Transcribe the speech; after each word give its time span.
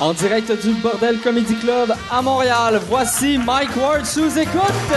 En 0.00 0.14
direct 0.14 0.50
du 0.62 0.72
Bordel 0.80 1.20
Comedy 1.20 1.54
Club 1.56 1.92
à 2.10 2.22
Montréal, 2.22 2.80
voici 2.88 3.36
Mike 3.36 3.76
Ward 3.76 4.06
sous 4.06 4.38
écoute. 4.38 4.90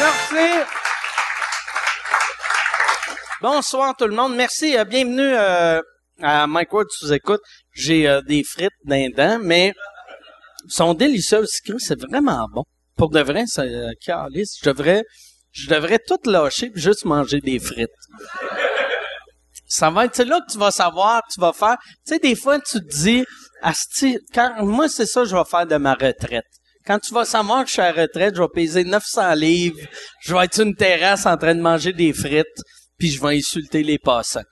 Merci. 0.00 0.64
Bonsoir 3.40 3.94
tout 3.96 4.08
le 4.08 4.16
monde. 4.16 4.34
Merci. 4.34 4.76
euh, 4.76 4.84
bienvenue 4.84 5.22
euh, 5.22 5.80
à 6.20 6.48
Mike 6.48 6.72
Ward 6.72 6.88
sous 6.90 7.12
écoute. 7.12 7.42
J'ai 7.72 8.08
euh, 8.08 8.20
des 8.22 8.42
frites 8.42 8.72
d'un 8.84 9.38
mais 9.38 9.74
sont 10.66 10.94
délicieuses. 10.94 11.60
C'est 11.78 12.00
vraiment 12.00 12.48
bon. 12.52 12.64
Pour 12.96 13.10
de 13.10 13.20
vrai, 13.20 13.44
c'est. 13.46 13.68
Je 13.68 14.68
devrais, 14.68 15.04
je 15.52 15.68
devrais 15.68 16.00
tout 16.00 16.18
lâcher 16.28 16.70
puis 16.70 16.82
juste 16.82 17.04
manger 17.04 17.40
des 17.40 17.60
frites. 17.60 17.90
Ça 19.66 19.90
va 19.90 20.04
être 20.04 20.22
là 20.22 20.40
que 20.40 20.52
tu 20.52 20.58
vas 20.58 20.70
savoir, 20.70 21.22
tu 21.32 21.40
vas 21.40 21.52
faire. 21.52 21.76
Tu 22.06 22.14
sais, 22.14 22.18
des 22.18 22.36
fois, 22.36 22.60
tu 22.60 22.78
te 22.80 22.96
dis, 22.96 23.24
Asti, 23.62 24.18
quand, 24.34 24.64
moi, 24.64 24.88
c'est 24.88 25.06
ça 25.06 25.22
que 25.22 25.28
je 25.28 25.36
vais 25.36 25.44
faire 25.44 25.66
de 25.66 25.76
ma 25.76 25.94
retraite. 25.94 26.46
Quand 26.86 27.00
tu 27.00 27.12
vas 27.12 27.24
savoir 27.24 27.62
que 27.62 27.68
je 27.68 27.72
suis 27.72 27.82
à 27.82 27.92
la 27.92 28.02
retraite, 28.02 28.36
je 28.36 28.42
vais 28.42 28.48
peser 28.48 28.84
900 28.84 29.34
livres, 29.34 29.80
je 30.20 30.34
vais 30.34 30.44
être 30.44 30.54
sur 30.54 30.64
une 30.64 30.76
terrasse 30.76 31.26
en 31.26 31.36
train 31.36 31.54
de 31.54 31.60
manger 31.60 31.92
des 31.92 32.12
frites, 32.12 32.46
puis 32.96 33.10
je 33.10 33.20
vais 33.20 33.36
insulter 33.38 33.82
les 33.82 33.98
passants. 33.98 34.44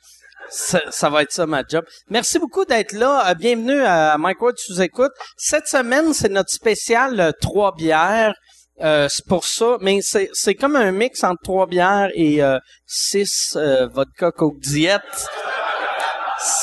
Ça, 0.50 0.82
ça 0.90 1.10
va 1.10 1.23
être 1.23 1.32
ça 1.32 1.46
ma 1.46 1.62
job. 1.66 1.84
Merci 2.10 2.38
beaucoup 2.38 2.65
d'être 2.65 2.92
là. 2.92 3.30
Euh, 3.30 3.34
bienvenue 3.34 3.80
à 3.82 4.18
Mike 4.18 4.42
Ward 4.42 4.59
sous 4.59 4.80
écoute. 4.82 5.12
Cette 5.37 5.66
semaine, 5.66 6.12
c'est 6.12 6.28
notre 6.28 6.51
spécial 6.51 7.18
euh, 7.18 7.32
trois 7.40 7.74
bières. 7.74 8.34
Euh, 8.83 9.06
c'est 9.09 9.24
pour 9.27 9.45
ça, 9.45 9.77
mais 9.80 10.01
c'est 10.02 10.55
comme 10.55 10.74
un 10.77 10.91
mix 10.91 11.23
entre 11.23 11.41
trois 11.42 11.66
bières 11.66 12.10
et 12.15 12.43
euh, 12.43 12.59
six 12.87 13.54
euh, 13.57 13.87
vodka 13.88 14.32
coke 14.32 14.59
diète. 14.60 15.02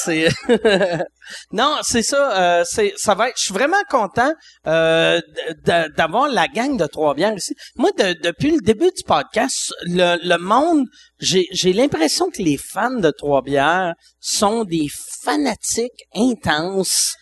C'est 0.04 0.28
non, 1.52 1.78
c'est 1.82 2.04
ça. 2.04 2.60
euh, 2.60 2.64
c'est 2.68 2.94
ça 2.98 3.16
va 3.16 3.30
être. 3.30 3.38
Je 3.38 3.44
suis 3.46 3.54
vraiment 3.54 3.82
content 3.90 4.32
euh, 4.68 5.20
d'avoir 5.98 6.28
la 6.30 6.48
gang 6.48 6.78
de 6.78 6.86
trois 6.86 7.16
bières 7.16 7.34
ici. 7.36 7.56
Moi, 7.78 7.90
de- 7.98 8.14
depuis 8.22 8.52
le 8.52 8.60
début 8.60 8.92
du 8.96 9.04
podcast, 9.08 9.74
le, 9.84 10.18
le 10.24 10.38
monde, 10.38 10.86
j'ai 11.20 11.48
j'ai 11.52 11.74
l'impression 11.74 12.30
que 12.30 12.44
les 12.44 12.58
fans 12.58 13.00
de 13.00 13.10
trois 13.12 13.42
bières 13.42 13.94
sont 14.20 14.66
des 14.66 14.88
fanatiques 15.24 16.04
intenses. 16.16 17.16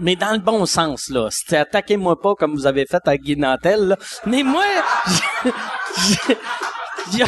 Mais 0.00 0.16
dans 0.16 0.32
le 0.32 0.38
bon 0.38 0.66
sens, 0.66 1.10
là. 1.10 1.28
C'était 1.30 1.58
attaquez-moi 1.58 2.20
pas 2.20 2.34
comme 2.34 2.54
vous 2.54 2.66
avez 2.66 2.86
fait 2.86 3.06
à 3.06 3.16
Guy 3.16 3.36
Nantel, 3.36 3.88
là. 3.88 3.96
Mais 4.26 4.42
moi, 4.42 4.64
il 7.12 7.18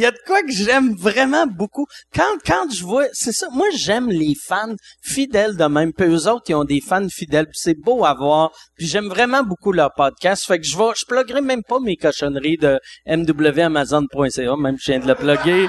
y 0.00 0.04
a 0.04 0.10
de 0.10 0.18
quoi 0.26 0.42
que 0.42 0.50
j'aime 0.50 0.94
vraiment 0.94 1.46
beaucoup. 1.46 1.86
Quand, 2.14 2.38
quand 2.44 2.72
je 2.72 2.84
vois, 2.84 3.06
c'est 3.12 3.32
ça, 3.32 3.48
moi 3.52 3.66
j'aime 3.74 4.08
les 4.08 4.34
fans 4.34 4.74
fidèles 5.02 5.56
de 5.56 5.64
même. 5.64 5.92
Puis 5.92 6.06
eux 6.06 6.28
autres, 6.28 6.44
ils 6.48 6.54
ont 6.54 6.64
des 6.64 6.80
fans 6.80 7.08
fidèles. 7.08 7.46
C'est 7.52 7.78
beau 7.78 8.04
à 8.04 8.14
voir. 8.14 8.50
Puis 8.76 8.86
j'aime 8.86 9.08
vraiment 9.08 9.42
beaucoup 9.42 9.72
leur 9.72 9.92
podcast. 9.94 10.44
Fait 10.46 10.58
que 10.58 10.66
je 10.66 10.76
vais, 10.76 10.92
je 10.96 11.04
pluguerai 11.06 11.40
même 11.40 11.62
pas 11.62 11.78
mes 11.78 11.96
cochonneries 11.96 12.58
de 12.58 12.80
mwamazon.ca, 13.06 14.56
même 14.56 14.76
je 14.80 14.92
viens 14.92 15.00
de 15.00 15.06
le 15.06 15.14
plugger. 15.14 15.68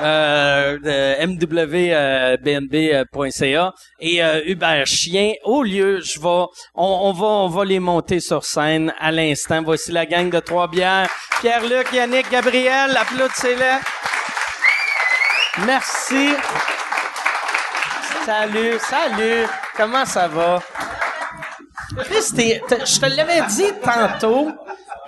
Euh, 0.00 0.78
mwbnb.ca 1.26 2.44
et 4.00 4.22
euh, 4.22 4.40
Hubert 4.46 4.86
Chien. 4.86 5.32
Au 5.44 5.62
lieu, 5.62 6.00
je 6.00 6.20
vais, 6.20 6.26
on, 6.26 6.48
on 6.74 7.12
va, 7.12 7.26
on 7.26 7.48
va 7.48 7.64
les 7.64 7.80
monter 7.80 8.20
sur 8.20 8.44
scène 8.44 8.94
à 9.00 9.10
l'instant. 9.10 9.62
Voici 9.62 9.90
la 9.90 10.06
gang 10.06 10.30
de 10.30 10.38
trois 10.38 10.68
bières. 10.68 11.08
Pierre-Luc, 11.40 11.92
Yannick, 11.92 12.30
Gabriel, 12.30 12.96
applaudissez-les. 12.96 13.78
Merci. 15.66 16.30
Salut, 18.24 18.78
salut. 18.78 19.46
Comment 19.76 20.04
ça 20.04 20.28
va? 20.28 20.60
Je 21.96 23.00
te 23.00 23.06
l'avais 23.06 23.42
dit 23.48 23.72
tantôt. 23.82 24.50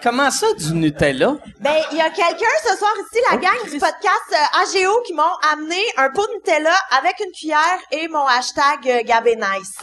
Comment 0.02 0.30
ça, 0.30 0.46
du 0.54 0.72
Nutella? 0.72 1.36
Ben, 1.60 1.74
il 1.92 1.98
y 1.98 2.00
a 2.00 2.08
quelqu'un 2.08 2.46
ce 2.66 2.76
soir 2.76 2.90
ici, 2.98 3.22
la 3.30 3.36
gang 3.36 3.62
du 3.64 3.78
podcast 3.78 4.32
euh, 4.32 4.60
AGO, 4.62 5.02
qui 5.06 5.12
m'ont 5.12 5.22
amené 5.52 5.76
un 5.98 6.08
pot 6.10 6.26
de 6.26 6.32
Nutella 6.36 6.74
avec 6.98 7.14
une 7.20 7.30
cuillère 7.32 7.78
et 7.92 8.08
mon 8.08 8.24
hashtag 8.26 8.78
euh, 8.88 9.02
Gabé 9.04 9.36
Nice. 9.36 9.76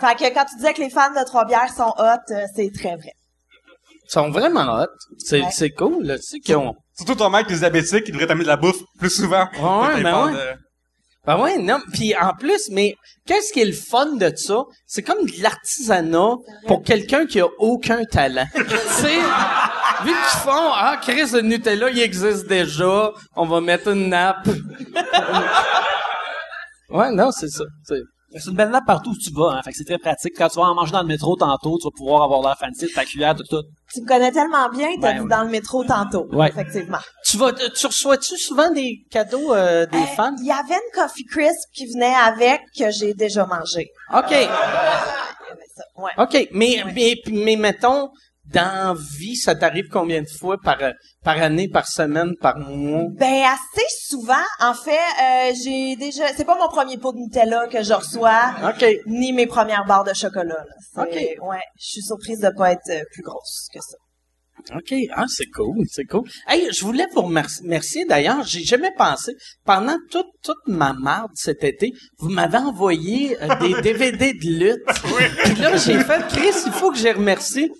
Fait 0.00 0.14
que 0.16 0.32
quand 0.34 0.46
tu 0.46 0.56
disais 0.56 0.72
que 0.72 0.80
les 0.80 0.88
fans 0.90 1.10
de 1.10 1.22
Trois-Bières 1.24 1.72
sont 1.76 1.92
hot, 1.98 2.32
euh, 2.32 2.44
c'est 2.56 2.70
très 2.72 2.96
vrai. 2.96 3.12
Ils 4.04 4.10
sont 4.10 4.30
vraiment 4.30 4.80
hot. 4.80 4.86
C'est, 5.18 5.42
Ouais. 5.42 5.70
cool, 5.76 6.02
là. 6.04 6.16
Tu 6.16 6.22
sais 6.24 6.38
qu'ils 6.40 6.56
ont... 6.56 6.74
Surtout 6.96 7.14
ton 7.16 7.28
mec, 7.28 7.48
les 7.50 7.56
diabétiques, 7.58 8.04
il 8.06 8.12
devrait 8.12 8.26
t'amener 8.26 8.44
de 8.44 8.48
la 8.48 8.56
bouffe 8.56 8.78
plus 8.98 9.10
souvent. 9.10 9.46
Ouais, 9.60 9.96
T'es 9.96 10.02
ben 10.02 10.26
ouais. 10.26 10.32
de- 10.32 10.54
Ben 11.28 11.38
ouais, 11.38 11.58
non. 11.58 11.78
Puis 11.92 12.16
en 12.16 12.32
plus, 12.32 12.70
mais 12.70 12.96
qu'est-ce 13.26 13.52
qui 13.52 13.60
est 13.60 13.66
le 13.66 13.72
fun 13.74 14.16
de 14.16 14.32
ça? 14.34 14.64
C'est 14.86 15.02
comme 15.02 15.26
de 15.26 15.42
l'artisanat 15.42 16.36
pour 16.66 16.82
quelqu'un 16.82 17.26
qui 17.26 17.38
a 17.38 17.46
aucun 17.58 18.02
talent. 18.06 18.46
tu 18.54 18.62
sais, 18.64 19.16
vu 20.04 20.08
qu'ils 20.10 20.40
font, 20.40 20.70
ah, 20.72 20.98
Chris, 21.02 21.30
le 21.34 21.42
Nutella, 21.42 21.90
il 21.90 22.00
existe 22.00 22.46
déjà, 22.46 23.12
on 23.36 23.44
va 23.44 23.60
mettre 23.60 23.88
une 23.88 24.08
nappe. 24.08 24.48
ouais, 26.88 27.10
non, 27.12 27.30
c'est 27.30 27.50
ça. 27.50 27.64
c'est- 27.84 28.00
C'est 28.36 28.50
une 28.50 28.56
belle 28.56 28.68
nappe 28.68 28.84
partout 28.86 29.10
où 29.10 29.16
tu 29.16 29.32
vas, 29.32 29.52
hein. 29.56 29.62
Fait 29.62 29.70
que 29.70 29.76
c'est 29.78 29.84
très 29.84 29.96
pratique. 29.98 30.34
Quand 30.36 30.48
tu 30.48 30.56
vas 30.58 30.66
en 30.66 30.74
manger 30.74 30.92
dans 30.92 31.00
le 31.00 31.06
métro 31.08 31.34
tantôt, 31.34 31.78
tu 31.78 31.84
vas 31.86 31.90
pouvoir 31.96 32.22
avoir 32.24 32.42
l'air 32.42 32.56
fancy 32.58 32.84
de 32.86 32.92
ta 32.92 33.04
cuillère, 33.06 33.34
tout, 33.34 33.42
tout. 33.44 33.62
Tu 33.92 34.02
me 34.02 34.06
connais 34.06 34.30
tellement 34.30 34.68
bien, 34.68 34.88
t'as 35.00 35.12
Ben 35.12 35.14
dit 35.16 35.22
oui. 35.22 35.28
dans 35.30 35.42
le 35.44 35.48
métro 35.48 35.82
tantôt. 35.84 36.26
Ouais. 36.32 36.48
Effectivement. 36.48 36.98
Tu 37.24 37.38
vas, 37.38 37.52
tu 37.52 37.86
reçois-tu 37.86 38.36
souvent 38.36 38.70
des 38.70 38.98
cadeaux 39.10 39.54
euh, 39.54 39.86
des 39.86 39.96
Euh, 39.98 40.06
fans? 40.14 40.34
Il 40.40 40.46
y 40.46 40.52
avait 40.52 40.74
une 40.74 40.92
Coffee 41.02 41.24
Crisp 41.24 41.70
qui 41.74 41.86
venait 41.86 42.14
avec 42.14 42.60
que 42.78 42.90
j'ai 42.90 43.14
déjà 43.14 43.46
mangé. 43.46 43.88
OK. 44.14 44.30
Ouais. 45.96 46.10
OK. 46.18 46.48
Mais, 46.52 46.82
mais, 46.94 47.14
mais 47.32 47.56
mettons, 47.56 48.10
dans 48.52 48.94
vie, 48.94 49.36
ça 49.36 49.54
t'arrive 49.54 49.88
combien 49.90 50.22
de 50.22 50.28
fois 50.28 50.56
par, 50.62 50.78
par 51.22 51.42
année, 51.42 51.68
par 51.68 51.86
semaine, 51.86 52.34
par 52.40 52.58
mois? 52.58 53.04
Ben 53.18 53.42
assez 53.44 53.86
souvent. 54.06 54.34
En 54.60 54.74
fait, 54.74 54.90
euh, 54.92 55.52
j'ai 55.62 55.96
déjà. 55.96 56.28
C'est 56.36 56.44
pas 56.44 56.58
mon 56.58 56.68
premier 56.68 56.98
pot 56.98 57.12
de 57.12 57.18
Nutella 57.18 57.66
que 57.68 57.82
je 57.82 57.92
reçois, 57.92 58.54
OK. 58.64 58.84
ni 59.06 59.32
mes 59.32 59.46
premières 59.46 59.84
barres 59.84 60.04
de 60.04 60.14
chocolat. 60.14 60.64
Là. 60.64 61.02
Ok. 61.02 61.14
Ouais. 61.42 61.62
Je 61.78 61.86
suis 61.86 62.02
surprise 62.02 62.40
de 62.40 62.50
pas 62.56 62.72
être 62.72 62.90
euh, 62.90 63.02
plus 63.12 63.22
grosse 63.22 63.68
que 63.72 63.80
ça. 63.80 63.96
OK. 64.74 64.92
Ah, 65.14 65.24
c'est 65.28 65.46
cool, 65.54 65.84
c'est 65.88 66.04
cool. 66.04 66.28
Hey, 66.46 66.68
je 66.72 66.84
voulais 66.84 67.06
vous 67.14 67.22
remercier. 67.22 67.66
Merci 67.66 68.04
d'ailleurs. 68.06 68.42
J'ai 68.44 68.64
jamais 68.64 68.90
pensé. 68.96 69.34
Pendant 69.64 69.96
toute, 70.10 70.26
toute 70.42 70.66
ma 70.66 70.92
marde 70.92 71.30
cet 71.34 71.64
été, 71.64 71.92
vous 72.18 72.28
m'avez 72.28 72.58
envoyé 72.58 73.36
euh, 73.42 73.54
des 73.60 73.80
DVD 73.82 74.32
de 74.32 74.58
lutte. 74.58 74.84
Puis 75.44 75.54
là, 75.62 75.76
j'ai 75.76 76.00
fait, 76.00 76.26
Chris, 76.28 76.62
il 76.66 76.72
faut 76.72 76.90
que 76.90 76.98
je 76.98 77.04
les 77.04 77.12
remercie. 77.12 77.70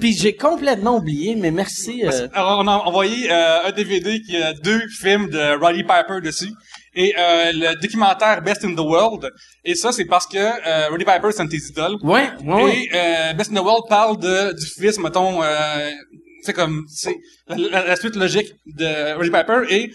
Puis 0.00 0.12
j'ai 0.12 0.34
complètement 0.36 0.96
oublié, 0.96 1.34
mais 1.36 1.50
merci. 1.50 2.04
euh, 2.04 2.28
Alors, 2.34 2.60
on 2.60 2.68
a 2.68 2.72
envoyé 2.76 3.30
euh, 3.30 3.64
un 3.66 3.70
DVD 3.72 4.20
qui 4.22 4.36
a 4.36 4.52
deux 4.54 4.80
films 5.00 5.28
de 5.28 5.58
Roddy 5.60 5.82
Piper 5.84 6.20
dessus. 6.22 6.52
Et 6.94 7.14
euh, 7.18 7.52
le 7.54 7.80
documentaire 7.80 8.42
Best 8.42 8.64
in 8.64 8.74
the 8.74 8.80
World. 8.80 9.30
Et 9.64 9.74
ça, 9.74 9.92
c'est 9.92 10.04
parce 10.04 10.26
que 10.26 10.36
euh, 10.38 10.88
Roddy 10.90 11.04
Piper, 11.04 11.28
c'est 11.32 11.40
un 11.40 11.44
de 11.46 11.50
tes 11.50 11.56
idoles. 11.70 11.96
Ouais, 12.02 12.28
ouais. 12.44 12.76
Et 12.76 12.90
euh, 12.94 13.32
Best 13.34 13.50
in 13.50 13.54
the 13.54 13.64
World 13.64 13.84
parle 13.88 14.18
de, 14.18 14.52
du 14.52 14.66
fils, 14.66 14.98
mettons, 14.98 15.42
euh, 15.42 15.90
c'est 16.42 16.52
comme, 16.52 16.84
c'est 16.88 17.16
la, 17.48 17.56
la- 17.56 17.86
la 17.86 17.96
suite 17.96 18.16
logique 18.16 18.52
de 18.66 19.14
Roddy 19.16 19.30
Piper. 19.30 19.60
Et 19.70 19.90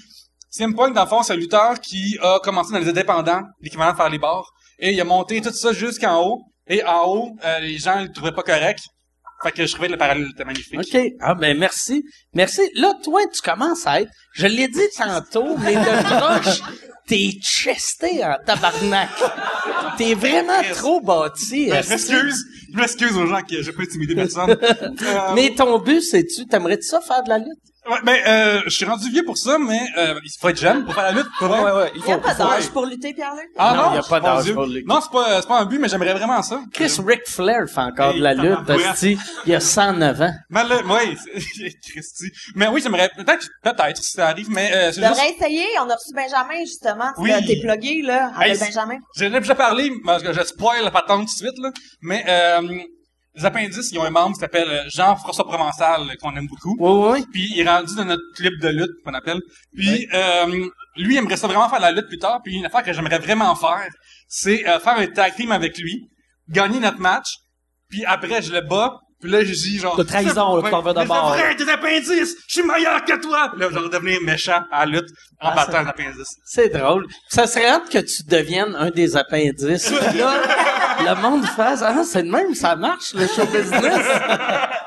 CM 0.49 0.73
Punk, 0.75 0.95
dans 0.95 1.03
le 1.03 1.09
fond, 1.09 1.21
c'est 1.21 1.33
un 1.33 1.37
lutteur 1.37 1.79
qui 1.79 2.17
a 2.21 2.39
commencé 2.39 2.71
dans 2.73 2.79
les 2.79 2.89
indépendants, 2.89 3.41
l'équivalent 3.61 3.91
de 3.91 3.97
faire 3.97 4.09
les 4.09 4.17
bars. 4.19 4.49
Et 4.79 4.91
il 4.91 5.01
a 5.01 5.03
monté 5.03 5.39
tout 5.41 5.51
ça 5.51 5.73
jusqu'en 5.73 6.23
haut. 6.23 6.41
Et 6.69 6.83
en 6.83 7.05
haut, 7.05 7.35
euh, 7.45 7.59
les 7.59 7.77
gens 7.77 8.01
le 8.01 8.11
trouvaient 8.11 8.31
pas 8.31 8.43
correct. 8.43 8.79
Fait 9.43 9.51
que 9.51 9.65
je 9.65 9.71
trouvais 9.71 9.87
le 9.87 9.97
parallèle 9.97 10.29
était 10.31 10.43
magnifique. 10.45 10.79
OK. 10.79 10.97
Ah 11.19 11.35
ben 11.35 11.57
merci. 11.57 12.03
Merci. 12.33 12.61
Là, 12.75 12.93
toi, 13.03 13.21
tu 13.33 13.41
commences 13.41 13.85
à 13.85 14.01
être. 14.01 14.11
Je 14.33 14.47
l'ai 14.47 14.67
dit 14.67 14.79
tantôt, 14.97 15.57
mais 15.57 15.75
de 15.75 15.79
proche, 16.43 16.61
t'es 17.07 17.31
chesté 17.41 18.23
en 18.25 18.35
tabarnak. 18.45 19.09
T'es 19.97 20.13
vraiment 20.15 20.61
trop 20.73 21.01
bâti. 21.01 21.69
Ben, 21.69 21.83
je 21.83 21.89
m'excuse. 21.89 22.45
Je 22.73 22.77
m'excuse 22.77 23.15
aux 23.15 23.27
gens 23.27 23.41
qui 23.43 23.61
j'ai 23.63 23.71
pas 23.71 23.83
intimidé 23.83 24.15
personne. 24.15 24.57
Euh, 25.01 25.33
Mais 25.35 25.53
ton 25.55 25.79
but, 25.79 26.01
c'est-tu, 26.01 26.45
t'aimerais-tu 26.47 26.87
ça 26.87 26.99
faire 27.01 27.23
de 27.23 27.29
la 27.29 27.37
lutte? 27.37 27.47
Ouais, 27.89 27.99
ben, 28.03 28.17
euh, 28.27 28.61
je 28.65 28.69
suis 28.75 28.85
rendu 28.85 29.09
vieux 29.09 29.23
pour 29.25 29.37
ça, 29.37 29.57
mais 29.59 29.79
euh, 29.97 30.19
il 30.23 30.29
faut 30.39 30.49
être 30.49 30.59
jeune 30.59 30.85
pour 30.85 30.93
faire 30.93 31.03
la 31.03 31.11
lutte. 31.11 31.27
Pour 31.39 31.47
vrai. 31.47 31.61
ouais, 31.71 31.91
Il 31.95 32.03
n'y 32.03 32.11
a 32.11 32.17
pas 32.17 32.33
d'âge 32.33 32.65
ouais. 32.65 32.69
pour 32.71 32.85
lutter, 32.85 33.13
Pierre-Luc? 33.13 33.49
Ah 33.57 33.73
Non, 33.75 33.83
non, 33.83 33.91
il 33.91 33.95
y 33.95 33.99
a 33.99 34.03
pas 34.03 34.19
d'âge 34.19 34.53
pour 34.53 34.65
lutter. 34.65 34.85
Non, 34.87 34.99
c'est 35.01 35.11
pas, 35.11 35.41
c'est 35.41 35.47
pas 35.47 35.59
un 35.59 35.65
but, 35.65 35.79
mais 35.79 35.87
j'aimerais 35.89 36.13
vraiment 36.13 36.41
ça. 36.41 36.61
Chris 36.73 36.91
Ric 37.05 37.21
Flair 37.27 37.65
fait 37.67 37.81
encore 37.81 38.13
de 38.13 38.19
la 38.21 38.31
Hey, 38.31 38.37
lutte, 38.39 38.69
esti. 38.69 39.17
Il 39.45 39.55
a 39.55 39.59
109 39.59 40.21
ans. 40.21 40.33
Mais 40.49 40.63
là, 40.63 40.81
oui, 40.85 41.17
Christy. 41.89 42.31
Mais 42.55 42.67
oui, 42.67 42.81
j'aimerais, 42.81 43.09
peut-être, 43.15 43.47
peut-être, 43.63 43.97
si 43.97 44.11
ça 44.11 44.27
arrive, 44.27 44.49
mais 44.49 44.71
euh, 44.73 44.91
juste, 44.91 44.99
essayer. 45.39 45.65
On 45.79 45.89
a 45.89 45.95
reçu 45.95 46.13
Benjamin, 46.13 46.59
justement. 46.65 47.11
Oui. 47.17 47.31
T'es 47.45 47.59
plugué, 47.59 48.01
là. 48.01 48.31
Hey, 48.39 48.51
Avec 48.51 48.59
Benjamin. 48.59 48.97
J'en 49.15 49.25
ai 49.33 49.39
déjà 49.39 49.55
parlé, 49.55 49.91
parce 50.05 50.23
que 50.23 50.33
je 50.33 50.41
spoil 50.43 50.83
la 50.83 50.91
patente 50.91 51.19
tout 51.21 51.25
de 51.25 51.29
suite, 51.29 51.57
là. 51.61 51.71
Mais, 52.01 52.23
euh, 52.27 52.61
les 53.37 53.45
appendices, 53.45 53.91
ils 53.91 53.99
ont 53.99 54.03
un 54.03 54.09
membre 54.09 54.33
qui 54.33 54.39
s'appelle 54.39 54.67
euh, 54.69 54.83
Jean-François 54.89 55.45
Provençal, 55.45 56.01
euh, 56.01 56.15
qu'on 56.19 56.35
aime 56.35 56.47
beaucoup. 56.47 56.75
Oui, 56.79 57.11
oui. 57.11 57.25
Puis 57.31 57.51
il 57.53 57.59
est 57.59 57.69
rendu 57.69 57.95
dans 57.95 58.05
notre 58.05 58.23
clip 58.35 58.53
de 58.59 58.69
lutte 58.69 59.03
qu'on 59.05 59.13
appelle. 59.13 59.39
Puis 59.75 60.07
euh, 60.13 60.45
lui, 60.95 61.15
il 61.15 61.17
aimerait 61.17 61.37
ça 61.37 61.47
vraiment 61.47 61.69
faire 61.69 61.79
la 61.79 61.91
lutte 61.91 62.07
plus 62.07 62.17
tard. 62.17 62.41
Puis 62.43 62.55
une 62.55 62.65
affaire 62.65 62.83
que 62.83 62.93
j'aimerais 62.93 63.19
vraiment 63.19 63.55
faire, 63.55 63.87
c'est 64.27 64.67
euh, 64.67 64.79
faire 64.79 64.97
un 64.97 65.07
tag 65.07 65.35
team 65.35 65.51
avec 65.51 65.77
lui, 65.77 66.09
gagner 66.49 66.79
notre 66.79 66.99
match. 66.99 67.37
Puis 67.89 68.03
après, 68.05 68.41
je 68.41 68.51
le 68.51 68.61
bats. 68.61 68.99
Puis 69.19 69.31
là, 69.31 69.43
je 69.43 69.51
dis 69.51 69.79
genre... 69.79 69.95
De 69.95 70.03
trahison, 70.03 70.57
là, 70.57 70.63
tu 70.63 70.69
t'en 70.69 70.81
vas 70.81 70.93
de 70.93 71.07
bord. 71.07 71.35
C'est 71.35 71.41
vrai, 71.41 71.55
tes 71.55 71.69
appendices! 71.71 72.35
Je 72.47 72.59
suis 72.59 72.63
meilleur 72.63 73.03
que 73.03 73.19
toi! 73.19 73.51
Là, 73.57 73.69
genre 73.71 73.89
devenir 73.89 74.21
méchant 74.21 74.61
à 74.71 74.85
la 74.85 74.91
lutte 74.91 75.09
en 75.41 75.49
Ah, 75.49 75.55
battant 75.55 75.81
les 75.81 75.87
appendices. 75.87 76.35
C'est 76.45 76.69
drôle. 76.69 77.07
Ça 77.27 77.47
serait 77.47 77.65
hâte 77.67 77.89
que 77.89 77.97
tu 77.97 78.23
deviennes 78.27 78.75
un 78.75 78.91
des 78.91 79.17
appendices. 79.17 79.89
Là, 80.15 81.15
le 81.15 81.21
monde 81.21 81.45
fasse, 81.45 81.81
ah, 81.81 82.03
c'est 82.03 82.23
de 82.23 82.29
même, 82.29 82.53
ça 82.53 82.75
marche, 82.75 83.13
le 83.13 83.25
show 83.27 83.45
business. 83.45 84.05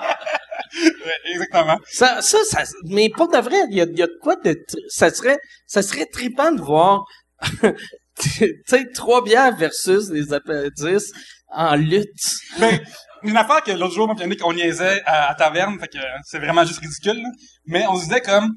Ouais, 0.72 1.32
exactement. 1.32 1.78
Ça, 1.90 2.22
ça, 2.22 2.38
ça, 2.48 2.62
mais 2.84 3.10
pour 3.10 3.28
de 3.28 3.38
vrai, 3.38 3.56
il 3.70 3.76
y 3.76 3.80
a, 3.80 3.86
y 3.86 4.02
a 4.02 4.06
de 4.06 4.18
quoi 4.22 4.36
de, 4.36 4.56
ça 4.88 5.10
serait, 5.10 5.38
ça 5.66 5.82
serait 5.82 6.06
trippant 6.06 6.52
de 6.52 6.60
voir, 6.62 7.04
tu 8.20 8.62
sais, 8.66 8.86
trois 8.94 9.24
bières 9.24 9.56
versus 9.56 10.08
les 10.10 10.32
appendices 10.32 11.10
en 11.48 11.74
lutte. 11.74 12.06
Ben, 12.60 12.80
une 13.22 13.36
affaire 13.36 13.62
que 13.62 13.72
l'autre 13.72 13.94
jour, 13.94 14.06
moi, 14.06 14.16
Yannick, 14.18 14.44
on 14.44 14.52
niaisait 14.52 15.02
à, 15.06 15.34
taverne, 15.34 15.78
fait 15.78 15.88
que 15.88 15.98
c'est 16.24 16.38
vraiment 16.38 16.64
juste 16.64 16.80
ridicule, 16.80 17.22
là. 17.22 17.28
Mais 17.66 17.86
on 17.86 17.96
se 17.96 18.04
disait 18.04 18.20
comme, 18.20 18.56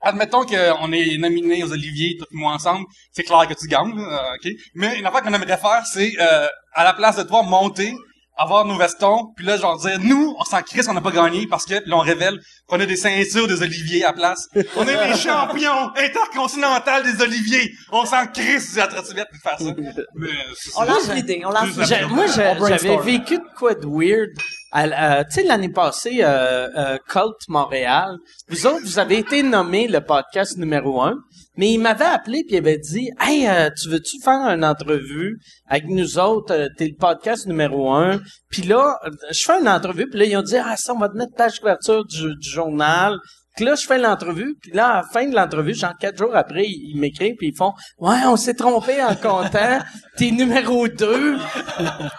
admettons 0.00 0.44
qu'on 0.44 0.92
est 0.92 1.18
nominé 1.18 1.62
aux 1.64 1.72
Oliviers, 1.72 2.16
toi 2.18 2.26
et 2.30 2.36
moi 2.36 2.52
ensemble, 2.52 2.86
c'est 3.12 3.24
clair 3.24 3.46
que 3.48 3.54
tu 3.54 3.66
gagnes, 3.66 3.96
là, 3.96 4.32
ok? 4.34 4.50
Mais 4.74 4.98
une 4.98 5.06
affaire 5.06 5.22
qu'on 5.22 5.34
aimerait 5.34 5.56
faire, 5.56 5.84
c'est, 5.86 6.12
euh, 6.20 6.46
à 6.72 6.84
la 6.84 6.92
place 6.92 7.16
de 7.16 7.22
toi, 7.22 7.42
monter, 7.42 7.94
avoir 8.38 8.64
nos 8.64 8.76
vestons, 8.78 9.32
puis 9.36 9.44
là, 9.44 9.56
genre 9.56 9.78
dire, 9.78 9.98
nous, 10.00 10.34
on 10.38 10.44
s'en 10.44 10.62
crisse 10.62 10.86
qu'on 10.86 10.94
n'a 10.94 11.00
pas 11.00 11.10
gagné 11.10 11.46
parce 11.48 11.64
que, 11.64 11.80
puis 11.80 11.90
là, 11.90 11.96
on 11.96 12.00
révèle 12.00 12.38
qu'on 12.68 12.78
a 12.78 12.86
des 12.86 12.96
ceintures 12.96 13.48
des 13.48 13.62
Oliviers 13.62 14.04
à 14.04 14.08
la 14.08 14.12
place. 14.12 14.48
On 14.76 14.86
est 14.86 15.08
les 15.08 15.16
champions 15.16 15.90
intercontinentaux 15.96 17.02
des 17.04 17.22
Oliviers. 17.22 17.72
On 17.90 18.04
s'en 18.04 18.26
crisse 18.26 18.74
du 18.74 18.80
Atrotivette 18.80 19.28
de 19.32 19.38
faire 19.38 19.58
ça. 19.58 20.04
Mais, 20.14 20.28
On 20.76 20.84
lance 20.84 21.12
l'idée, 21.12 21.42
on 21.44 21.50
lance 21.50 21.76
l'idée. 21.76 22.06
Moi, 22.08 22.24
On 22.60 22.66
j'avais 22.66 22.96
vécu 22.98 23.38
de 23.38 23.56
quoi 23.56 23.74
de 23.74 23.86
weird. 23.86 24.30
à 24.70 24.84
euh, 24.84 25.24
tu 25.24 25.40
sais, 25.40 25.42
l'année 25.42 25.70
passée, 25.70 26.18
euh, 26.20 26.68
euh, 26.76 26.98
Cult 27.08 27.48
Montréal, 27.48 28.16
vous 28.48 28.66
autres, 28.66 28.84
vous 28.84 28.98
avez 28.98 29.18
été 29.18 29.42
nommé 29.42 29.88
le 29.88 30.00
podcast 30.00 30.56
numéro 30.58 31.02
un, 31.02 31.16
mais 31.58 31.72
il 31.72 31.78
m'avait 31.78 32.04
appelé 32.04 32.44
puis 32.44 32.54
il 32.54 32.58
avait 32.58 32.78
dit, 32.78 33.10
«Hey, 33.20 33.46
euh, 33.48 33.68
tu 33.76 33.90
veux-tu 33.90 34.20
faire 34.22 34.48
une 34.48 34.64
entrevue 34.64 35.38
avec 35.66 35.88
nous 35.88 36.18
autres? 36.18 36.54
Euh, 36.54 36.68
T'es 36.76 36.86
le 36.86 36.94
podcast 36.94 37.46
numéro 37.46 37.92
un.» 37.92 38.20
Puis 38.50 38.62
là, 38.62 38.96
euh, 39.04 39.10
je 39.32 39.42
fais 39.42 39.60
une 39.60 39.68
entrevue, 39.68 40.08
puis 40.08 40.20
là, 40.20 40.24
ils 40.24 40.36
ont 40.36 40.42
dit, 40.42 40.56
«Ah, 40.64 40.76
ça, 40.76 40.94
on 40.94 40.98
va 40.98 41.08
te 41.08 41.16
mettre 41.16 41.34
page 41.34 41.58
couverture 41.58 42.04
du, 42.04 42.36
du 42.36 42.48
journal.» 42.48 43.18
Puis 43.56 43.64
là, 43.64 43.74
je 43.74 43.84
fais 43.86 43.98
l'entrevue, 43.98 44.54
puis 44.62 44.70
là, 44.70 44.86
à 44.86 44.96
la 44.98 45.02
fin 45.02 45.26
de 45.26 45.34
l'entrevue, 45.34 45.74
genre 45.74 45.98
quatre 45.98 46.16
jours 46.16 46.36
après, 46.36 46.64
ils, 46.64 46.96
m'écrivent, 46.96 47.34
puis 47.36 47.48
ils 47.48 47.56
font 47.56 47.72
«Ouais, 47.98 48.24
on 48.26 48.36
s'est 48.36 48.54
trompé 48.54 49.02
en 49.02 49.16
comptant. 49.16 49.80
T'es 50.16 50.30
numéro 50.30 50.86
deux. 50.86 51.36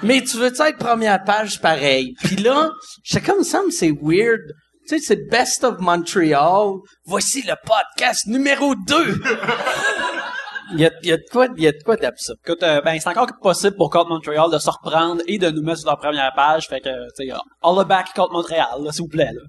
Mais 0.04 0.22
tu 0.22 0.36
veux-tu 0.36 0.62
être 0.64 0.78
première 0.78 1.24
page 1.24 1.62
pareil?» 1.62 2.14
Puis 2.26 2.36
là, 2.36 2.72
j'étais 3.06 3.26
comme 3.26 3.46
ça, 3.46 3.62
me 3.64 3.72
c'est 3.72 3.94
weird. 4.02 4.42
Tu 4.90 4.98
sais, 4.98 5.06
c'est 5.06 5.30
Best 5.30 5.64
of 5.64 5.80
Montreal. 5.80 6.72
Voici 7.06 7.44
le 7.44 7.54
podcast 7.64 8.26
numéro 8.26 8.74
2. 8.74 9.22
Il 10.74 10.80
y 10.80 10.86
a, 10.88 10.92
il 11.04 11.10
y 11.10 11.12
a 11.12 11.18
de 11.18 11.24
quoi, 11.32 11.48
il 11.56 11.64
y 11.64 11.68
a 11.68 11.72
de 11.72 11.78
quoi 11.86 11.96
d'absurde. 11.96 12.40
Écoute, 12.44 12.64
euh, 12.64 12.82
ben, 12.82 13.00
c'est 13.00 13.08
encore 13.10 13.28
possible 13.40 13.76
pour 13.76 13.92
Côte 13.92 14.10
Montréal 14.10 14.48
de 14.52 14.58
se 14.58 14.70
reprendre 14.70 15.22
et 15.28 15.38
de 15.38 15.50
nous 15.52 15.62
mettre 15.62 15.82
sur 15.82 15.90
leur 15.90 16.00
première 16.00 16.32
page. 16.36 16.68
Fait 16.68 16.80
que, 16.82 16.90
tu 17.16 17.28
sais, 17.28 17.32
all 17.62 17.84
the 17.84 17.88
back 17.88 18.08
Côte 18.16 18.32
Montréal, 18.32 18.66
là, 18.84 18.92
s'il 18.92 19.04
vous 19.04 19.08
plaît, 19.10 19.26
là. 19.32 19.42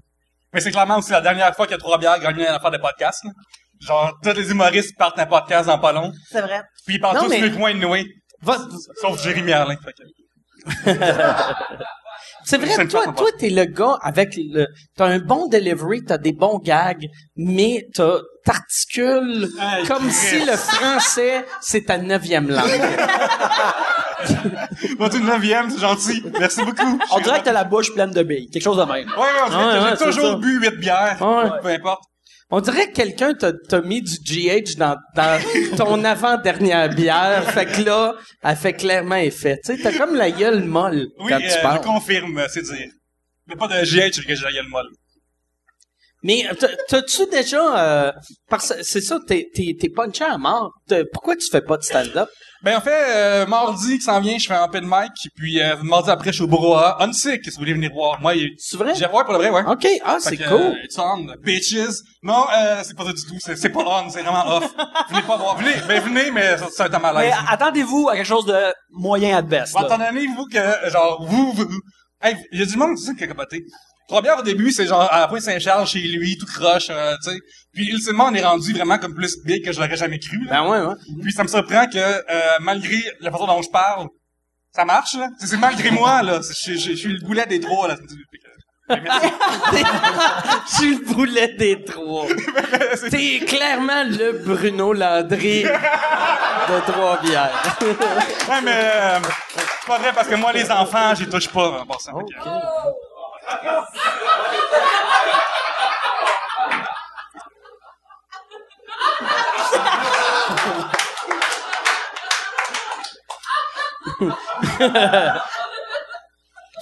Mais 0.53 0.59
c'est 0.59 0.69
clairement 0.71 0.97
aussi 0.97 1.11
la 1.11 1.21
dernière 1.21 1.55
fois 1.55 1.65
qu'il 1.65 1.73
y 1.73 1.79
a 1.79 1.79
trois 1.79 1.97
bières 1.97 2.19
gagné 2.19 2.41
une 2.47 2.53
affaire 2.53 2.71
de 2.71 2.77
podcast. 2.77 3.23
là. 3.23 3.31
Genre, 3.79 4.11
tous 4.21 4.33
les 4.33 4.51
humoristes 4.51 4.95
partent 4.95 5.17
un 5.17 5.25
podcast 5.25 5.65
dans 5.67 5.79
pas 5.79 5.91
long, 5.91 6.11
C'est 6.29 6.41
vrai. 6.41 6.61
puis 6.85 6.97
ils 6.97 6.99
partent 6.99 7.15
Non, 7.15 7.23
tous 7.23 7.29
mais- 7.29 7.39
le 7.39 7.49
coin 7.57 7.73
de 7.73 7.79
Noé, 7.79 8.05
Va- 8.43 8.59
sauf 9.01 9.19
Jérémy 9.23 9.47
Merlin. 9.47 9.75
Fait 9.83 9.93
que- 9.93 10.91
C'est 12.45 12.57
vrai, 12.57 12.87
toi, 12.87 13.05
toi, 13.15 13.27
t'es 13.37 13.49
le 13.49 13.65
gars 13.65 13.97
avec 14.01 14.35
le, 14.37 14.67
t'as 14.95 15.05
un 15.07 15.19
bon 15.19 15.47
delivery, 15.47 16.03
t'as 16.05 16.17
des 16.17 16.31
bons 16.33 16.59
gags, 16.59 17.07
mais 17.35 17.87
t'as, 17.93 18.19
t'articules 18.45 19.49
Hey, 19.59 19.85
comme 19.87 20.09
si 20.09 20.39
le 20.45 20.55
français, 20.57 21.45
c'est 21.61 21.85
ta 21.85 21.97
neuvième 21.97 22.49
langue. 22.49 22.61
Moi, 24.99 25.09
tu 25.09 25.19
neuvième, 25.21 25.69
c'est 25.69 25.79
gentil. 25.79 26.23
Merci 26.39 26.63
beaucoup. 26.63 26.99
On 27.11 27.19
dirait 27.19 27.39
que 27.39 27.45
t'as 27.45 27.51
la 27.53 27.63
bouche 27.63 27.93
pleine 27.93 28.11
de 28.11 28.23
billes. 28.23 28.49
Quelque 28.49 28.63
chose 28.63 28.77
de 28.77 28.83
même. 28.83 29.07
Ouais, 29.07 29.17
ouais, 29.17 29.25
on 29.47 29.49
dirait 29.49 29.65
Ouais, 29.65 29.71
que 29.71 29.83
ouais, 29.83 29.89
j'ai 29.99 30.05
toujours 30.05 30.31
ça. 30.31 30.35
bu 30.37 30.59
huit 30.59 30.77
bières. 30.77 31.17
Ouais. 31.21 31.49
Peu 31.61 31.67
importe. 31.69 32.03
On 32.53 32.59
dirait 32.59 32.89
que 32.89 32.93
quelqu'un 32.93 33.33
t'a, 33.33 33.81
mis 33.81 34.01
du 34.01 34.17
GH 34.21 34.75
dans, 34.77 34.97
dans 35.15 35.41
ton 35.77 36.03
avant-dernière 36.03 36.89
bière. 36.89 37.49
Fait 37.51 37.65
que 37.65 37.81
là, 37.81 38.13
elle 38.43 38.55
fait 38.57 38.73
clairement 38.73 39.15
effet. 39.15 39.57
Tu 39.63 39.75
sais, 39.75 39.81
t'as 39.81 39.97
comme 39.97 40.15
la 40.15 40.31
gueule 40.31 40.63
molle 40.65 41.07
Oui, 41.19 41.29
quand 41.29 41.41
euh, 41.41 41.47
tu 41.49 41.61
parles. 41.61 41.79
je 41.81 41.87
confirme, 41.87 42.45
c'est 42.49 42.63
dire. 42.63 42.91
Mais 43.47 43.55
pas 43.55 43.67
de 43.67 43.85
GH 43.85 44.25
que 44.25 44.35
j'ai 44.35 44.43
la 44.43 44.51
gueule 44.51 44.67
molle. 44.67 44.89
Mais 46.23 46.45
t'as- 46.59 46.75
t'as-tu 46.87 47.25
déjà... 47.31 47.79
Euh, 48.07 48.11
parce 48.49 48.69
que 48.73 48.83
c'est 48.83 49.01
ça, 49.01 49.17
t'es, 49.27 49.47
t'es, 49.53 49.75
t'es 49.79 49.89
punché 49.89 50.23
à 50.23 50.37
mort. 50.37 50.71
Pourquoi 51.13 51.35
tu 51.35 51.47
fais 51.51 51.61
pas 51.61 51.77
de 51.77 51.83
stand-up? 51.83 52.29
Ben, 52.63 52.77
en 52.77 52.81
fait, 52.81 52.91
euh, 52.93 53.45
mardi 53.47 53.97
qui 53.97 54.03
s'en 54.03 54.21
vient, 54.21 54.37
je 54.37 54.45
fais 54.45 54.53
un 54.53 54.65
open 54.65 54.83
mic, 54.85 55.11
puis 55.35 55.59
euh, 55.59 55.75
mardi 55.81 56.11
après, 56.11 56.29
je 56.29 56.35
suis 56.35 56.43
au 56.43 56.47
Brouhaha. 56.47 56.97
Unsick, 57.03 57.43
si 57.43 57.49
vous 57.49 57.57
voulez 57.57 57.73
venir 57.73 57.89
voir. 57.91 58.21
Moi, 58.21 58.35
il- 58.35 58.51
C'est 58.59 58.77
vrai? 58.77 58.93
j'ai 58.93 59.07
voir 59.07 59.23
pour 59.25 59.33
le 59.33 59.39
vrai, 59.39 59.49
ouais. 59.49 59.63
OK. 59.65 59.87
Ah, 60.05 60.17
c'est 60.19 60.37
cool. 60.37 60.45
euh, 60.61 60.73
it's 60.83 60.95
on, 60.99 61.25
bitches. 61.43 62.01
Non, 62.21 62.45
euh, 62.55 62.81
c'est 62.83 62.95
pas 62.95 63.05
ça 63.05 63.13
du 63.13 63.23
tout. 63.25 63.37
C'est, 63.39 63.55
c'est 63.55 63.69
pas 63.69 63.79
on, 63.83 64.07
c'est 64.11 64.21
vraiment 64.21 64.57
off. 64.57 64.71
venez 65.09 65.23
pas 65.23 65.37
voir. 65.37 65.57
Venez, 65.57 65.73
ben 65.87 66.03
venez, 66.03 66.29
mais 66.29 66.55
ça, 66.59 66.67
ça 66.69 66.83
va 66.83 66.85
être 66.85 66.93
un 67.03 67.07
Mais 67.07 67.13
malaise. 67.13 67.33
attendez-vous 67.49 68.09
à 68.09 68.15
quelque 68.15 68.27
chose 68.27 68.45
de 68.45 68.71
moyen 68.91 69.37
à 69.37 69.41
best, 69.41 69.75
attendez-vous 69.75 70.45
que, 70.45 70.89
genre, 70.91 71.25
vous, 71.25 71.53
vous, 71.53 71.65
hey, 72.21 72.35
il 72.51 72.59
y 72.59 72.61
a 72.61 72.65
du 72.67 72.77
monde, 72.77 72.95
c'est 72.95 73.07
ça 73.07 73.13
qui 73.15 73.23
a 73.23 73.27
capoté. 73.27 73.63
Trois 74.11 74.21
bières 74.21 74.39
au 74.39 74.43
début, 74.43 74.71
c'est 74.73 74.85
genre, 74.87 75.07
à 75.09 75.21
la 75.21 75.27
pointe 75.29 75.41
Saint-Charles, 75.41 75.87
chez 75.87 75.99
lui, 76.01 76.37
tout 76.37 76.45
croche, 76.45 76.87
euh, 76.89 77.15
tu 77.23 77.31
sais. 77.31 77.37
Puis, 77.73 77.87
ultimement, 77.87 78.25
on 78.29 78.33
est 78.33 78.43
rendu 78.43 78.73
vraiment 78.73 78.97
comme 78.97 79.13
plus 79.15 79.37
big 79.45 79.63
que 79.63 79.71
je 79.71 79.79
l'aurais 79.79 79.95
jamais 79.95 80.19
cru, 80.19 80.37
là. 80.43 80.61
Ben 80.63 80.69
ouais, 80.69 80.85
ouais. 80.85 80.95
Puis, 81.21 81.31
ça 81.31 81.43
me 81.43 81.47
surprend 81.47 81.85
que, 81.87 81.97
euh, 81.97 82.21
malgré 82.59 82.97
la 83.21 83.31
façon 83.31 83.47
dont 83.47 83.61
je 83.61 83.69
parle, 83.69 84.07
ça 84.75 84.83
marche, 84.83 85.13
là. 85.13 85.29
C'est, 85.39 85.47
c'est 85.47 85.55
malgré 85.57 85.91
moi, 86.01 86.23
là. 86.23 86.41
Je 86.41 86.73
je- 86.73 86.77
je 86.91 86.95
suis 86.95 87.13
le 87.13 87.25
boulet 87.25 87.45
des 87.45 87.61
trois, 87.61 87.87
là. 87.87 87.95
Je 88.91 90.75
suis 90.75 90.95
le 90.97 91.05
boulet 91.13 91.53
des 91.57 91.81
trois. 91.85 92.25
T'es 93.09 93.39
clairement 93.47 94.03
le 94.03 94.43
Bruno 94.43 94.91
Landry 94.91 95.63
de 95.63 96.91
Trois-Bières. 96.91 97.77
Ouais, 98.49 98.61
mais, 98.61 98.73
euh, 98.75 99.19
c'est 99.55 99.87
pas 99.87 99.97
vrai 99.97 100.11
parce 100.13 100.27
que 100.27 100.35
moi, 100.35 100.51
les 100.51 100.69
enfants, 100.69 101.15
j'y 101.15 101.25
touche 101.29 101.47
pas. 101.47 101.85
Fait 102.03 102.11
que, 102.11 102.39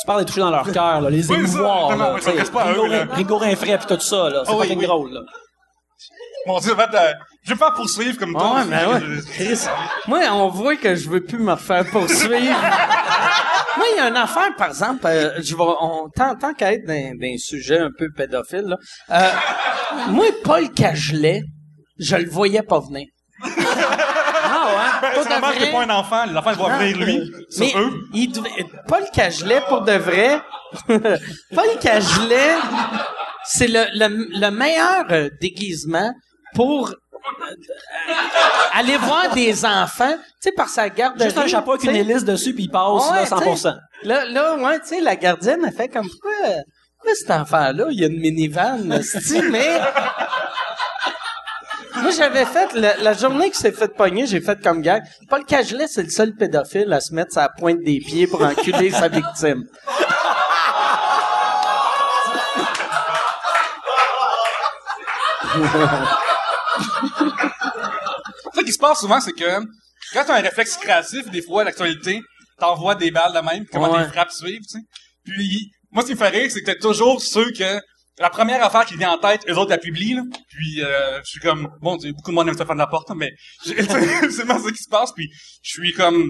Tu 0.01 0.06
parles 0.06 0.22
de 0.22 0.28
toucher 0.28 0.39
dans 0.42 0.51
leur 0.51 0.72
cœur, 0.72 1.01
là, 1.01 1.10
les 1.10 1.18
Oui, 1.18 1.24
ça, 1.24 1.34
émouvoir, 1.36 1.92
exactement, 1.92 2.06
là. 2.08 2.13
oui, 2.16 2.22
ça 2.22 2.30
tu 2.32 2.36
sais, 2.36 2.42
reste 2.42 2.54
pas 2.54 2.63
à 2.63 2.72
eux, 2.72 2.82
Rigo- 2.82 2.88
là. 2.88 3.06
Pis 3.08 3.25
tout 3.88 4.00
ça, 4.00 4.30
là. 4.30 4.44
C'est 4.46 4.51
Ah 4.54 4.58
fucking 4.58 4.80
oui. 4.80 4.86
drôle, 4.86 5.12
là. 5.13 5.22
Mon 6.48 6.60
Dieu, 6.60 6.74
en 6.74 6.77
fait, 6.77 6.96
euh, 6.96 7.13
je 7.43 7.51
vais 7.51 7.58
faire 7.58 7.74
poursuivre 7.74 8.17
comme 8.17 8.34
toi. 8.34 8.55
Ouais, 8.55 8.65
mais 8.65 8.86
ouais. 8.86 9.00
Je- 9.01 9.22
Chris, 9.34 9.60
moi, 10.08 10.19
on 10.31 10.48
voit 10.50 10.75
que 10.77 10.96
je 10.96 11.10
veux 11.10 11.24
plus 11.24 11.38
me 11.39 11.51
refaire 11.51 11.86
poursuivre. 11.91 12.29
moi, 13.77 13.86
il 13.93 13.98
y 13.98 14.00
a 14.00 14.08
une 14.08 14.17
affaire, 14.17 14.55
par 14.58 14.69
exemple, 14.69 15.05
euh, 15.05 15.41
je 15.41 15.55
vais, 15.55 15.63
on, 15.81 16.10
tant, 16.15 16.36
tant 16.36 16.53
qu'à 16.53 16.74
être 16.74 16.86
dans, 16.86 16.93
dans 17.19 17.27
un 17.27 17.38
sujet 17.38 17.79
un 17.79 17.89
peu 17.98 18.08
pédophile, 18.15 18.65
là, 18.67 18.77
euh, 19.12 19.29
moi, 20.10 20.25
Paul 20.43 20.69
Cagelet, 20.72 21.41
je 22.00 22.15
le 22.15 22.29
voyais 22.29 22.62
pas 22.63 22.79
venir. 22.79 23.05
Ah 24.51 24.65
ouais? 24.67 25.00
Ben, 25.01 25.13
Pas 25.13 25.22
c'est 25.22 25.29
de 25.29 25.34
normal 25.34 25.55
vrai. 25.58 25.72
pas 25.72 25.81
un 25.84 25.89
enfant, 25.91 26.25
les 26.25 26.36
enfants 26.36 26.51
ils 26.51 26.58
vont 26.58 26.69
venir 26.69 26.98
lui, 26.98 27.31
Mais 27.60 27.72
eux. 27.75 27.91
il 28.13 28.31
Paul 28.88 29.03
Cagelet, 29.13 29.62
pour 29.67 29.81
de 29.81 29.91
vrai, 29.91 30.41
Paul 30.88 31.67
Cagelet, 31.79 32.55
c'est 33.46 33.67
le, 33.67 33.86
le, 33.93 34.39
le 34.39 34.50
meilleur 34.50 35.05
euh, 35.12 35.29
déguisement 35.39 36.12
pour 36.56 36.89
euh, 36.89 36.94
aller 38.74 38.98
voir 38.98 39.34
des 39.34 39.65
enfants, 39.65 40.13
tu 40.13 40.22
sais, 40.39 40.51
par 40.51 40.70
sa 40.70 40.89
garde. 40.89 41.22
Juste 41.22 41.38
un 41.38 41.48
chapeau 41.48 41.74
avec 41.74 41.84
une 41.84 41.96
hélice 41.96 42.24
dessus, 42.24 42.53
puis 42.53 42.63
il 42.65 42.70
passe, 42.70 43.10
ouais, 43.12 43.18
là, 43.18 43.25
100%. 43.25 43.77
Là, 44.03 44.25
là, 44.25 44.56
ouais, 44.58 44.79
tu 44.79 44.88
sais, 44.88 45.01
la 45.01 45.15
gardienne, 45.15 45.62
elle 45.65 45.74
fait 45.74 45.89
comme, 45.89 46.08
pourquoi, 46.08 46.32
pourquoi 46.98 47.15
cet 47.15 47.32
enfant-là, 47.32 47.88
il 47.91 48.00
y 48.00 48.03
a 48.03 48.08
une 48.08 48.20
minivan, 48.20 48.79
mais... 49.51 49.79
Moi, 52.01 52.12
j'avais 52.12 52.46
fait, 52.46 52.74
la 52.74 53.13
journée 53.13 53.50
que 53.50 53.58
s'est 53.58 53.74
fait 53.74 53.94
pogner, 53.94 54.25
j'ai 54.25 54.39
fait 54.39 54.62
comme 54.62 54.82
gag. 54.82 55.03
Paul 55.29 55.44
Cagelet, 55.44 55.88
c'est 55.88 56.03
le 56.03 56.10
seul 56.10 56.34
pédophile 56.34 56.94
à 56.94 57.01
se 57.01 57.13
mettre 57.13 57.34
sa 57.34 57.50
pointe 57.50 57.82
des 57.84 58.00
pieds 58.00 58.25
pour 58.25 58.41
enculer 58.41 58.89
sa 58.89 59.10
victime. 59.10 59.65
Ce 68.56 68.62
qui 68.62 68.72
se 68.74 68.77
passe 68.79 69.00
souvent, 69.00 69.20
c'est 69.20 69.32
que 69.34 69.60
quand 70.13 70.25
tu 70.25 70.32
as 70.32 70.36
un 70.36 70.41
réflexe 70.41 70.77
créatif, 70.77 71.29
des 71.29 71.41
fois, 71.41 71.63
l'actualité, 71.63 72.22
t'envoies 72.58 72.96
des 72.96 73.12
balles 73.12 73.34
de 73.34 73.39
même, 73.39 73.65
comment 73.72 73.91
Ouais. 73.91 74.06
tes 74.06 74.12
frappes 74.12 74.32
suivent, 74.32 74.62
tu 74.62 74.79
sais. 74.79 74.86
Puis, 75.25 75.72
moi, 75.91 76.03
ce 76.03 76.08
qui 76.08 76.13
me 76.13 76.18
fait 76.18 76.29
rire, 76.29 76.51
c'est 76.51 76.62
que 76.62 76.65
t'as 76.65 76.75
toujours 76.79 77.22
ceux 77.22 77.51
que 77.51 77.79
la 78.20 78.29
première 78.29 78.63
affaire 78.63 78.86
qui 78.86 78.96
vient 78.98 79.12
en 79.12 79.18
tête, 79.18 79.41
eux 79.48 79.56
autres 79.58 79.70
la 79.70 79.77
publient, 79.77 80.15
là. 80.15 80.24
Puis, 80.50 80.82
euh, 80.84 81.20
je 81.24 81.29
suis 81.32 81.39
comme, 81.39 81.70
bon, 81.82 81.96
beaucoup 81.98 82.32
de 82.32 82.36
monde 82.36 82.48
aime 82.50 82.56
Stéphane 82.56 82.77
Laporte, 82.77 83.12
mais 83.15 83.32
c'est 83.63 83.74
vraiment 83.82 84.60
ça 84.62 84.72
qui 84.72 84.84
se 84.84 84.89
passe, 84.89 85.12
puis 85.13 85.29
je 85.63 85.70
suis 85.70 85.94
comme 85.94 86.29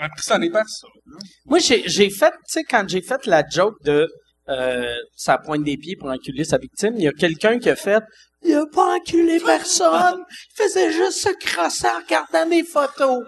impressionné 0.00 0.50
par 0.50 0.66
ça. 0.68 0.86
là. 1.06 1.18
Moi, 1.46 1.58
j'ai, 1.58 1.88
j'ai 1.88 2.10
fait, 2.10 2.30
tu 2.30 2.36
sais, 2.48 2.62
quand 2.64 2.84
j'ai 2.88 3.02
fait 3.02 3.24
la 3.26 3.42
joke 3.48 3.74
de 3.84 4.08
euh, 4.48 4.96
ça 5.14 5.38
pointe 5.38 5.62
des 5.62 5.76
pieds 5.76 5.94
pour 5.96 6.10
enculer 6.10 6.44
sa 6.44 6.58
victime, 6.58 6.94
il 6.96 7.04
y 7.04 7.08
a 7.08 7.12
quelqu'un 7.12 7.58
qui 7.58 7.70
a 7.70 7.76
fait 7.76 8.02
il 8.44 8.54
a 8.54 8.66
pas 8.66 8.96
enculé 8.96 9.40
personne, 9.40 10.24
il 10.50 10.62
faisait 10.62 10.92
juste 10.92 11.18
se 11.18 11.28
crosser 11.28 11.86
en 11.86 12.00
regardant 12.00 12.48
des 12.48 12.64
photos. 12.64 13.24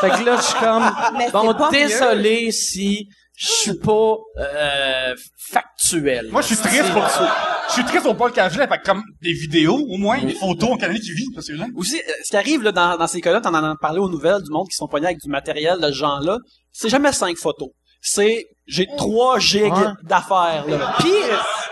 Fait 0.00 0.10
que 0.10 0.24
là, 0.24 0.36
je 0.36 0.42
suis 0.42 0.58
comme 0.58 0.90
Mais 1.16 1.30
bon, 1.30 1.54
pas 1.54 1.70
désolé 1.70 2.50
si 2.52 3.08
je 3.36 3.46
suis 3.46 3.74
pas 3.74 4.16
euh, 4.38 5.14
factuel. 5.50 6.28
Moi, 6.30 6.40
je 6.40 6.46
suis 6.46 6.56
triste 6.56 6.90
pour 6.92 7.08
ça. 7.08 7.36
Je 7.68 7.72
suis 7.74 7.84
triste 7.84 8.02
pour 8.02 8.16
Paul 8.16 8.32
Cagelet, 8.32 8.66
fait 8.66 8.78
que 8.78 8.84
comme 8.84 9.02
des 9.20 9.32
vidéos, 9.32 9.76
au 9.76 9.98
moins, 9.98 10.22
des 10.22 10.34
photos, 10.34 10.70
on 10.72 10.78
connaît 10.78 10.98
qui 10.98 11.12
vit, 11.12 11.26
parce 11.34 11.48
que 11.48 11.52
là. 11.52 11.66
Aussi, 11.76 11.96
euh, 11.96 12.12
ce 12.24 12.30
qui 12.30 12.36
arrive 12.36 12.62
là, 12.62 12.72
dans, 12.72 12.96
dans 12.96 13.06
ces 13.06 13.20
cas-là, 13.20 13.40
t'en 13.40 13.52
as 13.52 13.76
parlé 13.76 13.98
aux 13.98 14.08
nouvelles 14.08 14.42
du 14.42 14.50
monde 14.50 14.66
qui 14.68 14.76
sont 14.76 14.88
poignés 14.88 15.06
avec 15.06 15.18
du 15.20 15.28
matériel 15.28 15.78
de 15.80 15.88
ce 15.88 15.96
genre-là, 15.96 16.38
c'est 16.72 16.88
jamais 16.88 17.12
cinq 17.12 17.36
photos. 17.36 17.68
C'est 18.00 18.46
j'ai 18.66 18.88
trois 18.96 19.38
gigs 19.38 19.72
Ouais. 19.72 19.92
d'affaires 20.02 20.64
là. 20.66 20.94
Puis, 20.98 21.12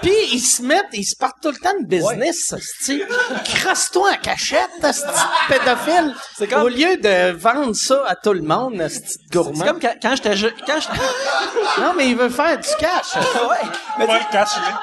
puis 0.03 0.13
ils 0.33 0.41
se 0.41 0.63
mettent, 0.63 0.87
ils 0.93 1.05
se 1.05 1.17
partent 1.17 1.41
tout 1.43 1.51
le 1.51 1.57
temps 1.57 1.79
de 1.81 1.87
business, 1.87 2.53
esti. 2.53 3.03
Crasse-toi 3.45 4.11
en 4.13 4.17
cachette, 4.23 4.71
de 4.83 5.49
pédophile. 5.49 6.15
C'est 6.37 6.47
comme- 6.47 6.63
Au 6.63 6.69
lieu 6.69 6.97
de 6.97 7.33
vendre 7.33 7.75
ça 7.75 8.05
à 8.07 8.15
tout 8.15 8.33
le 8.33 8.43
monde, 8.43 8.75
de 8.77 8.89
C'est 8.89 9.17
gourmand. 9.33 9.65
comme 9.65 9.81
quand, 9.81 9.95
quand 10.01 10.15
j'étais 10.17 10.37
je- 10.37 10.47
quand 10.67 10.81
j'étais 10.81 11.03
Non, 11.81 11.95
mais 11.97 12.09
il 12.11 12.17
veut 12.17 12.29
faire 12.29 12.57
du 12.59 12.69
cash. 12.79 13.15
ouais, 13.17 13.69
mais 13.99 14.07
Paul 14.07 14.19
Cagelet. 14.31 14.75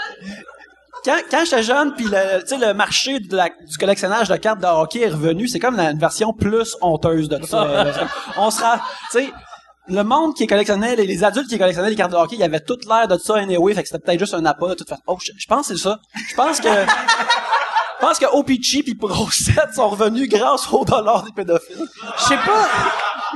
quand, 1.05 1.17
quand 1.29 1.45
j'étais 1.45 1.63
jeune, 1.63 1.93
puis 1.95 2.05
le, 2.05 2.41
tu 2.41 2.47
sais, 2.47 2.57
le 2.57 2.73
marché 2.73 3.19
de 3.19 3.35
la- 3.35 3.49
du 3.49 3.77
collectionnage 3.79 4.27
de 4.29 4.35
cartes 4.35 4.59
de 4.59 4.65
hockey 4.67 5.01
est 5.01 5.09
revenu, 5.09 5.47
c'est 5.47 5.59
comme 5.59 5.75
la, 5.77 5.91
une 5.91 5.99
version 5.99 6.33
plus 6.33 6.75
honteuse 6.81 7.29
de 7.29 7.43
ça. 7.45 7.85
C'est 7.93 8.01
On 8.37 8.51
sera, 8.51 8.77
tu 9.11 9.19
sais, 9.19 9.33
le 9.88 10.03
monde 10.03 10.35
qui 10.35 10.47
collectionnait, 10.47 10.95
les, 10.95 11.05
les 11.05 11.23
adultes 11.23 11.50
qui 11.50 11.57
collectionnaient 11.57 11.89
les 11.89 11.95
cartes 11.95 12.11
de 12.11 12.17
hockey, 12.17 12.35
ils 12.38 12.43
avaient 12.43 12.59
toute 12.59 12.85
l'air 12.85 13.07
de 13.07 13.17
ça 13.17 13.35
anyway, 13.35 13.73
fait 13.73 13.83
que 13.83 13.89
c'était 13.89 14.03
peut-être 14.03 14.19
juste 14.19 14.33
un 14.33 14.45
appât 14.45 14.69
de 14.69 14.73
toute 14.75 14.89
façon. 14.89 15.01
Oh, 15.07 15.17
je, 15.21 15.45
pense 15.47 15.67
que 15.67 15.75
c'est 15.75 15.81
ça. 15.81 16.00
Je 16.29 16.35
pense 16.35 16.59
que, 16.59 16.69
je 16.69 18.05
pense 18.05 18.19
que 18.19 18.25
OPG 18.25 18.83
puis 18.83 18.95
Pro 18.95 19.29
7 19.29 19.73
sont 19.75 19.89
revenus 19.89 20.29
grâce 20.29 20.71
au 20.71 20.85
dollar 20.85 21.23
des 21.23 21.31
pédophiles. 21.31 21.85
Je 22.17 22.23
sais 22.23 22.38
pas, 22.38 22.69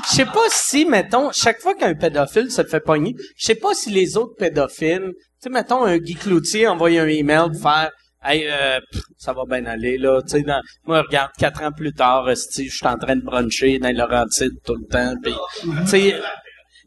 je 0.03 0.15
sais 0.15 0.25
pas 0.25 0.45
si, 0.49 0.85
mettons, 0.85 1.31
chaque 1.31 1.61
fois 1.61 1.73
qu'un 1.73 1.95
pédophile 1.95 2.51
se 2.51 2.63
fait 2.63 2.79
pogner, 2.79 3.15
je 3.37 3.45
sais 3.45 3.55
pas 3.55 3.73
si 3.73 3.89
les 3.89 4.17
autres 4.17 4.35
pédophiles, 4.37 5.13
tu 5.15 5.23
sais, 5.39 5.49
mettons, 5.49 5.83
un 5.83 5.97
Guy 5.97 6.15
Cloutier 6.15 6.67
envoie 6.67 6.89
un 6.89 7.07
email 7.07 7.49
pour 7.51 7.61
faire, 7.61 7.91
hey, 8.25 8.47
euh, 8.47 8.79
pff, 8.91 9.01
ça 9.17 9.33
va 9.33 9.43
bien 9.47 9.65
aller, 9.65 9.97
là, 9.97 10.21
tu 10.21 10.29
sais, 10.37 10.41
dans- 10.41 10.61
moi, 10.85 11.01
regarde, 11.01 11.31
quatre 11.37 11.61
ans 11.63 11.71
plus 11.71 11.93
tard, 11.93 12.27
je 12.29 12.33
suis 12.35 12.69
en 12.87 12.97
train 12.97 13.15
de 13.15 13.21
bruncher 13.23 13.79
dans 13.79 13.87
les 13.87 13.93
Laurentides 13.93 14.57
tout 14.65 14.75
le 14.75 14.85
temps, 14.87 15.13
pis, 15.23 15.33
tu 15.61 15.87
sais, 15.87 16.21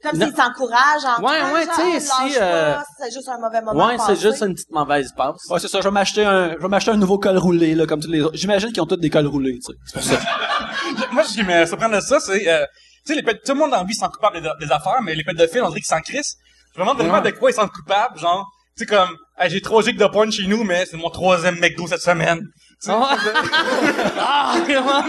Comme 0.03 0.15
s'ils 0.21 0.35
s'encouragent 0.37 1.05
en 1.05 1.23
Ouais, 1.23 1.53
ouais, 1.53 1.67
tu 1.67 1.75
sais, 1.75 2.01
si, 2.01 2.37
euh, 2.41 2.77
c'est 3.01 3.13
juste 3.13 3.29
un 3.29 3.39
mauvais 3.41 3.61
moment 3.63 3.87
ouais, 3.89 3.97
c'est 4.07 4.21
juste 4.21 4.43
une 4.43 4.55
petite 4.55 4.71
mauvaise 4.71 5.13
passe. 5.17 5.45
Ouais, 5.51 5.59
c'est 5.59 5.67
ça. 5.67 5.81
Je 5.81 5.85
vais 5.85 5.91
m'acheter 5.91 6.25
un, 6.25 6.53
je 6.53 6.59
vais 6.59 6.69
m'acheter 6.69 6.93
un 6.93 6.97
nouveau 6.97 7.19
col 7.19 7.37
roulé, 7.37 7.75
là, 7.75 7.85
comme 7.85 8.01
tous 8.01 8.11
les 8.11 8.21
autres. 8.21 8.37
J'imagine 8.37 8.71
qu'ils 8.73 8.81
ont 8.81 8.87
tous 8.87 8.97
des 8.97 9.11
cols 9.11 9.27
roulés, 9.27 9.59
tu 9.59 9.73
sais. 9.73 9.79
C'est 9.87 9.93
pour 9.95 10.03
ça. 10.05 10.21
Moi, 11.13 11.25
ce 11.25 11.35
qui 11.35 11.43
me 11.43 11.67
surprend 11.67 11.89
de 11.89 12.01
ça, 12.01 12.21
c'est, 12.21 12.49
euh, 12.49 12.65
tu 13.05 13.13
sais, 13.15 13.23
tout 13.23 13.53
le 13.53 13.55
monde 13.55 13.73
dans 13.73 13.79
la 13.79 13.83
vie 13.85 13.95
s'en 13.95 14.09
coupable 14.09 14.41
des, 14.41 14.49
des 14.65 14.71
affaires, 14.73 15.03
mais 15.03 15.17
les 15.17 15.25
pédophiles, 15.25 15.63
on 15.63 15.69
dirait 15.69 15.81
qu'ils 15.81 15.87
s'en 15.87 16.01
crissent. 16.01 16.37
Je 16.75 16.81
me 16.81 16.85
demande 16.85 16.99
vraiment 16.99 17.21
de 17.21 17.31
quoi 17.31 17.51
ils 17.51 17.55
sont 17.55 17.67
coupables, 17.67 18.19
genre, 18.21 18.47
tu 18.77 18.85
sais, 18.85 18.87
comme, 18.87 19.17
hey, 19.39 19.51
j'ai 19.51 19.61
trois 19.61 19.83
gigs 19.83 19.99
de 19.99 20.07
porn 20.07 20.31
chez 20.31 20.47
nous, 20.47 20.65
mais 20.65 20.85
c'est 20.87 20.97
mon 20.97 21.11
troisième 21.11 21.59
McDo 21.59 21.87
cette 21.87 22.01
semaine. 22.03 22.49
Sais, 22.81 22.93
ah, 22.93 23.17
comment 24.67 25.03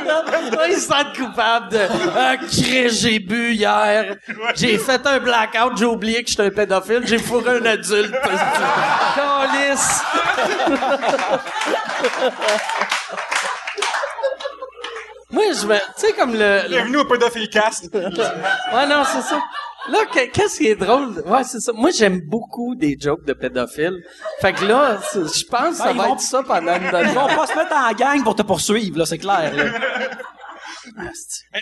ils 0.68 0.74
se 0.76 0.88
sentent 0.88 1.16
coupables 1.16 1.70
de 1.70 1.82
ah, 2.18 2.36
crée, 2.38 2.90
j'ai 2.90 3.20
bu 3.20 3.54
hier. 3.54 4.16
J'ai 4.56 4.80
fait 4.80 5.06
un 5.06 5.20
blackout, 5.20 5.78
j'ai 5.78 5.86
oublié 5.86 6.24
que 6.24 6.30
j'étais 6.32 6.46
un 6.46 6.50
pédophile, 6.50 7.04
j'ai 7.06 7.20
fourré 7.20 7.58
un 7.60 7.66
adulte. 7.66 8.12
Calice. 9.16 10.02
Moi, 15.32 15.44
je 15.62 15.68
me, 15.68 15.76
tu 15.76 15.82
sais, 15.98 16.14
comme 16.14 16.34
le, 16.34 16.64
le- 16.64 16.70
Bienvenue 16.70 16.98
au 16.98 17.06
pédophile 17.06 17.50
cast. 17.50 17.94
ouais, 17.94 18.88
non, 18.88 19.04
c'est 19.06 19.22
ça. 19.22 19.40
Là, 19.88 20.00
que- 20.12 20.30
qu'est-ce 20.32 20.58
qui 20.58 20.68
est 20.68 20.76
drôle? 20.76 21.24
Ouais, 21.26 21.44
c'est 21.46 21.62
ça. 21.62 21.72
Moi, 21.74 21.90
j'aime 21.92 22.20
beaucoup 22.28 22.76
des 22.76 22.98
jokes 23.00 23.24
de 23.26 23.34
pédophiles. 23.34 23.98
Fait 24.42 24.52
que 24.54 24.66
là, 24.66 25.00
je 25.14 25.44
pense 25.46 25.70
que 25.70 25.76
ça 25.76 25.86
Ben, 25.86 25.92
ils 25.92 25.98
va 25.98 26.08
vont- 26.08 26.14
être 26.16 26.20
ça 26.22 26.44
pendant 26.44 26.76
une 26.76 26.84
Ils 26.84 26.92
demi 26.92 27.14
vont 27.14 27.28
pas 27.28 27.48
se 27.48 27.56
mettre 27.56 27.74
en 27.76 27.92
gang 27.94 28.24
pour 28.24 28.36
te 28.36 28.42
poursuivre, 28.42 28.98
là, 29.00 29.06
c'est 29.06 29.18
clair, 29.18 29.54
là. 29.56 29.66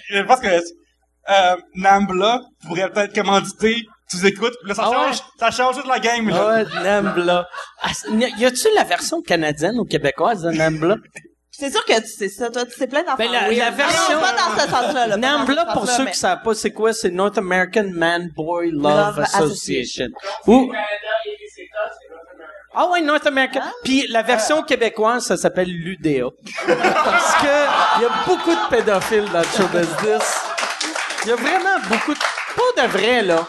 Je 0.09 0.21
pense 0.23 0.39
que, 0.39 0.47
euh, 0.47 1.55
Nambla 1.75 2.41
pourrait 2.65 2.89
peut-être 2.91 3.13
commanditer, 3.13 3.83
tu 4.09 4.25
écoutes, 4.25 4.55
là, 4.63 4.73
ça 4.73 4.83
Ah 4.85 4.89
ouais? 4.89 4.95
change, 4.95 5.19
ça 5.39 5.51
change 5.51 5.75
toute 5.77 5.87
la 5.87 5.99
game, 5.99 6.27
là. 6.29 6.35
Ah 6.39 6.55
ouais, 6.55 6.83
Nambla. 7.01 7.47
Ah, 7.81 7.89
y 8.15 8.45
a-tu 8.45 8.67
la 8.75 8.83
version 8.83 9.21
canadienne 9.21 9.77
ou 9.79 9.85
québécoise 9.85 10.41
de 10.41 10.51
Nambla? 10.51 10.95
C'est 11.59 11.71
sûr 11.71 11.83
que 11.85 11.99
tu 12.01 12.07
sais 12.07 12.29
ça, 12.29 12.49
toi, 12.51 12.65
tu 12.65 12.71
sais 12.77 12.85
plein 12.87 13.01
d'affaires. 13.01 13.17
Ben, 13.17 13.31
la- 13.31 13.49
Oui, 13.49 13.55
la 13.55 13.71
version- 13.71 14.13
Non, 14.15 14.21
pas 14.21 14.33
dans 14.33 14.59
ce 14.61 14.69
sens-là, 14.69 15.07
là. 15.07 15.17
Nambla, 15.17 15.65
pour 15.73 15.87
ceux 15.87 16.03
mais- 16.05 16.11
qui 16.11 16.19
savent 16.19 16.41
pas 16.43 16.53
c'est 16.53 16.71
quoi, 16.71 16.93
c'est 16.93 17.09
North 17.09 17.37
American 17.37 17.89
Man 17.93 18.29
Boy 18.35 18.69
Love, 18.71 18.83
Love 18.83 19.19
Association. 19.21 20.07
Ou, 20.45 20.71
ah 22.75 22.87
ouais, 22.91 23.01
North 23.01 23.25
American. 23.25 23.61
Puis 23.83 24.05
la 24.09 24.21
version 24.21 24.61
québécoise, 24.61 25.25
ça 25.25 25.35
s'appelle 25.37 25.69
l'UDA. 25.69 26.27
Parce 26.67 27.35
que 27.41 27.97
il 27.97 28.01
y 28.03 28.05
a 28.05 28.09
beaucoup 28.27 28.51
de 28.51 28.69
pédophiles 28.69 29.25
dans 29.31 29.39
le 29.39 29.45
show 29.45 29.67
business. 29.73 30.41
Il 31.23 31.29
y 31.29 31.31
a 31.31 31.35
vraiment 31.35 31.79
beaucoup 31.89 32.13
de... 32.13 32.19
Pas 32.19 32.83
de 32.83 32.87
vrai, 32.91 33.23
là. 33.23 33.47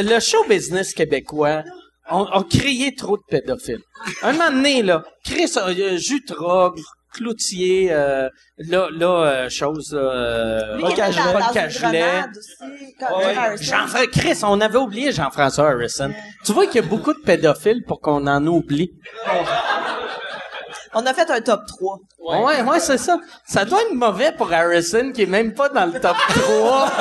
Le 0.00 0.20
show 0.20 0.44
business 0.48 0.94
québécois 0.94 1.62
on, 2.10 2.26
on 2.32 2.42
créé 2.42 2.94
trop 2.94 3.16
de 3.16 3.22
pédophiles. 3.28 3.80
Un 4.22 4.32
moment 4.32 4.50
donné, 4.50 4.82
là, 4.82 5.02
ça, 5.46 5.68
euh, 5.68 5.96
Jutra, 5.96 6.72
Cloutier, 7.12 7.88
euh, 7.92 8.28
là, 8.58 8.88
là, 8.92 9.06
euh, 9.26 9.48
chose, 9.48 9.90
euh, 9.98 10.76
Lui 10.76 10.84
qui 10.84 10.92
était 10.92 11.10
dans, 11.10 11.32
Paul 11.32 11.40
dans 11.40 11.48
une 11.48 11.54
Cagelet. 11.54 12.00
grenade 12.00 12.30
aussi, 12.36 12.94
comme 12.98 13.18
Ouais. 13.18 13.36
Harrison. 13.36 13.64
Jean-François, 13.64 14.06
Chris, 14.08 14.38
on 14.44 14.60
avait 14.60 14.78
oublié 14.78 15.12
Jean-François 15.12 15.68
Harrison. 15.70 16.12
Tu 16.44 16.52
vois 16.52 16.66
qu'il 16.66 16.76
y 16.82 16.84
a 16.84 16.88
beaucoup 16.88 17.12
de 17.12 17.20
pédophiles 17.20 17.82
pour 17.86 18.00
qu'on 18.00 18.26
en 18.26 18.46
oublie. 18.46 18.92
On 20.94 21.06
a 21.06 21.14
fait 21.14 21.30
un 21.30 21.40
top 21.40 21.62
3. 21.66 21.98
Ouais, 22.20 22.62
ouais, 22.62 22.80
c'est 22.80 22.98
ça. 22.98 23.18
Ça 23.46 23.64
doit 23.64 23.80
être 23.82 23.94
mauvais 23.94 24.32
pour 24.32 24.52
Harrison, 24.52 25.12
qui 25.12 25.22
est 25.22 25.26
même 25.26 25.54
pas 25.54 25.68
dans 25.70 25.86
le 25.86 25.98
top 25.98 26.16
3. 26.28 26.90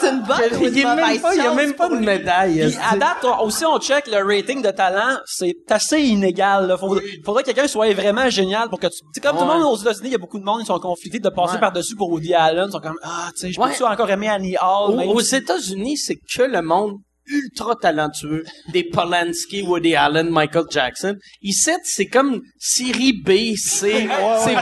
C'est 0.00 0.10
une 0.10 0.22
bonne 0.22 0.38
ou 0.60 0.62
il, 0.64 0.68
une 0.68 0.78
est 0.78 0.84
même 0.96 1.20
pas, 1.20 1.34
il 1.34 1.42
y 1.42 1.46
a 1.46 1.54
même 1.54 1.74
pas 1.74 1.88
de 1.88 1.96
médaille. 1.96 2.66
Puis, 2.68 2.76
à 2.90 2.96
date, 2.96 3.18
on- 3.24 3.44
aussi, 3.44 3.64
on 3.64 3.78
check 3.78 4.06
le 4.06 4.22
rating 4.24 4.62
de 4.62 4.70
talent, 4.70 5.18
c'est 5.26 5.54
assez 5.70 6.00
inégal, 6.00 6.66
là. 6.66 6.76
Faudrait, 6.76 7.02
faudrait 7.24 7.42
que 7.42 7.48
quelqu'un 7.52 7.68
soit 7.68 7.92
vraiment 7.94 8.28
génial 8.30 8.68
pour 8.68 8.78
que 8.80 8.86
tu, 8.86 8.92
tu 9.00 9.06
sais, 9.14 9.20
comme 9.20 9.36
tout 9.36 9.44
le 9.44 9.48
monde 9.52 9.62
aux 9.62 9.76
États-Unis, 9.76 10.08
il 10.08 10.12
y 10.12 10.14
a 10.14 10.18
beaucoup 10.18 10.38
de 10.38 10.44
monde, 10.44 10.60
ils 10.62 10.66
sont 10.66 10.78
conflictés 10.78 11.18
de 11.20 11.28
passer 11.28 11.54
Ouais. 11.54 11.60
par-dessus 11.60 11.96
pour 11.96 12.10
Woody 12.10 12.34
Allen, 12.34 12.66
ils 12.68 12.72
sont 12.72 12.80
comme, 12.80 12.98
ah, 13.02 13.28
tu 13.34 13.40
sais, 13.40 13.52
je 13.52 13.60
Ouais. 13.60 13.68
peux-tu 13.70 13.84
encore 13.84 14.10
aimer 14.10 14.28
Annie 14.28 14.56
Hall, 14.60 15.00
Aux, 15.08 15.20
États-Unis, 15.20 15.96
c'est 15.96 16.16
que 16.16 16.42
le 16.42 16.62
monde 16.62 16.94
ultra 17.30 17.76
talentueux 17.76 18.44
des 18.72 18.84
Polanski, 18.84 19.62
Woody 19.62 19.94
Allen, 19.94 20.30
Michael 20.30 20.64
Jackson. 20.70 21.16
Ici, 21.42 21.70
c'est 21.84 22.06
comme 22.06 22.42
série 22.58 23.12
B, 23.12 23.56
c'est 23.56 24.08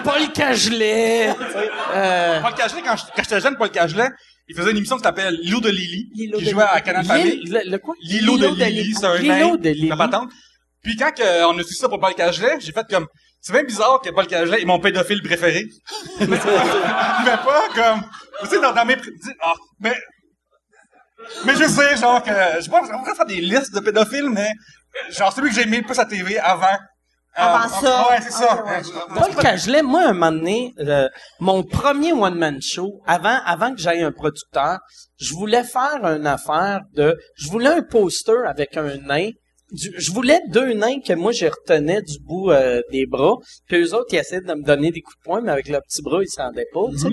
Paul 0.04 0.32
Cagelet. 0.34 1.34
Euh, 1.94 2.40
Paul 2.40 2.54
Cagelet, 2.54 2.82
quand 2.84 2.94
j'étais 3.16 3.40
jeune, 3.40 3.56
Paul 3.56 3.70
Cagelet, 3.70 4.08
il 4.48 4.54
faisait 4.54 4.70
une 4.70 4.76
émission 4.76 4.96
qui 4.96 5.02
s'appelle 5.02 5.38
Lilo 5.42 5.60
de 5.60 5.70
Lily, 5.70 6.10
qui 6.14 6.28
de 6.28 6.38
jouait 6.38 6.64
à. 6.64 6.80
Canal 6.80 7.04
Famille. 7.04 7.40
Le, 7.44 7.76
quoi? 7.78 7.94
De 8.02 8.64
Lily, 8.64 8.94
c'est 8.94 9.06
un 9.06 9.16
Lilo 9.16 9.34
nain, 9.34 9.56
de 9.56 9.70
Lily. 9.70 9.90
Puis 10.82 10.96
quand 10.96 11.12
on 11.48 11.58
a 11.58 11.62
su 11.62 11.74
ça 11.74 11.88
pour 11.88 11.98
Paul 11.98 12.14
Cagelet, 12.14 12.58
j'ai 12.60 12.72
fait 12.72 12.86
comme, 12.88 13.06
c'est 13.40 13.52
bien 13.52 13.64
bizarre 13.64 14.00
que 14.02 14.10
Paul 14.10 14.26
Cagelet 14.26 14.62
est 14.62 14.64
mon 14.64 14.78
pédophile 14.80 15.22
préféré. 15.22 15.64
mais, 16.20 16.36
pas 16.36 17.68
comme, 17.74 18.02
tu 18.42 18.48
sais, 18.48 18.60
dans, 18.60 18.84
mes, 18.84 18.96
ah, 19.40 19.54
mais, 19.80 19.94
mais 21.44 21.54
je 21.54 21.64
sais, 21.64 21.96
genre 21.96 22.22
que, 22.22 22.30
je 22.56 22.62
sais 22.62 22.70
pas, 22.70 22.82
on 22.82 22.98
pourrait 22.98 23.14
faire 23.14 23.26
des 23.26 23.40
listes 23.40 23.74
de 23.74 23.80
pédophiles, 23.80 24.30
mais, 24.30 24.52
genre 25.10 25.32
celui 25.32 25.50
que 25.50 25.54
j'ai 25.54 25.62
aimé 25.62 25.78
le 25.78 25.84
plus 25.84 25.98
à 25.98 26.04
TV 26.04 26.38
avant. 26.38 26.78
Avant 27.34 27.66
euh, 27.66 27.80
ça. 27.80 28.08
Ouais, 28.10 28.20
c'est 28.20 28.32
ça. 28.32 28.64
Ah, 28.66 28.80
ouais, 28.80 28.82
Paul 29.14 29.34
Cagelet, 29.36 29.82
moi, 29.82 30.08
un 30.08 30.12
moment 30.12 30.32
donné, 30.32 30.74
euh, 30.80 31.08
mon 31.38 31.62
premier 31.62 32.12
one-man 32.12 32.60
show, 32.60 33.00
avant, 33.06 33.38
avant 33.44 33.74
que 33.74 33.80
j'aille 33.80 34.02
un 34.02 34.10
producteur, 34.10 34.78
je 35.20 35.34
voulais 35.34 35.62
faire 35.62 36.04
une 36.04 36.26
affaire 36.26 36.80
de... 36.94 37.16
Je 37.36 37.48
voulais 37.48 37.68
un 37.68 37.82
poster 37.82 38.44
avec 38.44 38.76
un 38.76 38.96
nain 38.96 39.30
je 39.74 40.12
voulais 40.12 40.40
deux 40.48 40.72
nains 40.72 41.00
que 41.00 41.12
moi, 41.12 41.32
je 41.32 41.46
retenais 41.46 42.00
du 42.02 42.18
bout 42.20 42.50
euh, 42.50 42.80
des 42.90 43.06
bras. 43.06 43.36
Puis 43.66 43.76
eux 43.78 43.94
autres, 43.94 44.06
ils 44.12 44.18
essayaient 44.18 44.40
de 44.40 44.54
me 44.54 44.62
donner 44.64 44.90
des 44.90 45.02
coups 45.02 45.16
de 45.18 45.22
poing, 45.24 45.40
mais 45.42 45.52
avec 45.52 45.68
leur 45.68 45.82
petit 45.82 46.02
bras, 46.02 46.20
ils 46.22 46.28
s'en 46.28 46.50
tu 46.52 46.98
sais. 46.98 47.08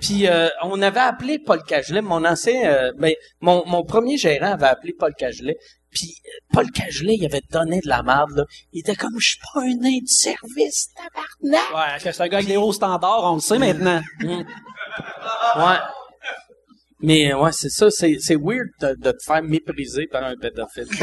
Puis 0.00 0.26
euh, 0.26 0.48
on 0.62 0.80
avait 0.80 1.00
appelé 1.00 1.38
Paul 1.38 1.62
Cagelet. 1.62 2.00
Mon 2.00 2.24
ancien... 2.24 2.64
euh, 2.64 2.92
ben, 2.96 3.12
mon, 3.40 3.64
mon 3.66 3.84
premier 3.84 4.16
gérant 4.16 4.52
avait 4.52 4.66
appelé 4.66 4.94
Paul 4.98 5.12
Cagelet. 5.14 5.56
Puis 5.90 6.14
euh, 6.26 6.30
Paul 6.52 6.70
Cagelet, 6.70 7.14
il 7.16 7.24
avait 7.26 7.42
donné 7.50 7.80
de 7.80 7.88
la 7.88 8.02
merde, 8.02 8.30
là. 8.36 8.44
Il 8.72 8.80
était 8.80 8.94
comme, 8.94 9.18
je 9.18 9.28
suis 9.28 9.38
pas 9.52 9.60
un 9.60 9.74
nain 9.74 9.98
de 9.98 10.06
service, 10.06 10.88
tabarnak! 10.94 11.74
Ouais, 11.74 12.02
que 12.02 12.12
c'est 12.12 12.22
un 12.22 12.28
gars 12.28 12.38
avec 12.38 12.48
des 12.48 12.56
hauts 12.56 12.72
standards, 12.72 13.24
on 13.24 13.34
le 13.36 13.40
sait 13.40 13.58
maintenant. 13.58 14.00
Ouais. 15.56 15.76
Mais 17.00 17.32
ouais, 17.32 17.52
c'est 17.52 17.68
ça, 17.68 17.90
c'est, 17.90 18.16
c'est 18.18 18.34
weird 18.34 18.66
de, 18.80 18.94
de 18.94 19.12
te 19.12 19.22
faire 19.24 19.42
mépriser 19.42 20.06
par 20.08 20.24
un 20.24 20.34
pédophile. 20.36 20.88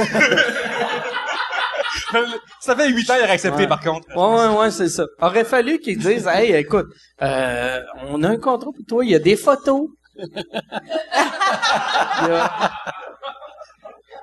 Ça 2.59 2.75
fait 2.75 2.89
huit 2.89 3.09
ans, 3.09 3.15
il 3.17 3.23
a 3.29 3.31
accepté, 3.31 3.61
Ouais. 3.63 3.67
par 3.67 3.79
contre. 3.81 4.07
Ouais, 4.15 4.47
ouais, 4.47 4.57
ouais, 4.59 4.71
c'est 4.71 4.89
ça. 4.89 5.05
Aurait 5.21 5.43
fallu 5.45 5.79
qu'ils 5.79 5.97
disent, 5.99 6.27
hey, 6.27 6.53
écoute, 6.53 6.87
euh, 7.21 7.79
on 8.07 8.23
a 8.23 8.29
un 8.29 8.37
contrat 8.37 8.71
pour 8.71 8.85
toi, 8.87 9.03
il 9.05 9.11
y 9.11 9.15
a 9.15 9.19
des 9.19 9.35
photos. 9.35 9.87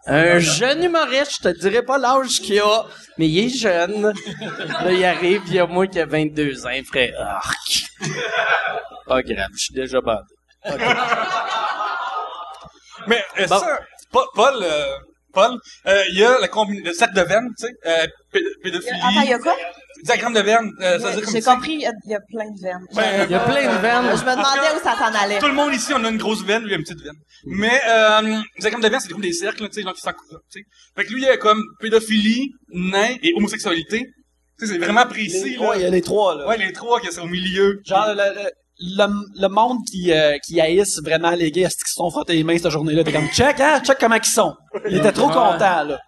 Il 0.09 0.15
y 0.15 0.17
a 0.19 0.35
un 0.35 0.39
jeune 0.41 0.83
humoriste, 0.83 1.39
je 1.45 1.49
te 1.51 1.59
dirais 1.61 1.83
pas 1.83 1.97
l'âge 1.99 2.41
qu'il 2.41 2.59
a, 2.61 2.85
mais 3.19 3.29
il 3.29 3.39
est 3.47 3.49
jeune. 3.57 4.13
Là, 4.83 4.91
il 4.93 5.05
arrive, 5.05 5.43
il 5.47 5.55
y 5.55 5.59
a 5.61 5.67
moi 5.67 5.87
qui 5.87 6.01
a 6.01 6.07
22 6.07 6.67
ans, 6.67 6.71
frère. 6.85 7.15
Arc. 7.21 7.85
Pas 9.07 9.23
grave, 9.23 9.49
je 9.53 9.59
suis 9.65 9.75
déjà 9.75 10.01
bandé. 10.01 10.23
Mais 13.07 13.23
euh, 13.41 13.47
Bon. 13.47 13.59
ça, 13.59 13.79
Pa- 14.13 14.27
Paul, 14.35 14.55
euh, 14.63 14.87
Paul, 15.33 15.59
euh, 15.87 16.03
il 16.13 16.19
y 16.19 16.25
a 16.25 16.39
la 16.41 16.49
combi- 16.49 16.83
le 16.85 16.93
cercle 16.93 17.15
de 17.17 17.23
veine, 17.23 17.49
tu 17.59 17.67
sais, 17.67 17.73
euh, 17.87 18.07
pé- 18.33 18.43
pédophilie, 18.63 19.01
Attends, 19.01 19.21
il 19.23 19.31
y 19.31 19.33
a 19.33 19.39
quoi? 19.39 19.57
diagramme 20.05 20.35
de 20.35 20.41
veine, 20.41 20.73
euh, 20.81 20.99
ça 20.99 21.11
veut 21.11 21.15
dire 21.17 21.25
comme 21.25 21.35
J'ai 21.35 21.43
compris, 21.43 21.73
il 21.75 21.81
y 21.83 21.87
a- 21.87 21.93
il 22.07 22.11
y, 22.11 22.15
a 22.15 22.21
plein 22.21 22.51
de 22.51 22.61
veines. 22.61 22.87
Ben, 22.95 23.25
Il 23.25 23.31
y 23.31 23.35
a 23.35 23.41
plein 23.41 23.73
de 23.73 23.79
veines. 23.81 24.17
Je 24.17 24.25
me 24.25 24.31
demandais 24.33 24.77
où 24.77 24.83
ça 24.83 24.97
s'en 24.99 25.15
allait. 25.15 25.39
Tout 25.39 25.47
le 25.47 25.53
monde 25.55 25.73
ici, 25.73 25.93
on 25.95 26.05
a 26.05 26.11
une 26.11 26.17
grosse 26.19 26.45
veine, 26.45 26.63
lui, 26.63 26.71
il 26.71 26.75
a 26.75 26.77
une 26.77 26.83
petite 26.83 27.03
veine. 27.03 27.15
Mais, 27.45 27.81
euh, 27.89 28.41
diagramme 28.59 28.83
de 28.83 28.89
veine, 28.89 29.01
c'est 29.01 29.09
comme 29.11 29.21
des 29.21 29.33
cercles, 29.33 29.69
tu 29.69 29.75
sais, 29.75 29.83
genre 29.83 29.95
qui 29.95 30.03
tu 30.03 30.09
sais. 30.49 30.61
Fait 30.97 31.05
que 31.05 31.13
lui, 31.13 31.23
il 31.23 31.25
y 31.25 31.29
a 31.29 31.37
comme 31.37 31.63
pédophilie, 31.81 32.51
nain 32.73 33.15
et 33.23 33.33
homosexualité. 33.37 34.07
Tu 34.59 34.67
sais, 34.67 34.73
c'est 34.73 34.79
vraiment 34.79 35.07
précis, 35.07 35.57
là. 35.57 35.69
Ouais, 35.71 35.79
il 35.79 35.83
y 35.83 35.87
a 35.87 35.91
les 35.91 36.03
trois, 36.03 36.35
là. 36.37 36.49
Ouais, 36.49 36.59
les 36.59 36.73
trois 36.73 37.01
qui 37.01 37.11
sont 37.13 37.23
au 37.23 37.27
milieu. 37.27 37.81
Genre, 37.87 38.09
le, 38.09 38.15
le, 38.43 38.51
le, 38.81 39.07
le 39.41 39.49
monde 39.49 39.79
qui, 39.91 40.13
euh, 40.13 40.37
qui 40.45 40.61
haïsse 40.61 41.01
vraiment 41.05 41.31
les 41.33 41.51
gays, 41.51 41.63
est-ce 41.63 41.77
qu'ils 41.77 41.87
se 41.89 41.95
sont 41.95 42.11
frottés 42.11 42.35
les 42.35 42.45
mains 42.45 42.57
cette 42.59 42.71
journée-là? 42.71 43.05
T'es 43.05 43.13
comme, 43.13 43.29
check, 43.29 43.61
hein? 43.61 43.81
Check 43.85 43.99
comment 44.01 44.17
ils 44.17 44.25
sont. 44.25 44.55
Il 44.89 44.97
était 44.99 45.13
trop 45.13 45.29
Ouais. 45.29 45.35
content, 45.35 45.85
là. 45.85 45.99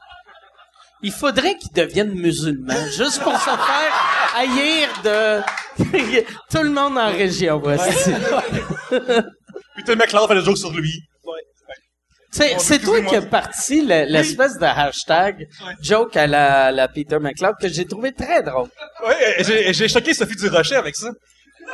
Il 1.02 1.12
faudrait 1.12 1.56
qu'ils 1.58 1.72
deviennent 1.72 2.14
musulmans, 2.14 2.72
juste 2.96 3.20
pour 3.22 3.34
se 3.34 3.44
faire 3.44 4.32
haïr 4.36 4.88
de 5.04 5.40
tout 6.50 6.62
le 6.62 6.70
monde 6.70 6.96
en 6.96 7.08
région. 7.12 7.58
voici. 7.62 8.10
Puis 9.84 9.96
mec 9.96 10.12
là 10.12 10.26
fait 10.26 10.34
des 10.34 10.40
jokes 10.44 10.58
sur 10.58 10.72
lui. 10.72 10.92
C'est, 12.30 12.54
Bon, 12.54 12.58
c'est 12.58 12.78
toi 12.80 13.00
qui 13.02 13.14
as 13.14 13.22
parti 13.22 13.82
le- 13.82 14.06
l'espèce 14.10 14.58
de 14.58 14.64
hashtag 14.64 15.46
joke 15.80 16.16
à 16.16 16.26
la, 16.26 16.72
la 16.72 16.88
Peter 16.88 17.18
McLeod 17.20 17.54
que 17.60 17.68
j'ai 17.68 17.84
trouvé 17.84 18.12
très 18.12 18.42
drôle. 18.42 18.68
Et 19.38 19.72
j'ai 19.72 19.88
choqué 19.88 20.14
Sophie 20.14 20.34
Durocher 20.34 20.74
avec 20.76 20.96
ça. 20.96 21.10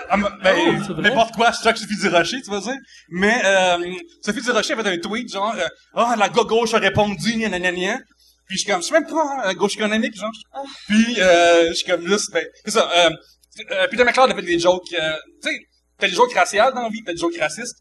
Ah, 0.08 0.16
ben, 0.16 0.84
Oh, 0.88 1.00
n'importe 1.00 1.34
quoi, 1.34 1.50
je 1.52 1.58
Sophie 1.58 1.96
Durocher, 2.00 2.42
tu 2.42 2.50
vas 2.50 2.60
dire. 2.60 2.76
Mais, 3.10 3.40
euh, 3.44 3.78
Sophie 4.24 4.42
Durocher 4.42 4.74
a 4.74 4.82
fait 4.82 4.88
un 4.88 4.98
tweet, 4.98 5.32
genre, 5.32 5.54
euh, 5.56 5.68
ah, 5.94 6.14
la 6.18 6.28
gars 6.28 6.42
gauche 6.44 6.74
a 6.74 6.78
répondu, 6.78 7.34
gna, 7.34 7.58
gna, 7.58 7.72
gna. 7.72 7.98
Puis 8.46 8.56
je 8.56 8.62
suis 8.62 8.70
comme, 8.70 8.80
je 8.80 8.86
suis 8.86 8.94
même 8.94 9.06
pas 9.06 9.48
euh, 9.48 9.54
gauche 9.54 9.76
économique, 9.76 10.14
genre. 10.16 10.32
Puis, 10.88 11.20
euh, 11.20 11.68
je 11.68 11.74
suis 11.74 11.86
comme, 11.86 12.06
là, 12.06 12.18
c'est, 12.18 12.32
ben, 12.32 12.44
c'est 12.64 12.72
ça, 12.72 12.90
euh, 12.96 13.10
euh, 13.70 13.86
Peter 13.88 14.04
McLeod 14.04 14.30
a 14.30 14.34
fait 14.34 14.42
des 14.42 14.58
jokes, 14.58 14.92
euh, 14.98 15.16
tu 15.42 15.48
sais, 15.50 15.56
t'as 15.98 16.08
des 16.08 16.14
jokes 16.14 16.34
raciales 16.34 16.72
dans 16.74 16.82
la 16.82 16.88
vie, 16.88 17.02
t'as 17.04 17.12
des 17.12 17.18
jokes 17.18 17.38
racistes. 17.38 17.76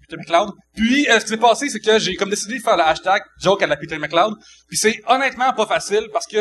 Peter 0.00 0.16
McLeod. 0.16 0.50
Puis, 0.74 1.08
euh, 1.08 1.18
ce 1.18 1.24
qui 1.24 1.30
s'est 1.30 1.36
passé, 1.36 1.68
c'est 1.68 1.80
que 1.80 1.98
j'ai 1.98 2.14
comme 2.16 2.30
décidé 2.30 2.58
de 2.58 2.62
faire 2.62 2.76
le 2.76 2.82
hashtag 2.82 3.22
joke 3.42 3.62
à 3.62 3.66
la 3.66 3.76
Peter 3.76 3.98
McLeod. 3.98 4.34
Puis 4.68 4.78
c'est 4.78 5.00
honnêtement 5.06 5.52
pas 5.52 5.66
facile 5.66 6.08
parce 6.12 6.26
que 6.26 6.38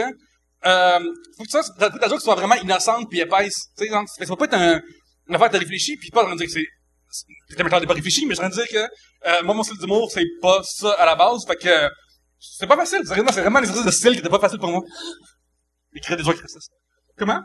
euh, 0.66 1.00
faut 1.38 1.44
que 1.44 1.50
ça, 1.50 1.62
faut 1.64 1.98
que 2.00 2.10
joke 2.10 2.22
soit 2.22 2.36
vraiment 2.36 2.56
innocente 2.56 3.10
puis 3.10 3.20
épaisse. 3.20 3.56
Tu 3.78 3.86
sais, 3.86 3.90
genre, 3.92 4.04
ça 4.08 4.26
va 4.26 4.36
pas 4.36 4.46
être 4.46 4.54
un, 4.56 4.82
une 5.28 5.36
affaire 5.36 5.50
de 5.50 5.58
réfléchi 5.58 5.96
puis 5.98 6.10
pas 6.10 6.24
de 6.24 6.36
dire 6.38 6.46
que 6.48 6.52
c'est 6.52 6.66
c'est- 7.10 7.64
McLeod 7.64 7.82
n'est 7.82 7.88
pas 7.88 7.94
réfléchi, 7.94 8.26
mais 8.26 8.36
je 8.36 8.42
de 8.42 8.50
dire 8.50 8.68
que 8.68 8.78
euh, 9.30 9.44
moi 9.44 9.54
mon 9.56 9.64
style 9.64 9.78
d'humour 9.78 10.12
c'est 10.12 10.26
pas 10.42 10.62
ça 10.64 10.92
à 10.94 11.06
la 11.06 11.16
base, 11.16 11.46
fait 11.48 11.56
que 11.56 11.90
c'est 12.40 12.68
pas 12.68 12.76
facile. 12.76 13.00
C'est 13.06 13.16
vraiment 13.42 13.60
l'exercice 13.60 13.86
de 13.86 13.92
style 13.92 14.14
qui 14.14 14.20
était 14.20 14.30
pas 14.30 14.40
facile 14.40 14.60
pour 14.60 14.70
moi. 14.70 14.82
Écrire 15.94 16.18
des 16.18 16.24
jokes 16.24 16.40
racistes. 16.40 16.72
Comment? 17.18 17.42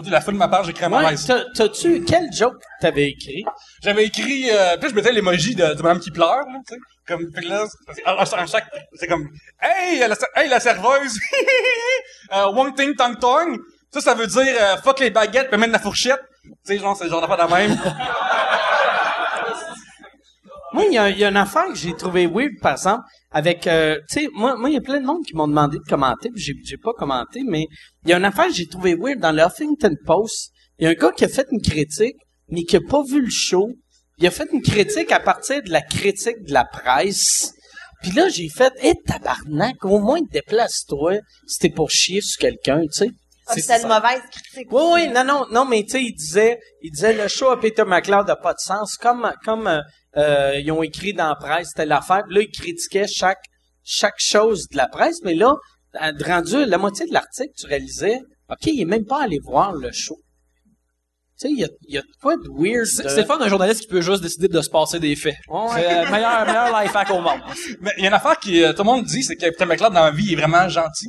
On 0.00 0.02
dit 0.02 0.08
la 0.08 0.22
fin 0.22 0.32
de 0.32 0.38
ma 0.38 0.48
page, 0.48 0.64
j'écris 0.64 0.86
à 0.86 0.88
ma 0.88 1.10
Ouais, 1.10 1.14
t'as-tu, 1.54 2.02
quel 2.06 2.32
joke 2.32 2.56
t'avais 2.80 3.10
écrit? 3.10 3.44
J'avais 3.82 4.06
écrit, 4.06 4.48
euh, 4.50 4.78
puis 4.78 4.88
je 4.88 4.94
mettais 4.94 5.12
l'emoji 5.12 5.54
de, 5.54 5.74
de 5.74 5.82
madame 5.82 6.00
qui 6.00 6.10
pleure, 6.10 6.38
là, 6.38 6.58
tu 6.66 6.74
sais. 6.74 6.80
Comme, 7.06 7.30
que 7.30 7.46
là, 7.46 7.66
c'est, 7.94 8.06
en, 8.08 8.42
en 8.42 8.46
chaque, 8.46 8.64
c'est 8.94 9.06
comme, 9.06 9.28
hey, 9.60 9.98
la, 9.98 10.16
hey, 10.36 10.48
la 10.48 10.58
serveuse! 10.58 11.18
euh, 12.32 12.46
one 12.46 12.74
thing, 12.74 12.96
tong 12.96 13.18
tong! 13.18 13.58
Ça, 13.92 14.00
ça 14.00 14.14
veut 14.14 14.26
dire, 14.26 14.56
euh, 14.58 14.78
fuck 14.78 15.00
les 15.00 15.10
baguettes, 15.10 15.50
puis 15.50 15.60
même 15.60 15.70
la 15.70 15.78
fourchette. 15.78 16.22
Tu 16.44 16.50
sais, 16.64 16.78
genre, 16.78 16.96
c'est 16.96 17.10
genre 17.10 17.20
d'affaire 17.20 17.46
de 17.46 17.52
même. 17.52 17.78
Moi, 20.72 20.84
il 20.86 20.94
y 20.94 20.98
a, 20.98 21.10
il 21.10 21.18
y 21.18 21.24
a 21.24 21.28
une 21.28 21.36
affaire 21.36 21.66
que 21.66 21.74
j'ai 21.74 21.94
trouvé 21.94 22.26
weird, 22.26 22.52
par 22.60 22.72
exemple, 22.72 23.04
avec, 23.32 23.66
euh, 23.66 23.96
tu 24.08 24.20
sais, 24.20 24.28
moi, 24.32 24.56
moi, 24.56 24.70
il 24.70 24.74
y 24.74 24.78
a 24.78 24.80
plein 24.80 25.00
de 25.00 25.06
monde 25.06 25.24
qui 25.24 25.34
m'ont 25.34 25.48
demandé 25.48 25.78
de 25.78 25.88
commenter, 25.88 26.30
puis 26.30 26.42
j'ai, 26.42 26.54
j'ai 26.64 26.76
pas 26.76 26.92
commenté, 26.92 27.42
mais 27.44 27.66
il 28.04 28.10
y 28.10 28.12
a 28.12 28.18
une 28.18 28.24
affaire 28.24 28.46
que 28.46 28.54
j'ai 28.54 28.66
trouvé 28.66 28.94
weird 28.94 29.18
dans 29.18 29.32
le 29.32 29.42
Huffington 29.42 29.94
Post. 30.04 30.52
Il 30.78 30.84
y 30.84 30.86
a 30.86 30.90
un 30.90 30.94
gars 30.94 31.12
qui 31.12 31.24
a 31.24 31.28
fait 31.28 31.46
une 31.50 31.60
critique, 31.60 32.16
mais 32.48 32.62
qui 32.62 32.76
a 32.76 32.80
pas 32.80 33.02
vu 33.02 33.20
le 33.20 33.30
show. 33.30 33.68
Il 34.18 34.26
a 34.26 34.30
fait 34.30 34.48
une 34.52 34.62
critique 34.62 35.12
à 35.12 35.20
partir 35.20 35.62
de 35.62 35.70
la 35.70 35.82
critique 35.82 36.42
de 36.46 36.52
la 36.52 36.64
presse. 36.64 37.52
Puis 38.02 38.12
là, 38.12 38.28
j'ai 38.28 38.48
fait, 38.48 38.72
hé, 38.82 38.94
tabarnak, 39.06 39.84
au 39.84 39.98
moins 39.98 40.20
déplace-toi 40.30 41.18
si 41.46 41.58
t'es 41.58 41.70
pour 41.70 41.90
chier 41.90 42.20
sur 42.20 42.38
quelqu'un, 42.38 42.80
tu 42.82 42.92
sais. 42.92 43.10
Si 43.52 43.62
c'était 43.62 43.82
une 43.82 43.88
mauvaise 43.88 44.22
critique. 44.30 44.72
Oui, 44.72 44.82
oui, 44.92 45.08
non, 45.08 45.24
non, 45.24 45.46
non, 45.50 45.64
mais 45.64 45.82
tu 45.82 45.90
sais, 45.90 46.02
il 46.02 46.14
disait, 46.14 46.60
il 46.82 46.92
disait 46.92 47.12
le 47.12 47.28
show 47.28 47.50
à 47.50 47.60
Peter 47.60 47.84
McLeod 47.84 48.26
n'a 48.26 48.36
pas 48.36 48.52
de 48.52 48.60
sens. 48.60 48.96
Comme, 48.96 49.32
comme 49.44 49.66
euh, 49.66 49.80
euh, 50.16 50.58
ils 50.62 50.70
ont 50.72 50.82
écrit 50.82 51.12
dans 51.12 51.28
la 51.28 51.36
presse, 51.36 51.68
c'était 51.68 51.86
l'affaire. 51.86 52.24
Là, 52.28 52.40
ils 52.42 52.50
critiquaient 52.50 53.06
chaque, 53.08 53.42
chaque 53.84 54.18
chose 54.18 54.66
de 54.70 54.76
la 54.76 54.88
presse, 54.88 55.18
mais 55.24 55.34
là, 55.34 55.54
rendu 56.26 56.64
la 56.64 56.78
moitié 56.78 57.06
de 57.06 57.12
l'article, 57.12 57.50
tu 57.58 57.66
réalisais, 57.66 58.18
OK, 58.48 58.66
il 58.66 58.80
est 58.80 58.84
même 58.84 59.04
pas 59.04 59.22
allé 59.22 59.38
voir 59.42 59.72
le 59.72 59.90
show. 59.92 60.16
Tu 61.40 61.48
sais, 61.48 61.52
il 61.54 61.60
y 61.60 61.64
a, 61.64 61.68
il 61.88 61.94
y 61.94 61.98
a 61.98 62.02
quoi 62.20 62.36
de 62.36 62.48
weird. 62.52 62.84
C'est 62.86 63.02
de- 63.04 63.08
c'est 63.08 63.20
le 63.22 63.26
fun 63.26 63.38
d'un 63.38 63.48
journaliste 63.48 63.80
qui 63.82 63.86
peut 63.86 64.02
juste 64.02 64.22
décider 64.22 64.48
de 64.48 64.60
se 64.60 64.68
passer 64.68 65.00
des 65.00 65.16
faits. 65.16 65.36
Ouais. 65.48 65.68
C'est 65.74 66.04
le 66.04 66.10
meilleur, 66.10 66.44
meilleur 66.44 66.82
life 66.82 66.94
hack 66.94 67.10
au 67.10 67.20
monde. 67.20 67.40
Mais 67.80 67.92
il 67.96 68.02
y 68.02 68.06
a 68.06 68.08
une 68.08 68.14
affaire 68.14 68.38
qui, 68.38 68.62
euh, 68.62 68.72
tout 68.72 68.82
le 68.82 68.84
monde 68.84 69.04
dit, 69.04 69.22
c'est 69.22 69.36
que 69.36 69.46
Peter 69.46 69.64
McLeod, 69.64 69.92
dans 69.94 70.04
la 70.04 70.10
vie, 70.10 70.24
il 70.26 70.32
est 70.34 70.36
vraiment 70.36 70.68
gentil. 70.68 71.08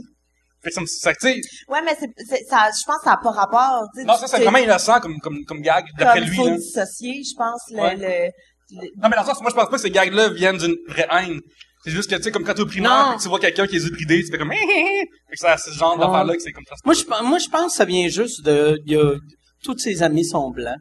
Fait 0.64 0.70
que 0.70 0.76
ça, 0.76 0.82
me- 0.82 0.86
ça, 0.86 1.12
tu 1.16 1.20
sais, 1.28 1.42
Ouais, 1.68 1.82
mais 1.84 1.98
c'est, 2.00 2.08
c'est- 2.26 2.46
ça, 2.48 2.70
je 2.70 2.86
pense 2.86 2.98
que 3.00 3.04
ça 3.06 3.10
n'a 3.12 3.18
pas 3.18 3.32
rapport. 3.32 3.84
non, 4.06 4.16
ça, 4.16 4.28
c'est 4.28 4.42
vraiment 4.44 4.60
innocent 4.60 5.00
comme, 5.02 5.20
comme, 5.20 5.44
comme 5.44 5.60
gag, 5.62 5.84
d'après 5.98 6.20
comme 6.20 6.30
lui, 6.30 6.36
faut 6.38 6.48
là. 6.48 6.56
dissocier, 6.56 7.22
je 7.24 7.36
pense, 7.36 7.62
le, 7.72 7.82
Ouais. 7.82 7.96
le, 7.96 8.02
le- 8.28 8.32
Non, 8.72 9.10
mais 9.10 9.16
dans 9.16 9.22
le 9.22 9.28
sens, 9.28 9.42
moi, 9.42 9.50
je 9.50 9.56
pense 9.56 9.70
pas 9.70 9.76
que 9.76 9.82
ces 9.82 9.92
gags-là 9.92 10.30
viennent 10.30 10.58
d'une 10.58 10.76
vraie 10.88 11.08
haine. 11.12 11.40
C'est 11.84 11.92
juste 11.92 12.10
que, 12.10 12.16
tu 12.16 12.24
sais, 12.24 12.32
comme 12.32 12.44
quand 12.44 12.54
t'es 12.54 12.62
au 12.62 12.68
primaire, 12.68 13.18
tu 13.22 13.28
vois 13.28 13.40
quelqu'un 13.40 13.66
qui 13.66 13.78
est 13.78 13.86
hébridé, 13.86 14.24
tu 14.24 14.32
fais 14.32 14.38
comme, 14.38 14.52
hé, 14.54 14.56
hé, 14.56 14.80
hé. 14.80 15.00
Fait 15.30 15.36
que 15.36 15.40
ça, 15.40 15.58
c'est 15.58 15.72
ce 15.72 15.78
genre 15.78 15.98
d'affaire-là 15.98 16.36
que 16.36 16.42
c'est 16.42 16.52
comme 16.52 16.66
ça. 16.68 16.76
Moi, 16.86 16.94
je, 16.94 17.06
moi, 17.24 17.40
je 17.40 17.50
pense 17.50 17.72
que 17.72 17.78
ça 17.78 17.86
vient 17.86 18.08
juste 18.08 18.46
de, 18.46 18.80
il 18.86 18.94
y 18.94 18.96
a, 18.96 19.16
tous 19.64 19.78
ses 19.78 20.04
amis 20.04 20.26
sont 20.26 20.52
blancs. 20.52 20.78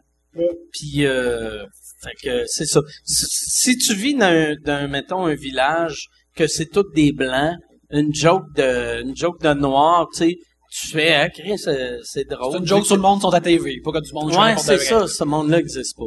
Puis, 0.72 1.06
euh, 1.06 1.64
fait 2.02 2.14
que 2.22 2.44
c'est 2.46 2.66
ça. 2.66 2.80
Si, 3.04 3.26
si 3.28 3.78
tu 3.78 3.94
vis 3.94 4.14
dans, 4.14 4.26
un, 4.26 4.54
dans, 4.64 4.90
mettons, 4.90 5.26
un 5.26 5.34
village 5.34 6.06
que 6.36 6.46
c'est 6.46 6.66
tous 6.66 6.86
des 6.94 7.12
blancs, 7.12 7.56
une 7.90 8.14
joke 8.14 8.44
de, 8.54 9.02
une 9.02 9.16
joke 9.16 9.40
de 9.40 9.52
noir, 9.54 10.06
tu 10.12 10.18
sais, 10.18 10.36
tu 10.70 10.86
fais, 10.88 11.14
hein, 11.14 11.28
Chris, 11.30 11.58
c'est, 11.58 11.98
c'est 12.04 12.28
drôle. 12.28 12.52
C'est 12.52 12.58
une 12.58 12.66
joke 12.66 12.86
sur 12.86 12.94
le 12.96 13.02
monde 13.02 13.20
sont 13.20 13.30
à 13.30 13.40
TV, 13.40 13.80
pas 13.84 13.90
que 13.92 13.98
du 13.98 14.12
monde 14.12 14.34
Ouais, 14.34 14.56
c'est 14.56 14.78
ça. 14.78 15.06
Ce 15.08 15.24
monde-là 15.24 15.56
n'existe 15.58 15.96
pas. 15.96 16.04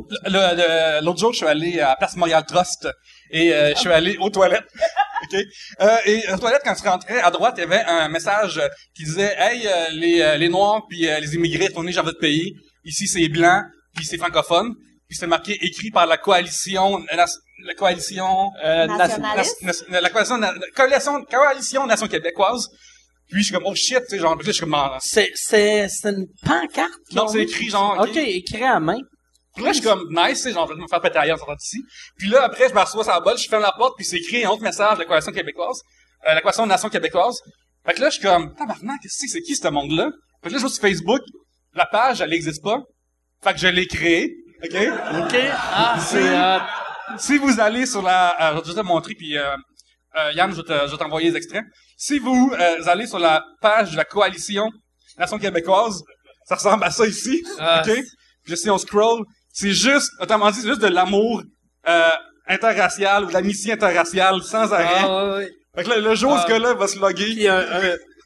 L'autre 1.02 1.20
jour, 1.20 1.34
je 1.34 1.38
suis 1.38 1.46
allé 1.46 1.80
à 1.82 1.96
Place 1.98 2.16
Montréal 2.16 2.46
Trust 2.48 2.88
et 3.32 3.54
euh, 3.54 3.74
je 3.76 3.80
suis 3.80 3.90
allé 3.90 4.16
aux 4.18 4.30
toilettes. 4.30 4.64
OK? 5.24 5.40
Euh, 5.82 5.98
et 6.06 6.24
aux 6.34 6.38
toilettes, 6.38 6.62
quand 6.64 6.76
tu 6.76 6.88
rentrais, 6.88 7.20
à 7.20 7.30
droite, 7.30 7.56
il 7.58 7.62
y 7.62 7.64
avait 7.64 7.84
un 7.84 8.08
message 8.08 8.58
euh, 8.58 8.68
qui 8.96 9.04
disait 9.04 9.36
«Hey, 9.38 9.68
euh, 9.68 9.90
les, 9.92 10.22
euh, 10.22 10.38
les 10.38 10.50
Noirs 10.50 10.84
puis 10.90 11.08
euh, 11.08 11.20
les 11.20 11.36
immigrés, 11.36 11.68
retournez 11.68 11.92
dans 11.94 12.04
votre 12.04 12.20
pays. 12.20 12.54
Ici, 12.86 13.08
c'est 13.08 13.28
blanc, 13.30 13.64
puis 13.96 14.06
c'est 14.06 14.18
francophone.» 14.18 14.74
Puis 15.10 15.18
c'est 15.20 15.28
marqué, 15.28 15.58
écrit 15.62 15.92
par 15.92 16.08
la 16.08 16.18
coalition... 16.18 17.00
euh, 17.12 17.26
la 17.66 17.74
coalition... 17.76 18.50
Euh, 18.64 18.88
la 18.88 20.10
coalition, 20.10 20.40
coalition, 20.76 21.24
coalition 21.26 21.86
Nation 21.86 22.08
québécoise. 22.08 22.70
Puis 23.30 23.40
je 23.42 23.46
suis 23.46 23.54
comme 23.54 23.64
«Oh 23.66 23.74
shit!» 23.76 24.00
Tu 24.02 24.06
sais, 24.10 24.20
genre, 24.20 24.36
là, 24.36 24.42
je 24.46 24.52
suis 24.52 24.60
comme... 24.62 24.76
C'est, 25.02 25.32
c'est, 25.36 25.88
c'est 25.90 26.10
une 26.10 26.28
pancarte. 26.46 26.92
Non, 27.14 27.28
c'est 27.28 27.42
écrit 27.44 27.70
genre... 27.70 27.98
OK, 28.00 28.16
écrit 28.18 28.64
à 28.64 28.80
main. 28.80 29.00
Puis 29.56 29.64
là, 29.64 29.72
je 29.72 29.80
suis 29.80 29.84
comme, 29.84 30.04
nice, 30.10 30.38
tu 30.38 30.50
sais, 30.50 30.52
genre, 30.54 30.68
je 30.68 30.74
vais 30.74 30.82
me 30.82 30.88
faire 30.88 31.02
péter 31.02 31.18
ailleurs 31.20 31.38
sortant 31.38 31.56
d'ici. 31.56 31.80
Puis 32.18 32.28
là, 32.28 32.44
après, 32.44 32.70
je 32.70 32.74
m'assois 32.74 33.04
sur 33.04 33.14
la 33.14 33.20
bolle, 33.20 33.38
je 33.38 33.48
ferme 33.48 33.62
la 33.64 33.72
porte, 33.72 33.94
puis 33.96 34.06
c'est 34.06 34.18
écrit 34.18 34.44
un 34.46 34.50
autre 34.50 34.64
message 34.64 34.96
de 34.96 35.00
la 35.00 35.06
Coalition 35.06 35.32
québécoise. 35.32 35.80
euh, 36.28 36.36
l'équation 36.36 36.64
de 36.64 36.70
nation 36.70 36.90
québécoise. 36.90 37.38
Fait 37.86 37.94
que 37.94 38.02
là, 38.02 38.10
je 38.10 38.16
suis 38.20 38.24
comme, 38.24 38.54
tabarnak, 38.56 39.00
qu'est-ce 39.02 39.16
que 39.18 39.28
c'est, 39.28 39.40
c'est 39.40 39.42
qui 39.42 39.56
ce 39.56 39.68
monde-là? 39.68 40.10
Fait 40.42 40.50
que 40.50 40.54
là, 40.54 40.60
je 40.60 40.64
vais 40.66 40.70
sur 40.72 40.82
Facebook, 40.82 41.22
la 41.76 41.86
page, 41.86 42.22
elle 42.22 42.30
n'existe 42.30 42.64
pas. 42.64 42.80
Fait 43.44 43.54
que 43.54 43.60
je 43.60 43.68
l'ai 43.68 43.88
créée, 43.88 44.34
OK? 44.64 44.76
OK? 44.76 45.36
Ah, 45.52 45.98
c'est... 46.00 46.18
euh, 46.36 46.60
Si 47.18 47.38
vous 47.38 47.60
allez 47.60 47.86
sur 47.86 48.02
la... 48.02 48.54
euh, 48.56 48.62
je 48.66 48.72
vais 48.72 48.82
te 48.82 48.86
montrer, 48.86 49.14
puis 49.16 49.38
euh, 49.38 49.56
euh, 50.18 50.32
Yann, 50.34 50.52
je 50.52 50.58
vais 50.58 50.64
te- 50.64 50.88
je 50.88 50.92
vais 50.92 50.98
t'envoyer 50.98 51.30
les 51.30 51.36
extraits. 51.38 51.64
Si 52.06 52.20
vous 52.20 52.52
euh, 52.60 52.84
allez 52.88 53.08
sur 53.08 53.18
la 53.18 53.46
page 53.62 53.92
de 53.92 53.96
la 53.96 54.04
coalition 54.04 54.70
Nation 55.18 55.40
québécoise, 55.40 56.04
ça 56.44 56.56
ressemble 56.56 56.84
à 56.84 56.92
ça 56.92 57.06
ici, 57.08 57.42
Ah. 57.58 57.82
OK? 57.88 57.94
Puis 58.44 58.58
si 58.58 58.70
on 58.70 58.78
scroll, 58.78 59.24
c'est 59.54 59.72
juste, 59.72 60.12
autrement 60.20 60.52
dit, 60.52 60.60
c'est 60.60 60.68
juste 60.68 60.82
de 60.82 60.88
l'amour 60.88 61.44
euh, 61.88 62.10
interracial 62.46 63.24
ou 63.24 63.28
de 63.28 63.34
l'amitié 63.34 63.72
interraciale 63.72 64.42
sans 64.44 64.74
arrêt. 64.74 64.86
ah, 64.98 65.28
ouais, 65.28 65.34
ouais. 65.38 65.52
Fait 65.76 65.84
que 65.86 65.90
là, 65.92 66.00
le 66.00 66.14
jour 66.14 66.34
où 66.34 66.36
Ah. 66.36 66.44
ce 66.46 66.52
gars-là 66.52 66.74
va 66.74 66.88
se 66.90 67.00
loguer... 67.00 67.26
Puis, 67.36 67.48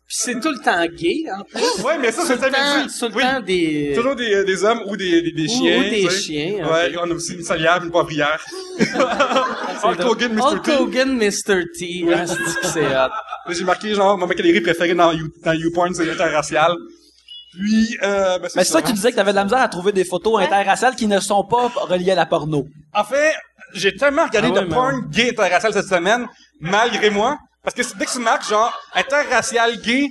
c'est 0.10 0.40
tout 0.40 0.50
le 0.50 0.60
temps 0.64 0.86
gay, 0.86 1.26
en 1.38 1.44
plus. 1.44 1.84
Ouais, 1.84 1.98
mais 1.98 2.12
ça, 2.12 2.24
c'est 2.26 2.36
le 2.36 2.40
temps, 2.40 2.48
jamais 2.52 2.88
tout 2.88 3.08
le 3.10 3.16
Oui. 3.16 3.22
temps 3.24 3.40
des... 3.42 3.92
Toujours 3.96 4.16
des, 4.16 4.34
euh, 4.36 4.44
des 4.46 4.64
hommes 4.64 4.82
ou 4.88 4.96
des, 4.96 5.32
des, 5.34 5.48
chiens. 5.48 5.80
ou 5.80 5.84
des 5.84 6.02
tu 6.04 6.10
sais. 6.10 6.20
chiens, 6.22 6.54
ok. 6.66 6.72
Ouais, 6.72 6.96
on 7.02 7.12
a 7.12 7.14
aussi 7.14 7.34
une 7.34 7.44
salière, 7.44 7.84
une 7.84 7.92
poivrière. 7.92 8.40
Hulk 9.84 10.00
Hogan, 10.06 10.34
Mr. 10.34 10.42
Hulk 10.42 10.64
T. 10.64 10.76
Hogan, 10.78 11.18
Mr. 11.18 11.64
T. 11.78 12.06
Ah, 12.14 12.26
c'est 12.64 12.86
hot. 12.86 13.10
J'ai 13.50 13.64
marqué, 13.64 13.94
genre, 13.94 14.18
ma 14.18 14.28
galerie 14.28 14.62
préférée 14.62 14.94
dans, 14.96 15.12
You- 15.12 15.32
dans 15.44 15.54
YouPorn, 15.54 15.94
c'est 15.94 16.10
interracial. 16.10 16.74
Puis, 17.54 17.98
euh, 18.04 18.40
ben, 18.40 18.50
c'est 18.50 18.60
Mais 18.60 18.64
c'est 18.66 18.74
ça 18.74 18.82
que 18.82 18.88
tu 18.88 18.94
disais 18.94 19.12
que 19.12 19.16
t'avais 19.16 19.32
de 19.32 19.36
la 19.38 19.44
misère 19.44 19.60
à 19.62 19.68
trouver 19.68 19.92
des 19.92 20.06
photos 20.06 20.42
interraciales 20.42 20.96
qui 20.96 21.08
ne 21.08 21.20
sont 21.20 21.44
pas 21.44 21.68
reliées 21.88 22.12
à 22.12 22.16
la 22.16 22.26
porno. 22.26 22.66
En 22.94 23.04
fait, 23.04 23.34
j'ai 23.74 23.96
tellement 23.96 24.26
regardé 24.26 24.50
Ah 24.52 24.60
ouais, 24.60 24.66
de 24.66 24.74
porn 24.74 25.02
gay 25.10 25.30
interracial 25.32 25.74
cette 25.74 25.88
semaine, 25.88 26.28
malgré 26.60 27.10
moi, 27.10 27.38
parce 27.76 27.92
que 27.92 27.98
dès 27.98 28.06
que 28.06 28.12
tu 28.12 28.20
marques, 28.20 28.48
genre, 28.48 28.74
interracial 28.94 29.78
gay, 29.82 30.08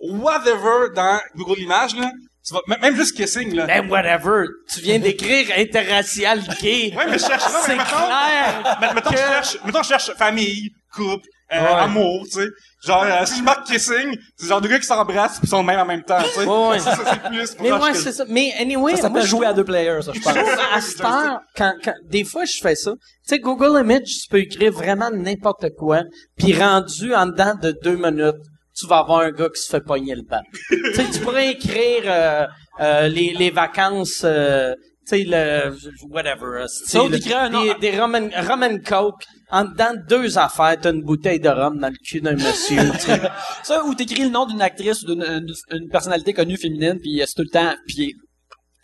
whatever, 0.00 0.92
dans 0.94 1.18
Google 1.34 1.60
Images, 1.60 1.94
là, 1.96 2.10
tu 2.46 2.54
vas, 2.54 2.60
même 2.80 2.96
juste 2.96 3.16
kissing, 3.16 3.54
là. 3.54 3.66
Ben, 3.66 3.90
whatever. 3.90 4.44
Tu 4.72 4.80
viens 4.80 4.98
d'écrire 4.98 5.48
interracial 5.58 6.40
gay. 6.60 6.92
Ouais, 6.96 7.06
mais 7.06 7.18
je 7.18 7.26
cherche, 7.26 7.44
non, 7.52 7.58
mais 7.68 7.76
mettons- 7.76 8.06
clair. 8.06 8.78
Mettons, 8.94 9.10
que- 9.10 9.16
je 9.16 9.22
cherche, 9.22 9.56
mettons, 9.64 9.82
je 9.82 9.88
cherche 9.88 10.12
famille, 10.16 10.70
couple, 10.94 11.26
euh, 11.52 11.60
Ouais. 11.60 11.66
amour, 11.80 12.24
tu 12.24 12.40
sais. 12.40 12.46
Genre, 12.86 13.02
euh, 13.04 13.26
si 13.26 13.38
je 13.38 13.42
marque 13.42 13.66
kissing, 13.66 14.16
c'est 14.36 14.46
genre 14.48 14.60
deux 14.60 14.68
gars 14.68 14.78
qui 14.78 14.86
s'embrassent 14.86 15.38
pis 15.40 15.46
sont 15.46 15.62
même 15.62 15.80
en 15.80 15.84
même 15.84 16.02
temps, 16.02 16.22
tu 16.22 16.30
sais. 16.40 16.46
Ouais, 16.46 16.68
ouais. 16.68 16.78
Ça, 16.78 16.96
ça, 16.96 17.02
c'est 17.12 17.28
plus. 17.28 17.54
pour 17.54 17.62
Mais 17.62 17.68
ça, 17.70 17.78
ouais, 17.80 17.94
c'est 17.94 18.12
ça. 18.12 18.24
Mais 18.28 18.52
anyway, 18.58 18.96
Ça 18.96 19.08
moi, 19.08 19.08
s'appelle 19.08 19.22
je 19.22 19.26
jouer 19.28 19.46
à 19.46 19.52
deux 19.52 19.64
players, 19.64 20.00
ça, 20.02 20.12
je 20.14 20.20
pense. 20.20 20.36
à 20.74 20.80
cette 20.80 21.00
heure, 21.02 21.40
quand, 21.56 21.74
quand, 21.84 21.94
des 22.08 22.24
fois, 22.24 22.44
je 22.44 22.58
fais 22.62 22.74
ça. 22.74 22.92
Tu 22.92 22.98
sais, 23.24 23.38
Google 23.38 23.80
Image, 23.80 24.04
tu 24.22 24.28
peux 24.30 24.38
écrire 24.38 24.72
vraiment 24.72 25.10
n'importe 25.10 25.66
quoi, 25.76 26.02
puis 26.38 26.54
rendu 26.56 27.14
en 27.14 27.26
dedans 27.26 27.54
de 27.60 27.72
deux 27.82 27.96
minutes, 27.96 28.36
tu 28.78 28.86
vas 28.86 28.98
avoir 28.98 29.20
un 29.20 29.30
gars 29.30 29.48
qui 29.54 29.60
se 29.60 29.68
fait 29.68 29.80
pogner 29.84 30.14
le 30.14 30.22
bat. 30.22 30.40
tu 30.70 30.94
sais, 30.94 31.04
tu 31.12 31.18
pourrais 31.20 31.50
écrire 31.50 32.02
euh, 32.06 32.46
euh, 32.80 33.08
les, 33.08 33.34
les 33.34 33.50
vacances, 33.50 34.22
euh, 34.24 34.72
tu 35.06 35.18
sais, 35.18 35.24
le 35.26 35.74
whatever. 36.08 36.62
euh, 36.62 36.66
tu 36.86 36.90
sais, 37.20 37.34
un 37.34 37.48
nom- 37.50 37.62
des, 37.64 37.74
des 37.90 38.00
rum 38.00 38.14
and 38.14 38.78
coke. 38.86 39.24
En 39.52 39.64
dedans 39.64 39.92
de 39.94 40.06
deux 40.08 40.38
affaires, 40.38 40.76
t'as 40.80 40.92
une 40.92 41.02
bouteille 41.02 41.40
de 41.40 41.48
rhum 41.48 41.78
dans 41.78 41.88
le 41.88 41.96
cul 42.04 42.20
d'un 42.20 42.34
monsieur. 42.34 42.90
tu 42.92 42.98
sais. 43.00 43.20
Ça, 43.62 43.84
où 43.84 43.94
t'écris 43.94 44.22
le 44.24 44.30
nom 44.30 44.46
d'une 44.46 44.62
actrice 44.62 45.02
ou 45.02 45.06
d'une 45.14 45.22
une, 45.22 45.52
une 45.76 45.88
personnalité 45.88 46.32
connue 46.32 46.56
féminine, 46.56 46.98
puis 47.00 47.20
euh, 47.20 47.24
c'est 47.26 47.34
tout 47.34 47.42
le 47.42 47.50
temps, 47.50 47.74
puis 47.86 48.14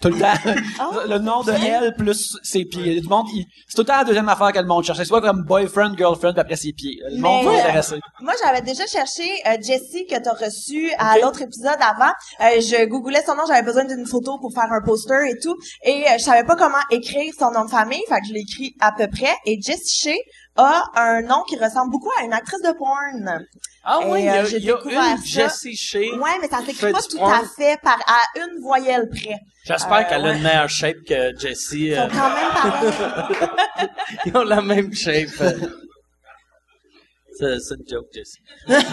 tout 0.03 0.09
le 0.09 0.19
temps, 0.19 0.35
le 1.09 1.19
nom 1.19 1.43
de 1.43 1.53
elle 1.53 1.95
plus 1.97 2.37
ses 2.43 2.67
pieds. 2.67 3.01
Du 3.01 3.09
monde, 3.09 3.27
il- 3.33 3.47
c'est 3.67 3.77
tout 3.77 3.81
le 3.83 3.87
temps 3.87 3.97
la 3.97 4.05
deuxième 4.05 4.29
affaire 4.29 4.53
que 4.53 4.59
le 4.59 4.67
monde 4.67 4.85
cherche. 4.85 4.99
C'est 4.99 5.07
soit 5.07 5.23
comme 5.23 5.45
boyfriend, 5.45 5.97
girlfriend, 5.97 6.33
puis 6.33 6.41
après 6.41 6.57
ses 6.57 6.73
pieds. 6.75 6.99
Le 7.11 7.19
monde 7.19 7.47
va 7.47 7.53
euh, 7.53 7.61
intéresser. 7.61 7.99
Moi, 8.21 8.35
j'avais 8.45 8.61
déjà 8.61 8.87
cherché 8.87 9.23
euh, 9.47 9.57
Jessie 9.63 10.05
que 10.07 10.19
t'as 10.23 10.35
reçu 10.35 10.91
à 10.99 11.17
l'autre 11.19 11.41
épisode 11.41 11.79
avant. 11.81 12.13
Euh, 12.43 12.61
je 12.61 12.85
googlais 12.87 13.23
son 13.25 13.37
nom, 13.37 13.45
j'avais 13.49 13.63
besoin 13.63 13.85
d'une 13.87 14.05
photo 14.07 14.39
pour 14.39 14.53
faire 14.53 14.71
un 14.71 14.83
poster 14.85 15.31
et 15.31 15.39
tout, 15.43 15.57
et 15.83 16.03
euh, 16.09 16.19
je 16.19 16.25
savais 16.25 16.45
pas 16.45 16.57
comment 16.57 16.77
écrire 16.91 17.33
son 17.39 17.51
nom 17.53 17.65
de 17.65 17.71
famille, 17.71 18.03
fait 18.09 18.21
que 18.21 18.27
je 18.29 18.35
l'ai 18.35 18.41
écrit 18.41 18.75
à 18.81 18.93
peu 18.93 19.07
près. 19.09 19.35
Et 19.47 19.59
Jessie 19.63 20.11
Shea 20.11 20.17
a 20.57 20.85
un 20.95 21.23
nom 21.23 21.43
qui 21.49 21.57
ressemble 21.57 21.91
beaucoup 21.93 22.11
à 22.19 22.23
une 22.25 22.33
actrice 22.33 22.63
de 22.63 22.73
porn. 22.77 23.45
Ah 23.89 24.01
oui, 24.07 24.21
il 24.21 24.25
y 24.25 24.29
a, 24.29 24.43
euh, 24.43 24.49
y 24.59 24.71
a 24.71 25.13
une 25.13 25.19
ça. 25.19 25.49
Jessie 25.49 25.77
Shea. 25.77 26.17
Ouais, 26.19 26.39
mais 26.41 26.49
ça 26.49 26.59
s'écrit 26.65 26.91
pas 26.93 27.01
tout 27.03 27.19
porn. 27.19 27.33
à 27.33 27.45
fait 27.45 27.79
par 27.83 27.99
à 28.07 28.19
une 28.41 28.61
voyelle 28.63 29.09
près. 29.09 29.37
J'espère 29.65 29.99
Euh, 29.99 30.03
qu'elle 30.05 30.27
a 30.27 30.33
une 30.35 30.43
meilleure 30.43 30.69
shape 30.69 30.97
que 31.09 31.37
Jessie. 31.39 31.87
Ils 31.89 31.95
euh, 31.95 32.09
sont 32.09 32.17
quand 32.17 32.35
même 32.35 32.53
pareils. 32.53 33.49
Ils 34.27 34.37
ont 34.37 34.45
la 34.45 34.61
même 34.63 34.93
shape. 34.93 35.29
euh. 35.41 35.53
C'est 37.39 37.59
c'est 37.61 37.75
une 37.75 37.85
joke, 37.89 38.07
Jesse. 38.15 38.37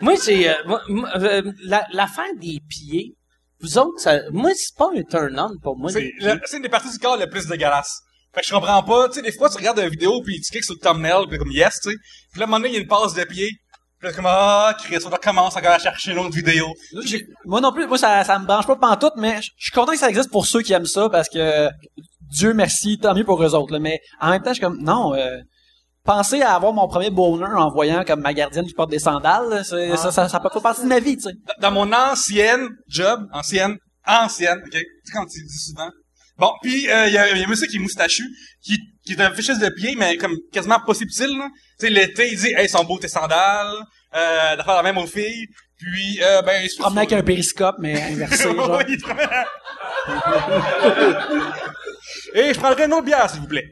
moi, 0.00 0.14
j'ai... 0.24 0.48
euh, 0.50 0.54
moi, 0.66 0.80
euh, 1.16 1.52
la- 1.64 1.86
L'affaire 1.92 2.34
des 2.40 2.60
pieds, 2.68 3.14
vous 3.60 3.78
autres, 3.78 3.98
ça, 4.00 4.20
moi, 4.30 4.50
c'est 4.54 4.76
pas 4.76 4.90
un 4.94 5.02
turn-on 5.02 5.56
pour 5.62 5.78
moi. 5.78 5.90
C'est 5.90 6.10
pieds. 6.18 6.34
c'est 6.44 6.56
une 6.58 6.62
des 6.64 6.68
parties 6.68 6.90
du 6.90 6.98
corps 6.98 7.16
le 7.16 7.26
plus 7.28 7.46
dégueulasse. 7.46 8.00
Fait 8.36 8.42
que 8.42 8.48
je 8.48 8.52
comprends 8.52 8.82
pas, 8.82 9.08
tu 9.08 9.14
sais, 9.14 9.22
des 9.22 9.32
fois, 9.32 9.48
tu 9.48 9.56
regardes 9.56 9.78
une 9.78 9.88
vidéo, 9.88 10.20
puis 10.22 10.38
tu 10.42 10.50
cliques 10.50 10.64
sur 10.64 10.74
le 10.74 10.80
thumbnail, 10.80 11.26
puis 11.26 11.38
comme 11.38 11.50
yes, 11.50 11.80
tu 11.82 11.88
sais. 11.90 11.96
Puis 12.32 12.40
là, 12.40 12.44
à 12.44 12.46
un 12.46 12.50
moment 12.50 12.58
donné, 12.58 12.68
il 12.68 12.74
y 12.74 12.76
a 12.76 12.80
une 12.82 12.86
passe 12.86 13.14
de 13.14 13.24
pied. 13.24 13.48
Puis 13.98 14.08
là, 14.08 14.12
comme, 14.12 14.26
ah, 14.28 14.76
Chris, 14.78 14.98
on 15.06 15.08
recommence 15.08 15.56
encore 15.56 15.70
à 15.70 15.78
chercher 15.78 16.12
une 16.12 16.18
autre 16.18 16.36
vidéo. 16.36 16.66
Moi 17.46 17.62
non 17.62 17.72
plus, 17.72 17.86
moi 17.86 17.96
ça, 17.96 18.24
ça 18.24 18.38
me 18.38 18.44
branche 18.44 18.66
pas 18.66 18.76
pantoute, 18.76 19.14
mais 19.16 19.40
je 19.40 19.48
suis 19.56 19.72
content 19.72 19.92
que 19.92 19.98
ça 19.98 20.10
existe 20.10 20.30
pour 20.30 20.44
ceux 20.46 20.60
qui 20.60 20.74
aiment 20.74 20.84
ça, 20.84 21.08
parce 21.08 21.30
que 21.30 21.70
Dieu 22.28 22.52
merci, 22.52 22.98
tant 22.98 23.14
mieux 23.14 23.24
pour 23.24 23.42
eux 23.42 23.54
autres. 23.54 23.72
là. 23.72 23.78
Mais 23.78 24.00
en 24.20 24.28
même 24.28 24.42
temps, 24.42 24.50
je 24.50 24.56
suis 24.56 24.62
comme, 24.62 24.82
non, 24.82 25.14
euh, 25.14 25.38
penser 26.04 26.42
à 26.42 26.54
avoir 26.54 26.74
mon 26.74 26.88
premier 26.88 27.08
bonheur 27.08 27.56
en 27.56 27.70
voyant 27.70 28.04
comme 28.04 28.20
ma 28.20 28.34
gardienne 28.34 28.66
qui 28.66 28.74
porte 28.74 28.90
des 28.90 28.98
sandales, 28.98 29.48
là, 29.48 29.64
ça, 29.64 30.12
ça, 30.12 30.28
ça 30.28 30.40
peut 30.40 30.50
pas 30.50 30.60
partie 30.60 30.82
de 30.82 30.88
ma 30.88 31.00
vie, 31.00 31.16
tu 31.16 31.22
sais. 31.22 31.34
Dans 31.62 31.70
mon 31.70 31.90
ancienne 31.90 32.68
job, 32.86 33.26
ancienne, 33.32 33.78
ancienne, 34.06 34.58
ok? 34.58 34.72
Tu 34.72 34.78
sais, 34.78 35.12
quand 35.14 35.24
tu 35.24 35.42
dis 35.42 35.58
souvent. 35.58 35.88
Bon, 36.38 36.52
puis 36.62 36.90
euh, 36.90 37.06
il 37.06 37.14
y, 37.14 37.18
a, 37.18 37.34
y 37.34 37.42
a 37.42 37.46
un 37.46 37.48
monsieur 37.48 37.66
qui 37.66 37.76
est 37.76 37.80
moustachu, 37.80 38.24
qui, 38.62 38.78
qui 39.04 39.12
est 39.14 39.20
un 39.20 39.30
fichiste 39.32 39.60
de 39.60 39.70
pied, 39.70 39.94
mais 39.96 40.16
comme 40.18 40.36
quasiment 40.52 40.80
pas 40.80 40.92
subtil, 40.94 41.36
là. 41.38 41.48
Tu 41.80 41.86
sais, 41.86 41.90
l'été, 41.92 42.28
il 42.30 42.38
dit, 42.38 42.52
hey, 42.56 42.68
sont 42.68 42.84
beaux 42.84 42.98
tes 42.98 43.08
sandales, 43.08 43.74
euh, 44.14 44.56
d'affaire 44.56 44.76
la 44.76 44.82
même 44.82 44.98
aux 44.98 45.06
filles, 45.06 45.46
puis, 45.78 46.20
euh, 46.22 46.42
ben, 46.42 46.62
il 46.62 46.70
se 46.70 46.78
Promener 46.78 47.00
avec 47.00 47.12
un 47.12 47.22
périscope, 47.22 47.76
mais 47.78 48.00
inversé, 48.02 48.44
genre. 48.54 48.78
Oui, 48.78 48.84
il 48.88 48.94
Et 52.34 52.54
je 52.54 52.58
prendrais 52.58 52.86
une 52.86 52.92
autre 52.94 53.04
bière, 53.04 53.28
s'il 53.30 53.40
vous 53.40 53.46
plaît. 53.46 53.70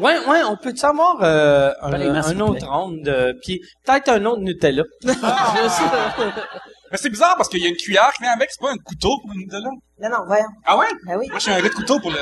Ouais, 0.00 0.18
ouais, 0.26 0.42
on 0.42 0.56
peut-tu 0.56 0.84
avoir 0.84 1.22
euh, 1.22 1.70
un, 1.80 2.40
autre 2.40 2.66
ronde 2.66 3.02
de 3.02 3.32
pieds? 3.40 3.60
Peut-être 3.84 4.08
un 4.08 4.24
autre 4.24 4.40
Nutella. 4.40 4.82
Juste- 5.02 5.20
Mais 6.94 6.98
c'est 6.98 7.10
bizarre 7.10 7.34
parce 7.36 7.48
qu'il 7.48 7.60
y 7.60 7.66
a 7.66 7.68
une 7.70 7.74
cuillère 7.76 8.12
qui 8.16 8.22
vient 8.22 8.30
avec, 8.30 8.48
c'est 8.52 8.60
pas 8.60 8.70
un 8.70 8.76
couteau 8.78 9.18
pour 9.20 9.32
une 9.34 9.48
de 9.48 9.56
là. 9.56 9.68
Non, 9.98 10.10
non, 10.16 10.24
voyons. 10.28 10.46
Ah 10.64 10.76
ouais? 10.78 10.86
Ben 11.04 11.16
oui. 11.18 11.26
Moi, 11.28 11.38
je 11.40 11.42
suis 11.42 11.50
un 11.50 11.60
gars 11.60 11.68
de 11.68 11.74
couteau 11.74 11.98
pour 11.98 12.12
le... 12.12 12.18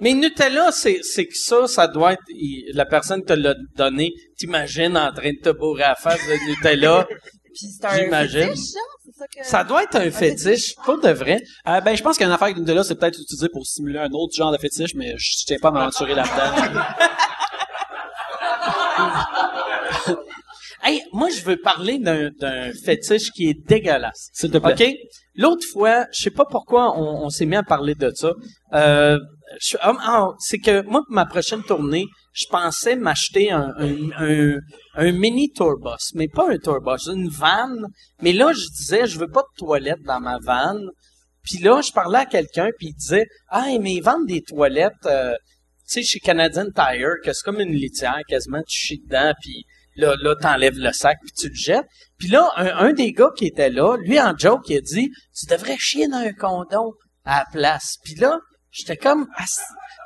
Mais 0.00 0.14
Nutella, 0.14 0.72
c'est, 0.72 1.00
c'est 1.02 1.26
que 1.26 1.34
ça, 1.36 1.66
ça 1.66 1.86
doit 1.88 2.14
être, 2.14 2.22
il- 2.30 2.70
la 2.72 2.86
personne 2.86 3.22
te 3.22 3.34
l'a 3.34 3.54
donné, 3.76 4.14
t'imagines 4.38 4.96
en 4.96 5.12
train 5.12 5.32
de 5.32 5.38
te 5.42 5.50
bourrer 5.50 5.82
à 5.82 5.88
la 5.90 5.94
face 5.94 6.26
de 6.26 6.48
Nutella. 6.48 7.06
Puis 7.54 7.66
c'est 7.78 7.84
un 7.86 7.96
J'imagine. 7.98 8.40
fétiche, 8.48 8.64
ça? 8.64 8.80
C'est 9.04 9.12
ça 9.18 9.26
que... 9.26 9.46
ça 9.46 9.64
doit 9.64 9.82
être 9.82 9.96
un 9.96 10.10
fétiche, 10.10 10.74
pas 10.86 10.96
de 10.96 11.10
vrai. 11.10 11.42
Euh, 11.68 11.82
ben, 11.82 11.94
je 11.94 12.02
pense 12.02 12.16
qu'une 12.16 12.30
affaire 12.30 12.54
de 12.54 12.72
là, 12.72 12.82
c'est 12.84 12.94
peut-être 12.94 13.20
utilisé 13.20 13.50
pour 13.52 13.66
simuler 13.66 13.98
un 13.98 14.10
autre 14.12 14.34
genre 14.34 14.52
de 14.52 14.56
fétiche, 14.58 14.94
mais 14.94 15.16
je 15.18 15.44
tiens 15.44 15.58
pas 15.60 15.68
à 15.68 15.72
m'aventurer 15.72 16.14
là-dedans. 16.14 16.80
Hey, 20.82 21.02
moi, 21.12 21.28
je 21.30 21.42
veux 21.42 21.56
parler 21.56 21.98
d'un, 21.98 22.30
d'un 22.38 22.72
fétiche 22.72 23.30
qui 23.32 23.48
est 23.50 23.66
dégueulasse. 23.68 24.28
S'il 24.32 24.50
te 24.50 24.58
plaît. 24.58 24.72
OK? 24.88 24.94
L'autre 25.34 25.66
fois, 25.72 26.06
je 26.12 26.22
sais 26.22 26.30
pas 26.30 26.44
pourquoi 26.44 26.96
on, 26.98 27.24
on 27.24 27.30
s'est 27.30 27.46
mis 27.46 27.56
à 27.56 27.62
parler 27.62 27.94
de 27.94 28.10
ça. 28.14 28.32
Euh, 28.74 29.18
je- 29.60 29.76
ah, 29.80 29.96
ah, 30.00 30.28
c'est 30.38 30.58
que 30.58 30.82
moi, 30.82 31.02
pour 31.06 31.14
ma 31.14 31.26
prochaine 31.26 31.62
tournée, 31.62 32.06
je 32.32 32.44
pensais 32.50 32.96
m'acheter 32.96 33.50
un, 33.50 33.72
un, 33.78 34.10
un, 34.18 34.56
un 34.94 35.12
mini 35.12 35.50
tourbus, 35.52 36.12
mais 36.14 36.28
pas 36.28 36.48
un 36.50 36.58
tourbus, 36.58 37.08
une 37.08 37.28
vanne. 37.28 37.86
Mais 38.22 38.32
là, 38.32 38.52
je 38.52 38.66
disais, 38.76 39.06
je 39.06 39.18
veux 39.18 39.28
pas 39.30 39.42
de 39.42 39.58
toilette 39.64 40.02
dans 40.06 40.20
ma 40.20 40.38
vanne. 40.38 40.86
Puis 41.42 41.58
là, 41.58 41.80
je 41.82 41.92
parlais 41.92 42.18
à 42.18 42.26
quelqu'un, 42.26 42.68
puis 42.78 42.88
il 42.88 42.94
disait, 42.94 43.26
ah, 43.48 43.66
mais 43.80 43.94
ils 43.94 44.02
vendent 44.02 44.26
des 44.26 44.42
toilettes, 44.42 44.92
euh, 45.06 45.34
tu 45.90 45.94
sais, 45.94 46.02
chez 46.02 46.18
Canadian 46.20 46.66
Tire, 46.74 47.14
que 47.24 47.32
c'est 47.32 47.42
comme 47.44 47.60
une 47.60 47.72
litière, 47.72 48.20
quasiment, 48.28 48.60
tu 48.68 48.76
chies 48.78 49.00
dedans, 49.04 49.32
puis 49.40 49.64
là, 49.98 50.14
là, 50.22 50.34
t'enlèves 50.40 50.78
le 50.78 50.92
sac, 50.92 51.18
puis 51.22 51.32
tu 51.32 51.48
le 51.48 51.54
jettes. 51.54 51.86
Puis 52.18 52.28
là, 52.28 52.50
un, 52.56 52.88
un 52.88 52.92
des 52.92 53.12
gars 53.12 53.30
qui 53.36 53.46
était 53.46 53.70
là, 53.70 53.96
lui, 53.98 54.18
en 54.20 54.36
joke, 54.36 54.68
il 54.68 54.78
a 54.78 54.80
dit, 54.80 55.10
tu 55.38 55.46
devrais 55.46 55.76
chier 55.78 56.08
dans 56.08 56.18
un 56.18 56.32
condom 56.32 56.92
à 57.24 57.38
la 57.40 57.44
place. 57.52 57.96
Puis 58.02 58.14
là, 58.14 58.38
j'étais 58.70 58.96
comme, 58.96 59.26
Ah, 59.36 59.44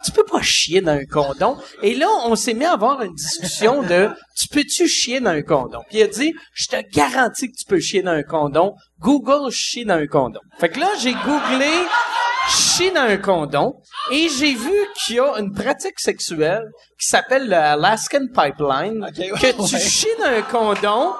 tu 0.04 0.10
peux 0.10 0.24
pas 0.24 0.42
chier 0.42 0.80
dans 0.80 0.92
un 0.92 1.04
condom. 1.04 1.56
Et 1.82 1.94
là, 1.94 2.08
on 2.24 2.34
s'est 2.34 2.54
mis 2.54 2.64
à 2.64 2.72
avoir 2.72 3.02
une 3.02 3.14
discussion 3.14 3.82
de, 3.82 4.10
tu 4.36 4.48
peux-tu 4.48 4.88
chier 4.88 5.20
dans 5.20 5.30
un 5.30 5.42
condom? 5.42 5.82
Puis 5.88 5.98
il 5.98 6.02
a 6.02 6.08
dit, 6.08 6.34
je 6.54 6.66
te 6.66 6.76
garantis 6.92 7.48
que 7.48 7.56
tu 7.56 7.64
peux 7.66 7.80
chier 7.80 8.02
dans 8.02 8.12
un 8.12 8.22
condom. 8.22 8.74
Google 8.98 9.50
chie 9.52 9.84
dans 9.84 9.94
un 9.94 10.06
condom. 10.06 10.40
Fait 10.58 10.68
que 10.68 10.80
là, 10.80 10.88
j'ai 11.00 11.12
googlé 11.12 11.70
chie 12.48 12.90
dans 12.92 13.02
un 13.02 13.16
condom 13.16 13.74
et 14.10 14.28
j'ai 14.28 14.54
vu 14.54 14.72
qu'il 15.04 15.16
y 15.16 15.20
a 15.20 15.38
une 15.38 15.52
pratique 15.52 15.98
sexuelle 15.98 16.64
qui 17.00 17.06
s'appelle 17.06 17.48
le 17.48 17.54
Alaskan 17.56 18.26
Pipeline, 18.34 19.06
que 19.14 19.52
tu 19.52 19.74
ouais. 19.74 19.80
chies 19.80 20.06
dans 20.18 20.26
un 20.26 20.42
condom, 20.42 21.14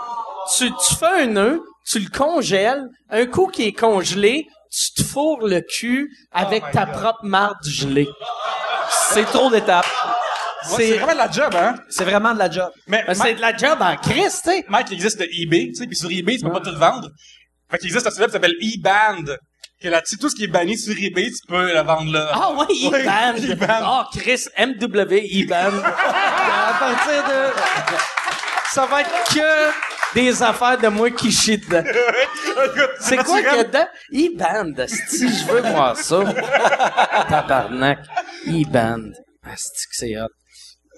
tu, 0.57 0.71
tu 0.71 0.95
fais 0.95 1.23
un 1.23 1.27
nœud, 1.27 1.63
tu 1.87 1.99
le 1.99 2.09
congèles, 2.11 2.85
un 3.11 3.27
coup 3.27 3.47
qui 3.49 3.65
est 3.69 3.73
congelé, 3.73 4.47
tu 4.71 5.03
te 5.03 5.07
fourres 5.09 5.47
le 5.47 5.61
cul 5.61 6.11
avec 6.33 6.63
Oh 6.67 6.71
ta 6.73 6.87
God. 6.87 6.95
propre 6.95 7.25
marde 7.25 7.65
gelée. 7.65 8.09
C'est 9.13 9.25
trop 9.25 9.51
d'étapes. 9.51 9.87
Ouais, 10.71 10.77
c'est 10.77 10.97
vraiment 10.99 11.13
de 11.13 11.19
la 11.19 11.31
job, 11.31 11.55
hein? 11.57 11.75
C'est 11.89 12.05
vraiment 12.05 12.35
de 12.35 12.39
la 12.39 12.49
job. 12.51 12.71
Mais 12.87 13.03
Ben, 13.05 13.15
c'est 13.15 13.35
de 13.35 13.41
la 13.41 13.57
job 13.57 13.79
en 13.81 13.97
Christ, 13.97 14.43
tu 14.45 14.51
sais. 14.51 14.65
Mike, 14.69 14.87
il 14.91 14.95
existe 14.95 15.19
le 15.19 15.27
eBay, 15.33 15.69
tu 15.69 15.75
sais, 15.75 15.87
puis 15.89 15.97
sur 15.97 16.09
eBay, 16.11 16.37
tu 16.37 16.45
peux 16.45 16.53
pas 16.53 16.61
tout 16.61 16.77
vendre. 16.77 17.09
Fait 17.71 17.79
qu'il 17.79 17.89
existe 17.89 18.07
un 18.07 18.11
site 18.11 18.21
web 18.21 18.29
qui 18.29 18.33
s'appelle 18.35 18.55
eBand. 18.61 19.35
Que 19.83 19.89
là-dessus, 19.89 20.17
tout 20.17 20.29
ce 20.29 20.37
qui 20.37 20.45
est 20.45 20.49
banni 20.49 20.79
sur 20.79 20.95
eBay, 20.97 21.31
tu 21.31 21.47
peux 21.49 21.73
le 21.73 21.81
vendre 21.81 22.13
là. 22.13 22.31
Ah 22.33 22.53
ouais, 22.53 22.67
E-Band. 22.67 23.53
E-Band. 23.53 23.67
Ah, 23.69 24.09
Chris, 24.13 24.45
MW 24.57 25.43
E-Band. 25.43 25.83
à 25.83 26.75
partir 26.79 27.25
de... 27.25 27.53
Ça 28.71 28.87
va 28.87 29.01
être 29.01 29.35
que 29.35 30.15
des 30.15 30.43
affaires 30.43 30.79
de 30.79 30.87
moi 30.87 31.11
qui 31.11 31.33
chie 31.33 31.59
dedans. 31.59 31.83
C'est 33.01 33.17
quoi 33.17 33.43
qu'il 33.43 33.57
y 33.57 33.61
a 33.61 33.65
dedans? 33.65 33.89
E-Band, 34.13 34.87
si 34.87 35.29
je 35.29 35.45
veux 35.47 35.63
voir 35.63 35.97
ça. 35.97 36.23
Tabarnak. 37.29 37.99
E-Band. 38.47 39.11
Asti 39.45 39.87
que 39.89 39.97
c'est 39.97 40.17
hot. 40.17 40.29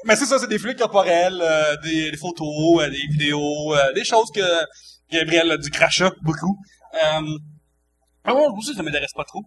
Mais 0.04 0.16
c'est 0.16 0.26
ça, 0.26 0.38
c'est 0.38 0.48
des 0.48 0.58
fluides 0.58 0.78
corporels, 0.78 1.40
euh, 1.40 1.76
des, 1.82 2.10
des 2.10 2.16
photos, 2.18 2.82
euh, 2.82 2.90
des 2.90 3.06
vidéos, 3.12 3.74
euh, 3.74 3.92
des 3.94 4.04
choses 4.04 4.30
que 4.34 4.42
Gabriel 5.10 5.50
a 5.52 5.56
du 5.56 5.70
crachat 5.70 6.12
beaucoup. 6.20 6.58
Ah 8.24 8.34
ouais, 8.34 8.46
aussi, 8.56 8.74
ça 8.74 8.82
m'intéresse 8.82 9.12
pas 9.14 9.24
trop. 9.24 9.42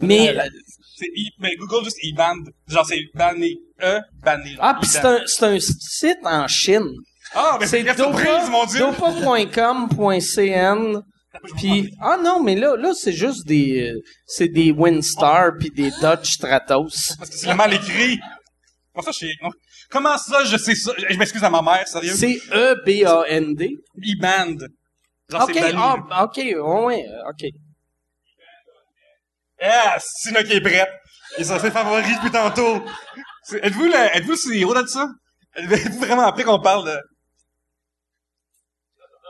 Mais, 0.00 0.28
Euh, 0.28 0.32
la- 0.34 0.46
e- 0.46 1.30
mais 1.40 1.56
Google 1.56 1.84
juste 1.84 1.98
e-band. 2.04 2.44
Genre, 2.68 2.86
c'est 2.86 3.00
banné. 3.14 3.56
E, 3.82 3.98
banné. 4.22 4.56
ah, 4.60 4.76
pis 4.80 4.86
c'est 4.88 5.04
un, 5.04 5.20
c'est 5.26 5.44
un 5.44 5.58
site 5.60 6.18
en 6.24 6.46
Chine. 6.46 6.86
Ah, 7.34 7.56
mais 7.60 7.66
c'est 7.66 7.84
surprise, 7.96 8.48
mon 8.50 8.64
Dieu! 8.66 8.80
dopa.com.cn. 9.88 11.00
Puis 11.56 11.92
ah 12.00 12.16
non, 12.16 12.42
mais 12.42 12.54
là 12.56 12.74
là 12.76 12.94
c'est 12.94 13.12
juste 13.12 13.46
des 13.46 13.90
euh, 13.92 14.00
c'est 14.26 14.48
des 14.48 14.72
Winstar 14.72 15.52
puis 15.58 15.70
des 15.70 15.90
Dodge 16.00 16.24
Stratos. 16.32 17.14
Parce 17.18 17.30
que 17.30 17.36
c'est 17.36 17.54
mal 17.54 17.72
écrit. 17.74 18.18
Comment 18.94 19.04
ça, 19.04 19.12
je 19.12 19.18
sais... 19.26 19.32
Comment 19.90 20.18
ça, 20.18 20.44
je 20.44 20.56
sais 20.56 20.74
ça? 20.74 20.92
Je 21.08 21.16
m'excuse 21.16 21.44
à 21.44 21.50
ma 21.50 21.62
mère, 21.62 21.86
sérieux. 21.86 22.14
C'est 22.16 22.38
E 22.52 22.74
B 22.84 23.04
A 23.06 23.22
N 23.28 23.54
D. 23.54 23.76
e-band. 24.02 24.56
Genre, 25.30 25.42
OK, 25.42 25.56
ah, 26.10 26.24
OK, 26.24 26.36
ouais, 26.38 27.04
OK. 27.28 27.44
Ah, 29.60 29.96
c'est 30.00 30.30
là 30.32 30.42
qui 30.44 30.52
est 30.54 30.60
prête. 30.60 30.88
Il 31.38 31.44
s'en 31.44 31.58
fait 31.58 31.70
favori 31.70 32.02
depuis 32.14 32.30
tantôt. 32.30 32.84
C'est- 33.44 33.64
Êtes-vous 33.64 33.84
le, 33.84 34.16
êtes-vous 34.16 34.34
le 34.50 34.56
héros 34.56 34.74
de 34.74 34.86
ça? 34.86 35.08
Êtes-vous 35.56 35.98
vraiment 35.98 36.22
après 36.26 36.44
qu'on 36.44 36.60
parle 36.60 36.86
de... 36.86 36.96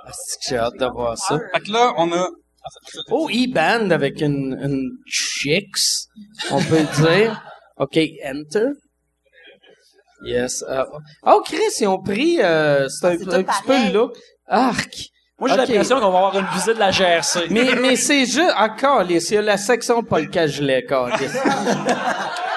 Asti 0.05 0.37
que 0.37 0.45
J'ai 0.49 0.57
hâte 0.59 0.77
de 0.79 0.87
voir 0.87 1.17
ça. 1.19 1.39
Fait 1.55 1.61
que 1.61 1.71
là, 1.73 1.93
on 1.97 2.13
a... 2.13 2.29
Oh, 3.11 3.29
E-Band 3.31 3.91
avec 3.91 4.21
une, 4.21 4.59
une 4.63 4.91
chicks, 5.07 6.09
on 6.51 6.63
peut 6.63 6.83
dire. 7.01 7.43
OK, 7.79 7.99
enter. 8.25 8.67
Yes. 10.25 10.63
euh, 10.69 10.85
oh, 11.23 11.43
Chris, 11.45 11.61
ils 11.81 11.87
ont 11.87 12.03
pris, 12.03 12.43
euh, 12.43 12.89
c'est 12.89 13.07
un, 13.07 13.19
C'est 13.19 13.25
tout 13.25 13.31
un 13.31 13.43
petit 13.45 13.63
peu 13.65 13.87
le 13.87 13.93
look. 13.93 14.17
Arc. 14.47 14.95
Moi, 15.39 15.51
j'ai 15.51 15.57
l'impression 15.57 16.01
qu'on 16.01 16.11
va 16.11 16.19
avoir 16.19 16.39
une 16.39 16.47
visite 16.53 16.75
de 16.75 16.81
la 16.81 16.91
GRC. 16.91 17.47
Mais, 17.51 17.77
mais 17.81 17.95
c'est 17.95 18.27
juste, 18.27 18.53
encore, 18.57 19.05
il 19.09 19.21
y 19.23 19.37
a 19.37 19.43
la 19.43 19.57
section 19.57 20.03
Polka 20.03 20.49
Gilet, 20.49 20.85
câlisse. 20.85 21.37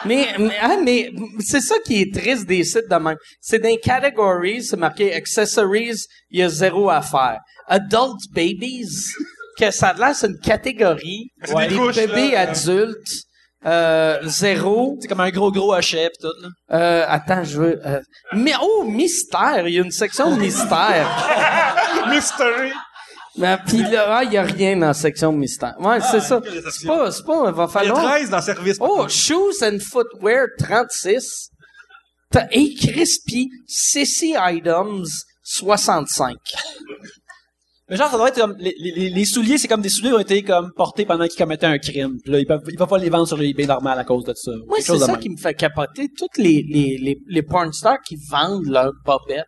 mais, 0.05 0.29
mais, 0.39 0.55
ah, 0.59 0.77
mais 0.83 1.11
c'est 1.39 1.61
ça 1.61 1.75
qui 1.85 2.01
est 2.01 2.13
triste 2.13 2.47
des 2.47 2.63
sites 2.63 2.89
de 2.89 2.95
même. 2.95 3.17
C'est 3.39 3.59
dans 3.59 3.69
les 3.69 3.79
categories, 3.79 4.63
c'est 4.63 4.77
marqué 4.77 5.13
accessories, 5.13 5.93
il 6.31 6.39
y 6.39 6.43
a 6.43 6.49
zéro 6.49 6.89
à 6.89 7.03
faire. 7.03 7.37
Adult 7.67 8.17
babies, 8.33 9.13
que 9.59 9.69
ça 9.69 9.89
a 9.89 9.93
l'air, 9.93 10.15
c'est 10.15 10.27
une 10.27 10.39
catégorie. 10.39 11.29
C'est 11.43 11.55
des 11.55 11.67
des 11.67 11.75
couches, 11.75 11.95
bébés 11.95 12.31
là. 12.31 12.49
adultes, 12.49 13.25
euh, 13.65 14.19
zéro. 14.23 14.97
C'est 15.01 15.07
comme 15.07 15.19
un 15.19 15.29
gros, 15.29 15.51
gros 15.51 15.73
hochet 15.73 16.09
pis 16.09 16.17
tout, 16.19 16.33
là. 16.41 16.49
Euh, 16.77 17.05
attends, 17.07 17.43
je 17.43 17.61
veux, 17.61 17.81
euh, 17.85 18.01
mais, 18.33 18.53
oh, 18.61 18.83
mystère, 18.83 19.67
il 19.67 19.75
y 19.75 19.79
a 19.79 19.83
une 19.83 19.91
section 19.91 20.35
mystère. 20.35 21.07
Mystery! 22.09 22.71
Ben, 23.37 23.57
Puis 23.65 23.83
là, 23.83 24.17
ah, 24.17 24.23
il 24.23 24.33
y 24.33 24.37
a 24.37 24.43
rien 24.43 24.75
dans 24.75 24.87
la 24.87 24.93
section 24.93 25.31
mystère. 25.31 25.75
Ouais, 25.79 26.01
c'est 26.01 26.19
ça. 26.19 26.41
quelle 26.43 26.61
C'est 26.69 26.85
pas, 26.85 27.11
c'est 27.11 27.25
pas, 27.25 27.45
il 27.47 27.53
va 27.53 27.53
Il 27.53 27.57
y 27.57 27.63
a 27.63 27.67
falloir. 27.67 28.03
13 28.03 28.29
dans 28.29 28.41
service. 28.41 28.77
Oh, 28.81 29.07
shoes 29.07 29.63
and 29.63 29.79
footwear 29.79 30.47
36. 30.59 31.49
T'as 32.29 32.47
hey, 32.51 32.75
crispy 32.75 33.49
CC 33.67 34.35
items 34.37 35.25
65. 35.43 36.35
Mais 37.91 37.97
genre, 37.97 38.09
ça 38.09 38.15
doit 38.15 38.29
être 38.29 38.39
comme, 38.39 38.55
les, 38.57 38.73
les, 38.79 39.09
les 39.09 39.25
souliers, 39.25 39.57
c'est 39.57 39.67
comme 39.67 39.81
des 39.81 39.89
souliers 39.89 40.11
qui 40.11 40.15
ont 40.15 40.19
été 40.19 40.43
comme 40.43 40.71
portés 40.77 41.05
pendant 41.05 41.27
qu'ils 41.27 41.37
commettaient 41.37 41.65
un 41.65 41.77
crime. 41.77 42.15
Puis 42.23 42.31
là, 42.31 42.39
ils 42.39 42.45
peuvent, 42.45 42.61
ils 42.69 42.77
peuvent 42.77 42.87
pas 42.87 42.97
les 42.97 43.09
vendre 43.09 43.27
sur 43.27 43.41
eBay 43.41 43.65
normal 43.67 43.99
à 43.99 44.05
cause 44.05 44.23
de 44.23 44.33
ça. 44.33 44.51
Moi, 44.65 44.77
c'est 44.79 44.97
ça 44.97 45.07
même. 45.07 45.19
qui 45.19 45.29
me 45.29 45.35
fait 45.35 45.53
capoter. 45.53 46.07
Toutes 46.17 46.37
les, 46.37 46.63
les, 46.69 46.97
les, 46.97 47.17
les 47.27 47.43
porn 47.43 47.73
stars 47.73 47.99
qui 48.07 48.15
vendent 48.29 48.65
leurs 48.65 48.93
bobettes. 49.05 49.43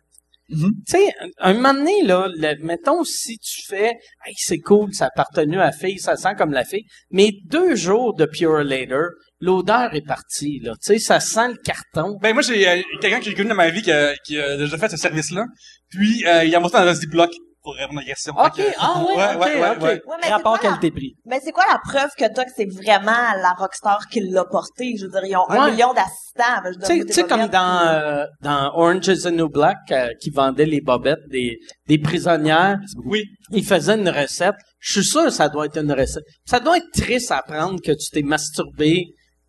Mhm. 0.50 0.72
Tu 0.86 0.98
sais, 0.98 1.12
un, 1.38 1.54
moment 1.54 1.72
donné, 1.72 2.02
là, 2.02 2.28
le- 2.36 2.62
mettons, 2.62 3.02
si 3.02 3.38
tu 3.38 3.62
fais, 3.66 3.92
hey, 4.26 4.34
c'est 4.36 4.58
cool, 4.58 4.92
ça 4.92 5.06
a 5.06 5.08
appartenu 5.08 5.56
à 5.56 5.64
la 5.64 5.72
fille, 5.72 5.98
ça 5.98 6.16
sent 6.16 6.34
comme 6.36 6.52
la 6.52 6.66
fille, 6.66 6.84
mais 7.10 7.30
deux 7.46 7.74
jours 7.76 8.14
de 8.14 8.26
Pure 8.26 8.62
Later, 8.62 9.06
l'odeur 9.40 9.94
est 9.94 10.06
partie, 10.06 10.60
là. 10.62 10.72
Tu 10.72 10.92
sais, 10.92 10.98
ça 10.98 11.18
sent 11.18 11.48
le 11.48 11.56
carton. 11.64 12.18
Ben, 12.20 12.34
moi, 12.34 12.42
j'ai 12.42 12.68
euh, 12.68 12.82
quelqu'un 13.00 13.20
que 13.20 13.24
j'ai 13.24 13.32
connu 13.34 13.48
dans 13.48 13.54
ma 13.54 13.70
vie 13.70 13.80
qui 13.80 13.90
a, 13.90 14.14
qui 14.26 14.38
a 14.38 14.58
déjà 14.58 14.76
fait 14.76 14.90
ce 14.90 14.98
service-là. 14.98 15.46
Puis, 15.88 16.26
euh, 16.26 16.44
il 16.44 16.54
a 16.54 16.60
monté 16.60 16.74
dans 16.76 16.80
un 16.88 16.94
Ziploc 16.94 17.30
répondre 17.72 17.98
à 18.00 18.02
la 18.02 18.06
question. 18.08 18.32
OK, 18.36 18.62
ah 18.78 19.02
ouais, 19.02 19.16
Ouais, 19.16 19.34
OK, 19.36 19.40
ouais, 19.44 19.60
ouais, 19.60 19.70
OK. 19.76 19.82
ouais. 19.82 19.88
Ouais, 19.88 20.00
mais 20.16 20.22
c'est 20.24 20.32
Rapport 20.32 20.58
quoi 20.58 20.70
la- 20.70 20.76
qualité-prix. 20.76 21.14
Mais 21.26 21.40
c'est 21.42 21.52
quoi 21.52 21.64
la 21.70 21.78
preuve 21.78 22.10
que 22.18 22.24
t'as 22.32 22.44
que 22.44 22.50
c'est 22.56 22.66
vraiment 22.70 23.32
la 23.40 23.54
rockstar 23.56 24.06
qui 24.10 24.20
l'a 24.20 24.44
porté? 24.44 24.94
Je 24.98 25.06
veux 25.06 25.10
dire, 25.12 25.24
ils 25.24 25.36
ont 25.36 25.48
un 25.50 25.70
million 25.70 25.92
d'assistants. 25.94 26.84
Tu 26.86 27.12
sais- 27.12 27.24
comme 27.24 27.46
dans, 27.46 27.86
euh, 27.86 28.24
dans 28.42 28.72
Orange 28.74 29.06
is 29.08 29.22
the 29.22 29.32
New 29.32 29.48
Black, 29.48 29.78
euh, 29.90 30.08
qui 30.20 30.30
vendait 30.30 30.66
les 30.66 30.80
bobettes 30.80 31.26
des, 31.30 31.58
des 31.88 31.98
prisonnières, 31.98 32.78
Oui. 33.04 33.24
il 33.50 33.64
faisait 33.64 33.94
une 33.94 34.08
recette. 34.08 34.56
Je 34.80 35.00
suis 35.00 35.04
sûr 35.04 35.24
que 35.24 35.30
ça 35.30 35.48
doit 35.48 35.66
être 35.66 35.78
une 35.78 35.92
recette. 35.92 36.24
Ça 36.44 36.60
doit 36.60 36.76
être 36.76 36.90
triste 36.92 37.30
à 37.30 37.38
apprendre 37.38 37.80
que 37.80 37.92
tu 37.92 38.10
t'es 38.12 38.22
masturbé 38.22 39.06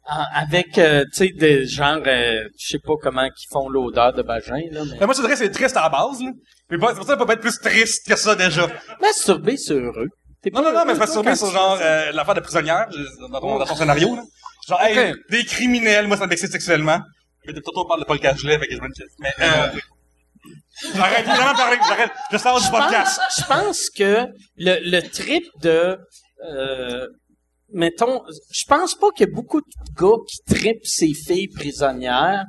avec, 0.07 0.77
euh, 0.77 1.03
tu 1.05 1.27
sais, 1.27 1.29
des 1.35 1.65
gens, 1.65 1.99
euh, 2.05 2.43
je 2.59 2.67
sais 2.67 2.79
pas 2.79 2.93
comment 3.01 3.27
qui 3.29 3.47
font 3.51 3.67
l'odeur 3.69 4.13
de 4.13 4.21
vagin, 4.21 4.59
là, 4.71 4.81
mais... 4.85 4.97
Ben, 4.99 5.05
moi, 5.05 5.15
je 5.15 5.21
dirais 5.21 5.33
que 5.33 5.37
c'est 5.39 5.49
triste 5.49 5.75
à 5.77 5.81
la 5.81 5.89
base, 5.89 6.21
là. 6.21 6.29
Mais 6.69 6.77
pas, 6.77 6.89
c'est 6.89 6.95
pour 6.95 7.05
ça, 7.05 7.13
ça 7.13 7.17
peut 7.17 7.25
pas 7.25 7.33
être 7.33 7.41
plus 7.41 7.59
triste 7.59 8.07
que 8.07 8.15
ça, 8.15 8.35
déjà. 8.35 8.67
Masturber, 9.01 9.57
c'est 9.57 9.73
heureux. 9.73 10.07
T'es 10.43 10.51
Non, 10.51 10.61
pas 10.61 10.61
non, 10.61 10.69
non, 10.73 10.79
heureux, 10.79 10.87
mais 10.99 11.05
c'est 11.07 11.13
toi, 11.13 11.23
quand 11.23 11.35
sur 11.35 11.47
tu 11.47 11.53
genre, 11.53 11.79
euh, 11.81 12.11
l'affaire 12.11 12.35
de 12.35 12.39
prisonnière, 12.41 12.85
je- 12.91 13.31
dans 13.31 13.39
ton, 13.39 13.57
dans 13.59 13.65
ton 13.65 13.75
scénario, 13.75 14.15
là. 14.15 14.23
Genre, 14.67 14.81
hey, 14.81 15.11
Ok. 15.11 15.17
des 15.31 15.43
criminels, 15.45 16.07
moi, 16.07 16.17
ça 16.17 16.27
m'excite 16.27 16.51
sexuellement. 16.51 16.99
Mais 17.47 17.53
de 17.53 17.59
tantôt, 17.59 17.81
on 17.85 17.87
parle 17.87 18.01
de 18.01 18.05
Paul 18.05 18.19
Cagelet, 18.19 18.57
fait 18.59 18.67
que 18.67 18.75
je 18.75 18.81
me 18.81 18.87
dis, 18.89 19.01
mais, 19.19 19.33
euh, 19.41 19.67
j'arrête 20.95 21.25
vraiment 21.25 21.51
de 21.53 21.57
parler, 21.57 21.77
j'arrête, 21.87 22.11
je 22.31 22.37
sors 22.37 22.59
du 22.59 22.65
je 22.65 22.69
pense, 22.71 22.81
podcast. 22.81 23.21
je 23.39 23.43
pense 23.45 23.89
que 23.89 24.27
le, 24.57 24.89
le 24.91 25.01
trip 25.09 25.45
de, 25.61 25.97
euh, 26.47 27.07
mettons, 27.75 28.21
je 28.51 28.63
pense 28.67 28.95
pas 28.95 29.11
qu'il 29.11 29.27
y 29.27 29.29
a 29.29 29.33
beaucoup 29.33 29.61
de 29.61 29.67
gars 29.99 30.17
qui 30.27 30.55
tripent 30.55 30.85
ces 30.85 31.13
filles 31.13 31.47
prisonnières. 31.49 32.43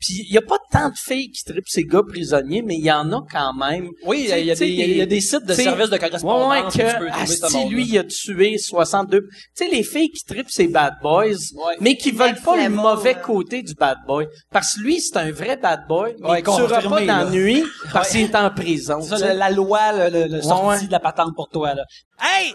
Puis 0.00 0.22
il 0.28 0.32
y 0.32 0.38
a 0.38 0.42
pas 0.42 0.58
tant 0.70 0.90
de 0.90 0.94
filles 0.96 1.28
qui 1.32 1.42
tripent 1.42 1.66
ces 1.66 1.82
gars 1.82 2.04
prisonniers, 2.08 2.62
mais 2.62 2.76
il 2.76 2.84
y 2.84 2.92
en 2.92 3.10
a 3.12 3.20
quand 3.32 3.52
même. 3.52 3.88
Oui, 4.06 4.26
il 4.28 4.28
y 4.28 4.32
a- 4.32 4.38
y, 4.38 4.54
des- 4.56 4.68
il 4.68 4.96
y 4.96 5.02
a 5.02 5.06
des 5.06 5.20
sites 5.20 5.44
de 5.44 5.54
services 5.54 5.90
de 5.90 5.96
correspondance 5.96 6.52
ouais, 6.52 6.62
où 6.62 6.70
tu 6.70 6.78
peux 6.78 6.84
que 7.08 7.52
monde-là. 7.52 7.68
lui, 7.68 7.84
il 7.84 7.98
a 7.98 8.04
tué 8.04 8.58
62. 8.58 9.22
Tu 9.22 9.28
sais, 9.56 9.68
les 9.68 9.82
filles 9.82 10.10
qui 10.10 10.22
tripent 10.24 10.50
ces 10.52 10.68
bad 10.68 10.94
boys, 11.02 11.24
Ouais. 11.56 11.74
mais 11.80 11.96
qui 11.96 12.12
veulent 12.12 12.40
pas 12.44 12.56
le 12.62 12.68
mauvais 12.70 13.16
côté 13.16 13.62
du 13.62 13.74
bad 13.74 13.98
boy. 14.06 14.28
Parce 14.52 14.74
que 14.76 14.82
lui, 14.82 15.00
c'est 15.00 15.16
un 15.16 15.32
vrai 15.32 15.56
bad 15.56 15.80
boy, 15.88 16.14
mais 16.20 16.28
Ouais, 16.30 16.38
il 16.42 16.44
tuera 16.44 16.80
pas 16.80 17.04
d'ennui 17.04 17.64
parce 17.92 18.10
qu'il 18.10 18.20
est 18.20 18.36
en 18.36 18.50
prison. 18.50 19.00
C'est 19.02 19.16
ça, 19.18 19.18
la, 19.18 19.34
la 19.34 19.50
loi, 19.50 20.10
le, 20.10 20.16
le, 20.28 20.32
le 20.36 20.42
sorti 20.42 20.82
ouais. 20.82 20.86
de 20.86 20.92
la 20.92 21.00
patente 21.00 21.34
pour 21.34 21.48
toi, 21.48 21.74
là. 21.74 21.82
Hey, 22.20 22.54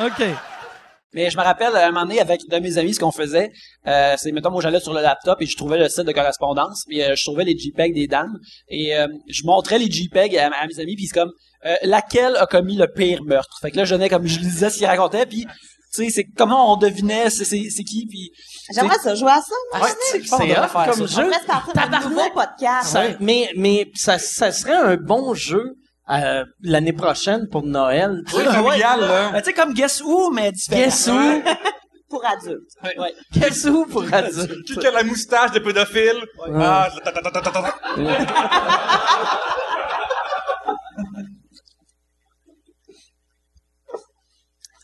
OK. 0.00 0.24
Mais 1.14 1.28
je 1.28 1.36
me 1.36 1.42
rappelle, 1.42 1.76
à 1.76 1.86
un 1.88 1.90
moment 1.92 2.06
donné, 2.06 2.20
avec 2.20 2.40
de 2.48 2.58
mes 2.58 2.78
amis, 2.78 2.94
ce 2.94 3.00
qu'on 3.00 3.10
faisait, 3.12 3.50
euh, 3.86 4.14
c'est, 4.16 4.32
mettons, 4.32 4.50
moi, 4.50 4.62
j'allais 4.62 4.80
sur 4.80 4.94
le 4.94 5.02
laptop 5.02 5.42
et 5.42 5.46
je 5.46 5.56
trouvais 5.58 5.76
le 5.76 5.88
site 5.90 6.04
de 6.06 6.12
correspondance, 6.12 6.84
puis 6.88 7.02
euh, 7.02 7.14
je 7.14 7.22
trouvais 7.22 7.44
les 7.44 7.54
JPEG 7.58 7.92
des 7.94 8.06
dames, 8.06 8.38
et 8.68 8.96
euh, 8.96 9.06
je 9.28 9.42
montrais 9.44 9.78
les 9.78 9.90
JPEG 9.90 10.38
à, 10.38 10.46
à 10.46 10.66
mes 10.66 10.80
amis, 10.80 10.96
puis 10.96 11.06
c'est 11.06 11.18
comme, 11.20 11.30
euh, 11.66 11.74
laquelle 11.82 12.36
a 12.36 12.46
commis 12.46 12.76
le 12.76 12.86
pire 12.90 13.22
meurtre? 13.24 13.58
Fait 13.60 13.70
que 13.70 13.76
là, 13.76 13.84
je 13.84 13.94
venais 13.94 14.08
comme, 14.08 14.26
je 14.26 14.38
lisais 14.38 14.70
ce 14.70 14.78
qu'il 14.78 14.86
racontait, 14.86 15.26
puis, 15.26 15.44
tu 15.94 16.04
sais, 16.04 16.08
c'est 16.10 16.24
comment 16.34 16.72
on 16.72 16.76
devinait 16.78 17.28
c'est, 17.28 17.44
c'est, 17.44 17.64
c'est 17.68 17.84
qui, 17.84 18.06
puis... 18.06 18.30
J'aimerais 18.74 18.96
ça 18.98 19.14
jouer 19.14 19.32
à 19.32 19.42
ça, 19.42 19.54
moi. 19.74 19.82
Ouais, 19.86 19.92
c'est 20.10 20.22
c'est 20.24 20.32
on 20.34 20.36
hot 20.38 20.68
faire 20.68 20.70
comme 20.86 20.94
ça. 20.94 21.02
On 21.02 21.06
jeu. 21.06 21.24
pourrait 21.24 21.40
se 21.40 21.46
partir 21.46 21.74
d'un 21.74 21.82
Tabarnak. 21.82 22.08
nouveau 22.08 22.30
podcast. 22.30 22.88
Ça- 22.88 23.04
Mais, 23.20 23.50
mais 23.56 23.90
ça, 23.94 24.18
ça 24.18 24.50
serait 24.50 24.72
un 24.76 24.96
bon 24.96 25.34
jeu 25.34 25.74
euh, 26.10 26.44
l'année 26.62 26.92
prochaine 26.92 27.48
pour 27.48 27.62
Noël. 27.64 28.22
Oui, 28.34 28.44
familial, 28.44 29.00
là. 29.00 29.30
Ben, 29.32 29.38
tu 29.40 29.44
sais, 29.46 29.52
comme 29.52 29.72
Guess 29.72 30.02
Who, 30.02 30.30
mais 30.32 30.52
différent. 30.52 30.82
Guess 30.82 31.08
who? 31.08 31.42
Pour 32.10 32.26
adultes. 32.26 32.74
Ouais. 32.98 33.14
Guess 33.32 33.64
who 33.64 33.86
pour 33.86 34.02
adultes? 34.12 34.64
Qui 34.78 34.86
a 34.86 34.90
la 34.90 35.02
moustache 35.02 35.52
de 35.52 35.60
pédophile? 35.60 36.22
Ah, 36.56 36.90
ta- 37.02 37.10
ta- 37.10 37.22
ta- 37.22 37.30
ta- 37.30 37.40
ta- 37.40 37.50
ta- 37.50 37.62
ta. 37.62 37.74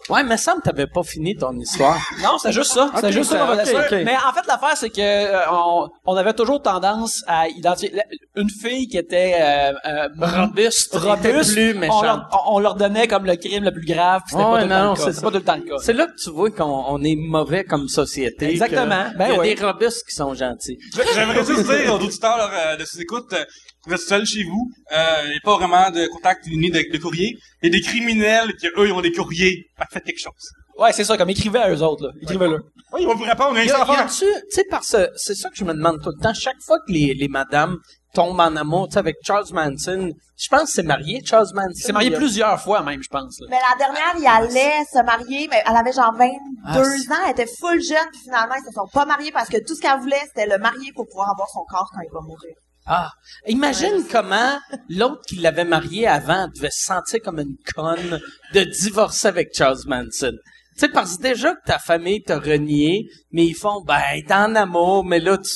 Ouais, 0.09 0.23
mais 0.25 0.37
ça 0.37 0.55
me 0.57 0.61
t'avais 0.63 0.87
pas 0.87 1.03
fini 1.03 1.37
ton 1.37 1.53
histoire. 1.59 1.99
Non, 2.23 2.39
c'est 2.39 2.53
juste 2.53 2.73
ça. 2.73 2.91
C'est 3.01 3.13
juste 3.13 3.31
ça. 3.31 3.47
Mais 3.93 4.17
en 4.17 4.33
fait, 4.33 4.47
l'affaire, 4.47 4.77
c'est 4.77 4.91
que 4.91 5.01
euh, 5.01 5.39
on, 5.53 5.89
on 6.07 6.17
avait 6.17 6.33
toujours 6.33 6.61
tendance 6.63 7.23
à 7.27 7.49
identifier 7.49 7.93
une 8.37 8.49
fille 8.51 8.89
qui 8.89 8.97
était 8.99 9.37
euh, 9.41 9.73
euh, 9.87 10.09
Robuste, 10.19 10.95
robuste. 10.95 11.59
on, 11.91 12.03
leur, 12.03 12.29
on- 12.33 12.57
on 12.57 12.59
leur 12.61 12.75
donnait 12.75 13.07
comme 13.09 13.25
le 13.27 13.37
crime 13.37 13.65
le 13.65 13.73
plus 13.73 13.87
grave. 13.87 14.23
C'était 14.27 14.43
Ouais, 14.43 14.51
pas, 14.51 14.63
tout 14.63 14.69
le 14.69 14.75
non, 14.75 14.95
temps 14.95 15.07
le 15.07 15.13
cas. 15.13 15.21
pas 15.21 15.29
tout 15.31 15.35
le 15.37 15.45
temps 15.45 15.57
le 15.57 15.63
cas. 15.63 15.77
C'est 15.83 15.93
là 15.93 16.07
que 16.07 16.15
tu 16.23 16.31
vois 16.31 16.51
qu'on 16.51 16.65
on 16.89 17.03
est 17.03 17.17
mauvais 17.17 17.65
comme 17.65 17.89
société. 17.89 18.51
Exactement. 18.51 19.11
que 19.13 19.19
Ben 19.19 19.27
il 19.29 19.33
y 19.33 19.37
a 19.37 19.39
ouais. 19.41 19.55
des 19.55 19.65
robustes 19.65 20.07
qui 20.09 20.15
sont 20.15 20.35
gentils. 20.35 20.79
J'aimerais 21.15 21.45
juste 21.45 21.65
dire 21.71 21.93
aux 21.93 21.97
auditeurs 21.97 22.51
euh, 22.53 22.77
de 22.77 22.85
ces 22.85 23.01
écoutes, 23.03 23.35
vous 23.89 23.95
êtes 23.95 24.01
seuls 24.01 24.27
chez 24.27 24.45
vous, 24.45 24.71
euh, 24.93 24.97
il 25.25 25.31
n'y 25.31 25.37
a 25.37 25.41
pas 25.43 25.57
vraiment 25.57 25.91
de 25.91 26.07
contact 26.09 26.47
ni 26.47 26.71
de, 26.71 26.85
de 26.93 26.99
courrier. 26.99 27.37
Il 27.63 27.73
y 27.73 27.77
a 27.77 27.79
des 27.81 27.85
criminels 27.85 28.55
qui, 28.57 28.67
eux, 28.67 28.87
ils 28.87 28.93
ont 28.93 29.01
des 29.01 29.13
courriers. 29.13 29.67
Faites 29.91 30.05
quelque 30.05 30.21
chose. 30.21 30.33
Ouais, 30.79 30.93
c'est 30.93 31.05
ça. 31.05 31.17
Comme 31.17 31.31
écrivez 31.31 31.59
à 31.59 31.71
eux 31.75 31.83
autres. 31.83 32.07
Là. 32.07 32.13
Écrivez-le. 32.23 32.59
Oui, 32.93 33.01
ils 33.03 33.07
vont 33.07 33.15
vous 33.17 33.25
répondre, 33.25 33.59
a-tu, 33.59 34.25
tu 34.25 34.27
sais, 34.51 34.65
parce 34.71 34.93
que 34.93 35.09
c'est 35.17 35.35
ça 35.35 35.51
que 35.51 35.57
je 35.57 35.65
me 35.65 35.75
demande 35.75 36.01
tout 36.03 36.11
le 36.17 36.23
temps. 36.23 36.33
Chaque 36.33 36.61
fois 36.65 36.79
que 36.87 36.91
les, 36.93 37.13
les 37.15 37.29
madames 37.29 37.77
tombent 38.15 38.41
en 38.41 38.57
amour, 38.57 38.89
tu 38.89 38.95
sais, 38.95 38.99
avec 39.01 39.17
Charles 39.23 39.45
Manson, 39.53 40.11
je 40.39 40.49
pense 40.49 40.63
que 40.63 40.69
c'est 40.71 40.83
marié, 40.85 41.21
Charles 41.23 41.49
Manson. 41.55 41.73
Il 41.75 41.83
s'est 41.83 41.93
marié 41.93 42.11
plusieurs 42.13 42.59
fois 42.61 42.83
même, 42.83 43.03
je 43.03 43.09
pense. 43.09 43.39
là. 43.41 43.47
Mais 43.51 43.59
la 43.59 43.77
dernière, 43.77 44.15
il 44.19 44.27
allait 44.27 44.85
se 44.91 45.03
marier, 45.05 45.49
mais 45.51 45.63
elle 45.69 45.77
avait 45.77 45.93
genre 45.93 46.15
22 46.17 46.31
Ah, 46.65 46.75
c'est- 46.83 47.13
ans, 47.13 47.17
elle 47.27 47.33
était 47.33 47.51
full 47.61 47.83
jeune, 47.83 48.09
puis 48.13 48.21
finalement, 48.23 48.55
ils 48.55 48.65
se 48.67 48.73
sont 48.73 48.87
pas 48.91 49.05
mariés 49.05 49.33
parce 49.33 49.49
que 49.51 49.59
tout 49.59 49.75
ce 49.75 49.81
qu'elle 49.83 49.99
voulait, 50.01 50.23
c'était 50.29 50.47
le 50.47 50.57
marier 50.59 50.91
pour 50.95 51.07
pouvoir 51.09 51.29
avoir 51.31 51.49
son 51.51 51.65
corps 51.69 51.91
quand 51.93 52.01
il 52.01 52.11
va 52.13 52.21
mourir. 52.21 52.55
Ah, 52.91 53.11
imagine 53.47 54.03
comment 54.11 54.59
l'autre 54.89 55.21
qui 55.29 55.37
l'avait 55.37 55.67
marié 55.67 56.07
avant 56.07 56.49
devait 56.49 56.71
se 56.71 56.87
sentir 56.87 57.21
comme 57.23 57.39
une 57.39 57.57
conne 57.75 58.19
de 58.55 58.65
divorcer 58.65 59.29
avec 59.29 59.51
Charles 59.55 59.83
Manson. 59.87 60.33
Tu 60.33 60.81
sais, 60.81 60.89
parce 60.89 61.19
que 61.19 61.23
déjà 61.23 61.55
que 61.55 61.65
ta 61.67 61.79
famille 61.79 62.23
t'a 62.23 62.39
renié, 62.39 63.07
mais 63.31 63.45
ils 63.45 63.55
font, 63.55 63.83
ben, 63.83 64.01
t'es 64.27 64.33
en 64.33 64.55
amour, 64.55 65.05
mais 65.05 65.21
là, 65.21 65.37
tu, 65.37 65.51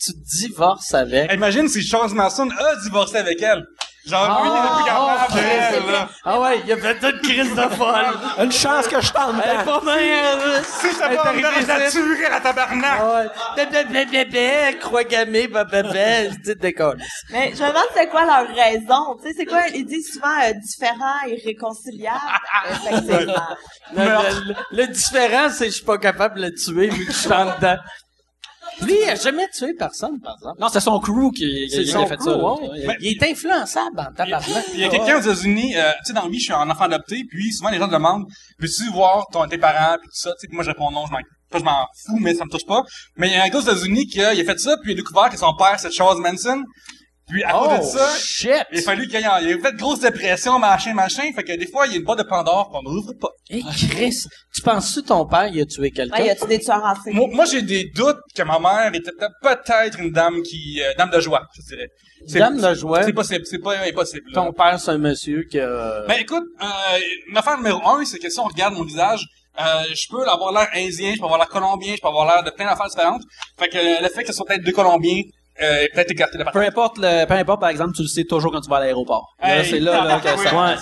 tu 0.00 0.12
divorces 0.38 0.94
avec. 0.94 1.32
Imagine 1.32 1.68
si 1.68 1.82
Charles 1.82 2.14
Manson 2.14 2.48
a 2.56 2.76
divorcé 2.84 3.16
avec 3.16 3.42
elle. 3.42 3.64
Genre, 4.08 4.42
lui, 4.42 4.50
il 4.50 4.58
était 4.58 4.74
plus 4.74 4.84
capable 4.84 5.32
de 5.34 5.38
elle, 5.86 5.92
là. 5.92 6.08
Ah 6.24 6.40
ouais, 6.40 6.60
il 6.60 6.66
y 6.68 6.72
avait 6.72 6.98
toute 6.98 7.20
crise 7.22 7.54
de 7.54 7.62
folle. 7.76 8.06
Une 8.44 8.52
chance 8.52 8.86
que 8.88 9.00
je 9.00 9.12
tente. 9.12 9.34
Elle 9.44 9.60
est 9.60 9.64
pas 9.64 9.80
bien, 9.80 10.62
Si 10.62 10.90
ça 10.94 11.08
va 11.08 11.32
me 11.32 11.44
arrivé 11.44 11.66
la 11.66 11.90
tuer, 11.90 12.28
la 12.30 12.40
tabarnak! 12.40 13.00
Ah 13.00 13.14
ouais. 13.56 13.64
Blablabla, 13.66 14.72
croix 14.80 15.04
gammée, 15.04 15.46
blablabla, 15.48 16.30
je 16.30 16.36
dis 16.36 16.54
décolle. 16.56 16.98
Mais 17.30 17.52
je 17.54 17.62
me 17.62 17.68
demande 17.68 17.84
c'est 17.94 18.08
quoi 18.08 18.24
leur 18.24 18.46
raison. 18.54 19.16
Tu 19.22 19.28
sais, 19.28 19.34
c'est 19.38 19.46
quoi? 19.46 19.60
Ils 19.74 19.84
disent 19.84 20.12
souvent 20.14 20.28
euh, 20.42 20.52
différent 20.54 21.26
et 21.26 21.40
réconciliable. 21.44 22.18
Effectivement. 22.70 23.34
Le, 23.94 24.48
le- 24.48 24.54
le 24.72 24.86
différent, 24.86 25.48
c'est 25.50 25.66
que 25.66 25.70
je 25.70 25.76
suis 25.76 25.84
pas 25.84 25.98
capable 25.98 26.36
de 26.40 26.46
le 26.46 26.54
tuer 26.54 26.88
vu 26.88 27.06
que 27.06 27.12
je 27.12 27.18
suis 27.18 27.32
en 27.32 27.44
dedans. 27.56 27.76
Lui, 28.82 28.94
il 29.02 29.08
a 29.08 29.14
jamais 29.14 29.48
tué 29.50 29.74
personne, 29.74 30.20
par 30.20 30.36
exemple. 30.36 30.60
Non, 30.60 30.68
c'est 30.68 30.80
son 30.80 30.98
crew 31.00 31.32
qui, 31.34 31.44
qui, 31.44 31.70
C'est 31.70 31.82
qui 31.82 31.90
son 31.90 32.02
a 32.02 32.06
fait 32.06 32.16
crew, 32.16 32.26
ça. 32.26 32.94
Il 33.00 33.08
est 33.08 33.22
influençable 33.22 33.98
en 33.98 34.12
tabarnak. 34.12 34.64
Il 34.74 34.80
y 34.80 34.84
a 34.84 34.88
quelqu'un 34.88 35.18
aux 35.18 35.20
États-Unis, 35.20 35.76
euh, 35.76 35.90
tu 36.04 36.08
sais, 36.08 36.12
dans 36.12 36.24
la 36.24 36.28
vie, 36.28 36.38
je 36.38 36.44
suis 36.44 36.52
un 36.52 36.68
enfant 36.70 36.84
adopté, 36.84 37.24
puis 37.28 37.52
souvent 37.52 37.70
les 37.70 37.78
gens 37.78 37.88
demandent, 37.88 38.26
veux-tu 38.58 38.90
voir 38.92 39.26
ton, 39.32 39.46
tes 39.48 39.58
parents, 39.58 39.96
puis 40.00 40.08
tout 40.08 40.16
ça, 40.16 40.30
tu 40.30 40.40
sais, 40.40 40.46
puis 40.48 40.54
moi 40.54 40.64
je 40.64 40.70
réponds 40.70 40.90
non, 40.90 41.06
je 41.06 41.12
m'en, 41.12 41.18
pas 41.50 41.58
je 41.58 41.64
m'en 41.64 41.86
fous, 42.06 42.18
mais 42.20 42.34
ça 42.34 42.44
me 42.44 42.50
touche 42.50 42.66
pas. 42.66 42.82
Mais 43.16 43.28
il 43.28 43.32
y 43.34 43.36
a 43.36 43.44
un 43.44 43.48
gars 43.48 43.58
aux 43.58 43.62
États-Unis 43.62 44.06
qui 44.06 44.22
a, 44.22 44.34
il 44.34 44.40
a 44.40 44.44
fait 44.44 44.58
ça, 44.58 44.76
puis 44.82 44.92
il 44.92 44.94
a 44.94 44.96
découvert 44.96 45.28
que 45.28 45.36
son 45.36 45.54
père 45.56 45.78
c'est 45.78 45.90
Charles 45.90 46.20
Manson, 46.20 46.62
puis 47.28 47.42
à 47.44 47.52
cause 47.52 47.68
de 47.68 47.74
Oh, 47.80 47.98
ça, 47.98 48.08
shit! 48.18 48.66
il 48.72 48.78
a 48.78 48.82
fallu 48.82 49.02
qu'il 49.06 49.14
y 49.20 49.22
ait, 49.22 49.26
il 49.42 49.52
a 49.52 49.58
fait 49.58 49.72
de 49.72 49.76
grosse 49.78 50.00
dépression, 50.00 50.58
machin, 50.58 50.94
machin, 50.94 51.22
fait 51.34 51.44
que 51.44 51.52
des 51.56 51.66
fois, 51.66 51.86
il 51.86 51.92
y 51.92 51.94
a 51.96 51.98
une 51.98 52.04
boîte 52.04 52.18
de 52.18 52.24
Pandore 52.24 52.70
qu'on 52.70 52.82
n'ouvre 52.82 53.12
pas. 53.20 53.28
Hey, 53.50 53.62
Chris, 53.90 54.16
tu 54.54 54.62
penses-tu 54.62 55.02
ton 55.02 55.26
père, 55.26 55.46
il 55.48 55.60
a 55.60 55.64
tué 55.66 55.90
quelqu'un? 55.90 56.16
Ah, 56.18 56.22
y 56.22 56.30
a-tu 56.30 56.46
des 56.46 56.58
tueurs 56.58 56.82
en 56.84 56.94
série? 56.94 57.14
Moi, 57.16 57.26
moi, 57.32 57.44
j'ai 57.44 57.62
des 57.62 57.84
doutes 57.94 58.18
que 58.34 58.42
ma 58.42 58.58
mère 58.58 58.90
était 58.94 59.10
peut-être 59.12 59.34
peut-être 59.42 60.00
une 60.00 60.10
dame 60.12 60.42
qui, 60.42 60.80
euh, 60.82 60.92
dame 60.98 61.10
de 61.10 61.20
joie, 61.20 61.42
je 61.56 61.62
dirais. 61.74 61.88
C'est- 62.26 62.38
Dame 62.40 62.60
de 62.60 62.74
joie? 62.74 63.02
C'est 63.04 63.12
possible, 63.12 63.44
c'est 63.46 63.60
pas 63.60 63.78
impossible. 63.78 64.24
là. 64.32 64.42
Ton 64.42 64.52
père, 64.52 64.78
c'est 64.80 64.90
un 64.90 64.98
monsieur 64.98 65.44
qui 65.50 65.60
a... 65.60 66.04
Ben 66.08 66.16
écoute, 66.20 66.42
euh, 66.60 66.66
l'affaire 67.32 67.56
numéro 67.58 67.80
un, 67.88 68.04
c'est 68.04 68.18
que 68.18 68.28
si 68.28 68.40
on 68.40 68.44
regarde 68.44 68.74
mon 68.74 68.82
visage, 68.84 69.24
euh, 69.60 69.62
je 69.94 70.06
peux 70.10 70.26
avoir 70.28 70.52
l'air 70.52 70.68
indien, 70.74 71.12
je 71.14 71.18
peux 71.18 71.24
avoir 71.24 71.38
l'air 71.38 71.48
colombien, 71.48 71.94
je 71.94 72.00
peux 72.00 72.08
avoir 72.08 72.26
l'air 72.26 72.42
de 72.42 72.50
plein 72.50 72.66
d'affaires 72.66 72.88
différentes. 72.88 73.22
Fait 73.58 73.68
que 73.68 73.76
euh, 73.78 74.00
le 74.02 74.08
fait 74.08 74.22
que 74.22 74.28
ce 74.28 74.32
soit 74.32 74.46
peut-être 74.46 74.64
deux 74.64 74.72
colombiens 74.72 75.20
euh, 75.60 75.82
est 75.82 75.88
peut-être 75.94 76.10
écarté 76.10 76.38
de 76.38 76.44
la 76.44 76.50
Peu 76.50 76.60
importe, 76.60 76.98
le, 76.98 77.26
peu 77.26 77.34
importe, 77.34 77.60
par 77.60 77.70
exemple, 77.70 77.92
tu 77.94 78.02
le 78.02 78.08
sais 78.08 78.24
toujours 78.24 78.52
quand 78.52 78.60
tu 78.60 78.70
vas 78.70 78.76
à 78.76 78.80
l'aéroport. 78.80 79.34
Là, 79.42 79.64
c'est 79.64 79.80
là, 79.80 80.04
là 80.04 80.20
que 80.20 80.28
ça... 80.28 80.54
Ouais. 80.54 80.76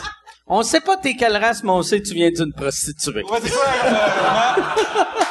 On 0.49 0.63
sait 0.63 0.81
pas 0.81 0.97
t'es 0.97 1.17
quelle 1.17 1.37
race, 1.37 1.65
mais 1.65 1.71
on 1.71 1.83
sait 1.83 2.01
que 2.01 2.07
tu 2.07 2.15
viens 2.15 2.31
d'une 2.31 2.53
prostituée. 2.53 3.25
Ouais, 3.25 3.39
c'est 3.43 3.53
euh. 3.53 4.63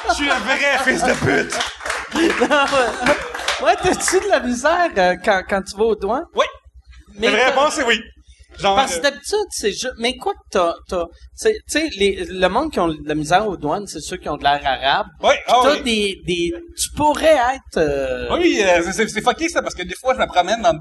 Je 0.09 0.13
suis 0.13 0.25
le 0.25 0.33
vrai 0.33 0.57
fils 0.83 1.03
de 1.03 1.13
pute. 1.13 1.57
ouais, 3.63 3.75
t'as-tu 3.81 4.19
de 4.25 4.29
la 4.29 4.39
misère 4.41 4.89
euh, 4.97 5.15
quand, 5.23 5.43
quand 5.49 5.61
tu 5.61 5.77
vas 5.77 5.85
aux 5.85 5.95
douanes? 5.95 6.25
Oui. 6.35 6.45
Mais 7.17 7.27
La 7.27 7.33
vraie 7.33 7.45
réponse, 7.45 7.75
c'est 7.75 7.85
oui. 7.85 8.01
Genre, 8.59 8.75
Parce 8.75 8.93
que 8.93 8.99
euh, 8.99 9.01
d'habitude, 9.01 9.47
c'est 9.51 9.71
juste... 9.71 9.93
Mais 9.99 10.15
quoi 10.15 10.33
que 10.33 10.39
t'as... 10.51 10.73
t'as- 10.89 11.05
Tu 11.41 11.49
sais- 11.67 11.89
le 11.97 12.47
monde 12.47 12.71
qui 12.71 12.79
ont 12.79 12.87
de 12.87 12.97
la 13.07 13.15
misère 13.15 13.47
aux 13.47 13.57
douanes, 13.57 13.87
c'est 13.87 13.99
ceux 14.01 14.17
qui 14.17 14.29
ont 14.29 14.37
de 14.37 14.43
l'air 14.43 14.61
arabe. 14.63 15.07
ah 15.21 15.33
T'as 15.47 15.73
oui. 15.77 15.83
des, 15.83 16.21
des... 16.25 16.53
Tu 16.77 16.89
pourrais 16.95 17.35
être... 17.55 17.77
euh, 17.77 18.27
Oui, 18.37 18.59
euh, 18.63 18.81
c'est- 18.91 19.07
c'est 19.07 19.21
fucké 19.21 19.49
ça, 19.49 19.61
parce 19.61 19.75
que 19.75 19.83
des 19.83 19.95
fois, 19.95 20.13
je 20.15 20.19
me 20.19 20.27
promène 20.27 20.61
dans, 20.61 20.77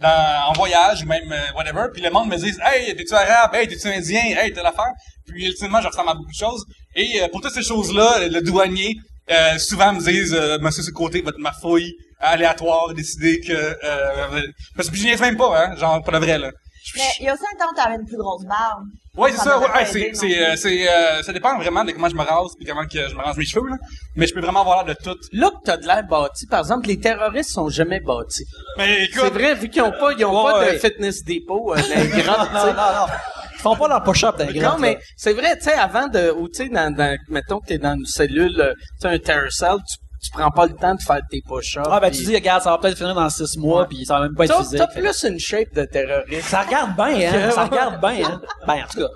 dans, 0.00 0.48
en 0.48 0.52
voyage, 0.52 1.02
ou 1.02 1.06
même 1.06 1.32
euh, 1.32 1.56
whatever, 1.56 1.86
puis 1.92 2.02
le 2.02 2.10
monde 2.10 2.28
me 2.28 2.36
dit 2.36 2.52
«Hey, 2.64 2.94
t'es-tu 2.96 3.14
arabe? 3.14 3.54
Hey, 3.54 3.66
t'es-tu 3.66 3.88
indien? 3.88 4.20
Hey, 4.36 4.52
t'as 4.52 4.62
l'affaire?» 4.62 4.92
Puis 5.26 5.46
ultimement, 5.46 5.80
je 5.80 5.88
ressemble 5.88 6.10
à 6.10 6.14
beaucoup 6.14 6.30
de 6.30 6.36
choses. 6.46 6.64
Et 6.94 7.22
euh, 7.22 7.28
pour 7.28 7.40
toutes 7.40 7.52
ces 7.54 7.62
choses-là, 7.62 8.28
le 8.28 8.40
douanier, 8.42 8.94
euh, 9.30 9.58
souvent 9.58 9.92
me 9.92 10.00
disent 10.00 10.34
euh, 10.34 10.58
Monsieur 10.60 10.82
ce 10.82 10.90
côté, 10.92 11.20
votre 11.22 11.38
ma 11.40 11.52
fouille 11.52 11.94
aléatoire, 12.20 12.92
décider 12.94 13.40
que... 13.40 13.52
Euh, 13.52 14.42
parce 14.76 14.88
que 14.90 14.96
je 14.96 15.02
niaise 15.04 15.20
même 15.20 15.36
pas, 15.36 15.52
hein, 15.66 15.76
genre, 15.76 16.02
pour 16.02 16.12
le 16.12 16.18
vrai, 16.18 16.38
là. 16.38 16.50
Mais 16.94 17.02
il 17.20 17.26
y 17.26 17.28
a 17.28 17.34
aussi 17.34 17.42
un 17.52 17.58
temps 17.58 17.72
où 17.72 17.74
t'avais 17.74 17.96
une 17.96 18.06
plus 18.06 18.16
grosse 18.16 18.44
barbe. 18.44 18.84
Ouais, 19.16 19.32
c'est 19.32 19.38
ça. 19.38 19.58
Ouais, 19.58 19.86
c'est, 19.86 20.10
c'est, 20.12 20.46
euh, 20.46 20.56
c'est, 20.56 20.88
euh, 20.88 21.22
ça 21.22 21.32
dépend 21.32 21.56
vraiment 21.58 21.84
de 21.84 21.92
comment 21.92 22.08
je 22.08 22.14
me 22.14 22.22
rase 22.22 22.52
puis 22.56 22.66
comment 22.66 22.86
que 22.86 23.08
je 23.08 23.14
me 23.14 23.22
range 23.22 23.36
mes 23.38 23.46
cheveux, 23.46 23.68
là. 23.68 23.76
Mais 24.14 24.26
je 24.26 24.34
peux 24.34 24.40
vraiment 24.40 24.60
avoir 24.60 24.84
l'air 24.84 24.94
de 24.94 25.02
tout. 25.02 25.16
Là 25.32 25.50
que 25.50 25.64
t'as 25.64 25.78
de 25.78 25.86
l'air 25.86 26.04
bâti, 26.06 26.46
par 26.46 26.60
exemple, 26.60 26.86
les 26.88 27.00
terroristes 27.00 27.50
sont 27.50 27.68
jamais 27.68 28.00
bâtis. 28.00 28.44
Mais 28.76 29.04
écoute, 29.04 29.22
C'est 29.24 29.30
vrai, 29.30 29.54
vu 29.54 29.68
qu'ils 29.70 29.82
ont 29.82 29.90
pas, 29.90 30.12
ils 30.12 30.24
ont 30.24 30.44
Ouais, 30.44 30.52
pas 30.52 30.72
de 30.72 30.78
fitness 30.78 31.24
depot 31.24 31.72
euh, 31.72 31.76
grottes, 31.80 31.86
tu 31.88 32.24
Non, 32.24 32.66
non, 32.66 32.72
non. 32.74 33.06
Ils 33.54 33.62
font 33.62 33.76
pas 33.76 33.88
leur 33.88 34.02
push-up 34.02 34.36
dans 34.36 34.46
les 34.46 34.60
Non, 34.60 34.76
mais 34.78 34.98
c'est 35.16 35.32
vrai, 35.32 35.56
tu 35.56 35.64
sais, 35.64 35.72
avant 35.72 36.08
de, 36.08 36.30
ou 36.30 36.48
tu 36.48 36.64
sais, 36.64 36.68
dans, 36.68 36.94
dans, 36.94 37.16
mettons 37.28 37.58
que 37.60 37.66
t'es 37.68 37.78
dans 37.78 37.94
une 37.94 38.04
cellule, 38.04 38.60
euh, 38.60 38.74
tu 39.00 39.08
sais, 39.08 39.08
un 39.08 39.18
terracell, 39.18 39.76
tu, 39.78 39.96
tu 40.26 40.30
prends 40.38 40.50
pas 40.50 40.66
le 40.66 40.74
temps 40.74 40.94
de 40.94 41.00
faire 41.02 41.20
tes 41.30 41.40
push-ups. 41.46 41.86
Ah, 41.90 42.00
ben, 42.00 42.10
tu 42.10 42.24
dis, 42.24 42.34
regarde, 42.34 42.62
ça 42.62 42.70
va 42.70 42.78
peut-être 42.78 42.96
finir 42.98 43.14
dans 43.14 43.28
six 43.30 43.56
mois, 43.58 43.82
Ouais. 43.82 43.86
puis 43.88 44.04
ça 44.04 44.14
va 44.18 44.22
même 44.26 44.34
pas 44.34 44.44
être 44.44 44.56
T'as, 44.56 44.62
physique. 44.62 44.78
t'as 44.78 44.86
plus 44.88 45.24
une 45.24 45.38
shape 45.38 45.74
de 45.74 45.84
terroriste. 45.84 46.48
Ça 46.48 46.62
regarde 46.62 46.94
bien, 46.96 47.32
hein. 47.32 47.50
Ça 47.54 47.64
regarde 47.64 48.00
bien, 48.00 48.28
hein. 48.28 48.40
Ben, 48.66 48.74
en 48.84 48.86
tout 48.92 48.98
cas, 49.00 49.08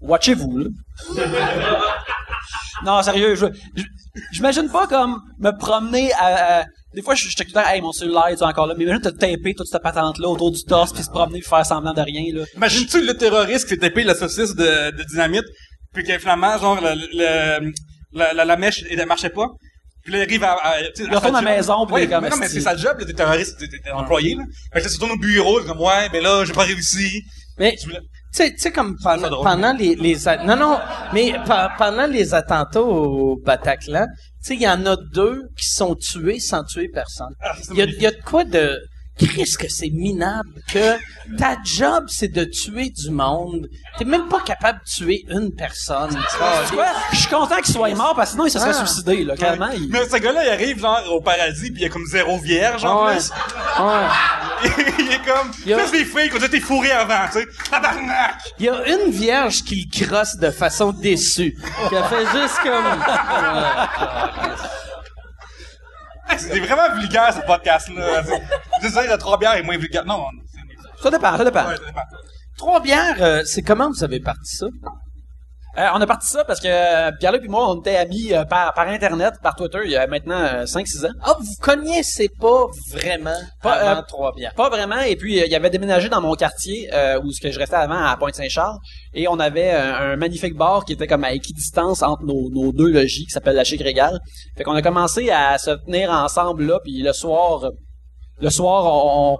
watchez-vous, 0.00 0.58
là. 0.58 0.66
non, 2.84 3.02
sérieux, 3.02 3.34
je, 3.34 3.46
j'imagine 4.32 4.68
pas 4.70 4.86
comme 4.86 5.20
me 5.38 5.50
promener 5.56 6.12
à, 6.14 6.60
à- 6.60 6.64
des 6.94 7.00
fois, 7.00 7.14
je, 7.14 7.26
te 7.34 7.42
dis, 7.42 7.52
hey, 7.56 7.80
mon 7.80 7.92
cellulaire, 7.92 8.24
tu 8.28 8.34
es 8.34 8.42
encore 8.42 8.66
là. 8.66 8.74
Mais 8.76 8.84
imagine 8.84 9.00
te 9.00 9.08
taper 9.08 9.54
toute 9.56 9.66
cette 9.66 9.82
patente-là 9.82 10.28
autour 10.28 10.50
du 10.50 10.62
torse 10.64 10.92
puis 10.92 11.02
se 11.02 11.08
promener 11.08 11.40
puis 11.40 11.48
faire 11.48 11.64
semblant 11.64 11.94
de 11.94 12.02
rien, 12.02 12.34
là. 12.34 12.44
imagines-tu 12.54 13.06
le 13.06 13.14
terroriste 13.16 13.64
qui 13.64 13.70
s'est 13.74 13.80
tapé 13.80 14.04
la 14.04 14.14
saucisse 14.14 14.54
de, 14.54 14.90
de 14.90 15.02
dynamite 15.04 15.44
puis 15.94 16.04
que 16.04 16.18
finalement, 16.18 16.58
genre, 16.58 16.78
le, 16.82 16.94
le- 16.94 17.72
la, 18.12 18.34
la, 18.34 18.44
la 18.44 18.56
mèche, 18.56 18.84
elle 18.90 19.06
marchait 19.06 19.30
pas. 19.30 19.46
Puis 20.02 20.12
là, 20.12 20.18
il 20.18 20.22
arrive 20.22 20.44
à, 20.44 20.52
à, 20.54 20.80
Il 20.80 21.14
retourne 21.14 21.36
à 21.36 21.42
la 21.42 21.50
maison, 21.56 21.86
puis 21.86 21.94
ouais, 21.94 22.08
comme, 22.08 22.26
non, 22.28 22.36
mais 22.38 22.48
c'est 22.48 22.60
sa 22.60 22.76
job, 22.76 22.98
là, 22.98 23.04
t'es 23.06 23.12
terroriste, 23.12 23.58
t'es, 23.58 23.90
employé, 23.92 24.34
là. 24.34 24.42
Fait 24.72 24.80
que 24.80 24.84
là, 24.88 24.90
tu 24.98 25.04
au 25.12 25.16
bureau, 25.16 25.60
comme, 25.62 25.80
ouais, 25.80 26.08
mais 26.12 26.20
là, 26.20 26.44
j'ai 26.44 26.52
pas 26.52 26.64
réussi. 26.64 27.22
Mais, 27.58 27.76
Tu 27.76 27.90
sais, 28.32 28.50
tu 28.52 28.58
sais, 28.58 28.72
comme 28.72 28.96
pendant, 29.02 29.28
drôle. 29.28 29.44
pendant 29.44 29.72
les, 29.74 29.94
les 29.94 30.16
non, 30.44 30.56
non, 30.56 30.80
mais 31.12 31.32
pe- 31.44 31.76
pendant 31.78 32.06
les 32.06 32.34
attentats 32.34 32.80
au 32.82 33.36
Bataclan, 33.44 34.06
tu 34.06 34.48
sais, 34.48 34.54
il 34.54 34.62
y 34.62 34.68
en 34.68 34.84
a 34.86 34.96
deux 34.96 35.42
qui 35.56 35.66
sont 35.66 35.94
tués 35.94 36.40
sans 36.40 36.64
tuer 36.64 36.88
personne. 36.88 37.34
Ah, 37.40 37.54
Il 37.70 37.76
y 37.76 37.82
a, 37.82 37.84
il 37.84 38.02
y 38.02 38.06
a 38.06 38.10
de 38.10 38.22
quoi 38.24 38.44
de, 38.44 38.80
Qu'est-ce 39.34 39.56
que 39.58 39.68
c'est 39.68 39.90
minable 39.90 40.50
que 40.72 40.96
ta 41.38 41.56
job, 41.64 42.04
c'est 42.08 42.28
de 42.32 42.44
tuer 42.44 42.90
du 42.90 43.10
monde. 43.10 43.68
T'es 43.98 44.04
même 44.04 44.28
pas 44.28 44.40
capable 44.40 44.80
de 44.80 44.90
tuer 44.90 45.24
une 45.28 45.52
personne. 45.54 46.16
Quoi? 46.72 46.86
Je 47.12 47.16
suis 47.18 47.28
content 47.28 47.56
qu'il 47.56 47.72
soit 47.74 47.94
mort 47.94 48.14
parce 48.16 48.30
que 48.30 48.32
sinon 48.34 48.46
il 48.46 48.50
se 48.50 48.58
serait 48.58 48.72
Ah. 48.74 48.86
suicidé, 48.86 49.24
là, 49.24 49.36
carrément. 49.36 49.68
il- 49.74 49.88
Mais 49.90 50.08
ce 50.08 50.16
gars-là, 50.16 50.44
il 50.44 50.50
arrive 50.50 50.80
genre 50.80 51.00
au 51.12 51.20
paradis 51.20 51.70
puis 51.70 51.80
il 51.80 51.82
y 51.82 51.84
a 51.84 51.88
comme 51.88 52.06
zéro 52.06 52.38
vierge 52.38 52.84
en 52.84 53.06
Ouais. 53.06 53.12
plus. 53.14 53.30
Ouais. 53.80 54.06
il 54.98 55.12
est 55.12 55.24
comme, 55.24 55.50
Il 55.64 55.70
y 55.70 55.74
a- 55.74 55.78
fais 55.78 55.98
des 55.98 56.04
filles 56.04 56.30
déjà 56.30 56.46
été 56.46 56.60
fourrées 56.60 56.90
avant, 56.92 57.26
tu 57.32 57.40
sais. 57.40 57.46
Tabarnak! 57.70 58.34
Il 58.58 58.66
y 58.66 58.68
a 58.68 58.86
une 58.88 59.10
vierge 59.10 59.62
qui 59.62 59.88
le 60.00 60.06
crosse 60.06 60.36
de 60.36 60.50
façon 60.50 60.92
déçue. 60.92 61.56
Qui 61.88 61.96
a 61.96 62.04
fait 62.04 62.26
juste 62.32 62.58
comme... 62.62 62.84
C'est 66.38 66.60
vraiment 66.60 66.94
vulgaire, 66.98 67.32
ce 67.34 67.40
podcast-là. 67.46 68.22
Dire, 68.22 69.12
le 69.12 69.16
trois 69.18 69.38
bières 69.38 69.54
est 69.54 69.62
moins 69.62 69.76
vulgaire. 69.78 70.04
Non, 70.04 70.18
non, 70.18 70.26
c'est- 70.46 71.02
Ça 71.02 71.10
dépend, 71.10 71.36
ça 71.36 71.44
dépend. 71.44 71.66
ouais, 71.66 71.76
ça 71.76 71.84
dépend. 71.86 72.00
Trois 72.58 72.80
bières, 72.80 73.16
euh, 73.20 73.42
c'est 73.44 73.62
comment 73.62 73.88
vous 73.90 74.04
avez 74.04 74.20
parti 74.20 74.56
ça? 74.56 74.66
Euh, 75.78 75.86
on 75.94 76.00
a 76.02 76.06
parti 76.06 76.26
ça 76.26 76.44
parce 76.44 76.60
que 76.60 76.68
euh, 76.68 77.10
Pierre-Luc 77.18 77.44
et 77.46 77.48
moi, 77.48 77.70
on 77.70 77.80
était 77.80 77.96
amis 77.96 78.34
euh, 78.34 78.44
par, 78.44 78.74
par 78.74 78.88
Internet, 78.88 79.34
par 79.42 79.56
Twitter, 79.56 79.78
il 79.86 79.92
y 79.92 79.96
a 79.96 80.06
maintenant 80.06 80.38
euh, 80.38 80.64
5-6 80.64 81.06
ans. 81.06 81.12
Ah, 81.22 81.34
vous 81.40 81.54
connaissez 81.62 82.28
pas 82.28 82.66
vraiment 82.90 83.38
Pas, 83.62 83.72
avant 83.72 84.02
trois 84.02 84.34
bières. 84.34 84.52
Pas 84.54 84.68
vraiment. 84.68 85.00
Et 85.00 85.16
puis, 85.16 85.38
il 85.38 85.54
avait 85.54 85.70
déménagé 85.70 86.10
dans 86.10 86.20
mon 86.20 86.34
quartier, 86.34 86.90
euh, 86.92 87.18
où 87.22 87.32
ce 87.32 87.40
que 87.40 87.50
je 87.50 87.58
restais 87.58 87.76
avant, 87.76 88.04
à 88.04 88.14
Pointe-Saint-Charles. 88.18 88.76
Et 89.14 89.28
on 89.28 89.38
avait 89.38 89.70
un 89.70 90.16
magnifique 90.16 90.54
bar 90.54 90.84
qui 90.84 90.92
était 90.92 91.06
comme 91.06 91.24
à 91.24 91.32
équidistance 91.32 92.02
entre 92.02 92.24
nos, 92.24 92.50
nos 92.50 92.72
deux 92.72 92.90
logis, 92.90 93.24
qui 93.24 93.30
s'appelle 93.30 93.56
la 93.56 93.64
Chic 93.64 93.80
Régal. 93.80 94.18
Fait 94.56 94.64
qu'on 94.64 94.74
a 94.74 94.82
commencé 94.82 95.30
à 95.30 95.56
se 95.56 95.70
tenir 95.86 96.10
ensemble 96.10 96.66
là, 96.66 96.80
puis 96.82 97.00
le 97.02 97.12
soir, 97.14 97.70
le 98.40 98.50
soir, 98.50 98.84
on, 98.84 99.34
on 99.34 99.38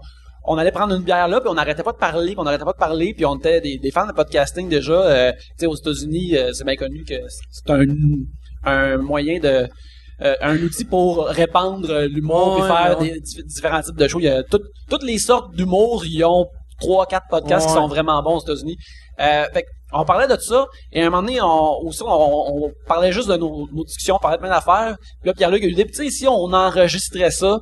allait 0.59 0.73
prendre 0.73 0.95
une 0.95 1.03
bière 1.03 1.29
là, 1.29 1.41
puis 1.41 1.49
on 1.49 1.55
n'arrêtait 1.55 1.83
pas 1.83 1.93
de 1.93 1.99
parler, 1.99 2.33
puis 2.33 2.39
on 2.39 2.45
n'arrêtait 2.45 2.65
pas 2.65 2.73
de 2.73 2.79
parler, 2.79 3.15
puis 3.15 3.25
on 3.27 3.37
était 3.37 3.61
des, 3.61 3.79
des 3.79 3.91
fans 3.91 4.07
de 4.07 4.13
podcasting 4.13 4.69
déjà. 4.69 4.93
Euh, 4.93 5.33
tu 5.33 5.39
sais, 5.59 5.67
aux 5.67 5.77
États-Unis, 5.77 6.37
euh, 6.37 6.53
c'est 6.53 6.65
bien 6.65 6.77
connu 6.77 7.05
que 7.05 7.15
c'est 7.51 7.71
un, 7.71 7.85
un 8.65 8.97
moyen 8.99 9.39
de 9.39 9.69
euh, 10.23 10.35
un 10.41 10.57
outil 10.63 10.85
pour 10.85 11.27
répandre 11.27 11.93
l'humour 12.03 12.55
Ouais, 12.57 12.61
puis 12.61 12.69
faire 12.69 13.01
ouais. 13.01 13.11
des 13.11 13.21
dif- 13.21 13.45
différents 13.45 13.83
types 13.83 13.97
de 13.97 14.07
shows. 14.09 14.21
Il 14.21 14.25
y 14.27 14.29
a 14.29 14.43
tout- 14.43 14.61
toutes 14.91 15.03
les 15.05 15.19
sortes 15.19 15.55
d'humour, 15.55 16.05
ils 16.07 16.25
ont 16.25 16.47
trois, 16.81 17.07
quatre 17.07 17.27
podcasts 17.31 17.69
qui 17.69 17.75
sont 17.75 17.87
vraiment 17.89 18.23
bons 18.23 18.37
aux 18.37 18.43
États-Unis. 18.43 18.77
Euh, 19.21 19.45
fait 19.53 19.65
on 19.95 20.05
parlait 20.07 20.27
de 20.27 20.41
ça, 20.41 20.65
et 20.91 21.03
à 21.03 21.07
un 21.07 21.11
moment 21.11 21.23
donné, 21.23 21.39
on, 21.43 21.81
aussi, 21.87 22.03
on, 22.03 22.09
on 22.65 22.73
parlait 22.87 23.13
juste 23.13 23.29
de 23.29 23.37
nos, 23.37 23.69
nos 23.73 23.85
discussions, 23.85 24.17
on 24.17 24.19
parlait 24.19 24.39
de 24.39 24.43
plein 24.43 24.51
d'affaires. 24.51 24.97
Puis 25.21 25.29
là, 25.29 25.35
Pierre-Luc 25.35 25.63
a 25.65 25.67
eu 25.67 25.75
tu 25.75 25.93
sais, 25.93 26.09
si 26.11 26.27
on 26.27 26.51
enregistrait 26.53 27.31
ça, 27.31 27.59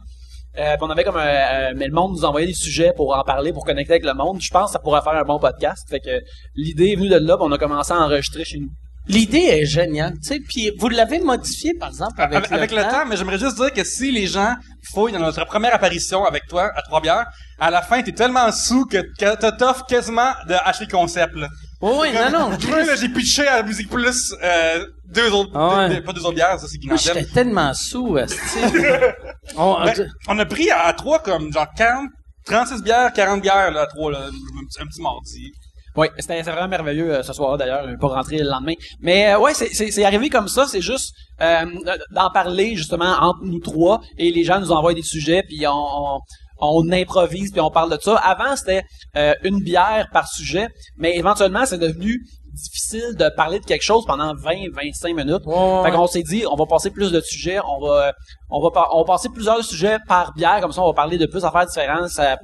euh, 0.58 0.76
puis 0.76 0.82
on 0.82 0.90
avait 0.90 1.04
comme 1.04 1.16
un, 1.16 1.26
euh, 1.26 1.72
mais 1.76 1.86
le 1.86 1.92
monde 1.92 2.12
nous 2.12 2.24
envoyait 2.24 2.46
des 2.46 2.54
sujets 2.54 2.92
pour 2.94 3.16
en 3.16 3.22
parler, 3.22 3.52
pour 3.52 3.64
connecter 3.64 3.92
avec 3.94 4.04
le 4.04 4.14
monde. 4.14 4.40
Je 4.40 4.50
pense 4.50 4.66
que 4.66 4.72
ça 4.72 4.78
pourrait 4.78 5.02
faire 5.02 5.14
un 5.14 5.24
bon 5.24 5.38
podcast. 5.38 5.88
Fait 5.88 6.00
que 6.00 6.20
l'idée 6.54 6.92
est 6.92 6.96
venue 6.96 7.08
de 7.08 7.16
là, 7.16 7.36
puis 7.36 7.46
on 7.48 7.52
a 7.52 7.58
commencé 7.58 7.92
à 7.92 8.00
enregistrer 8.00 8.44
chez 8.44 8.58
nous. 8.58 8.70
L'idée 9.08 9.38
est 9.38 9.64
géniale, 9.64 10.12
tu 10.22 10.28
sais, 10.28 10.40
puis 10.40 10.70
vous 10.78 10.88
l'avez 10.88 11.18
modifié, 11.18 11.72
par 11.74 11.88
exemple, 11.88 12.20
avec, 12.20 12.36
Avec, 12.36 12.52
avec 12.52 12.70
le 12.70 12.82
temps, 12.82 13.06
mais 13.06 13.16
j'aimerais 13.16 13.38
juste 13.38 13.56
dire 13.56 13.72
que 13.72 13.82
si 13.82 14.12
les 14.12 14.26
gens 14.26 14.54
fouillent 14.92 15.12
dans 15.12 15.18
notre 15.18 15.44
première 15.46 15.74
apparition 15.74 16.24
avec 16.24 16.46
toi 16.46 16.70
à 16.76 16.82
Trois 16.82 17.00
Bières, 17.00 17.26
à 17.58 17.70
la 17.70 17.82
fin, 17.82 18.02
t'es 18.02 18.12
tellement 18.12 18.52
sous 18.52 18.84
que 18.84 18.98
que 18.98 19.36
t'as 19.36 19.52
t'offres 19.52 19.86
quasiment 19.86 20.30
de 20.46 20.54
acheter 20.64 20.84
le 20.84 20.90
concept, 20.92 21.34
là. 21.34 21.48
Oui, 21.80 21.92
oui, 22.00 22.08
non, 22.12 22.30
non. 22.30 22.58
Moi, 22.68 22.82
là, 22.84 22.94
j'ai 22.94 23.08
pitché 23.08 23.46
à 23.46 23.56
la 23.56 23.62
Musique 23.62 23.88
Plus, 23.88 24.34
euh, 24.42 24.84
deux 25.14 25.30
autres, 25.32 25.50
Ah 25.54 25.76
ouais. 25.78 25.88
deux- 25.88 25.94
deux- 25.96 26.02
pas 26.02 26.12
deux 26.12 26.20
autres 26.24 26.34
bières, 26.34 26.58
ça, 26.58 26.66
c'est 26.68 26.78
Guinandel. 26.78 27.02
j'étais 27.04 27.24
tellement 27.32 27.72
sous. 27.74 28.16
On- 29.56 29.84
Ben, 29.84 30.08
on 30.28 30.38
a 30.38 30.44
pris 30.46 30.70
à, 30.70 30.82
à 30.86 30.92
trois 30.92 31.18
comme, 31.20 31.52
genre, 31.52 31.66
40, 31.76 32.08
36 32.46 32.82
bières, 32.82 33.12
40 33.12 33.40
bières, 33.42 33.70
là, 33.70 33.82
à 33.82 33.86
trois, 33.86 34.10
là, 34.12 34.18
un 34.26 34.30
petit, 34.30 34.80
un 34.82 34.86
petit 34.86 35.02
mardi. 35.02 35.52
Oui, 35.96 36.06
c'était 36.20 36.40
vraiment 36.42 36.68
merveilleux 36.68 37.12
euh, 37.12 37.22
ce 37.24 37.32
soir 37.32 37.58
d'ailleurs, 37.58 37.84
euh, 37.84 37.96
pas 38.00 38.06
rentrer 38.08 38.38
le 38.38 38.44
lendemain. 38.48 38.74
Mais 39.00 39.34
euh, 39.34 39.40
ouais, 39.40 39.54
c'est- 39.54 40.04
arrivé 40.04 40.28
comme 40.30 40.46
ça, 40.46 40.66
c'est 40.66 40.80
juste 40.80 41.12
euh, 41.42 41.64
d'en 42.12 42.30
parler 42.30 42.76
justement 42.76 43.16
entre 43.20 43.40
nous 43.42 43.58
trois 43.58 44.00
et 44.16 44.30
les 44.30 44.44
gens 44.44 44.60
nous 44.60 44.70
envoient 44.70 44.94
des 44.94 45.02
sujets 45.02 45.42
puis 45.42 45.66
on, 45.66 45.72
on, 45.72 46.18
on 46.60 46.92
improvise 46.92 47.50
puis 47.50 47.60
on 47.60 47.70
parle 47.72 47.90
de 47.90 48.00
ça. 48.00 48.14
Avant 48.18 48.54
c'était 48.54 48.84
euh, 49.16 49.34
une 49.42 49.60
bière 49.64 50.06
par 50.12 50.28
sujet, 50.28 50.68
mais 50.96 51.16
éventuellement 51.16 51.66
c'est 51.66 51.78
devenu 51.78 52.20
difficile 52.52 53.14
de 53.16 53.28
parler 53.36 53.60
de 53.60 53.64
quelque 53.64 53.82
chose 53.82 54.04
pendant 54.06 54.34
20-25 54.34 55.14
minutes. 55.14 55.42
Ouais. 55.46 55.82
Fait 55.84 55.90
qu'on 55.96 56.06
s'est 56.06 56.22
dit, 56.22 56.44
on 56.50 56.56
va 56.56 56.66
passer 56.66 56.90
plus 56.90 57.10
de 57.12 57.20
sujets, 57.20 57.58
on 57.60 57.80
va 57.86 58.12
on 58.50 58.60
va 58.62 58.70
par- 58.70 58.94
on 58.94 58.98
va 59.00 59.04
passer 59.04 59.28
plusieurs 59.28 59.64
sujets 59.64 59.98
par 60.06 60.32
bière 60.34 60.60
comme 60.60 60.72
ça 60.72 60.82
on 60.82 60.86
va 60.88 60.94
parler 60.94 61.18
de 61.18 61.26
plus 61.26 61.42
d'affaires 61.42 61.66
différentes. 61.66 62.08
Ça, 62.08 62.36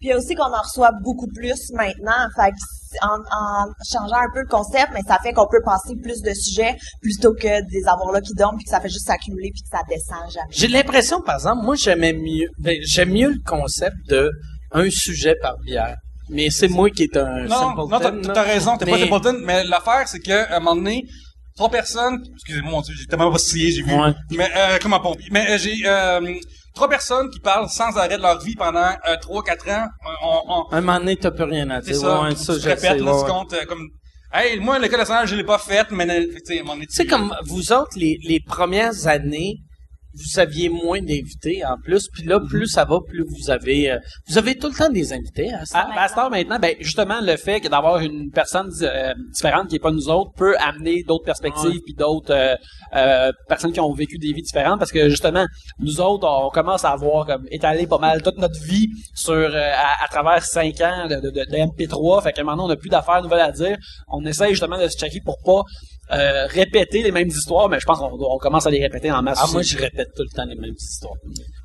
Puis 0.00 0.08
il 0.08 0.08
y 0.08 0.12
a 0.12 0.16
aussi 0.16 0.34
qu'on 0.34 0.44
en 0.52 0.62
reçoit 0.62 0.90
beaucoup 1.02 1.28
plus 1.34 1.70
maintenant. 1.72 2.26
Fait 2.36 2.50
que 2.50 2.56
en, 3.02 3.16
en 3.18 3.66
changeant 3.90 4.16
un 4.18 4.30
peu 4.32 4.40
le 4.42 4.48
concept, 4.48 4.88
mais 4.94 5.00
ça 5.06 5.18
fait 5.22 5.32
qu'on 5.32 5.48
peut 5.48 5.62
passer 5.64 5.94
plus 6.00 6.22
de 6.22 6.32
sujets 6.32 6.76
plutôt 7.02 7.32
que 7.34 7.60
des 7.68 7.88
avoir 7.88 8.12
là 8.12 8.20
qui 8.20 8.32
dorment 8.34 8.56
puis 8.56 8.64
que 8.64 8.70
ça 8.70 8.80
fait 8.80 8.88
juste 8.88 9.06
s'accumuler 9.06 9.50
puis 9.52 9.62
que 9.62 9.68
ça 9.68 9.82
descend 9.88 10.30
jamais. 10.30 10.46
J'ai 10.50 10.68
l'impression, 10.68 11.20
par 11.20 11.34
exemple, 11.36 11.64
moi, 11.64 11.74
j'aimais 11.74 12.12
mieux, 12.12 12.46
ben, 12.58 12.76
j'aime 12.86 13.10
mieux 13.10 13.30
le 13.30 13.40
concept 13.44 13.96
de 14.08 14.30
un 14.72 14.88
sujet 14.90 15.34
par 15.42 15.56
bière. 15.58 15.96
Mais 16.30 16.48
c'est 16.50 16.68
moi 16.68 16.88
qui 16.90 17.04
est 17.04 17.16
un 17.16 17.44
Non, 17.44 17.74
non, 17.76 17.88
t'as, 17.88 17.98
simpleton, 18.04 18.32
t'as 18.32 18.44
là. 18.44 18.52
raison, 18.52 18.76
t'es 18.76 18.86
pas 18.86 18.92
Mais- 18.92 19.08
simpleton, 19.08 19.38
mais 19.42 19.64
l'affaire, 19.64 20.04
c'est 20.06 20.20
que, 20.20 20.32
à 20.50 20.56
un 20.56 20.60
moment 20.60 20.76
donné, 20.76 21.04
trois 21.56 21.68
personnes, 21.70 22.22
excusez-moi, 22.34 22.70
mon 22.70 22.80
Dieu, 22.80 22.94
j'ai 22.98 23.06
tellement 23.06 23.30
vacillé, 23.30 23.70
j'ai 23.70 23.82
vu, 23.82 23.92
Ouais. 23.92 24.12
mais, 24.30 24.48
euh, 24.56 24.78
comme 24.80 24.94
un 24.94 25.00
pompier, 25.00 25.28
mais 25.30 25.50
euh, 25.50 25.58
j'ai, 25.58 25.76
euh, 25.86 26.20
trois 26.74 26.88
personnes 26.88 27.28
qui 27.30 27.40
parlent 27.40 27.68
sans 27.68 27.96
arrêt 27.96 28.16
de 28.16 28.22
leur 28.22 28.40
vie 28.42 28.54
pendant, 28.56 28.80
euh, 29.08 29.16
trois, 29.20 29.42
quatre 29.42 29.68
ans, 29.70 29.86
on, 30.22 30.40
on, 30.48 30.72
Un 30.72 30.80
moment 30.80 30.98
donné, 30.98 31.16
t'as 31.16 31.30
plus 31.30 31.44
rien 31.44 31.68
à 31.70 31.80
c'est 31.82 31.92
dire. 31.92 32.00
ça, 32.00 32.22
Ouais, 32.22 32.34
tu 32.34 32.40
ça, 32.42 32.54
je 32.58 32.68
répètes, 32.68 33.00
là, 33.00 33.12
tu 33.24 33.30
comptes, 33.30 33.52
euh, 33.52 33.64
comme, 33.66 33.86
hey, 34.32 34.58
moi, 34.60 34.78
l'école 34.78 34.98
nationale, 35.00 35.26
je 35.28 35.36
l'ai 35.36 35.44
pas 35.44 35.58
faite, 35.58 35.88
mais, 35.90 36.06
tu 36.26 36.42
Tu 36.46 36.86
sais, 36.88 37.06
comme 37.06 37.34
vous 37.44 37.70
autres, 37.72 37.92
les, 37.96 38.18
les 38.26 38.40
premières 38.40 39.06
années, 39.06 39.58
vous 40.14 40.38
aviez 40.40 40.68
moins 40.68 41.00
d'invités 41.00 41.64
en 41.64 41.76
plus, 41.82 42.08
puis 42.12 42.24
là, 42.24 42.40
plus 42.40 42.66
ça 42.68 42.84
va, 42.84 42.98
plus 43.06 43.24
vous 43.24 43.50
avez... 43.50 43.90
euh, 43.90 43.98
vous 44.28 44.38
avez 44.38 44.56
tout 44.56 44.68
le 44.68 44.74
temps 44.74 44.90
des 44.90 45.12
invités 45.12 45.52
à 45.52 45.64
ça. 45.64 45.80
À, 45.80 45.86
ben, 45.88 45.94
à 45.96 46.08
cette 46.08 46.18
heure 46.18 46.30
maintenant, 46.30 46.58
ben 46.58 46.74
justement 46.80 47.20
le 47.20 47.36
fait 47.36 47.60
que 47.60 47.68
d'avoir 47.68 47.98
une 48.00 48.30
personne 48.30 48.70
euh, 48.82 49.12
différente 49.32 49.68
qui 49.68 49.76
est 49.76 49.80
pas 49.80 49.90
nous 49.90 50.08
autres 50.08 50.32
peut 50.36 50.56
amener 50.58 51.02
d'autres 51.02 51.24
perspectives 51.24 51.80
puis 51.84 51.94
d'autres 51.94 52.32
euh, 52.32 52.54
euh, 52.94 53.32
personnes 53.48 53.72
qui 53.72 53.80
ont 53.80 53.92
vécu 53.92 54.18
des 54.18 54.32
vies 54.32 54.42
différentes 54.42 54.78
parce 54.78 54.92
que 54.92 55.08
justement 55.08 55.44
nous 55.80 56.00
autres 56.00 56.26
on 56.28 56.50
commence 56.50 56.84
à 56.84 56.90
avoir 56.90 57.26
comme 57.26 57.46
étalé 57.50 57.86
pas 57.86 57.98
mal 57.98 58.22
toute 58.22 58.38
notre 58.38 58.60
vie 58.64 58.88
sur 59.14 59.32
euh, 59.34 59.72
à, 59.74 60.04
à 60.04 60.08
travers 60.08 60.44
cinq 60.44 60.80
ans 60.80 61.06
de, 61.08 61.16
de, 61.16 61.30
de, 61.30 61.40
de 61.44 61.56
MP3 61.56 62.22
fait 62.22 62.32
que 62.32 62.42
maintenant 62.42 62.66
on 62.66 62.68
n'a 62.68 62.76
plus 62.76 62.88
d'affaires 62.90 63.22
nouvelles 63.22 63.40
à 63.40 63.52
dire. 63.52 63.76
On 64.08 64.24
essaye 64.24 64.50
justement 64.50 64.78
de 64.80 64.88
se 64.88 64.96
checker 64.96 65.20
pour 65.24 65.38
pas 65.44 65.62
euh, 66.12 66.46
répéter 66.46 67.02
les 67.02 67.10
mêmes 67.12 67.28
histoires 67.28 67.68
mais 67.68 67.80
je 67.80 67.86
pense 67.86 67.98
qu'on 67.98 68.10
on 68.12 68.38
commence 68.38 68.66
à 68.66 68.70
les 68.70 68.80
répéter 68.80 69.10
en 69.10 69.22
masse 69.22 69.38
Ah, 69.40 69.44
aussi. 69.44 69.52
moi, 69.54 69.62
je 69.62 69.76
répète 69.78 70.08
tout 70.14 70.22
le 70.22 70.36
temps 70.36 70.44
les 70.46 70.54
mêmes 70.56 70.74
histoires. 70.78 71.14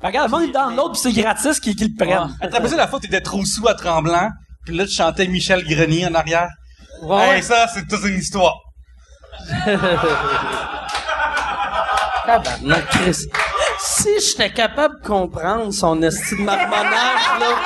que 0.00 0.06
regarde 0.06 0.30
le 0.30 0.38
monde 0.38 0.48
est 0.48 0.52
dans 0.52 0.70
l'autre 0.70 0.92
puis 0.92 1.00
c'est 1.02 1.12
gratis 1.20 1.60
qu'ils 1.60 1.76
qu'ils 1.76 1.88
le 1.96 2.04
prennent 2.04 2.36
T'as 2.40 2.48
rappelé 2.48 2.76
la 2.76 2.88
fois 2.88 3.00
t'étais 3.00 3.20
trop 3.20 3.44
sous 3.44 3.68
à 3.68 3.74
Tremblant, 3.74 4.30
puis 4.64 4.76
là, 4.76 4.84
tu 4.86 4.92
chantais 4.92 5.26
Michel 5.26 5.62
Grenier 5.64 6.06
en 6.06 6.14
arrière. 6.14 6.48
Ouais, 7.02 7.36
Hey, 7.36 7.42
ça, 7.42 7.66
c'est 7.72 7.86
toute 7.86 8.02
une 8.04 8.18
histoire. 8.18 8.56
Tabarnak, 12.26 12.86
Chris. 12.90 13.26
Si 13.78 14.08
j'étais 14.20 14.50
capable 14.52 15.00
de 15.00 15.06
comprendre 15.06 15.72
son 15.72 16.02
estime 16.02 16.38
de 16.40 16.44
marmonnage, 16.44 17.40
là, 17.40 17.56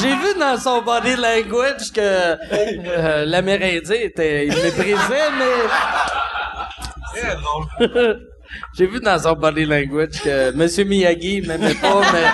j'ai 0.00 0.14
vu 0.14 0.38
dans 0.38 0.56
son 0.58 0.82
body 0.82 1.16
language 1.16 1.92
que 1.92 2.00
euh, 2.00 3.24
l'Amérindien 3.24 3.96
était, 3.96 4.46
il 4.46 4.54
méprisait, 4.54 5.30
mais 5.38 5.54
j'ai 8.76 8.86
vu 8.86 9.00
dans 9.00 9.18
son 9.18 9.32
body 9.34 9.64
language 9.64 10.20
que 10.22 10.52
Monsieur 10.52 10.84
Miyagi 10.84 11.42
m'aimait 11.42 11.74
pas, 11.74 12.00
mais 12.12 12.26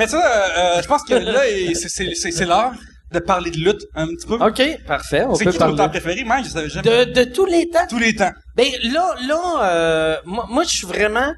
Mais 0.00 0.06
ça, 0.06 0.16
euh, 0.16 0.48
euh, 0.78 0.82
je 0.82 0.86
pense 0.88 1.04
que 1.04 1.12
là, 1.12 1.42
c'est, 1.74 2.46
l'heure 2.46 2.72
de 3.12 3.18
parler 3.18 3.50
de 3.50 3.58
lutte 3.58 3.82
un 3.94 4.06
petit 4.06 4.26
peu. 4.26 4.34
ok, 4.34 4.86
parfait, 4.86 5.24
on 5.28 5.34
c'est 5.34 5.44
peut 5.44 5.52
qui 5.52 5.58
ton 5.58 5.76
temps 5.76 5.90
préféré? 5.90 6.24
Mike, 6.24 6.46
je 6.46 6.50
savais 6.50 6.68
jamais. 6.70 7.06
de, 7.06 7.12
de 7.12 7.24
tous 7.24 7.44
les 7.44 7.68
temps? 7.68 7.86
Tous 7.86 7.98
les 7.98 8.14
temps. 8.14 8.30
Ben 8.56 8.68
là, 8.94 9.14
là, 9.28 9.64
euh, 9.64 10.16
moi, 10.24 10.46
moi, 10.48 10.62
je 10.64 10.70
suis 10.70 10.86
vraiment, 10.86 11.32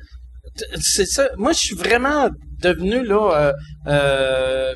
c'est 0.80 1.06
ça. 1.06 1.28
Moi, 1.36 1.52
je 1.52 1.58
suis 1.58 1.76
vraiment 1.76 2.28
devenu 2.60 3.04
là 3.04 3.30
euh, 3.34 3.52
euh, 3.88 4.74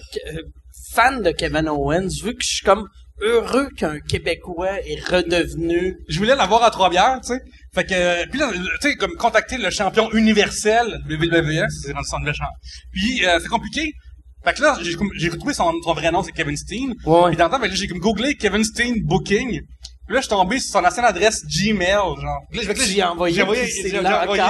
fan 0.92 1.22
de 1.22 1.30
Kevin 1.30 1.68
Owens, 1.68 2.08
vu 2.22 2.32
que 2.34 2.42
je 2.42 2.56
suis 2.56 2.64
comme 2.64 2.86
heureux 3.20 3.68
qu'un 3.76 3.98
Québécois 4.00 4.80
est 4.86 5.00
redevenu. 5.08 5.96
Je 6.08 6.18
voulais 6.18 6.36
l'avoir 6.36 6.62
à 6.64 6.70
Trois-Bières, 6.70 7.20
tu 7.22 7.34
sais. 7.34 7.40
Fait 7.74 7.84
que, 7.84 7.94
euh, 7.94 8.24
puis 8.30 8.38
là, 8.40 8.50
tu 8.52 8.88
sais, 8.88 8.94
comme 8.96 9.14
contacter 9.16 9.58
le 9.58 9.70
champion 9.70 10.10
universel 10.12 10.98
WWE, 11.08 11.66
c'est 11.70 11.92
son 12.04 12.20
de 12.20 12.26
le 12.26 12.32
champ. 12.32 12.44
Puis, 12.92 13.24
euh, 13.26 13.38
c'est 13.40 13.48
compliqué. 13.48 13.92
Fait 14.44 14.52
que 14.54 14.62
là, 14.62 14.78
j'ai 14.80 14.92
j'ai 15.16 15.28
retrouvé 15.28 15.54
son, 15.54 15.72
son 15.82 15.92
vrai 15.92 16.10
nom, 16.12 16.22
c'est 16.22 16.32
Kevin 16.32 16.56
Steen. 16.56 16.94
Ouais. 17.04 17.28
Puis 17.30 17.36
dans 17.36 17.46
le 17.46 17.50
temps, 17.50 17.58
là, 17.58 17.68
j'ai 17.70 17.88
comme 17.88 17.98
googlé 17.98 18.34
Kevin 18.36 18.62
Steen 18.64 18.94
Booking. 19.02 19.48
Puis 20.06 20.14
là, 20.14 20.20
je 20.20 20.26
suis 20.26 20.28
tombé 20.28 20.60
sur 20.60 20.70
son 20.72 20.84
ancienne 20.84 21.04
adresse 21.04 21.42
Gmail, 21.46 21.94
genre. 21.96 22.40
Là, 22.52 22.62
as 23.02 23.10
envoyé, 23.10 23.34
j'ai 23.34 23.42
envoyé, 23.42 23.66
j'ai- 23.66 23.88
j'ai 23.90 23.98
envoyé. 23.98 24.42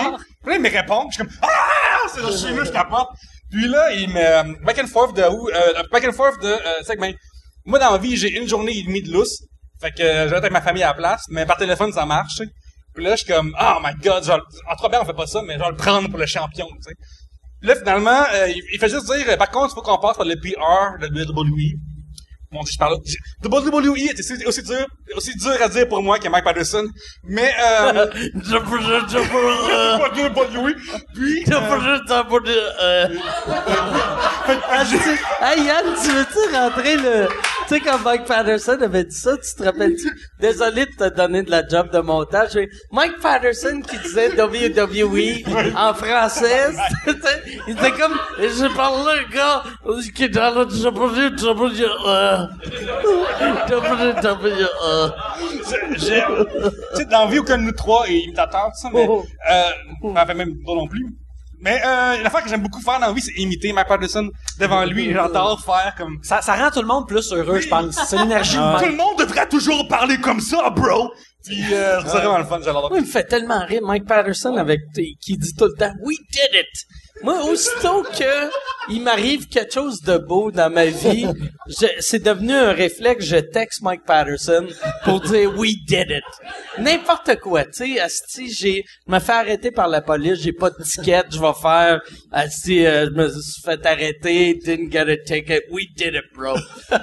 Puis 0.46 0.54
là, 0.54 0.58
il 0.58 0.62
me 0.62 0.70
répond, 0.70 1.08
je 1.10 1.16
suis 1.16 1.24
comme, 1.24 1.34
ah! 1.42 2.08
C'est 2.14 2.20
genre, 2.20 2.30
je 2.30 2.36
suis 2.36 2.54
je 2.54 2.70
capote. 2.70 3.08
Puis 3.50 3.66
là, 3.66 3.92
il 3.92 4.08
me, 4.08 4.64
back 4.64 4.78
and 4.78 4.86
forth 4.86 5.14
de 5.16 5.22
euh, 5.22 5.82
back 5.90 6.04
and 6.04 6.12
forth 6.12 6.40
de, 6.40 6.46
euh, 6.46 6.58
tu 6.78 6.84
sais 6.84 6.94
que, 6.94 7.00
ben, 7.00 7.14
moi, 7.64 7.80
dans 7.80 7.90
la 7.90 7.98
vie, 7.98 8.16
j'ai 8.16 8.30
une 8.36 8.48
journée 8.48 8.78
et 8.78 8.82
demie 8.84 9.02
de 9.02 9.10
lousse. 9.10 9.42
Fait 9.80 9.90
que, 9.90 10.02
euh, 10.02 10.24
je 10.24 10.30
vais 10.30 10.36
être 10.36 10.44
avec 10.44 10.52
ma 10.52 10.60
famille 10.60 10.84
à 10.84 10.88
la 10.88 10.94
place, 10.94 11.24
mais 11.30 11.46
par 11.46 11.56
téléphone, 11.56 11.92
ça 11.92 12.06
marche. 12.06 12.40
Puis 12.94 13.04
là, 13.04 13.16
je 13.16 13.24
suis 13.24 13.26
comme, 13.26 13.56
oh 13.60 13.78
my 13.82 13.92
god, 14.00 14.22
genre, 14.22 14.40
en 14.70 14.76
trois 14.76 15.02
on 15.02 15.04
fait 15.04 15.14
pas 15.14 15.26
ça, 15.26 15.42
mais 15.42 15.58
vais 15.58 15.68
le 15.68 15.76
prendre 15.76 16.08
pour 16.08 16.18
le 16.18 16.26
champion, 16.26 16.66
tu 16.76 16.90
sais. 16.90 16.94
Là, 17.62 17.74
finalement, 17.74 18.22
euh, 18.32 18.48
il, 18.48 18.62
il 18.72 18.78
fait 18.78 18.88
juste 18.88 19.06
dire, 19.06 19.28
euh, 19.28 19.36
par 19.36 19.50
contre, 19.50 19.72
il 19.72 19.74
faut 19.74 19.82
qu'on 19.82 19.98
passe 19.98 20.16
par 20.16 20.26
le 20.26 20.36
PR 20.36 20.98
de 21.00 21.08
WWE. 21.08 21.80
Mon 22.56 22.62
dieu, 22.62 22.72
je 22.72 22.78
parle. 22.78 22.96
j'ai- 23.04 23.18
WWE 23.48 23.96
est 24.10 24.18
aussi, 24.18 24.44
aussi 24.46 24.62
dur, 24.62 24.86
aussi 25.14 25.34
dur 25.36 25.52
à 25.62 25.68
dire 25.68 25.86
pour 25.88 26.02
moi 26.02 26.18
que 26.18 26.28
Mike 26.28 26.44
Patterson. 26.44 26.86
Mais, 27.24 27.52
euh, 27.62 28.06
pas 29.98 30.08
WWE. 30.08 30.74
Puis, 31.14 31.44
euh, 31.52 33.08
Ah, 34.48 34.84
tu 34.88 34.96
sais- 34.98 35.18
hey 35.42 35.64
Yann, 35.64 35.84
tu 36.02 36.10
veux-tu 36.10 36.54
rentrer 36.54 36.96
le... 36.96 37.26
Tu 37.68 37.74
sais, 37.74 37.80
quand 37.80 37.98
Mike 38.04 38.24
Patterson 38.26 38.78
avait 38.80 39.02
dit 39.04 39.14
ça, 39.16 39.36
tu 39.36 39.54
te 39.56 39.64
rappelles-tu? 39.64 40.08
Désolé 40.38 40.86
de 40.86 40.92
te 40.92 41.08
donner 41.16 41.42
de 41.42 41.50
la 41.50 41.66
job 41.66 41.90
de 41.92 41.98
montage, 41.98 42.50
mais 42.54 42.68
Mike 42.92 43.18
Patterson 43.20 43.82
qui 43.82 43.98
disait 43.98 44.30
WWE 44.40 45.42
en 45.76 45.92
français, 45.94 46.70
il 47.66 47.72
était 47.72 47.90
comme, 47.92 48.16
j'ai 48.38 48.68
parlé 48.68 49.20
un 49.20 49.34
gars 49.34 49.64
qui 50.14 50.24
est 50.24 50.28
dans 50.28 50.54
le 50.54 50.64
WWE. 50.66 52.45
Tu 55.94 56.00
sais, 56.96 57.04
dans 57.06 57.24
la 57.24 57.30
vie, 57.30 57.38
aucun 57.38 57.58
de 57.58 57.62
nous 57.62 57.72
trois 57.72 58.06
est 58.08 58.18
imitateur, 58.20 58.66
tout 58.66 58.80
ça, 58.80 58.90
mais, 58.92 59.06
Oh. 59.08 59.24
euh, 59.50 59.62
enfin, 60.14 60.34
même 60.34 60.54
pas 60.64 60.74
non 60.74 60.86
plus. 60.86 61.06
Mais, 61.58 61.80
euh, 61.84 62.22
l'affaire 62.22 62.42
que 62.42 62.50
j'aime 62.50 62.62
beaucoup 62.62 62.80
faire 62.82 63.00
dans 63.00 63.06
la 63.06 63.12
vie, 63.12 63.22
c'est 63.22 63.32
imiter 63.40 63.72
Mike 63.72 63.88
Patterson 63.88 64.30
devant 64.60 64.84
lui. 64.84 65.12
J'adore 65.12 65.58
faire 65.64 65.94
comme, 65.96 66.18
Ça, 66.22 66.42
ça 66.42 66.54
rend 66.54 66.70
tout 66.70 66.82
le 66.82 66.86
monde 66.86 67.08
plus 67.08 67.32
heureux, 67.32 67.60
je 67.60 67.68
pense. 67.68 67.94
C'est 68.06 68.18
l'énergie 68.18 68.56
de 68.56 68.62
tout 68.62 68.72
Mike. 68.72 68.86
le 68.90 68.96
monde 68.96 69.18
devrait 69.18 69.48
toujours 69.48 69.88
parler 69.88 70.18
comme 70.18 70.40
ça, 70.40 70.68
bro! 70.70 71.10
Puis, 71.44 71.62
euh, 71.72 72.00
c'est 72.02 72.08
vraiment 72.18 72.38
le 72.38 72.44
fun, 72.44 72.58
j'adore. 72.62 72.90
Moi, 72.90 72.98
il 72.98 73.06
me 73.06 73.10
fait 73.10 73.24
tellement 73.24 73.64
rire 73.64 73.80
Mike 73.82 74.04
Patterson 74.06 74.54
avec 74.56 74.80
qui 74.94 75.36
dit 75.38 75.54
tout 75.56 75.64
le 75.66 75.74
temps 75.78 75.92
We 76.02 76.18
did 76.32 76.50
it. 76.52 76.66
Moi, 77.22 77.42
aussitôt 77.44 78.02
que 78.02 78.50
il 78.88 79.02
m'arrive 79.02 79.48
quelque 79.48 79.72
chose 79.74 80.00
de 80.02 80.16
beau 80.16 80.52
dans 80.52 80.70
ma 80.70 80.86
vie, 80.86 81.26
c'est 81.98 82.22
devenu 82.22 82.52
un 82.52 82.72
réflexe. 82.72 83.24
Je 83.24 83.36
texte 83.36 83.82
Mike 83.82 84.04
Patterson 84.06 84.66
pour 85.02 85.20
dire 85.22 85.52
We 85.58 85.72
did 85.88 86.10
it. 86.10 86.22
N'importe 86.78 87.40
quoi, 87.40 87.64
tu 87.64 87.72
sais. 87.94 87.98
Asti, 88.00 88.52
j'ai, 88.52 88.84
je 89.06 89.12
me 89.12 89.18
fais 89.18 89.32
arrêter 89.32 89.70
par 89.72 89.88
la 89.88 90.02
police. 90.02 90.40
J'ai 90.40 90.52
pas 90.52 90.70
de 90.70 90.76
ticket. 90.84 91.22
Je 91.32 91.40
vais 91.40 91.52
faire. 91.60 92.00
Asti, 92.30 92.86
euh, 92.86 93.06
je 93.06 93.10
me 93.10 93.28
suis 93.28 93.62
fait 93.64 93.84
arrêter. 93.84 94.54
Didn't 94.62 94.92
get 94.92 95.10
a 95.10 95.16
ticket. 95.16 95.62
We 95.72 95.86
did 95.96 96.14
it, 96.14 96.24
bro. 96.34 96.54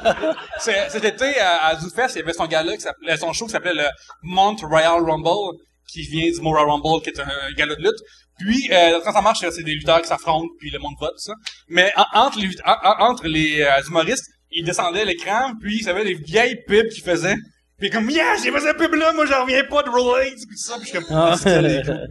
Cet 0.59 1.03
été, 1.03 1.38
à, 1.39 1.66
à 1.66 1.76
ZooFest, 1.80 2.16
il 2.16 2.20
y 2.20 2.22
avait 2.22 2.34
son 2.34 2.45
gala, 2.47 2.76
qui 2.76 2.82
s'appelait- 2.82 3.18
son 3.18 3.34
show 3.34 3.45
qui 3.45 3.51
s'appelait 3.51 3.74
le 3.74 3.88
Mount 4.22 4.55
Royal 4.64 5.01
Rumble, 5.03 5.57
qui 5.91 6.01
vient 6.03 6.32
du 6.32 6.39
mot 6.39 6.51
Royal 6.51 6.70
Rumble, 6.70 7.01
qui 7.03 7.09
est 7.09 7.20
un 7.20 7.51
gala 7.57 7.76
de 7.76 7.82
lutte. 7.82 7.99
Puis, 8.39 8.69
euh, 8.71 8.99
quand 9.03 9.13
ça 9.13 9.21
marche, 9.21 9.39
c'est 9.49 9.63
des 9.63 9.73
lutteurs 9.73 10.01
qui 10.01 10.07
s'affrontent, 10.07 10.47
puis 10.59 10.69
le 10.71 10.79
monde 10.79 10.93
vote, 10.99 11.11
tout 11.11 11.19
ça. 11.31 11.34
Mais 11.69 11.91
en- 11.95 12.19
entre 12.25 12.39
les, 12.39 12.49
en- 12.65 12.71
en- 12.89 13.09
entre 13.11 13.27
les 13.27 13.61
euh, 13.61 13.69
humoristes, 13.88 14.25
ils 14.51 14.65
descendaient 14.65 15.05
l'écran, 15.05 15.53
puis 15.61 15.77
il 15.81 15.86
y 15.86 15.89
avait 15.89 16.03
les 16.03 16.15
vieilles 16.15 16.57
pubs 16.67 16.89
qu'ils 16.89 17.03
faisaient. 17.03 17.36
Puis 17.79 17.89
comme, 17.89 18.09
yeah, 18.09 18.36
j'ai 18.41 18.51
fait 18.51 18.59
cette 18.61 18.77
pub-là, 18.77 19.11
moi 19.13 19.25
j'en 19.25 19.41
reviens 19.43 19.63
pas 19.69 19.84
de 19.84 19.89
Rolex, 19.89 20.45
puis 20.45 20.57
ça, 20.57 20.75
puis 20.75 20.84
je 20.86 20.89
suis 20.89 20.99
comme, 20.99 21.17
ah, 21.17 21.36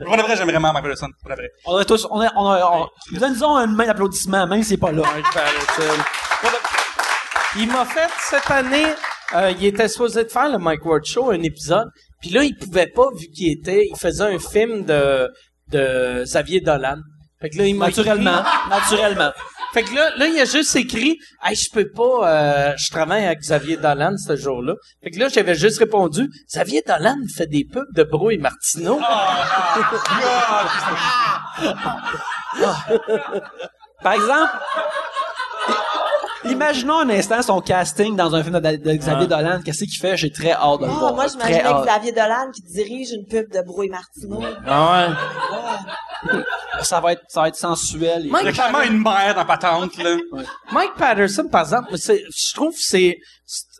Pour 0.04 0.16
de 0.16 0.22
vrai, 0.22 0.36
j'aime 0.36 0.48
vraiment 0.50 0.72
Mike 0.72 0.84
Patterson, 0.84 1.08
pour 1.20 1.30
de 1.30 1.34
vrai. 1.36 1.48
On 1.66 1.76
a 1.76 1.84
tous, 1.84 2.06
on 2.10 2.20
a, 2.20 2.30
on 2.36 2.46
a, 2.50 2.70
on, 3.12 3.18
disons 3.28 3.56
une 3.58 3.74
main 3.74 3.86
d'applaudissement, 3.86 4.46
même 4.46 4.62
si 4.62 4.70
c'est 4.70 4.76
pas 4.76 4.92
là. 4.92 5.02
Patterson. 5.02 6.02
Il 7.58 7.68
m'a 7.68 7.84
fait 7.84 8.10
cette 8.18 8.50
année, 8.50 8.86
euh, 9.34 9.52
il 9.58 9.66
était 9.66 9.88
supposé 9.88 10.24
de 10.24 10.28
faire 10.30 10.48
le 10.50 10.58
Mike 10.58 10.84
Ward 10.84 11.04
Show, 11.04 11.30
un 11.30 11.42
épisode, 11.42 11.88
puis 12.20 12.30
là 12.30 12.44
il 12.44 12.56
pouvait 12.56 12.86
pas 12.86 13.08
vu 13.18 13.26
qu'il 13.28 13.50
était, 13.52 13.84
il 13.90 13.96
faisait 13.98 14.24
un 14.24 14.38
film 14.38 14.84
de 14.84 15.28
de 15.72 16.22
Xavier 16.24 16.60
Dolan. 16.60 16.98
Fait 17.40 17.50
que 17.50 17.58
là 17.58 17.66
il 17.66 17.76
Naturellement. 17.76 18.42
Naturellement. 18.70 19.32
Fait 19.72 19.82
que 19.82 19.94
là, 19.94 20.10
là 20.16 20.26
il 20.26 20.38
a 20.38 20.44
juste 20.44 20.76
écrit, 20.76 21.18
hey 21.42 21.56
je 21.56 21.70
peux 21.72 21.90
pas, 21.90 22.28
euh, 22.28 22.72
je 22.76 22.90
travaille 22.90 23.24
avec 23.24 23.40
Xavier 23.40 23.78
Dolan 23.78 24.16
ce 24.18 24.36
jour-là. 24.36 24.74
Fait 25.02 25.10
que 25.10 25.18
là 25.18 25.28
j'avais 25.28 25.54
juste 25.54 25.78
répondu, 25.78 26.28
Xavier 26.46 26.82
Dolan 26.86 27.16
fait 27.34 27.46
des 27.46 27.64
pubs 27.64 27.90
de 27.94 28.02
Bro 28.02 28.30
et 28.30 28.38
Martineau. 28.38 29.00
Par 34.02 34.12
exemple, 34.14 34.50
imaginons 36.44 37.00
un 37.00 37.10
instant 37.10 37.42
son 37.42 37.60
casting 37.60 38.16
dans 38.16 38.34
un 38.34 38.42
film 38.42 38.58
de, 38.60 38.76
de 38.76 38.92
Xavier 38.94 39.26
Dolan. 39.26 39.60
Qu'est-ce 39.64 39.84
qu'il 39.84 39.98
fait? 40.00 40.16
J'ai 40.16 40.30
très 40.30 40.52
hâte 40.52 40.80
de 40.80 40.86
le 40.86 40.92
Oh, 40.92 40.98
voir. 40.98 41.14
moi, 41.14 41.26
j'imaginais. 41.28 41.62
Xavier 41.84 42.12
Dolan 42.12 42.50
qui 42.54 42.62
dirige 42.62 43.12
une 43.12 43.26
pub 43.26 43.50
de 43.52 43.60
Bro 43.62 43.82
et 43.84 43.88
Martineau. 43.88 44.42
Ah 44.66 45.08
ouais. 46.28 46.38
Ça 46.82 47.00
va 47.00 47.12
être, 47.12 47.22
ça 47.28 47.42
va 47.42 47.48
être 47.48 47.56
sensuel. 47.56 48.22
Il 48.24 48.26
y 48.26 48.34
a 48.34 48.42
Mike, 48.42 48.54
clairement 48.54 48.82
une 48.82 49.02
mère 49.02 49.34
dans 49.34 49.44
Patente, 49.44 49.96
là. 49.98 50.16
Mike 50.72 50.94
Patterson, 50.96 51.48
par 51.50 51.62
exemple, 51.62 51.90
je 51.96 52.54
trouve 52.54 52.72
que 52.72 52.80
c'est, 52.80 53.18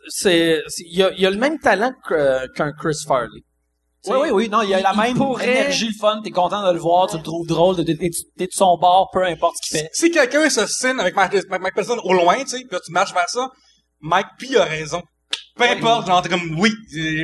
c'est, 0.09 0.61
il 0.79 0.97
y 0.97 1.03
a, 1.03 1.11
il 1.11 1.21
y 1.21 1.25
a 1.25 1.29
le 1.29 1.37
même 1.37 1.59
talent 1.59 1.93
qu'un 2.07 2.71
Chris 2.73 2.97
Farley. 3.07 3.41
Oui, 4.07 4.17
oui, 4.23 4.29
oui. 4.31 4.49
Non, 4.49 4.61
il 4.61 4.69
y 4.69 4.73
a 4.73 4.81
la 4.81 4.93
même 4.93 5.15
pourrait- 5.15 5.49
énergie, 5.49 5.87
le 5.87 5.93
fun. 5.99 6.21
T'es 6.23 6.31
content 6.31 6.65
de 6.67 6.73
le 6.73 6.79
voir, 6.79 7.07
tu 7.07 7.17
le 7.17 7.23
trouves 7.23 7.47
drôle, 7.47 7.75
t'es, 7.77 7.85
t'es, 7.85 8.09
t'es 8.37 8.45
de 8.45 8.51
son 8.51 8.77
bord, 8.77 9.09
peu 9.13 9.23
importe 9.23 9.55
ce 9.61 9.69
qu'il 9.69 9.79
fait. 9.79 9.89
Si 9.93 10.11
quelqu'un 10.11 10.49
se 10.49 10.65
signe 10.67 10.99
avec 10.99 11.15
Mike, 11.15 11.33
Mike, 11.49 11.73
Patterson 11.75 11.99
au 12.03 12.13
loin, 12.13 12.37
tu 12.43 12.47
sais, 12.47 12.59
pis 12.59 12.67
là, 12.71 12.79
tu 12.85 12.91
marches 12.91 13.13
vers 13.13 13.29
ça, 13.29 13.49
Mike 14.01 14.27
P 14.39 14.57
a 14.57 14.65
raison. 14.65 15.01
Peu 15.55 15.63
importe, 15.63 16.07
genre, 16.07 16.21
t'es 16.21 16.29
comme, 16.29 16.59
oui, 16.59 16.71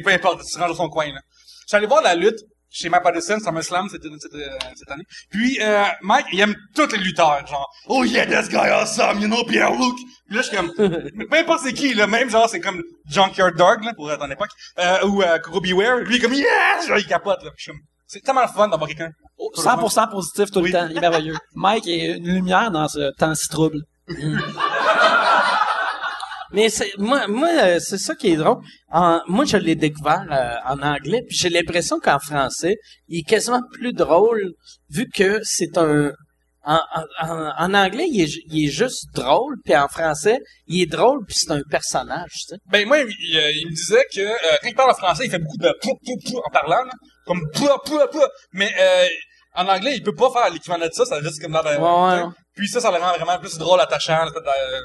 peu 0.04 0.12
importe, 0.12 0.42
tu 0.46 0.54
te 0.54 0.60
ranges 0.60 0.70
dans 0.70 0.76
son 0.84 0.90
coin, 0.90 1.08
là. 1.08 1.20
Je 1.62 1.68
suis 1.68 1.78
allé 1.78 1.88
voir 1.88 2.02
la 2.02 2.16
lutte 2.16 2.40
chez 2.72 2.90
Mike 2.90 3.04
Patterson, 3.04 3.40
SummerSlam, 3.40 3.90
cette, 3.90 4.04
cette, 4.04 4.34
euh, 4.34 4.48
cette 4.76 4.92
année. 4.92 5.04
Puis, 5.30 5.58
euh, 5.62 5.84
Mike, 6.02 6.28
il 6.32 6.40
aime 6.40 6.56
tous 6.76 6.92
les 6.92 7.00
lutteurs, 7.00 7.46
genre, 7.48 7.68
oh 7.88 8.04
yeah, 8.04 8.26
this 8.26 8.50
guy 8.50 8.70
awesome, 8.70 9.20
you 9.22 9.28
know, 9.28 9.44
Pierre-Luc. 9.46 9.96
Puis 10.28 10.36
là, 10.36 10.42
je 10.42 10.48
suis 10.48 10.56
comme, 10.58 10.72
peu 11.30 11.38
importe 11.38 11.62
c'est 11.64 11.74
qui, 11.74 11.94
là, 11.94 12.06
même 12.08 12.30
genre, 12.30 12.48
c'est 12.50 12.60
comme 12.60 12.82
Junkyard 13.10 13.56
Dog, 13.56 13.84
là, 13.84 13.94
pour 13.96 14.12
être 14.12 14.22
en 14.24 14.30
époque, 14.30 14.50
euh, 14.80 15.06
ou 15.08 15.22
euh, 15.24 15.40
Coco 15.40 15.62
Beware. 15.62 15.98
Lui, 16.00 16.16
il 16.16 16.18
est 16.18 16.20
comme, 16.20 16.34
yes! 16.34 16.88
Genre, 16.88 16.98
il 16.98 17.08
capote, 17.08 17.44
là. 17.44 17.52
Je 17.58 17.64
suis 17.64 17.72
comme, 17.72 17.82
c'est 18.08 18.22
tellement 18.24 18.42
le 18.42 18.48
fun 18.48 18.68
d'avoir 18.68 18.88
quelqu'un. 18.88 19.12
100% 19.56 20.10
positif 20.12 20.52
tout 20.52 20.60
Oui. 20.60 20.72
le 20.72 20.80
temps. 20.80 20.88
Il 20.90 20.98
est 20.98 21.02
merveilleux. 21.02 21.36
Mike 21.56 21.88
est 21.88 22.18
une 22.18 22.34
lumière 22.34 22.72
dans 22.72 22.88
ce 22.88 23.12
temps 23.18 23.34
si 23.36 23.48
trouble. 23.48 23.78
Mais 26.52 26.70
c'est, 26.70 26.92
moi, 26.98 27.28
moi, 27.28 27.50
euh, 27.62 27.80
c'est 27.80 27.98
ça 27.98 28.16
qui 28.16 28.30
est 28.32 28.36
drôle. 28.38 28.58
En- 28.92 29.22
moi, 29.28 29.46
je 29.46 29.58
l'ai 29.58 29.76
découvert 29.76 30.26
euh, 30.32 30.56
en 30.74 30.82
anglais, 30.82 31.22
puis 31.28 31.38
j'ai 31.38 31.50
l'impression 31.50 32.00
qu'en 32.00 32.20
français, 32.20 32.76
il 33.08 33.20
est 33.20 33.30
quasiment 33.30 33.62
plus 33.72 33.94
drôle, 33.94 34.52
vu 34.90 35.08
que 35.14 35.40
c'est 35.44 35.78
un... 35.78 36.12
En, 36.66 36.78
en- 37.22 37.52
en- 37.58 37.74
anglais, 37.74 38.06
il 38.12 38.22
est, 38.22 38.34
il 38.52 38.68
est 38.68 38.72
juste 38.72 39.06
drôle, 39.16 39.56
puis 39.64 39.76
en 39.76 39.88
français, 39.88 40.40
il 40.68 40.82
est 40.82 40.86
drôle, 40.88 41.20
puis 41.26 41.36
c'est 41.40 41.52
un 41.52 41.62
personnage, 41.70 42.30
tu 42.32 42.40
sais. 42.50 42.56
Ben 42.70 42.86
moi, 42.86 43.00
il, 43.00 43.08
il- 43.08 43.58
il 43.62 43.66
me 43.68 43.72
disait 43.74 44.04
que 44.14 44.20
euh, 44.20 44.58
quand 44.62 44.68
il 44.68 44.76
parle 44.76 44.92
en 44.92 44.96
français, 44.96 45.26
il 45.26 45.32
fait 45.32 45.40
beaucoup 45.40 45.58
de 45.58 45.74
pou 45.82 45.92
pou 46.06 46.16
pou 46.26 46.38
en 46.38 46.52
parlant, 46.52 46.84
là, 46.84 46.92
comme 47.26 47.42
pou 47.54 47.66
pou 47.86 47.98
pou. 48.12 48.20
Mais 48.52 48.70
euh, 48.80 49.08
en 49.56 49.68
anglais, 49.68 49.96
il 49.96 50.04
peut 50.04 50.14
pas 50.14 50.30
faire 50.32 50.52
l'équivalent 50.54 50.86
de 50.86 50.92
ça, 50.94 51.06
ça 51.06 51.22
juste 51.22 51.42
comme. 51.42 51.56
Ouais, 51.56 51.62
ouais. 52.26 52.26
Puis 52.60 52.68
ça, 52.68 52.82
ça 52.82 52.92
le 52.92 52.98
rend 52.98 53.14
vraiment 53.14 53.40
plus 53.40 53.58
drôle, 53.58 53.80
attachant. 53.80 54.26
là, 54.26 54.32
euh. 54.36 54.80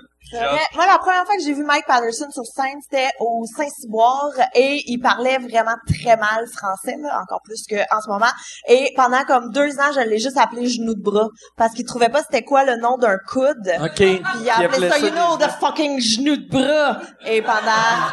Moi, 0.74 0.86
la 0.86 0.98
première 0.98 1.24
fois 1.26 1.36
que 1.36 1.42
j'ai 1.42 1.52
vu 1.52 1.64
Mike 1.64 1.86
Patterson 1.86 2.30
sur 2.30 2.44
scène, 2.44 2.78
c'était 2.82 3.10
au 3.20 3.44
Saint-Cyboire 3.56 4.30
et 4.54 4.80
il 4.86 4.98
parlait 4.98 5.38
vraiment 5.38 5.74
très 5.86 6.16
mal 6.16 6.46
français, 6.46 6.96
là, 7.00 7.20
encore 7.20 7.40
plus 7.44 7.62
qu'en 7.68 8.00
ce 8.00 8.08
moment. 8.08 8.30
Et 8.68 8.92
pendant 8.96 9.24
comme 9.24 9.50
deux 9.50 9.78
ans, 9.78 9.92
je 9.94 10.08
l'ai 10.08 10.18
juste 10.18 10.38
appelé 10.38 10.68
genou 10.68 10.94
de 10.94 11.02
bras 11.02 11.28
parce 11.56 11.74
qu'il 11.74 11.84
trouvait 11.84 12.08
pas 12.08 12.22
c'était 12.22 12.42
quoi 12.42 12.64
le 12.64 12.76
nom 12.76 12.96
d'un 12.96 13.18
coude. 13.28 13.70
OK. 13.80 13.96
Puis 13.96 14.20
il 14.40 14.50
a 14.50 14.60
appelé 14.60 14.88
ça, 14.88 14.98
you 14.98 15.10
know, 15.10 15.36
the 15.36 15.50
fucking 15.60 16.00
genou 16.00 16.36
de 16.36 16.48
bras. 16.48 17.00
Et 17.26 17.42
pendant 17.42 18.08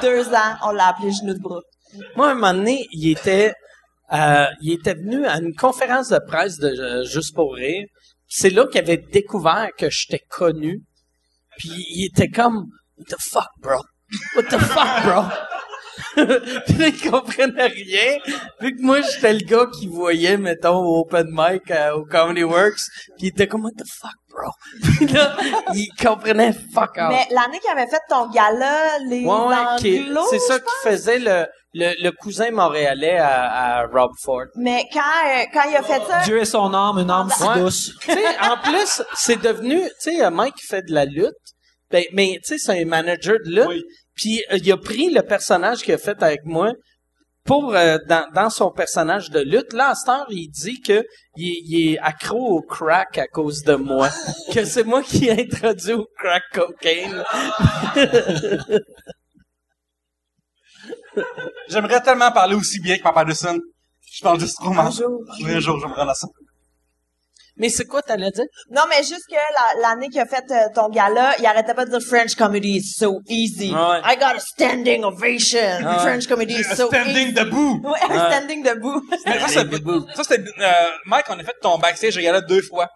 deux 0.00 0.28
ans, 0.34 0.56
on 0.64 0.72
l'a 0.72 0.88
appelé 0.88 1.10
genou 1.12 1.34
de 1.34 1.40
bras. 1.40 1.60
Moi, 2.16 2.30
un 2.30 2.34
moment 2.34 2.54
donné, 2.54 2.86
il 2.92 3.10
était, 3.10 3.52
euh, 4.12 4.46
il 4.62 4.72
était 4.72 4.94
venu 4.94 5.26
à 5.26 5.36
une 5.36 5.54
conférence 5.54 6.08
de 6.08 6.18
presse 6.26 6.58
de 6.58 6.68
euh, 6.68 7.04
Juste 7.04 7.34
pour 7.34 7.54
rire. 7.54 7.86
C'est 8.28 8.50
là 8.50 8.66
qu'il 8.66 8.80
avait 8.80 8.96
découvert 9.12 9.68
que 9.78 9.88
j'étais 9.90 10.22
connu. 10.28 10.82
Puis 11.58 11.70
il 11.90 12.06
était 12.06 12.28
comme, 12.28 12.66
What 12.98 13.04
the 13.08 13.20
fuck, 13.20 13.48
bro? 13.60 13.82
What 14.36 14.44
the 14.44 14.58
fuck, 14.58 15.04
bro? 15.04 15.22
puis 16.66 16.74
là, 16.78 16.88
ils 16.88 17.10
comprenaient 17.10 17.66
rien. 17.66 18.18
Vu 18.60 18.74
que 18.76 18.82
moi, 18.82 19.00
j'étais 19.02 19.32
le 19.34 19.40
gars 19.40 19.66
qui 19.78 19.86
voyait, 19.86 20.36
mettons, 20.36 20.78
au 20.78 21.00
open 21.00 21.26
mic 21.30 21.70
euh, 21.70 21.92
au 21.92 22.04
Comedy 22.04 22.44
Works, 22.44 22.80
qui 23.18 23.28
était 23.28 23.46
comme, 23.46 23.64
what 23.64 23.72
the 23.72 23.84
fuck, 23.86 24.14
bro? 24.30 24.50
Puis 24.96 25.06
là, 25.08 25.36
ils 25.74 25.88
comprenaient 26.02 26.52
fuck 26.52 26.96
out. 26.98 27.08
Mais 27.10 27.26
l'année 27.30 27.58
qu'il 27.60 27.70
avait 27.70 27.86
fait 27.86 28.00
ton 28.08 28.28
gala, 28.30 28.98
les 29.08 29.24
Ouais, 29.24 29.46
ouais, 29.46 29.56
qui- 29.78 30.00
Anglos, 30.00 30.26
c'est 30.30 30.38
ça 30.38 30.58
qui 30.58 30.72
faisait 30.84 31.18
le, 31.18 31.46
le, 31.78 31.92
le 32.02 32.10
cousin 32.10 32.50
montréalais 32.50 33.18
à, 33.18 33.80
à 33.80 33.86
Rob 33.86 34.10
Ford. 34.22 34.46
Mais 34.56 34.84
quand, 34.92 35.00
euh, 35.00 35.44
quand 35.52 35.68
il 35.70 35.76
a 35.76 35.82
fait 35.82 36.02
ça, 36.06 36.22
Dieu 36.24 36.38
est 36.40 36.44
son 36.46 36.72
âme, 36.72 36.98
une 36.98 37.10
âme 37.10 37.28
si 37.30 37.42
Ouais. 37.42 37.60
douce. 37.60 37.92
en 38.40 38.56
plus, 38.62 39.02
c'est 39.14 39.40
devenu, 39.42 39.80
tu 39.82 39.90
sais, 40.16 40.24
euh, 40.24 40.30
Mike 40.30 40.54
fait 40.66 40.82
de 40.82 40.92
la 40.94 41.04
lutte, 41.04 41.34
ben, 41.90 42.02
mais 42.12 42.38
tu 42.44 42.56
sais, 42.56 42.58
c'est 42.58 42.80
un 42.82 42.84
manager 42.86 43.36
de 43.44 43.50
lutte, 43.50 43.68
Oui. 43.68 43.82
puis 44.14 44.42
euh, 44.52 44.58
il 44.62 44.72
a 44.72 44.76
pris 44.78 45.10
le 45.10 45.22
personnage 45.22 45.82
qu'il 45.82 45.92
a 45.94 45.98
fait 45.98 46.22
avec 46.22 46.40
moi 46.44 46.72
pour 47.44 47.76
euh, 47.76 47.98
dans, 48.08 48.26
dans 48.34 48.50
son 48.50 48.70
personnage 48.72 49.30
de 49.30 49.38
lutte. 49.40 49.72
Là, 49.72 49.90
à 49.90 49.94
cette 49.94 50.08
heure, 50.08 50.26
il 50.30 50.48
dit 50.48 50.80
que 50.80 51.04
il, 51.36 51.48
est- 51.50 51.60
il 51.68 51.92
est 51.92 51.98
accro 51.98 52.56
au 52.58 52.62
crack 52.62 53.18
à 53.18 53.26
cause 53.28 53.62
de 53.62 53.74
moi, 53.76 54.08
que 54.54 54.64
c'est 54.64 54.82
moi 54.84 55.02
qui 55.02 55.28
ai 55.28 55.42
introduit 55.42 55.92
au 55.92 56.08
crack 56.18 56.42
cocaine. 56.52 57.22
J'aimerais 61.68 62.00
tellement 62.02 62.30
parler 62.32 62.54
aussi 62.54 62.80
bien 62.80 62.96
que 62.98 63.02
Papa 63.02 63.20
Patterson. 63.24 63.58
Je 64.12 64.22
parle 64.22 64.40
juste 64.40 64.56
trop 64.56 64.70
mal. 64.70 64.86
un 64.86 64.90
jour. 64.90 65.20
Un 65.44 65.60
jour, 65.60 65.78
je 65.80 65.86
me 65.86 65.92
rendre 65.94 66.10
à 66.10 66.14
ça. 66.14 66.26
Mais 67.58 67.70
c'est 67.70 67.86
quoi 67.86 68.02
t'allais 68.02 68.30
dire? 68.30 68.44
Non, 68.70 68.82
mais 68.90 68.98
juste 68.98 69.24
que 69.30 69.34
la- 69.34 69.80
l'année 69.88 70.08
qu'il 70.08 70.20
a 70.20 70.26
fait 70.26 70.44
euh, 70.50 70.68
ton 70.74 70.90
gala, 70.90 71.34
il 71.38 71.46
arrêtait 71.46 71.72
pas 71.72 71.86
de 71.86 71.90
dire 71.90 72.06
French 72.06 72.34
comedy 72.34 72.76
is 72.76 72.82
so 72.98 73.20
easy. 73.28 73.72
Ouais. 73.72 74.00
I 74.04 74.16
got 74.18 74.36
a 74.36 74.40
standing 74.40 75.04
ovation. 75.04 75.78
French 76.00 76.26
comedy 76.28 76.52
is 76.54 76.64
so 76.76 76.88
Standing 76.88 77.28
easy. 77.28 77.32
debout. 77.32 77.80
Ouais, 77.82 77.98
un 78.10 78.30
standing 78.30 78.62
debout. 78.62 79.00
Mais 79.26 79.40
ça, 79.40 79.48
c'est- 79.48 80.14
ça, 80.16 80.24
c'était, 80.24 80.50
euh, 80.60 80.72
Mike, 81.06 81.24
on 81.30 81.38
a 81.38 81.44
fait 81.44 81.54
ton 81.62 81.78
backstage 81.78 82.18
gala 82.18 82.42
deux 82.42 82.60
fois. 82.60 82.88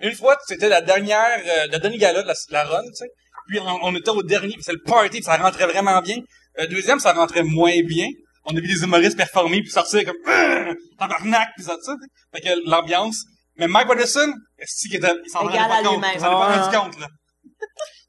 Une 0.00 0.14
fois, 0.14 0.36
c'était 0.46 0.70
la 0.70 0.80
dernière, 0.80 1.38
euh, 1.38 1.66
le 1.72 1.78
dernier 1.78 1.98
gala 1.98 2.22
de 2.22 2.28
la, 2.28 2.34
la 2.50 2.64
run, 2.64 2.82
tu 2.84 2.94
sais. 2.94 3.08
Puis 3.48 3.60
on, 3.60 3.78
on 3.82 3.94
était 3.94 4.10
au 4.10 4.22
dernier, 4.22 4.54
puis 4.54 4.62
c'est 4.62 4.72
le 4.72 4.82
party, 4.84 5.10
puis 5.18 5.22
ça 5.24 5.36
rentrait 5.36 5.66
vraiment 5.66 6.00
bien. 6.00 6.16
Euh, 6.58 6.66
deuxième, 6.66 6.98
ça 7.00 7.12
rentrait 7.12 7.42
moins 7.42 7.80
bien. 7.82 8.08
On 8.44 8.56
a 8.56 8.60
vu 8.60 8.68
des 8.68 8.82
humoristes 8.82 9.16
performer 9.16 9.60
puis 9.60 9.70
sortir 9.70 10.04
comme 10.04 10.16
euh, 10.28 10.74
tabarnak 10.98 11.48
puis 11.56 11.64
ça, 11.64 11.76
sais. 11.82 11.92
Fait 12.32 12.40
que 12.40 12.70
l'ambiance. 12.70 13.24
Mais 13.56 13.66
Mike 13.66 13.88
Patterson, 13.88 14.32
est-ce 14.58 14.88
qu'il 14.88 14.96
était, 14.96 15.14
il 15.24 15.30
s'en 15.30 15.40
rendait 15.40 15.56
pas 15.56 15.64
à 15.64 15.82
compte. 15.82 15.92
lui-même. 15.92 16.10
Il 16.14 16.20
s'en 16.20 16.30
rendait 16.30 16.54
pas 16.54 16.62
rendu 16.62 16.76
compte, 16.76 17.00
là. 17.00 17.08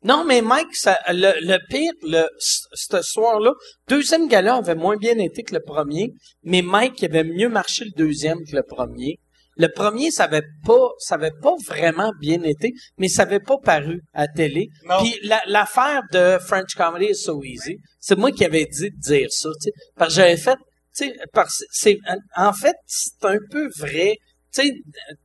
Non, 0.04 0.24
mais 0.26 0.42
Mike, 0.42 0.76
ça, 0.76 0.98
le, 1.08 1.34
le 1.42 1.58
pire, 1.70 1.92
le, 2.04 2.28
ce 2.40 3.02
soir-là, 3.02 3.52
deuxième 3.88 4.28
gala 4.28 4.56
avait 4.56 4.76
moins 4.76 4.96
bien 4.96 5.18
été 5.18 5.44
que 5.44 5.56
le 5.56 5.62
premier, 5.62 6.14
mais 6.44 6.62
Mike 6.62 7.04
avait 7.04 7.24
mieux 7.24 7.50
marché 7.50 7.84
le 7.86 7.92
deuxième 7.98 8.38
que 8.46 8.56
le 8.56 8.64
premier. 8.64 9.18
Le 9.58 9.68
premier, 9.68 10.12
ça 10.12 10.26
avait 10.26 10.46
pas, 10.66 10.90
ça 11.00 11.16
avait 11.16 11.32
pas 11.42 11.54
vraiment 11.68 12.12
bien 12.20 12.42
été, 12.44 12.74
mais 12.98 13.08
ça 13.08 13.24
avait 13.24 13.40
pas 13.40 13.58
paru 13.58 14.02
à 14.14 14.28
télé. 14.28 14.68
Non. 14.86 14.98
Puis 15.04 15.18
la- 15.24 15.42
l'affaire 15.48 16.02
de 16.12 16.38
French 16.40 16.76
Comedy 16.76 17.08
is 17.12 17.16
so 17.16 17.44
easy, 17.44 17.78
c'est 18.00 18.18
moi 18.18 18.32
qui 18.32 18.46
avais 18.46 18.66
dit 18.66 18.90
de 18.92 19.00
dire 19.00 19.28
ça, 19.32 19.50
tu 19.62 19.66
sais, 19.66 19.72
parce 19.96 20.10
que 20.10 20.16
j'avais 20.22 20.38
fait, 20.38 20.56
tu 20.96 21.06
sais, 21.08 21.14
parce 21.34 21.64
c'est, 21.72 21.98
en 22.36 22.54
fait, 22.54 22.76
c'est 22.86 23.26
un 23.26 23.38
peu 23.52 23.68
vrai. 23.80 24.16
Tu 24.54 24.84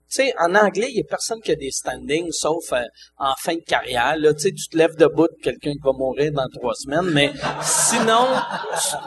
sais, 0.09 0.35
en 0.39 0.55
anglais, 0.55 0.89
il 0.91 0.97
y 0.97 1.01
a 1.01 1.05
personne 1.09 1.41
qui 1.41 1.53
a 1.53 1.55
des 1.55 1.71
standings, 1.71 2.31
sauf 2.33 2.73
euh, 2.73 2.83
en 3.19 3.33
fin 3.39 3.55
de 3.55 3.63
carrière. 3.67 4.17
Là, 4.19 4.35
tu 4.35 4.41
sais, 4.41 4.53
tu 4.53 4.69
te 4.69 4.77
lèves 4.77 4.95
debout 4.97 5.27
de 5.29 5.43
quelqu'un 5.43 5.73
qui 5.73 5.79
va 5.83 5.93
mourir 5.93 6.33
dans 6.33 6.49
trois 6.53 6.75
semaines, 6.75 7.11
mais 7.13 7.33
sinon, 7.63 8.27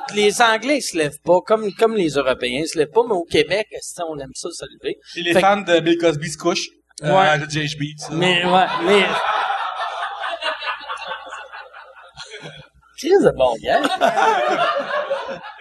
tu- 0.10 0.16
les 0.16 0.42
Anglais 0.42 0.78
ils 0.78 0.82
se 0.82 0.98
lèvent 0.98 1.20
pas, 1.24 1.42
comme 1.46 1.72
comme 1.74 1.96
les 1.96 2.10
Européens 2.12 2.62
ils 2.64 2.68
se 2.68 2.78
lèvent 2.80 2.90
pas, 2.92 3.04
mais 3.08 3.14
au 3.14 3.26
Québec, 3.26 3.68
on 4.10 4.18
aime 4.20 4.32
ça 4.34 4.50
se 4.52 4.66
lever? 4.66 4.96
Et 5.18 5.22
les 5.22 5.34
Fait 5.34 5.42
que- 5.42 5.46
fans 5.48 5.62
de 5.62 5.80
Bill 5.80 5.98
Cosby 5.98 6.30
se 6.32 6.38
couchent. 6.38 6.70
Euh, 7.04 7.14
Ouais. 7.14 7.38
de 7.40 7.50
JHB. 7.50 7.84
Mais 8.14 8.46
ouais, 8.46 8.66
mais 8.86 9.04
Chris 12.98 13.10
de 13.22 13.32
bon 13.38 13.54
gars. 13.62 13.82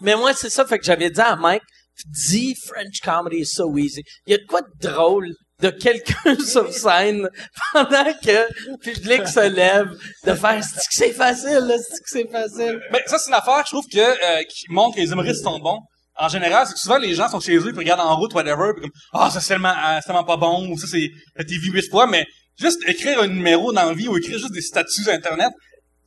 Mais 0.00 0.16
moi, 0.16 0.32
c'est 0.34 0.50
ça, 0.50 0.64
fait 0.66 0.78
que 0.78 0.84
j'avais 0.84 1.08
dit 1.10 1.20
à 1.20 1.36
Mike, 1.36 1.62
dis 2.04 2.54
French 2.66 3.00
comedy 3.02 3.40
is 3.40 3.46
so 3.46 3.76
easy. 3.78 4.02
Il 4.26 4.32
y 4.32 4.34
a 4.34 4.38
de 4.38 4.46
quoi 4.46 4.60
de 4.62 4.88
drôle 4.88 5.32
de 5.60 5.70
quelqu'un 5.70 6.36
sur 6.44 6.72
scène 6.72 7.28
pendant 7.72 8.12
que 8.22 8.46
le 8.70 8.78
public 8.78 9.26
se 9.26 9.48
lève 9.48 9.88
de 10.24 10.34
faire 10.34 10.62
c'est 10.62 10.76
que 10.76 10.82
c'est 10.90 11.12
facile, 11.12 11.74
c'est 11.78 12.02
que 12.02 12.08
c'est 12.08 12.30
facile? 12.30 12.80
Ben, 12.92 13.00
ça, 13.06 13.18
c'est 13.18 13.28
une 13.28 13.34
affaire, 13.34 13.62
je 13.64 13.70
trouve, 13.70 13.86
que, 13.86 13.98
euh, 13.98 14.42
qui 14.44 14.66
montre 14.70 14.96
que 14.96 15.00
les 15.00 15.10
humoristes 15.10 15.42
sont 15.42 15.58
bons. 15.58 15.80
En 16.16 16.28
général, 16.28 16.66
c'est 16.66 16.74
que 16.74 16.78
souvent, 16.78 16.98
les 16.98 17.14
gens 17.14 17.28
sont 17.28 17.40
chez 17.40 17.56
eux, 17.56 17.72
puis 17.72 17.78
regardent 17.78 18.00
en 18.00 18.16
route, 18.16 18.32
whatever, 18.34 18.72
puis 18.74 18.82
comme, 18.82 18.92
ah, 19.12 19.30
ça, 19.30 19.40
c'est 19.40 19.48
tellement, 19.48 19.72
euh, 19.72 20.00
tellement 20.04 20.24
pas 20.24 20.36
bon, 20.36 20.68
ou 20.70 20.78
ça, 20.78 20.86
c'est, 20.86 21.10
été 21.38 21.58
vu 21.58 21.72
huit 21.72 21.90
fois, 21.90 22.06
mais 22.06 22.24
juste 22.60 22.78
écrire 22.88 23.20
un 23.20 23.26
numéro 23.26 23.72
dans 23.72 23.84
la 23.84 23.94
vie, 23.94 24.06
ou 24.06 24.16
écrire 24.16 24.38
juste 24.38 24.52
des 24.52 24.62
statuts 24.62 25.10
Internet, 25.10 25.50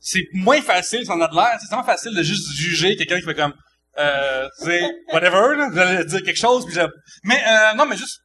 c'est 0.00 0.24
moins 0.32 0.62
facile, 0.62 1.04
ça 1.04 1.14
en 1.14 1.20
a 1.20 1.28
de 1.28 1.34
l'air. 1.34 1.58
C'est 1.60 1.68
tellement 1.68 1.84
facile 1.84 2.14
de 2.14 2.22
juste 2.22 2.50
juger 2.52 2.96
quelqu'un 2.96 3.18
qui 3.18 3.26
fait 3.26 3.34
comme, 3.34 3.52
euh, 3.98 4.48
tu 4.60 4.66
sais, 4.66 4.82
whatever, 5.12 5.56
là, 5.56 5.68
j'allais 5.74 6.04
dire 6.04 6.22
quelque 6.22 6.38
chose, 6.38 6.64
puis 6.66 6.74
j'ai- 6.74 6.86
mais, 7.24 7.36
euh, 7.46 7.74
non, 7.76 7.86
mais 7.86 7.96
juste, 7.96 8.20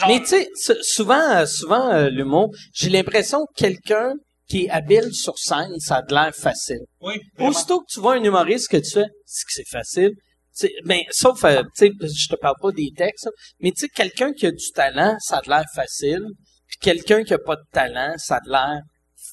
genre, 0.00 0.08
Mais 0.08 0.20
tu 0.20 0.26
sais, 0.26 0.48
souvent, 0.82 1.36
euh, 1.36 1.46
souvent 1.46 1.90
euh, 1.92 2.08
l'humour, 2.10 2.50
j'ai 2.74 2.90
l'impression 2.90 3.46
que 3.46 3.60
quelqu'un 3.62 4.12
qui 4.48 4.64
est 4.66 4.70
habile 4.70 5.12
sur 5.14 5.38
scène, 5.38 5.78
ça 5.78 5.96
a 5.96 6.02
de 6.02 6.12
l'air 6.14 6.34
facile. 6.34 6.80
oui, 7.00 7.18
vraiment. 7.36 7.50
Aussitôt 7.50 7.80
que 7.80 7.86
tu 7.92 8.00
vois 8.00 8.14
un 8.14 8.22
humoriste 8.24 8.68
que 8.68 8.76
tu 8.76 8.90
fais, 8.90 9.06
c'est 9.24 9.44
que 9.44 9.52
c'est 9.52 9.68
facile. 9.70 10.10
Tu 10.56 10.66
sais, 10.68 10.72
ben, 10.84 11.00
sauf, 11.10 11.42
euh, 11.44 11.62
tu 11.76 11.86
sais, 11.86 11.92
je 12.02 12.28
te 12.28 12.36
parle 12.36 12.54
pas 12.60 12.70
des 12.70 12.90
textes, 12.96 13.28
mais 13.60 13.70
tu 13.72 13.80
sais, 13.80 13.88
quelqu'un 13.88 14.32
qui 14.32 14.46
a 14.46 14.50
du 14.50 14.70
talent, 14.74 15.16
ça 15.20 15.38
a 15.38 15.40
de 15.42 15.48
l'air 15.48 15.64
facile. 15.74 16.24
Puis 16.68 16.76
quelqu'un 16.80 17.24
qui 17.24 17.34
a 17.34 17.38
pas 17.38 17.56
de 17.56 17.62
talent, 17.72 18.14
ça 18.18 18.36
a 18.36 18.40
de 18.40 18.50
l'air 18.50 18.80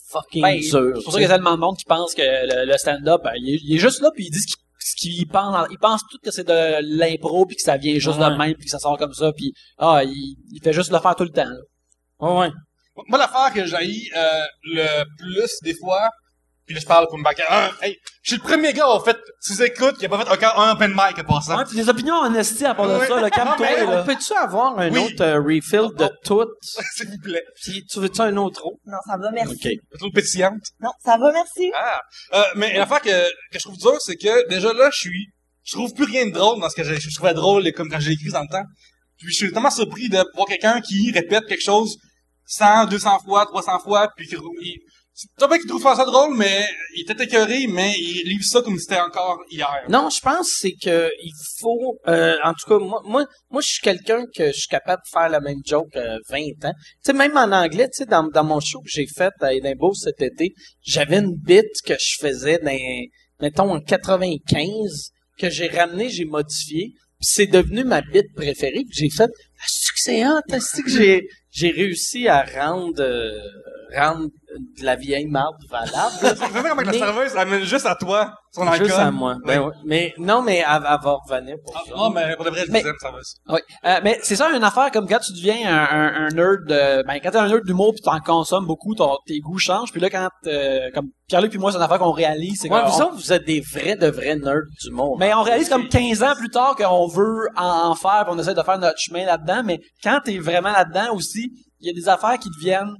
fucking 0.10 0.42
Ben, 0.42 0.60
dur. 0.60 0.70
C'est 0.98 1.04
pour 1.04 1.14
ça 1.14 1.20
qu'il 1.20 1.22
y 1.28 1.32
a 1.32 1.36
tellement 1.36 1.54
de 1.56 1.60
monde 1.60 1.78
qui 1.78 1.86
pense 1.86 2.14
que 2.16 2.22
le, 2.22 2.66
le 2.72 2.78
stand-up, 2.78 3.22
ben, 3.24 3.34
il, 3.36 3.56
est, 3.56 3.60
il 3.64 3.76
est 3.76 3.80
juste 3.80 4.02
là 4.02 4.10
puis 4.16 4.26
il 4.26 4.32
dit 4.32 4.40
ce 4.40 4.48
qu'il 4.48 4.61
ce 5.10 5.16
qu'il 5.16 5.28
pense. 5.28 5.68
Il 5.72 5.78
pense 5.80 6.02
tout 6.10 6.18
que 6.24 6.32
c'est 6.32 6.44
de 6.48 6.98
l'impro 6.98 7.46
puis 7.46 7.56
que 7.56 7.62
ça 7.62 7.78
vient 7.78 7.94
juste 8.00 8.20
Ouais. 8.20 8.30
de 8.30 8.36
même 8.36 8.56
puis 8.56 8.66
que 8.66 8.72
ça 8.72 8.80
sort 8.80 8.98
comme 8.98 9.14
ça 9.14 9.32
puis 9.34 9.54
ah, 9.78 10.02
il, 10.04 10.36
il 10.52 10.62
fait 10.64 10.74
juste 10.74 10.92
le 10.92 11.00
faire 11.00 11.16
tout 11.16 11.24
le 11.24 11.30
temps. 11.32 11.46
là. 11.46 11.58
Ouais, 12.20 12.40
ouais. 12.40 12.52
Moi, 13.08 13.18
l'affaire 13.18 13.52
que 13.54 13.66
j'ai 13.66 13.76
euh, 14.16 14.44
le 14.64 15.04
plus 15.18 15.52
des 15.64 15.74
fois, 15.74 16.10
puis 16.72 16.76
là, 16.76 16.80
je 16.82 16.86
parle 16.88 17.08
pour 17.08 17.18
me 17.18 17.24
baquer. 17.24 17.44
Un, 17.50 17.70
hey, 17.82 17.98
je 18.24 18.32
suis 18.34 18.38
le 18.38 18.44
premier 18.44 18.72
gars, 18.74 18.88
en 18.88 19.00
fait, 19.00 19.18
tu 19.46 19.52
nous 19.54 19.62
écoutes, 19.64 19.98
qui 19.98 20.06
a 20.06 20.10
pas 20.10 20.24
fait 20.26 20.32
aucun 20.32 20.52
un 20.56 20.72
open 20.74 20.92
mic 20.92 21.20
à 21.20 21.24
part 21.24 21.44
ça. 21.44 21.58
Ouais, 21.58 21.64
des 21.74 21.90
opinions 21.90 22.16
en 22.16 22.34
esti 22.34 22.66
à 22.66 22.74
part 22.74 22.88
de 22.88 23.00
ça, 23.06 23.30
calme-toi 23.30 23.56
mais 23.60 23.86
là. 23.86 24.02
on 24.02 24.06
peut-tu 24.06 24.34
avoir 24.34 24.78
un 24.80 24.90
Oui. 24.92 25.00
autre 25.00 25.22
euh, 25.24 25.40
refill 25.42 25.90
de 25.98 26.10
tout? 26.24 26.46
S'il 26.96 27.08
vous 27.10 27.18
plaît. 27.24 27.44
Puis 27.64 27.86
tu 27.86 28.00
veux-tu 28.00 28.22
un 28.22 28.38
autre 28.38 28.66
eau? 28.66 28.80
Non, 28.86 28.98
ça 29.06 29.18
va, 29.18 29.32
merci. 29.32 29.54
OK. 29.54 30.00
Trop 30.00 30.12
pétillante. 30.12 30.62
Non, 30.80 30.92
ça 31.04 31.18
va, 31.18 31.32
merci. 31.32 31.72
Ah. 31.76 32.00
Euh, 32.34 32.44
mais 32.56 32.78
l'affaire 32.78 33.02
que, 33.02 33.10
que 33.30 33.60
je 33.60 33.60
trouve 33.60 33.78
dur, 33.78 33.96
c'est 34.00 34.16
que, 34.16 34.48
déjà 34.50 34.72
là, 34.74 34.90
je 34.94 34.98
suis, 35.00 35.28
je 35.64 35.74
trouve 35.74 35.94
plus 35.94 36.06
rien 36.06 36.26
de 36.26 36.32
drôle 36.32 36.60
dans 36.62 36.70
ce 36.70 36.76
que 36.76 36.84
j'ai- 36.84 37.00
je 37.00 37.14
trouvais 37.16 37.34
drôle, 37.34 37.70
comme 37.74 37.90
quand 37.90 38.00
j'ai 38.00 38.12
écrit 38.14 38.30
dans 38.32 38.42
le 38.42 38.48
temps. 38.48 38.64
Puis 39.18 39.28
je 39.32 39.36
suis 39.36 39.52
tellement 39.52 39.70
surpris 39.70 40.10
de 40.10 40.24
voir 40.36 40.48
quelqu'un 40.48 40.82
qui 40.82 41.12
répète 41.12 41.46
quelque 41.46 41.64
chose 41.64 41.98
100, 42.46 42.86
200 42.88 43.20
fois, 43.20 43.46
300 43.46 43.80
fois, 43.80 44.10
puis 44.16 44.28
qui, 44.28 44.36
il, 44.36 44.80
pas 45.38 45.48
bien 45.48 45.58
qu'il 45.58 45.68
trouve 45.68 45.84
pas 45.84 45.96
ça 45.96 46.06
drôle, 46.06 46.36
mais 46.38 46.66
il 46.96 47.02
était 47.02 47.24
écœuré, 47.24 47.68
mais 47.68 47.94
il 47.98 48.30
livre 48.30 48.44
ça 48.44 48.62
comme 48.62 48.78
si 48.78 48.86
c'était 48.86 49.00
encore 49.00 49.40
hier. 49.50 49.84
Non, 49.90 50.10
je 50.10 50.20
pense 50.22 50.50
c'est 50.60 50.74
que 50.82 51.12
il 51.22 51.34
faut 51.60 51.98
euh, 52.08 52.38
en 52.44 52.54
tout 52.54 52.68
cas 52.68 52.80
moi 52.84 53.02
moi 53.06 53.26
moi 53.50 53.62
je 53.62 53.68
suis 53.68 53.82
quelqu'un 53.82 54.26
que 54.36 54.48
je 54.48 54.58
suis 54.60 54.68
capable 54.68 55.02
de 55.04 55.10
faire 55.10 55.30
la 55.30 55.40
même 55.40 55.60
joke 55.66 55.96
euh, 55.96 56.18
20 56.30 56.40
ans. 56.66 56.74
Tu 56.74 57.00
sais 57.04 57.14
même 57.14 57.36
en 57.38 57.52
anglais, 57.52 57.88
tu 57.90 58.00
sais 58.00 58.06
dans, 58.06 58.24
dans 58.24 58.44
mon 58.44 58.60
show 58.60 58.80
que 58.80 58.90
j'ai 58.90 59.08
fait 59.08 59.34
à 59.42 59.54
Edinburgh 59.54 59.96
cet 59.96 60.22
été, 60.22 60.54
j'avais 60.82 61.20
une 61.20 61.36
bit 61.36 61.68
que 61.86 61.94
je 62.00 62.16
faisais 62.20 62.60
dans 62.60 62.72
mettons 63.42 63.74
en 63.74 63.82
95 63.82 65.12
que 65.38 65.50
j'ai 65.50 65.68
ramené, 65.68 66.10
j'ai 66.10 66.26
modifié, 66.26 66.94
puis 67.20 67.28
c'est 67.28 67.48
devenu 67.48 67.84
ma 67.84 68.02
bit 68.02 68.28
préférée, 68.36 68.84
puis 68.88 68.94
j'ai 68.94 69.10
fait 69.10 69.30
ah, 70.24 70.42
c'est 70.60 70.82
que 70.84 70.90
j'ai 70.90 71.28
j'ai 71.52 71.70
réussi 71.70 72.28
à 72.28 72.44
rendre 72.44 73.02
euh, 73.02 73.40
rendre 73.96 74.30
de 74.80 74.86
la 74.86 74.96
vieille 74.96 75.28
marde 75.28 75.56
valable. 75.70 75.92
C'est 76.22 76.36
vraiment 76.48 76.72
avec 76.74 76.86
la 76.88 76.92
Mais- 76.92 76.98
serveuse, 76.98 77.38
amène 77.38 77.64
juste 77.64 77.86
à 77.86 77.96
toi, 77.96 78.34
son 78.52 78.68
alcool. 78.68 78.88
Juste 78.88 79.00
à 79.00 79.12
moi. 79.12 79.36
Ben. 79.46 79.70
Mais 79.86 80.14
non, 80.18 80.42
mais 80.42 80.58
elle, 80.58 80.76
elle 80.78 80.98
va 81.04 81.16
revenir 81.26 81.56
pour 81.64 81.74
Ah, 81.78 81.82
ça. 81.88 81.96
non, 81.96 82.10
mais 82.10 82.36
pour 82.36 82.46
de 82.46 82.50
vrai, 82.50 82.64
je 82.66 82.72
Mais- 82.72 82.80
disais, 82.80 82.92
serveuse. 83.00 83.36
Oui. 83.50 83.60
Euh, 83.86 84.00
mais 84.04 84.20
c'est 84.24 84.36
ça 84.36 84.50
une 84.52 84.64
affaire 84.64 84.92
comme 84.92 85.08
quand 85.08 85.20
tu 85.20 85.32
deviens 85.34 85.68
un, 85.68 85.84
un, 85.84 86.26
un 86.26 86.28
nerd 86.30 86.66
de, 86.68 87.04
ben 87.08 87.20
quand 87.24 87.32
t'es 87.32 87.38
un 87.38 87.48
nerd 87.48 87.64
d'humour 87.66 87.94
puis 87.94 88.02
t'en 88.02 88.20
consommes 88.20 88.66
beaucoup, 88.66 88.94
ton, 88.96 89.16
tes 89.26 89.40
goûts 89.40 89.58
changent. 89.58 89.92
Puis 89.92 90.02
là 90.02 90.10
quand 90.10 90.28
euh, 90.48 90.90
comme 90.94 91.08
Pierre-Luc 91.28 91.52
puis 91.52 91.60
moi 91.60 91.72
c'est 91.72 91.78
une 91.78 91.84
affaire 91.84 92.00
qu'on 92.00 92.12
réalise, 92.12 92.60
c'est 92.62 92.70
Ouais, 92.70 92.84
vous 92.86 93.02
autres, 93.02 93.16
vous 93.16 93.32
êtes 93.34 93.46
des 93.46 93.62
vrais 93.62 93.96
de 93.96 94.08
vrais 94.08 94.36
nerds 94.36 94.64
du 94.84 94.92
monde. 94.92 95.18
Mais 95.20 95.34
on 95.34 95.44
réalise 95.44 95.70
comme 95.70 95.88
15 95.88 96.24
ans 96.24 96.34
plus 96.38 96.50
tard 96.50 96.76
qu'on 96.76 97.08
veut 97.08 97.48
en 97.56 97.96
faire, 97.96 98.26
puis 98.26 98.34
on 98.36 98.40
essaie 98.40 98.54
de 98.54 98.62
faire 98.64 98.80
notre 98.80 99.00
chemin 99.00 99.26
là-dedans. 99.26 99.62
Mais 99.64 99.80
quand 100.04 100.20
t'es 100.26 100.38
vraiment 100.40 100.72
là-dedans 100.72 101.14
aussi, 101.14 101.52
il 101.80 101.88
y 101.88 101.90
a 101.90 101.94
des 101.94 102.10
affaires 102.10 102.38
qui 102.38 102.50
deviennent 102.60 102.94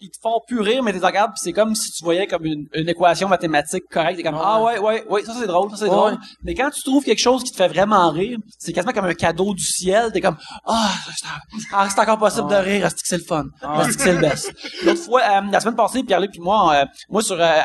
ils 0.00 0.10
te 0.10 0.18
font 0.22 0.40
plus 0.46 0.60
rire, 0.60 0.82
mais 0.82 0.92
tu 0.92 0.98
les 0.98 1.06
regardes, 1.06 1.30
puis 1.32 1.40
c'est 1.42 1.52
comme 1.52 1.74
si 1.74 1.90
tu 1.90 2.04
voyais 2.04 2.26
comme 2.26 2.44
une, 2.44 2.66
une 2.74 2.88
équation 2.88 3.28
mathématique 3.28 3.84
correcte. 3.90 4.16
T'es 4.18 4.22
comme, 4.22 4.38
ah 4.40 4.62
ouais, 4.62 4.78
ouais, 4.78 5.04
ouais, 5.08 5.24
ça 5.24 5.34
c'est 5.38 5.46
drôle, 5.46 5.70
ça 5.70 5.76
c'est 5.78 5.86
drôle. 5.86 6.18
Mais 6.42 6.54
quand 6.54 6.70
tu 6.70 6.82
trouves 6.82 7.02
quelque 7.04 7.18
chose 7.20 7.42
qui 7.42 7.50
te 7.50 7.56
fait 7.56 7.68
vraiment 7.68 8.10
rire, 8.10 8.38
c'est 8.58 8.72
quasiment 8.72 8.92
comme 8.92 9.06
un 9.06 9.14
cadeau 9.14 9.54
du 9.54 9.64
ciel. 9.64 10.12
T'es 10.12 10.20
comme, 10.20 10.36
ah, 10.66 10.90
c'est 11.18 11.66
ah, 11.72 11.88
c'est 11.90 12.00
encore 12.00 12.18
possible 12.18 12.48
de 12.50 12.56
rire, 12.56 12.88
c'est 12.90 12.94
que 12.96 13.00
c'est 13.04 13.18
le 13.18 13.24
fun. 13.24 13.44
C'est 13.84 13.96
que 13.96 14.02
c'est 14.02 14.12
le 14.12 14.20
best. 14.20 14.52
L'autre 14.84 15.02
fois, 15.02 15.22
euh, 15.22 15.40
la 15.50 15.60
semaine 15.60 15.76
passée, 15.76 16.02
Pierre-Luc 16.02 16.30
puis 16.32 16.40
moi, 16.40 16.74
euh, 16.74 16.84
moi 17.08 17.22
sur, 17.22 17.40
euh, 17.40 17.60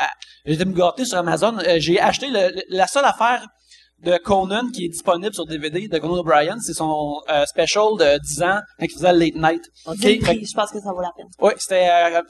j'étais 0.46 0.64
me 0.64 0.72
gâter 0.72 1.04
sur 1.04 1.18
Amazon, 1.18 1.58
euh, 1.58 1.76
j'ai 1.78 2.00
acheté 2.00 2.28
le- 2.28 2.48
le- 2.54 2.62
la 2.70 2.86
seule 2.86 3.04
affaire 3.04 3.46
de 4.02 4.16
Conan 4.18 4.68
qui 4.72 4.86
est 4.86 4.88
disponible 4.88 5.34
sur 5.34 5.46
DVD 5.46 5.88
de 5.88 5.98
Conan 5.98 6.18
O'Brien, 6.18 6.58
c'est 6.60 6.74
son 6.74 7.20
euh, 7.30 7.44
special 7.46 7.96
de 7.98 8.18
10 8.18 8.42
ans 8.42 8.60
quand 8.78 8.86
il 8.86 8.90
faisait 8.90 9.12
le 9.12 9.18
Late 9.18 9.34
Night. 9.36 9.62
Le 9.86 10.20
prix, 10.20 10.44
je 10.44 10.54
pense 10.54 10.70
que 10.70 10.80
ça 10.80 10.92
vaut 10.92 11.00
la 11.00 11.12
peine. 11.16 11.28
Ouais, 11.40 11.54
c'était 11.58 11.88
euh, 11.88 12.20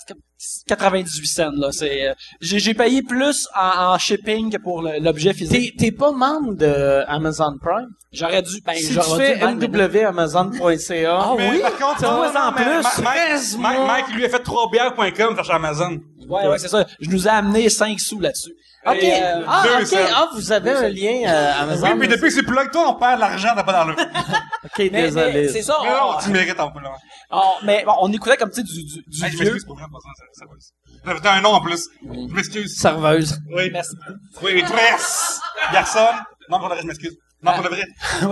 98 0.67 1.27
cents 1.27 1.51
là. 1.57 1.69
C'est 1.73 2.09
euh, 2.09 2.15
j'ai 2.41 2.59
j'ai 2.59 2.75
payé 2.75 3.03
plus 3.03 3.49
en, 3.55 3.93
en 3.95 3.99
shipping 3.99 4.51
que 4.53 4.59
pour 4.59 4.83
le- 4.83 4.99
l'objet 5.01 5.33
physique. 5.35 5.77
T'es, 5.77 5.87
t'es 5.87 5.93
pas 5.93 6.13
membre 6.13 6.55
de 6.55 7.05
Amazon 7.09 7.57
Prime? 7.61 7.89
J'aurais 8.13 8.43
dû. 8.43 8.61
Ben, 8.65 8.75
Si 8.75 8.89
tu 8.89 8.93
j'aurais 8.95 9.27
fais 9.35 9.39
dû 9.39 9.45
même, 9.45 9.59
mais- 9.59 9.89
nwamazon.ca. 10.03 11.19
Ah 11.21 11.35
Mais 11.37 11.51
oui? 11.51 11.61
par 11.61 11.77
contre, 11.79 12.03
non, 12.03 12.23
mais 12.23 12.65
plus. 12.65 12.83
Mike, 12.83 12.85
13 13.29 13.59
Mike, 13.59 13.79
mois. 13.79 13.87
Mike, 13.87 14.15
lui 14.15 14.25
a 14.25 14.29
fait 14.29 14.43
3bières.com 14.45 15.35
faire 15.35 15.45
chez 15.45 15.53
Amazon. 15.53 15.99
Ouais, 16.29 16.47
ouais, 16.49 16.59
c'est 16.59 16.69
ça. 16.69 16.87
Je 17.01 17.09
nous 17.11 17.27
ai 17.27 17.31
amené 17.31 17.69
5 17.69 17.99
sous 18.01 18.21
là-dessus. 18.21 18.53
OK. 18.85 18.97
Et, 19.01 19.13
euh, 19.15 19.45
ah, 19.47 19.63
deux 19.65 19.83
OK. 19.83 19.87
cents. 19.87 19.97
Ah, 20.13 20.29
vous 20.35 20.51
avez 20.53 20.71
un 20.73 20.89
lien 20.89 21.23
euh, 21.29 21.53
Amazon. 21.63 21.87
Oui, 21.87 21.95
mais 21.99 22.09
depuis 22.09 22.23
que 22.23 22.31
c'est 22.31 22.43
plug, 22.43 22.71
toi, 22.73 22.89
on 22.89 22.95
perd 22.95 23.15
de 23.17 23.21
l'argent, 23.21 23.51
t'as 23.55 23.63
pas 23.63 23.73
dans 23.73 23.85
le. 23.91 23.93
OK, 23.93 24.79
mais- 24.79 24.91
désolé. 24.91 25.33
mais 25.33 25.49
c'est 25.49 25.63
ça. 25.63 25.77
Mais 25.85 25.91
non, 25.91 26.17
on- 26.17 26.21
tu 26.21 26.31
mérites 26.31 26.59
en 26.59 26.71
plus, 26.73 26.83
là. 26.83 26.91
on- 27.31 27.65
mais 27.65 27.85
bon, 27.87 27.93
on 28.01 28.13
écoutait 28.13 28.37
comme 28.37 28.51
tu 28.51 28.57
sais 28.57 28.63
du, 28.65 28.85
du, 28.85 29.03
du 29.07 29.25
Hey, 29.25 29.31
je 29.31 29.37
vieux. 29.37 29.45
m'excuse 29.45 29.65
pour 29.67 29.77
en 29.77 29.87
passant, 29.87 30.09
ça, 30.19 30.25
ça 30.33 30.45
va. 30.47 31.21
T'as 31.21 31.33
un 31.35 31.41
nom 31.41 31.51
en 31.51 31.61
plus. 31.61 31.89
Je 32.03 32.35
m'excuse. 32.35 32.77
Serveuse. 32.79 33.39
Oui. 33.55 33.71
Merci. 33.73 33.95
Oui, 34.43 34.53
mais 34.55 34.63
Tress. 34.63 35.41
Garçon. 35.73 36.07
Non, 36.49 36.59
pour 36.59 36.69
le 36.69 36.75
reste, 36.75 36.83
je 36.83 36.89
m'excuse. 36.89 37.17
Non, 37.43 37.53
pour 37.55 37.65
le 37.65 37.71
vrai. 37.71 37.85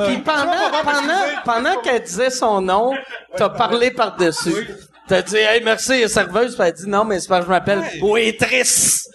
Puis 0.06 0.18
pendant, 0.18 0.70
pendant, 0.84 1.42
pendant 1.44 1.80
qu'elle 1.82 2.02
disait 2.02 2.30
son 2.30 2.60
nom, 2.60 2.94
t'as 3.36 3.48
parlé 3.48 3.90
par-dessus. 3.90 4.68
T'as 5.08 5.22
dit, 5.22 5.36
hey, 5.36 5.62
merci, 5.64 6.08
serveuse. 6.08 6.54
Puis 6.54 6.62
elle 6.62 6.68
a 6.68 6.72
dit, 6.72 6.88
non, 6.88 7.04
mais 7.04 7.18
c'est 7.18 7.28
parce 7.28 7.40
que 7.40 7.46
je 7.46 7.50
m'appelle 7.50 7.82
Hey. 7.82 8.00
Waitress. 8.00 9.08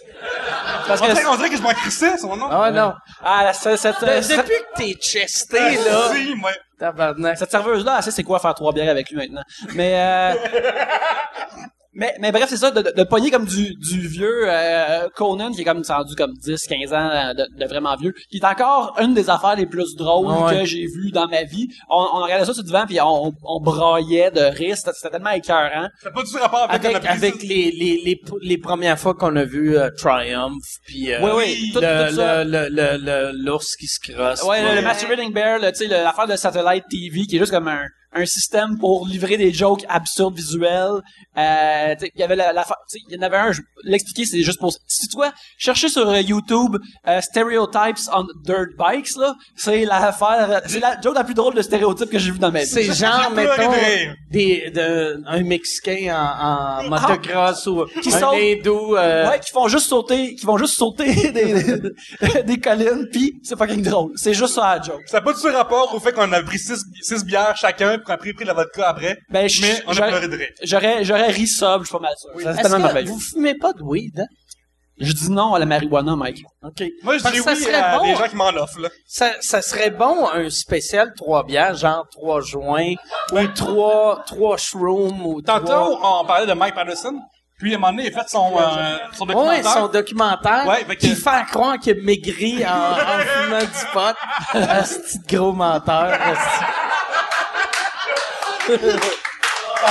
Parce 0.86 1.00
On 1.00 1.06
que 1.06 1.12
dirait, 1.12 1.26
on 1.26 1.36
dirait 1.36 1.50
que 1.50 1.56
je 1.56 1.62
m'en 1.62 1.70
crissais, 1.72 2.18
son 2.18 2.36
nom. 2.36 2.46
Ah 2.50 2.62
ouais, 2.62 2.70
non. 2.72 2.92
ah, 3.22 3.52
cette, 3.54 3.78
cette, 3.78 4.00
De- 4.04 4.20
cette- 4.20 4.38
depuis 4.38 4.54
que 4.56 4.76
t'es 4.76 4.94
chesté, 5.00 5.58
là, 5.58 6.12
Si, 6.14 6.34
moi. 6.34 6.50
tabarnak. 6.78 7.38
cette 7.38 7.50
serveuse-là, 7.50 7.96
elle 7.98 8.02
sait 8.02 8.10
c'est 8.10 8.22
quoi 8.22 8.38
faire 8.38 8.54
trois 8.54 8.72
bières 8.72 8.90
avec 8.90 9.08
lui 9.10 9.16
maintenant. 9.16 9.42
Mais, 9.74 9.94
euh, 9.96 10.34
mais, 11.96 12.14
mais 12.20 12.30
bref, 12.32 12.46
c'est 12.48 12.56
ça, 12.56 12.70
de, 12.70 12.82
de, 12.82 12.92
de 12.96 13.02
pogner 13.04 13.30
comme 13.30 13.44
du, 13.46 13.74
du 13.74 14.06
vieux 14.06 14.44
euh, 14.48 15.08
Conan, 15.14 15.50
qui 15.52 15.62
est 15.62 15.64
comme 15.64 15.82
rendu 15.88 16.14
comme 16.14 16.32
10, 16.34 16.60
15 16.66 16.92
ans 16.92 16.96
euh, 17.10 17.34
de, 17.34 17.46
de 17.58 17.64
vraiment 17.66 17.96
vieux, 17.96 18.12
qui 18.30 18.38
est 18.38 18.44
encore 18.44 18.96
une 19.00 19.14
des 19.14 19.28
affaires 19.30 19.56
les 19.56 19.66
plus 19.66 19.96
drôles 19.96 20.26
Ouais. 20.26 20.58
que 20.60 20.64
j'ai 20.64 20.86
vues 20.86 21.10
dans 21.12 21.26
ma 21.28 21.42
vie. 21.44 21.68
On, 21.88 22.06
on 22.14 22.22
regardait 22.22 22.44
ça 22.44 22.52
sur 22.54 22.62
le 22.62 22.66
divan, 22.66 22.84
puis 22.86 23.00
on, 23.00 23.32
on 23.44 23.60
braillait 23.60 24.30
de 24.30 24.40
rire, 24.40 24.76
c'était 24.76 25.10
tellement 25.10 25.30
écœurant. 25.30 25.88
Ça 26.02 26.10
pas 26.10 26.22
du 26.22 26.36
rapport 26.36 26.66
avec, 26.70 27.04
Avec, 27.06 27.42
les, 27.42 27.70
les, 27.70 28.00
les, 28.04 28.20
les 28.42 28.58
premières 28.58 28.98
fois 28.98 29.14
qu'on 29.14 29.34
a 29.36 29.44
vu 29.44 29.76
euh, 29.76 29.90
Triumph, 29.96 30.62
puis 30.86 31.12
euh, 31.12 31.18
Oui, 31.22 31.30
oui, 31.36 31.70
tout- 31.72 31.80
le, 31.80 32.08
tout 32.10 32.16
ça. 32.16 32.44
le, 32.44 32.50
le, 32.50 32.68
le, 32.70 32.98
le- 32.98 33.32
l'ours 33.44 33.76
qui 33.76 33.86
se 33.86 33.98
crosse. 34.00 34.42
Ouais, 34.42 34.60
le, 34.62 34.68
le 34.70 34.74
Ouais. 34.76 34.82
Masturbating 34.82 35.32
Bear, 35.32 35.58
le, 35.58 35.70
tu 35.70 35.78
sais, 35.78 35.84
le- 35.86 36.02
l'affaire 36.02 36.26
de 36.26 36.36
Satellite 36.36 36.84
TV, 36.90 37.22
qui 37.26 37.36
est 37.36 37.38
juste 37.38 37.52
comme 37.52 37.68
un, 37.68 37.84
un 38.16 38.26
système 38.26 38.78
pour 38.78 39.06
livrer 39.06 39.36
des 39.36 39.52
jokes 39.52 39.84
absurdes 39.88 40.34
visuels. 40.36 41.00
Euh, 41.36 41.94
il 42.14 42.20
y 42.20 42.22
avait 42.22 42.36
la, 42.36 42.52
la, 42.52 42.64
il 43.08 43.14
y 43.14 43.18
en 43.18 43.22
avait 43.22 43.36
un, 43.36 43.52
je 43.52 43.60
l'expliquer, 43.84 44.24
c'est 44.24 44.42
juste 44.42 44.58
pour, 44.58 44.72
si 44.86 45.06
tu 45.08 45.16
vois, 45.16 45.32
chercher 45.58 45.88
sur 45.88 46.08
euh, 46.08 46.20
YouTube, 46.20 46.76
euh, 47.06 47.20
Stereotypes 47.20 47.98
on 48.14 48.24
Dirt 48.44 48.70
Bikes, 48.78 49.16
là, 49.16 49.34
c'est 49.54 49.84
l'affaire, 49.84 50.62
c'est 50.66 50.80
la 50.80 50.98
joke 51.00 51.14
la 51.14 51.24
plus 51.24 51.34
drôle 51.34 51.54
de 51.54 51.62
stéréotype 51.62 52.10
que 52.10 52.18
j'ai 52.18 52.30
vu 52.30 52.38
dans 52.38 52.50
ma 52.50 52.60
vie. 52.60 52.66
C'est 52.66 52.84
genre, 52.92 53.30
mettons, 53.34 53.70
de 53.70 54.30
des, 54.30 54.70
de, 54.70 55.22
un 55.26 55.42
Mexicain 55.42 56.14
en, 56.16 56.84
en 56.86 56.88
motocross 56.88 57.66
ou 57.66 57.84
Qui 58.02 58.14
un 58.14 58.18
saute. 58.20 58.34
hindou. 58.34 58.96
euh, 58.96 59.28
Ouais, 59.28 59.40
qui 59.40 59.50
font 59.52 59.68
juste 59.68 59.88
sauter, 59.88 60.34
qui 60.36 60.46
vont 60.46 60.56
juste 60.56 60.74
sauter 60.76 61.32
des, 61.32 62.42
des 62.44 62.60
collines, 62.60 63.08
puis 63.12 63.38
c'est 63.42 63.56
fucking 63.58 63.82
drôle. 63.82 64.12
C'est 64.16 64.34
juste 64.34 64.54
ça 64.54 64.76
la 64.76 64.82
joke. 64.82 65.02
Ça 65.06 65.18
n'a 65.18 65.22
pas 65.22 65.32
du 65.34 65.46
rapport 65.48 65.94
au 65.94 66.00
fait 66.00 66.12
qu'on 66.12 66.32
a 66.32 66.42
pris 66.42 66.58
6 66.58 67.24
bières 67.24 67.56
chacun, 67.56 67.98
puis 68.06 68.12
qu'on 68.12 68.12
a 68.14 68.16
pris, 68.18 68.32
pris 68.32 68.44
la 68.44 68.54
vodka 68.54 68.88
après. 68.88 69.18
Ben, 69.30 69.48
je- 69.48 69.62
mais 69.62 69.82
on 69.86 69.90
a 69.90 69.94
j'aurais- 69.94 70.08
pleuré 70.08 70.28
de 70.28 70.36
rire. 70.36 70.48
J'aurais, 70.62 71.04
j'aurais 71.04 71.30
ri 71.30 71.46
sobre, 71.46 71.84
je 71.84 71.88
suis 71.88 71.92
pas 71.98 72.02
mal 72.02 72.14
sûr. 72.16 72.30
Ça, 72.30 72.52
c'est 72.54 72.60
Est-ce 72.60 72.62
tellement 72.62 72.76
que 72.78 72.82
merveilleux. 72.82 73.10
vous 73.12 73.20
fumez 73.20 73.54
pas 73.54 73.72
de 73.72 73.82
weed, 73.82 74.20
hein? 74.20 74.26
Je 74.98 75.12
dis 75.12 75.30
non 75.30 75.52
à 75.52 75.58
la 75.58 75.66
marijuana, 75.66 76.16
Mike. 76.16 76.42
OK. 76.62 76.82
Moi, 77.02 77.18
je 77.18 77.22
Parce 77.22 77.34
dis 77.34 77.40
que 77.40 77.44
ça 77.44 77.52
oui 77.52 77.62
serait 77.62 77.74
à 77.74 77.98
bon. 77.98 78.04
des 78.06 78.14
gens 78.16 78.28
qui 78.28 78.36
m'en 78.36 78.48
offrent, 78.48 78.80
là. 78.80 78.88
Ça, 79.06 79.30
ça 79.42 79.60
serait 79.60 79.90
bon 79.90 80.26
un 80.32 80.48
spécial 80.48 81.12
trois 81.14 81.44
bières, 81.44 81.74
genre 81.74 82.06
trois 82.10 82.40
joints, 82.40 82.94
ou 83.32 83.46
trois, 83.48 84.22
trois 84.26 84.56
shrooms, 84.56 85.26
ou 85.26 85.42
Tantôt, 85.42 85.66
trois... 85.66 86.20
on 86.22 86.24
parlait 86.24 86.46
de 86.46 86.52
Mike 86.54 86.74
Patterson. 86.74 87.14
Puis, 87.58 87.72
à 87.72 87.76
un 87.76 87.80
moment 87.80 87.92
donné, 87.92 88.08
il 88.08 88.14
a 88.14 88.22
fait 88.22 88.28
son, 88.30 88.52
euh, 88.58 88.96
son 89.12 89.26
Ouais, 89.26 89.34
documentaire. 89.34 89.72
son 89.72 89.88
documentaire 89.88 90.66
Ouais, 90.66 90.84
fait 90.86 90.96
que- 90.96 91.00
qui 91.00 91.14
fait 91.14 91.44
croire 91.50 91.78
qu'il 91.78 91.98
a 91.98 92.02
maigri 92.02 92.64
en, 92.66 92.70
en 92.70 93.18
fumant 93.18 93.58
du 93.60 93.92
pot. 93.92 94.16
Un 94.54 94.82
petit 94.82 95.18
gros 95.28 95.52
menteur. 95.52 96.18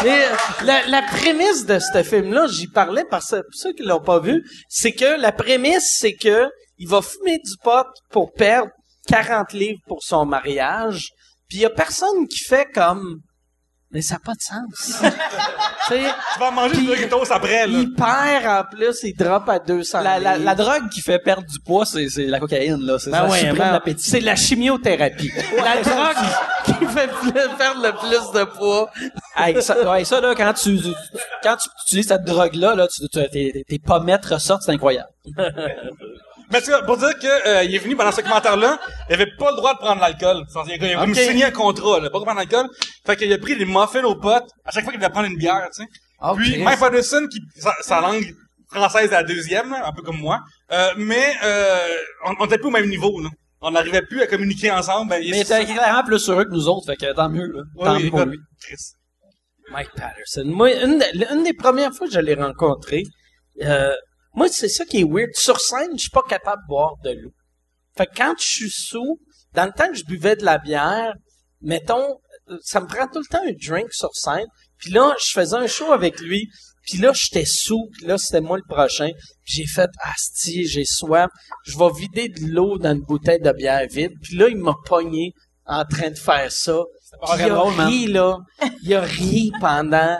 Mais 0.04 0.26
la, 0.64 0.88
la 0.88 1.02
prémisse 1.04 1.66
de 1.66 1.80
ce 1.80 2.04
film-là, 2.04 2.48
j'y 2.48 2.68
parlais 2.68 3.06
parce 3.10 3.32
que 3.32 3.38
pour 3.38 3.54
ceux 3.54 3.74
qui 3.74 3.84
l'ont 3.84 4.02
pas 4.02 4.20
vu, 4.20 4.44
c'est 4.70 4.92
que 4.92 5.20
la 5.20 5.32
prémisse, 5.32 5.98
c'est 6.00 6.16
que 6.16 6.50
il 6.78 6.88
va 6.88 7.02
fumer 7.02 7.38
du 7.38 7.58
pot 7.64 7.88
pour 8.12 8.34
perdre 8.34 8.72
40 9.08 9.54
livres 9.54 9.80
pour 9.88 10.04
son 10.04 10.26
mariage. 10.26 11.10
Puis 11.48 11.60
il 11.60 11.62
y 11.62 11.66
a 11.66 11.70
personne 11.70 12.28
qui 12.28 12.44
fait 12.44 12.66
comme 12.74 13.20
mais 13.96 14.02
ça 14.02 14.16
n'a 14.16 14.20
pas 14.20 14.34
de 14.34 14.42
sens. 14.42 15.02
tu 15.88 16.40
vas 16.40 16.52
manger 16.52 16.76
du 16.76 16.86
Doritos 16.86 17.32
après, 17.32 17.66
là. 17.66 17.80
il 17.80 17.94
perd 17.94 18.46
en 18.46 18.64
plus, 18.76 19.04
il 19.04 19.16
drop 19.16 19.48
à 19.50 19.58
200 19.60 20.02
La, 20.02 20.20
la, 20.20 20.38
la 20.38 20.54
drogue 20.56 20.90
qui 20.92 21.00
fait 21.02 21.18
perdre 21.20 21.48
du 21.48 21.60
poids, 21.62 21.86
c'est, 21.86 22.10
c'est 22.10 22.26
la 22.26 22.40
cocaïne, 22.40 22.82
là. 22.82 23.00
C'est, 23.00 23.10
Ben 23.10 23.20
ça 23.26 23.30
ouais, 23.32 23.40
supprime 23.40 23.58
ben, 23.58 23.72
l'appétit. 23.72 24.10
c'est 24.10 24.20
la 24.20 24.36
chimiothérapie. 24.36 25.32
la 25.58 25.82
drogue 25.82 26.26
qui 26.66 26.86
fait 26.88 27.10
perdre 27.58 27.82
le 27.82 27.92
plus 27.94 28.40
de 28.40 28.44
poids. 28.46 28.92
Hey, 29.38 29.62
ça, 29.64 29.90
ouais, 29.90 30.04
ça, 30.04 30.20
là, 30.20 30.34
quand 30.36 30.54
tu, 30.54 30.78
tu- 30.82 30.94
quand 31.42 31.56
tu 31.56 31.70
utilises 31.88 32.08
cette 32.10 32.26
drogue-là, 32.26 32.76
là, 32.76 32.88
tu, 32.88 33.08
tu- 33.08 33.30
tes, 33.30 33.64
tes 33.68 33.80
pommettes 33.80 34.26
ressortent, 34.26 34.64
c'est 34.64 34.72
incroyable. 34.74 35.08
Mais 36.52 36.60
c'est 36.60 36.72
ça, 36.72 36.84
pour 36.84 36.98
dire 36.98 37.18
que 37.20 37.48
euh, 37.48 37.64
il 37.64 37.74
est 37.76 37.80
venu 37.80 37.96
pendant 37.96 38.12
ce 38.12 38.22
commentaire-là, 38.22 38.80
il 39.10 39.14
avait 39.14 39.32
pas 39.38 39.52
le 39.52 39.58
droit 39.58 39.74
de 39.74 39.80
prendre 39.80 40.00
l'alcool. 40.02 40.44
Il 40.68 40.72
a, 40.72 40.76
il 40.76 40.94
a 40.94 41.00
Ok. 41.00 41.06
comme 41.06 41.16
signé 41.16 41.46
un 41.46 41.52
contrat, 41.52 42.00
là, 42.00 42.10
pas 42.10 42.20
de 42.20 42.24
prendre 42.24 42.40
l'alcool. 42.40 42.68
Fait 43.06 43.16
qu'il 43.16 43.32
a 43.34 43.38
pris 43.38 43.56
des 43.58 43.66
muffins 43.66 44.04
aux 44.04 44.16
potes 44.16 44.50
à 44.64 44.72
chaque 44.72 44.84
fois 44.84 44.92
qu'il 44.94 45.00
devait 45.02 45.12
prendre 45.12 45.28
une 45.28 45.38
bière, 45.38 45.68
tu 45.76 45.84
sais. 45.84 45.90
Ok. 46.22 46.38
Puis 46.38 46.64
Mike 46.64 46.80
Patterson, 46.80 47.28
qui 47.30 47.40
sa, 47.60 47.74
sa 47.82 48.02
langue 48.02 48.26
française 48.72 49.06
est 49.06 49.12
la 49.14 49.24
deuxième, 49.24 49.72
là, 49.72 49.88
un 49.88 49.92
peu 49.94 50.02
comme 50.02 50.18
moi. 50.20 50.40
Euh, 50.72 50.92
mais 50.98 51.34
euh, 51.44 51.78
on, 52.26 52.34
on 52.40 52.46
était 52.46 52.58
plus 52.58 52.68
au 52.68 52.72
même 52.72 52.90
niveau, 52.90 53.20
là. 53.22 53.30
On 53.62 53.72
n'arrivait 53.72 54.04
plus 54.04 54.22
à 54.22 54.28
communiquer 54.28 54.70
ensemble. 54.72 55.10
Ben, 55.10 55.24
Mais 55.28 55.40
était 55.42 55.66
clairement 55.66 56.04
plus 56.04 56.30
heureux 56.30 56.46
que 56.46 56.52
nous 56.52 56.68
autres, 56.68 56.86
fait 56.86 56.96
que 56.98 57.12
tant 57.14 57.30
mieux, 57.30 57.48
là. 57.48 57.62
Oui, 57.76 57.84
Tant 57.86 57.96
oui, 57.96 58.04
mieux 58.04 58.10
pour 58.12 58.26
lui. 58.26 58.38
Mike 59.72 59.90
Patterson. 59.96 60.44
Moi, 60.46 60.72
une, 60.74 61.00
de- 61.00 61.34
une 61.34 61.44
des 61.44 61.54
premières 61.54 61.92
fois 61.94 62.08
que 62.08 62.14
je 62.14 62.20
l'ai 62.20 62.36
rencontré, 62.36 63.04
euh, 63.64 63.94
moi, 64.36 64.48
c'est 64.50 64.70
ça 64.70 64.86
qui 64.86 65.02
est 65.02 65.04
weird. 65.04 65.34
Sur 65.34 65.60
scène, 65.60 65.92
je 65.94 66.02
suis 66.02 66.10
pas 66.10 66.24
capable 66.28 66.62
de 66.64 66.68
boire 66.68 66.96
de 67.04 67.12
l'eau. 67.12 67.32
Fait 67.98 68.06
que 68.06 68.16
quand 68.18 68.36
je 68.38 68.48
suis 68.48 68.70
sous, 68.70 69.20
dans 69.54 69.66
le 69.66 69.72
temps 69.72 69.88
que 69.88 69.96
je 69.96 70.06
buvais 70.06 70.36
de 70.36 70.44
la 70.44 70.58
bière, 70.58 71.14
mettons, 71.62 72.20
euh, 72.50 72.58
ça 72.62 72.82
me 72.82 72.88
prend 72.88 73.08
tout 73.08 73.20
le 73.20 73.26
temps 73.26 73.42
un 73.46 73.54
drink 73.54 73.94
sur 73.94 74.14
scène. 74.14 74.48
Puis 74.78 74.92
là, 74.92 75.16
je 75.26 75.32
faisais 75.32 75.56
un 75.56 75.68
show 75.68 75.92
avec 75.92 76.20
lui. 76.20 76.50
Puis 76.84 76.98
là, 77.00 77.12
j'étais 77.14 77.46
sous. 77.46 77.90
Puis 77.94 78.06
là, 78.06 78.18
c'était 78.18 78.42
moi 78.42 78.58
le 78.58 78.64
prochain. 78.68 79.10
Puis 79.46 79.58
j'ai 79.58 79.66
fait, 79.66 79.90
asti, 80.04 80.68
j'ai 80.68 80.86
soif. 80.86 81.30
Je 81.66 81.78
vais 81.78 81.90
vider 81.98 82.28
de 82.28 82.48
l'eau 82.48 82.78
dans 82.78 82.94
une 82.94 83.02
bouteille 83.02 83.40
de 83.40 83.52
bière 83.54 83.88
vide. 83.90 84.12
Puis 84.22 84.36
là, 84.36 84.50
il 84.50 84.58
m'a 84.58 84.76
pogné 84.86 85.32
en 85.66 85.86
train 85.86 86.10
de 86.10 86.18
faire 86.18 86.52
ça. 86.52 86.78
Puis 87.24 87.40
il 87.40 87.52
a 87.52 87.72
man. 87.72 87.88
ri, 87.88 88.08
là. 88.08 88.38
Il 88.84 88.94
a 88.94 89.02
ri 89.02 89.52
pendant... 89.62 90.20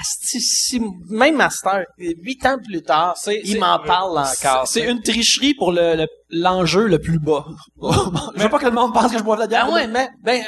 Asti, 0.00 0.80
même 1.08 1.36
Master, 1.36 1.84
huit 1.98 2.44
ans 2.46 2.56
plus 2.62 2.82
tard, 2.82 3.16
il 3.44 3.60
m'en 3.60 3.78
parle 3.78 4.18
encore. 4.18 4.66
C'est 4.66 4.84
une 4.90 5.02
tricherie 5.02 5.54
pour 5.54 5.72
le, 5.72 5.94
le- 5.96 6.06
l'enjeu 6.30 6.86
le 6.86 6.98
plus 6.98 7.18
bas. 7.18 7.46
je 8.34 8.42
veux 8.42 8.48
pas 8.48 8.58
que 8.58 8.64
le 8.66 8.70
monde 8.72 8.92
pense 8.92 9.12
que 9.12 9.18
je 9.18 9.22
bois 9.22 9.36
de 9.36 9.42
la 9.42 9.46
bière. 9.46 9.66
Ah 9.68 9.72
ouais, 9.74 9.86
mais 9.86 10.08
ben, 10.22 10.42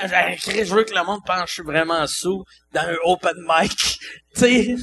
je 0.44 0.74
veux 0.74 0.84
que 0.84 0.94
le 0.94 1.04
monde 1.04 1.20
pense 1.26 1.42
que 1.42 1.48
je 1.48 1.52
suis 1.54 1.62
vraiment 1.62 2.06
sous 2.06 2.42
dans 2.72 2.82
un 2.82 2.96
open 3.04 3.34
mic. 3.48 3.70
tu 4.34 4.40
sais, 4.40 4.76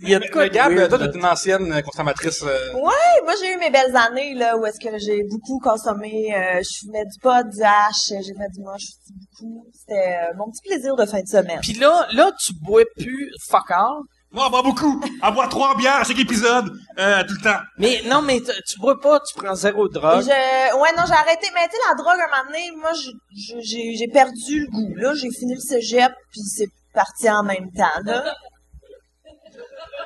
il 0.00 0.08
y 0.10 0.14
a 0.14 0.18
de 0.18 0.26
quoi 0.30 0.42
Mais 0.44 0.48
de 0.50 0.54
Gab, 0.54 0.72
weird, 0.72 0.88
toi, 0.90 0.98
là. 0.98 1.08
t'es 1.08 1.18
une 1.18 1.24
ancienne 1.26 1.72
euh, 1.72 1.82
consommatrice. 1.82 2.42
euh, 2.42 2.72
Ouais, 2.74 3.22
moi 3.24 3.34
j'ai 3.40 3.52
eu 3.52 3.56
mes 3.58 3.70
belles 3.70 3.96
années 3.96 4.34
là 4.34 4.56
où 4.56 4.64
est-ce 4.66 4.78
que 4.80 4.96
j'ai 4.98 5.22
beaucoup 5.24 5.58
consommé. 5.60 6.34
euh, 6.34 6.60
je 6.62 6.78
fumais 6.80 7.04
du 7.04 7.18
pot, 7.20 7.42
du 7.48 7.62
hash, 7.62 8.08
j'ai 8.08 8.34
fait 8.34 8.50
du 8.54 8.60
moche 8.62 8.86
beaucoup. 9.08 9.66
C'était 9.74 10.16
euh, 10.22 10.36
mon 10.36 10.50
petit 10.50 10.62
plaisir 10.68 10.94
de 10.96 11.04
fin 11.06 11.20
de 11.20 11.26
semaine. 11.28 11.60
Puis 11.62 11.74
là, 11.74 12.06
là, 12.12 12.30
tu 12.44 12.52
bois 12.62 12.82
plus 12.96 13.30
fuck 13.48 13.70
all, 13.70 14.02
Moi, 14.30 14.44
elle 14.46 14.50
boit 14.50 14.62
beaucoup. 14.62 15.02
Elle 15.24 15.34
boit 15.34 15.48
trois 15.48 15.74
bières 15.76 15.96
à 16.00 16.04
chaque 16.04 16.18
épisode, 16.18 16.70
euh, 16.98 17.22
tout 17.26 17.34
le 17.38 17.42
temps. 17.42 17.60
Mais 17.78 18.02
non, 18.06 18.20
mais 18.22 18.40
tu 18.66 18.78
bois 18.78 19.00
pas, 19.00 19.20
tu 19.20 19.34
prends 19.34 19.54
zéro 19.54 19.88
drogue. 19.88 20.22
Je, 20.22 20.76
ouais, 20.80 20.92
non, 20.96 21.04
j'ai 21.06 21.14
arrêté. 21.14 21.46
Mais 21.54 21.64
tu 21.66 21.72
sais, 21.72 21.82
la 21.88 21.94
drogue, 21.96 22.18
un 22.20 22.30
moment 22.30 22.46
donné, 22.50 22.70
moi, 22.76 22.90
j'ai 23.32 24.08
perdu 24.08 24.60
le 24.60 24.66
goût, 24.70 24.94
là. 24.96 25.14
J'ai 25.14 25.30
fini 25.30 25.54
le 25.54 25.60
cégep, 25.60 26.12
puis 26.30 26.40
c'est 26.42 26.68
parti 26.94 27.30
en 27.30 27.42
même 27.42 27.70
temps, 27.76 28.00
là. 28.04 28.34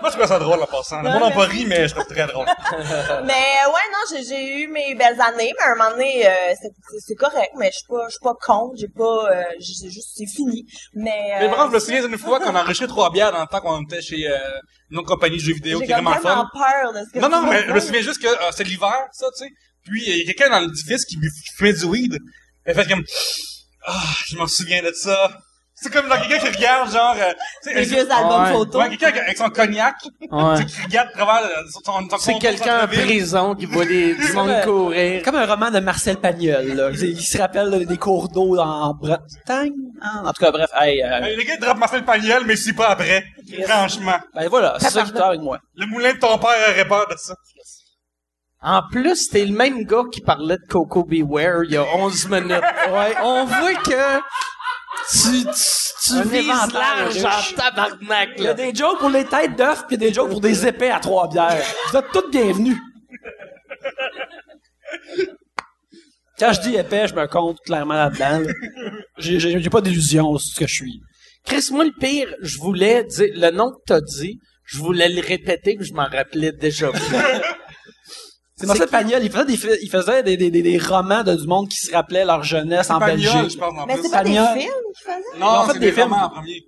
Moi, 0.03 0.11
je 0.11 0.17
trouve 0.17 0.27
ça 0.29 0.39
drôle 0.39 0.61
en 0.61 0.67
passant. 0.67 1.01
Le 1.01 1.11
monde 1.11 1.23
n'a 1.23 1.31
pas 1.31 1.45
ri, 1.47 1.65
mais 1.65 1.89
je 1.89 1.95
trouve 1.95 2.07
très 2.07 2.27
drôle. 2.27 2.45
mais 3.25 3.33
euh, 3.33 3.69
ouais, 3.71 3.87
non, 3.93 4.03
j'ai- 4.11 4.25
j'ai 4.25 4.59
eu 4.63 4.67
mes 4.69 4.95
belles 4.95 5.21
années, 5.21 5.53
mais 5.57 5.65
à 5.65 5.71
un 5.73 5.75
moment 5.77 5.91
donné, 5.91 6.27
euh, 6.29 6.31
c'est- 6.61 7.15
correct, 7.15 7.51
mais 7.57 7.71
je 7.73 7.77
suis 7.79 7.87
pas, 7.89 8.05
je 8.09 8.11
suis 8.11 8.21
pas 8.23 8.35
con, 8.45 8.73
j'ai 8.77 8.89
pas, 8.89 9.31
euh, 9.31 9.45
c'est 9.61 9.89
juste, 9.91 10.11
c'est 10.17 10.27
fini. 10.27 10.65
Mais, 10.95 11.13
Mais 11.41 11.49
euh, 11.49 11.67
je 11.69 11.75
me 11.75 11.79
souviens 11.79 12.07
d'une 12.07 12.19
fois 12.19 12.41
qu'on 12.41 12.55
a 12.55 12.61
enregistré 12.63 12.87
trois 12.89 13.11
bières 13.11 13.33
dans 13.33 13.41
le 13.41 13.47
temps 13.47 13.61
qu'on 13.61 13.83
était 13.83 14.03
chez 14.03 14.29
euh, 14.29 14.37
une 14.91 14.99
autre 14.99 15.09
compagnie 15.09 15.37
de 15.37 15.43
jeux 15.43 15.55
vidéo 15.55 15.79
j'ai 15.81 15.87
qui 15.87 15.93
est 15.93 15.95
vraiment 15.95 16.15
fun. 16.21 16.49
peur 16.53 16.93
de 16.93 16.99
ce 17.07 17.13
que 17.13 17.19
Non, 17.21 17.29
non, 17.29 17.43
mais 17.49 17.65
je 17.67 17.73
me 17.73 17.81
souviens 17.81 18.03
juste 18.03 18.21
que 18.21 18.27
euh, 18.27 18.51
c'est 18.51 18.65
l'hiver, 18.65 19.07
ça, 19.13 19.27
tu 19.37 19.45
sais. 19.45 19.51
Puis 19.85 20.03
il 20.07 20.17
y 20.19 20.23
a 20.23 20.33
quelqu'un 20.33 20.51
dans 20.51 20.61
l'édifice 20.61 21.05
qui 21.05 21.17
fumait 21.57 21.73
du 21.73 21.85
weed. 21.85 22.19
Elle 22.65 22.75
fait 22.75 22.89
comme 22.89 23.05
Ah, 23.87 24.01
je 24.27 24.37
m'en 24.37 24.47
souviens 24.47 24.83
de 24.83 24.93
ça. 24.93 25.31
C'est 25.83 25.91
comme 25.93 26.09
dans 26.09 26.17
quelqu'un 26.17 26.39
qui 26.39 26.57
regarde, 26.57 26.93
genre. 26.93 27.15
euh, 27.19 27.33
Les 27.75 27.83
vieux 27.83 28.11
albums 28.11 28.43
Ouais. 28.45 28.53
photos. 28.53 28.83
Ouais, 28.83 28.97
quelqu'un 28.97 29.21
avec 29.21 29.37
son 29.37 29.51
cognac, 29.51 29.97
Ouais. 30.31 30.57
tu 30.57 30.69
sais, 30.69 30.77
qui 30.77 30.83
regarde 30.83 31.09
à 31.09 31.13
travers 31.13 31.45
euh, 31.45 31.63
son, 31.71 31.81
son, 32.09 32.19
C'est 32.19 32.39
quelqu'un 32.39 32.85
en 32.85 32.87
prison 32.87 33.55
qui 33.57 33.67
voit 33.67 33.85
des, 33.85 34.15
du 34.15 34.33
monde 34.33 34.53
courir. 34.65 35.23
Comme 35.25 35.35
un 35.37 35.47
roman 35.47 35.71
de 35.71 35.81
Marcel 35.81 36.17
Pagnol, 36.19 36.67
là. 36.75 36.91
Il 36.93 37.21
se 37.21 37.37
rappelle 37.39 37.69
là, 37.69 37.79
des 37.85 37.97
cours 37.99 38.29
d'eau 38.29 38.57
en 38.59 38.95
Bretagne. 38.95 39.73
hein? 40.01 40.23
En 40.25 40.33
tout 40.33 40.45
cas, 40.45 40.51
bref, 40.53 40.71
hey, 40.81 41.03
euh, 41.03 41.07
Euh, 41.23 41.37
Les 41.37 41.45
gars, 41.45 41.55
ils 41.55 41.61
drapent 41.61 41.79
Marcel 41.79 42.05
Pagnol, 42.05 42.45
mais 42.47 42.55
c'est 42.57 42.75
pas 42.75 42.91
après. 42.91 43.25
Franchement. 43.67 44.19
ben 44.35 44.49
voilà, 44.49 44.77
c'est 44.79 44.91
ça 44.91 45.03
qui 45.03 45.19
avec 45.19 45.41
moi. 45.41 45.59
Le 45.75 45.87
moulin 45.87 46.13
de 46.15 46.19
ton 46.19 46.39
père 46.39 46.51
aurait 46.71 46.87
peur 46.89 47.07
de 47.11 47.17
ça. 47.17 47.35
En 48.65 48.81
plus, 48.91 49.29
t'es 49.29 49.45
le 49.45 49.53
même 49.57 49.83
gars 49.85 50.05
qui 50.13 50.21
parlait 50.21 50.57
de 50.57 50.63
Coco 50.69 51.03
Beware 51.05 51.65
il 51.65 51.73
y 51.73 51.77
a 51.77 51.85
11 51.97 52.29
minutes. 52.29 52.63
Ouais. 52.93 53.15
On 53.21 53.45
voit 53.45 53.75
que 53.75 54.21
tu, 55.11 55.45
tu, 56.05 56.29
vises 56.29 56.73
large 56.73 57.25
en 57.25 57.57
tabarnak, 57.57 58.31
Il 58.37 58.45
y 58.45 58.47
a 58.47 58.51
là. 58.51 58.55
des 58.55 58.75
jokes 58.75 58.99
pour 58.99 59.11
les 59.11 59.25
têtes 59.25 59.57
d'œufs 59.57 59.85
puis 59.87 59.99
des 59.99 60.13
jokes 60.13 60.31
pour 60.31 60.41
des 60.41 60.67
épées 60.67 60.91
à 60.91 61.01
trois 61.01 61.29
bières. 61.29 61.65
Vous 61.91 61.99
êtes 61.99 62.11
tous 62.13 62.31
bienvenus. 62.31 62.77
Quand 66.39 66.53
je 66.53 66.61
dis 66.61 66.75
épais, 66.77 67.07
je 67.09 67.15
me 67.15 67.27
compte 67.27 67.59
clairement 67.65 67.95
là-dedans. 67.95 68.41
là. 68.41 68.53
J'ai, 69.19 69.39
j'ai, 69.39 69.61
j'ai 69.61 69.71
pas 69.71 69.81
d'illusion 69.81 70.37
sur 70.39 70.55
ce 70.55 70.59
que 70.59 70.67
je 70.67 70.75
suis. 70.75 71.01
Chris, 71.45 71.69
moi, 71.71 71.85
le 71.85 71.93
pire, 71.99 72.29
je 72.41 72.59
voulais 72.59 73.05
dire, 73.05 73.29
le 73.35 73.51
nom 73.51 73.71
que 73.71 73.79
t'as 73.87 74.01
dit, 74.01 74.39
je 74.65 74.79
voulais 74.79 75.09
le 75.09 75.21
répéter, 75.21 75.77
que 75.77 75.85
je 75.85 75.93
m'en 75.93 76.07
rappelais 76.07 76.53
déjà 76.53 76.91
plus. 76.91 77.01
C'est 78.57 78.67
Marcel 78.67 78.89
Pagnol, 78.89 79.23
il 79.25 79.31
faisait 79.33 79.45
des, 79.47 79.79
il 79.83 79.91
faisait 79.91 80.23
des, 80.23 80.37
des, 80.37 80.51
des, 80.51 80.63
des 80.63 80.79
romans 80.79 81.23
de 81.25 81.35
du 81.35 81.47
monde 81.47 81.69
qui 81.69 81.77
se 81.79 81.91
rappelait 81.93 82.25
leur 82.25 82.43
jeunesse 82.45 82.91
en 82.91 82.99
Pagnol, 82.99 83.17
Belgique. 83.17 83.53
je 83.55 83.59
pense, 83.59 83.79
en 83.79 83.87
Mais 83.87 83.97
c'est 83.97 84.11
pas 84.11 84.23
des 84.25 84.35
Pagnol. 84.35 84.59
films 84.59 84.73
qu'ils 84.95 85.05
faisaient? 85.13 85.39
Non, 85.41 85.47
ont 85.47 85.65
fait 85.65 85.73
c'est 85.73 85.79
des 85.79 85.87
des 85.87 85.93
films. 85.93 86.05
romans 86.13 86.25
en 86.25 86.29
premier. 86.31 86.61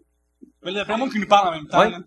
Mais 0.65 0.71
il 0.73 0.77
y 0.77 0.81
a 0.81 0.85
plein 0.87 0.95
de 0.95 1.01
monde 1.01 1.13
qui 1.13 1.19
nous 1.21 1.27
parle 1.29 1.49
en 1.49 1.53
même 1.53 1.67
temps. 1.69 1.79
Ouais. 1.81 1.91
là. 1.91 1.99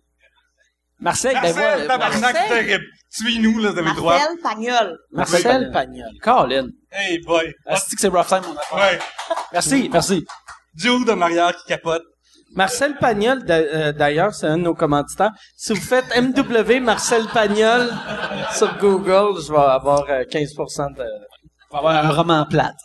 Marseille, 0.99 1.35
ben 1.35 1.41
Marcel, 1.41 1.63
voilà. 1.63 1.87
tabarnak, 1.87 2.21
Marcel. 2.33 2.81
Tuez-nous, 3.15 3.59
là, 3.59 3.71
vous 3.71 3.77
avez 3.77 3.89
le 3.89 3.95
droit. 3.95 4.13
Marcel 4.17 4.37
Pagnol. 4.41 4.97
Marcel 5.11 5.71
Pagnol. 5.71 6.09
Colin. 6.23 6.67
Hey, 6.91 7.19
boy. 7.19 7.53
Asti 7.67 7.95
que 7.95 8.01
c'est 8.01 8.07
rough 8.07 8.25
time, 8.27 8.41
mon 8.47 8.57
affaire. 8.57 8.77
Ouais. 8.77 8.99
Merci, 9.53 9.89
merci. 9.91 10.25
Jude 10.75 11.07
en 11.09 11.21
arrière 11.21 11.55
qui 11.55 11.65
capote. 11.67 12.01
Marcel 12.55 12.95
Pagnol, 12.97 13.43
euh, 13.49 13.91
d'ailleurs, 13.91 14.33
c'est 14.33 14.47
un 14.47 14.57
de 14.57 14.63
nos 14.63 14.73
commanditaires. 14.73 15.31
Si 15.55 15.73
vous 15.73 15.81
faites 15.81 16.05
MW 16.15 16.79
Marcel 16.81 17.25
Pagnol 17.33 17.89
sur 18.55 18.77
Google, 18.77 19.39
je 19.41 19.51
vais 19.51 19.59
avoir 19.59 20.03
euh, 20.09 20.23
15% 20.23 20.95
de... 20.97 21.03
On 21.71 21.73
va 21.73 21.79
avoir 21.79 22.05
un 22.05 22.09
roman 22.09 22.45
plate. 22.49 22.75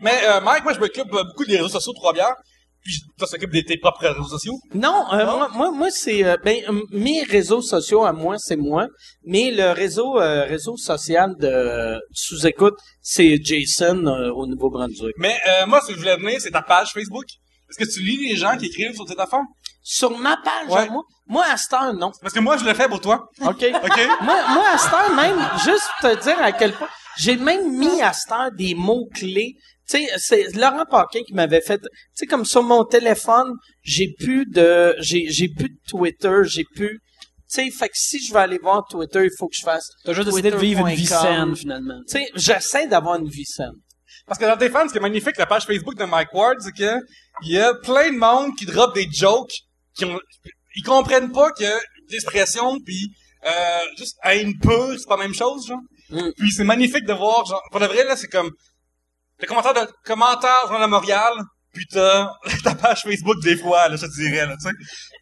Mais 0.00 0.18
euh, 0.24 0.40
Mike, 0.40 0.64
moi, 0.64 0.72
je 0.72 0.80
m'occupe 0.80 1.12
euh, 1.12 1.24
beaucoup 1.24 1.44
des 1.44 1.56
réseaux 1.56 1.68
sociaux 1.68 1.92
de 1.92 1.98
Trois-Bières. 1.98 2.34
Puis 2.82 3.00
toi, 3.18 3.26
tu 3.26 3.32
t'occupes 3.34 3.52
de 3.52 3.60
tes 3.60 3.76
propres 3.76 4.06
réseaux 4.06 4.24
sociaux? 4.24 4.54
Non, 4.72 5.04
euh, 5.12 5.24
moi, 5.24 5.48
moi, 5.52 5.70
moi, 5.72 5.90
c'est 5.90 6.24
euh, 6.24 6.36
ben 6.44 6.56
euh, 6.68 6.80
mes 6.92 7.22
réseaux 7.24 7.60
sociaux 7.60 8.04
à 8.04 8.12
moi, 8.12 8.36
c'est 8.38 8.56
moi, 8.56 8.86
mais 9.24 9.50
le 9.50 9.72
réseau 9.72 10.18
euh, 10.20 10.44
réseau 10.44 10.76
social 10.76 11.34
de 11.38 12.00
sous 12.12 12.46
écoute, 12.46 12.76
c'est 13.02 13.36
Jason 13.42 14.06
euh, 14.06 14.30
au 14.30 14.46
Nouveau-Brunswick. 14.46 15.14
Mais 15.18 15.36
euh, 15.48 15.66
moi, 15.66 15.80
ce 15.80 15.88
que 15.88 15.94
je 15.94 15.98
voulais 15.98 16.16
venir, 16.16 16.40
c'est 16.40 16.52
ta 16.52 16.62
page 16.62 16.92
Facebook. 16.92 17.26
Est-ce 17.70 17.78
que 17.84 17.92
tu 17.92 18.00
lis 18.02 18.28
les 18.28 18.36
gens 18.36 18.56
qui 18.56 18.66
écrivent 18.66 18.94
sur 18.94 19.06
cette 19.06 19.20
affaire? 19.20 19.42
Sur 19.82 20.18
ma 20.18 20.36
page, 20.38 20.68
Ouais. 20.70 20.88
moi, 20.90 21.02
moi 21.26 21.44
à 21.50 21.56
cette 21.56 21.72
heure, 21.72 21.94
non. 21.94 22.10
Parce 22.20 22.34
que 22.34 22.40
moi, 22.40 22.56
je 22.56 22.64
le 22.64 22.74
fais 22.74 22.88
pour 22.88 23.00
toi. 23.00 23.28
OK. 23.42 23.48
OK? 23.84 24.08
moi, 24.22 24.48
moi, 24.54 24.64
à 24.72 24.78
cette 24.78 24.92
heure 24.92 25.14
même, 25.14 25.38
juste 25.64 25.88
pour 26.00 26.10
te 26.10 26.22
dire 26.22 26.40
à 26.42 26.52
quel 26.52 26.72
point, 26.72 26.88
j'ai 27.18 27.36
même 27.36 27.76
mis 27.76 28.00
à 28.02 28.12
cette 28.12 28.32
heure 28.32 28.52
des 28.52 28.74
mots-clés. 28.74 29.54
Tu 29.88 29.98
sais, 29.98 30.06
c'est 30.18 30.54
Laurent 30.56 30.84
Paquin 30.90 31.20
qui 31.26 31.32
m'avait 31.32 31.62
fait, 31.62 31.78
tu 31.78 31.88
sais, 32.14 32.26
comme 32.26 32.44
sur 32.44 32.62
mon 32.62 32.84
téléphone, 32.84 33.54
j'ai 33.82 34.14
plus 34.18 34.44
de, 34.44 34.94
j'ai, 34.98 35.26
j'ai 35.30 35.48
plus 35.48 35.70
de 35.70 35.78
Twitter, 35.88 36.40
j'ai 36.44 36.64
plus, 36.74 36.98
tu 36.98 36.98
sais, 37.46 37.70
fait 37.70 37.88
que 37.88 37.94
si 37.96 38.22
je 38.22 38.32
veux 38.34 38.38
aller 38.38 38.58
voir 38.62 38.84
Twitter, 38.90 39.24
il 39.24 39.30
faut 39.38 39.48
que 39.48 39.56
je 39.56 39.62
fasse. 39.62 39.88
T'as 40.04 40.12
juste 40.12 40.28
décidé 40.28 40.50
de 40.50 40.56
vivre 40.58 40.86
une 40.86 40.94
vie 40.94 41.06
saine, 41.06 41.56
finalement. 41.56 42.00
Tu 42.06 42.18
sais, 42.18 42.28
j'essaie 42.34 42.86
d'avoir 42.86 43.16
une 43.18 43.28
vie 43.28 43.46
saine. 43.46 43.72
Parce 44.28 44.38
que 44.38 44.44
dans 44.44 44.56
tes 44.56 44.68
fans, 44.68 44.86
ce 44.86 44.92
qui 44.92 44.98
est 44.98 45.02
magnifique, 45.02 45.36
la 45.38 45.46
page 45.46 45.64
Facebook 45.64 45.96
de 45.96 46.04
Mike 46.04 46.32
Ward, 46.34 46.58
c'est 46.60 46.72
que 46.72 47.00
il 47.42 47.52
y 47.52 47.58
a 47.58 47.72
plein 47.74 48.12
de 48.12 48.18
monde 48.18 48.54
qui 48.56 48.66
drop 48.66 48.94
des 48.94 49.08
jokes 49.10 49.54
qui 49.94 50.04
ont, 50.04 50.20
ils 50.76 50.82
comprennent 50.82 51.32
pas 51.32 51.50
que 51.52 51.64
l'expression 52.10 52.78
puis 52.84 53.10
euh, 53.46 53.80
juste 53.96 54.18
haine 54.24 54.52
pure, 54.58 54.94
c'est 54.98 55.08
pas 55.08 55.16
la 55.16 55.24
même 55.24 55.34
chose, 55.34 55.66
genre. 55.66 55.80
Mm. 56.10 56.30
Puis 56.36 56.50
c'est 56.52 56.64
magnifique 56.64 57.04
de 57.04 57.12
voir, 57.12 57.44
genre, 57.46 57.62
pour 57.70 57.80
de 57.80 57.86
vrai, 57.86 58.04
là, 58.04 58.16
c'est 58.16 58.28
comme, 58.28 58.50
le 59.40 59.46
commentaire 59.46 59.74
de, 59.74 59.90
commentaire 60.04 60.68
dans 60.68 60.78
la 60.78 60.86
Montréal, 60.86 61.32
puis 61.72 61.84
t'as 61.92 62.28
ta 62.64 62.74
page 62.74 63.02
Facebook 63.02 63.36
des 63.42 63.56
fois, 63.56 63.88
là, 63.88 63.96
je 63.96 64.06
te 64.06 64.14
dirais, 64.20 64.46
là, 64.46 64.54
tu 64.60 64.68
sais. 64.68 64.74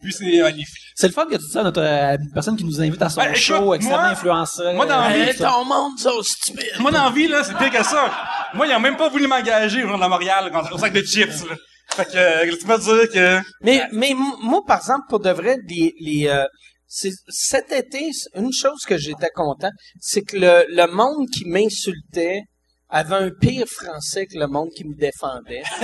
Puis 0.03 0.13
c'est 0.13 0.43
magnifique. 0.43 0.83
C'est 0.95 1.09
le 1.09 1.13
fun 1.13 1.27
que 1.27 1.37
tu 1.37 1.45
dis 1.45 1.51
ça 1.53 1.61
à 1.61 1.65
notre 1.65 1.83
euh, 1.83 2.17
personne 2.33 2.57
qui 2.57 2.65
nous 2.65 2.81
invite 2.81 3.01
à 3.03 3.09
son 3.09 3.21
Ben, 3.21 3.31
écoute, 3.31 3.39
show 3.43 3.75
extrêmement 3.75 4.03
moi- 4.03 4.11
influenceur. 4.11 4.75
moi, 4.75 4.87
dans 4.87 5.09
vie, 5.09 5.21
Hey, 5.21 5.35
ton 5.37 5.65
monde, 5.65 5.99
sont 5.99 6.23
stupides. 6.23 6.79
Moi, 6.81 6.91
dans 6.93 7.11
vie, 7.11 7.29
là, 7.29 7.43
c'est 7.45 7.57
pire 7.57 7.71
que 7.71 7.83
ça. 7.85 8.11
Moi, 8.55 8.67
ils 8.67 8.75
ont 8.75 8.81
même 8.81 8.97
pas 8.97 9.09
voulu 9.09 9.27
m'engager 9.27 9.83
au 9.85 9.89
Journal 9.89 10.09
de 10.09 10.13
Montréal, 10.13 10.51
quand 10.53 10.73
au 10.73 10.79
sac 10.79 10.93
de 10.93 11.03
chips, 11.03 11.49
là. 11.49 11.57
Fait 11.91 12.05
que, 12.05 12.17
euh, 12.17 12.57
tu 12.59 12.67
vas 12.67 12.79
dire 12.79 13.09
que, 13.13 13.41
Mais, 13.63 13.83
mais 13.93 14.13
moi, 14.43 14.61
par 14.67 14.79
exemple, 14.79 15.05
pour 15.09 15.21
de 15.21 15.31
vrai, 15.31 15.57
les, 15.69 15.95
les, 16.01 16.27
euh, 16.29 16.45
c'est- 16.87 17.13
cet 17.29 17.73
été, 17.73 18.11
une 18.35 18.53
chose 18.53 18.83
que 18.87 18.97
j'étais 18.99 19.31
content, 19.35 19.71
c'est 20.01 20.23
que 20.23 20.37
le, 20.37 20.65
le 20.69 20.87
monde 20.93 21.27
qui 21.33 21.45
m'insultait 21.47 22.41
avait 22.89 23.15
un 23.15 23.31
pire 23.31 23.67
français 23.67 24.27
que 24.27 24.39
le 24.39 24.47
monde 24.47 24.71
qui 24.77 24.85
me 24.85 24.95
défendait. 24.95 25.63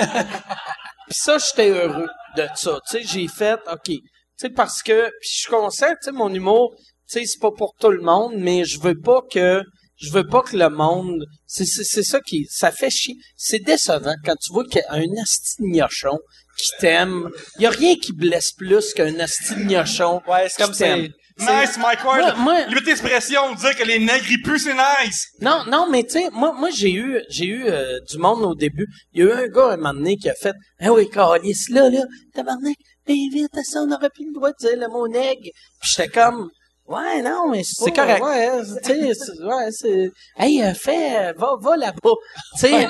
Puis 1.08 1.18
ça, 1.18 1.38
j'étais 1.38 1.70
heureux 1.70 2.08
de 2.36 2.46
ça. 2.54 2.78
Tu 2.88 2.98
sais, 2.98 3.02
j'ai 3.04 3.28
fait, 3.28 3.58
OK. 3.70 3.86
Tu 3.86 4.00
sais, 4.36 4.50
parce 4.50 4.82
que, 4.82 5.08
puis 5.20 5.28
je 5.30 5.40
suis 5.40 5.50
conscient, 5.50 5.90
tu 5.90 5.96
sais, 6.06 6.12
mon 6.12 6.32
humour, 6.32 6.74
tu 7.08 7.18
sais, 7.18 7.26
c'est 7.26 7.40
pas 7.40 7.50
pour 7.50 7.74
tout 7.78 7.90
le 7.90 8.00
monde, 8.00 8.32
mais 8.36 8.64
je 8.64 8.80
veux 8.80 8.98
pas 8.98 9.20
que, 9.30 9.62
je 9.96 10.10
veux 10.10 10.26
pas 10.26 10.42
que 10.42 10.56
le 10.56 10.68
monde, 10.68 11.24
c'est, 11.46 11.66
c'est, 11.66 11.84
c'est 11.84 12.02
ça 12.02 12.20
qui, 12.20 12.46
ça 12.50 12.72
fait 12.72 12.90
chier. 12.90 13.14
C'est 13.36 13.58
décevant 13.58 14.14
quand 14.24 14.36
tu 14.36 14.52
vois 14.52 14.64
qu'il 14.64 14.80
y 14.80 14.84
a 14.84 14.94
un 14.94 15.22
asti 15.22 15.62
de 15.62 15.66
gnochon 15.66 16.18
qui 16.58 16.70
t'aime. 16.80 17.28
Il 17.58 17.62
y 17.62 17.66
a 17.66 17.70
rien 17.70 17.96
qui 17.96 18.12
blesse 18.12 18.52
plus 18.52 18.94
qu'un 18.94 19.18
asti 19.20 19.54
de 19.54 19.64
gnochon. 19.64 20.22
Ouais, 20.26 20.48
c'est 20.48 20.62
comme 20.62 20.74
c'est. 20.74 21.10
Nice, 21.42 21.78
Mike 21.78 22.04
Ward. 22.04 22.20
Moi- 22.20 22.34
moi- 22.36 22.60
Liberté 22.66 22.86
d'expression, 22.90 23.54
dire 23.54 23.76
que 23.76 23.84
les 23.84 23.98
nègres, 23.98 24.26
ils 24.30 24.42
puent, 24.42 24.58
c'est 24.58 24.74
nice. 24.74 25.26
Non, 25.40 25.64
non, 25.68 25.86
mais 25.90 26.04
tu 26.04 26.10
sais, 26.20 26.28
moi, 26.32 26.52
moi 26.52 26.70
j'ai 26.70 26.92
eu, 26.92 27.20
j'ai 27.28 27.46
eu 27.46 27.64
euh, 27.66 27.98
du 28.10 28.18
monde 28.18 28.42
au 28.42 28.54
début. 28.54 28.86
Il 29.12 29.24
y 29.24 29.26
a 29.26 29.30
eu 29.30 29.32
un 29.44 29.46
gars 29.48 29.70
à 29.70 29.72
un 29.72 29.76
moment 29.76 29.94
donné 29.94 30.16
qui 30.16 30.28
a 30.30 30.34
fait, 30.34 30.54
ah 30.80 30.92
oui, 30.92 31.08
Carlis, 31.10 31.54
là, 31.70 31.88
là, 31.90 32.02
tabarnak, 32.34 32.76
ben 33.06 33.16
vite, 33.32 33.50
ça, 33.64 33.80
on 33.80 33.90
aurait 33.92 34.10
plus 34.10 34.26
le 34.26 34.32
droit 34.34 34.50
de 34.50 34.56
dire 34.58 34.76
le 34.78 34.88
mot 34.88 35.08
nègre. 35.08 35.40
Puis 35.80 35.90
j'étais 35.96 36.08
comme, 36.08 36.50
ouais, 36.86 37.22
non, 37.22 37.48
mais 37.50 37.62
c'est 37.64 37.90
correct. 37.92 38.22
Ouais, 38.22 38.48
tu 38.84 38.92
sais, 39.14 39.42
ouais, 39.42 39.70
c'est, 39.70 40.10
hey, 40.38 40.62
euh, 40.62 40.74
fais, 40.74 41.32
va, 41.34 41.56
va 41.60 41.76
là-bas. 41.76 42.10
Tu 42.54 42.60
sais, 42.68 42.88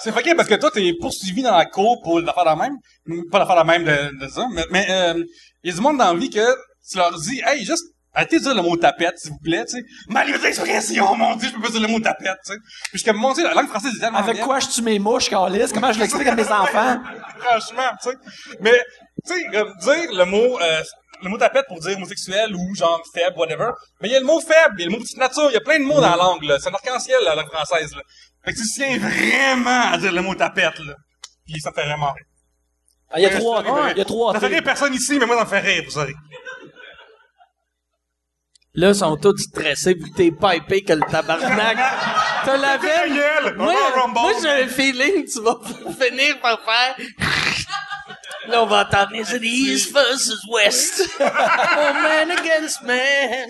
C'est 0.00 0.12
fucké 0.12 0.34
parce 0.34 0.48
que 0.48 0.54
toi, 0.56 0.70
t'es 0.70 0.92
poursuivi 1.00 1.42
dans 1.42 1.56
la 1.56 1.64
cour 1.66 2.00
pour 2.02 2.20
l'affaire 2.20 2.44
la 2.44 2.56
même. 2.56 2.76
Pas 3.30 3.38
l'affaire 3.38 3.56
la 3.56 3.64
même 3.64 3.84
de, 3.84 4.24
de 4.24 4.28
ça, 4.30 4.46
mais, 4.52 4.64
mais, 4.70 4.86
euh, 4.90 5.24
il 5.62 5.70
y 5.70 5.72
a 5.72 5.76
du 5.76 5.80
monde 5.80 5.96
dans 5.98 6.12
la 6.12 6.18
vie 6.18 6.28
que 6.28 6.44
tu 6.90 6.96
leur 6.98 7.18
dis, 7.18 7.42
hey, 7.46 7.64
juste, 7.64 7.84
arrêtez 8.12 8.38
de 8.38 8.42
dire 8.42 8.54
le 8.54 8.62
mot 8.62 8.76
tapette, 8.76 9.18
s'il 9.18 9.30
vous 9.32 9.38
plaît, 9.38 9.64
tu 9.64 9.76
sais. 9.76 9.84
Ma 10.08 10.24
liberté 10.24 10.46
d'expression, 10.48 11.14
mon 11.16 11.36
dieu, 11.36 11.48
je 11.48 11.54
peux 11.54 11.62
pas 11.62 11.70
dire 11.70 11.80
le 11.80 11.88
mot 11.88 12.00
tapette, 12.00 12.38
tu 12.46 12.52
sais. 12.52 12.58
Puis 12.90 13.00
je 13.00 13.04
comme, 13.04 13.16
mon 13.16 13.32
dieu, 13.32 13.44
la 13.44 13.54
langue 13.54 13.68
française 13.68 13.92
est 13.96 14.00
tellement 14.00 14.18
Avec 14.18 14.36
bien. 14.36 14.44
quoi 14.44 14.60
je 14.60 14.68
tue 14.68 14.82
mes 14.82 14.98
mouches, 14.98 15.28
Carlis? 15.30 15.70
Comment 15.72 15.92
je 15.92 16.00
l'explique 16.00 16.26
à 16.28 16.34
mes 16.34 16.48
enfants? 16.50 17.00
Franchement, 17.38 17.90
tu 18.02 18.10
sais. 18.10 18.16
Mais, 18.60 18.82
tu 19.26 19.34
sais, 19.34 19.48
dire 19.50 20.12
le 20.12 20.24
mot, 20.24 20.60
euh, 20.60 20.82
le 21.22 21.30
mot 21.30 21.38
tapette 21.38 21.66
pour 21.68 21.80
dire 21.80 21.96
homosexuel 21.96 22.54
ou 22.54 22.74
genre 22.74 23.00
faible, 23.14 23.36
whatever. 23.38 23.70
Mais 24.00 24.08
il 24.08 24.12
y 24.12 24.16
a 24.16 24.20
le 24.20 24.26
mot 24.26 24.40
faible, 24.40 24.74
il 24.78 24.80
y 24.80 24.82
a 24.84 24.90
le 24.90 24.92
mot 24.96 24.98
petite 25.02 25.16
nature, 25.18 25.46
il 25.50 25.54
y 25.54 25.56
a 25.56 25.60
plein 25.60 25.78
de 25.78 25.84
mots 25.84 26.00
dans 26.00 26.10
la 26.10 26.16
langue, 26.16 26.42
là. 26.44 26.58
C'est 26.60 26.68
un 26.68 26.74
arc-en-ciel, 26.74 27.18
la 27.24 27.34
langue 27.34 27.50
française, 27.50 27.94
là. 27.94 28.02
Fait 28.44 28.52
que 28.52 28.58
tu 28.58 28.66
tiens 28.74 28.98
vraiment 28.98 29.90
à 29.92 29.96
dire 29.96 30.12
le 30.12 30.20
mot 30.20 30.34
tapette, 30.34 30.78
là. 30.80 30.94
Puis 31.46 31.60
ça 31.60 31.72
fait 31.72 31.84
vraiment 31.84 32.12
rire. 32.12 32.24
Ah, 33.10 33.18
Il 33.18 33.22
y 33.22 33.26
a 33.26 33.30
trois, 33.30 33.62
il 33.92 33.98
y 33.98 34.00
a 34.00 34.04
trois 34.04 34.32
Ça 34.34 34.40
fait 34.40 34.46
rire 34.48 34.62
personne 34.64 34.92
ici, 34.94 35.18
mais 35.18 35.26
moi, 35.26 35.36
ça 35.38 35.44
me 35.44 35.48
fait 35.48 35.60
rire, 35.60 35.82
vous 35.84 35.90
savez. 35.92 36.14
Là, 38.76 38.88
ils 38.88 38.94
sont 38.94 39.16
tous 39.16 39.36
stressés 39.38 39.94
vu 39.94 40.10
que 40.10 40.16
t'es 40.16 40.30
pipé 40.32 40.82
que 40.82 40.92
le 40.94 41.02
tabarnak. 41.10 41.76
T'as 42.44 42.56
la 42.56 42.76
veine. 42.76 43.56
Moi, 43.56 44.32
j'ai 44.42 44.48
un 44.64 44.68
feeling 44.68 45.24
tu 45.24 45.40
vas 45.42 45.58
finir 46.08 46.40
par 46.40 46.60
faire... 46.64 46.96
Là, 48.48 48.62
on 48.62 48.66
va 48.66 48.82
entendre 48.82 49.12
c'est 49.24 49.38
the 49.38 49.44
East 49.44 49.92
versus 49.94 50.38
West. 50.52 51.08
oh, 51.18 51.22
man 51.24 52.30
against 52.32 52.82
man. 52.82 53.48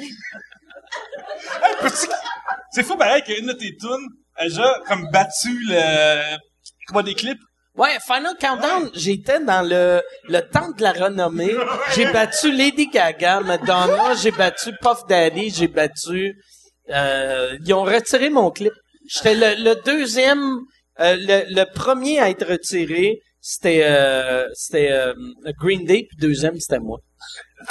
Petit- 1.83 2.07
C'est 2.70 2.85
fou 2.85 2.97
pareil 2.97 3.22
qu'une 3.25 3.47
de 3.47 3.53
tes 3.55 3.75
tunes 3.77 4.09
a 4.37 4.45
déjà 4.45 4.72
comme 4.87 5.09
battu 5.11 5.59
le 5.66 6.37
comment 6.87 7.03
des 7.03 7.14
clips? 7.14 7.41
Ouais, 7.77 7.99
Final 8.07 8.37
Countdown, 8.41 8.91
j'étais 8.95 9.41
dans 9.41 9.62
le, 9.68 10.01
le 10.29 10.41
temple 10.43 10.79
de 10.79 10.83
la 10.85 10.93
renommée. 10.93 11.55
J'ai 11.95 12.07
battu 12.12 12.53
Lady 12.53 12.87
Gaga, 12.87 13.41
Madonna, 13.41 14.14
j'ai 14.14 14.31
battu 14.31 14.70
Puff 14.81 15.07
Daddy, 15.09 15.51
j'ai 15.51 15.66
battu... 15.68 16.37
Euh, 16.91 17.57
ils 17.64 17.72
ont 17.75 17.83
retiré 17.83 18.31
mon 18.31 18.51
clip. 18.51 18.72
J'étais 19.09 19.35
le, 19.35 19.62
le 19.64 19.75
deuxième... 19.85 20.41
euh, 21.01 21.16
le, 21.18 21.53
le 21.53 21.64
premier 21.75 22.20
à 22.20 22.31
être 22.31 22.47
retiré, 22.47 23.18
c'était 23.41 23.83
euh, 23.85 24.47
c'était 24.55 24.93
euh, 24.93 25.12
Green 25.61 25.85
Day, 25.85 26.07
puis 26.09 26.16
deuxième, 26.18 26.59
c'était 26.61 26.79
moi. 26.81 26.99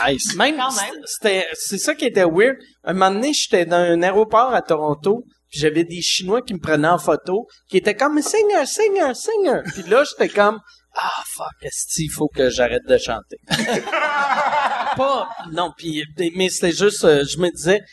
Nice. 0.06 0.36
Même, 0.36 0.58
Quand 0.58 0.74
même. 0.76 1.02
c'était, 1.06 1.48
c'est 1.54 1.78
ça 1.78 1.96
qui 1.96 2.06
était 2.06 2.26
weird. 2.26 2.58
Un 2.84 2.94
moment 2.94 3.12
donné, 3.12 3.32
j'étais 3.34 3.66
dans 3.66 3.78
un 3.78 4.02
aéroport 4.02 4.54
à 4.54 4.62
Toronto, 4.62 5.24
puis 5.54 5.60
j'avais 5.60 5.84
des 5.84 6.02
Chinois 6.02 6.42
qui 6.42 6.56
me 6.56 6.60
prenaient 6.60 6.88
en 6.88 6.98
photo, 6.98 7.46
qui 7.70 7.78
étaient 7.78 7.94
comme 7.94 8.20
singer, 8.24 8.66
singer, 8.66 9.14
singer. 9.14 9.62
Puis 9.72 9.84
là, 9.84 10.04
j'étais 10.04 10.34
comme 10.34 10.60
ah 10.96 11.22
fuck, 11.36 11.46
est-ce 11.62 11.94
qu'il 11.94 12.10
faut 12.12 12.28
que 12.28 12.50
j'arrête 12.50 12.82
de 12.88 12.98
chanter. 12.98 13.38
Pas 14.98 15.28
non, 15.52 15.72
puis 15.78 16.04
mais 16.36 16.50
c'était 16.50 16.72
juste, 16.72 17.04
euh, 17.04 17.24
je 17.24 17.38
me 17.38 17.50
disais, 17.52 17.80
tu 17.80 17.86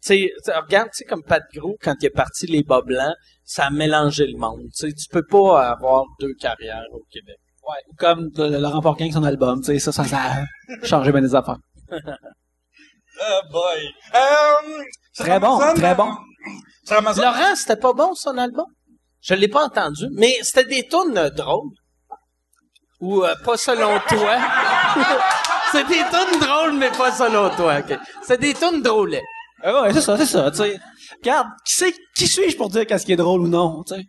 sais, 0.00 0.30
regarde, 0.54 0.88
tu 0.92 0.98
sais 0.98 1.04
comme 1.04 1.22
Pat 1.22 1.42
Gros 1.54 1.76
quand 1.82 1.94
il 2.00 2.06
est 2.06 2.10
parti 2.10 2.46
les 2.46 2.62
bas 2.62 2.82
blancs, 2.84 3.14
ça 3.44 3.64
a 3.66 3.70
mélangé 3.70 4.26
le 4.26 4.38
monde. 4.38 4.60
Tu 4.76 4.88
sais, 4.88 4.92
tu 4.92 5.06
peux 5.10 5.24
pas 5.26 5.70
avoir 5.70 6.04
deux 6.20 6.34
carrières 6.40 6.84
au 6.92 7.02
Québec. 7.10 7.36
Ouais, 7.62 7.76
ou 7.90 7.94
comme 7.96 8.30
le- 8.36 8.58
Laurent 8.60 8.80
Porquin 8.82 9.04
avec 9.04 9.14
son 9.14 9.24
album, 9.24 9.60
tu 9.60 9.66
sais, 9.72 9.78
ça, 9.78 9.92
ça, 9.92 10.04
ça 10.04 10.18
a 10.18 10.86
changé 10.86 11.10
bien 11.12 11.22
des 11.22 11.34
affaires. 11.34 11.58
Oh 13.20 13.40
boy. 13.50 13.90
Euh, 14.14 14.82
Très 15.16 15.40
bon, 15.40 15.58
très 15.74 15.92
bon. 15.96 16.08
Amazon? 16.90 17.22
Laurent, 17.22 17.54
c'était 17.56 17.76
pas 17.76 17.92
bon 17.92 18.14
son 18.14 18.36
album? 18.38 18.66
Je 19.20 19.34
l'ai 19.34 19.48
pas 19.48 19.64
entendu, 19.64 20.06
mais 20.12 20.36
c'était 20.42 20.64
des 20.64 20.88
tunes 20.88 21.16
euh, 21.18 21.30
drôles. 21.30 21.70
Ou 23.00 23.24
euh, 23.24 23.34
pas 23.44 23.56
selon 23.56 23.98
toi. 24.08 24.38
c'est 25.72 25.86
des 25.86 25.96
tunes 25.96 26.40
drôles, 26.40 26.74
mais 26.74 26.90
pas 26.90 27.12
selon 27.12 27.50
toi. 27.56 27.78
ok. 27.80 27.98
C'est 28.22 28.40
des 28.40 28.54
tunes 28.54 28.82
drôles. 28.82 29.18
Ah 29.62 29.82
ouais, 29.82 29.92
c'est 29.92 30.00
ça, 30.00 30.16
c'est 30.16 30.26
ça. 30.26 30.50
Regarde, 31.20 31.48
qui 31.66 31.94
qui 32.16 32.28
suis-je 32.28 32.56
pour 32.56 32.68
dire 32.70 32.86
qu'est-ce 32.86 33.04
qui 33.04 33.12
est 33.12 33.16
drôle 33.16 33.40
ou 33.42 33.48
non, 33.48 33.82
tu 33.84 33.94
sais? 33.94 34.02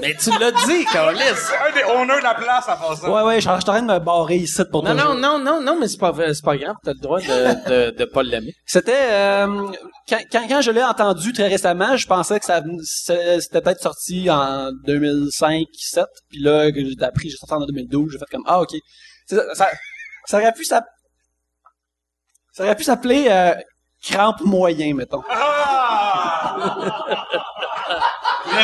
Mais 0.00 0.14
tu 0.14 0.30
l'as 0.38 0.52
dit, 0.52 0.84
Carlis. 0.92 1.18
Un 1.22 1.72
des 1.74 1.82
owners 1.84 2.18
de 2.18 2.22
la 2.22 2.34
place 2.34 2.68
à 2.68 2.76
faire 2.76 2.96
ça. 2.96 3.10
Ouais, 3.10 3.22
ouais, 3.22 3.34
je 3.36 3.40
suis 3.40 3.48
en 3.50 3.58
train 3.58 3.82
de 3.82 3.86
me 3.92 3.98
barrer 3.98 4.36
ici 4.36 4.62
pour 4.70 4.84
Non, 4.84 4.92
toujours. 4.92 5.14
non, 5.14 5.38
non, 5.38 5.38
non, 5.40 5.60
non, 5.60 5.78
mais 5.80 5.88
c'est 5.88 5.98
pas, 5.98 6.12
vrai, 6.12 6.32
c'est 6.34 6.44
pas 6.44 6.56
grave. 6.56 6.76
T'as 6.84 6.92
le 6.92 7.00
droit 7.00 7.20
de, 7.20 7.68
de, 7.68 7.90
de 7.96 8.04
pas 8.04 8.22
l'aimer. 8.22 8.54
C'était 8.64 8.92
euh, 9.10 9.72
quand, 10.08 10.18
quand, 10.30 10.46
quand 10.48 10.60
je 10.62 10.70
l'ai 10.70 10.82
entendu 10.84 11.32
très 11.32 11.48
récemment, 11.48 11.96
je 11.96 12.06
pensais 12.06 12.38
que 12.38 12.46
ça 12.46 12.62
c'était 12.82 13.60
peut-être 13.60 13.80
sorti 13.82 14.30
en 14.30 14.70
2005 14.86 15.64
7 15.76 16.04
puis 16.30 16.40
là 16.42 16.70
que 16.70 16.78
j'ai 16.80 16.94
appris 17.02 17.30
j'ai 17.30 17.36
sorti 17.36 17.54
en 17.54 17.66
2012, 17.66 18.12
j'ai 18.12 18.18
fait 18.18 18.24
comme 18.30 18.44
ah 18.46 18.60
OK. 18.60 18.70
Ça, 19.26 19.54
ça, 19.54 19.68
ça 20.26 20.38
aurait 20.38 20.52
pu 20.52 20.64
s'app- 20.64 20.86
ça 22.52 22.62
aurait 22.64 22.76
pu 22.76 22.84
s'appeler 22.84 23.26
euh, 23.28 23.54
crampe 24.02 24.40
moyen 24.42 24.94
mettons. 24.94 25.22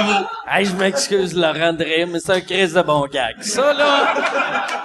Bravo. 0.03 0.27
Hey, 0.49 0.65
je 0.67 0.75
m'excuse, 0.77 1.35
Laurent 1.37 1.77
rire, 1.79 2.07
mais 2.09 2.21
c'est 2.21 2.33
un 2.33 2.41
crise 2.41 2.75
de 2.75 2.83
bon 2.83 3.07
gag. 3.07 3.41
Ça, 3.43 3.73
là, 3.73 4.15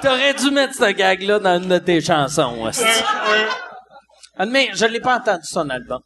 t'aurais 0.01 0.33
dû 0.33 0.51
mettre 0.51 0.73
ce 0.75 0.91
gag-là 0.91 1.39
dans 1.39 1.61
une 1.61 1.69
de 1.69 1.77
tes 1.79 2.01
chansons. 2.01 2.69
Ah, 4.37 4.45
Mais 4.45 4.69
je 4.73 4.85
l'ai 4.85 4.99
pas 5.01 5.17
entendu 5.17 5.43
son 5.43 5.69
album. 5.69 5.99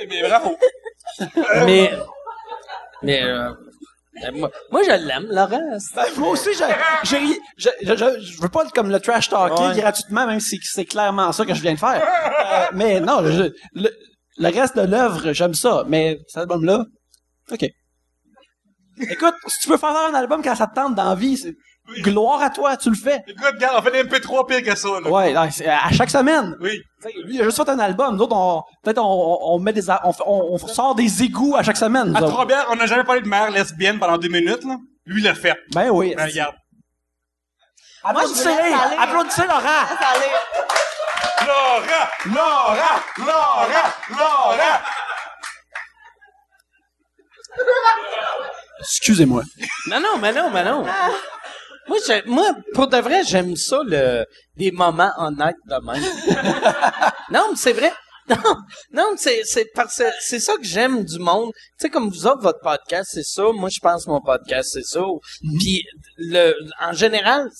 Eh 0.00 0.06
bien, 0.06 0.28
bravo. 0.28 0.56
Mais, 1.66 1.90
mais, 3.02 3.22
euh, 3.24 3.48
euh, 4.24 4.32
moi, 4.34 4.50
moi, 4.70 4.82
je 4.84 4.90
l'aime, 4.90 5.26
Laurent. 5.30 5.78
Ben, 5.96 6.04
moi 6.18 6.28
aussi 6.30 6.50
ri- 6.50 6.64
je, 7.04 7.16
je, 7.82 7.96
je, 7.96 8.20
je 8.20 8.40
veux 8.42 8.48
pas 8.48 8.62
être 8.64 8.72
comme 8.72 8.90
le 8.90 9.00
trash 9.00 9.28
talker 9.28 9.62
Ouais. 9.62 9.74
gratuitement 9.80 10.26
même 10.26 10.38
si 10.40 10.58
c'est 10.62 10.84
clairement 10.84 11.32
ça 11.32 11.44
que 11.44 11.54
je 11.54 11.62
viens 11.62 11.74
de 11.74 11.78
faire. 11.78 12.02
Euh, 12.04 12.66
mais 12.74 13.00
non, 13.00 13.22
je- 13.24 13.50
le, 13.74 13.90
le 14.36 14.48
reste 14.60 14.76
de 14.76 14.82
l'œuvre, 14.86 15.32
j'aime 15.32 15.54
ça, 15.54 15.84
mais 15.88 16.18
cet 16.28 16.42
album 16.42 16.64
là 16.64 16.84
OK. 17.50 17.66
Écoute, 19.10 19.34
si 19.46 19.60
tu 19.62 19.68
peux 19.68 19.76
faire 19.76 19.96
un 19.96 20.14
album 20.14 20.42
quand 20.42 20.54
ça 20.54 20.66
te 20.66 20.74
tente 20.74 20.94
dans 20.94 21.08
la 21.10 21.14
vie, 21.14 21.36
c'est 21.36 21.54
gloire 22.02 22.42
à 22.42 22.50
toi, 22.50 22.76
tu 22.76 22.90
le 22.90 22.96
fais. 22.96 23.22
Écoute, 23.26 23.44
regarde, 23.54 23.76
on 23.78 23.82
fait 23.82 23.90
des 23.90 24.04
MP3 24.04 24.46
pire 24.46 24.62
que 24.62 24.76
ça, 24.78 24.88
là. 25.02 25.08
Ouais, 25.08 25.32
là, 25.32 25.50
c'est 25.50 25.66
à 25.68 25.90
chaque 25.90 26.10
semaine. 26.10 26.56
Oui. 26.60 26.80
Lui, 27.24 27.36
il 27.36 27.40
a 27.40 27.44
juste 27.44 27.56
fait 27.56 27.68
un 27.70 27.78
album. 27.78 28.16
Nous 28.16 28.22
autres, 28.24 28.36
on, 28.36 28.62
peut-être 28.84 28.98
on, 29.02 29.58
met 29.58 29.72
des, 29.72 29.88
a- 29.88 30.00
on, 30.04 30.12
on, 30.26 30.54
on 30.54 30.58
sort 30.58 30.94
des 30.94 31.22
égouts 31.22 31.56
à 31.56 31.62
chaque 31.62 31.76
semaine. 31.76 32.14
À 32.16 32.20
autres. 32.20 32.30
Trois-Bières, 32.32 32.66
on 32.70 32.76
n'a 32.76 32.86
jamais 32.86 33.04
parlé 33.04 33.20
de 33.22 33.28
mère 33.28 33.50
lesbienne 33.50 33.98
pendant 33.98 34.18
deux 34.18 34.28
minutes, 34.28 34.64
là. 34.64 34.76
Lui, 35.06 35.20
il 35.22 35.24
l'a 35.24 35.34
fait. 35.34 35.56
Ben 35.72 35.88
oui. 35.90 36.14
Ben, 36.16 36.26
regarde. 36.28 36.54
Applaudissez, 38.04 38.48
applaudissez 38.98 39.42
Laurent. 39.42 39.60
Laisse 39.90 40.08
aller. 40.14 40.32
Laura! 42.26 43.00
Laura! 43.18 44.82
Excusez-moi. 48.80 49.42
Non, 49.88 50.00
non, 50.00 50.18
mais 50.20 50.32
non, 50.32 50.50
mais 50.50 50.64
non. 50.64 50.84
Moi, 51.88 51.98
j'ai- 52.06 52.22
moi, 52.26 52.54
pour 52.74 52.86
de 52.88 52.98
vrai, 52.98 53.22
j'aime 53.24 53.56
ça, 53.56 53.80
le, 53.84 54.24
des 54.56 54.70
moments 54.70 55.12
honnêtes 55.18 55.56
de 55.66 55.84
même. 55.86 56.02
non, 57.30 57.46
mais 57.50 57.56
c'est 57.56 57.72
vrai. 57.72 57.92
Non, 58.28 58.36
non, 58.92 59.04
c'est, 59.16 59.42
c'est 59.44 59.66
parce 59.74 59.96
que 59.96 60.04
c'est 60.20 60.38
ça 60.40 60.52
que 60.56 60.64
j'aime 60.64 61.02
du 61.02 61.18
monde. 61.18 61.50
Tu 61.54 61.60
sais, 61.86 61.88
comme 61.88 62.10
vous 62.10 62.26
autres, 62.26 62.42
votre 62.42 62.60
podcast, 62.60 63.08
c'est 63.14 63.22
ça. 63.24 63.44
Moi, 63.54 63.70
je 63.72 63.80
pense 63.80 64.04
que 64.04 64.10
mon 64.10 64.20
podcast, 64.20 64.68
c'est 64.74 64.84
ça. 64.84 65.00
Puis, 65.58 65.82
le, 66.18 66.52
en 66.80 66.92
général, 66.92 67.48
tu 67.48 67.56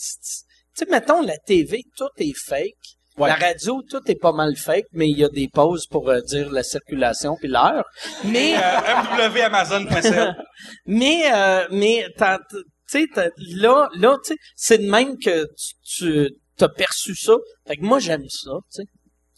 sais, 0.74 0.86
mettons, 0.90 1.22
la 1.22 1.38
TV, 1.38 1.84
tout 1.96 2.10
est 2.18 2.34
fake. 2.38 2.97
Ouais. 3.18 3.28
La 3.28 3.34
radio, 3.34 3.82
tout 3.88 4.00
est 4.06 4.20
pas 4.20 4.32
mal 4.32 4.54
fake, 4.56 4.86
mais 4.92 5.08
il 5.08 5.18
y 5.18 5.24
a 5.24 5.28
des 5.28 5.48
pauses 5.48 5.86
pour 5.86 6.08
euh, 6.08 6.20
dire 6.20 6.50
la 6.50 6.62
circulation 6.62 7.34
puis 7.38 7.48
l'heure. 7.48 7.84
Mais, 8.24 8.54
Euh, 8.56 9.28
MWAmazon.ca. 9.28 10.34
mais, 10.86 11.22
euh, 11.32 11.66
mais, 11.70 12.06
t'as- 12.16 12.38
tu 12.50 12.56
sais, 12.86 13.06
t'as- 13.14 13.30
là, 13.56 13.88
là, 13.94 14.16
tu 14.24 14.32
sais, 14.32 14.38
c'est 14.56 14.78
de 14.78 14.88
même 14.90 15.18
que 15.18 15.46
tu, 15.84 16.30
tu 16.56 16.64
as 16.64 16.68
perçu 16.68 17.14
ça. 17.16 17.34
Fait 17.66 17.76
que 17.76 17.82
moi, 17.84 17.98
j'aime 17.98 18.24
ça, 18.28 18.52
tu 18.72 18.82
sais. 18.82 18.84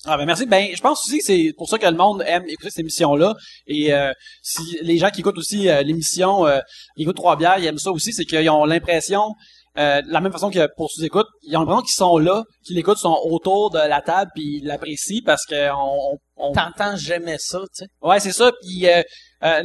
Ah 0.06 0.16
ben 0.16 0.24
merci. 0.24 0.46
Ben 0.46 0.74
je 0.74 0.80
pense 0.80 1.02
aussi 1.06 1.18
que 1.18 1.24
c'est 1.26 1.52
pour 1.58 1.68
ça 1.68 1.78
que 1.78 1.84
le 1.84 1.94
monde 1.94 2.24
aime 2.26 2.44
écouter 2.48 2.70
cette 2.70 2.78
émission-là. 2.78 3.34
Et 3.66 3.92
euh, 3.92 4.10
si 4.42 4.62
les 4.80 4.96
gens 4.96 5.10
qui 5.10 5.20
écoutent 5.20 5.36
aussi 5.36 5.68
euh, 5.68 5.82
l'émission, 5.82 6.46
euh, 6.46 6.58
ils 6.96 7.02
écoutent 7.02 7.16
trois 7.16 7.36
bières, 7.36 7.58
ils 7.58 7.66
aiment 7.66 7.76
ça 7.76 7.90
aussi, 7.90 8.14
c'est 8.14 8.24
qu'ils 8.24 8.48
ont 8.48 8.64
l'impression, 8.64 9.34
euh, 9.78 10.02
de 10.02 10.12
la 10.12 10.20
même 10.20 10.32
façon 10.32 10.50
que 10.50 10.66
pour 10.76 10.90
sous 10.90 11.04
écoute, 11.04 11.26
ils 11.42 11.56
ont 11.56 11.60
l'impression 11.60 11.82
qu'ils 11.82 11.94
sont 11.94 12.18
là, 12.18 12.44
qu'ils 12.64 12.76
l'écoutent, 12.76 12.98
sont 12.98 13.18
autour 13.24 13.70
de 13.70 13.78
la 13.78 14.00
table, 14.02 14.30
puis 14.34 14.58
ils 14.58 14.64
l'apprécient 14.66 15.20
parce 15.24 15.44
que 15.46 15.70
on, 15.72 16.52
T'entends 16.54 16.96
jamais 16.96 17.36
ça, 17.38 17.58
tu 17.60 17.84
sais. 17.84 17.86
Ouais, 18.02 18.18
c'est 18.18 18.32
ça. 18.32 18.50
Puis 18.62 18.88
euh, 18.88 19.02
euh, 19.44 19.62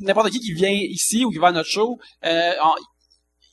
n'importe 0.00 0.30
qui 0.30 0.40
qui 0.40 0.52
vient 0.52 0.70
ici 0.70 1.24
ou 1.24 1.30
qui 1.30 1.38
va 1.38 1.48
à 1.48 1.52
notre 1.52 1.68
show, 1.68 1.96
euh, 2.24 2.52
on- 2.64 2.74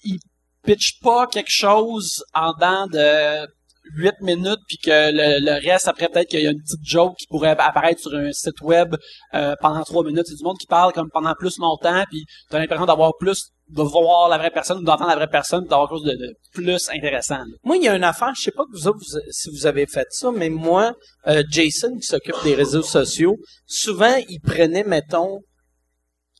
il 0.03 0.17
pitch 0.63 0.99
pas 1.01 1.27
quelque 1.27 1.51
chose 1.51 2.23
en 2.33 2.51
dedans 2.53 2.87
de 2.87 3.47
8 3.95 4.13
minutes 4.21 4.59
puis 4.67 4.77
que 4.77 4.89
le, 5.11 5.39
le 5.45 5.53
reste 5.69 5.87
après 5.89 6.07
peut-être 6.07 6.29
qu'il 6.29 6.39
y 6.41 6.47
a 6.47 6.51
une 6.51 6.61
petite 6.61 6.79
joke 6.83 7.15
qui 7.17 7.27
pourrait 7.27 7.49
apparaître 7.51 7.99
sur 8.01 8.13
un 8.15 8.31
site 8.31 8.61
web 8.61 8.95
euh, 9.33 9.55
pendant 9.61 9.83
3 9.83 10.03
minutes. 10.05 10.23
C'est 10.25 10.35
du 10.35 10.43
monde 10.43 10.57
qui 10.57 10.67
parle 10.67 10.93
comme 10.93 11.09
pendant 11.13 11.33
plus 11.35 11.57
longtemps 11.59 12.03
puis 12.09 12.23
t'as 12.49 12.59
l'impression 12.59 12.85
d'avoir 12.85 13.11
plus 13.19 13.51
de 13.69 13.81
voir 13.81 14.29
la 14.29 14.37
vraie 14.37 14.51
personne 14.51 14.79
ou 14.79 14.83
d'entendre 14.83 15.09
la 15.09 15.15
vraie 15.15 15.29
personne 15.29 15.65
d'avoir 15.65 15.89
quelque 15.89 15.97
chose 15.99 16.17
de, 16.17 16.35
plus 16.53 16.89
intéressant. 16.89 17.37
là. 17.39 17.55
Moi, 17.63 17.77
il 17.77 17.83
y 17.83 17.87
a 17.87 17.95
une 17.95 18.03
affaire, 18.03 18.33
je 18.35 18.43
sais 18.43 18.51
pas 18.51 18.63
que 18.65 18.77
vous- 18.77 18.93
si 19.31 19.49
vous 19.49 19.65
avez 19.65 19.87
fait 19.87 20.07
ça, 20.11 20.31
mais 20.31 20.49
moi, 20.49 20.93
euh, 21.27 21.43
Jason, 21.49 21.95
qui 21.95 22.05
s'occupe 22.05 22.35
des 22.43 22.55
réseaux 22.55 22.83
sociaux, 22.83 23.37
souvent, 23.65 24.15
il 24.29 24.39
prenait, 24.41 24.83
mettons, 24.83 25.39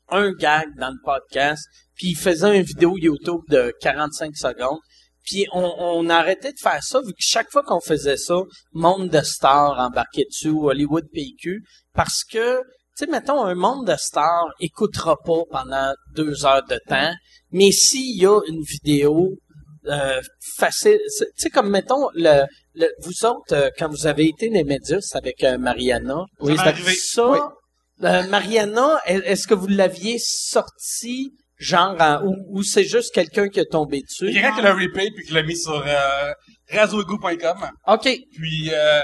un 0.10 0.32
gag 0.34 0.68
dans 0.78 0.90
le 0.90 0.98
podcast, 1.04 1.64
puis 1.96 2.10
il 2.10 2.16
faisait 2.18 2.56
une 2.58 2.64
vidéo 2.64 2.98
YouTube 2.98 3.42
de 3.50 3.74
45 3.82 4.36
secondes, 4.36 4.80
puis 5.24 5.48
on, 5.54 5.74
on 5.80 6.10
arrêtait 6.10 6.52
de 6.52 6.60
faire 6.60 6.84
ça, 6.84 7.00
vu 7.00 7.12
que 7.14 7.20
chaque 7.20 7.50
fois 7.50 7.64
qu'on 7.64 7.80
faisait 7.80 8.18
ça, 8.18 8.36
monde 8.74 9.10
de 9.10 9.22
stars 9.22 9.80
embarquait 9.80 10.26
dessus, 10.26 10.50
Hollywood 10.50 11.06
PQ, 11.14 11.64
parce 11.94 12.24
que, 12.26 12.62
tu 12.98 13.06
sais, 13.06 13.12
mettons, 13.12 13.44
un 13.44 13.56
monde 13.56 13.88
de 13.88 13.96
stars 13.98 14.48
écoutera 14.60 15.18
pas 15.26 15.42
pendant 15.50 15.94
deux 16.16 16.46
heures 16.46 16.64
de 16.68 16.80
temps, 16.88 17.12
mais 17.52 17.72
s'il 17.72 18.22
y 18.22 18.26
a 18.26 18.40
une 18.48 18.62
vidéo 18.62 19.30
euh, 19.88 20.22
facile. 20.58 20.98
Tu 21.20 21.26
sais, 21.36 21.50
comme 21.50 21.70
mettons, 21.70 22.08
le, 22.14 22.46
le, 22.76 22.88
vous 23.02 23.26
autres, 23.26 23.54
euh, 23.54 23.70
quand 23.78 23.90
vous 23.90 24.08
avez 24.08 24.28
été 24.28 24.48
les 24.50 24.64
médias 24.64 25.00
avec 25.14 25.44
euh, 25.44 25.58
Mariana, 25.58 26.24
Oui, 26.40 26.56
ça, 26.56 26.64
c'est 26.64 26.70
arrivé. 26.70 26.96
ça 26.96 27.28
Oui. 27.30 27.40
euh, 28.04 28.24
Mariana, 28.28 29.02
est- 29.06 29.26
est-ce 29.26 29.46
que 29.46 29.54
vous 29.54 29.68
l'aviez 29.68 30.18
sorti, 30.20 31.34
genre, 31.58 31.96
en- 32.00 32.24
ou, 32.26 32.36
ou 32.60 32.64
c'est 32.64 32.86
juste 32.86 33.14
quelqu'un 33.14 33.50
qui 33.50 33.60
est 33.60 33.70
tombé 33.72 34.02
dessus? 34.02 34.28
Il 34.30 34.36
y 34.36 34.38
a 34.40 34.42
quelqu'un 34.44 34.56
qui 34.56 34.62
l'a 34.64 34.74
replay 34.74 35.10
puis 35.14 35.26
qui 35.26 35.34
l'a 35.34 35.44
mis 35.44 35.58
sur 35.58 35.84
euh, 35.86 36.34
razoego.com. 36.72 37.70
OK. 37.88 38.04
Puis 38.36 38.70
euh, 38.72 39.02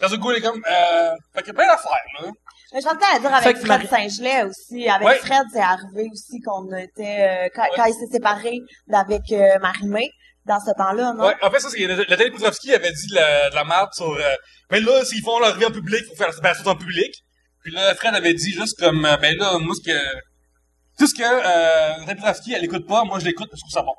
razoego.com, 0.00 0.62
euh, 0.70 1.10
fait 1.34 1.42
qu'il 1.42 1.46
y 1.46 1.50
a 1.50 1.54
plein 1.54 1.66
d'affaires, 1.66 2.06
là. 2.22 2.28
Mais 2.74 2.80
je 2.80 2.88
à 2.88 3.18
dire 3.20 3.32
avec 3.32 3.56
Fred 3.56 3.66
Marie- 3.68 3.86
Saint-Gelais 3.86 4.42
aussi. 4.44 4.88
Avec 4.88 5.06
Ouais. 5.06 5.18
Fred, 5.18 5.44
c'est 5.52 5.60
arrivé 5.60 6.10
aussi 6.12 6.40
qu'on 6.40 6.66
était, 6.76 7.46
euh, 7.46 7.48
quand, 7.54 7.66
quand 7.76 7.84
il 7.84 7.94
s'est 7.94 8.12
séparé 8.12 8.58
d'avec 8.88 9.22
euh, 9.30 9.58
Marie-Mé, 9.60 10.10
dans 10.44 10.58
ce 10.60 10.72
temps-là, 10.76 11.12
non? 11.14 11.24
Ouais, 11.24 11.36
en 11.40 11.50
fait, 11.50 11.60
ça, 11.60 11.70
c'est 11.70 11.78
le, 11.86 11.94
le 11.94 12.30
Petrovski 12.32 12.74
avait 12.74 12.92
dit 12.92 13.06
de 13.06 13.14
la, 13.14 13.48
de 13.50 13.54
la 13.54 13.64
merde 13.64 13.90
sur. 13.94 14.10
Euh, 14.12 14.34
mais 14.70 14.80
là, 14.80 15.04
s'ils 15.04 15.22
font 15.22 15.38
leur 15.38 15.56
vie 15.56 15.64
en 15.64 15.70
public, 15.70 16.00
il 16.02 16.08
faut 16.08 16.16
faire 16.16 16.26
la 16.26 16.32
séparation 16.34 16.66
en 16.66 16.76
public. 16.76 17.14
Puis 17.62 17.72
là, 17.72 17.94
Fred 17.94 18.14
avait 18.14 18.34
dit 18.34 18.50
juste 18.52 18.78
comme, 18.78 19.04
euh, 19.06 19.16
ben 19.18 19.36
là, 19.38 19.56
moi, 19.58 19.74
ce 19.74 19.88
que. 19.90 19.98
Tout 20.98 21.06
ce 21.06 21.14
que 21.14 21.22
euh, 21.22 22.06
Petrovski, 22.14 22.52
elle 22.54 22.64
écoute 22.64 22.86
pas, 22.86 23.04
moi, 23.04 23.18
je 23.20 23.24
l'écoute 23.24 23.48
parce 23.50 23.62
que 23.62 23.68
je 23.70 23.74
trouve 23.76 23.80
ça 23.80 23.86
bon. 23.86 23.94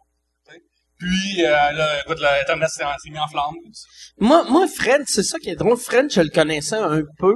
Puis, 0.97 1.43
euh, 1.45 1.49
là, 1.49 1.99
écoute, 2.05 2.19
là, 2.21 2.39
Internet 2.41 2.69
s'est 2.69 2.84
s'est 2.84 3.09
mis 3.09 3.19
en 3.19 3.28
flamme. 3.28 3.55
Moi, 4.17 4.43
moi, 4.49 4.65
Fred, 4.67 5.01
c'est 5.07 5.23
ça 5.23 5.38
qui 5.39 5.49
est 5.49 5.55
drôle. 5.55 5.78
Fred, 5.78 6.09
je 6.11 6.21
le 6.21 6.30
connaissais 6.30 6.78
un 6.78 7.01
peu. 7.19 7.34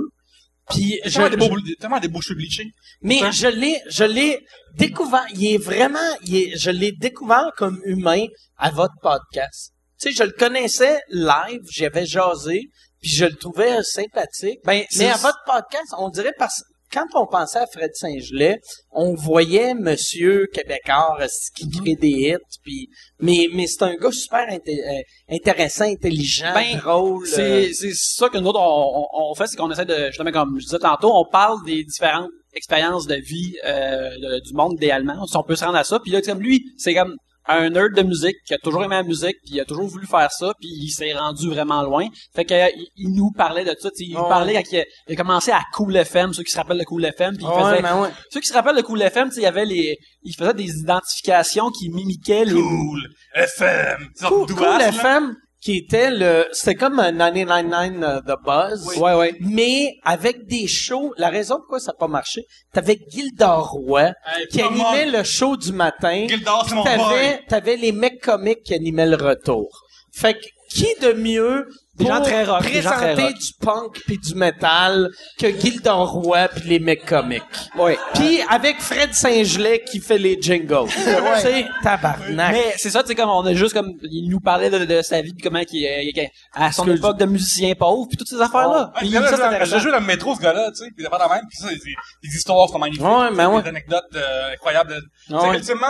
Puis, 0.69 0.99
je, 1.05 1.13
Tellement 1.13 1.29
des, 1.29 1.45
je- 1.45 1.49
beaux, 1.49 1.57
tellement 1.79 1.99
des 1.99 2.07
beaux 2.07 2.21
cheveux 2.21 2.35
bleachés. 2.35 2.71
mais 3.01 3.19
je 3.31 3.47
l'ai, 3.47 3.81
je 3.89 4.03
l'ai 4.03 4.39
découvert. 4.77 5.25
Il 5.33 5.45
est 5.53 5.57
vraiment, 5.57 5.99
il 6.23 6.35
est, 6.35 6.57
je 6.57 6.69
l'ai 6.69 6.91
découvert 6.91 7.51
comme 7.57 7.79
humain 7.85 8.25
à 8.57 8.69
votre 8.69 8.93
podcast. 9.01 9.73
Tu 9.99 10.11
sais, 10.11 10.15
je 10.15 10.23
le 10.23 10.31
connaissais 10.31 10.99
live, 11.09 11.61
j'avais 11.71 12.05
jasé, 12.05 12.61
puis 13.01 13.09
je 13.11 13.25
le 13.25 13.35
trouvais 13.35 13.81
sympathique. 13.83 14.59
Ben, 14.63 14.83
Mais 14.97 15.09
à 15.09 15.17
votre 15.17 15.39
podcast, 15.45 15.93
on 15.97 16.09
dirait 16.09 16.33
parce 16.37 16.61
quand 16.91 17.05
on 17.15 17.25
pensait 17.27 17.59
à 17.59 17.67
Fred 17.67 17.91
Saint-Gelais, 17.93 18.59
on 18.91 19.13
voyait 19.13 19.73
Monsieur 19.73 20.47
Québécois 20.51 21.17
euh, 21.21 21.27
qui 21.55 21.65
Mhm. 21.65 21.71
crée 21.81 21.95
des 21.95 22.07
hits, 22.09 22.57
puis 22.63 22.89
mais 23.19 23.47
mais 23.53 23.67
c'est 23.67 23.83
un 23.83 23.95
gars 23.95 24.11
super 24.11 24.47
inté- 24.49 24.79
euh, 24.83 25.01
intéressant, 25.35 25.85
intelligent, 25.85 26.53
Ben, 26.53 26.77
drôle. 26.77 27.23
euh, 27.23 27.29
C'est, 27.29 27.73
c'est 27.73 27.93
ça 27.93 28.29
que 28.29 28.37
nous 28.37 28.47
autres, 28.49 28.59
on, 28.59 29.05
on, 29.13 29.31
on 29.31 29.35
fait, 29.35 29.47
c'est 29.47 29.57
qu'on 29.57 29.71
essaie 29.71 29.85
de, 29.85 30.07
justement, 30.07 30.31
comme 30.31 30.59
je 30.59 30.65
disais 30.65 30.79
tantôt, 30.79 31.11
on 31.13 31.25
parle 31.29 31.63
des 31.65 31.83
différentes 31.83 32.29
expériences 32.53 33.05
de 33.07 33.15
vie 33.15 33.55
euh, 33.65 34.09
de- 34.17 34.39
du 34.41 34.53
monde 34.53 34.73
idéalement, 34.73 35.25
si 35.27 35.37
on 35.37 35.43
peut 35.43 35.55
se 35.55 35.63
rendre 35.65 35.77
à 35.77 35.83
ça. 35.83 35.99
Puis 35.99 36.11
là, 36.11 36.21
comme 36.21 36.39
lui, 36.41 36.63
c'est 36.77 36.93
comme 36.95 37.15
un 37.57 37.69
nerd 37.69 37.93
de 37.95 38.03
musique 38.03 38.37
qui 38.45 38.53
a 38.53 38.57
toujours 38.57 38.83
aimé 38.83 38.95
la 38.95 39.03
musique, 39.03 39.35
puis 39.43 39.55
il 39.55 39.59
a 39.59 39.65
toujours 39.65 39.87
voulu 39.87 40.05
faire 40.05 40.31
ça, 40.31 40.53
puis 40.59 40.69
il 40.69 40.89
s'est 40.89 41.13
rendu 41.13 41.49
vraiment 41.49 41.81
loin. 41.81 42.07
Fait 42.35 42.45
que 42.45 42.53
euh, 42.53 42.67
il, 42.75 42.87
il 42.95 43.13
nous 43.13 43.31
parlait 43.31 43.65
de 43.65 43.75
ça, 43.79 43.89
il 43.97 44.13
nous 44.13 44.27
parlait 44.27 44.53
quand 44.53 44.71
il 44.71 44.79
a, 44.79 44.85
il 45.07 45.13
a 45.13 45.15
commencé 45.15 45.51
à 45.51 45.61
Cool 45.73 45.95
FM, 45.95 46.33
ceux 46.33 46.43
qui 46.43 46.51
se 46.51 46.57
rappellent 46.57 46.79
de 46.79 46.83
Cool 46.83 47.05
FM, 47.05 47.37
puis 47.37 47.45
il 47.45 47.63
faisait 47.63 47.81
ben 47.81 48.01
ouais. 48.01 48.09
ceux 48.31 48.39
qui 48.39 48.47
se 48.47 48.53
rappellent 48.53 48.77
de 48.77 48.81
Cool 48.81 49.01
FM, 49.01 49.29
il 49.35 49.41
y 49.41 49.45
avait 49.45 49.65
les 49.65 49.97
il 50.23 50.35
faisait 50.35 50.53
des 50.53 50.79
identifications 50.79 51.69
qui 51.71 51.89
mimiquaient 51.89 52.45
les 52.45 52.53
Cool. 52.53 53.01
FM. 53.35 54.09
Cool. 54.27 54.81
FM 54.81 55.35
qui 55.61 55.77
était 55.77 56.11
le 56.11 56.45
c'était 56.51 56.75
comme 56.75 56.99
un 56.99 57.11
999 57.11 58.03
euh, 58.03 58.21
The 58.21 58.39
Buzz. 58.43 58.97
Ouais 58.97 59.13
ouais. 59.13 59.35
Mais 59.41 59.95
avec 60.03 60.45
des 60.47 60.67
shows, 60.67 61.13
la 61.17 61.29
raison 61.29 61.57
pourquoi 61.57 61.79
ça 61.79 61.91
n'a 61.91 61.97
pas 61.97 62.07
marché, 62.07 62.45
t'avais 62.73 62.99
Gildor 63.09 63.71
Roy 63.71 64.13
Hey, 64.25 64.47
qui 64.49 64.61
animait 64.61 65.05
le 65.05 65.23
show 65.23 65.57
du 65.57 65.71
matin. 65.73 66.27
Gildor, 66.27 66.65
c'est 66.67 66.75
mon 66.75 66.83
boy. 66.83 66.95
T'avais, 66.95 67.41
t'avais 67.47 67.77
les 67.77 67.91
mecs 67.91 68.21
comiques 68.21 68.63
qui 68.63 68.73
animaient 68.73 69.07
le 69.07 69.17
retour. 69.17 69.83
Fait 70.11 70.33
que, 70.33 70.45
qui 70.69 70.87
de 71.01 71.13
mieux 71.13 71.67
Des 71.99 72.05
pour 72.05 72.15
gens 72.15 72.21
très 72.21 72.43
rock, 72.45 72.63
des 72.63 72.81
gens 72.81 72.89
très 72.91 73.13
présenter 73.13 73.23
rock. 73.23 73.33
du 73.39 73.53
punk 73.61 74.01
puis 74.07 74.17
du 74.17 74.35
metal 74.35 75.09
que 75.37 75.47
Gildor 75.59 76.09
Roy 76.11 76.47
puis 76.47 76.69
les 76.69 76.79
mecs 76.79 77.05
comiques. 77.05 77.43
Ouais. 77.77 77.97
Puis 78.15 78.39
avec 78.49 78.79
Fred 78.81 79.13
Saint-Gelais 79.13 79.83
qui 79.85 79.99
fait 79.99 80.17
les 80.17 80.37
jingles. 80.41 80.89
C'est 81.41 81.65
tabarnak. 81.83 82.51
Mais 82.53 82.73
c'est 82.77 82.89
ça, 82.89 83.01
tu 83.03 83.09
sais, 83.09 83.15
comme 83.15 83.29
on 83.29 83.45
a 83.45 83.53
juste 83.53 83.73
comme, 83.73 83.91
il 84.03 84.29
nous 84.29 84.39
parlait 84.39 84.69
de, 84.69 84.85
de 84.85 85.01
sa 85.01 85.21
vie, 85.21 85.33
puis 85.33 85.43
comment 85.43 85.63
qu'il, 85.63 85.85
euh, 85.85 86.23
à 86.53 86.71
son 86.71 86.89
époque 86.89 87.17
de 87.17 87.25
musicien 87.25 87.75
pauvre, 87.75 88.07
puis 88.07 88.17
toutes 88.17 88.27
ces 88.29 88.41
affaires-là. 88.41 88.91
Ouais, 88.95 88.99
Puis 88.99 89.09
puis 89.09 89.19
là, 89.19 89.27
ça, 89.35 89.47
intéressant. 89.47 89.77
je 89.77 89.83
joue 89.83 89.91
dans 89.91 89.99
le 89.99 90.05
métro, 90.05 90.35
ce 90.35 90.41
gars-là, 90.41 90.69
tu 90.71 90.77
sais, 90.83 90.85
puis 90.95 91.03
il 91.03 91.05
a 91.05 91.09
pas 91.09 91.17
de 91.23 91.29
même, 91.33 91.41
puis 91.49 91.57
ça, 91.57 91.67
des, 91.69 91.75
des 91.75 92.35
histoires 92.35 92.67
sont 92.69 92.79
magnifiques. 92.79 93.03
Ouais, 93.05 93.31
ben 93.35 93.49
ouais. 93.49 93.61
Des 93.61 93.69
anecdotes 93.69 94.03
euh, 94.15 94.53
incroyables. 94.53 94.91
de- 94.95 95.01
Tu 95.27 95.33
sais, 95.33 95.35
Ouais. 95.49 95.55
ultimement, 95.57 95.87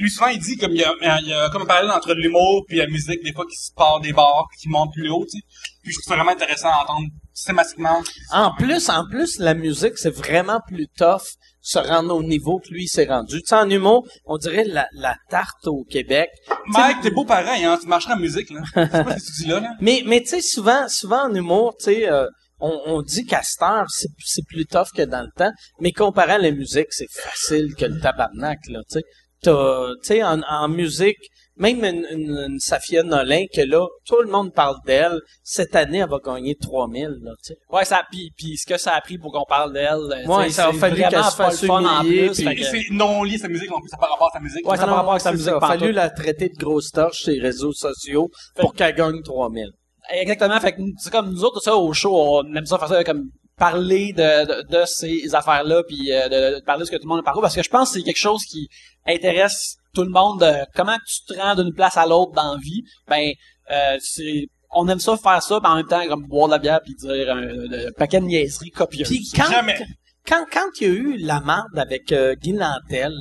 lui, 0.00 0.10
souvent, 0.10 0.28
il 0.28 0.38
dit 0.38 0.56
comme 0.56 0.72
il 0.72 0.80
y 0.80 0.84
a, 0.84 1.20
il 1.20 1.28
y 1.28 1.32
a 1.32 1.50
comme 1.50 1.62
un 1.62 1.66
parallèle 1.66 1.90
entre 1.90 2.14
l'humour 2.14 2.64
puis 2.66 2.78
la 2.78 2.86
musique, 2.86 3.22
des 3.22 3.32
fois, 3.32 3.44
qui 3.46 3.56
se 3.56 3.72
part 3.74 4.00
des 4.00 4.12
bars, 4.12 4.46
qui 4.58 4.68
monte 4.68 4.92
plus 4.92 5.10
haut, 5.10 5.24
tu 5.30 5.38
sais. 5.38 5.44
Puis 5.82 5.92
je 5.92 5.98
trouve 5.98 6.12
ça 6.12 6.16
vraiment 6.16 6.32
intéressant 6.32 6.68
à 6.68 6.82
entendre 6.82 7.06
systématiquement. 7.34 8.02
En 8.32 8.54
plus, 8.54 8.88
en 8.88 9.06
plus, 9.08 9.38
la 9.38 9.54
musique, 9.54 9.96
c'est 9.96 10.14
vraiment 10.14 10.60
plus 10.66 10.86
tough 10.96 11.22
se 11.62 11.78
rendre 11.78 12.14
au 12.14 12.22
niveau 12.22 12.58
que 12.58 12.72
lui 12.72 12.88
s'est 12.88 13.04
rendu. 13.04 13.40
Tu 13.40 13.46
sais, 13.46 13.54
en 13.54 13.68
humour, 13.68 14.06
on 14.24 14.38
dirait 14.38 14.64
la, 14.64 14.86
la 14.94 15.16
tarte 15.28 15.66
au 15.66 15.84
Québec. 15.84 16.30
Mike, 16.66 16.98
t'es 17.02 17.10
beau 17.10 17.24
pareil, 17.24 17.64
hein, 17.64 17.78
tu 17.80 17.86
marches 17.86 18.06
dans 18.06 18.14
la 18.14 18.20
musique, 18.20 18.50
là. 18.50 18.60
C'est 18.74 18.90
pas 18.90 19.18
ce 19.18 19.30
que 19.30 19.36
tu 19.36 19.42
dis 19.42 19.48
là, 19.48 19.60
là. 19.60 19.70
Mais, 19.80 20.02
mais 20.06 20.20
tu 20.20 20.28
sais, 20.28 20.40
souvent, 20.40 20.88
souvent 20.88 21.28
en 21.28 21.34
humour, 21.34 21.74
tu 21.78 21.86
sais, 21.86 22.10
euh, 22.10 22.26
on, 22.60 22.80
on 22.86 23.02
dit 23.02 23.24
qu'à 23.26 23.42
cette 23.42 23.62
heure, 23.62 23.86
c'est, 23.90 24.08
c'est 24.24 24.44
plus 24.46 24.64
tough 24.64 24.88
que 24.94 25.02
dans 25.02 25.22
le 25.22 25.30
temps. 25.36 25.52
Mais 25.80 25.92
comparé 25.92 26.32
à 26.32 26.38
la 26.38 26.50
musique, 26.50 26.88
c'est 26.90 27.10
facile 27.10 27.74
que 27.76 27.84
le 27.84 28.00
tabarnak, 28.00 28.58
là, 28.68 28.80
tu 28.90 28.98
sais. 28.98 29.04
T'as, 29.42 29.88
tu 30.02 30.06
sais, 30.08 30.22
en, 30.22 30.40
en 30.42 30.68
musique, 30.68 31.16
même 31.56 31.84
une, 31.84 32.06
une, 32.10 32.30
une 32.48 32.58
Safia 32.58 33.02
Nolin, 33.02 33.44
que 33.54 33.60
là, 33.62 33.86
tout 34.06 34.20
le 34.22 34.30
monde 34.30 34.52
parle 34.52 34.76
d'elle, 34.86 35.18
cette 35.42 35.74
année, 35.76 35.98
elle 35.98 36.08
va 36.08 36.18
gagner 36.24 36.54
3000, 36.56 37.02
là, 37.22 37.32
tu 37.44 37.52
sais. 37.52 37.56
Ouais, 37.70 37.84
ça, 37.84 38.02
puis, 38.10 38.30
puis 38.36 38.56
ce 38.56 38.66
que 38.66 38.78
ça 38.78 38.92
a 38.94 39.00
pris 39.00 39.18
pour 39.18 39.32
qu'on 39.32 39.44
parle 39.46 39.72
d'elle, 39.72 39.92
euh, 39.94 40.26
Ouais, 40.26 40.48
ça 40.50 40.68
a 40.68 40.72
c'est 40.72 40.78
fallu 40.78 40.96
vraiment 40.96 41.10
qu'elle 41.10 41.24
se 41.30 41.36
pas 41.36 41.44
fasse 41.50 41.62
le 41.62 41.66
fun 41.68 41.84
en 41.84 42.02
humilier, 42.02 42.26
plus, 42.28 42.44
puis- 42.44 42.64
c'est 42.64 42.84
non 42.94 43.22
lié 43.24 43.36
sa 43.38 43.48
musique 43.48 43.70
non 43.70 43.80
plus, 43.80 43.90
ça 43.90 43.98
par 43.98 44.10
rapport 44.10 44.28
à 44.28 44.38
sa 44.38 44.40
musique. 44.40 44.66
Ouais, 44.68 44.76
ça 44.76 44.86
par 44.86 44.96
rapport 44.96 45.12
avec 45.12 45.22
sa 45.22 45.32
musique. 45.32 45.48
Il 45.48 45.54
a 45.54 45.60
fallu 45.60 45.92
la 45.92 46.08
traiter 46.10 46.48
de 46.48 46.56
grosse 46.56 46.90
torche 46.90 47.18
sur 47.22 47.32
les 47.32 47.40
réseaux 47.40 47.72
sociaux 47.72 48.30
pour 48.56 48.72
qu'elle 48.74 48.94
gagne 48.94 49.20
3000. 49.22 49.68
Exactement. 50.12 50.58
Fait 50.60 50.72
que 50.72 50.80
c'est 50.98 51.12
comme 51.12 51.30
nous 51.30 51.44
autres, 51.44 51.60
ça, 51.62 51.76
au 51.76 51.92
show, 51.92 52.16
on 52.16 52.54
aime 52.54 52.66
ça 52.66 52.78
faire 52.78 52.88
ça 52.88 53.04
comme 53.04 53.24
parler 53.60 54.12
de, 54.14 54.46
de, 54.46 54.78
de 54.80 54.84
ces 54.86 55.34
affaires-là, 55.34 55.82
puis 55.86 56.12
euh, 56.12 56.28
de, 56.28 56.56
de 56.56 56.64
parler 56.64 56.80
de 56.80 56.86
ce 56.86 56.90
que 56.90 56.96
tout 56.96 57.04
le 57.04 57.10
monde 57.10 57.20
a 57.20 57.22
parcouru, 57.22 57.42
parce 57.42 57.54
que 57.54 57.62
je 57.62 57.68
pense 57.68 57.92
que 57.92 57.98
c'est 57.98 58.04
quelque 58.04 58.16
chose 58.16 58.42
qui 58.44 58.68
intéresse 59.06 59.76
tout 59.94 60.02
le 60.02 60.10
monde. 60.10 60.40
de 60.40 60.52
comment 60.74 60.96
tu 61.06 61.32
te 61.32 61.38
rends 61.38 61.54
d'une 61.54 61.74
place 61.74 61.96
à 61.96 62.06
l'autre 62.06 62.32
dans 62.32 62.54
la 62.54 62.58
vie. 62.58 62.82
Ben, 63.06 63.30
euh, 63.70 63.98
c'est 64.00 64.46
on 64.72 64.88
aime 64.88 65.00
ça 65.00 65.16
faire 65.16 65.42
ça, 65.42 65.58
mais 65.62 65.68
en 65.68 65.76
même 65.76 65.86
temps, 65.86 66.06
comme 66.06 66.26
boire 66.26 66.46
de 66.48 66.52
la 66.52 66.58
bière 66.58 66.80
puis 66.82 66.94
dire 66.94 67.30
un, 67.30 67.42
un 67.42 67.92
paquet 67.96 68.20
de 68.20 68.26
niaiseries 68.26 68.70
copieuses. 68.70 69.08
Puis 69.08 69.28
quand, 69.34 69.50
Jamais. 69.50 69.78
quand, 70.26 70.44
quand 70.50 70.68
il 70.80 70.86
y 70.86 70.90
a 70.90 70.92
eu 70.92 71.16
la 71.18 71.40
marde 71.40 71.76
avec 71.76 72.12
euh, 72.12 72.34
Guy 72.36 72.52
Nantel, 72.52 73.12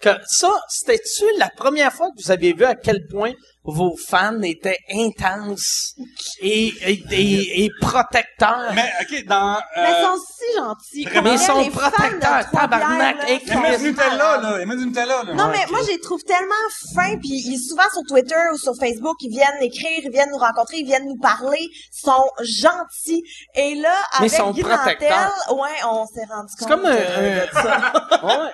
que 0.00 0.10
ça, 0.26 0.50
c'était-tu 0.68 1.24
la 1.38 1.50
première 1.50 1.92
fois 1.92 2.08
que 2.08 2.22
vous 2.22 2.30
avez 2.30 2.52
vu 2.52 2.64
à 2.64 2.74
quel 2.74 3.06
point 3.06 3.32
vos 3.64 3.96
fans 3.96 4.40
étaient 4.42 4.78
intenses 4.92 5.94
et, 6.40 6.68
et, 6.82 7.02
et, 7.10 7.64
et 7.64 7.70
protecteurs? 7.80 8.72
Mais, 8.74 8.92
ok, 9.00 9.24
dans, 9.26 9.58
Mais 9.76 9.82
euh, 9.82 9.86
ils 9.88 10.04
sont 10.04 10.24
si 10.38 10.56
gentils. 10.58 11.04
vraiment, 11.04 11.22
Pour 11.22 11.32
ils 11.32 11.38
sont 11.38 11.58
les 11.62 11.70
fans 11.70 11.88
de 11.88 11.92
protecteurs, 11.92 12.50
tabarnak, 12.50 13.16
là, 13.18 13.30
et 13.30 13.38
sont 13.40 13.44
il 13.54 13.60
met 13.60 13.76
du 13.78 13.84
Nutella, 13.84 14.36
là. 14.38 14.58
Il 14.60 14.66
met 14.66 14.76
du 14.76 14.86
Nutella, 14.86 15.22
là. 15.24 15.34
Non, 15.34 15.46
Ouais. 15.46 15.52
mais 15.58 15.66
moi, 15.70 15.80
je 15.82 15.88
les 15.92 16.00
trouve 16.00 16.22
tellement 16.24 16.54
fins, 16.94 17.16
puis 17.18 17.30
ils, 17.30 17.58
souvent 17.58 17.88
sur 17.92 18.02
Twitter 18.08 18.34
ou 18.52 18.58
sur 18.58 18.74
Facebook, 18.78 19.16
ils 19.20 19.30
viennent 19.30 19.62
écrire, 19.62 20.00
ils 20.04 20.10
viennent 20.12 20.30
nous 20.30 20.38
rencontrer, 20.38 20.78
ils 20.78 20.86
viennent 20.86 21.06
nous 21.06 21.20
parler, 21.20 21.58
ils 21.60 21.70
sont 21.92 22.28
gentils. 22.42 23.22
Et 23.54 23.74
là, 23.76 23.94
Mais 24.20 24.26
avec 24.26 24.32
ils 24.32 24.36
sont 24.36 24.52
protecteurs. 24.52 25.32
Ouais, 25.52 25.70
on 25.88 26.06
s'est 26.06 26.24
rendu 26.28 26.52
compte 26.58 26.58
C'est 26.58 26.68
comme 26.68 26.84
un, 26.86 26.94
de- 26.94 27.46
de 27.46 27.52
ça. 27.52 27.92
un- 28.22 28.44
ouais. 28.44 28.50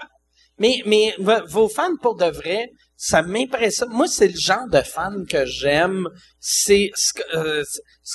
Mais, 0.58 0.82
mais 0.86 1.14
vos 1.48 1.68
fans, 1.68 1.96
pour 2.02 2.16
de 2.16 2.26
vrai, 2.26 2.68
ça 3.02 3.22
m'impressionne. 3.22 3.88
Moi, 3.92 4.06
c'est 4.08 4.28
le 4.28 4.38
genre 4.38 4.68
de 4.70 4.82
fan 4.82 5.24
que 5.26 5.46
j'aime. 5.46 6.06
C'est 6.38 6.90
euh, 7.34 7.64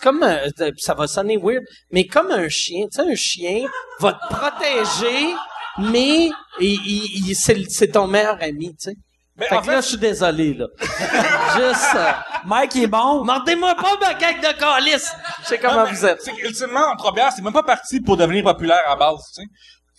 comme, 0.03 0.21
un- 0.21 0.41
ça 0.77 0.93
va 0.93 1.07
sonner 1.07 1.37
weird, 1.41 1.63
mais 1.91 2.05
comme 2.05 2.29
un 2.29 2.47
chien. 2.49 2.85
Tu 2.91 3.01
sais, 3.03 3.11
un 3.11 3.15
chien 3.15 3.65
va 3.99 4.13
te 4.13 4.33
protéger, 4.33 5.33
mais 5.79 6.29
il, 6.59 7.29
il- 7.29 7.35
c'est 7.35 7.87
ton 7.87 8.05
meilleur 8.05 8.37
ami, 8.41 8.75
tu 8.79 8.91
sais. 8.91 8.95
Mais 9.37 9.47
Fait 9.47 9.55
en 9.57 9.61
que 9.63 9.67
là, 9.71 9.81
je 9.81 9.87
suis 9.87 9.97
désolé, 9.97 10.53
là. 10.53 10.67
Juste, 10.79 11.95
euh, 11.95 12.11
Mike 12.45 12.75
est 12.77 12.87
bon. 12.87 13.25
mordez-moi 13.25 13.75
pas 13.75 13.97
ma 13.99 14.13
gag 14.13 14.39
de 14.39 14.57
calice! 14.57 15.11
Je 15.43 15.47
sais 15.47 15.57
comment 15.59 15.83
non, 15.83 15.91
vous 15.91 16.05
êtes. 16.05 16.21
C'est 16.21 16.31
qu'ultimement, 16.31 16.85
en 16.91 16.95
trois 16.95 17.11
bières, 17.11 17.31
c'est 17.35 17.41
même 17.41 17.51
pas 17.51 17.63
parti 17.63 17.99
pour 18.01 18.15
devenir 18.17 18.43
populaire 18.45 18.83
à 18.87 18.95
base, 18.95 19.19
tu 19.35 19.41
sais. 19.41 19.47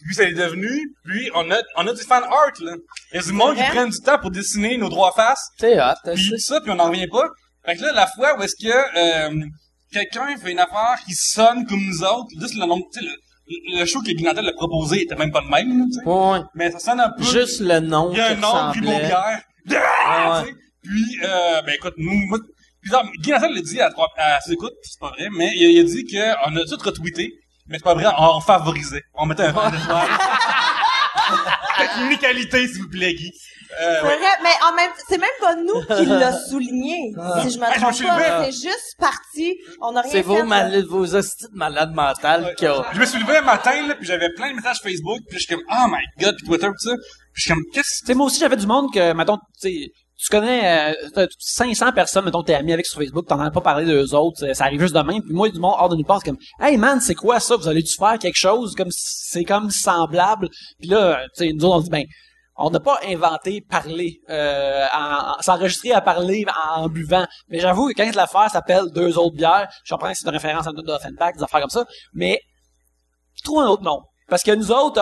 Puis 0.04 0.14
ça 0.14 0.24
est 0.24 0.32
devenu, 0.34 0.94
puis 1.04 1.30
on 1.34 1.50
a, 1.50 1.56
on 1.76 1.86
a 1.86 1.92
du 1.92 2.02
fan 2.02 2.22
art, 2.24 2.52
là. 2.60 2.74
Il 3.12 3.16
y 3.16 3.18
a 3.18 3.22
du 3.22 3.32
monde 3.32 3.54
qui 3.54 3.62
vrai? 3.62 3.70
prennent 3.70 3.90
du 3.90 4.00
temps 4.00 4.18
pour 4.18 4.30
dessiner 4.30 4.76
nos 4.76 4.88
droits 4.88 5.12
faces, 5.16 5.48
C'est 5.58 5.80
hot, 5.80 5.94
puis 6.14 6.28
tout 6.30 6.38
ça, 6.38 6.60
puis 6.60 6.70
on 6.70 6.74
n'en 6.76 6.88
revient 6.90 7.08
pas. 7.08 7.26
Fait 7.64 7.76
que 7.76 7.82
là, 7.82 7.92
la 7.92 8.06
fois 8.06 8.38
où 8.38 8.42
est-ce 8.42 8.54
que 8.62 8.68
euh, 8.70 9.44
quelqu'un 9.92 10.36
fait 10.36 10.52
une 10.52 10.58
affaire 10.58 10.96
qui 11.06 11.14
sonne 11.14 11.66
comme 11.66 11.80
nous 11.80 12.02
autres, 12.02 12.28
juste 12.40 12.54
le 12.54 12.66
nom, 12.66 12.80
tu 12.92 13.00
sais, 13.00 13.06
le, 13.06 13.78
le 13.80 13.84
show 13.86 14.00
que 14.02 14.10
Guinantel 14.12 14.46
a 14.48 14.52
proposé 14.52 15.02
était 15.02 15.16
même 15.16 15.30
pas 15.32 15.40
le 15.40 15.48
même, 15.48 15.78
là, 15.78 15.84
tu 15.86 15.98
sais. 15.98 16.04
Ouais, 16.06 16.30
ouais. 16.32 16.40
Mais 16.54 16.70
ça 16.72 16.78
sonne 16.78 17.00
un 17.00 17.10
peu... 17.10 17.22
Juste 17.24 17.60
le 17.60 17.80
nom 17.80 18.10
Il 18.12 18.18
y 18.18 18.20
a 18.20 18.28
un 18.28 18.34
nom, 18.34 18.72
Guy 18.72 18.80
ressemblait. 18.80 19.00
Beaubière. 19.00 19.42
Ouais. 20.44 20.52
Puis, 20.82 21.18
euh, 21.24 21.62
ben 21.62 21.74
écoute, 21.74 21.94
nous, 21.96 22.12
moi, 22.28 22.38
Guy 23.22 23.30
l'a 23.30 23.48
dit 23.62 23.80
à, 23.80 23.90
trois- 23.90 24.08
à 24.16 24.38
ses 24.40 24.52
écoutes, 24.52 24.74
c'est 24.82 25.00
pas 25.00 25.08
vrai, 25.10 25.26
mais 25.36 25.50
il, 25.56 25.64
a- 25.66 25.70
il 25.70 25.80
a 25.80 25.82
dit 25.82 26.04
qu'on 26.04 26.56
a 26.56 26.64
tout 26.64 26.76
retweeté, 26.84 27.32
mais 27.68 27.78
c'est 27.78 27.84
pas 27.84 27.94
vrai, 27.94 28.06
on, 28.18 28.40
favorisait. 28.40 29.02
On 29.14 29.26
mettait 29.26 29.44
un 29.44 29.52
fan 29.52 29.70
d'étoile. 29.72 30.08
Technicalité, 31.78 32.68
s'il 32.68 32.82
vous 32.82 32.88
plaît, 32.88 33.14
Guy. 33.14 33.32
Euh, 33.80 33.94
C'est 34.00 34.06
ouais. 34.06 34.16
vrai, 34.16 34.26
mais 34.44 34.50
en 34.64 34.74
même 34.74 34.90
c'est 35.08 35.18
même 35.18 35.28
pas 35.40 35.56
nous 35.56 35.82
qui 35.96 36.06
l'a 36.10 36.32
souligné. 36.32 37.12
Si 37.42 37.50
je 37.50 37.58
me 37.58 37.64
Ah, 37.66 37.72
trompe 37.74 38.02
pas, 38.02 38.44
c'est 38.44 38.52
juste 38.52 38.94
parti. 38.98 39.56
On 39.80 39.92
n'a 39.92 40.02
rien 40.02 40.10
C'est 40.12 40.18
fait. 40.18 40.22
vos, 40.22 40.44
mal, 40.44 40.84
vos 40.86 41.14
hosties 41.14 41.48
de 41.52 41.56
malades 41.56 41.92
mentales 41.92 42.54
qui 42.56 42.66
ont... 42.68 42.84
Je 42.92 43.00
me 43.00 43.04
suis 43.04 43.18
levé 43.20 43.38
un 43.38 43.42
matin, 43.42 43.86
là, 43.88 43.94
puis 43.96 44.06
j'avais 44.06 44.30
plein 44.34 44.50
de 44.50 44.54
messages 44.56 44.80
Facebook, 44.80 45.18
puis 45.28 45.38
je 45.38 45.44
suis 45.44 45.54
comme, 45.54 45.64
oh 45.68 45.86
my 45.88 46.02
god, 46.24 46.36
puis 46.36 46.46
Twitter, 46.46 46.66
tout 46.68 46.88
ça. 46.88 46.94
Puis 46.94 47.02
je 47.34 47.42
suis 47.42 47.50
comme, 47.52 47.62
qu'est-ce 47.72 48.00
Tu 48.00 48.06
sais, 48.06 48.14
moi 48.14 48.26
aussi, 48.26 48.38
j'avais 48.38 48.56
du 48.56 48.66
monde 48.66 48.92
que, 48.94 49.12
mettons, 49.12 49.36
tu 49.60 49.68
sais, 49.68 49.90
tu 50.18 50.28
connais 50.30 50.92
euh, 50.92 50.94
t'as 51.14 51.26
500 51.38 51.92
personnes, 51.92 52.24
mettons, 52.24 52.42
t'es 52.42 52.54
ami 52.54 52.72
avec 52.72 52.86
sur 52.86 52.98
Facebook, 53.00 53.26
t'en 53.26 53.38
as 53.40 53.50
pas 53.50 53.60
parlé 53.60 53.84
d'eux 53.84 54.14
autres, 54.14 54.52
ça- 54.54 54.64
arrive 54.64 54.80
juste 54.80 54.94
demain, 54.94 55.20
puis 55.20 55.32
moi, 55.32 55.48
du 55.50 55.58
monde 55.60 55.74
hors 55.78 55.88
de 55.90 55.96
nulle 55.96 56.06
part, 56.06 56.22
comme, 56.22 56.38
hey 56.60 56.76
man, 56.78 57.00
c'est 57.00 57.14
quoi 57.14 57.38
ça? 57.38 57.56
Vous 57.56 57.68
allez-tu 57.68 57.96
faire 57.96 58.18
quelque 58.18 58.36
chose? 58.38 58.74
Comme, 58.74 58.88
c'est 58.90 59.44
comme 59.44 59.70
semblable. 59.70 60.48
Puis 60.78 60.88
là, 60.88 61.20
tu 61.36 61.46
sais, 61.46 61.52
nous 61.52 61.64
autres, 61.66 61.76
on 61.76 61.80
dit, 61.80 61.90
ben, 61.90 62.04
on 62.58 62.70
n'a 62.70 62.80
pas 62.80 62.98
inventé 63.06 63.60
parler, 63.60 64.20
euh, 64.30 64.86
en- 64.94 65.32
en- 65.32 65.42
s'enregistrer 65.42 65.92
à 65.92 66.00
parler 66.00 66.46
en, 66.76 66.88
buvant. 66.88 67.26
Mais 67.50 67.60
j'avoue 67.60 67.88
que 67.88 67.92
quand 68.02 68.14
l'affaire 68.14 68.50
s'appelle 68.50 68.84
deux 68.94 69.18
autres 69.18 69.36
bières, 69.36 69.68
je 69.84 69.92
comprends 69.92 70.10
que 70.10 70.16
c'est 70.16 70.24
une 70.26 70.32
référence 70.32 70.66
à 70.66 70.72
notre 70.72 70.90
Offenbach, 70.94 71.34
des 71.36 71.42
affaires 71.42 71.60
comme 71.60 71.68
ça, 71.68 71.84
mais 72.14 72.40
trouve 73.44 73.60
un 73.60 73.66
autre 73.68 73.82
nom. 73.82 74.00
Parce 74.28 74.42
que 74.42 74.50
nous 74.50 74.72
autres, 74.72 75.00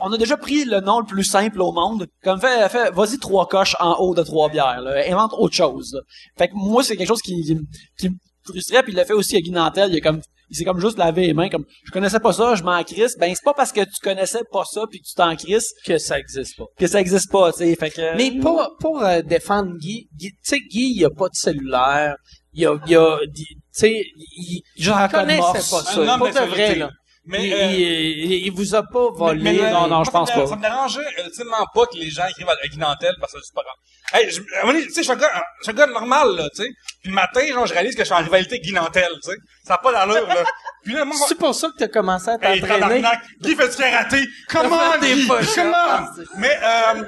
on, 0.00 0.12
a 0.12 0.18
déjà 0.18 0.36
pris 0.36 0.64
le 0.64 0.80
nom 0.80 1.00
le 1.00 1.06
plus 1.06 1.24
simple 1.24 1.60
au 1.62 1.72
monde. 1.72 2.06
Comme 2.22 2.38
fait, 2.40 2.68
fait 2.68 2.90
vas-y 2.90 3.18
trois 3.18 3.46
coches 3.46 3.74
en 3.80 3.94
haut 3.98 4.14
de 4.14 4.22
trois 4.22 4.48
bières. 4.50 4.80
Là. 4.82 5.02
Invente 5.10 5.32
autre 5.36 5.54
chose. 5.54 5.92
là. 5.94 6.00
Fait 6.36 6.48
que 6.48 6.52
moi, 6.54 6.82
c'est 6.82 6.96
quelque 6.96 7.08
chose 7.08 7.22
qui, 7.22 7.40
qui, 7.42 7.54
me- 7.54 7.62
qui 7.98 8.08
me 8.10 8.14
frustrait. 8.44 8.82
Puis 8.82 8.92
il 8.92 8.96
l'a 8.96 9.04
fait 9.06 9.14
aussi 9.14 9.36
à 9.36 9.40
Guy 9.40 9.50
Nantel. 9.52 9.90
Il, 9.90 9.96
est 9.96 10.00
comme, 10.02 10.20
il 10.50 10.56
s'est 10.56 10.64
comme 10.64 10.80
juste 10.80 10.98
lavé 10.98 11.26
les 11.28 11.32
mains. 11.32 11.48
Comme, 11.48 11.64
je 11.84 11.90
connaissais 11.92 12.20
pas 12.20 12.34
ça, 12.34 12.54
je 12.56 12.62
m'en 12.62 12.82
crisse. 12.84 13.16
Ben, 13.18 13.34
c'est 13.34 13.42
pas 13.44 13.54
parce 13.54 13.72
que 13.72 13.80
tu 13.80 14.00
connaissais 14.02 14.42
pas 14.52 14.64
ça 14.64 14.82
puis 14.90 15.00
que 15.00 15.06
tu 15.06 15.14
t'en 15.14 15.34
crisses 15.34 15.72
que 15.86 15.96
ça 15.96 16.18
existe 16.18 16.58
pas. 16.58 16.66
que 16.78 16.86
ça 16.86 17.00
existe 17.00 17.30
pas, 17.32 17.52
tu 17.52 17.58
sais. 17.60 17.74
Fait 17.74 17.90
que... 17.90 18.16
Mais 18.18 18.32
pour, 18.38 18.62
pour 18.80 19.02
euh, 19.02 19.22
défendre 19.22 19.72
Guy, 19.78 20.08
Guy- 20.14 20.32
tu 20.32 20.38
sais, 20.42 20.58
Guy, 20.60 20.92
il 20.94 21.04
a 21.06 21.10
pas 21.10 21.28
de 21.28 21.34
cellulaire. 21.34 22.16
Il 22.52 22.66
a, 22.66 22.76
il 22.86 22.96
a, 22.96 23.18
tu 23.34 23.44
sais, 23.72 24.04
il, 24.36 24.62
connaissait 25.08 25.38
morse. 25.40 25.70
pas 25.70 25.82
ça. 25.82 26.00
Homme 26.00 26.18
Pour 26.18 26.28
de 26.28 26.32
vrai, 26.50 26.74
là. 26.74 26.90
Mais, 27.30 27.46
il, 27.46 27.52
euh, 27.52 27.66
il, 27.66 28.32
il 28.46 28.52
vous 28.52 28.74
a 28.74 28.82
pas 28.82 29.10
volé. 29.14 29.42
Mais, 29.42 29.52
mais, 29.52 29.70
non, 29.70 29.86
non, 29.86 30.02
je 30.02 30.10
ça 30.10 30.18
me 30.18 30.24
pense 30.24 30.28
dé- 30.34 30.40
pas. 30.40 30.46
Ça 30.46 30.56
me 30.56 30.62
dérangeait 30.62 31.00
ultimement 31.24 31.66
pas 31.74 31.84
que 31.86 31.96
les 31.98 32.08
gens 32.10 32.26
écrivent 32.26 32.48
à, 32.48 32.66
Guy 32.66 32.78
Nantel 32.78 33.14
parce 33.20 33.34
que 33.34 33.38
c'est 33.44 33.54
pas 33.54 33.62
grave. 33.62 33.74
Hey, 34.14 34.30
je, 34.30 34.40
tu 34.40 34.90
sais, 34.90 35.00
je 35.00 35.02
suis 35.02 35.12
un 35.12 35.16
gars, 35.16 35.30
je 35.58 35.64
suis 35.64 35.72
un 35.72 35.74
gars 35.74 35.86
normal, 35.86 36.34
là, 36.36 36.48
tu 36.56 36.62
sais. 36.62 36.68
Puis 37.02 37.10
le 37.10 37.14
matin, 37.14 37.46
genre, 37.52 37.66
je 37.66 37.74
réalise 37.74 37.94
que 37.94 38.00
je 38.00 38.06
suis 38.06 38.14
en 38.14 38.24
rivalité 38.24 38.54
avec 38.54 38.62
Guy 38.62 38.72
Nantel, 38.72 39.08
tu 39.22 39.30
sais. 39.30 39.36
Ça 39.64 39.74
n'a 39.74 39.78
pas 39.78 39.92
d'allure, 39.92 40.26
là. 40.26 40.42
Puis 40.84 40.94
là, 40.94 41.04
moi, 41.04 41.16
C'est 41.28 41.36
pour 41.38 41.54
ça 41.54 41.68
que 41.68 41.74
t'as 41.78 41.88
commencé 41.88 42.30
à 42.30 42.34
Hey, 42.40 42.60
t'entraîner. 42.62 42.80
tabarnak, 43.02 43.20
Guy 43.42 43.54
fait 43.54 43.68
du 43.68 43.76
karaté. 43.76 44.24
Comment, 44.48 44.98
des 44.98 45.14
push-ups. 45.26 45.54
Comment? 45.54 46.06
Mais, 46.38 46.58
euh, 46.62 47.04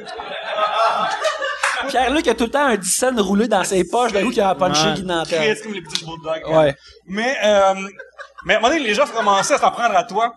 Pierre-Luc 1.88 2.28
a 2.28 2.34
tout 2.34 2.44
le 2.44 2.51
temps 2.51 2.66
un 2.66 2.76
10 2.76 2.90
cents 2.90 3.22
roulé 3.22 3.48
dans 3.48 3.64
ses 3.64 3.84
poches 3.84 4.12
d'un 4.12 4.22
coup 4.22 4.30
qu'il 4.30 4.42
a 4.42 4.55
punché. 4.55 4.92
Guy 4.97 5.02
Nantel. 5.05 5.55
Chris, 5.55 5.62
comme 5.62 5.72
les 5.72 5.80
petits 5.82 6.05
bulldogs. 6.05 6.47
Ouais. 6.48 6.74
Mais, 7.06 7.36
euh, 7.42 7.74
mais 8.44 8.54
à 8.54 8.56
un 8.58 8.60
moment 8.60 8.72
donné, 8.74 8.86
les 8.86 8.94
gens 8.94 9.06
commençaient 9.06 9.54
à 9.54 9.58
s'en 9.58 9.70
prendre 9.70 9.94
à 9.96 10.04
toi. 10.04 10.32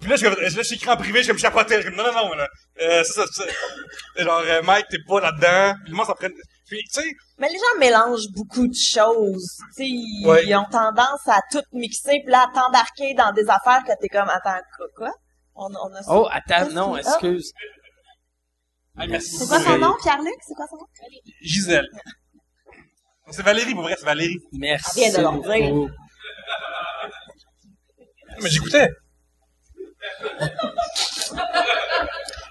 Puis 0.00 0.10
là, 0.10 0.16
je, 0.16 0.26
là, 0.26 0.34
je 0.48 0.62
suis 0.62 0.76
écrit 0.76 0.90
en 0.90 0.96
privé, 0.96 1.22
je 1.22 1.32
me 1.32 1.38
chapotais. 1.38 1.76
Je 1.76 1.88
suis 1.88 1.94
comme, 1.94 2.04
non, 2.04 2.12
non, 2.12 2.28
non, 2.28 2.34
là. 2.34 2.48
Euh, 2.82 3.04
ça, 3.04 3.24
ça, 3.26 3.44
ça. 3.44 4.22
Genre, 4.24 4.42
euh, 4.44 4.62
Mike, 4.62 4.86
t'es 4.90 4.98
pas 5.06 5.20
là-dedans. 5.20 5.74
Puis 5.84 5.92
moi, 5.94 6.04
ça 6.04 6.14
prend... 6.14 6.28
Puis, 6.66 6.78
tu 6.92 7.00
sais, 7.02 7.10
Mais 7.38 7.48
les 7.48 7.54
gens 7.58 7.78
mélangent 7.78 8.28
beaucoup 8.34 8.66
de 8.66 8.74
choses. 8.74 9.56
Tu 9.76 9.84
sais, 9.84 9.86
ils, 9.86 10.26
Ouais. 10.26 10.44
ils 10.46 10.54
ont 10.56 10.64
tendance 10.70 11.26
à 11.26 11.40
tout 11.52 11.62
mixer, 11.72 12.20
puis 12.24 12.30
là, 12.32 12.46
à 12.50 12.52
t'embarquer 12.54 13.14
dans 13.14 13.32
des 13.32 13.44
affaires 13.48 13.82
que 13.86 13.92
t'es 14.00 14.08
comme, 14.08 14.28
attends, 14.30 14.58
quoi? 14.76 14.86
quoi? 14.96 15.10
On, 15.54 15.66
on 15.66 15.94
a 15.94 16.00
Oh, 16.08 16.26
attends, 16.32 16.70
non, 16.70 16.96
excuse. 16.96 17.52
hey, 18.98 19.08
merci. 19.08 19.36
C'est 19.36 19.46
quoi 19.46 19.60
son 19.60 19.78
nom, 19.78 19.94
Pierre-Luc? 20.02 20.34
C'est 20.46 20.54
quoi 20.54 20.66
son 20.70 20.76
nom? 20.76 20.86
Gisèle. 21.42 21.86
C'est 23.30 23.42
Valérie, 23.42 23.74
pour 23.74 23.82
vrai, 23.84 23.94
c'est 23.98 24.04
Valérie. 24.06 24.38
Merci. 24.52 25.12
De 25.12 25.20
leur 25.20 25.32
dire. 25.40 25.70
beaucoup. 25.74 25.90
Mais 28.40 28.50
j'écoutais. 28.50 28.88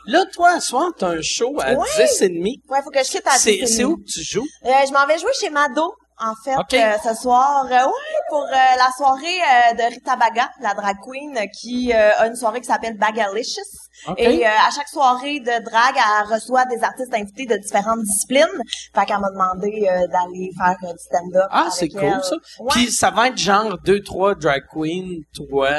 Là, 0.05 0.26
toi, 0.34 0.60
ce 0.60 0.68
soir, 0.68 0.91
t'as 0.97 1.10
un 1.10 1.22
show 1.22 1.55
à 1.61 1.73
Ouais. 1.73 1.85
10 1.97 2.22
et 2.23 2.30
demi. 2.30 2.61
Ouais, 2.68 2.81
faut 2.84 2.89
que 2.89 2.99
je 3.03 3.10
quitte 3.10 3.26
à 3.27 3.31
C'est, 3.31 3.53
10 3.57 3.68
c'est 3.77 3.84
où 3.85 3.97
que 3.97 4.03
tu 4.03 4.22
joues? 4.22 4.45
Euh, 4.65 4.69
je 4.88 4.91
m'en 4.91 5.05
vais 5.07 5.18
jouer 5.18 5.31
chez 5.39 5.49
Mado, 5.49 5.93
en 6.19 6.34
fait, 6.43 6.55
Ok. 6.57 6.73
euh, 6.73 6.97
ce 7.03 7.14
soir. 7.22 7.65
Euh, 7.65 7.85
ouais, 7.85 8.19
pour 8.30 8.43
euh, 8.43 8.49
la 8.51 8.89
soirée 8.97 9.39
euh, 9.39 9.73
de 9.76 9.93
Rita 9.93 10.15
Baga, 10.18 10.49
la 10.61 10.73
drag 10.73 10.97
queen, 11.01 11.38
euh, 11.38 11.45
qui 11.57 11.93
euh, 11.93 12.11
a 12.18 12.27
une 12.27 12.35
soirée 12.35 12.60
qui 12.60 12.68
s'appelle 12.68 12.97
Bagalicious. 12.97 13.61
Et 14.17 14.45
euh, 14.45 14.49
à 14.49 14.69
chaque 14.75 14.88
soirée 14.89 15.39
de 15.39 15.63
drag, 15.63 15.95
elle 15.95 16.34
reçoit 16.34 16.65
des 16.65 16.81
artistes 16.84 17.13
invités 17.13 17.45
de 17.45 17.55
différentes 17.57 18.01
disciplines. 18.01 18.45
Fait 18.95 19.05
qu'elle 19.05 19.19
m'a 19.19 19.30
demandé 19.31 19.88
euh, 19.88 20.07
d'aller 20.07 20.49
faire 20.57 20.77
euh, 20.84 20.91
du 20.93 20.99
stand-up. 20.99 21.47
Ah, 21.51 21.69
c'est 21.71 21.89
cool, 21.89 22.03
elle. 22.03 22.23
ça. 22.23 22.35
Ouais. 22.59 22.67
Puis 22.71 22.91
ça 22.91 23.11
va 23.11 23.27
être 23.30 23.38
genre 23.38 23.77
deux, 23.85 24.01
trois 24.01 24.35
drag 24.35 24.63
queens, 24.73 25.21
toi? 25.35 25.69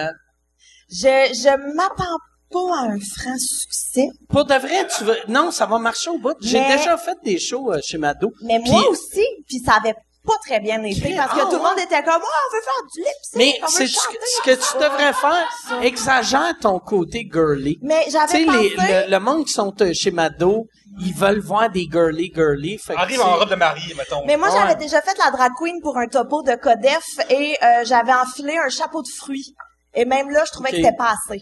Je, 0.91 0.99
je 1.35 1.75
m'attends 1.75 2.19
pas 2.51 2.77
à 2.79 2.83
un 2.93 2.99
franc 3.01 3.37
succès, 3.39 4.09
Pour 4.29 4.45
de 4.45 4.55
vrai, 4.55 4.87
tu 4.97 5.03
veux... 5.05 5.17
Non, 5.29 5.51
ça 5.51 5.67
va 5.67 5.79
marcher 5.79 6.11
au 6.11 6.19
bout. 6.19 6.37
J'ai 6.41 6.61
Mais- 6.61 6.77
déjà 6.77 6.97
fait 6.97 7.17
des 7.25 7.39
shows 7.39 7.73
chez 7.83 7.99
Mado. 7.99 8.31
mais 8.43 8.59
moi 8.61 8.89
aussi, 8.91 9.25
puis 9.49 9.59
ça 9.65 9.75
avait 9.83 9.95
pas 10.25 10.39
très 10.47 10.61
bien 10.61 10.83
été 10.83 11.15
parce 11.17 11.33
que 11.33 11.39
ah, 11.41 11.45
tout 11.45 11.51
le 11.51 11.57
ouais. 11.57 11.63
monde 11.63 11.79
était 11.79 12.03
comme 12.03 12.23
oh, 12.23 12.27
on 12.51 12.57
veut 12.57 12.63
faire 12.63 12.83
du 12.93 13.01
lip 13.01 13.09
sync, 13.23 13.37
Mais 13.37 13.59
on 13.63 13.67
veut 13.67 13.73
c'est 13.73 13.87
ce 13.87 13.93
chanter. 14.01 14.17
que, 14.19 14.27
ce 14.27 14.43
que 14.43 14.73
tu 14.73 14.83
devrais 14.83 15.13
faire. 15.13 15.83
Exagère 15.83 16.55
ton 16.61 16.79
côté 16.79 17.29
girly. 17.33 17.79
Mais 17.83 18.05
Tu 18.07 18.13
j'avais 18.13 18.39
sais, 18.39 18.45
pensé 18.45 18.59
les- 18.79 19.05
le, 19.07 19.11
le 19.11 19.19
monde 19.21 19.45
qui 19.45 19.53
sont 19.53 19.75
euh, 19.83 19.93
chez 19.93 20.11
Mado, 20.11 20.67
ils 21.01 21.15
veulent 21.15 21.41
voir 21.41 21.71
des 21.71 21.87
girly 21.91 22.33
girly. 22.35 22.79
Fait 22.79 22.95
Arrive 22.97 23.21
en 23.21 23.37
robe 23.37 23.51
de 23.51 23.55
mariée, 23.55 23.95
mettons. 23.95 24.25
Mais 24.27 24.37
moi, 24.37 24.49
Ouais. 24.51 24.59
j'avais 24.59 24.77
déjà 24.77 25.03
fait 25.03 25.17
la 25.19 25.31
drag 25.31 25.53
queen 25.59 25.81
pour 25.83 25.97
un 25.99 26.07
topo 26.07 26.43
de 26.43 26.55
Codef 26.55 27.05
et 27.31 27.57
euh, 27.63 27.85
j'avais 27.85 28.15
enfilé 28.15 28.57
un 28.57 28.69
chapeau 28.69 29.03
de 29.03 29.09
fruits. 29.09 29.55
Et 29.95 30.05
même 30.05 30.31
là, 30.31 30.43
je 30.47 30.53
trouvais 30.53 30.71
que 30.71 30.77
c'était 30.77 30.97
pas 30.97 31.13
assez. 31.13 31.41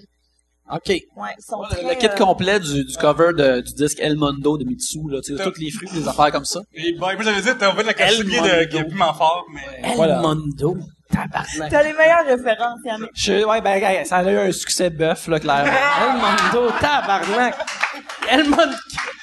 OK. 0.70 0.88
Ouais, 0.88 1.02
ils 1.38 1.42
sont 1.42 1.60
Le, 1.62 1.68
très, 1.68 1.82
le 1.82 1.94
kit 2.00 2.06
euh, 2.06 2.16
complet 2.16 2.60
du, 2.60 2.84
du 2.84 2.96
cover 2.96 3.30
de- 3.36 3.60
du 3.60 3.72
disque 3.74 3.98
El 4.00 4.16
Mondo 4.16 4.56
de 4.56 4.64
Mitsu, 4.64 5.00
là, 5.10 5.20
tu 5.20 5.36
sais, 5.36 5.42
tous 5.42 5.58
les 5.60 5.70
fruits, 5.70 5.88
des 5.92 6.06
affaires 6.08 6.30
comme 6.32 6.44
ça. 6.44 6.60
Et 6.74 6.92
bon, 6.92 7.06
moi, 7.06 7.14
j'avais 7.22 7.40
dit, 7.42 7.48
t'as 7.58 7.72
Mondo. 7.74 7.82
de, 7.82 8.88
fort, 9.14 9.44
mais... 9.52 9.60
El 9.90 9.96
Voilà. 9.96 10.20
Mondo. 10.20 10.76
Tabarnak. 11.12 11.70
T'as 11.70 11.82
les 11.82 11.92
meilleures 11.92 12.24
références, 12.26 12.78
Yannick. 12.86 13.10
Je, 13.14 13.44
ouais, 13.44 13.60
ben, 13.60 14.04
ça 14.06 14.16
a 14.18 14.24
eu 14.30 14.38
un 14.38 14.52
succès 14.52 14.88
bœuf, 14.88 15.26
là, 15.28 15.40
clairement. 15.40 15.70
El 16.02 16.14
Mondo, 16.62 16.70
tabarnak. 16.80 17.54
El 18.30 18.44
Mondo. 18.48 18.76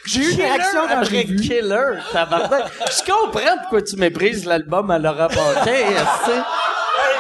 J'ai 0.06 0.20
eu 0.20 0.24
une 0.26 0.30
Killer 0.36 0.44
réaction 0.52 0.80
quand 0.88 1.04
j'ai 1.06 1.24
vu. 1.24 1.36
Killer, 1.38 2.00
tabarnak. 2.12 2.64
Je 2.92 3.12
comprends 3.12 3.58
pourquoi 3.62 3.82
tu 3.82 3.96
méprises 3.96 4.46
l'album 4.46 4.92
à 4.92 5.00
Laura 5.00 5.30
Paquin, 5.30 5.64
tu 5.66 6.32
sais. 6.32 6.42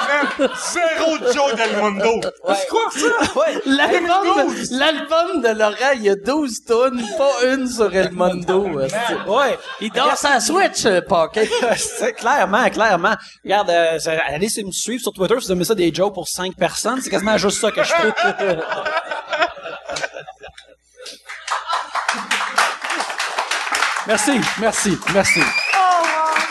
Man, 0.10 0.50
zéro 0.74 1.18
Joe 1.34 1.56
Del 1.56 1.82
Mundo. 1.82 2.22
C'est 2.48 2.68
quoi 2.68 2.82
ça? 2.92 3.08
Ouais. 3.40 3.62
L'album, 3.66 4.56
l'album 4.72 5.42
de 5.42 5.50
Laura, 5.50 5.94
il 5.96 6.04
y 6.04 6.10
a 6.10 6.16
12 6.16 6.64
tonnes, 6.66 7.02
pas 7.18 7.46
une 7.46 7.68
sur 7.68 7.94
El 7.94 8.08
esti. 8.08 9.14
Ouais. 9.28 9.58
Il 9.82 9.92
dort 9.92 10.18
sa 10.18 10.40
Switch, 10.40 10.86
euh, 10.86 11.02
Paquin. 11.02 11.44
C'est 11.78 12.14
clairement, 12.14 12.70
clairement. 12.70 13.16
Regarde, 13.44 13.70
euh, 13.70 14.00
allez 14.28 14.50
me 14.66 14.72
suivre 14.72 15.02
sur 15.02 15.14
Twitter 15.14 15.36
si 15.40 15.48
vous 15.48 15.52
aimez 15.54 15.66
ça 15.66 15.76
des 15.76 15.94
jokes 15.94 16.14
pour 16.14 16.28
cinq 16.28 16.56
personnes. 16.56 17.00
C'est 17.02 17.10
quasiment 17.10 17.38
juste 17.38 17.60
ça 17.60 17.72
que 17.72 17.84
je 17.84 17.94
fais. 17.94 18.14
merci, 24.08 24.42
merci, 24.60 24.98
merci. 25.14 25.42
Oh, 25.42 25.78
wow. 25.78 26.42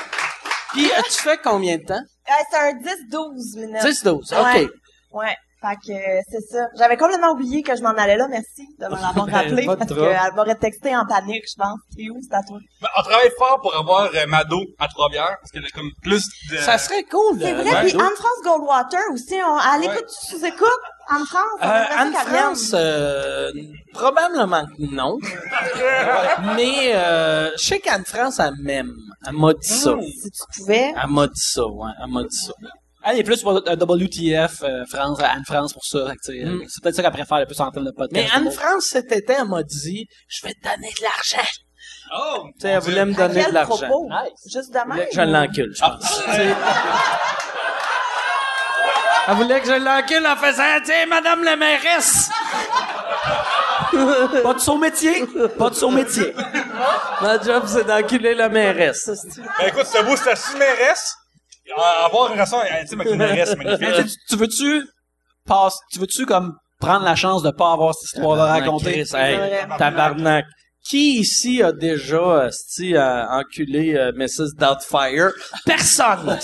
Puis, 0.73 0.91
tu 1.11 1.23
fais 1.23 1.39
combien 1.43 1.77
de 1.77 1.85
temps? 1.85 2.03
Euh, 2.31 2.45
c'est 2.51 2.59
un 2.59 2.73
10-12 2.75 3.59
minutes. 3.59 3.83
10-12, 3.83 4.33
Ouais. 4.55 4.65
OK. 4.65 4.71
Ouais. 5.13 5.37
Fait 5.61 5.75
que 5.85 5.93
euh, 5.93 6.21
c'est 6.31 6.41
ça. 6.53 6.67
J'avais 6.79 6.97
complètement 6.97 7.33
oublié 7.33 7.63
que 7.65 7.75
je 7.75 7.83
m'en 7.83 7.89
allais 7.91 8.17
là. 8.17 8.29
Merci 8.29 8.63
de 8.79 8.85
me 8.85 8.91
l'avoir 8.91 9.27
rappelé. 9.33 9.67
Pas 9.67 9.75
de 9.75 9.79
parce 9.81 9.93
qu'elle 9.93 10.35
m'aurait 10.37 10.55
texté 10.55 10.95
en 10.97 11.05
panique, 11.05 11.43
je 11.51 11.57
pense. 11.61 11.81
T'es 11.97 12.09
où? 12.11 12.21
C'est 12.23 12.33
à 12.37 12.43
toi. 12.45 12.59
Ben, 12.81 12.87
on 12.97 13.03
travaille 13.03 13.31
fort 13.37 13.59
pour 13.61 13.75
avoir 13.77 14.09
euh, 14.15 14.27
Mado 14.29 14.61
à 14.79 14.87
Trois-Bières, 14.87 15.37
parce 15.41 15.51
qu'elle 15.51 15.65
a 15.65 15.69
comme 15.75 15.91
plus 16.01 16.23
de... 16.53 16.59
Ça 16.59 16.79
serait 16.79 17.03
cool. 17.05 17.41
C'est 17.41 17.55
vrai. 17.55 17.65
Puis. 17.89 17.93
Anne-France 17.93 18.41
Goldwater 18.45 19.01
aussi. 19.13 19.35
On, 19.45 19.59
elle 19.59 19.89
Ouais. 19.89 19.95
écoute 19.97 20.09
sous 20.09 20.45
écoute. 20.45 20.69
Anne-France. 21.11 21.61
Euh, 21.63 21.85
Anne-France, 21.97 22.71
euh, 22.75 23.51
probablement 23.95 24.65
que 24.67 24.95
non. 24.95 25.19
Mais 26.55 26.93
euh, 26.95 27.51
je 27.59 27.65
sais 27.65 27.81
qu'Anne-France, 27.81 28.39
elle 28.39 28.55
m'aime. 28.63 28.95
Elle 29.27 29.33
m'a 29.35 29.53
dit 29.53 29.69
ça. 29.69 29.97
Si 30.01 30.31
tu 30.31 30.61
pouvais. 30.61 30.95
Elle 30.97 31.11
m'a 31.11 31.27
dit 31.27 31.41
ça, 31.41 31.67
ouais. 31.67 31.91
Elle 32.03 32.11
m'a 32.11 32.23
dit 32.23 32.37
ça. 32.37 32.53
Elle 33.05 33.19
est 33.21 33.25
plus 33.25 33.43
pour 33.43 33.53
euh, 33.53 33.77
WTF, 33.77 34.63
euh, 34.63 34.85
France, 34.87 35.21
Anne-France 35.21 35.73
pour 35.73 35.85
ça. 35.85 36.13
Mm. 36.13 36.63
C'est 36.69 36.83
peut-être 36.83 36.97
ça 36.97 37.03
qu'elle 37.03 37.13
préfère 37.13 37.39
le 37.39 37.47
plus 37.47 37.61
en 37.61 37.71
termes 37.71 37.87
de 37.87 37.93
podcast. 37.93 38.13
Mais 38.13 38.29
Anne-France, 38.37 38.87
cet 38.91 39.13
été, 39.13 39.35
elle 39.39 39.49
m'a 39.49 39.63
dit, 39.63 40.07
je 40.29 40.47
vais 40.47 40.53
te 40.53 40.63
donner 40.63 40.93
de 40.99 41.03
l'argent. 41.03 41.49
Oh! 42.15 42.47
Tu 42.55 42.63
sais, 42.63 42.69
elle 42.69 42.81
voulait 42.81 43.05
me 43.05 43.15
donner 43.15 43.45
de 43.45 43.53
l'argent. 43.53 43.89
Nice. 44.09 44.53
Juste 44.53 44.73
de 44.73 44.79
Elle 44.79 44.85
voulait 44.85 44.99
même? 44.99 45.09
que 45.09 45.15
je 45.15 45.21
l'encule, 45.21 45.75
je 45.75 45.81
pense. 45.81 46.25
Sais. 46.35 46.57
Elle 49.29 49.35
voulait 49.35 49.61
que 49.61 49.67
je 49.67 49.85
l'encule 49.85 50.27
en 50.27 50.37
faisant, 50.37 50.85
tiens, 50.85 51.07
madame 51.07 51.45
la 51.45 51.57
mairesse! 51.57 52.31
Pas 54.43 54.55
de 54.55 54.59
son 54.61 54.79
métier. 54.79 55.25
Pas 55.59 55.71
de 55.71 55.75
son 55.75 55.91
métier. 55.91 56.35
Ma 57.23 57.41
job, 57.41 57.65
c'est 57.67 57.85
d'enculer 57.85 58.35
la 58.35 58.49
mairesse. 58.49 59.09
Ben 59.59 59.69
écoute, 59.69 59.87
c'est 59.87 60.03
beau 60.05 60.17
statut 60.17 60.55
de 60.55 60.59
mairesse. 60.59 61.15
Euh, 61.71 62.05
Avoir 62.07 62.27
une 62.29 62.33
relation 62.33 62.59
intime 62.61 63.01
avec 63.01 63.13
une 63.13 63.19
mairesse, 63.19 63.51
c'est 63.51 63.57
magnifique. 63.57 64.07
tu, 64.07 64.17
tu 64.31 64.37
veux-tu 64.37 64.83
passe, 65.47 65.77
tu 65.93 65.99
veux-tu 65.99 66.27
comme 66.27 66.55
prendre 66.81 67.05
la 67.05 67.15
chance 67.17 67.43
de 67.43 67.51
pas 67.51 67.73
avoir 67.73 67.95
cette 67.95 68.15
histoire 68.17 68.39
à 68.41 68.47
raconter? 68.53 68.93
Chris, 69.05 69.11
hey, 69.17 69.37
vrai. 69.37 69.69
tabarnak. 69.79 70.47
Qui 70.89 71.19
ici 71.19 71.63
a 71.63 71.73
déjà 71.73 72.17
euh, 72.49 73.25
enculé 73.31 73.95
euh, 73.95 74.13
Mrs. 74.17 74.55
Doubtfire? 74.57 75.33
Personne! 75.67 76.39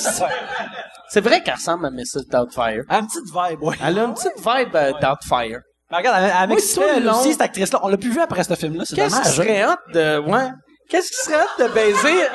C'est 1.09 1.21
vrai 1.21 1.43
qu'elle 1.43 1.55
ressemble 1.55 1.87
à 1.87 1.91
Mrs. 1.91 2.27
Doubtfire. 2.31 2.83
Ah, 2.89 2.99
Une 2.99 3.07
petite 3.07 3.27
vibe, 3.33 3.63
ouais. 3.63 3.77
Elle 3.83 3.99
a 3.99 4.05
une 4.05 4.13
petite 4.15 4.37
vibe 4.37 4.75
euh, 4.75 4.93
Doubtfire. 5.01 5.61
Mais 6.03 6.09
regarde, 6.09 6.31
avec, 6.37 6.59
tout 6.59 6.81
le 6.81 6.87
elle 6.97 7.05
long- 7.05 7.21
aussi, 7.21 7.33
cette 7.33 7.41
actrice-là, 7.43 7.79
on 7.83 7.89
l'a 7.89 7.97
plus 7.97 8.11
vu 8.11 8.21
après 8.21 8.43
ce 8.45 8.55
film-là, 8.55 8.85
c'est 8.87 8.97
Qu'est-ce 8.97 9.11
dommage. 9.11 9.27
qui 9.29 9.33
serait 9.37 9.65
hot 9.65 9.93
de... 9.93 10.19
Ouais. 10.19 10.49
Qu'est-ce 10.91 11.09
qui 11.11 11.17
serait 11.31 11.43
hot 11.43 11.63
de 11.63 11.69
baiser 11.73 12.27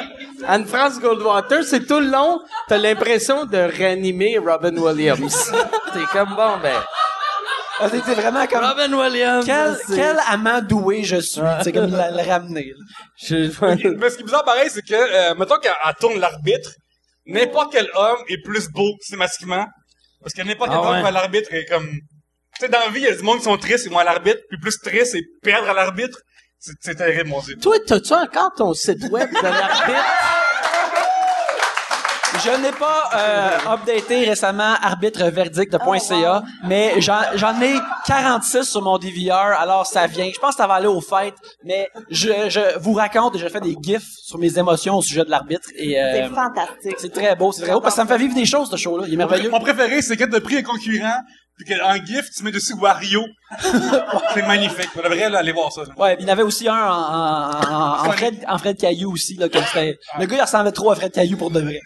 Anne-France 0.47 0.99
Goldwater? 0.99 1.63
C'est 1.63 1.85
tout 1.85 1.99
le 1.99 2.07
long, 2.09 2.39
t'as 2.67 2.77
l'impression 2.77 3.45
de 3.45 3.57
réanimer 3.57 4.37
Robin 4.37 4.75
Williams. 4.77 5.51
T'es 5.93 5.99
comme, 6.11 6.29
bon, 6.35 6.57
ben... 6.61 6.75
Ah, 7.81 7.87
vraiment 7.87 8.45
comme... 8.47 8.63
Robin 8.65 8.91
Williams! 8.93 9.45
Quel, 9.87 10.17
amant 10.27 10.61
doué 10.61 11.03
je 11.03 11.17
suis. 11.17 11.41
C'est 11.63 11.71
comme 11.71 11.91
la- 11.91 12.11
le 12.11 12.29
ramener. 12.29 12.73
Je- 13.21 13.35
Mais 13.97 14.09
ce 14.09 14.15
qui 14.15 14.21
est 14.21 14.25
bizarre, 14.25 14.43
pareil, 14.43 14.69
c'est 14.69 14.81
que, 14.85 14.93
euh, 14.93 15.35
mettons 15.35 15.57
qu'elle 15.59 15.71
elle 15.85 15.95
tourne 15.99 16.19
l'arbitre, 16.19 16.71
n'importe 17.25 17.71
quel 17.71 17.87
homme 17.95 18.17
est 18.27 18.41
plus 18.43 18.67
beau, 18.69 18.89
systématiquement. 19.01 19.65
Parce 20.21 20.33
que 20.33 20.41
n'importe 20.41 20.71
quel 20.71 20.79
Ah 20.83 20.89
homme 20.89 21.01
ouais. 21.03 21.07
à 21.07 21.11
l'arbitre 21.11 21.53
est 21.53 21.65
comme... 21.65 21.89
Tu 22.59 22.65
sais, 22.65 22.71
dans 22.71 22.79
la 22.79 22.89
vie, 22.89 22.99
il 22.99 23.05
y 23.05 23.07
a 23.07 23.15
du 23.15 23.23
monde 23.23 23.37
qui 23.37 23.45
sont 23.45 23.57
tristes, 23.57 23.85
ils 23.85 23.91
vont 23.91 23.99
à 23.99 24.03
l'arbitre, 24.03 24.39
puis 24.49 24.59
plus 24.59 24.77
triste, 24.79 25.13
c'est 25.13 25.23
perdre 25.41 25.69
à 25.69 25.73
l'arbitre. 25.73 26.19
C'est 26.59 26.73
c'est 26.81 26.95
terrible, 26.95 27.29
mon 27.29 27.41
dieu. 27.41 27.55
Toi, 27.55 27.77
t'as-tu 27.87 28.11
encore 28.13 28.51
ton 28.53 28.73
site 28.73 29.01
web 29.09 29.29
de 29.29 29.41
l'arbitre? 29.41 30.05
Je 32.43 32.61
n'ai 32.61 32.71
pas 32.71 33.09
euh, 33.15 33.73
updaté 33.73 34.25
récemment 34.25 34.75
arbitreverdict.ca, 34.81 36.43
mais 36.65 36.99
j'en 37.01 37.19
j'en 37.35 37.59
ai 37.61 37.75
46 38.05 38.63
sur 38.63 38.81
mon 38.81 38.97
DVR, 38.97 39.33
alors 39.59 39.85
ça 39.85 40.07
vient. 40.07 40.29
Je 40.33 40.39
pense 40.39 40.51
que 40.51 40.61
ça 40.61 40.67
va 40.67 40.75
aller 40.75 40.87
aux 40.87 41.01
fêtes, 41.01 41.35
mais 41.63 41.89
je, 42.09 42.49
je 42.49 42.79
vous 42.79 42.93
raconte 42.93 43.35
et 43.35 43.39
je 43.39 43.47
fais 43.47 43.59
des 43.59 43.75
gifs 43.81 44.07
sur 44.23 44.37
mes 44.37 44.57
émotions 44.57 44.95
au 44.95 45.01
sujet 45.01 45.25
de 45.25 45.29
l'arbitre. 45.29 45.69
et 45.75 45.99
euh, 46.01 46.27
C'est 46.27 46.33
fantastique. 46.35 46.95
C'est 46.97 47.13
très 47.13 47.35
beau, 47.35 47.51
c'est 47.51 47.63
très 47.63 47.73
beau, 47.73 47.81
parce 47.81 47.95
que 47.95 47.97
ça 47.97 48.03
me 48.05 48.09
fait 48.09 48.17
vivre 48.17 48.35
des 48.35 48.45
choses, 48.45 48.69
ce 48.69 48.77
show-là. 48.77 49.05
Il 49.07 49.13
est 49.13 49.17
merveilleux. 49.17 49.49
Mon 49.49 49.59
préféré, 49.59 50.01
c'est 50.01 50.15
quand 50.17 50.27
t'as 50.31 50.39
pris 50.39 50.57
un 50.57 50.63
concurrent, 50.63 51.17
puis 51.57 51.75
qu'en 51.75 51.95
gift, 52.05 52.33
tu 52.37 52.43
mets 52.43 52.51
dessus 52.51 52.73
Wario. 52.79 53.21
c'est 54.33 54.45
magnifique. 54.47 54.91
Pour 54.93 55.01
le 55.03 55.09
vrai, 55.09 55.29
là, 55.29 55.39
allez 55.39 55.51
voir 55.51 55.71
ça. 55.71 55.81
Ouais, 55.97 56.15
il 56.19 56.25
y 56.25 56.29
en 56.29 56.33
avait 56.33 56.43
aussi 56.43 56.67
un 56.69 56.73
en, 56.73 56.93
en, 56.93 57.73
en, 57.73 58.07
en 58.07 58.11
Fred, 58.11 58.35
en 58.47 58.57
Fred 58.57 58.77
Caillou 58.77 59.11
aussi, 59.13 59.35
là, 59.35 59.49
que 59.49 59.59
c'était, 59.61 59.97
le 60.19 60.25
gars, 60.25 60.37
il 60.37 60.41
ressemblait 60.41 60.71
trop 60.71 60.91
à 60.91 60.95
Fred 60.95 61.11
Caillou 61.11 61.35
pour 61.37 61.51
de 61.51 61.59
vrai. 61.59 61.79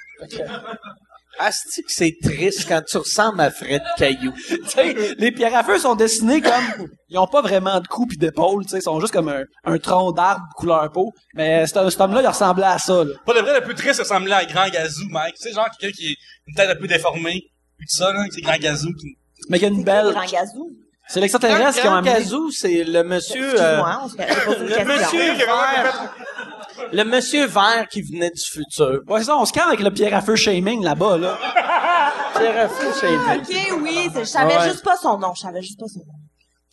Asti 1.39 1.81
que 1.81 1.91
c'est 1.91 2.13
triste 2.21 2.67
quand 2.67 2.83
tu 2.87 2.97
ressembles 2.97 3.41
à 3.41 3.49
Fred 3.49 3.81
Caillou? 3.97 4.31
les 5.17 5.31
pierres 5.31 5.55
à 5.55 5.63
feu 5.63 5.79
sont 5.79 5.95
dessinés 5.95 6.41
comme, 6.41 6.87
ils 7.09 7.17
ont 7.17 7.25
pas 7.25 7.41
vraiment 7.41 7.79
de 7.79 7.87
cou 7.87 8.05
pis 8.05 8.17
d'épaule, 8.17 8.63
ils 8.71 8.81
sont 8.83 8.99
juste 8.99 9.13
comme 9.13 9.29
un, 9.29 9.43
un 9.65 9.79
tronc 9.79 10.11
d'arbre 10.11 10.43
couleur 10.55 10.91
peau. 10.91 11.11
Mais 11.33 11.65
cet, 11.65 11.89
cet 11.89 11.99
homme-là, 12.01 12.21
il 12.21 12.27
ressemblait 12.27 12.65
à 12.67 12.77
ça, 12.77 13.03
là. 13.03 13.13
Pas 13.25 13.33
le 13.33 13.39
vrai, 13.41 13.59
le 13.59 13.65
plus 13.65 13.73
triste, 13.73 13.95
ça 13.95 14.03
ressemblait 14.03 14.33
à 14.33 14.45
Grand 14.45 14.69
Gazou, 14.69 15.07
Mike. 15.09 15.33
Tu 15.35 15.49
sais, 15.49 15.53
genre, 15.55 15.67
quelqu'un 15.79 15.95
qui 15.97 16.11
est 16.11 16.15
une 16.47 16.55
tête 16.55 16.69
un 16.69 16.75
peu 16.79 16.87
déformée, 16.87 17.41
puis 17.77 17.87
tout 17.87 17.95
ça, 17.97 18.13
là, 18.13 18.23
c'est 18.31 18.41
Grand 18.41 18.57
Gazou 18.57 18.89
qui... 18.99 19.17
Mais 19.49 19.57
il 19.57 19.61
y 19.63 19.65
a 19.65 19.69
une 19.69 19.83
belle, 19.83 20.11
Grand 20.11 20.25
Gazou? 20.25 20.69
c'est 21.07 21.19
l'extraterrestre 21.19 21.81
qui 21.81 21.87
ont 21.87 21.91
Grand. 21.93 22.01
Gazou, 22.03 22.51
c'est 22.51 22.83
le 22.83 23.03
monsieur... 23.03 23.59
euh, 23.59 23.79
Excuse-moi, 23.79 24.01
on 24.03 24.07
se 24.07 24.15
fait 24.15 24.27
poser 24.45 24.59
une 24.59 24.87
le 24.87 24.93
monsieur 24.95 25.33
vert. 25.33 26.15
Le 26.91 27.03
monsieur 27.03 27.45
vert 27.45 27.87
qui 27.89 28.01
venait 28.01 28.31
du 28.31 28.41
futur. 28.41 29.01
Ouais, 29.07 29.23
ça, 29.23 29.37
on 29.37 29.45
se 29.45 29.53
calme 29.53 29.69
avec 29.69 29.79
le 29.81 29.91
pierre 29.91 30.13
à 30.15 30.21
feu 30.21 30.35
shaming 30.35 30.83
là-bas, 30.83 31.17
là. 31.17 31.37
Pierre 32.37 32.71
Fou 32.71 32.99
chez 32.99 33.09
lui. 33.11 33.17
Ok, 33.75 33.81
oui, 33.83 34.09
je 34.15 34.23
savais 34.23 34.57
Ouais. 34.57 34.69
juste 34.69 34.83
pas 34.83 34.97
son 34.97 35.17
nom. 35.19 35.33
Je 35.35 35.41
savais 35.41 35.61
juste 35.61 35.79
pas 35.79 35.87
son 35.87 35.99
nom. 35.99 36.13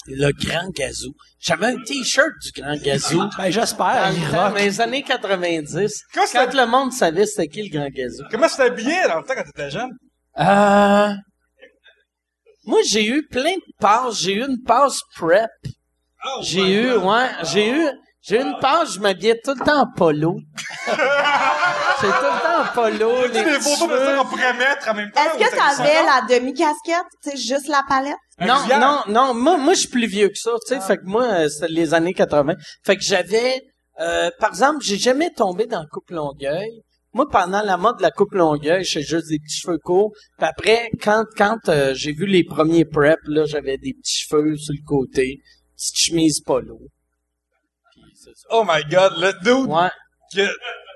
Le 0.06 0.31
grand 0.32 0.70
gazou. 0.70 1.12
J'avais 1.39 1.66
un 1.66 1.77
t-shirt 1.82 2.31
du 2.43 2.60
grand 2.60 2.77
gazou. 2.77 3.28
Ben, 3.36 3.51
j'espère, 3.51 4.12
Dans, 4.32 4.55
les 4.55 4.81
années 4.81 5.02
90, 5.02 6.02
Quand 6.14 6.27
ça- 6.27 6.47
quand 6.47 6.55
le 6.55 6.66
monde 6.66 6.93
savait 6.93 7.27
c'était 7.27 7.48
qui 7.48 7.62
le 7.68 7.78
grand 7.78 7.89
gazou. 7.90 8.24
Comment 8.31 8.48
tu 8.48 8.56
t'habillais 8.56 9.06
dans 9.06 9.18
le 9.18 9.24
temps 9.24 9.35
quand 9.36 9.44
t'étais 9.44 9.70
jeune? 9.70 9.90
Euh... 10.39 11.10
Moi, 12.64 12.81
j'ai 12.89 13.06
eu 13.06 13.27
plein 13.27 13.55
de 13.55 13.72
passes. 13.78 14.20
J'ai 14.20 14.35
eu 14.35 14.44
une 14.47 14.62
passe 14.66 15.01
prep. 15.16 15.51
Oh, 16.24 16.40
J'ai 16.43 16.82
eu, 16.82 16.97
ouais, 16.97 17.28
j'ai 17.52 17.70
eu, 17.70 17.89
j'ai 18.31 18.40
une 18.43 18.55
passe, 18.61 18.94
je 18.94 19.01
m'habillais 19.01 19.40
tout 19.43 19.55
le 19.59 19.65
temps 19.65 19.81
en 19.82 19.86
polo. 19.97 20.36
j'ai 20.86 22.07
tout 22.07 22.12
le 22.12 22.43
temps 22.43 22.62
en 22.62 22.74
polo, 22.74 23.27
les 23.27 23.43
des 23.43 23.61
photos 23.61 23.90
de 23.90 23.97
ça 23.97 24.16
qu'on 24.19 24.24
pourrait 24.28 24.55
mettre 24.55 24.89
en 24.89 24.94
même 24.94 25.11
temps. 25.11 25.20
Est-ce 25.20 25.39
que 25.39 25.57
ça- 25.57 25.77
t'avais 25.77 25.94
la 26.05 26.23
demi-casquette? 26.28 27.07
Tu 27.24 27.31
sais, 27.31 27.36
juste 27.36 27.66
la 27.66 27.82
palette? 27.89 28.15
Non, 28.40 28.55
non, 28.78 29.02
non, 29.09 29.35
moi, 29.35 29.57
moi, 29.57 29.74
je 29.74 29.81
suis 29.81 29.89
plus 29.89 30.07
vieux 30.07 30.28
que 30.28 30.39
ça, 30.39 30.52
tu 30.65 30.74
sais, 30.74 30.81
fait 30.81 30.98
que 30.98 31.07
moi, 31.07 31.24
euh, 31.24 31.48
c'était 31.48 31.73
les 31.73 31.93
années 31.93 32.15
80. 32.15 32.55
Fait 32.86 32.97
que 32.97 33.02
j'avais, 33.02 33.61
euh, 33.98 34.31
par 34.39 34.51
exemple, 34.51 34.78
j'ai 34.82 34.97
jamais 34.97 35.31
tombé 35.31 35.66
dans 35.66 35.81
la 35.81 35.86
coupe 35.90 36.11
longueuil. 36.11 36.82
Moi, 37.12 37.28
pendant 37.28 37.62
la 37.62 37.77
mode 37.77 37.97
de 37.97 38.02
la 38.02 38.12
coupe 38.12 38.35
longueuil, 38.35 38.85
j'ai 38.85 39.02
juste 39.02 39.28
des 39.28 39.40
petits 39.40 39.59
cheveux 39.59 39.78
courts. 39.78 40.12
Puis 40.39 40.47
après, 40.47 40.90
quand, 41.02 41.24
quand 41.36 41.59
euh, 41.69 41.93
j'ai 41.94 42.12
vu 42.12 42.27
les 42.27 42.44
premiers 42.44 42.85
prep, 42.85 43.19
là, 43.27 43.44
j'avais 43.44 43.77
des 43.78 43.93
petits 43.94 44.20
cheveux 44.28 44.57
sur 44.57 44.73
le 44.73 44.86
côté, 44.86 45.40
petite 45.77 45.97
chemise 45.97 46.40
polo. 46.40 46.78
Oh 48.51 48.64
my 48.66 48.82
god, 48.90 49.12
le 49.18 49.32
dude 49.44 49.70
Ouais. 49.70 49.89
que... 50.35 50.48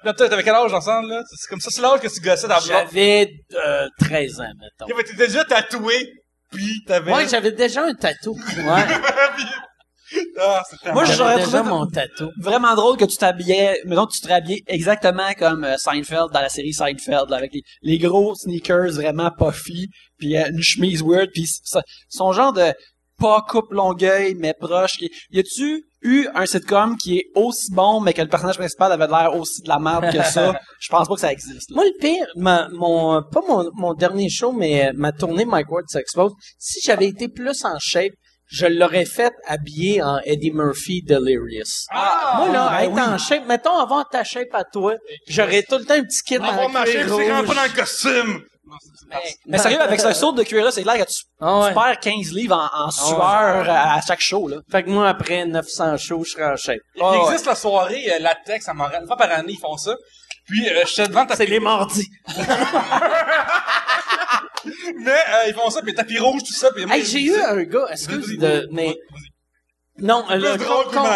Là, 0.04 0.12
toi, 0.12 0.28
t'avais 0.28 0.42
quel 0.42 0.54
âge 0.54 0.72
ensemble, 0.74 1.08
là? 1.08 1.22
C'est 1.26 1.48
comme 1.48 1.60
ça, 1.60 1.70
c'est 1.70 1.80
l'âge 1.80 2.00
que 2.00 2.08
tu 2.08 2.20
gossais 2.20 2.46
dans 2.46 2.56
le. 2.56 2.60
J'avais 2.60 3.30
euh, 3.54 3.88
13 4.00 4.40
ans, 4.40 4.44
mettons. 4.60 4.84
Ok, 4.84 4.94
mais 4.98 5.02
t'étais 5.02 5.26
déjà 5.28 5.44
tatoué, 5.44 6.12
puis 6.52 6.82
t'avais... 6.86 7.10
Ouais, 7.12 7.26
j'avais 7.26 7.52
déjà 7.52 7.84
un 7.84 7.94
tatou. 7.94 8.36
Ouais. 8.58 8.84
ah, 10.40 10.62
c'est 10.68 10.78
tellement... 10.80 10.94
Moi, 10.94 11.04
J'avais 11.06 11.16
j'aurais 11.16 11.34
déjà 11.36 11.58
trouvé 11.58 11.62
mon 11.70 11.86
tatou. 11.86 12.30
vraiment 12.40 12.74
drôle 12.74 12.98
que 12.98 13.06
tu 13.06 13.16
t'habillais, 13.16 13.80
mettons 13.86 14.06
tu 14.06 14.20
te 14.20 14.28
rhabillais 14.28 14.62
exactement 14.66 15.32
comme 15.38 15.64
euh, 15.64 15.76
Seinfeld 15.78 16.30
dans 16.32 16.40
la 16.40 16.50
série 16.50 16.72
Seinfeld, 16.74 17.30
là, 17.30 17.36
avec 17.36 17.52
les, 17.54 17.62
les 17.82 17.98
gros 17.98 18.34
sneakers 18.34 18.92
vraiment 18.92 19.30
puffy, 19.30 19.88
puis 20.18 20.36
euh, 20.36 20.46
une 20.50 20.62
chemise 20.62 21.02
weird, 21.02 21.30
puis 21.32 21.46
son 22.10 22.32
genre 22.32 22.52
de 22.52 22.72
pas 23.18 23.42
coupe 23.48 23.72
longueuil 23.72 24.34
mais 24.34 24.54
proche. 24.54 24.98
Y 25.30 25.38
a-tu 25.38 25.84
eu 26.04 26.28
un 26.34 26.46
sitcom 26.46 26.96
qui 26.96 27.18
est 27.18 27.26
aussi 27.34 27.72
bon 27.72 28.00
mais 28.00 28.12
que 28.12 28.22
le 28.22 28.28
personnage 28.28 28.56
principal 28.58 28.92
avait 28.92 29.06
l'air 29.08 29.34
aussi 29.34 29.62
de 29.62 29.68
la 29.68 29.78
merde 29.78 30.12
que 30.12 30.22
ça 30.22 30.54
Je 30.80 30.88
pense 30.90 31.08
pas 31.08 31.14
que 31.14 31.20
ça 31.20 31.32
existe. 31.32 31.70
là. 31.70 31.76
Moi, 31.76 31.84
le 31.86 31.98
pire, 32.00 32.26
ma, 32.36 32.68
mon, 32.72 33.22
pas 33.22 33.40
mon, 33.48 33.70
mon 33.74 33.94
dernier 33.94 34.28
show, 34.28 34.52
mais 34.52 34.88
euh, 34.88 34.92
ma 34.94 35.12
tournée 35.12 35.44
Mike 35.46 35.70
Ward 35.70 35.86
s'expose, 35.88 36.32
si 36.58 36.80
j'avais 36.84 37.06
été 37.06 37.28
plus 37.28 37.64
en 37.64 37.78
shape, 37.78 38.12
je 38.46 38.66
l'aurais 38.66 39.06
fait 39.06 39.32
habillé 39.46 40.02
en 40.02 40.18
Eddie 40.24 40.50
Murphy 40.52 41.02
Delirious. 41.02 41.86
Moi, 41.92 42.48
là, 42.52 42.68
ben 42.70 42.84
être 42.84 42.92
oui. 42.92 43.00
en 43.00 43.18
shape, 43.18 43.46
mettons 43.48 43.76
avoir 43.78 44.06
ta 44.08 44.22
shape 44.22 44.52
à 44.52 44.64
toi, 44.64 44.94
j'aurais 45.28 45.62
tout 45.62 45.78
le 45.78 45.84
temps 45.86 45.94
un 45.94 46.02
petit 46.02 46.22
kit 46.26 46.36
On 46.38 46.42
va 46.42 46.66
en 46.66 46.68
marcher, 46.68 46.92
cuir 47.00 47.16
tu 47.16 47.22
sais, 47.24 47.32
rentre 47.32 47.46
pas 47.46 47.52
rouge. 47.52 47.56
dans 47.56 47.62
le 47.74 47.80
costume! 47.80 48.42
Mais 49.46 49.58
sérieux, 49.58 49.80
avec 49.80 50.00
ce 50.00 50.12
saut 50.12 50.32
de 50.32 50.42
cuir 50.42 50.64
là, 50.64 50.70
c'est 50.70 50.82
clair 50.82 50.96
que 51.04 51.10
tu, 51.10 51.22
Ah 51.40 51.60
ouais. 51.60 51.68
tu 51.68 51.74
perds 51.74 52.00
15 52.00 52.32
livres 52.32 52.56
en, 52.74 52.86
en 52.86 52.90
sueur 52.90 53.68
à, 53.68 53.94
à 53.94 54.00
chaque 54.00 54.20
show 54.20 54.48
là. 54.48 54.56
Fait 54.70 54.82
que 54.82 54.90
moi, 54.90 55.08
après 55.08 55.44
900 55.46 55.96
shows, 55.96 56.24
je 56.24 56.30
serais 56.30 56.46
en 56.52 56.56
shape. 56.56 56.78
Il 56.96 57.02
ouais. 57.02 57.22
existe 57.26 57.46
la 57.46 57.54
soirée 57.54 58.12
euh, 58.12 58.18
latex 58.20 58.68
à 58.68 58.74
Montréal. 58.74 59.02
Une 59.02 59.06
fois 59.06 59.16
par 59.16 59.30
année, 59.30 59.52
ils 59.52 59.58
font 59.58 59.76
ça. 59.76 59.94
Puis, 60.46 60.68
euh, 60.68 60.82
j'étais 60.86 61.08
devant 61.08 61.24
ta... 61.24 61.36
C'est 61.36 61.46
les 61.46 61.58
mardis. 61.60 62.06
Mais, 64.96 65.10
euh, 65.12 65.48
ils 65.48 65.54
font 65.54 65.68
ça, 65.70 65.82
puis 65.82 65.94
tapis 65.94 66.18
rouge, 66.18 66.42
tout 66.46 66.52
ça. 66.54 66.70
Puis 66.72 66.86
moi, 66.86 66.96
Hey, 66.96 67.04
j'ai 67.04 67.20
eu 67.22 67.34
un 67.40 67.62
gars, 67.64 67.86
excuse, 67.90 68.38
de, 68.38 68.66
mais, 68.72 68.96
non, 69.98 70.24
euh, 70.30 70.36
le 70.36 70.56
drôle 70.56 70.86
con- 70.86 71.06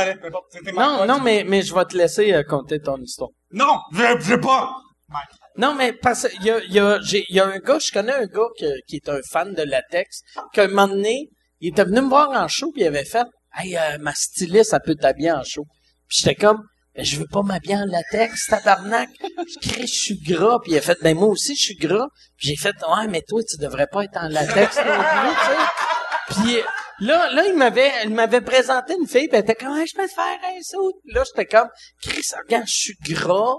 non, 0.75 1.07
non, 1.07 1.19
mais, 1.21 1.45
mais 1.47 1.63
je 1.63 1.75
vais 1.75 1.85
te 1.87 1.97
laisser 1.97 2.33
euh, 2.35 2.43
conter 2.43 2.79
ton 2.81 2.99
histoire. 2.99 3.31
Non! 3.53 3.79
Je 3.93 4.03
je 4.21 4.35
pas! 4.37 4.71
Mike. 5.09 5.29
Non, 5.59 5.75
mais 5.75 5.93
parce 5.93 6.29
qu'il 6.29 6.45
y 6.45 6.51
a, 6.51 6.61
y, 6.65 6.79
a, 6.79 6.99
y 7.03 7.41
a 7.41 7.47
un 7.47 7.59
gars, 7.59 7.79
je 7.79 7.93
connais 7.93 8.13
un 8.13 8.27
gars 8.27 8.49
qui 8.87 8.97
est 8.97 9.09
un 9.09 9.21
fan 9.31 9.53
de 9.53 9.63
latex, 9.63 10.21
qu'un 10.53 10.69
moment 10.69 10.89
donné, 10.89 11.29
il 11.61 11.71
était 11.71 11.85
venu 11.85 12.01
me 12.01 12.09
voir 12.09 12.31
en 12.31 12.49
show, 12.49 12.71
puis 12.73 12.83
il 12.83 12.87
avait 12.87 13.05
fait 13.05 13.27
«Hey, 13.57 13.77
euh, 13.77 13.99
ma 13.99 14.15
styliste, 14.15 14.73
elle 14.73 14.81
peut 14.85 14.95
t'habiller 14.95 15.33
en 15.33 15.43
show.» 15.43 15.65
Puis 16.09 16.19
j'étais 16.23 16.37
comme 16.37 16.63
ben, 16.95 17.05
je 17.05 17.17
veux 17.17 17.27
pas 17.31 17.43
m'habiller 17.43 17.77
en 17.77 17.85
latex, 17.85 18.47
tabarnak. 18.47 19.09
Je 19.21 19.69
crie, 19.69 19.87
je 19.87 20.01
suis 20.01 20.19
gras. 20.21 20.59
Puis 20.63 20.73
il 20.73 20.79
a 20.79 20.81
fait, 20.81 20.99
ben 21.01 21.17
moi 21.17 21.29
aussi, 21.29 21.55
je 21.55 21.63
suis 21.63 21.77
gras. 21.77 22.09
Puis 22.37 22.49
j'ai 22.49 22.57
fait, 22.57 22.75
ouais, 22.89 23.07
mais 23.09 23.23
toi, 23.23 23.41
tu 23.49 23.57
devrais 23.57 23.87
pas 23.87 24.05
être 24.05 24.17
en 24.17 24.29
latex 24.29 24.77
non 24.77 24.83
plus, 24.83 25.35
tu 25.35 25.47
sais. 25.47 26.43
Puis 26.43 26.63
Là, 27.01 27.31
là, 27.33 27.47
il 27.47 27.55
m'avait, 27.55 27.93
il 28.05 28.11
m'avait 28.11 28.41
présenté 28.41 28.95
une 29.01 29.07
fille, 29.07 29.29
pis 29.29 29.37
elle 29.37 29.43
était 29.43 29.55
comme, 29.55 29.77
Hey, 29.77 29.87
je 29.87 29.97
peux 29.97 30.09
te 30.09 30.13
faire 30.13 30.39
un 30.43 30.61
saut. 30.63 31.01
Là, 31.05 31.23
j'étais 31.25 31.47
comme, 31.47 31.69
Chris, 32.03 32.25
regarde, 32.45 32.67
je 32.67 32.75
suis 32.75 32.95
gras. 33.03 33.55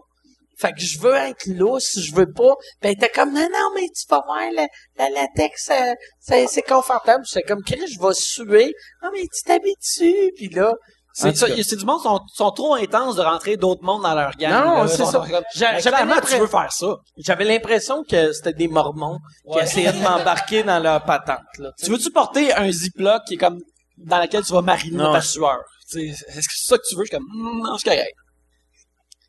Fait 0.60 0.74
que 0.74 0.82
je 0.82 1.00
veux 1.00 1.16
être 1.16 1.46
lousse, 1.48 2.00
je 2.00 2.14
veux 2.14 2.32
pas. 2.32 2.54
Elle 2.82 2.92
était 2.92 3.10
comme, 3.10 3.34
non, 3.34 3.48
non, 3.52 3.70
mais 3.76 3.88
tu 3.96 4.06
vas 4.10 4.22
voir, 4.26 4.42
le, 4.52 4.68
la 4.98 5.10
latex, 5.10 5.70
euh, 5.72 5.94
c'est, 6.20 6.48
c'est 6.48 6.62
confortable. 6.64 7.24
J'étais 7.26 7.44
comme, 7.48 7.64
Chris, 7.64 7.80
je 7.94 8.00
vais 8.00 8.14
suer. 8.14 8.74
Ah, 9.02 9.10
mais 9.14 9.22
tu 9.22 9.42
t'habitues. 9.46 10.32
Puis 10.36 10.50
là, 10.50 10.74
C'est 11.14 11.36
ça, 11.38 11.48
cas. 11.48 11.54
c'est 11.64 11.76
du 11.78 11.86
monde 11.86 12.00
qui 12.02 12.04
sont, 12.10 12.20
sont 12.34 12.52
trop 12.52 12.76
intenses 12.76 13.16
de 13.16 13.22
rentrer 13.22 13.56
d'autres 13.56 13.84
mondes 13.84 14.04
dans 14.04 14.14
leur 14.16 14.32
gang. 14.36 14.52
Non, 14.52 14.84
là. 14.84 14.88
c'est 14.90 15.06
ça. 15.06 15.24
j'avais 15.56 15.82
tu 15.82 15.90
l'impression- 15.90 16.40
veux 16.40 16.48
faire 16.48 16.72
ça. 16.74 16.96
j'avais 17.18 17.46
l'impression 17.46 18.04
que 18.04 18.34
c'était 18.34 18.54
des 18.54 18.68
mormons 18.68 19.18
qui 19.52 19.60
essayaient 19.60 19.94
de 19.94 20.00
m'embarquer 20.04 20.64
dans 20.64 20.80
leur 20.80 21.04
patente, 21.06 21.40
là. 21.58 21.72
Tu 21.82 21.90
veux-tu 21.90 22.12
porter 22.12 22.54
un 22.54 22.70
ziploc 22.72 23.22
qui 23.28 23.36
est 23.36 23.38
comme 23.38 23.60
dans 23.98 24.18
laquelle 24.18 24.44
tu 24.44 24.52
vas 24.54 24.62
mariner 24.62 24.98
Non. 24.98 25.14
ta 25.14 25.22
sueur? 25.22 25.60
Tu 25.90 26.14
sais, 26.14 26.26
Est-ce 26.28 26.48
que 26.48 26.54
c'est 26.56 26.68
ça 26.68 26.78
que 26.78 26.84
tu 26.88 26.96
veux? 26.96 27.04
Je 27.06 27.08
suis 27.10 27.18
comme, 27.18 27.28
Mm, 27.34 27.64
non, 27.66 27.78
c'est 27.78 27.90
correct. 27.90 28.14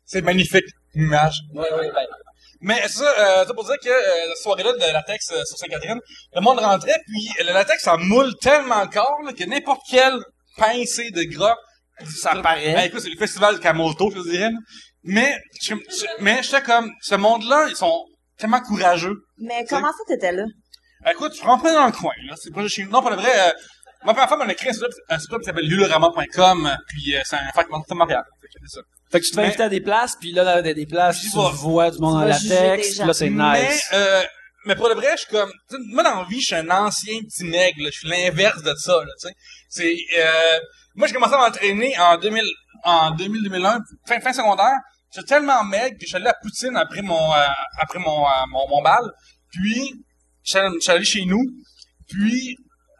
C'est 0.05 0.21
magnifique, 0.21 0.65
ouais, 1.53 1.91
ben, 1.93 2.05
Mais 2.61 2.87
ça, 2.87 3.03
euh, 3.05 3.45
ça 3.45 3.53
pour 3.53 3.65
dire 3.65 3.75
que 3.83 3.89
euh, 3.89 4.29
la 4.29 4.35
soirée-là 4.35 4.73
de 4.73 4.93
latex 4.93 5.31
euh, 5.31 5.43
sur 5.45 5.57
Sainte-Catherine, 5.57 5.99
le 6.35 6.41
monde 6.41 6.59
rentrait, 6.59 6.99
puis 7.07 7.29
le 7.39 7.53
latex 7.53 7.87
en 7.87 7.97
moule 7.97 8.33
tellement 8.41 8.81
le 8.81 8.87
corps 8.87 9.19
là, 9.25 9.33
que 9.33 9.43
n'importe 9.45 9.81
quel 9.89 10.13
pincé 10.57 11.09
de 11.11 11.23
gras, 11.23 11.55
Ça 12.05 12.35
paraît. 12.41 12.73
Ben, 12.73 12.81
écoute, 12.85 12.99
c'est 13.01 13.09
le 13.09 13.17
festival 13.17 13.55
de 13.55 13.59
Camoto, 13.61 14.11
je 14.15 14.21
dirais. 14.29 14.49
Mais, 15.03 15.39
je, 15.61 15.73
je- 15.75 16.05
mais 16.19 16.41
j'étais 16.43 16.61
comme, 16.61 16.91
ce 17.01 17.15
monde-là, 17.15 17.67
ils 17.69 17.75
sont 17.75 18.05
tellement 18.37 18.61
courageux. 18.61 19.15
Mais 19.39 19.65
comment 19.69 19.91
ça 19.91 20.03
t'étais 20.07 20.31
là? 20.31 20.43
Écoute, 21.11 21.33
je 21.35 21.41
rentrais 21.43 21.73
dans 21.73 21.87
le 21.87 21.91
coin, 21.91 22.13
là. 22.27 22.35
C'est 22.39 22.53
pas 22.53 22.67
chez 22.67 22.83
nous. 22.83 22.91
Non, 22.91 23.01
pas 23.01 23.09
le 23.11 23.15
vrai. 23.15 23.31
Euh, 23.49 23.51
ma 24.03 24.13
première 24.13 24.29
femme, 24.29 24.41
elle 24.43 24.51
a 24.51 24.53
créé 24.53 24.69
un 24.69 24.73
site 25.19 25.31
web- 25.31 25.41
qui 25.41 25.45
s'appelle 25.45 25.65
lulorama.com, 25.67 26.77
puis 26.87 27.15
euh, 27.15 27.21
c'est 27.23 27.35
un 27.37 27.95
Montréal. 27.95 28.23
Fait 28.41 28.47
que 28.47 28.53
c'est 28.67 28.77
ça. 28.79 28.81
Fait 29.11 29.19
que 29.19 29.25
tu 29.25 29.31
te 29.31 29.35
fais 29.35 29.41
Mais- 29.41 29.47
inviter 29.49 29.63
à 29.63 29.69
des 29.69 29.81
places, 29.81 30.15
puis 30.19 30.31
là, 30.31 30.43
dans 30.45 30.61
des 30.63 30.73
des 30.73 30.85
places, 30.85 31.19
tu 31.21 31.29
vois 31.29 31.91
du 31.91 31.99
monde 31.99 32.15
en 32.15 32.25
latex, 32.25 32.97
là, 32.99 33.13
c'est 33.13 33.29
Mais, 33.29 33.67
nice. 33.69 33.83
euh, 33.93 34.23
mais 34.65 34.75
pour 34.75 34.87
le 34.87 34.95
vrai, 34.95 35.09
je 35.13 35.21
suis 35.23 35.29
comme, 35.31 35.51
tu 35.69 35.75
sais, 35.75 35.81
moi, 35.87 36.03
dans 36.03 36.21
la 36.21 36.27
vie, 36.27 36.39
je 36.39 36.45
suis 36.45 36.55
un 36.55 36.69
ancien 36.69 37.19
petit 37.21 37.43
nègre, 37.43 37.83
là. 37.83 37.89
Je 37.91 37.99
suis 37.99 38.07
l'inverse 38.09 38.61
de 38.63 38.73
ça, 38.75 38.93
là, 38.93 39.11
tu 39.21 39.27
sais. 39.27 39.33
C'est, 39.69 39.95
euh, 40.19 40.59
moi, 40.95 41.07
j'ai 41.07 41.13
commencé 41.13 41.33
à 41.33 41.37
m'entraîner 41.39 41.93
en 41.99 42.17
2000, 42.17 42.43
en 42.83 43.11
2000, 43.11 43.43
2001, 43.43 43.79
fin, 44.07 44.19
fin 44.21 44.33
secondaire. 44.33 44.75
J'étais 45.13 45.27
tellement 45.27 45.63
maigre 45.65 45.95
que 45.97 46.03
je 46.03 46.07
suis 46.07 46.15
allé 46.15 46.27
à 46.27 46.35
Poutine 46.41 46.77
après 46.77 47.01
mon, 47.01 47.33
euh, 47.33 47.45
après 47.81 47.99
mon, 47.99 48.23
euh, 48.25 48.29
mon, 48.49 48.67
mon 48.69 48.81
bal. 48.81 49.03
Puis, 49.51 49.93
je 50.43 50.57
suis 50.79 50.89
allé- 50.91 51.03
chez 51.03 51.25
nous. 51.25 51.43
Puis, 52.09 52.55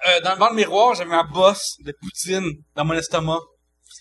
euh, 0.07 0.19
dans, 0.21 0.33
devant 0.33 0.49
le 0.49 0.55
miroir, 0.55 0.93
j'avais 0.95 1.09
ma 1.09 1.23
bosse 1.23 1.77
de 1.85 1.93
Poutine 2.01 2.49
dans 2.75 2.83
mon 2.83 2.95
estomac. 2.95 3.39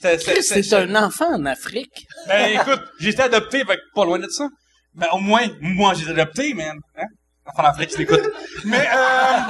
C'est 0.01 0.73
un 0.75 0.95
enfant 0.95 1.33
en 1.35 1.45
Afrique. 1.47 2.07
ben 2.27 2.59
écoute, 2.61 2.81
j'ai 2.99 3.11
été 3.11 3.23
adopté, 3.23 3.65
fait 3.65 3.79
pas 3.95 4.05
loin 4.05 4.19
de 4.19 4.29
ça. 4.29 4.47
Ben 4.95 5.07
au 5.13 5.19
moins, 5.19 5.47
moi 5.61 5.95
j'ai 5.95 6.03
été 6.03 6.13
adopté, 6.13 6.55
man. 6.55 6.77
Hein? 6.97 7.05
Enfant 7.47 7.63
d'Afrique, 7.63 7.91
qui 7.91 7.99
l'écoute. 7.99 8.23
Mais 8.65 8.89
euh, 8.95 9.41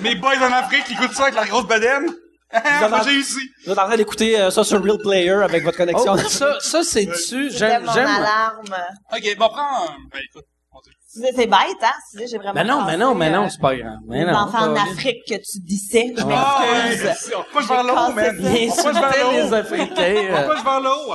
mes 0.00 0.14
boys 0.16 0.38
en 0.38 0.52
Afrique 0.52 0.84
qui 0.84 0.94
écoutent 0.94 1.12
ça 1.14 1.24
avec 1.24 1.34
la 1.34 1.46
grosse 1.46 1.66
bedaine. 1.66 2.06
en 2.52 2.88
moi 2.88 3.00
avez- 3.00 3.10
j'ai 3.12 3.18
ici. 3.18 3.40
Vous 3.64 3.72
êtes 3.72 3.78
en 3.78 3.86
train 3.86 3.96
d'écouter 3.96 4.40
euh, 4.40 4.50
ça 4.50 4.64
sur 4.64 4.82
Real 4.82 4.98
Player 4.98 5.30
avec 5.32 5.62
votre 5.64 5.76
connexion. 5.76 6.14
Oh, 6.14 6.28
ça, 6.28 6.58
ça 6.60 6.82
c'est 6.82 7.06
dessus. 7.06 7.50
J'aime, 7.52 7.84
mon 7.84 7.92
j'aime. 7.92 8.06
alarme. 8.08 8.76
Ok, 9.12 9.36
bon, 9.38 9.48
prends. 9.48 9.84
un- 9.88 9.96
Ben 10.12 10.20
écoute. 10.30 10.44
C'est 11.12 11.32
c'est 11.34 11.46
bête, 11.46 11.82
hein? 11.82 11.92
J'ai 12.16 12.38
vraiment 12.38 12.52
Mais 12.54 12.62
non, 12.64 12.84
mais 12.84 12.96
non, 12.96 13.14
mais 13.16 13.30
non, 13.30 13.44
euh, 13.44 13.48
c'est 13.48 13.60
pas 13.60 13.74
grave. 13.74 13.98
Mais 14.06 14.24
les 14.24 14.30
non. 14.30 14.38
enfants 14.38 14.70
en 14.70 14.76
Afrique 14.76 15.18
que 15.28 15.34
tu 15.34 15.58
dissais. 15.60 16.14
Je 16.16 16.22
Ah, 16.30 16.62
m'excuse. 16.88 17.32
on 17.36 17.52
punch 17.52 17.66
vers 17.68 17.82
le 17.82 17.90
haut, 17.90 18.12
man? 18.12 18.36
On 18.38 18.82
punch 18.82 18.94
vers 18.94 19.32
les. 19.32 19.52
Africains. 19.52 20.14
On 20.30 20.34
euh. 20.34 20.46
punch 20.48 20.64
vers 20.64 20.80
le 20.80 20.88
haut, 20.88 21.12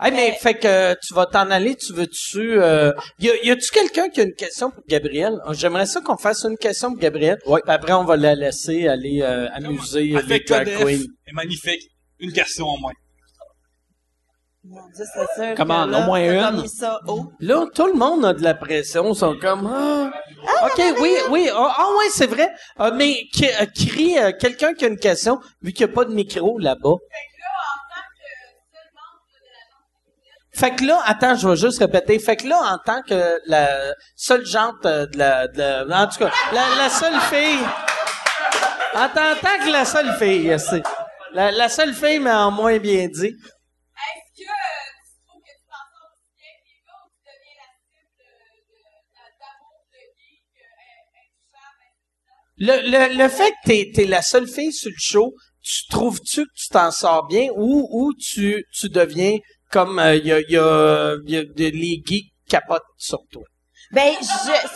à 0.00 0.10
mais 0.10 0.32
fait 0.32 0.54
que 0.54 0.66
euh, 0.66 0.94
tu 1.00 1.14
vas 1.14 1.26
t'en 1.26 1.50
aller, 1.50 1.76
tu 1.76 1.92
veux-tu... 1.92 2.60
Euh, 2.60 2.92
y, 3.20 3.30
a, 3.30 3.44
y 3.44 3.50
a-tu 3.50 3.70
quelqu'un 3.70 4.08
qui 4.08 4.20
a 4.20 4.24
une 4.24 4.34
question 4.34 4.70
pour 4.70 4.82
Gabriel? 4.88 5.38
J'aimerais 5.52 5.86
ça 5.86 6.00
qu'on 6.00 6.16
fasse 6.16 6.44
une 6.44 6.56
question 6.56 6.90
pour 6.90 6.98
Gabriel. 7.00 7.38
Ouais. 7.46 7.60
Puis 7.64 7.72
après, 7.72 7.92
on 7.92 8.04
va 8.04 8.16
la 8.16 8.34
laisser 8.34 8.88
aller 8.88 9.20
euh, 9.22 9.48
amuser 9.54 10.02
les 10.04 10.16
Avec 10.16 10.48
drag 10.48 10.66
queens. 10.66 11.00
est 11.26 11.32
magnifique. 11.32 11.82
Une 12.20 12.32
question 12.32 12.66
en 12.66 12.78
moins. 12.78 12.92
Sûr. 14.94 15.54
Comment, 15.56 15.86
là, 15.86 16.00
au 16.00 16.02
moins 16.02 16.20
une? 16.52 16.66
ça 16.68 17.00
haut. 17.06 17.32
Là, 17.40 17.66
tout 17.74 17.86
le 17.86 17.94
monde 17.94 18.24
a 18.24 18.32
de 18.34 18.42
la 18.42 18.54
pression. 18.54 19.10
Ils 19.12 19.16
sont 19.16 19.36
comme... 19.40 19.66
Ah, 19.72 20.66
OK, 20.66 20.82
oui, 21.00 21.14
oui. 21.30 21.48
Ah, 21.54 21.74
ah, 21.78 21.86
ouais, 21.98 22.06
c'est 22.10 22.26
vrai. 22.26 22.50
Ah, 22.76 22.90
mais 22.90 23.24
qui, 23.32 23.46
euh, 23.46 23.66
crie 23.74 24.18
euh, 24.18 24.32
quelqu'un 24.38 24.74
qui 24.74 24.84
a 24.84 24.88
une 24.88 24.98
question, 24.98 25.38
vu 25.62 25.72
qu'il 25.72 25.86
n'y 25.86 25.92
a 25.92 25.94
pas 25.94 26.04
de 26.04 26.12
micro 26.12 26.58
là-bas. 26.58 26.94
Fait 30.52 30.74
que 30.74 30.84
là, 30.84 31.00
attends, 31.04 31.36
je 31.36 31.48
vais 31.48 31.56
juste 31.56 31.78
répéter. 31.78 32.18
Fait 32.18 32.36
que 32.36 32.48
là, 32.48 32.58
en 32.74 32.78
tant 32.84 33.00
que 33.02 33.38
la 33.46 33.68
seule 34.16 34.44
jante 34.44 34.84
euh, 34.86 35.06
de 35.06 35.16
la, 35.18 35.46
de 35.46 35.88
la- 35.88 36.02
en 36.02 36.08
tout 36.08 36.18
cas, 36.18 36.30
la, 36.52 36.62
la 36.76 36.88
seule 36.90 37.18
fille, 37.30 37.60
en 38.94 39.08
tant, 39.08 39.32
en 39.32 39.36
tant 39.40 39.64
que 39.64 39.70
la 39.70 39.84
seule 39.84 40.12
fille, 40.18 40.56
c'est 40.58 40.82
la, 41.32 41.52
la 41.52 41.68
seule 41.68 41.94
fille, 41.94 42.18
mais 42.18 42.32
en 42.32 42.50
moins 42.50 42.76
bien 42.78 43.06
dit. 43.06 43.36
Le, 52.58 52.90
le, 52.90 53.16
le 53.22 53.28
fait 53.28 53.50
que 53.50 53.66
t'es, 53.68 53.90
t'es 53.94 54.04
la 54.06 54.22
seule 54.22 54.48
fille 54.48 54.72
sur 54.72 54.90
le 54.90 54.96
show, 54.98 55.32
tu 55.62 55.86
trouves-tu 55.90 56.44
que 56.44 56.50
tu 56.56 56.68
t'en 56.70 56.90
sors 56.90 57.26
bien 57.26 57.48
ou, 57.56 57.88
ou 57.90 58.12
tu, 58.14 58.64
tu 58.72 58.88
deviens 58.88 59.36
comme 59.70 60.00
il 60.14 60.26
y 60.26 60.32
a, 60.32 60.40
y 60.40 60.56
a, 60.56 61.16
y 61.26 61.36
a 61.36 61.44
de, 61.44 61.52
les 61.56 62.02
geeks 62.04 62.32
capotent 62.48 62.82
sur 62.96 63.18
toi? 63.30 63.42
Ben, 63.90 64.12
je, 64.20 64.26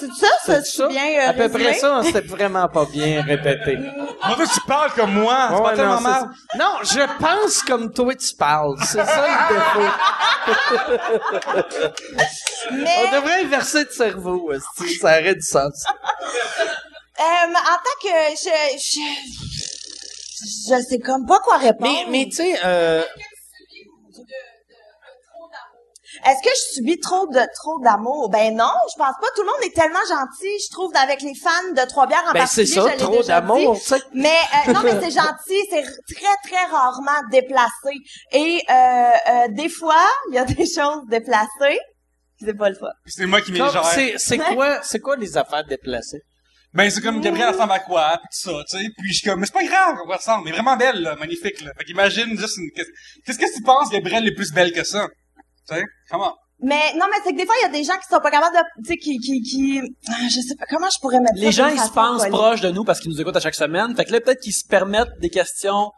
c'est 0.01 0.13
ça, 0.15 0.27
ça, 0.43 0.63
C'est 0.63 0.89
bien 0.89 1.05
euh, 1.21 1.29
à 1.29 1.33
peu 1.35 1.43
résumé? 1.43 1.65
près 1.65 1.75
ça, 1.75 2.01
c'était 2.03 2.21
vraiment 2.23 2.67
pas 2.69 2.87
bien 2.87 3.23
répété. 3.23 3.77
En 4.25 4.37
fait, 4.37 4.47
tu 4.47 4.61
parles 4.69 4.93
comme 4.93 5.15
moi. 5.15 5.49
C'est 5.51 5.55
Ouais, 5.57 5.63
pas 5.63 5.71
non, 5.71 5.77
tellement 5.77 5.97
c'est 5.99 6.03
mal. 6.05 6.29
Non, 6.59 6.79
je 6.85 7.19
pense 7.19 7.63
comme 7.63 7.93
toi 7.93 8.15
tu 8.15 8.37
parles. 8.37 8.77
C'est 8.85 9.05
ça 9.05 9.27
le 9.51 9.55
défaut. 9.55 9.91
Mais, 12.73 12.95
On 13.01 13.17
devrait 13.17 13.43
inverser 13.43 13.85
de 13.85 13.91
cerveau, 13.91 14.53
esti, 14.53 14.95
ça 14.95 15.19
aurait 15.21 15.35
du 15.35 15.43
sens. 15.43 15.85
euh, 17.23 17.55
en 17.55 17.77
tant 17.77 17.99
que, 18.03 18.15
je, 18.37 18.79
je, 18.79 19.01
je 20.71 20.83
sais 20.83 20.99
comme 20.99 21.27
pas 21.27 21.39
quoi 21.41 21.57
répondre. 21.59 21.93
Mais, 22.09 22.11
mais 22.11 22.25
tu 22.27 22.37
sais, 22.37 22.59
euh, 22.65 23.03
Est-ce 26.25 26.43
que 26.43 26.51
je 26.51 26.75
subis 26.75 27.01
trop 27.01 27.27
de 27.27 27.41
trop 27.57 27.81
d'amour? 27.83 28.29
Ben 28.31 28.55
non, 28.55 28.71
je 28.93 28.97
pense 28.97 29.15
pas. 29.21 29.27
Tout 29.35 29.43
le 29.43 29.47
monde 29.47 29.63
est 29.65 29.75
tellement 29.75 30.05
gentil, 30.09 30.55
je 30.65 30.71
trouve, 30.71 30.93
avec 30.95 31.21
les 31.23 31.35
fans 31.35 31.73
de 31.75 31.89
Trois-Bières 31.89 32.25
en 32.29 32.33
ben 32.33 32.47
c'est 32.47 32.63
particulier. 32.63 32.75
ça, 32.75 32.87
je 32.87 32.93
l'ai 32.93 32.97
trop 32.97 33.23
d'amour. 33.23 33.81
Mais 34.15 34.29
euh, 34.69 34.73
non, 34.73 34.81
mais 34.85 35.01
c'est 35.01 35.11
gentil, 35.21 35.61
c'est 35.71 35.83
très 35.83 36.37
très 36.45 36.65
rarement 36.71 37.23
déplacé. 37.31 37.95
Et 38.33 38.63
euh, 38.71 38.73
euh, 38.75 39.49
des 39.51 39.69
fois, 39.69 40.07
il 40.31 40.35
y 40.35 40.39
a 40.39 40.45
des 40.45 40.67
choses 40.67 41.03
déplacées. 41.09 41.81
C'est 42.39 42.55
pas 42.55 42.69
le 42.69 42.77
fun. 42.77 42.87
C'est 43.07 43.27
moi 43.27 43.41
qui 43.41 43.53
m'y. 43.53 43.61
C'est, 43.95 44.15
c'est 44.19 44.39
quoi, 44.39 44.81
c'est 44.83 45.01
quoi 45.01 45.17
les 45.17 45.37
affaires 45.37 45.65
déplacées? 45.65 46.23
Ben, 46.75 46.91
c'est 46.91 47.03
comme 47.03 47.21
Gabriel 47.21 47.51
ressemble 47.51 47.73
à 47.73 47.81
quoi, 47.81 48.19
pis 48.23 48.29
tout 48.43 48.51
ça, 48.51 48.65
tu 48.71 48.79
sais. 48.79 48.89
Puis 48.97 49.13
je 49.13 49.19
suis 49.19 49.29
comme, 49.29 49.41
mais 49.41 49.47
c'est 49.47 49.53
pas 49.53 49.65
grave, 49.65 49.97
on 50.05 50.11
ressemble. 50.11 50.45
Mais 50.47 50.53
vraiment 50.53 50.77
belle, 50.77 51.03
là, 51.03 51.17
magnifique, 51.17 51.61
là. 51.61 51.71
Fait 51.77 51.85
qu'imagine 51.85 52.39
juste 52.39 52.57
une... 52.57 52.71
Qu'est-ce 52.71 53.39
que 53.39 53.55
tu 53.55 53.63
penses, 53.63 53.91
Gabriel 53.91 54.27
est 54.27 54.35
plus 54.35 54.53
belle 54.53 54.73
que 54.73 54.83
ça? 54.83 55.07
Tu 55.69 55.75
sais? 55.75 55.83
Comment? 56.11 56.35
Mais 56.65 56.95
non, 56.95 57.07
mais 57.11 57.19
c'est 57.25 57.33
que 57.33 57.37
des 57.37 57.45
fois, 57.45 57.55
il 57.61 57.67
y 57.67 57.69
a 57.69 57.73
des 57.73 57.85
gens 57.85 57.95
qui 57.95 58.07
sont 58.09 58.21
pas 58.21 58.31
capables 58.31 58.57
de, 58.57 58.63
tu 58.85 58.93
sais, 58.93 58.97
qui, 58.97 59.19
qui, 59.19 59.43
qui, 59.43 59.81
ah, 60.09 60.13
je 60.29 60.41
sais 60.41 60.55
pas 60.57 60.65
comment 60.71 60.89
je 60.89 61.01
pourrais 61.01 61.19
mettre 61.19 61.37
ça 61.37 61.45
Les 61.45 61.53
gens, 61.53 61.69
ils 61.69 61.79
se 61.79 61.91
pensent 61.91 62.27
proches 62.29 62.61
de 62.61 62.71
nous 62.71 62.85
parce 62.85 63.01
qu'ils 63.01 63.11
nous 63.11 63.21
écoutent 63.21 63.37
à 63.37 63.41
chaque 63.41 63.57
semaine. 63.57 63.95
Fait 63.97 64.05
que 64.05 64.13
là, 64.13 64.21
peut-être 64.21 64.41
qu'ils 64.41 64.55
se 64.55 64.67
permettent 64.67 65.19
des 65.21 65.29
questions 65.29 65.91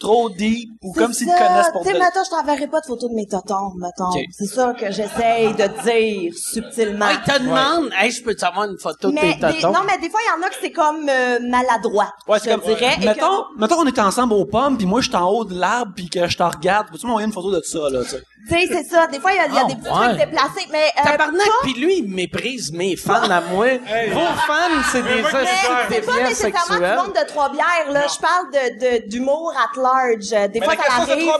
trop 0.00 0.28
deep 0.30 0.70
ou 0.82 0.92
comme 0.92 1.12
s'ils 1.12 1.26
te 1.28 1.32
connaissent 1.38 1.70
pour 1.72 1.82
Tu 1.82 1.88
sais, 1.88 1.94
de- 1.94 1.98
mettons, 1.98 2.24
je 2.24 2.30
t'enverrai 2.30 2.66
pas 2.66 2.80
de 2.80 2.86
photos 2.86 3.10
de 3.10 3.14
mes 3.14 3.26
totons, 3.26 3.72
mettons. 3.78 4.10
C'est 4.32 4.46
ça 4.46 4.74
que 4.78 4.90
j'essaye 4.90 5.54
de 5.54 5.82
dire 5.84 6.32
subtilement. 6.36 7.06
Ah, 7.08 7.12
il 7.26 7.32
te 7.32 7.38
demande, 7.42 7.90
hey, 7.98 8.10
je 8.10 8.22
peux 8.22 8.36
savoir 8.36 8.64
une 8.68 8.78
photo 8.78 9.10
de 9.10 9.16
tes 9.18 9.34
des- 9.34 9.40
tatons? 9.40 9.72
non, 9.72 9.80
mais 9.86 9.98
des 9.98 10.10
fois, 10.10 10.20
il 10.24 10.40
y 10.40 10.42
en 10.42 10.46
a 10.46 10.50
que 10.50 10.56
c'est 10.60 10.72
comme 10.72 11.08
euh, 11.08 11.38
maladroit. 11.48 12.12
Ouais, 12.28 12.38
je 12.38 12.44
c'est 12.44 12.50
comme, 12.50 12.60
dirais. 12.64 12.96
et 13.00 13.04
mettons, 13.06 13.42
que- 13.42 13.60
mettons, 13.60 13.78
on 13.80 13.86
est 13.86 13.98
ensemble 13.98 14.32
aux 14.34 14.46
pommes, 14.46 14.76
puis 14.76 14.86
moi, 14.86 15.00
je 15.00 15.08
suis 15.08 15.16
en 15.16 15.28
haut 15.28 15.44
de 15.44 15.54
l'arbre, 15.58 15.92
puis 15.94 16.08
que 16.08 16.26
je 16.28 16.36
te 16.36 16.42
regarde. 16.42 16.88
Peux-tu 16.90 17.06
m'envoyer 17.06 17.26
une 17.26 17.32
photo 17.32 17.50
de 17.52 17.60
ça, 17.62 17.78
là, 17.90 18.02
tu 18.02 18.10
sais? 18.10 18.22
Tu 18.46 18.54
sais, 18.54 18.66
c'est 18.66 18.84
ça. 18.84 19.06
Des 19.06 19.20
fois, 19.20 19.32
il 19.32 19.36
y 19.36 19.38
a, 19.38 19.46
il 19.46 19.54
y 19.54 19.56
a 19.58 19.62
Ah, 19.64 19.68
des 19.68 19.76
petits 19.76 19.88
ouais. 19.88 20.06
trucs 20.08 20.18
déplacés, 20.18 20.68
mais 20.70 20.84
euh, 20.98 21.02
Tabarnak, 21.04 21.46
pas- 21.46 21.52
pis 21.66 21.74
lui, 21.80 21.98
il 22.00 22.08
méprise 22.14 22.72
mes 22.72 22.94
fans 22.96 23.22
à 23.30 23.40
moi. 23.40 23.66
Vos 24.12 24.20
fans, 24.46 24.82
c'est 24.92 25.02
des 25.02 25.22
mais 25.22 25.46
c'est 25.88 26.00
pas 26.04 26.22
nécessairement 26.28 26.76
du 26.76 27.06
monde 27.06 27.16
de 27.18 27.26
Trois-Bières, 27.26 27.90
là. 27.90 28.02
Je 28.06 28.20
parle 28.20 28.50
de, 28.52 29.08
d'humour 29.08 29.54
at 29.56 29.80
large. 29.88 30.32
Euh, 30.32 30.48
Des 30.48 30.60
Mais 30.60 30.66
fois, 30.66 30.74
la 30.76 30.82
ça 31.06 31.12
arrive. 31.12 31.32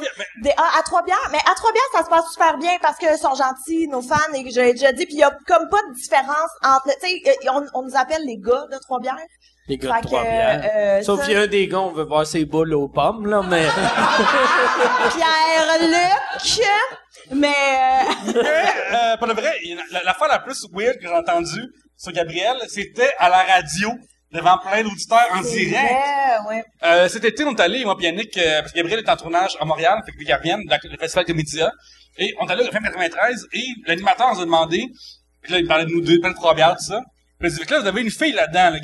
Des, 0.42 0.52
ah, 0.56 0.70
à 0.78 0.82
Trois-Bières, 0.82 1.28
mais 1.32 1.38
à 1.50 1.54
Trois-Bières, 1.54 1.90
ça 1.96 2.04
se 2.04 2.10
passe 2.10 2.30
super 2.32 2.56
bien 2.58 2.72
parce 2.82 2.98
que 2.98 3.06
sont 3.16 3.34
gentils, 3.34 3.88
nos 3.88 4.02
fans, 4.02 4.32
et 4.34 4.44
je, 4.50 4.60
je 4.60 4.92
dis, 4.92 5.06
puis 5.06 5.14
il 5.14 5.20
y 5.20 5.24
a 5.24 5.30
comme 5.46 5.68
pas 5.68 5.80
de 5.88 5.94
différence 5.94 6.50
entre, 6.62 6.90
tu 7.00 7.08
sais, 7.08 7.22
euh, 7.30 7.50
on, 7.54 7.64
on 7.80 7.82
nous 7.86 7.96
appelle 7.96 8.22
les 8.24 8.38
gars 8.38 8.64
de 8.70 8.78
Trois-Bières. 8.78 9.16
Les 9.66 9.78
gars 9.78 9.94
Fait 9.94 10.00
de 10.00 10.04
que, 10.04 10.08
Trois-Rivières. 10.08 10.70
euh, 10.76 11.02
Sauf 11.02 11.20
ça- 11.20 11.24
qu'il 11.24 11.34
y 11.34 11.36
a 11.38 11.40
un 11.40 11.46
des 11.46 11.66
gars, 11.68 11.80
on 11.80 11.92
veut 11.92 12.04
voir 12.04 12.26
ses 12.26 12.44
boules 12.44 12.74
aux 12.74 12.88
pommes, 12.88 13.26
là, 13.26 13.42
mais... 13.48 13.66
Pierre-Luc. 15.14 16.66
Mais, 17.30 17.48
euh, 17.48 18.42
Mais, 18.42 18.64
euh, 18.92 19.16
pour 19.16 19.26
le 19.26 19.34
vrai, 19.34 19.52
il 19.64 19.70
y 19.70 19.72
a- 19.74 19.82
la, 19.92 20.02
la 20.04 20.14
fois 20.14 20.28
la 20.28 20.38
plus 20.40 20.66
weird 20.72 20.96
que 20.98 21.08
j'ai 21.08 21.14
entendue 21.14 21.64
sur 21.96 22.12
Gabriel, 22.12 22.56
c'était 22.68 23.12
à 23.18 23.28
la 23.30 23.42
radio, 23.44 23.90
devant 24.34 24.58
plein 24.58 24.82
d'auditeurs 24.82 25.26
en 25.32 25.40
direct. 25.40 25.70
vrai, 25.70 26.36
ouais. 26.48 26.64
Euh, 26.82 27.08
cet 27.08 27.24
été, 27.24 27.44
on 27.44 27.54
est 27.54 27.60
allé, 27.60 27.84
moi 27.84 27.96
et 28.00 28.04
Yannick, 28.04 28.36
euh, 28.36 28.60
parce 28.60 28.72
que 28.72 28.78
Gabriel 28.78 28.98
est 29.00 29.08
en 29.08 29.16
tournage 29.16 29.56
à 29.60 29.64
Montréal, 29.64 30.02
fait 30.04 30.12
que 30.12 30.24
Gabriel, 30.24 30.58
dans 30.68 30.78
le 30.82 30.96
festival 30.98 31.24
de 31.26 31.32
médias, 31.32 31.70
et 32.18 32.34
on 32.40 32.46
est 32.46 32.52
allé 32.52 32.64
au 32.64 32.66
FM 32.66 32.82
93, 32.82 33.46
et 33.52 33.62
l'animateur 33.86 34.34
nous 34.34 34.40
a 34.40 34.44
demandé, 34.44 34.84
puis 35.42 35.52
là, 35.52 35.58
il 35.60 35.66
parlait 35.66 35.84
de 35.84 35.90
nous 35.90 36.00
deux, 36.00 36.18
plein 36.20 36.30
de 36.30 36.34
trois 36.34 36.54
bières, 36.54 36.76
tout 36.76 36.84
ça. 36.84 37.00
Puis 37.38 37.48
il 37.48 37.60
a 37.60 37.64
dit, 37.64 37.70
là, 37.70 37.80
vous 37.80 37.86
avez 37.86 38.00
une 38.02 38.10
fille 38.10 38.32
là-dedans, 38.32 38.70
là. 38.70 38.78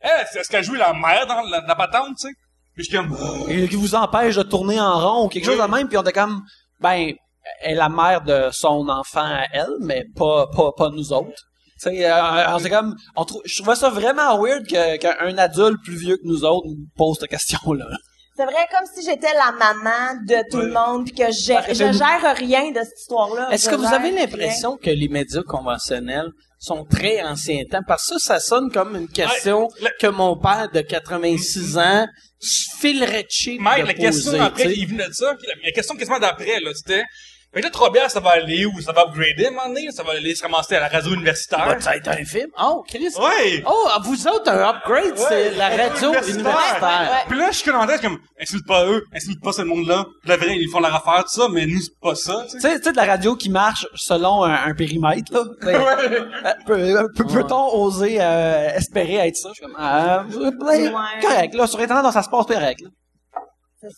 Elle, 0.00 0.10
est-ce 0.34 0.48
qu'elle 0.48 0.64
joue 0.64 0.74
la 0.74 0.92
mère 0.92 1.26
dans 1.26 1.42
la, 1.42 1.60
la 1.66 1.74
patente, 1.74 2.16
tu 2.20 2.28
sais? 2.28 2.34
Puis 2.74 2.84
je 2.84 2.90
suis 2.90 2.96
comme, 2.98 3.16
Et 3.48 3.68
qui 3.68 3.76
vous 3.76 3.94
empêche 3.94 4.36
de 4.36 4.42
tourner 4.42 4.78
en 4.78 4.98
rond 4.98 5.24
ou 5.24 5.28
quelque 5.28 5.46
chose 5.46 5.58
de 5.58 5.70
même, 5.70 5.88
puis 5.88 5.96
on 5.96 6.02
était 6.02 6.12
comme, 6.12 6.42
ben, 6.80 7.12
elle 7.62 7.72
est 7.72 7.74
la 7.74 7.88
mère 7.88 8.20
de 8.20 8.50
son 8.52 8.88
enfant 8.88 9.24
à 9.24 9.44
elle, 9.52 9.76
mais 9.80 10.04
pas, 10.14 10.46
pas, 10.54 10.72
pas 10.76 10.90
nous 10.90 11.12
autres. 11.12 11.42
Tu 11.82 11.90
sais, 11.90 12.10
euh, 12.10 12.54
on 12.54 12.58
s'est 12.58 12.70
comme, 12.70 12.94
on 13.16 13.24
trou- 13.24 13.42
je 13.44 13.60
trouvais 13.62 13.76
ça 13.76 13.90
vraiment 13.90 14.38
weird 14.42 14.66
que- 14.66 14.96
qu'un 14.96 15.36
adulte 15.38 15.78
plus 15.84 15.96
vieux 15.96 16.16
que 16.16 16.24
nous 16.24 16.44
autres 16.44 16.66
nous 16.68 16.76
pose 16.96 17.18
cette 17.20 17.28
question-là. 17.30 17.86
C'est 18.34 18.44
vrai, 18.44 18.66
comme 18.70 18.86
si 18.94 19.02
j'étais 19.04 19.32
la 19.34 19.52
maman 19.52 20.20
de 20.26 20.50
tout 20.50 20.58
le 20.58 20.70
monde, 20.72 21.04
puis 21.06 21.14
que 21.14 21.26
je, 21.32 21.52
je 21.68 21.74
c'est- 21.74 21.92
gère 21.92 22.34
rien 22.36 22.70
de 22.70 22.80
cette 22.82 23.00
histoire-là. 23.00 23.48
Est-ce 23.50 23.68
que 23.68 23.74
vous 23.74 23.84
avez 23.92 24.10
l'impression 24.10 24.76
que 24.76 24.90
les 24.90 25.08
médias 25.08 25.42
conventionnels 25.42 26.28
sont 26.58 26.84
très 26.84 27.22
anciens 27.22 27.62
temps? 27.70 27.80
Parce 27.86 28.06
que 28.10 28.18
ça, 28.18 28.38
ça 28.38 28.40
sonne 28.40 28.70
comme 28.70 28.94
une 28.96 29.08
question 29.08 29.68
Ouais, 29.82 29.90
que 30.00 30.06
mon 30.06 30.36
père 30.38 30.68
de 30.72 30.80
86 30.82 31.78
ans 31.78 32.06
filerait 32.78 33.26
cheap 33.28 33.60
Mike, 33.60 33.82
de 33.82 33.86
la 33.86 33.94
question 33.94 34.32
poser, 34.32 34.42
après, 34.42 34.72
il 34.74 34.86
venait 34.86 35.08
de 35.08 35.12
ça, 35.14 35.34
puis 35.38 35.46
la, 35.46 35.54
la 35.66 35.72
question 35.72 35.94
quasiment 35.96 36.18
d'après, 36.18 36.60
là, 36.60 36.70
c'était, 36.74 37.04
fait 37.56 37.60
que 37.62 37.66
là, 37.66 37.70
trois 37.70 37.90
bières, 37.90 38.10
ça 38.10 38.20
va 38.20 38.30
aller 38.30 38.66
où? 38.66 38.80
Ça 38.80 38.92
va 38.92 39.02
upgrader, 39.02 39.46
à 39.46 39.48
un 39.48 39.50
moment 39.52 39.68
donné? 39.68 39.90
Ça 39.90 40.02
va 40.02 40.12
aller 40.12 40.34
se 40.34 40.42
ramasser 40.42 40.76
à 40.76 40.80
la 40.80 40.88
radio 40.88 41.12
universitaire? 41.14 41.66
Va-t-il 41.66 41.96
être 41.96 42.08
un 42.08 42.24
film? 42.24 42.48
Oh, 42.62 42.84
Chris! 42.86 43.08
Ouais! 43.18 43.64
Oh, 43.66 43.88
à 43.94 43.98
vous 44.00 44.28
autres, 44.28 44.50
un 44.50 44.68
upgrade, 44.70 45.16
c'est 45.16 45.50
la 45.56 45.68
radio 45.70 46.08
universitaire. 46.10 46.34
universitaire. 46.34 47.24
Puis 47.28 47.38
là, 47.38 47.50
je 47.50 47.56
suis 47.56 47.70
comme, 47.70 47.86
comme, 48.02 48.18
insulte 48.40 48.66
pas 48.66 48.84
eux, 48.86 49.02
insulte 49.14 49.42
pas 49.42 49.52
ce 49.52 49.62
monde-là. 49.62 50.04
Puis 50.20 50.28
la 50.28 50.36
vrai, 50.36 50.56
ils 50.56 50.68
font 50.70 50.80
leur 50.80 50.94
affaire, 50.94 51.24
tout 51.24 51.40
ça, 51.40 51.48
mais 51.50 51.66
nous, 51.66 51.80
c'est 51.80 51.98
pas 52.00 52.14
ça, 52.14 52.44
tu 52.50 52.60
sais. 52.60 52.76
tu 52.78 52.82
sais, 52.84 52.92
de 52.92 52.96
la 52.96 53.04
radio 53.06 53.34
qui 53.36 53.48
marche 53.50 53.86
selon 53.94 54.44
un, 54.44 54.52
un 54.54 54.74
périmètre, 54.74 55.32
là. 55.32 55.42
Euh, 55.66 56.56
peut- 56.66 57.08
peut- 57.16 57.26
Peut-on 57.26 57.74
oser 57.74 58.18
euh, 58.20 58.70
espérer 58.74 59.14
être 59.28 59.36
ça? 59.36 59.48
Je 59.50 59.54
suis 59.54 59.62
comme, 59.64 59.74
ben, 59.76 60.26
Ouais. 60.68 61.20
correct, 61.22 61.54
là, 61.54 61.66
sur 61.66 61.80
Internet, 61.80 62.12
ça 62.12 62.22
se 62.22 62.28
passe 62.28 62.46
correct, 62.46 62.80
là. 62.82 62.88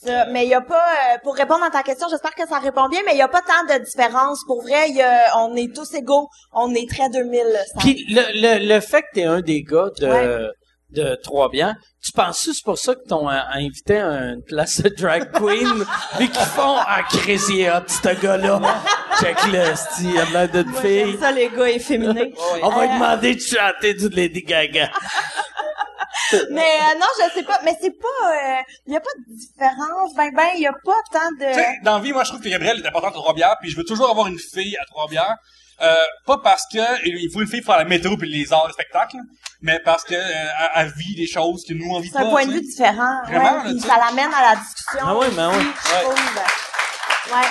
C'est 0.02 0.08
ça. 0.08 0.26
Mais 0.26 0.44
il 0.44 0.48
y 0.50 0.54
a 0.54 0.60
pas, 0.60 0.74
euh, 0.76 1.18
pour 1.22 1.34
répondre 1.34 1.64
à 1.64 1.70
ta 1.70 1.82
question, 1.82 2.06
j'espère 2.10 2.34
que 2.34 2.46
ça 2.48 2.58
répond 2.58 2.88
bien, 2.88 3.00
mais 3.06 3.12
il 3.14 3.18
y 3.18 3.22
a 3.22 3.28
pas 3.28 3.42
tant 3.42 3.64
de 3.74 3.82
différence. 3.84 4.44
Pour 4.46 4.62
vrai, 4.62 4.88
il 4.90 4.96
y 4.96 5.02
a, 5.02 5.36
on 5.38 5.54
est 5.56 5.74
tous 5.74 5.94
égaux. 5.94 6.28
On 6.52 6.74
est 6.74 6.88
très 6.88 7.08
2000. 7.08 7.40
ça. 7.66 7.78
Puis 7.80 8.04
le, 8.08 8.22
le, 8.58 8.74
le 8.74 8.80
fait 8.80 9.02
que 9.02 9.06
t'es 9.14 9.24
un 9.24 9.40
des 9.40 9.62
gars 9.62 9.88
de, 10.00 10.06
Ouais. 10.06 10.48
de 10.90 11.14
Trois-Biens, 11.22 11.76
tu 12.02 12.12
penses 12.12 12.46
que 12.46 12.52
c'est 12.52 12.64
pour 12.64 12.78
ça 12.78 12.94
que 12.94 13.06
t'ont 13.08 13.28
euh, 13.28 13.34
invité 13.52 13.98
à 13.98 14.30
une 14.32 14.42
place 14.46 14.80
de 14.80 14.88
drag 14.88 15.30
queen, 15.32 15.84
vu 16.18 16.28
qu'ils 16.28 16.40
font 16.46 16.76
un 16.78 17.02
crazy 17.02 17.68
hot, 17.68 17.82
ce 17.88 18.20
gars-là? 18.20 18.60
Check 19.20 19.36
le 19.52 19.74
style, 19.74 20.10
il 20.14 20.18
a 20.36 20.46
l'air 20.46 20.64
d'une 20.64 20.72
fille. 20.74 21.18
ça, 21.18 21.32
les 21.32 21.48
gars 21.50 21.68
efféminés. 21.68 22.32
On 22.62 22.68
va 22.70 22.82
Euh, 22.84 22.86
demander 22.94 23.34
de 23.34 23.40
chanter 23.40 23.94
du 23.94 24.08
Lady 24.10 24.42
Gaga. 24.42 24.88
Mais 26.50 26.60
euh, 26.60 26.98
non, 26.98 27.06
je 27.18 27.34
sais 27.34 27.42
pas. 27.42 27.58
Mais 27.64 27.76
c'est 27.80 27.98
pas, 27.98 28.28
euh, 28.32 28.62
il 28.86 28.92
y 28.92 28.96
a 28.96 29.00
pas 29.00 29.10
de 29.18 29.34
différence. 29.34 30.14
Ben 30.14 30.30
ben, 30.34 30.48
il 30.54 30.62
y 30.62 30.66
a 30.66 30.72
pas 30.72 31.00
tant 31.12 31.28
Tu 31.38 31.44
sais, 31.54 31.78
de. 31.80 31.84
dans 31.84 31.98
la 31.98 32.02
vie, 32.02 32.12
moi, 32.12 32.24
je 32.24 32.30
trouve 32.30 32.42
que 32.42 32.48
Gabriel 32.48 32.80
est 32.82 32.86
important 32.86 33.08
à 33.08 33.12
Trois-Bières, 33.12 33.56
puis 33.60 33.70
je 33.70 33.76
veux 33.76 33.84
toujours 33.84 34.10
avoir 34.10 34.26
une 34.26 34.38
fille 34.38 34.76
à 34.76 34.84
Trois-Bières. 34.86 35.36
Euh, 35.80 35.94
pas 36.26 36.38
parce 36.38 36.64
que 36.72 37.06
il 37.06 37.30
faut 37.32 37.40
une 37.40 37.46
fille 37.46 37.60
pour 37.60 37.72
faire 37.72 37.82
la 37.84 37.88
météo 37.88 38.16
puis 38.16 38.28
les 38.28 38.52
arts 38.52 38.66
et 38.68 38.72
spectacles, 38.72 39.18
mais 39.62 39.78
parce 39.84 40.02
que 40.02 40.14
euh, 40.14 40.50
elle, 40.74 40.92
vit 40.96 41.14
des 41.14 41.28
choses 41.28 41.64
que 41.64 41.72
nous 41.72 41.86
on 41.88 42.00
vit 42.00 42.08
C'est 42.08 42.18
pas. 42.18 42.26
un 42.26 42.30
point 42.30 42.46
de 42.46 42.52
vue 42.52 42.62
différent. 42.62 43.22
Vraiment, 43.26 43.62
ouais, 43.62 43.72
là, 43.74 43.80
ça 43.80 43.96
l'amène 43.96 44.34
à 44.34 44.54
la 44.54 44.56
discussion. 44.56 45.00
Ah 45.06 45.16
ouais, 45.16 45.30
ben 45.30 45.50
ouais. 45.50 45.56
Ouais. 45.56 47.46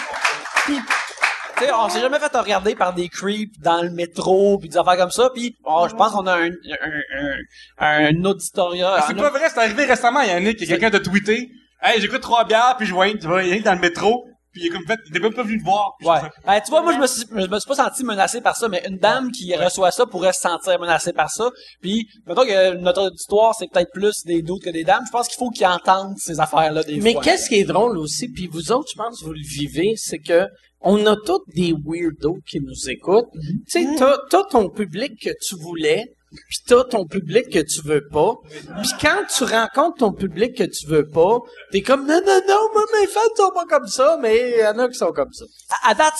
Puis 0.66 0.76
Tu 0.76 1.17
sais, 1.66 1.72
on 1.74 1.90
s'est 1.90 2.02
jamais 2.02 2.20
fait 2.20 2.36
regarder 2.38 2.76
par 2.76 2.94
des 2.94 3.10
creeps 3.10 3.58
dans 3.60 3.82
le 3.82 3.90
métro 3.90 4.58
puis 4.60 4.70
des 4.70 4.78
affaires 4.78 4.98
comme 4.98 5.12
ça 5.12 5.30
puis 5.34 5.58
oh, 5.64 5.88
je 5.90 5.96
pense 5.96 6.12
qu'on 6.12 6.28
a 6.28 6.38
un 6.38 6.50
un 6.50 7.36
un, 7.80 8.06
un 8.06 8.26
auditoria 8.26 8.96
Ah, 8.98 9.06
C'est 9.08 9.16
pas 9.16 9.30
vrai, 9.30 9.50
c'est 9.50 9.60
arrivé 9.60 9.86
récemment, 9.86 10.22
Yannick, 10.22 10.62
il 10.62 10.68
y 10.70 10.74
a 10.74 10.78
quelqu'un 10.78 10.98
de 10.98 11.04
tweeté. 11.04 11.52
Hey, 11.82 12.02
j'écoute 12.02 12.22
trois 12.22 12.44
bières, 12.46 12.76
puis 12.78 12.88
je 12.88 12.94
vois 12.94 13.10
tu 13.12 13.28
vois 13.28 13.44
Yannick 13.44 13.64
dans 13.64 13.74
le 13.74 13.80
métro, 13.80 14.28
puis 14.58 14.66
il 14.66 14.68
est 14.68 14.70
comme 14.76 14.86
fait, 14.86 15.00
il 15.06 15.10
était 15.10 15.20
même 15.20 15.34
pas 15.34 15.44
venu 15.44 15.60
te 15.60 15.64
voir. 15.64 15.94
Puis 16.00 16.08
Ouais. 16.08 16.20
Ben, 16.46 16.60
tu 16.62 16.70
vois, 16.72 16.82
moi, 16.82 16.94
je 16.94 17.00
me 17.00 17.08
suis, 17.08 17.24
je 17.30 17.48
me 17.48 17.60
suis 17.60 17.68
pas 17.68 17.76
senti 17.76 18.04
menacé 18.04 18.42
par 18.42 18.56
ça, 18.56 18.68
mais 18.68 18.84
une 18.88 18.98
dame 18.98 19.32
qui 19.32 19.56
reçoit 19.56 19.92
ça 19.92 20.06
pourrait 20.06 20.34
se 20.34 20.42
sentir 20.42 20.80
menacée 20.80 21.14
par 21.14 21.30
ça. 21.30 21.50
Puis, 21.82 22.08
mettons 22.26 22.46
que 22.46 22.76
notre 22.76 23.02
auditoire, 23.08 23.54
c'est 23.58 23.70
peut-être 23.72 23.92
plus 23.94 24.24
des 24.26 24.42
doutes 24.42 24.64
que 24.64 24.70
des 24.70 24.84
dames. 24.84 25.04
Je 25.06 25.12
pense 25.12 25.28
qu'il 25.28 25.38
faut 25.38 25.50
qu'ils 25.50 25.68
entendent 25.68 26.16
ces 26.18 26.40
affaires-là 26.40 26.84
des 26.84 27.00
Mais 27.00 27.14
fois. 27.14 27.22
qu'est-ce 27.22 27.50
qui 27.50 27.56
est 27.56 27.64
drôle 27.66 27.98
aussi, 27.98 28.28
puis 28.30 28.48
vous 28.48 28.72
autres, 28.72 28.90
je 28.92 28.98
pense 28.98 29.20
que 29.20 29.26
vous 29.26 29.34
le 29.34 29.42
vivez, 29.48 29.94
c'est 29.96 30.20
que 30.20 30.48
on 30.82 31.06
a 31.08 31.16
tous 31.16 31.42
des 31.56 31.74
weirdos 31.86 32.38
qui 32.48 32.60
nous 32.60 32.90
écoutent. 32.90 33.34
Mhm. 33.34 33.60
Tu 33.70 33.84
sais, 33.84 33.88
t'as 34.30 34.44
ton 34.50 34.70
public 34.70 35.14
que 35.22 35.32
tu 35.46 35.56
voulais, 35.56 36.06
puis 36.32 36.60
t'as 36.68 36.84
ton 36.84 37.06
public 37.06 37.50
que 37.52 37.60
tu 37.60 37.82
veux 37.82 38.06
pas. 38.12 38.36
Puis 38.82 38.92
quand 39.02 39.24
tu 39.36 39.44
rencontres 39.44 39.98
ton 40.00 40.12
public 40.12 40.58
que 40.58 40.64
tu 40.64 40.86
veux 40.88 41.08
pas, 41.08 41.40
t'es 41.72 41.82
comme 41.82 42.06
non 42.06 42.20
non 42.26 42.42
non, 42.48 42.60
moi 42.74 42.84
mes 43.00 43.08
fans 43.08 43.20
sont 43.36 43.52
pas 43.52 43.66
comme 43.66 43.88
ça, 43.88 44.18
mais 44.22 44.52
il 44.58 44.60
y 44.60 44.68
en 44.68 44.78
a 44.80 44.88
qui 44.90 44.96
sont 44.96 45.12
comme 45.12 45.32
ça. 45.32 45.46
À, 45.84 45.92
à 45.92 45.94
date, 45.96 46.14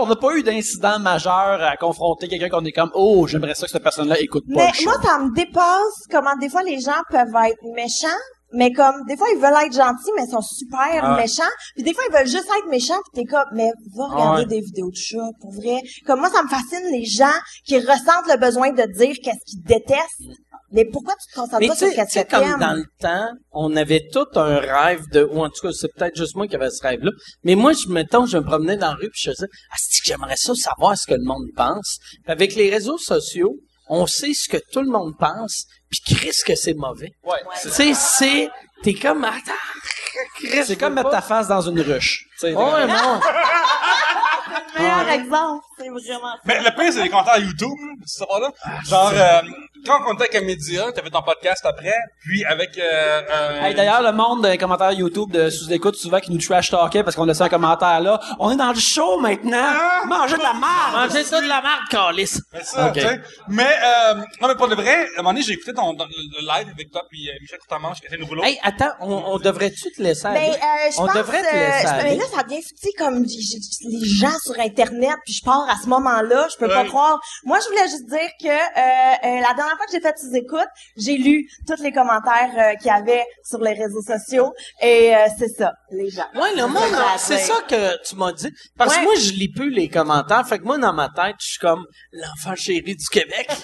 on 0.00 0.06
n'a 0.06 0.16
pas 0.16 0.34
eu 0.36 0.42
d'incident 0.42 0.98
majeur 0.98 1.32
à 1.62 1.76
confronter 1.76 2.28
quelqu'un 2.28 2.48
qu'on 2.48 2.64
est 2.64 2.72
comme, 2.72 2.90
oh, 2.94 3.26
j'aimerais 3.26 3.54
ça 3.54 3.66
que 3.66 3.72
cette 3.72 3.82
personne-là 3.82 4.20
écoute 4.20 4.44
pas 4.48 4.54
Mais 4.64 4.68
le 4.68 4.74
show. 4.74 4.84
moi, 4.84 4.94
ça 5.02 5.18
me 5.18 5.34
dépasse 5.34 6.06
comment 6.10 6.36
des 6.40 6.48
fois 6.48 6.62
les 6.62 6.80
gens 6.80 7.02
peuvent 7.10 7.28
être 7.46 7.62
méchants, 7.74 8.08
mais 8.52 8.72
comme 8.72 9.04
des 9.06 9.16
fois 9.16 9.26
ils 9.34 9.40
veulent 9.40 9.66
être 9.66 9.72
gentils, 9.74 10.10
mais 10.16 10.24
ils 10.26 10.30
sont 10.30 10.40
super 10.40 11.00
Ah. 11.02 11.16
méchants. 11.16 11.42
Puis 11.74 11.82
des 11.84 11.94
fois 11.94 12.04
ils 12.08 12.14
veulent 12.14 12.26
juste 12.26 12.48
être 12.58 12.68
méchants, 12.70 13.00
puis 13.12 13.22
t'es 13.22 13.30
comme, 13.30 13.44
mais 13.52 13.70
va 13.96 14.06
regarder 14.06 14.42
ouais. 14.42 14.48
des 14.48 14.60
vidéos 14.60 14.90
de 14.90 14.96
chats, 14.96 15.30
pour 15.40 15.52
vrai. 15.52 15.80
Comme 16.06 16.20
moi, 16.20 16.30
ça 16.30 16.42
me 16.42 16.48
fascine 16.48 16.90
les 16.92 17.04
gens 17.04 17.38
qui 17.64 17.78
ressentent 17.78 18.28
le 18.28 18.38
besoin 18.38 18.70
de 18.72 18.82
dire 18.92 19.14
qu'est-ce 19.22 19.44
qu'ils 19.50 19.62
détestent. 19.62 20.38
Mais 20.74 20.86
pourquoi 20.86 21.14
tu 21.20 21.30
te 21.30 21.38
concentres 21.38 21.58
Mais 21.60 21.68
pas 21.68 21.74
sur 21.76 21.90
qu'est-ce 21.92 22.20
que 22.20 22.30
comme 22.30 22.58
dans 22.58 22.72
le 22.72 22.84
temps, 22.98 23.28
on 23.52 23.76
avait 23.76 24.02
tout 24.10 24.24
un 24.36 24.58
rêve 24.58 25.02
de, 25.12 25.22
ou 25.22 25.44
en 25.44 25.50
tout 25.50 25.60
cas, 25.66 25.72
c'est 25.72 25.88
peut-être 25.94 26.16
juste 26.16 26.34
moi 26.34 26.48
qui 26.48 26.56
avait 26.56 26.70
ce 26.70 26.82
rêve-là. 26.82 27.10
Mais 27.44 27.56
moi, 27.56 27.72
je, 27.74 27.88
mettons, 27.88 28.24
je 28.24 28.38
me 28.38 28.42
promenais 28.42 28.78
dans 28.78 28.88
la 28.88 28.94
rue 28.94 29.10
puis 29.10 29.20
je 29.22 29.30
disais, 29.32 29.48
ah, 29.70 29.76
que 29.76 30.08
j'aimerais 30.08 30.36
ça 30.36 30.54
savoir 30.54 30.96
ce 30.96 31.06
que 31.06 31.14
le 31.14 31.24
monde 31.24 31.46
pense? 31.56 31.98
Puis 32.24 32.32
avec 32.32 32.54
les 32.54 32.70
réseaux 32.70 32.96
sociaux, 32.96 33.54
on 33.94 34.06
sait 34.06 34.32
ce 34.32 34.48
que 34.48 34.56
tout 34.72 34.80
le 34.80 34.90
monde 34.90 35.16
pense, 35.18 35.66
puis 35.90 36.00
Chris 36.16 36.32
que 36.46 36.54
c'est 36.54 36.72
mauvais. 36.74 37.12
Ouais. 37.24 37.36
Tu 37.60 37.68
sais, 37.68 37.92
c'est, 37.94 38.48
t'es 38.82 38.94
comme, 38.94 39.22
attends, 39.24 39.52
Chris, 40.36 40.64
C'est 40.66 40.76
comme 40.76 40.94
mettre 40.94 41.10
ta 41.10 41.20
face 41.20 41.48
dans 41.48 41.60
une 41.60 41.80
ruche. 41.80 42.26
Ouais, 42.42 42.54
comme- 42.54 42.86
non. 42.88 43.20
meilleur 44.78 45.08
exemple, 45.10 45.64
c'est 45.78 45.88
vraiment 45.88 46.32
ça. 46.34 46.40
Mais 46.44 46.60
le 46.60 46.70
pire, 46.74 46.92
c'est 46.92 47.02
les 47.02 47.10
commentaires 47.10 47.38
YouTube, 47.38 47.78
là, 47.78 47.94
ce 48.06 48.18
savoir-là. 48.18 48.50
Genre, 48.88 49.12
euh, 49.14 49.42
quand 49.86 50.00
on 50.00 50.04
comptait 50.04 50.28
avec 50.34 50.44
média, 50.46 50.90
t'avais 50.92 51.10
ton 51.10 51.22
podcast 51.22 51.64
après, 51.64 51.94
puis 52.20 52.44
avec, 52.44 52.76
euh, 52.78 52.82
euh, 53.30 53.62
Hey, 53.62 53.74
d'ailleurs, 53.74 54.02
le 54.02 54.12
monde 54.12 54.42
des 54.42 54.58
commentaires 54.58 54.92
YouTube 54.92 55.30
de 55.32 55.50
sous-écoute, 55.50 55.96
souvent, 55.96 56.20
qui 56.20 56.30
nous 56.32 56.38
trash 56.40 56.70
talkait 56.70 57.02
parce 57.02 57.16
qu'on 57.16 57.24
laissait 57.24 57.42
un 57.44 57.48
commentaire 57.48 58.00
là. 58.00 58.20
On 58.38 58.50
est 58.50 58.56
dans 58.56 58.72
le 58.72 58.78
show 58.78 59.18
maintenant! 59.20 59.66
Mangez 60.06 60.36
de 60.36 60.42
la 60.42 60.52
merde! 60.54 60.92
Mangez 61.08 61.24
ça 61.24 61.40
de 61.40 61.48
la 61.48 61.60
marde, 61.60 61.82
Calis. 61.90 62.38
Mais 62.52 62.62
ça, 62.64 62.86
Ok. 62.88 62.94
tu 62.94 63.00
sais. 63.00 63.20
Mais, 63.48 63.66
euh, 63.84 64.14
non, 64.40 64.48
mais 64.48 64.54
pour 64.56 64.66
le 64.66 64.74
vrai, 64.76 64.94
à 64.94 65.20
un 65.20 65.22
moment 65.22 65.30
donné, 65.30 65.42
j'ai 65.42 65.54
écouté 65.54 65.72
ton, 65.74 65.94
ton- 65.94 66.04
le 66.06 66.12
le 66.32 66.46
live 66.46 66.68
avec 66.72 66.90
toi 66.90 67.02
puis 67.10 67.28
euh, 67.28 67.32
Michel 67.40 67.58
Courtemanche 67.58 68.00
qui 68.00 68.06
était 68.06 68.16
nouveau 68.16 68.30
rouleau. 68.30 68.44
Hey, 68.44 68.58
attends, 68.62 68.92
on, 69.00 69.12
on 69.12 69.38
devrait-tu 69.38 69.90
te 69.92 70.02
laisser 70.02 70.26
aller? 70.26 70.38
Ben, 70.40 70.52
euh, 70.54 70.90
je 70.94 71.00
on 71.00 71.06
pense, 71.06 71.16
devrait 71.16 71.42
te 71.42 71.46
euh, 71.54 71.58
laisser 71.68 71.86
aller. 71.86 72.10
mais 72.10 72.16
là, 72.16 72.24
ça 72.34 72.42
devient, 72.42 72.62
tu 72.62 72.74
sais, 72.76 72.92
comme 72.98 73.22
les 73.24 74.04
gens 74.04 74.38
sur 74.42 74.58
Internet, 74.60 75.16
puis 75.24 75.34
je 75.34 75.42
pars 75.44 75.66
à 75.68 75.74
ce 75.82 75.88
moment-là, 75.88 76.48
je 76.52 76.56
peux 76.56 76.68
pas 76.68 76.84
croire. 76.84 77.20
Moi, 77.44 77.58
je 77.60 77.68
voulais 77.68 77.88
juste 77.88 78.06
dire 78.08 78.30
que 78.40 78.46
euh, 78.48 79.36
euh, 79.38 79.40
la 79.40 79.54
dernière 79.54 79.71
fois 79.76 79.86
que 79.86 79.92
j'ai 79.92 80.00
fait 80.00 80.16
sous 80.18 80.34
écoute, 80.34 80.68
j'ai 80.96 81.16
lu 81.16 81.48
tous 81.66 81.82
les 81.82 81.92
commentaires 81.92 82.50
euh, 82.56 82.74
qu'il 82.76 82.86
y 82.86 82.90
avait 82.90 83.24
sur 83.44 83.58
les 83.58 83.72
réseaux 83.72 84.02
sociaux, 84.02 84.52
et 84.80 85.14
euh, 85.14 85.18
c'est 85.38 85.48
ça, 85.48 85.72
les 85.90 86.10
gens. 86.10 86.26
Ouais, 86.34 86.54
le 86.56 86.66
monde, 86.66 86.82
C'est 87.18 87.38
ça, 87.38 87.54
que 87.68 88.02
tu 88.08 88.16
m'as 88.16 88.32
dit. 88.32 88.50
Parce 88.76 88.96
que 88.96 89.02
moi, 89.02 89.14
je 89.16 89.32
lis 89.32 89.50
plus 89.52 89.70
les 89.70 89.88
commentaires. 89.88 90.46
Fait 90.46 90.58
que 90.58 90.64
moi, 90.64 90.78
dans 90.78 90.92
ma 90.92 91.08
tête, 91.08 91.36
je 91.40 91.46
suis 91.50 91.58
comme 91.58 91.84
l'enfant 92.12 92.54
chéri 92.56 92.96
du 92.96 93.06
Québec. 93.10 93.48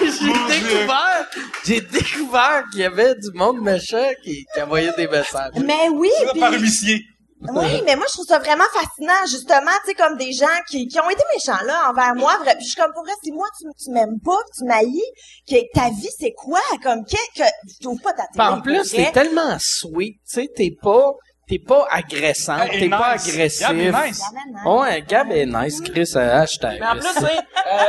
j'ai 0.00 0.60
découvert, 0.60 1.26
j'ai 1.64 1.80
découvert 1.80 2.64
qu'il 2.70 2.80
y 2.80 2.84
avait 2.84 3.14
du 3.14 3.30
monde 3.34 3.60
méchant 3.60 4.10
qui, 4.22 4.44
qui 4.52 4.62
envoyait 4.62 4.92
des 4.96 5.08
messages. 5.08 5.52
Mais 5.64 5.88
oui, 5.92 6.10
puis- 6.32 6.40
par 6.40 6.52
huissier. 6.52 7.04
Oui, 7.52 7.82
mais 7.84 7.96
moi, 7.96 8.06
je 8.08 8.12
trouve 8.14 8.26
ça 8.26 8.38
vraiment 8.38 8.64
fascinant, 8.72 9.26
justement, 9.28 9.70
tu 9.84 9.90
sais, 9.90 9.94
comme 9.94 10.16
des 10.16 10.32
gens 10.32 10.46
qui, 10.68 10.86
qui 10.86 10.98
ont 10.98 11.10
été 11.10 11.22
méchants, 11.34 11.62
là, 11.64 11.90
envers 11.90 12.14
moi. 12.14 12.36
Vrai, 12.38 12.54
puis 12.56 12.64
je 12.64 12.70
suis 12.70 12.80
comme, 12.80 12.92
pour 12.92 13.04
vrai, 13.04 13.12
si 13.22 13.32
moi, 13.32 13.46
tu, 13.58 13.66
tu 13.82 13.90
m'aimes 13.90 14.18
pas, 14.24 14.38
tu 14.56 14.64
m'haïs, 14.64 15.02
que 15.48 15.56
ta 15.74 15.90
vie, 15.90 16.08
c'est 16.18 16.32
quoi? 16.32 16.60
Comme, 16.82 17.04
que, 17.04 17.16
que, 17.36 17.44
je 17.68 17.82
trouve 17.82 18.00
pas 18.00 18.12
ta 18.12 18.26
télé. 18.32 18.44
En 18.44 18.60
plus, 18.60 18.90
t'es 18.90 19.12
tellement 19.12 19.56
sweet, 19.58 20.16
tu 20.16 20.40
sais, 20.40 20.48
t'es 20.54 20.70
pas, 20.80 21.12
t'es 21.48 21.58
pas 21.58 21.86
agressant, 21.90 22.66
t'es 22.70 22.88
pas 22.88 23.08
agressif. 23.12 23.60
Gab 23.60 23.78
est 23.78 24.06
nice. 24.06 24.22
Ouais, 24.64 25.02
Gab 25.02 25.30
est 25.30 25.46
nice, 25.46 25.80
Chris, 25.80 26.12
euh, 26.16 26.40
hashtag. 26.42 26.80
Mais 26.80 26.86
en 26.86 26.92
plus, 26.92 27.12
tu 27.14 27.20
sais, 27.20 27.38
euh, 27.38 27.84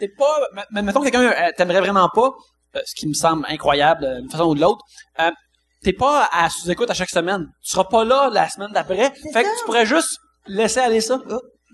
t'es 0.00 0.08
pas, 0.08 0.38
mettons 0.70 1.00
que 1.00 1.10
quelqu'un 1.10 1.30
euh, 1.30 1.50
t'aimerait 1.56 1.80
vraiment 1.80 2.08
pas, 2.14 2.30
euh, 2.76 2.80
ce 2.86 2.94
qui 2.94 3.06
me 3.06 3.12
semble 3.14 3.44
incroyable 3.48 4.04
euh, 4.04 4.20
d'une 4.20 4.30
façon 4.30 4.44
ou 4.46 4.54
de 4.54 4.60
l'autre, 4.60 4.82
euh, 5.20 5.30
t'es 5.82 5.92
pas 5.92 6.28
à 6.32 6.48
sous-écoute 6.50 6.90
à 6.90 6.94
chaque 6.94 7.10
semaine. 7.10 7.46
Tu 7.62 7.70
seras 7.70 7.84
pas 7.84 8.04
là 8.04 8.28
la 8.32 8.48
semaine 8.48 8.70
d'après. 8.72 9.12
Fait 9.32 9.42
que 9.42 9.58
tu 9.58 9.64
pourrais 9.66 9.86
juste 9.86 10.18
laisser 10.46 10.80
aller 10.80 11.00
ça. 11.00 11.18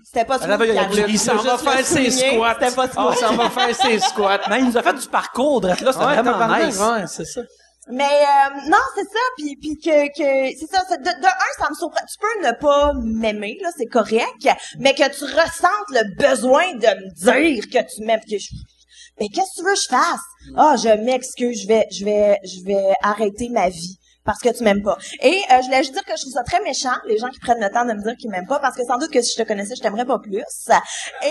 C'était 0.05 0.25
pas 0.25 0.37
Ah, 0.41 0.47
là, 0.47 0.57
il 0.61 0.73
y 0.73 0.77
a- 0.77 0.83
smooth, 0.85 0.97
il 1.07 1.13
Il 1.15 1.19
s'en 1.19 1.35
va 1.35 1.57
faire 1.57 1.85
ses 1.85 2.09
squats. 2.11 2.57
C'était 2.59 2.75
pas 2.75 2.87
On 2.97 3.11
smooth. 3.11 3.15
s'en 3.17 3.35
va 3.35 3.49
faire 3.49 3.75
ses 3.75 3.99
squats. 3.99 4.39
Mais 4.49 4.59
il 4.59 4.65
nous 4.65 4.77
a 4.77 4.81
fait 4.81 4.93
du 4.93 5.07
parcours, 5.07 5.61
drette 5.61 5.81
là, 5.81 5.91
c'était 5.93 6.05
Ouais, 6.05 6.21
vraiment 6.21 6.65
nice. 6.65 6.79
ouais, 6.79 7.05
c'est 7.07 7.25
ça. 7.25 7.41
Mais 7.91 8.03
euh, 8.03 8.69
non, 8.69 8.77
c'est 8.95 9.03
ça, 9.03 9.19
puis 9.37 9.55
puis 9.59 9.75
que 9.83 10.07
que 10.09 10.55
c'est 10.59 10.67
ça, 10.67 10.83
de, 10.95 11.03
de 11.03 11.25
un 11.27 11.63
ça 11.63 11.67
me 11.69 11.75
surprend. 11.75 12.01
Tu 12.07 12.17
peux 12.19 12.47
ne 12.47 12.51
pas 12.53 12.93
m'aimer 13.03 13.57
là, 13.61 13.69
c'est 13.75 13.87
correct, 13.87 14.47
mais 14.77 14.93
que 14.93 15.09
tu 15.09 15.23
ressentes 15.25 15.89
le 15.89 16.15
besoin 16.15 16.71
de 16.75 16.85
me 16.87 17.13
dire 17.53 17.63
que 17.65 17.79
tu 17.95 18.03
m'aimes 18.05 18.19
que 18.21 18.37
je 18.37 18.47
mais 19.19 19.27
qu'est-ce 19.27 19.55
que 19.55 19.61
tu 19.61 19.65
veux 19.65 19.73
que 19.73 19.79
je 19.83 19.89
fasse? 19.89 20.21
Ah, 20.55 20.75
je 20.81 21.03
m'excuse, 21.03 21.63
je 21.63 21.67
vais 21.67 21.87
je 21.91 22.05
vais 22.05 22.37
je 22.45 22.63
vais 22.63 22.93
arrêter 23.01 23.49
ma 23.49 23.69
vie 23.69 23.97
parce 24.29 24.41
que 24.41 24.55
tu 24.55 24.63
m'aimes 24.63 24.83
pas. 24.83 24.95
Et 25.23 25.41
euh, 25.51 25.55
je 25.61 25.65
voulais 25.65 25.79
juste 25.79 25.93
dire 25.93 26.03
que 26.05 26.15
je 26.15 26.21
trouve 26.21 26.33
ça 26.33 26.43
très 26.43 26.61
méchant, 26.61 26.93
les 27.07 27.17
gens 27.17 27.29
qui 27.29 27.39
prennent 27.39 27.59
le 27.59 27.71
temps 27.71 27.83
de 27.83 27.93
me 27.93 28.01
dire 28.03 28.15
qu'ils 28.15 28.29
m'aiment 28.29 28.45
pas, 28.45 28.59
parce 28.59 28.75
que 28.75 28.83
sans 28.83 28.97
doute 28.99 29.09
que 29.09 29.21
si 29.23 29.33
je 29.35 29.41
te 29.41 29.47
connaissais, 29.47 29.73
je 29.75 29.81
t'aimerais 29.81 30.05
pas 30.05 30.19
plus. 30.19 30.43
Et 31.23 31.27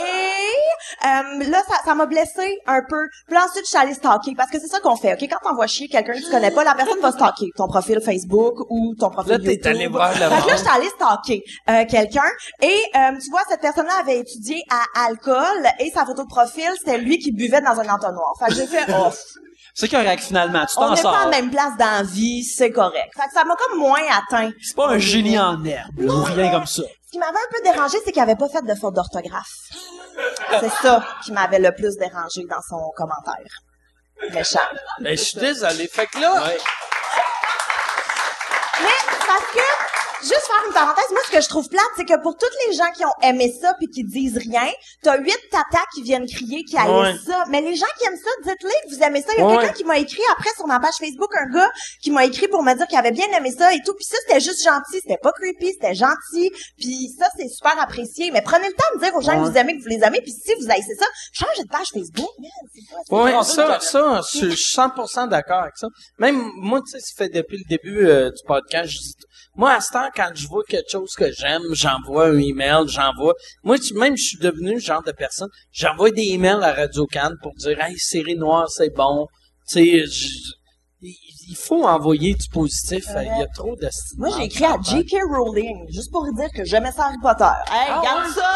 euh, 1.07 1.45
là, 1.49 1.62
ça, 1.69 1.77
ça 1.85 1.95
m'a 1.95 2.07
blessé 2.07 2.59
un 2.66 2.81
peu. 2.89 3.07
Puis 3.27 3.35
là, 3.37 3.45
ensuite, 3.49 3.65
je 3.65 3.69
suis 3.69 3.79
allée 3.79 3.95
stalker, 3.95 4.35
parce 4.37 4.51
que 4.51 4.59
c'est 4.59 4.66
ça 4.66 4.81
qu'on 4.81 4.97
fait, 4.97 5.12
OK? 5.15 5.20
Quand 5.31 5.49
t'envoies 5.49 5.69
chier 5.69 5.87
quelqu'un 5.87 6.15
que 6.15 6.25
tu 6.25 6.31
connais 6.31 6.51
pas, 6.51 6.65
la 6.65 6.75
personne 6.75 6.99
va 7.01 7.12
stalker 7.12 7.51
ton 7.57 7.69
profil 7.69 8.01
Facebook 8.01 8.55
ou 8.69 8.95
ton 8.99 9.11
profil 9.11 9.33
Là, 9.33 9.39
t'es 9.39 9.45
YouTube. 9.55 9.66
allé 9.66 9.87
voir 9.87 10.09
le 10.11 10.16
que 10.16 10.20
là, 10.20 10.31
monde. 10.31 10.49
je 10.51 10.57
suis 10.57 10.69
allée 10.69 10.89
stalker 10.89 11.43
euh, 11.70 11.85
quelqu'un 11.89 12.31
et 12.62 12.83
euh, 12.97 13.19
tu 13.23 13.31
vois, 13.31 13.43
cette 13.49 13.61
personne-là 13.61 13.93
avait 14.01 14.19
étudié 14.19 14.61
à 14.70 15.07
alcool 15.07 15.69
et 15.79 15.91
sa 15.91 16.05
photo 16.05 16.25
de 16.25 16.29
profil, 16.29 16.69
c'était 16.79 16.99
lui 16.99 17.19
qui 17.19 17.31
buvait 17.31 17.61
dans 17.61 17.79
un 17.79 17.89
entonnoir. 17.89 18.33
Fait 18.41 18.47
que 18.47 18.55
j'ai 18.55 18.66
fait, 18.66 18.85
oh, 18.93 19.11
C'est 19.74 19.89
correct, 19.89 20.23
finalement. 20.23 20.66
Tu 20.66 20.74
on 20.77 20.81
t'en 20.81 20.95
n'est 20.95 21.03
pas 21.03 21.24
la 21.24 21.31
même 21.31 21.51
place 21.51 21.77
dans 21.78 21.99
la 21.99 22.03
vie, 22.03 22.45
c'est 22.45 22.70
correct. 22.70 23.12
Fait 23.16 23.27
que 23.28 23.32
ça 23.32 23.45
m'a 23.45 23.55
comme 23.57 23.78
moins 23.78 24.03
atteint. 24.11 24.51
C'est 24.62 24.77
pas 24.77 24.89
un 24.89 24.99
génie 24.99 25.39
en 25.39 25.62
herbe, 25.65 26.01
ou 26.01 26.23
rien 26.24 26.51
comme 26.51 26.66
ça. 26.66 26.82
Ce 27.07 27.12
qui 27.12 27.19
m'avait 27.19 27.32
un 27.32 27.51
peu 27.51 27.62
dérangé, 27.62 27.99
c'est 28.05 28.12
qu'il 28.12 28.23
avait 28.23 28.36
pas 28.36 28.49
fait 28.49 28.62
de 28.62 28.74
faute 28.74 28.95
d'orthographe. 28.95 29.47
C'est 30.61 30.73
ça 30.82 31.05
qui 31.24 31.32
m'avait 31.32 31.59
le 31.59 31.73
plus 31.74 31.97
dérangé 31.97 32.43
dans 32.49 32.61
son 32.69 32.90
commentaire. 32.97 33.62
Méchant. 34.32 34.59
Ben, 35.01 35.16
je 35.16 35.23
suis 35.23 35.39
désolé. 35.39 35.86
Fait 35.86 36.07
que 36.07 36.19
là, 36.19 36.35
parce 39.27 39.45
que, 39.53 39.99
juste 40.23 40.47
faire 40.47 40.62
une 40.66 40.73
parenthèse, 40.74 41.05
moi, 41.11 41.20
ce 41.27 41.32
que 41.32 41.40
je 41.40 41.49
trouve 41.49 41.69
plate, 41.69 41.82
c'est 41.97 42.05
que 42.05 42.20
pour 42.23 42.36
toutes 42.36 42.55
les 42.66 42.74
gens 42.74 42.90
qui 42.97 43.05
ont 43.05 43.12
aimé 43.23 43.55
ça 43.61 43.74
puis 43.78 43.89
qui 43.89 44.05
disent 44.05 44.36
rien, 44.39 44.69
t'as 45.03 45.19
huit 45.19 45.39
tatas 45.51 45.85
qui 45.95 46.03
viennent 46.03 46.27
crier 46.27 46.65
qui 46.65 46.77
haïssent 46.77 47.24
ça. 47.27 47.45
Mais 47.49 47.61
les 47.61 47.74
gens 47.77 47.86
qui 47.99 48.07
aiment 48.07 48.16
ça, 48.19 48.31
dites-les 48.51 48.89
que 48.90 48.95
vous 48.97 49.03
aimez 49.03 49.23
ça. 49.23 49.32
Il 49.36 49.40
y 49.40 49.43
a 49.43 49.47
Ouais. 49.47 49.59
quelqu'un 49.59 49.73
qui 49.74 49.85
m'a 49.85 49.99
écrit 49.99 50.23
après 50.32 50.51
sur 50.57 50.66
ma 50.66 50.81
page 50.81 50.95
Facebook, 50.99 51.31
un 51.40 51.47
gars 51.53 51.70
qui 52.03 52.11
m'a 52.11 52.24
écrit 52.24 52.49
pour 52.49 52.62
me 52.62 52.74
dire 52.74 52.86
qu'il 52.86 52.99
avait 52.99 53.12
bien 53.12 53.27
aimé 53.36 53.51
ça 53.57 53.73
et 53.74 53.81
tout. 53.85 53.95
Puis 53.95 54.05
ça, 54.05 54.16
c'était 54.27 54.40
juste 54.40 54.62
gentil. 54.65 55.01
C'était 55.03 55.19
pas 55.23 55.32
creepy, 55.32 55.73
c'était 55.73 55.95
gentil. 55.95 56.51
Puis 56.78 57.15
ça, 57.19 57.27
c'est 57.36 57.49
super 57.49 57.81
apprécié. 57.81 58.31
Mais 58.31 58.43
prenez 58.43 58.66
le 58.69 58.74
temps 58.74 58.99
de 58.99 59.01
dire 59.05 59.15
aux 59.15 59.20
gens 59.20 59.43
que 59.43 59.49
vous 59.51 59.57
aimez, 59.57 59.77
que 59.77 59.82
vous 59.82 59.89
les 59.89 60.03
aimez. 60.05 60.20
Puis 60.23 60.32
si 60.32 60.53
vous 60.61 60.70
haïssez 60.70 60.95
ça, 60.99 61.07
changez 61.32 61.62
de 61.65 61.69
page 61.69 61.89
Facebook. 61.93 62.28
pas- 63.09 63.43
ça, 63.45 63.81
ça, 63.81 64.20
je 64.32 64.39
suis 64.51 64.57
100% 64.74 65.27
d'accord 65.28 65.61
avec 65.62 65.77
ça. 65.77 65.89
Même 66.19 66.40
moi, 66.57 66.81
tu 66.82 66.90
sais, 66.93 67.01
ça 67.01 67.12
fait 67.16 67.28
depuis 67.28 67.59
le 67.59 67.65
début 67.69 68.07
euh, 68.07 68.31
du 68.31 68.43
podcast, 68.47 68.90
je 68.90 68.99
dis- 68.99 69.15
moi, 69.59 69.73
à 69.73 69.81
ce 69.81 69.93
temps, 69.93 70.09
quand 70.17 70.31
je 70.35 70.47
vois 70.49 70.63
quelque 70.67 70.91
chose 70.91 71.13
que 71.15 71.31
j'aime, 71.33 71.63
j'envoie 71.73 72.29
un 72.29 72.39
email, 72.39 72.85
j'envoie. 72.87 73.35
Moi, 73.65 73.79
tu- 73.79 73.93
même, 73.95 74.17
je 74.17 74.23
suis 74.23 74.39
devenu 74.39 74.75
le 74.75 74.81
genre 74.81 75.03
de 75.03 75.13
personne, 75.13 75.49
j'envoie 75.73 76.11
des 76.11 76.23
emails 76.33 76.63
à 76.63 76.73
Radio 76.73 77.07
Cannes 77.07 77.37
pour 77.43 77.53
dire, 77.57 77.77
hey, 77.83 77.99
série 77.99 78.37
noire, 78.37 78.71
c'est 78.71 78.89
bon. 78.95 79.27
Tu 79.71 80.07
sais, 80.07 80.58
il 81.49 81.57
faut 81.57 81.87
envoyer 81.89 82.35
du 82.35 82.49
positif. 82.49 83.05
Il 83.16 83.39
y 83.39 83.43
a 83.43 83.47
trop 83.55 83.75
de 83.77 83.89
Moi, 84.19 84.29
j'ai 84.37 84.45
écrit 84.45 84.65
à 84.66 84.77
J.K. 84.83 85.16
Rowling, 85.31 85.87
juste 85.91 86.12
pour 86.12 86.25
lui 86.25 86.35
dire 86.35 86.49
que 86.55 86.65
j'aimais 86.65 86.93
ça 86.93 87.07
Harry 87.07 87.16
Potter. 87.23 87.45
Hey, 87.73 87.91
regarde 87.99 88.29
ça! 88.35 88.51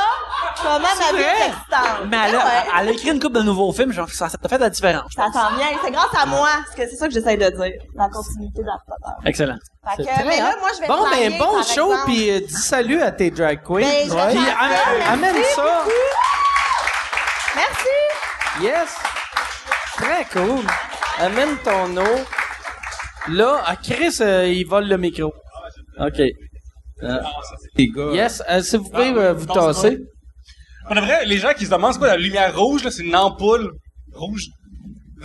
Comment 0.63 0.79
ma 0.81 1.17
vie 1.19 1.25
est. 1.25 2.07
Mais 2.09 2.17
elle 2.29 2.37
Ah 2.37 2.45
ouais. 2.45 2.71
a, 2.79 2.81
elle 2.83 2.89
a 2.89 2.93
écrit 2.93 3.11
une 3.11 3.19
couple 3.21 3.39
de 3.39 3.43
nouveaux 3.43 3.73
films, 3.73 3.93
genre, 3.93 4.09
ça, 4.11 4.29
ça 4.29 4.37
t'a 4.39 4.49
fait 4.49 4.59
la 4.59 4.69
différence. 4.71 5.11
Ça 5.17 5.27
s'en 5.33 5.57
vient. 5.57 5.67
C'est 5.83 5.91
grâce 5.91 6.15
à 6.15 6.27
moi. 6.27 6.49
Parce 6.65 6.77
que 6.77 6.89
c'est 6.91 6.97
ça 6.97 7.09
que 7.09 7.15
j'essaie 7.15 7.37
de 7.37 7.49
dire. 7.49 7.73
La 7.95 8.09
continuité 8.09 8.63
d'Harry 8.63 8.79
Potter. 8.87 9.29
Excellent. 9.29 9.57
Fait 9.97 10.05
que, 10.05 10.27
mais 10.29 10.39
là, 10.39 10.55
moi, 10.61 10.69
je 10.77 10.81
vais 10.83 10.87
Bon, 10.87 11.05
ben, 11.11 11.39
bon 11.39 11.55
par 11.57 11.65
show, 11.65 11.93
puis 12.05 12.31
euh, 12.31 12.41
dis 12.41 12.53
salut 12.55 13.01
à 13.03 13.11
tes 13.11 13.31
drag 13.31 13.63
queens. 13.65 13.81
Ben, 13.81 14.09
je 14.09 14.15
vais 14.15 14.27
Puis 14.29 14.39
faire 14.39 14.57
ça, 14.59 14.65
am- 14.65 14.71
merci 14.71 15.09
amène 15.09 15.45
ça. 15.57 15.85
Merci! 17.57 18.63
Yes! 18.63 18.97
Très 19.97 20.25
cool. 20.33 20.65
Amène 21.19 21.57
ton 21.65 21.97
eau. 21.97 22.19
Là, 23.29 23.63
à 23.67 23.77
Chris, 23.77 24.17
euh, 24.21 24.47
il 24.49 24.67
vole 24.67 24.89
le 24.89 24.97
micro. 24.99 25.33
OK. 25.99 26.21
Euh, 27.03 27.19
yes, 28.15 28.43
euh, 28.49 28.63
si 28.63 28.77
vous 28.77 28.89
pouvez 28.89 29.13
Ah, 29.17 29.19
euh, 29.19 29.33
vous 29.33 29.47
non, 29.47 29.55
c'est 29.55 29.61
tasser. 29.91 29.99
On 30.91 30.95
vrai, 30.95 31.25
les 31.27 31.39
gens 31.39 31.53
qui 31.57 31.65
se 31.67 31.71
demandent 31.71 31.93
c'est 31.93 31.99
quoi 31.99 32.09
la 32.09 32.17
lumière 32.17 32.57
rouge, 32.57 32.85
là, 32.85 32.91
c'est 32.91 33.03
une 33.05 33.15
ampoule 33.17 33.71
rouge? 34.15 34.43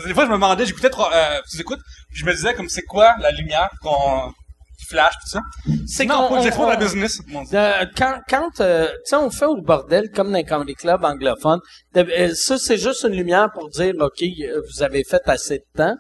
Des 0.06 0.14
fois, 0.14 0.26
je 0.26 0.30
me 0.30 0.36
demandais, 0.36 0.66
j'écoutais 0.66 0.90
trop, 0.92 1.06
euh, 1.12 1.40
tu 1.52 1.60
écoutes, 1.60 1.80
puis 2.10 2.20
je 2.20 2.26
me 2.26 2.34
disais 2.34 2.54
comme 2.54 2.70
c'est 2.70 2.84
quoi 2.84 3.16
la 3.20 3.32
lumière 3.32 3.70
qu'on 3.82 4.32
qui 4.80 4.86
flash 4.86 5.14
tout 5.24 5.30
ça? 5.30 5.42
C'est 5.88 6.06
non, 6.06 6.28
qu'on- 6.28 6.36
pas 6.36 6.42
j'explore 6.44 6.68
on- 6.68 6.72
la 6.72 6.76
business. 6.78 7.20
mon 7.28 7.42
Dieu. 7.44 7.58
Euh, 7.58 7.86
quand 7.98 8.20
quand 8.30 8.62
euh, 8.62 8.86
tu 8.88 8.94
sais 9.06 9.16
on 9.16 9.32
fait 9.32 9.46
au 9.46 9.60
bordel 9.60 10.12
comme 10.12 10.28
dans 10.32 10.38
les 10.38 10.44
comedy 10.44 10.76
club 10.76 11.04
anglophones 11.04 11.60
de- 11.96 12.02
euh, 12.02 12.36
ça 12.36 12.60
c'est 12.60 12.78
juste 12.78 13.04
une 13.04 13.16
lumière 13.16 13.50
pour 13.52 13.70
dire 13.70 13.96
ok 14.00 14.22
euh, 14.22 14.62
vous 14.72 14.84
avez 14.84 15.04
fait 15.04 15.22
assez 15.26 15.58
de 15.58 15.64
temps 15.76 15.96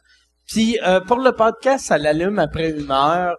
puis 0.48 0.80
euh, 0.84 1.00
pour 1.02 1.18
le 1.20 1.32
podcast 1.34 1.86
ça 1.88 1.98
l'allume 1.98 2.40
après 2.40 2.72
une 2.72 2.92
heure 2.92 3.36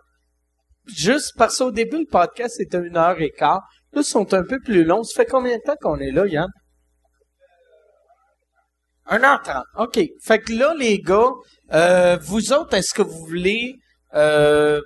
juste 0.86 1.32
parce 1.36 1.58
qu'au 1.58 1.70
début 1.70 1.98
le 2.00 2.06
podcast 2.10 2.54
c'était 2.58 2.78
une 2.78 2.96
heure 2.96 3.20
et 3.20 3.30
quart 3.30 3.62
là 3.92 4.00
ils 4.00 4.04
sont 4.04 4.32
un 4.34 4.42
peu 4.44 4.58
plus 4.64 4.84
longs 4.84 5.02
ça 5.02 5.22
fait 5.22 5.28
combien 5.30 5.56
de 5.56 5.62
temps 5.64 5.76
qu'on 5.80 5.98
est 5.98 6.12
là 6.12 6.26
Yann? 6.26 6.48
1h30. 9.10 9.62
OK. 9.78 10.00
Fait 10.22 10.38
que 10.38 10.52
là, 10.52 10.74
les 10.78 10.98
gars, 10.98 11.30
euh, 11.72 12.18
vous 12.20 12.52
autres, 12.52 12.74
est-ce 12.74 12.92
que 12.92 13.00
vous 13.00 13.24
voulez 13.26 13.76
euh, 14.14 14.82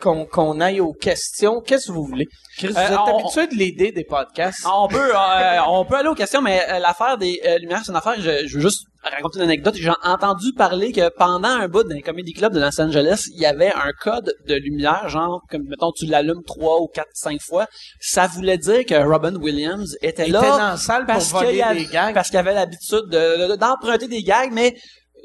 qu'on 0.00 0.60
aille 0.60 0.80
aux 0.80 0.94
questions? 0.94 1.60
Qu'est-ce 1.60 1.88
que 1.88 1.92
vous 1.92 2.04
voulez? 2.06 2.26
Chris, 2.56 2.68
vous 2.68 2.78
Euh, 2.78 2.82
êtes 2.86 2.98
on- 2.98 3.18
habitué 3.18 3.46
de 3.46 3.54
l'aider 3.56 3.92
des 3.92 4.04
podcasts? 4.04 4.64
On 4.66 4.88
peut, 4.88 5.14
euh, 5.14 5.58
on 5.66 5.84
peut 5.84 5.96
aller 5.96 6.08
aux 6.08 6.14
questions, 6.14 6.40
mais 6.40 6.62
euh, 6.70 6.78
l'affaire 6.78 7.18
des 7.18 7.38
lumières, 7.60 7.82
c'est 7.84 7.90
une 7.90 7.96
affaire. 7.98 8.14
Je, 8.18 8.46
je 8.46 8.54
veux 8.56 8.62
juste 8.62 8.86
raconter 9.10 9.38
une 9.38 9.44
anecdote. 9.44 9.74
J'ai 9.76 9.90
entendu 10.04 10.52
parler 10.56 10.92
que 10.92 11.08
pendant 11.10 11.48
un 11.48 11.68
bout 11.68 11.84
d'un 11.84 12.00
comedy 12.00 12.32
club 12.32 12.52
de 12.54 12.60
Los 12.60 12.80
Angeles, 12.80 13.24
il 13.34 13.40
y 13.40 13.46
avait 13.46 13.72
un 13.72 13.92
code 14.00 14.32
de 14.46 14.54
lumière, 14.54 15.08
genre 15.08 15.42
comme 15.50 15.62
mettons 15.68 15.92
tu 15.92 16.06
l'allumes 16.06 16.42
trois 16.46 16.80
ou 16.80 16.86
quatre, 16.88 17.10
cinq 17.14 17.40
fois. 17.40 17.66
Ça 18.00 18.26
voulait 18.26 18.58
dire 18.58 18.84
que 18.86 18.94
Robin 18.94 19.34
Williams 19.36 19.96
était 20.02 20.26
Il 20.26 20.32
là 20.32 20.40
était 20.40 20.48
dans 20.48 20.58
la 20.58 20.76
salle 20.76 21.04
pour 21.06 21.14
parce 21.14 21.30
voler 21.32 21.50
qu'il 21.52 21.62
avait, 21.62 21.80
des 21.80 21.86
gags. 21.86 22.14
parce 22.14 22.28
qu'il 22.30 22.38
avait 22.38 22.54
l'habitude 22.54 23.04
de- 23.10 23.48
de- 23.50 23.56
d'emprunter 23.56 24.08
des 24.08 24.22
gags, 24.22 24.50
mais 24.52 24.76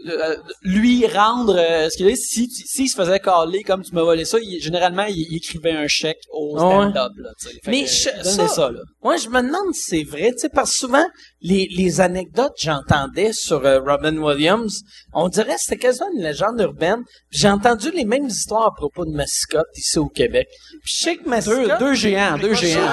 euh, 0.07 0.35
lui 0.61 1.05
rendre 1.07 1.55
euh, 1.57 1.89
ce 1.89 1.97
qu'il 1.97 2.07
est 2.07 2.15
si 2.15 2.47
tu- 2.47 2.63
s'il 2.65 2.89
se 2.89 2.95
faisait 2.95 3.19
caler 3.19 3.63
comme 3.63 3.83
tu 3.83 3.93
m'as 3.93 4.03
volé 4.03 4.25
ça 4.25 4.37
il- 4.41 4.61
généralement 4.61 5.05
il, 5.05 5.15
il 5.29 5.37
écrivait 5.37 5.71
un 5.71 5.87
chèque 5.87 6.19
au 6.31 6.53
Ouais. 6.55 6.59
stand-up 6.59 7.11
là, 7.17 7.29
tu 7.39 7.47
sais. 7.49 7.53
Fait 7.63 7.71
Mais 7.71 7.83
que, 7.83 7.89
je- 7.89 8.23
ça- 8.29 8.47
ça, 8.47 8.71
là. 8.71 8.79
Moi, 9.03 9.17
je 9.17 9.29
me 9.29 9.41
demande 9.41 9.73
si 9.73 9.81
c'est 9.81 10.03
vrai, 10.03 10.31
tu 10.33 10.39
sais, 10.39 10.49
parce 10.49 10.71
que 10.71 10.77
souvent, 10.77 11.05
les, 11.41 11.67
les 11.75 12.01
anecdotes 12.01 12.53
que 12.55 12.61
j'entendais 12.63 13.31
sur 13.33 13.65
euh, 13.65 13.79
Robin 13.79 14.17
Williams, 14.17 14.81
on 15.13 15.27
dirait 15.29 15.55
que 15.55 15.61
c'était 15.61 15.77
quasiment 15.77 16.07
une 16.15 16.23
légende 16.23 16.59
urbaine. 16.59 17.01
Puis 17.29 17.39
J'ai 17.39 17.49
entendu 17.49 17.91
les 17.91 18.05
mêmes 18.05 18.27
histoires 18.27 18.67
à 18.67 18.71
propos 18.75 19.05
de 19.05 19.11
Mascotte 19.11 19.67
ici 19.75 19.99
au 19.99 20.07
Québec. 20.07 20.47
Puis 20.83 20.95
je 20.97 21.03
sais 21.03 21.15
que 21.17 21.23
deux, 21.23 21.29
Mascotte... 21.29 21.79
deux 21.79 21.93
géants 21.93 22.37
deux 22.37 22.53
géants 22.53 22.89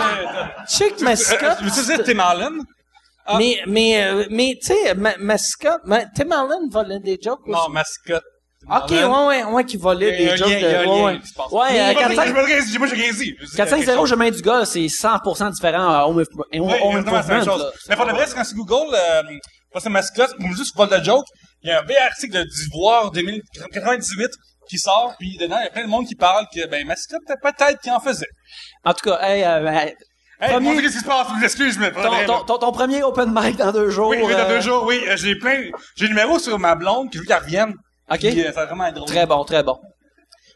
Je 0.68 0.74
sais 0.74 0.90
que 0.90 1.02
Mascotte... 1.04 1.58
tu 1.58 1.64
veux 1.64 1.96
dire 1.96 2.04
Tim 2.04 2.18
Allen? 2.18 2.62
Ah. 3.32 3.38
Mais, 3.38 3.60
mais, 3.66 4.02
euh, 4.04 4.26
mais, 4.30 4.56
tu 4.60 4.68
sais, 4.74 4.94
ma, 4.94 5.16
Mascotte, 5.18 5.80
ma- 5.84 6.04
Tim 6.06 6.30
Allen 6.30 6.68
volait 6.70 6.98
des 7.00 7.18
jokes 7.22 7.40
aussi. 7.46 7.52
Non, 7.52 7.68
mascotte. 7.68 8.24
Ok, 8.68 8.90
ouais, 8.90 9.04
ouais, 9.04 9.44
ouais, 9.44 9.64
qui 9.64 9.76
volait 9.78 10.16
des 10.16 10.36
jokes 10.36 10.48
lien, 10.50 10.56
il 10.58 10.62
y 10.62 10.66
a 10.66 10.80
un 10.80 10.84
de, 10.84 10.88
ouais, 10.88 11.02
ouais. 11.02 11.12
Ouais, 11.50 11.72
Mais 11.72 11.80
euh, 11.80 11.94
pas 11.94 12.00
quatre- 12.00 12.06
pour 12.08 12.16
ça 12.16 12.22
que 12.24 12.28
je. 12.28 13.56
450 13.56 14.16
mets 14.18 14.30
du 14.30 14.42
gars, 14.42 14.64
c'est 14.66 14.80
100% 14.88 15.50
différent 15.52 15.88
à 15.90 16.04
Home, 16.04 16.20
exactement, 16.20 16.44
c'est 16.52 16.52
la 16.52 16.62
même 16.90 17.40
Improvement, 17.40 17.44
chose. 17.44 17.72
Mais 17.88 17.96
pour 17.96 18.04
le 18.04 18.12
vrai, 18.12 18.26
c'est 18.26 18.34
quand 18.34 18.44
c'est 18.44 18.54
Google, 18.56 18.94
euh, 18.94 19.22
mascotte, 19.88 20.34
vous 20.38 20.46
me 20.48 20.54
dites, 20.54 20.76
vol 20.76 20.88
de 20.90 21.02
joke, 21.02 21.24
il 21.62 21.70
y 21.70 21.72
a 21.72 21.80
un 21.80 21.84
vieil 21.84 21.96
article 21.98 22.32
de 22.34 22.42
d'Ivoire 22.44 23.10
2098 23.12 24.30
qui 24.68 24.78
sort, 24.78 25.14
puis 25.18 25.36
dedans, 25.38 25.58
il 25.60 25.64
y 25.64 25.66
a 25.66 25.70
plein 25.70 25.84
de 25.84 25.88
monde 25.88 26.06
qui 26.06 26.14
parle 26.14 26.46
que, 26.54 26.66
ben, 26.68 26.86
mascotte, 26.86 27.22
peut-être 27.42 27.80
qu'il 27.80 27.92
en 27.92 28.00
faisait. 28.00 28.28
En 28.84 28.92
tout 28.94 29.08
cas, 29.10 29.18
hey, 29.22 29.42
euh, 29.42 29.60
ben, 29.64 29.90
Hey, 30.40 30.52
Premier- 30.52 30.80
qu'est-ce 30.80 30.94
qui 30.94 31.00
se 31.00 31.04
passe? 31.04 31.26
Je 31.34 31.40
m'excuse, 31.40 31.78
mais 31.78 31.90
pas 31.90 32.24
ton, 32.46 32.58
ton, 32.58 32.72
premier 32.72 33.02
open 33.02 33.30
mic 33.34 33.56
dans 33.56 33.72
deux 33.72 33.90
jours. 33.90 34.08
Oui, 34.08 34.18
oui, 34.24 34.32
dans 34.32 34.38
euh, 34.38 34.48
deux 34.56 34.60
jours, 34.60 34.84
oui. 34.86 35.00
Euh, 35.06 35.16
J'ai 35.16 35.34
plein, 35.36 35.64
j'ai 35.96 36.04
le 36.04 36.10
numéro 36.10 36.38
sur 36.38 36.58
ma 36.58 36.74
blonde, 36.74 37.10
qui 37.10 37.18
veut 37.18 37.24
qu'elle 37.24 37.42
revienne. 37.42 37.74
OK. 38.10 38.18
Puis, 38.20 38.40
euh, 38.42 38.46
ça 38.46 38.60
va 38.60 38.66
vraiment 38.66 38.86
être 38.86 38.94
drôle. 38.94 39.08
Très 39.08 39.26
bon, 39.26 39.44
très 39.44 39.62
bon. 39.62 39.78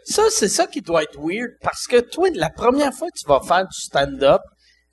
Ça, 0.07 0.23
c'est 0.31 0.49
ça 0.49 0.67
qui 0.67 0.81
doit 0.81 1.03
être 1.03 1.19
weird 1.19 1.51
parce 1.63 1.87
que 1.87 2.01
toi, 2.01 2.29
la 2.35 2.51
première 2.51 2.93
fois 2.95 3.09
que 3.09 3.19
tu 3.19 3.27
vas 3.29 3.41
faire 3.41 3.65
du 3.67 3.79
stand-up, 3.79 4.41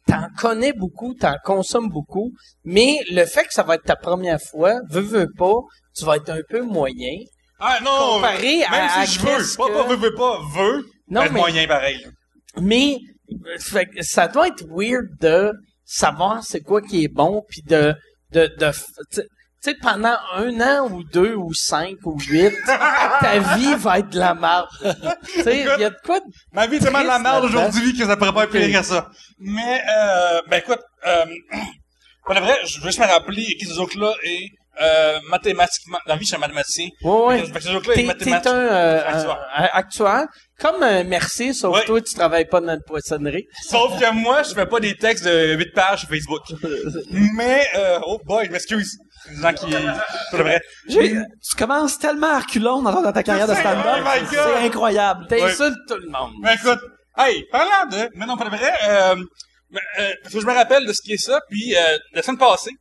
t'en 0.07 0.27
connais 0.37 0.73
beaucoup, 0.73 1.13
t'en 1.13 1.35
consommes 1.43 1.89
beaucoup, 1.89 2.31
mais 2.65 2.97
le 3.11 3.25
fait 3.25 3.45
que 3.45 3.53
ça 3.53 3.63
va 3.63 3.75
être 3.75 3.83
ta 3.83 3.95
première 3.95 4.39
fois, 4.41 4.73
veux, 4.89 5.01
veux 5.01 5.27
pas, 5.37 5.55
tu 5.97 6.03
vas 6.05 6.17
être 6.17 6.29
un 6.29 6.41
peu 6.49 6.61
moyen. 6.63 7.17
Ah, 7.59 7.77
non! 7.83 8.15
Comparé 8.15 8.63
à- 8.63 8.71
Même 8.71 8.89
à 8.93 9.05
si 9.05 9.13
je 9.13 9.19
veux, 9.21 9.37
qu'est-ce 9.37 9.55
pas, 9.57 9.67
que- 9.67 9.73
pas, 9.73 9.83
veux, 9.83 9.95
veux 9.95 10.15
pas, 10.15 10.39
veux, 10.53 10.85
Non, 11.09 11.21
être 11.23 11.31
mais- 11.33 11.39
moyen 11.39 11.67
pareil. 11.67 12.05
Mais 12.59 12.97
fait 13.59 13.85
que 13.85 14.01
ça 14.01 14.27
doit 14.27 14.47
être 14.47 14.65
weird 14.69 15.07
de 15.19 15.53
savoir 15.85 16.43
c'est 16.43 16.61
quoi 16.61 16.81
qui 16.81 17.03
est 17.03 17.13
bon, 17.13 17.43
puis 17.49 17.61
de 17.63 17.93
de 18.31 18.47
de 18.57 18.71
tu 19.63 19.69
sais 19.69 19.75
pendant 19.79 20.17
un 20.33 20.59
an 20.59 20.89
ou 20.89 21.03
deux 21.03 21.35
ou 21.35 21.53
cinq 21.53 21.97
ou 22.05 22.17
huit, 22.19 22.51
ta 22.65 23.39
vie 23.55 23.75
va 23.75 23.99
être 23.99 24.09
de 24.09 24.17
la 24.17 24.33
merde. 24.33 24.67
Tu 25.23 25.43
sais, 25.43 25.59
il 25.59 25.65
y 25.65 25.83
a 25.83 25.91
de 25.91 25.97
quoi 26.03 26.19
de 26.19 26.25
Ma 26.51 26.65
vie 26.65 26.77
est 26.77 26.79
tellement 26.79 27.03
de 27.03 27.07
la 27.07 27.19
merde 27.19 27.45
aujourd'hui 27.45 27.95
que 27.95 28.03
ça 28.03 28.17
pourrait 28.17 28.33
pas 28.33 28.45
être 28.45 28.51
pire 28.51 28.79
que 28.79 28.83
ça. 28.83 29.11
Mais, 29.37 29.83
euh, 29.87 30.41
ben 30.49 30.57
écoute, 30.57 30.81
euh, 31.05 31.25
pour 32.25 32.33
le 32.33 32.41
vrai, 32.41 32.57
je 32.65 32.79
veux 32.79 32.87
juste 32.87 32.99
me 32.99 33.05
rappeler 33.05 33.45
qui 33.59 33.67
ces 33.67 33.77
autres-là 33.77 34.11
est, 34.23 34.49
euh, 34.81 35.19
mathématiquement, 35.29 35.97
dans 36.07 36.13
la 36.13 36.17
vie, 36.19 36.23
je 36.23 36.27
suis 36.27 36.35
un 36.35 36.39
mathématicien. 36.39 36.87
Autres-là 37.03 37.37
est 37.37 38.17
T'es, 38.17 38.31
un, 38.47 38.55
euh, 38.55 39.01
Actuaire. 39.05 39.39
un- 39.55 39.63
un 39.63 39.69
actuaire. 39.73 40.25
Comme 40.59 40.83
euh, 40.83 41.03
Merci, 41.05 41.53
sauf 41.55 41.75
Ouais. 41.75 41.85
toi, 41.85 42.01
tu 42.01 42.13
travailles 42.13 42.45
pas 42.47 42.61
dans 42.61 42.73
une 42.73 42.83
poissonnerie. 42.85 43.45
Sauf 43.67 43.99
que 43.99 44.11
moi, 44.13 44.43
je 44.43 44.53
fais 44.53 44.65
pas 44.65 44.79
des 44.79 44.95
textes 44.95 45.25
de 45.25 45.55
8 45.55 45.73
pages 45.73 46.01
sur 46.01 46.09
Facebook. 46.09 46.41
Mais, 47.35 47.65
euh, 47.75 47.99
oh 48.05 48.19
boy, 48.25 48.45
je 48.45 48.51
m'excuse. 48.51 48.97
Les 49.29 49.41
gens 49.41 49.53
qui, 49.53 49.65
le 49.69 50.37
vrai. 50.43 50.61
Tu 50.89 51.55
commences 51.57 51.99
tellement 51.99 52.33
à 52.35 52.39
reculons 52.39 52.81
dans, 52.81 53.01
dans 53.01 53.11
ta 53.11 53.23
carrière 53.23 53.47
de 53.47 53.53
stand-up. 53.53 53.85
Oh 53.97 54.01
my 54.03 54.25
c'est 54.27 54.35
God. 54.35 54.45
c'est 54.55 54.65
incroyable. 54.65 55.27
T'insultes 55.27 55.77
tout 55.87 55.95
le 55.97 56.09
monde. 56.09 56.31
Ben 56.41 56.53
écoute, 56.55 56.79
hey, 57.17 57.43
parlant 57.51 57.85
de, 57.91 58.09
mais 58.15 58.25
non, 58.25 58.35
pour 58.37 58.47
vrai, 58.49 58.71
euh, 58.87 59.15
euh, 59.99 60.13
parce 60.23 60.33
que 60.33 60.41
je 60.41 60.45
me 60.45 60.53
rappelle 60.53 60.85
de 60.85 60.93
ce 60.93 61.01
qui 61.03 61.13
est 61.13 61.17
ça, 61.23 61.39
puis 61.49 61.75
euh, 61.75 61.97
la 62.13 62.21
semaine 62.23 62.37
passée, 62.39 62.71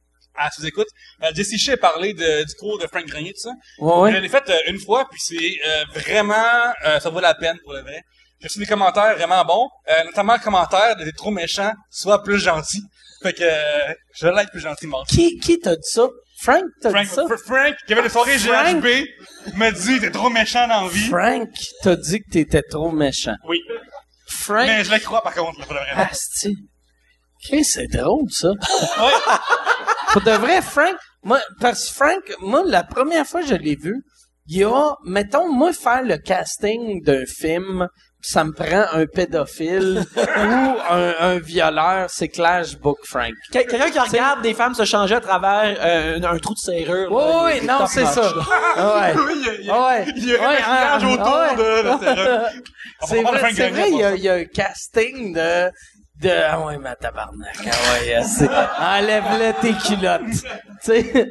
à 0.41 0.51
sous-écoute, 0.51 0.87
euh, 1.23 1.31
Jesse 1.35 1.57
Shea 1.59 1.73
a 1.75 1.77
parlé 1.77 2.15
de, 2.15 2.45
du 2.45 2.55
cours 2.55 2.79
de 2.79 2.87
Frank 2.87 3.05
Grenier, 3.07 3.33
tout 3.33 3.41
ça. 3.41 3.51
Ouais, 3.79 4.11
Je 4.11 4.15
ouais. 4.17 4.21
l'ai 4.21 4.29
fait 4.29 4.49
euh, 4.49 4.57
une 4.69 4.79
fois, 4.81 5.07
puis 5.11 5.21
c'est 5.23 5.37
euh, 5.37 5.85
vraiment, 5.95 6.73
euh, 6.87 6.99
ça 7.01 7.11
vaut 7.11 7.21
la 7.21 7.35
peine 7.35 7.59
pour 7.62 7.73
le 7.73 7.81
vrai. 7.83 8.03
J'ai 8.41 8.49
reçu 8.49 8.59
des 8.59 8.67
commentaires 8.67 9.15
vraiment 9.17 9.45
bons, 9.45 9.69
notamment 10.07 10.33
le 10.35 10.41
commentaire 10.41 10.97
de 10.97 11.05
«T'es 11.07 11.12
trop 11.12 11.31
méchant, 11.31 11.73
sois 11.91 12.23
plus 12.23 12.39
gentil». 12.39 12.81
Fait 13.23 13.35
que 13.35 13.45
je 14.19 14.27
vais 14.27 14.43
être 14.43 14.51
plus 14.51 14.61
gentil, 14.61 14.87
mon 14.87 15.03
Qui, 15.05 15.39
qui 15.39 15.59
t'a 15.61 15.77
dit 15.77 15.83
ça? 15.91 16.09
Frank 16.41 16.65
t'a 16.81 16.91
dit 16.91 17.07
ça? 17.07 17.25
Fr- 17.25 17.37
Frank, 17.45 17.75
qui 17.87 17.93
avait 17.93 18.01
des 18.03 18.09
soirées 18.09 18.39
Frank? 18.39 18.83
GHB, 18.83 19.57
m'a 19.57 19.71
dit 19.73 20.01
«T'es 20.01 20.11
trop 20.11 20.31
méchant 20.31 20.67
dans 20.67 20.85
la 20.85 20.89
vie 20.89 21.09
Frank 21.09 21.51
t'a 21.83 21.97
dit 21.97 22.21
que 22.23 22.31
t'étais 22.31 22.62
trop 22.62 22.91
méchant.». 22.91 23.35
Oui, 23.47 23.61
Frank, 24.27 24.67
mais 24.67 24.85
je 24.85 24.91
le 24.91 25.01
crois 25.01 25.23
par 25.23 25.35
contre, 25.35 25.61
le. 25.71 25.79
Asti. 26.01 26.57
C'est 27.62 27.87
drôle, 27.89 28.31
ça. 28.31 28.49
Pour 30.12 30.23
de 30.23 30.31
vrai, 30.33 30.61
Frank, 30.62 30.97
moi, 31.23 31.41
parce 31.61 31.89
que 31.89 31.95
Frank, 31.95 32.23
moi, 32.41 32.62
la 32.67 32.83
première 32.83 33.27
fois 33.27 33.41
que 33.43 33.47
je 33.49 33.55
l'ai 33.55 33.77
vu, 33.77 34.03
il 34.47 34.59
y 34.59 34.65
a, 34.65 34.97
mettons, 35.05 35.53
moi, 35.53 35.73
faire 35.73 36.03
le 36.03 36.17
casting 36.17 37.03
d'un 37.05 37.25
film, 37.27 37.87
ça 38.21 38.43
me 38.45 38.53
prend 38.53 38.85
un 38.93 39.07
pédophile 39.07 40.05
ou 40.17 40.21
un, 40.91 41.15
un 41.21 41.39
violeur, 41.39 42.11
c'est 42.11 42.29
clair, 42.29 42.65
je 42.65 42.77
book 42.77 42.99
Frank. 43.05 43.33
Quel- 43.53 43.67
Quelqu'un 43.67 43.91
qui 43.91 43.99
regarde 44.01 44.43
des 44.43 44.53
femmes 44.55 44.75
se 44.75 44.85
changer 44.85 45.15
à 45.15 45.21
travers 45.21 45.77
euh, 45.81 46.19
un, 46.21 46.25
un 46.35 46.39
trou 46.39 46.55
de 46.55 46.59
serrure. 46.59 47.11
Oui, 47.11 47.23
là, 47.23 47.45
oui, 47.45 47.53
est 47.53 47.67
non, 47.67 47.79
top 47.79 47.89
c'est 47.89 48.03
notch, 48.03 48.15
ça. 48.15 48.23
là. 48.23 48.43
Ah 48.77 49.01
ouais. 49.01 49.15
Oui, 49.17 49.33
il 49.37 49.47
y 49.47 49.49
a, 49.49 49.55
il 49.55 49.65
y 49.67 49.71
a, 49.71 49.89
ouais. 49.89 50.07
il 50.17 50.29
y 50.29 50.35
a 50.35 50.39
un 50.39 50.41
Ouais, 50.41 50.59
maquillage 50.61 51.03
ah, 51.05 51.12
autour 51.12 51.27
ah 51.29 51.51
ouais. 51.51 51.57
de. 51.57 52.61
On 53.03 53.07
va 53.07 53.09
C'est 53.09 53.23
vrai, 53.23 53.53
c'est 53.55 53.71
vrai, 53.71 53.91
il 53.91 53.97
y, 53.99 54.03
a, 54.03 54.07
après 54.09 54.19
il 54.19 54.25
y 54.25 54.29
a 54.29 54.35
un 54.35 54.45
casting 54.45 55.33
de, 55.35 55.71
de, 56.21 56.31
ah 56.31 56.61
ouais, 56.67 56.77
ma 56.79 56.95
tabarnak, 56.97 57.57
ah 57.65 57.69
ouais, 57.93 58.17
euh, 58.17 58.23
c'est- 58.25 58.49
enlève-le 58.79 59.61
tes 59.61 59.73
culottes. 59.75 60.23
tu 60.31 60.43
sais. 60.83 61.31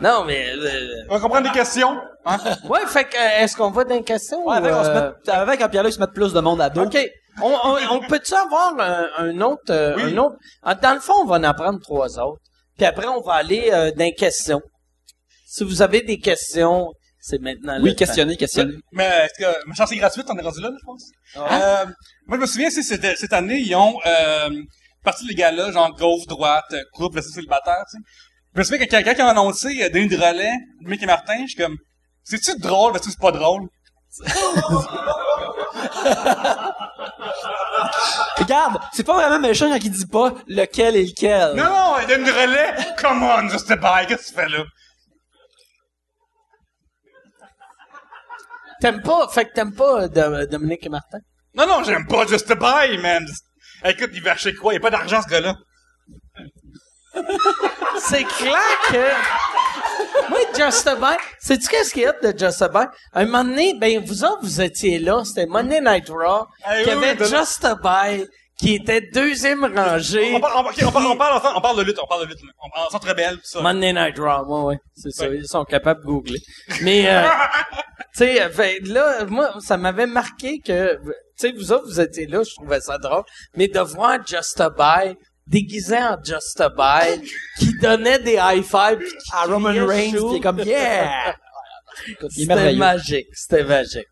Non, 0.00 0.24
mais, 0.24 0.52
euh, 0.54 1.04
On 1.10 1.14
va 1.14 1.20
comprendre 1.20 1.48
des 1.50 1.58
questions. 1.58 2.00
Hein? 2.24 2.38
ouais, 2.68 2.86
fait 2.86 3.04
que, 3.04 3.16
euh, 3.16 3.42
est-ce 3.42 3.56
qu'on 3.56 3.70
va 3.70 3.82
dans 3.84 3.96
les 3.96 4.04
questions? 4.04 4.46
Ouais, 4.46 4.56
avec, 4.56 4.72
ou, 4.72 4.76
on 4.76 4.84
se 4.84 4.88
euh, 4.90 5.12
met, 5.26 5.32
avec 5.32 5.60
un 5.60 5.68
Pierre-Luc 5.68 5.92
se 5.92 5.98
mettre 5.98 6.12
plus 6.12 6.32
de 6.32 6.40
monde 6.40 6.60
à 6.60 6.70
dos. 6.70 6.84
OK. 6.84 6.96
On, 7.42 7.50
on, 7.64 7.78
on 7.96 8.00
peut-tu 8.06 8.34
avoir 8.34 8.78
un, 8.78 9.06
un 9.18 9.40
autre, 9.40 9.62
euh, 9.70 9.94
Oui. 9.96 10.14
un 10.14 10.18
autre? 10.18 10.36
Ah, 10.62 10.74
Dans 10.76 10.94
le 10.94 11.00
fond, 11.00 11.14
on 11.22 11.24
va 11.24 11.36
en 11.48 11.54
prendre 11.54 11.80
trois 11.80 12.16
autres. 12.20 12.40
Puis 12.76 12.86
après, 12.86 13.08
on 13.08 13.20
va 13.20 13.34
aller 13.34 13.70
euh, 13.72 13.90
dans 13.90 14.04
les 14.04 14.14
questions. 14.14 14.60
Si 15.46 15.64
vous 15.64 15.82
avez 15.82 16.02
des 16.02 16.18
questions, 16.20 16.92
c'est 17.20 17.40
maintenant 17.40 17.78
Oui, 17.82 17.94
questionner, 17.94 18.36
questionner. 18.36 18.74
Mais 18.92 19.04
est-ce 19.04 19.42
que 19.42 19.68
ma 19.68 19.74
chance 19.74 19.92
est 19.92 19.96
gratuite, 19.96 20.26
on 20.28 20.36
est 20.36 20.42
rendu 20.42 20.60
là, 20.60 20.70
je 20.78 20.84
pense. 20.84 21.04
Ah. 21.36 21.82
Euh, 21.82 21.86
moi, 22.26 22.36
je 22.38 22.42
me 22.42 22.46
souviens, 22.46 22.70
c'est 22.70 22.82
cette, 22.82 23.32
année, 23.32 23.58
ils 23.58 23.74
ont 23.74 23.98
euh, 24.06 24.50
parti 25.04 25.26
les 25.26 25.34
gars-là, 25.34 25.72
genre 25.72 25.94
gauche, 25.96 26.26
droite, 26.26 26.66
euh, 26.72 26.82
couple, 26.92 27.22
célibataire, 27.22 27.84
tu 27.90 27.98
sais. 27.98 28.04
Je 28.54 28.60
me 28.60 28.64
souviens 28.64 28.84
que 28.84 28.90
quelqu'un 28.90 29.14
qui 29.14 29.20
a 29.20 29.28
annoncé 29.28 29.82
euh, 29.82 29.88
Denis 29.90 30.08
de 30.08 30.16
relais, 30.16 30.54
Mick 30.80 31.02
et 31.02 31.06
Martin, 31.06 31.42
je 31.42 31.48
suis 31.48 31.56
comme, 31.56 31.76
c'est-tu 32.24 32.58
drôle, 32.58 32.92
versus 32.92 33.12
c'est 33.12 33.20
pas 33.20 33.32
drôle? 33.32 33.68
Regarde, 38.38 38.78
c'est 38.92 39.04
pas 39.04 39.14
vraiment 39.14 39.38
méchant 39.38 39.68
quand 39.68 39.76
il 39.76 39.90
dit 39.90 40.06
pas 40.06 40.32
lequel 40.46 40.96
est 40.96 41.02
lequel. 41.04 41.54
Non, 41.56 41.64
non, 41.64 41.94
Denis 42.08 42.24
de 42.24 42.32
relais, 42.32 42.74
come 43.00 43.22
on, 43.22 43.48
just 43.48 43.70
a 43.70 43.76
bye, 43.76 44.06
qu'est-ce 44.06 44.22
que 44.22 44.28
tu 44.28 44.34
fais 44.34 44.48
là? 44.48 44.64
T'aimes 48.80 49.02
pas, 49.02 49.28
fait 49.28 49.46
que 49.46 49.52
t'aimes 49.54 49.74
pas 49.74 50.02
euh, 50.02 50.08
Dom- 50.08 50.46
Dominique 50.46 50.86
et 50.86 50.88
Martin? 50.88 51.18
Non, 51.54 51.66
non, 51.66 51.82
j'aime 51.84 52.06
pas 52.06 52.26
Just 52.26 52.50
a 52.50 52.54
Buy, 52.54 52.98
man. 52.98 53.26
Écoute, 53.84 54.10
il 54.12 54.22
va 54.22 54.32
acheter 54.32 54.54
quoi? 54.54 54.72
Il 54.72 54.76
n'y 54.78 54.86
a 54.86 54.90
pas 54.90 54.96
d'argent, 54.96 55.20
ce 55.22 55.28
gars-là. 55.28 55.54
C'est 58.00 58.24
clair 58.24 58.78
que. 58.90 60.28
Moi, 60.30 60.38
Just 60.56 60.86
a 60.86 60.94
Buy, 60.96 61.16
sais-tu 61.40 61.68
qu'est-ce 61.68 61.92
qu'il 61.92 62.02
y 62.02 62.06
a 62.06 62.12
de 62.12 62.36
Just 62.38 62.62
a 62.62 62.68
Buy? 62.68 62.86
À 63.12 63.20
un 63.20 63.24
moment 63.24 63.44
donné, 63.44 63.74
ben, 63.78 64.02
vous 64.04 64.24
autres, 64.24 64.40
vous 64.42 64.60
étiez 64.60 64.98
là, 64.98 65.22
c'était 65.24 65.46
Monday 65.46 65.80
Night 65.80 66.08
Raw, 66.08 66.46
qui 66.82 66.84
oui, 66.84 66.90
avait 66.90 67.16
oui, 67.20 67.26
Just 67.28 67.64
a 67.64 67.74
Buy, 67.74 68.26
qui 68.58 68.74
était 68.74 69.00
deuxième 69.00 69.64
rangée. 69.64 70.32
On, 70.34 70.40
parle- 70.40 70.66
on, 70.66 70.86
on, 70.88 70.90
parle, 70.92 71.06
on, 71.06 71.16
parle, 71.16 71.52
on 71.56 71.60
parle 71.60 71.78
de 71.78 71.82
lutte, 71.84 71.98
on 72.02 72.06
parle 72.06 72.22
de 72.22 72.26
lutte. 72.26 72.42
là. 72.42 72.50
On, 72.86 72.90
centre 72.90 73.14
belle, 73.14 73.36
tout 73.36 73.40
ça. 73.44 73.60
Monday 73.60 73.92
Night 73.92 74.18
Raw, 74.18 74.44
ouais, 74.46 74.64
ouais, 74.74 74.78
c'est 74.94 75.10
ça, 75.10 75.28
Ouais. 75.28 75.38
ils 75.38 75.46
sont 75.46 75.64
capables 75.64 76.00
de 76.00 76.06
googler. 76.06 76.40
Mais, 76.82 77.08
euh, 77.08 77.22
tu 78.16 78.24
sais, 78.24 78.50
fait, 78.50 78.80
là, 78.80 79.24
moi, 79.26 79.54
ça 79.60 79.76
m'avait 79.76 80.06
marqué 80.06 80.58
que, 80.58 80.96
tu 80.96 81.12
sais, 81.36 81.52
vous 81.52 81.72
autres, 81.72 81.86
vous 81.86 82.00
étiez 82.00 82.26
là, 82.26 82.42
je 82.42 82.54
trouvais 82.56 82.80
ça 82.80 82.98
drôle, 82.98 83.22
mais 83.56 83.68
de 83.68 83.78
voir 83.80 84.18
Just 84.26 84.60
a 84.60 84.70
Buy 84.70 85.14
déguisé 85.46 85.96
en 85.96 86.16
Just 86.22 86.60
a 86.60 86.68
Buy, 86.68 87.22
qui 87.58 87.72
donnait 87.78 88.18
des 88.18 88.38
high 88.42 88.62
qui 88.62 89.14
À 89.32 89.44
Roman 89.44 89.70
Reigns, 89.86 90.12
qui 90.30 90.36
est 90.36 90.40
comme 90.40 90.58
yeah! 90.60 91.34
C'était 92.30 92.74
magique, 92.74 93.26
c'était 93.32 93.64
magique. 93.64 94.06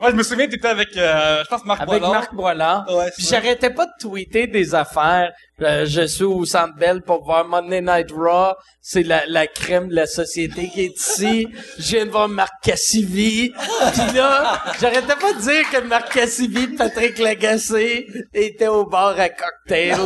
Ouais, 0.00 0.10
je 0.10 0.16
me 0.16 0.22
souviens, 0.22 0.48
t'étais 0.48 0.68
avec, 0.68 0.96
euh, 0.96 1.42
je 1.44 1.48
pense, 1.48 1.64
Marc 1.64 1.82
Avec 1.82 2.00
Boilard. 2.00 2.12
Marc 2.12 2.34
Boilard. 2.34 2.86
Ouais, 2.94 3.10
Puis 3.14 3.22
c'est 3.24 3.34
ça. 3.34 3.40
j'arrêtais 3.40 3.70
pas 3.70 3.86
de 3.86 3.92
tweeter 4.00 4.46
des 4.46 4.74
affaires. 4.74 5.32
Euh, 5.62 5.84
je 5.86 6.06
suis 6.06 6.24
au 6.24 6.44
Centre 6.44 6.74
Bell 6.76 7.02
pour 7.02 7.22
voir 7.24 7.46
Monday 7.46 7.80
Night 7.82 8.10
Raw. 8.12 8.54
C'est 8.80 9.02
la, 9.02 9.26
la 9.26 9.46
crème 9.46 9.88
de 9.88 9.94
la 9.94 10.06
société 10.06 10.68
qui 10.70 10.82
est 10.84 10.96
ici. 10.98 11.46
Je 11.78 11.96
viens 11.96 12.06
de 12.06 12.10
voir 12.10 12.28
Marc 12.28 12.52
Cassivi. 12.62 13.50
Puis 13.50 14.16
là, 14.16 14.62
j'arrêtais 14.80 15.16
pas 15.20 15.32
de 15.34 15.40
dire 15.40 15.70
que 15.70 15.80
Marc 15.86 16.12
Cassivi 16.14 16.62
et 16.64 16.76
Patrick 16.76 17.18
Lagacé 17.18 18.06
étaient 18.32 18.68
au 18.68 18.86
bar 18.86 19.18
à 19.20 19.28
cocktail. 19.28 19.98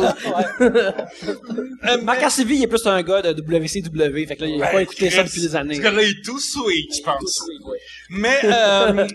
Euh, 0.59 2.01
Marc 2.01 2.19
Cassivi, 2.19 2.57
il 2.57 2.63
est 2.63 2.67
plus 2.67 2.85
un 2.87 3.01
gars 3.03 3.21
de 3.21 3.29
WCW, 3.41 4.25
fait 4.27 4.35
que 4.35 4.41
là, 4.41 4.47
il 4.47 4.61
a 4.61 4.65
Ouais, 4.65 4.71
pas 4.71 4.81
écouté 4.81 5.09
ça 5.09 5.23
depuis 5.23 5.41
des 5.41 5.55
années. 5.55 5.75
Ce 5.75 5.81
gars-là 5.81 6.01
est 6.01 6.23
tout 6.25 6.39
sweet, 6.39 6.95
je 6.97 7.01
pense. 7.01 7.45
Mais, 8.09 8.39
euh, 8.43 9.07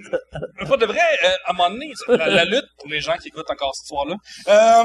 pas 0.68 0.76
de 0.76 0.86
vrai, 0.86 0.98
euh, 1.24 1.28
à 1.46 1.50
un 1.50 1.54
moment 1.54 1.70
donné, 1.70 1.92
la, 2.08 2.28
la 2.28 2.44
lutte, 2.44 2.66
pour 2.78 2.88
les 2.88 3.00
gens 3.00 3.16
qui 3.20 3.28
écoutent 3.28 3.50
encore 3.50 3.74
cette 3.74 3.84
histoire-là, 3.84 4.16
euh, 4.48 4.84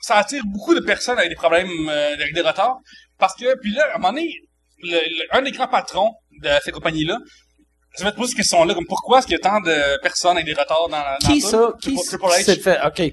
ça 0.00 0.16
attire 0.16 0.42
beaucoup 0.46 0.74
de 0.74 0.80
personnes 0.80 1.18
avec 1.18 1.30
des 1.30 1.36
problèmes, 1.36 1.70
euh, 1.88 2.14
avec 2.14 2.34
des 2.34 2.40
retards. 2.40 2.78
Parce 3.18 3.34
que, 3.34 3.58
puis 3.60 3.72
là, 3.72 3.84
à 3.92 3.96
un 3.96 3.98
moment 3.98 4.12
donné, 4.12 4.32
le- 4.82 4.90
le- 4.90 5.36
un 5.36 5.42
des 5.42 5.52
grands 5.52 5.68
patrons 5.68 6.12
de 6.42 6.48
ces 6.64 6.70
compagnies-là, 6.72 7.18
se 7.96 8.04
met 8.04 8.12
poser 8.12 8.28
cette 8.28 8.36
question-là, 8.38 8.74
comme 8.74 8.84
pourquoi 8.86 9.18
est-ce 9.20 9.26
qu'il 9.26 9.36
y 9.36 9.40
a 9.40 9.42
tant 9.42 9.60
de 9.60 10.00
personnes 10.02 10.36
avec 10.36 10.44
des 10.46 10.52
retards 10.52 10.88
dans 10.90 10.98
la 10.98 11.16
qui 11.24 11.40
ça? 11.40 11.72
Qui 11.80 11.96
s'est 11.96 12.56
fait? 12.56 12.78
OK. 12.86 13.10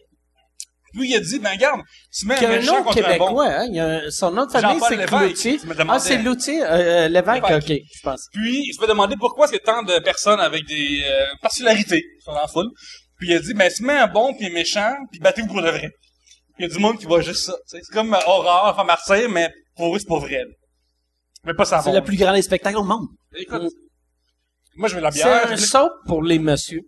Lui, 0.96 1.10
il 1.10 1.16
a 1.16 1.20
dit, 1.22 1.40
ben, 1.40 1.50
regarde, 1.52 1.82
tu 2.16 2.28
mets 2.28 2.36
un 2.46 2.50
méchant 2.50 2.84
contre 2.84 3.00
un 3.00 3.02
bon. 3.02 3.08
québécois, 3.26 3.48
hein? 3.48 3.66
Il 3.68 3.76
y 3.76 3.80
a 3.80 3.86
un- 3.88 4.12
son 4.12 4.30
nom 4.30 4.46
de 4.46 4.52
famille, 4.52 4.78
Jean-Paul 4.80 4.96
c'est 5.00 5.06
Cloutier. 5.08 5.60
me 5.66 5.74
demandais. 5.74 5.90
Ah, 5.90 6.00
c'est 6.00 6.18
Loutier, 6.20 6.62
euh, 6.64 7.08
Lévesque, 7.08 7.48
Lévesque. 7.50 7.70
ok, 7.72 7.78
je 7.96 8.02
pense. 8.04 8.28
Puis, 8.32 8.62
il 8.68 8.74
se 8.76 8.80
fait 8.80 8.88
demander 8.88 9.16
pourquoi 9.18 9.46
est-ce 9.46 9.54
qu'il 9.54 9.62
y 9.66 9.70
a 9.70 9.74
tant 9.74 9.82
de 9.82 9.98
personnes 10.04 10.40
avec 10.40 10.68
des 10.68 11.02
euh, 11.04 11.26
particularités 11.42 12.04
sont 12.24 12.34
la 12.34 12.46
foule. 12.48 12.70
Puis, 13.18 13.30
il 13.30 13.36
a 13.36 13.40
dit, 13.40 13.56
ben, 13.56 13.72
tu 13.76 13.84
mets 13.84 13.98
un 13.98 14.06
bon 14.08 14.36
puis 14.36 14.46
un 14.46 14.52
méchant, 14.52 14.94
puis 15.10 15.20
battez-vous 15.20 15.48
pour 15.48 15.62
le 15.62 15.72
vrai. 15.72 15.90
Il 16.60 16.64
y 16.64 16.66
a 16.66 16.74
du 16.74 16.80
monde 16.80 16.98
qui 17.00 17.06
voit 17.06 17.22
juste 17.22 17.46
ça. 17.46 17.56
C'est 17.66 17.82
comme 17.92 18.14
euh, 18.14 18.18
Aurore, 18.28 18.68
enfin 18.72 18.84
Marseille, 18.84 19.28
mais 19.30 19.50
pour 19.76 19.96
eux, 19.96 20.00
c'est 20.00 20.08
pas 20.08 20.20
vrai. 20.20 20.44
Mais 21.46 21.54
pas 21.54 21.66
ça 21.66 21.82
C'est 21.82 21.92
le 21.92 22.02
plus 22.04 22.16
grand 22.18 22.34
des 22.34 22.42
spectacles 22.42 22.78
au 22.78 22.84
monde. 22.84 23.08
Écoute, 23.36 23.64
moi, 24.76 24.88
je 24.88 24.96
veux 24.96 25.02
la 25.02 25.12
C'est 25.12 25.24
bière. 25.24 25.48
un 25.52 25.56
je- 25.56 25.62
soap 25.62 25.92
pour 26.08 26.24
les 26.24 26.40
messieurs. 26.40 26.82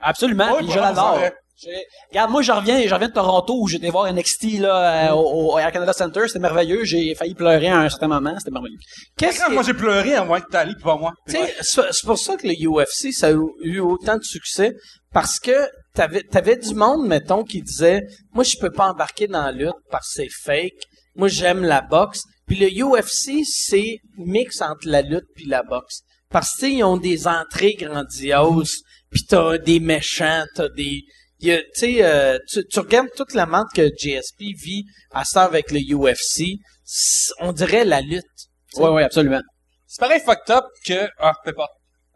Absolument, 0.00 0.52
Ouais, 0.54 0.62
je 0.68 0.78
l'adore. 0.78 1.18
c'est 1.56 1.84
Regarde, 2.10 2.30
moi, 2.32 2.42
je 2.42 2.50
reviens, 2.50 2.84
je 2.86 2.92
reviens 2.92 3.08
de 3.08 3.12
Toronto 3.12 3.56
où 3.60 3.68
j'étais 3.68 3.88
voir 3.90 4.12
NXT 4.12 4.58
là, 4.58 5.10
euh, 5.10 5.14
au, 5.14 5.52
au 5.54 5.58
Air 5.58 5.70
Canada 5.70 5.92
Center. 5.92 6.22
C'était 6.26 6.40
merveilleux. 6.40 6.84
J'ai 6.84 7.14
failli 7.14 7.34
pleurer 7.34 7.68
à 7.68 7.78
un 7.78 7.88
certain 7.88 8.08
moment. 8.08 8.34
C'était 8.38 8.50
merveilleux. 8.50 8.78
Qu'est-ce 9.16 9.44
que... 9.44 9.52
moi, 9.52 9.62
j'ai 9.62 9.74
pleuré 9.74 10.14
à 10.16 10.24
moins 10.24 10.40
que 10.40 10.50
t'allais, 10.50 10.74
puis 10.74 10.82
pas 10.82 10.96
moi. 10.96 11.12
Tu 11.28 11.34
sais, 11.34 11.54
c'est 11.60 11.92
c'est 11.92 12.04
pour 12.06 12.18
ça 12.18 12.36
que 12.36 12.48
le 12.48 12.54
UFC, 12.54 13.12
ça 13.12 13.28
a 13.28 13.32
eu 13.62 13.78
autant 13.78 14.16
de 14.16 14.24
succès, 14.24 14.74
parce 15.12 15.38
que 15.38 15.68
t'avais, 15.94 16.22
t'avais 16.22 16.56
du 16.56 16.74
monde, 16.74 17.06
mettons, 17.06 17.44
qui 17.44 17.62
disait, 17.62 18.02
moi, 18.32 18.44
je 18.44 18.56
peux 18.58 18.70
pas 18.72 18.90
embarquer 18.90 19.26
dans 19.26 19.42
la 19.44 19.52
lutte 19.52 19.72
parce 19.90 20.08
que 20.14 20.22
c'est 20.22 20.28
fake. 20.44 20.82
Moi, 21.14 21.28
j'aime 21.28 21.62
la 21.62 21.80
boxe. 21.82 22.22
Puis 22.46 22.56
le 22.56 22.68
UFC, 22.68 23.44
c'est 23.44 23.98
mix 24.16 24.60
entre 24.62 24.86
la 24.88 25.02
lutte 25.02 25.26
puis 25.34 25.44
la 25.46 25.62
boxe. 25.62 26.00
Parce 26.30 26.52
que, 26.52 26.60
tu 26.60 26.66
sais, 26.66 26.72
ils 26.72 26.82
ont 26.84 26.96
des 26.96 27.26
entrées 27.28 27.74
grandioses, 27.74 28.80
puis 29.10 29.22
t'as 29.28 29.58
des 29.58 29.80
méchants, 29.80 30.44
t'as 30.54 30.68
des... 30.70 31.02
y 31.40 31.52
a- 31.52 31.58
Tu 31.62 31.68
sais, 31.74 32.04
euh, 32.04 32.38
tu, 32.50 32.64
tu 32.66 32.80
regardes 32.80 33.10
toute 33.14 33.34
la 33.34 33.44
menthe 33.46 33.68
que 33.74 33.90
GSP 33.96 34.40
vit 34.58 34.84
à 35.10 35.24
ça 35.24 35.44
avec 35.44 35.70
le 35.70 35.80
UFC, 35.80 36.58
on 37.40 37.52
dirait 37.52 37.84
la 37.84 38.00
lutte. 38.00 38.24
Ouais, 38.76 38.88
ouais, 38.88 39.02
absolument. 39.04 39.40
C'est 39.86 40.00
pareil 40.00 40.20
fucked 40.20 40.50
up 40.50 40.64
que... 40.86 41.06
Ah, 41.18 41.34
peut 41.44 41.52
pas. 41.52 41.68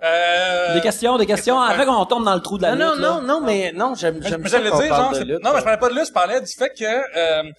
Euh... 0.02 0.74
Des 0.74 0.80
questions, 0.82 1.16
des 1.16 1.26
questions. 1.26 1.58
Avant 1.58 1.84
qu'on 1.86 2.04
tombe 2.06 2.24
dans 2.24 2.34
le 2.34 2.42
trou 2.42 2.58
de 2.58 2.62
la 2.62 2.74
Non, 2.74 2.86
non, 2.88 2.92
lutte, 2.94 3.00
non, 3.02 3.22
non, 3.22 3.40
mais 3.40 3.72
non, 3.72 3.94
j'aime, 3.94 4.20
j'aime 4.22 4.46
ça 4.46 4.60
dire, 4.60 4.70
parle 4.70 4.88
genre, 4.88 5.12
de 5.12 5.24
lutte. 5.24 5.42
non, 5.42 5.52
mais 5.52 5.58
je 5.60 5.64
parlais 5.64 5.78
pas 5.78 5.88
de 5.88 5.94
lutte, 5.94 6.06
je 6.08 6.12
parlais 6.12 6.40
du 6.40 6.52
fait 6.52 6.70
que, 6.78 6.84
euh, 6.84 7.50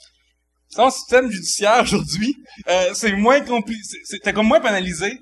son 0.69 0.89
système 0.91 1.31
judiciaire 1.31 1.81
aujourd'hui, 1.81 2.35
euh, 2.69 2.91
c'est 2.93 3.11
moins 3.13 3.41
compliqué, 3.41 3.81
c'était 4.03 4.33
comme 4.33 4.47
moins 4.47 4.59
pénalisé, 4.59 5.17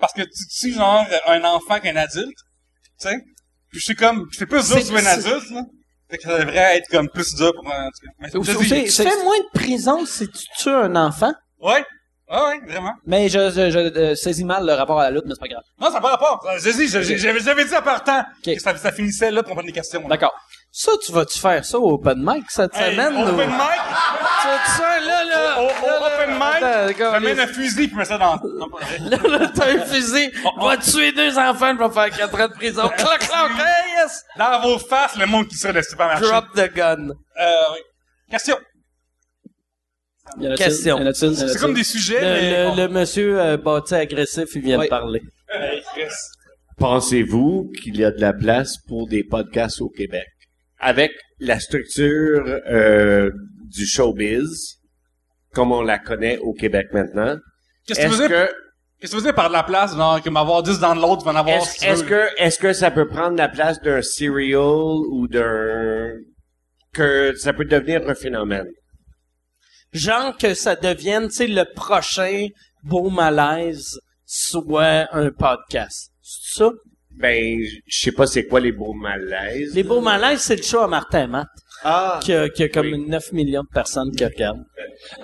parce 0.00 0.12
que 0.12 0.22
tu 0.22 0.46
tues, 0.58 0.72
genre, 0.72 1.06
un 1.28 1.44
enfant 1.44 1.78
qu'un 1.78 1.96
adulte, 1.96 2.36
tu 3.00 3.08
sais. 3.08 3.16
Puis 3.70 3.78
je 3.80 3.84
suis 3.84 3.94
comme, 3.96 4.26
je 4.32 4.38
fais 4.38 4.46
plus 4.46 4.66
dur 4.68 4.82
sur 4.82 4.96
un 4.96 5.00
c'est- 5.00 5.06
adulte, 5.28 5.50
là. 5.50 5.62
Fait 6.10 6.18
que 6.18 6.22
ça 6.24 6.38
devrait 6.38 6.76
être 6.78 6.88
comme 6.88 7.08
plus 7.08 7.34
dur 7.34 7.52
pour 7.54 7.68
un, 7.72 7.88
Tu 8.30 8.44
fais 8.44 9.22
moins 9.24 9.38
de 9.38 9.50
prison 9.54 10.04
si 10.06 10.28
tu 10.28 10.44
tues 10.58 10.68
un 10.70 10.94
enfant? 10.96 11.32
ouais. 11.60 11.84
Ah 12.28 12.48
ouais, 12.48 12.60
vraiment. 12.66 12.92
Mais 13.06 13.28
je, 13.28 13.50
je, 13.50 13.70
je, 13.70 13.78
euh, 13.78 14.14
saisis 14.16 14.44
mal 14.44 14.66
le 14.66 14.72
rapport 14.72 14.98
à 15.00 15.04
la 15.04 15.10
lutte, 15.12 15.24
mais 15.26 15.34
c'est 15.34 15.40
pas 15.40 15.46
grave. 15.48 15.62
Non, 15.80 15.86
ça 15.88 15.94
n'a 15.94 16.00
pas 16.00 16.08
rapport. 16.10 16.44
Je 16.58 16.70
dis, 16.70 16.88
je- 16.88 17.00
je- 17.02 17.16
j'avais, 17.16 17.38
j'avais 17.40 17.64
dit 17.64 17.74
à 17.74 17.82
partant 17.82 18.24
que 18.44 18.58
ça, 18.58 18.76
ça 18.76 18.90
finissait 18.90 19.30
là 19.30 19.42
pour 19.44 19.52
prendre 19.52 19.66
des 19.66 19.72
questions. 19.72 20.02
là. 20.02 20.08
D'accord. 20.08 20.34
Ça, 20.72 20.92
tu 21.04 21.12
vas-tu 21.12 21.38
faire 21.38 21.64
ça 21.64 21.78
au 21.78 21.92
open 21.94 22.18
mic 22.18 22.44
cette 22.50 22.76
Hey, 22.76 22.92
semaine? 22.96 23.16
open 23.16 23.46
mic, 23.48 23.80
Tu 24.42 24.48
vas-tu 24.48 24.70
faire 24.72 25.00
là, 25.06 25.24
là? 25.24 25.60
au, 25.60 25.64
au 25.64 25.68
là, 25.68 26.00
là, 26.00 26.06
open 26.06 26.34
mic, 26.34 26.96
je 26.98 27.18
mets 27.34 27.40
un 27.40 27.46
fusil 27.46 27.88
puis 27.88 27.96
mets 27.96 28.04
ça 28.04 28.18
dans, 28.18 28.36
non, 28.58 28.68
pas 28.70 28.78
vrai. 28.84 28.98
Là, 28.98 29.38
là, 29.38 29.46
t'as 29.54 29.70
un 29.72 29.84
fusil. 29.86 30.32
Va 30.60 30.76
tuer 30.78 31.12
deux 31.12 31.38
enfants, 31.38 31.74
vais 31.76 31.90
faire 31.90 32.10
quatre 32.10 32.40
ans 32.40 32.48
de 32.48 32.52
prison. 32.54 32.88
Clac, 32.88 33.20
clac, 33.20 33.50
hey, 33.52 34.02
yes! 34.02 34.24
Dans 34.36 34.60
vos 34.62 34.78
faces, 34.78 35.16
le 35.16 35.26
monde 35.26 35.46
qui 35.46 35.56
sort 35.56 35.72
le 35.72 35.82
supermarché. 35.82 36.24
Drop 36.24 36.46
the 36.54 36.74
gun. 36.74 37.08
Euh, 37.40 37.52
oui. 37.72 37.78
Question. 38.30 38.58
Question. 40.56 40.98
C'est 41.14 41.58
comme 41.58 41.74
des 41.74 41.84
sujets, 41.84 42.20
mais... 42.20 42.74
Le, 42.74 42.76
le, 42.76 42.82
le 42.82 42.88
monsieur 42.88 43.40
euh, 43.40 43.56
bâti 43.56 43.94
agressif, 43.94 44.44
il 44.54 44.62
vient 44.62 44.78
Oui. 44.78 44.86
de 44.86 44.90
parler. 44.90 45.22
Pensez-vous 46.78 47.70
qu'il 47.82 47.96
y 47.96 48.04
a 48.04 48.10
de 48.10 48.20
la 48.20 48.32
place 48.32 48.76
pour 48.86 49.08
des 49.08 49.24
podcasts 49.24 49.80
au 49.80 49.88
Québec? 49.88 50.26
Avec 50.78 51.12
la 51.40 51.58
structure 51.58 52.44
euh, 52.70 53.30
du 53.74 53.86
showbiz, 53.86 54.76
comme 55.54 55.72
on 55.72 55.80
la 55.82 55.98
connaît 55.98 56.38
au 56.38 56.52
Québec 56.52 56.88
maintenant, 56.92 57.36
Qu'est-ce 57.86 58.00
que 58.00 58.04
tu 58.06 58.12
est-ce 58.12 58.22
veux 58.22 58.28
dire? 58.28 58.36
que, 58.48 58.52
Qu'est-ce 59.00 59.12
que 59.12 59.16
veux 59.18 59.22
dire 59.22 59.34
par 59.34 59.48
de 59.48 59.52
la 59.54 59.62
place, 59.62 59.94
genre, 59.96 60.22
comme 60.22 60.36
avoir 60.36 60.62
10 60.62 60.78
dans 60.80 60.94
l'autre, 60.94 61.18
tu 61.18 61.24
vas 61.24 61.32
en 61.32 61.36
avoir 61.36 61.56
est-ce, 61.56 62.02
veux? 62.02 62.08
que, 62.08 62.28
est-ce 62.42 62.58
que 62.58 62.72
ça 62.74 62.90
peut 62.90 63.06
prendre 63.06 63.36
la 63.38 63.48
place 63.48 63.80
d'un 63.80 64.02
serial 64.02 64.60
ou 65.10 65.28
d'un, 65.28 66.12
que 66.92 67.34
ça 67.36 67.52
peut 67.54 67.64
devenir 67.64 68.06
un 68.08 68.14
phénomène? 68.14 68.66
Genre 69.92 70.36
que 70.36 70.54
ça 70.54 70.76
devienne, 70.76 71.28
tu 71.28 71.34
sais, 71.36 71.46
le 71.46 71.64
prochain 71.74 72.46
beau 72.82 73.08
malaise 73.10 73.98
soit 74.24 75.06
un 75.12 75.30
podcast. 75.30 76.10
C'est 76.22 76.58
ça? 76.64 76.70
Ben, 77.12 77.58
je 77.86 77.98
sais 78.00 78.12
pas 78.12 78.26
c'est 78.26 78.46
quoi 78.46 78.60
les 78.60 78.72
beaux 78.72 78.92
malaises. 78.92 79.74
Les 79.74 79.82
beaux 79.84 80.00
malaises, 80.02 80.40
c'est 80.40 80.56
le 80.56 80.62
show 80.62 80.80
à 80.80 80.86
Martin 80.88 81.24
et 81.24 81.26
Matt, 81.26 81.48
Ah! 81.82 82.20
qui 82.22 82.32
a, 82.34 82.48
qui 82.50 82.64
a 82.64 82.68
comme 82.68 82.86
Oui. 82.92 83.06
9 83.08 83.32
millions 83.32 83.62
de 83.62 83.72
personnes 83.72 84.10
qui 84.14 84.24
regardent. 84.24 84.64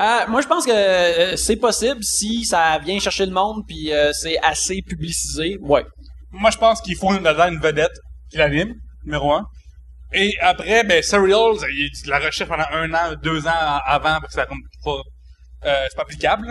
Euh, 0.01 0.21
moi, 0.29 0.41
je 0.41 0.47
pense 0.47 0.65
que 0.65 0.71
euh, 0.73 1.37
c'est 1.37 1.57
possible 1.57 2.03
si 2.03 2.45
ça 2.45 2.79
vient 2.83 2.99
chercher 2.99 3.27
le 3.27 3.33
monde 3.33 3.65
puis 3.67 3.93
euh, 3.93 4.11
c'est 4.15 4.39
assez 4.39 4.81
publicisé. 4.81 5.59
Ouais. 5.61 5.85
Moi, 6.31 6.51
je 6.51 6.57
pense 6.59 6.81
qu'il 6.81 6.97
faut 6.97 7.13
là-dedans 7.13 7.49
une 7.53 7.61
vedette 7.61 7.93
qui 8.31 8.39
l'anime, 8.39 8.75
numéro 9.05 9.33
un. 9.33 9.45
Et 10.15 10.35
après, 10.41 10.85
ben, 10.85 11.03
Serials, 11.03 11.57
il 11.71 11.79
y 11.79 11.83
a 11.83 11.87
eu 11.87 11.91
de 12.05 12.11
la 12.11 12.19
recherche 12.19 12.49
pendant 12.49 12.67
un 12.71 12.93
an, 12.95 13.15
deux 13.23 13.47
ans 13.47 13.81
avant, 13.87 14.21
parce 14.21 14.35
que 14.35 14.41
c'est 14.41 14.47
comme 14.49 14.61
pas, 14.85 15.01
euh, 15.69 15.85
c'est 15.89 15.97
pas 15.97 16.03
applicable. 16.03 16.47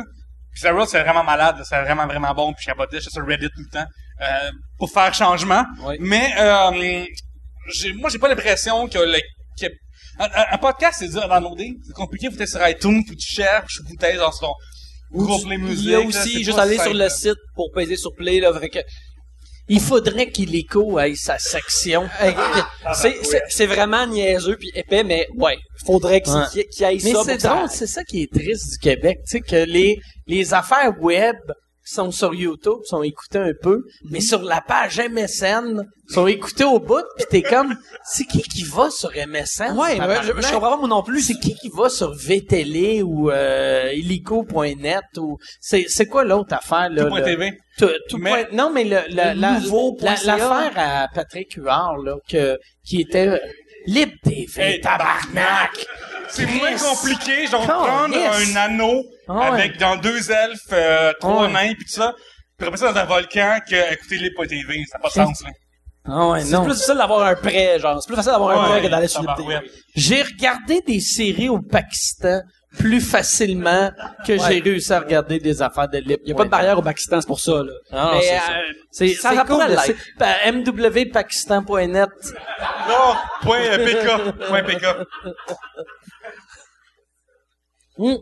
Puis 0.52 0.62
Serials, 0.62 0.88
c'est 0.88 1.02
vraiment 1.02 1.24
malade, 1.24 1.62
c'est 1.64 1.82
vraiment, 1.82 2.08
vraiment 2.08 2.34
bon, 2.34 2.54
puis 2.54 2.64
je 2.64 2.72
capotais, 2.72 3.00
j'étais 3.00 3.12
sur 3.12 3.26
Reddit 3.26 3.48
tout 3.56 3.62
le 3.62 3.70
temps, 3.72 3.86
euh, 4.22 4.52
pour 4.78 4.90
faire 4.92 5.14
changement. 5.14 5.64
Oui. 5.84 5.96
Mais, 6.00 6.34
euh, 6.38 7.06
j'ai, 7.74 7.94
moi, 7.94 8.10
j'ai 8.10 8.20
pas 8.20 8.28
l'impression 8.28 8.88
que 8.88 8.98
le, 9.00 9.20
que, 9.60 9.68
un, 10.20 10.28
un- 10.54 10.58
podcast, 10.58 10.98
c'est 11.00 11.10
dur 11.10 11.24
à 11.24 11.40
downloader. 11.40 11.74
C'est 11.86 11.94
compliqué, 11.94 12.30
faut 12.30 12.40
être 12.42 12.50
sur 12.50 12.68
iTunes, 12.68 13.04
puis 13.06 13.16
tu 13.16 13.34
cherches, 13.34 13.80
faut 13.88 14.06
être 14.06 14.18
dans 14.18 14.32
ton 14.32 14.54
groupe 15.14 15.50
les 15.50 15.58
musiques. 15.58 15.86
Il 15.86 15.92
y 15.92 15.96
a 15.96 16.00
aussi 16.00 16.44
juste 16.44 16.58
aller 16.58 16.78
sur 16.78 16.94
le 16.94 17.10
site 17.10 17.38
pour 17.56 17.72
peser 17.74 17.96
sur 17.96 18.14
play 18.16 18.40
là, 18.40 18.52
que 18.52 18.80
Il 19.74 19.80
faudrait 19.80 20.28
qu'Illico 20.30 21.00
ait 21.00 21.16
sa 21.16 21.38
section. 21.40 22.10
c'est 22.94 23.24
c'est- 23.24 23.44
c'est 23.50 23.66
vraiment 23.66 24.06
niaiseux 24.06 24.58
puis 24.58 24.70
épais 24.76 25.04
mais 25.04 25.28
ouais, 25.38 25.58
faudrait 25.86 26.22
qu'il 26.22 26.34
Ouais. 26.34 26.42
ait 26.62 27.00
Mais 27.04 27.14
ça 27.14 27.24
c'est 27.26 27.36
que 27.38 27.42
ça- 27.42 27.50
drôle, 27.56 27.70
c'est 27.70 27.88
ça 27.88 28.04
qui 28.04 28.24
est 28.24 28.32
triste 28.34 28.72
du 28.74 28.78
Québec, 28.80 29.20
tu 29.26 29.32
sais, 29.38 29.40
que 29.42 29.56
les, 29.66 29.98
les 30.28 30.54
affaires 30.54 30.94
web 31.00 31.36
sont 31.84 32.12
sur 32.12 32.34
YouTube, 32.34 32.80
sont 32.86 33.02
écoutées 33.02 33.40
un 33.40 33.54
peu, 33.60 33.82
mais 34.12 34.22
sur 34.22 34.44
la 34.44 34.62
page 34.62 35.00
MSN, 35.00 35.84
sont 36.08 36.28
écoutées 36.28 36.64
au 36.64 36.80
bout, 36.80 37.04
pis 37.18 37.26
t'es 37.30 37.42
comme, 37.42 37.76
c'est 38.06 38.24
qui 38.26 38.42
qui 38.44 38.64
va 38.64 38.90
sur 38.92 39.10
MSN? 39.12 39.76
Ouais, 39.78 39.98
je, 40.22 40.28
je 40.28 40.52
comprends 40.54 40.72
pas 40.72 40.78
moi 40.78 40.88
non 40.88 41.02
plus. 41.04 41.22
C'est 41.22 41.34
qui 41.40 41.56
qui 41.56 41.70
va 41.70 41.90
sur 41.90 42.14
VTélé 42.14 43.02
ou 43.02 43.32
euh, 43.32 43.92
illico.net 43.94 45.04
ou 45.18 45.38
c'est 45.60 45.86
c'est 45.88 46.06
quoi 46.06 46.24
l'autre 46.24 46.54
affaire 46.54 46.90
là. 46.90 47.06
Tout- 47.86 47.92
tout 48.10 48.18
Mais- 48.18 48.30
point- 48.30 48.46
non 48.54 48.72
mais 48.72 48.84
le, 48.84 49.02
Le 49.10 49.16
la- 49.16 49.34
la- 49.34 49.60
l'affaire 50.26 50.72
à 50.76 51.08
Patrick 51.14 51.54
Huard 51.56 51.98
là 51.98 52.16
que 52.30 52.58
qui 52.86 53.02
était 53.02 53.28
euh, 53.28 53.38
Libre 53.88 54.14
TV 54.24 54.62
Hey, 54.62 54.82
tabarnak 54.82 55.72
C'est 56.30 56.46
moins 56.46 56.76
compliqué, 56.78 57.48
genre 57.48 57.66
Calisse. 57.66 57.68
prendre 57.68 58.16
un 58.16 58.56
anneau 58.56 59.04
Ah 59.28 59.34
ouais. 59.34 59.46
avec 59.62 59.78
dans 59.80 59.96
deux 59.98 60.32
elfes, 60.32 60.60
euh, 60.72 61.12
trois 61.20 61.44
ouais. 61.48 61.52
nains 61.54 61.74
pis 61.74 61.86
tout 61.86 61.92
ça, 61.92 62.14
puis 62.58 62.68
remettre 62.68 62.84
ça 62.86 62.94
dans 62.94 63.00
un 63.00 63.06
volcan 63.06 63.58
que 63.68 63.94
écouter 63.94 64.18
Libre.tv, 64.18 64.84
ça 64.90 64.98
n'a 64.98 65.02
pas 65.02 65.10
de 65.10 65.14
sens, 65.14 65.44
là. 65.44 65.50
ah 66.06 66.28
ouais 66.30 66.42
C'est 66.42 66.52
non 66.52 66.64
plus 66.64 66.74
difficile 66.74 66.96
d'avoir 66.98 67.26
un 67.26 67.36
prêt, 67.36 67.80
genre. 67.80 68.02
C'est 68.02 68.08
plus 68.08 68.16
facile 68.16 68.32
d'avoir 68.34 68.52
un 68.64 68.70
prêt 68.70 68.82
que 68.84 68.88
d'aller 68.88 69.08
sur 69.08 69.24
le. 69.24 69.28
J'ai 69.96 70.22
regardé 70.22 70.82
des 70.88 71.00
séries 71.00 71.50
au 71.50 71.60
Pakistan 71.60 72.42
plus 72.78 73.02
facilement 73.02 73.92
que 74.26 74.34
Ouais. 74.34 74.40
j'ai 74.48 74.60
réussi 74.62 74.94
à 74.94 75.00
regarder 75.02 75.40
des 75.40 75.62
affaires 75.62 75.90
de 75.90 75.98
libre. 75.98 76.22
Il 76.24 76.30
y 76.30 76.32
a 76.32 76.36
pas 76.36 76.46
de 76.46 76.50
barrière 76.50 76.78
au 76.80 76.82
Pakistan, 76.82 77.20
c'est 77.20 77.28
pour 77.28 77.40
ça, 77.40 77.62
là. 77.64 78.12
Mais 78.14 78.22
c'est 78.22 78.38
ça. 78.38 78.52
euh, 78.52 78.62
C'est 78.92 79.08
ça, 79.10 79.30
c'est 79.32 79.36
ça 79.36 79.46
cool. 79.46 79.64
mwpakistan.net. 80.54 82.10
Non, 82.88 83.16
point 83.42 83.60
PK, 83.78 84.46
point 84.48 84.64
PK. 84.64 84.86
Hmm. 87.98 88.16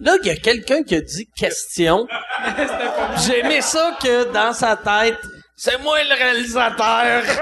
Là, 0.00 0.16
il 0.22 0.26
y 0.26 0.30
a 0.30 0.36
quelqu'un 0.36 0.82
qui 0.82 0.94
a 0.94 1.00
dit 1.00 1.28
question. 1.36 2.06
J'ai 3.26 3.40
aimé 3.40 3.60
ça 3.62 3.96
que 4.02 4.32
dans 4.32 4.52
sa 4.52 4.76
tête, 4.76 5.18
c'est 5.56 5.78
moi 5.82 5.98
le 6.04 6.14
réalisateur. 6.14 7.22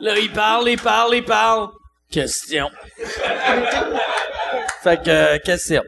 Là, 0.00 0.18
il 0.18 0.30
parle, 0.32 0.68
il 0.68 0.78
parle, 0.80 1.14
il 1.16 1.24
parle. 1.24 1.68
Question. 2.10 2.68
fait 4.82 5.02
que, 5.02 5.10
euh, 5.10 5.38
question. 5.38 5.82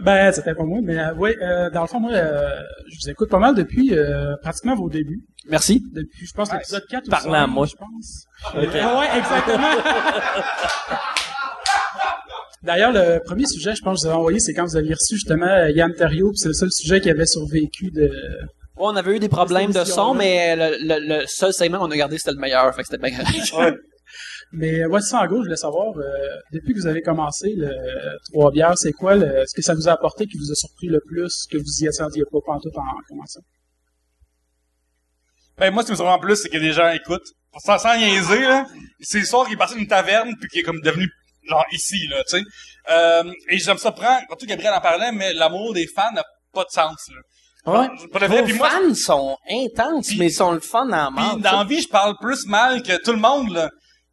Ben, 0.00 0.32
c'était 0.32 0.54
pas 0.54 0.64
moi, 0.64 0.80
mais 0.82 0.98
euh, 0.98 1.14
ouais, 1.14 1.36
euh, 1.40 1.70
dans 1.70 1.82
le 1.82 1.86
fond, 1.86 2.00
moi, 2.00 2.12
euh, 2.12 2.48
je 2.88 2.96
vous 3.00 3.10
écoute 3.10 3.28
pas 3.30 3.38
mal 3.38 3.54
depuis 3.54 3.96
euh, 3.96 4.34
pratiquement 4.42 4.74
vos 4.74 4.88
débuts. 4.90 5.20
Merci. 5.48 5.80
Depuis, 5.92 6.26
je 6.26 6.32
pense, 6.32 6.52
l'épisode 6.52 6.84
4 6.88 7.06
ou 7.06 7.10
Parlant 7.10 7.32
5, 7.32 7.38
à 7.38 7.46
moi. 7.46 7.66
je 7.66 7.76
pense. 7.76 8.24
Ah 8.52 8.58
ouais, 8.58 9.18
exactement. 9.18 9.68
D'ailleurs, 12.64 12.92
le 12.92 13.18
premier 13.24 13.46
sujet, 13.46 13.74
je 13.76 13.82
pense, 13.82 13.98
que 13.98 14.02
je 14.02 14.06
vous 14.06 14.10
avais 14.12 14.18
envoyé, 14.18 14.38
c'est 14.40 14.54
quand 14.54 14.64
vous 14.64 14.76
aviez 14.76 14.94
reçu 14.94 15.14
justement 15.14 15.66
Yann 15.68 15.92
Terriot, 15.94 16.30
puis 16.30 16.38
c'est 16.38 16.48
le 16.48 16.54
seul 16.54 16.70
sujet 16.72 17.00
qui 17.00 17.10
avait 17.10 17.26
survécu 17.26 17.90
de... 17.90 18.02
Ouais, 18.08 18.88
on 18.88 18.96
avait 18.96 19.16
eu 19.16 19.18
des 19.20 19.28
problèmes 19.28 19.72
de 19.72 19.84
son, 19.84 20.14
mais 20.14 20.56
le, 20.56 20.76
le, 20.80 21.18
le 21.20 21.26
seul 21.26 21.52
segment 21.52 21.78
qu'on 21.78 21.90
a 21.90 21.96
gardé, 21.96 22.18
c'était 22.18 22.32
le 22.32 22.38
meilleur. 22.38 22.74
Fait 22.74 22.82
que 22.82 22.88
c'était 22.88 23.10
bien. 23.10 23.18
Mais 24.52 24.84
ouais, 24.84 25.00
c'est 25.00 25.10
ça, 25.10 25.22
en 25.22 25.26
gros, 25.26 25.38
je 25.38 25.44
voulais 25.44 25.56
savoir, 25.56 25.96
euh, 25.96 26.02
depuis 26.52 26.74
que 26.74 26.78
vous 26.80 26.86
avez 26.86 27.00
commencé 27.00 27.54
le 27.56 27.70
Trois 28.30 28.50
Bières, 28.50 28.76
c'est 28.76 28.92
quoi 28.92 29.14
le, 29.14 29.44
ce 29.46 29.54
que 29.54 29.62
ça 29.62 29.74
vous 29.74 29.88
a 29.88 29.92
apporté 29.92 30.26
qui 30.26 30.36
vous 30.36 30.52
a 30.52 30.54
surpris 30.54 30.88
le 30.88 31.00
plus, 31.00 31.46
que 31.50 31.56
vous 31.56 31.84
y 31.84 31.88
attendiez 31.88 32.22
pas 32.30 32.38
pantoute 32.44 32.76
en 32.76 32.82
commençant? 33.08 33.40
Ben, 35.56 35.72
moi, 35.72 35.82
ce 35.82 35.86
qui 35.86 35.92
me 35.92 35.96
surprend 35.96 36.18
plus, 36.18 36.36
c'est 36.36 36.48
que 36.50 36.58
les 36.58 36.72
gens 36.72 36.90
écoutent. 36.90 37.30
Sans, 37.58 37.78
sans 37.78 37.96
niaiser, 37.96 38.40
là. 38.40 38.66
C'est 39.00 39.20
le 39.20 39.26
soir 39.26 39.44
qu'il 39.44 39.54
est 39.54 39.58
passé 39.58 39.74
d'une 39.74 39.86
taverne, 39.86 40.34
puis 40.38 40.48
qu'il 40.48 40.60
est 40.60 40.64
comme 40.64 40.80
devenu, 40.80 41.08
genre, 41.48 41.64
ici, 41.72 42.06
là, 42.08 42.22
tu 42.24 42.38
sais. 42.38 42.42
Euh, 42.90 43.32
et 43.48 43.58
ça 43.58 43.72
me 43.74 43.78
surprend, 43.78 44.18
surtout 44.28 44.46
Gabriel 44.46 44.74
en 44.74 44.80
parlait, 44.80 45.12
mais 45.12 45.32
l'amour 45.32 45.72
des 45.72 45.86
fans 45.86 46.12
n'a 46.12 46.24
pas 46.52 46.64
de 46.64 46.70
sens, 46.70 47.08
là. 47.08 47.20
Ouais. 47.64 47.88
Moi, 48.12 48.68
fans 48.68 48.94
sont 48.94 49.36
intenses, 49.48 50.16
mais 50.18 50.26
ils 50.26 50.32
sont 50.32 50.50
le 50.50 50.60
fun 50.60 50.90
en 50.90 51.14
Puis 51.14 51.24
mort. 51.24 51.38
dans 51.38 51.58
la 51.58 51.64
vie, 51.64 51.80
je 51.80 51.88
parle 51.88 52.16
plus 52.20 52.44
mal 52.46 52.82
que 52.82 53.00
tout 53.02 53.12
le 53.12 53.20
monde, 53.20 53.50
là. 53.50 53.70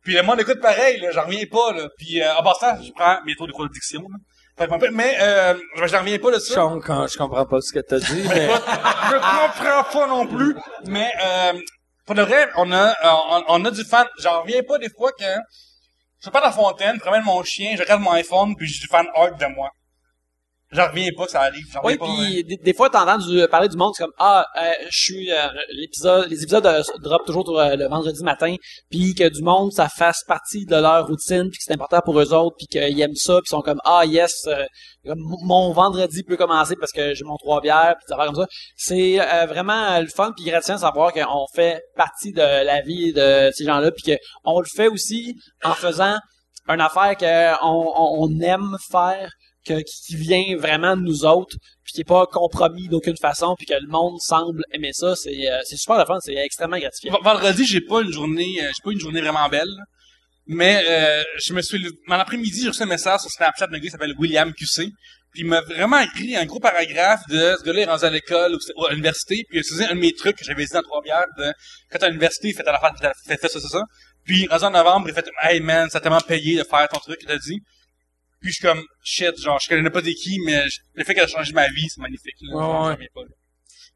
Puis 0.10 0.18
le 0.18 0.24
monde 0.24 0.40
écoute 0.42 0.60
pareil, 0.60 1.00
là, 1.02 1.12
j'en 1.12 1.26
reviens 1.26 1.46
pas, 1.46 1.72
là. 1.72 1.88
Puis 2.00 2.20
euh, 2.20 2.34
en 2.36 2.42
passant, 2.42 2.82
je 2.82 2.92
prends 2.94 3.20
bientôt 3.24 3.46
des 3.46 3.54
cours 3.54 3.68
de 3.68 3.72
diction, 3.74 4.02
là. 4.02 4.18
Mais- 4.92 5.16
euh, 5.22 5.54
j'en 5.86 6.00
reviens 6.00 6.18
pas 6.18 6.32
de 6.32 6.40
ça. 6.40 6.56
Je, 7.08 7.14
je 7.14 7.18
comprends 7.20 7.46
pas 7.46 7.62
ce 7.62 7.72
que 7.72 7.78
t'as 7.80 8.00
dit, 8.00 8.24
mais... 8.28 8.48
je 8.48 9.14
comprends 9.20 9.84
pas 10.00 10.08
non 10.08 10.26
plus. 10.26 10.56
Mais 10.88 11.12
euh, 11.24 11.54
pour 12.08 12.16
de 12.16 12.24
vrai, 12.24 12.50
on 12.56 12.72
a, 12.72 12.96
on, 13.04 13.44
on 13.50 13.66
a 13.66 13.70
du 13.70 13.84
fan. 13.84 14.08
J'en 14.20 14.42
reviens 14.42 14.64
pas 14.64 14.80
des 14.80 14.90
fois 14.90 15.12
que 15.12 15.26
je 16.26 16.30
pars 16.32 16.42
à 16.44 16.48
la 16.48 16.52
fontaine, 16.54 16.96
je 16.96 17.02
promène 17.02 17.22
mon 17.24 17.44
chien, 17.44 17.76
je 17.78 17.82
regarde 17.84 18.02
mon 18.02 18.14
iPhone, 18.14 18.56
puis 18.56 18.66
j'ai 18.68 18.80
du 18.80 18.88
fan 18.88 19.06
art 19.16 19.36
de 19.38 19.46
moi. 19.56 19.70
J'en 20.72 20.88
reviens 20.88 21.10
pas 21.18 21.26
que 21.26 21.32
ça 21.32 21.42
arrive. 21.42 21.66
Oui, 21.84 21.98
puis 21.98 22.44
des, 22.44 22.58
des 22.58 22.74
fois, 22.76 22.92
t'entends 22.92 23.18
du, 23.18 23.48
parler 23.48 23.70
du 23.70 23.76
monde, 23.76 23.92
c'est 23.96 24.04
comme 24.04 24.14
ah, 24.20 24.46
euh, 24.62 24.72
je 24.92 25.04
suis 25.04 25.32
euh, 25.32 25.48
l'épisode, 25.72 26.30
les 26.30 26.44
épisodes 26.44 26.66
euh, 26.68 26.84
drop 27.02 27.26
toujours 27.26 27.60
euh, 27.60 27.76
le 27.76 27.88
vendredi 27.88 28.24
matin, 28.24 28.56
puis 28.92 29.16
que 29.16 29.28
du 29.28 29.42
monde 29.42 29.72
ça 29.72 29.90
fasse 29.90 30.24
partie 30.28 30.66
de 30.68 30.76
leur 30.76 31.08
routine, 31.08 31.50
puis 31.50 31.58
que 31.58 31.64
c'est 31.64 31.74
important 31.74 32.02
pour 32.06 32.20
eux 32.20 32.34
autres, 32.36 32.56
puis 32.56 32.68
qu'ils 32.68 33.02
aiment 33.02 33.16
ça, 33.16 33.38
puis 33.38 33.48
ils 33.48 33.50
sont 33.50 33.62
comme 33.62 33.82
ah 33.84 34.06
yes, 34.06 34.46
euh, 34.46 34.64
mon 35.16 35.72
vendredi 35.74 36.22
peut 36.22 36.38
commencer 36.38 36.76
parce 36.76 36.92
que 36.92 37.16
j'ai 37.16 37.24
mon 37.24 37.38
trois 37.38 37.62
bières, 37.62 37.96
puis 37.98 38.06
des 38.08 38.14
affaires 38.14 38.28
comme 38.28 38.44
ça. 38.44 38.48
C'est 38.76 39.20
euh, 39.20 39.48
vraiment 39.48 40.00
le 40.00 40.08
fun, 40.08 40.34
puis 40.36 40.46
gratifiant 40.46 40.76
de 40.76 40.82
savoir 40.82 41.14
qu'on 41.14 41.48
fait 41.56 41.82
partie 41.96 42.32
de 42.32 42.42
la 42.42 42.82
vie 42.82 43.12
de 43.12 43.50
ces 43.56 43.66
gens-là, 43.66 43.90
puis 43.90 44.16
qu'on 44.16 44.60
le 44.60 44.68
fait 44.72 44.88
aussi 44.88 45.36
en 45.64 45.74
faisant 45.74 46.16
une 46.68 46.82
affaire 46.82 47.18
qu'on 47.18 47.68
on, 47.68 48.30
on 48.30 48.40
aime 48.42 48.76
faire 48.92 49.32
qui 49.74 50.16
vient 50.16 50.56
vraiment 50.58 50.96
de 50.96 51.02
nous 51.02 51.26
autres, 51.26 51.56
puis 51.84 51.94
qui 51.94 52.02
est 52.02 52.08
pas 52.08 52.26
compromis 52.26 52.88
d'aucune 52.88 53.18
façon, 53.18 53.56
puis 53.58 53.66
que 53.66 53.74
le 53.74 53.88
monde 53.88 54.20
semble 54.20 54.64
aimer 54.72 54.92
ça, 54.94 55.16
c'est 55.16 55.50
euh, 55.50 55.60
super 55.64 55.98
le 55.98 56.06
fun, 56.06 56.18
c'est 56.22 56.36
extrêmement 56.36 56.78
gratifiant. 56.78 57.18
Vendredi, 57.24 57.66
j'ai 57.66 57.82
pas 57.82 58.02
une 58.02 58.12
journée, 58.12 58.58
euh, 58.62 58.68
j'ai 58.68 58.84
pas 58.84 58.92
une 58.92 59.00
journée 59.00 59.22
vraiment 59.22 59.48
belle. 59.50 59.74
Mais 60.52 60.84
euh, 60.90 61.24
je 61.46 61.54
me 61.54 61.62
suis, 61.62 61.80
dans 62.08 62.18
l'après-midi, 62.18 62.62
j'ai 62.64 62.70
reçu 62.70 62.82
un 62.82 62.88
message 62.88 63.20
sur 63.20 63.30
Snapchat 63.30 63.68
d'un 63.68 63.78
gars 63.78 63.82
qui 63.82 63.90
s'appelle 63.92 64.16
William 64.18 64.52
QC. 64.52 64.90
Puis 65.32 65.42
il 65.42 65.46
m'a 65.46 65.62
vraiment 65.62 66.00
écrit 66.00 66.36
un 66.36 66.46
gros 66.46 66.60
paragraphe 66.60 67.22
de 67.30 67.56
ce 67.60 67.64
gars-là 67.64 67.82
est 67.82 67.86
rendu 67.86 68.04
à 68.04 68.10
l'école 68.10 68.58
ou 68.76 68.86
à 68.86 68.90
l'université. 68.90 69.46
Puis 69.48 69.54
il 69.54 69.58
a 69.58 69.62
utilisé 69.62 69.86
un 69.86 69.94
de 69.94 70.00
mes 70.00 70.14
trucs 70.14 70.38
que 70.38 70.44
j'avais 70.44 70.66
dit 70.66 70.74
dans 70.74 70.82
trois 70.82 71.04
bières 71.04 71.28
de 71.38 71.54
quand 71.92 72.00
t'es 72.00 72.06
à 72.06 72.08
l'université, 72.08 72.52
fais 72.54 72.64
ta 72.64 72.74
affaire, 72.74 72.94
fais, 73.00 73.12
fais, 73.28 73.38
fais 73.38 73.48
ça, 73.48 73.60
ça, 73.60 73.68
ça. 73.68 73.84
Puis 74.26 74.48
rendu 74.48 74.64
en 74.64 74.72
novembre, 74.72 75.08
il 75.10 75.14
fait 75.14 75.30
Hey 75.44 75.60
man, 75.60 75.88
ça 75.92 76.00
a 76.00 76.02
tellement 76.02 76.20
payé 76.20 76.58
de 76.58 76.64
faire 76.64 76.88
ton 76.90 76.98
truc 76.98 77.20
que 77.20 77.28
t'as 77.28 77.38
dit. 77.38 77.60
Puis 78.42 78.52
je 78.52 78.56
suis 78.56 78.64
comme 78.68 78.84
shit, 79.04 79.38
genre 79.42 79.60
je 79.62 79.68
connais 79.70 79.90
pas 79.90 80.02
des 80.02 80.14
qui, 80.14 80.40
mais 80.46 80.68
je- 80.70 80.80
le 80.96 81.04
fait 81.04 81.14
qu'elle 81.14 81.24
a 81.26 81.28
changé 81.28 81.52
ma 81.54 81.68
vie, 81.70 81.88
c'est 81.90 82.02
magnifique. 82.02 82.36
Là, 82.42 82.56
Ouais, 82.90 83.10
pas, 83.14 83.22
là. 83.22 83.28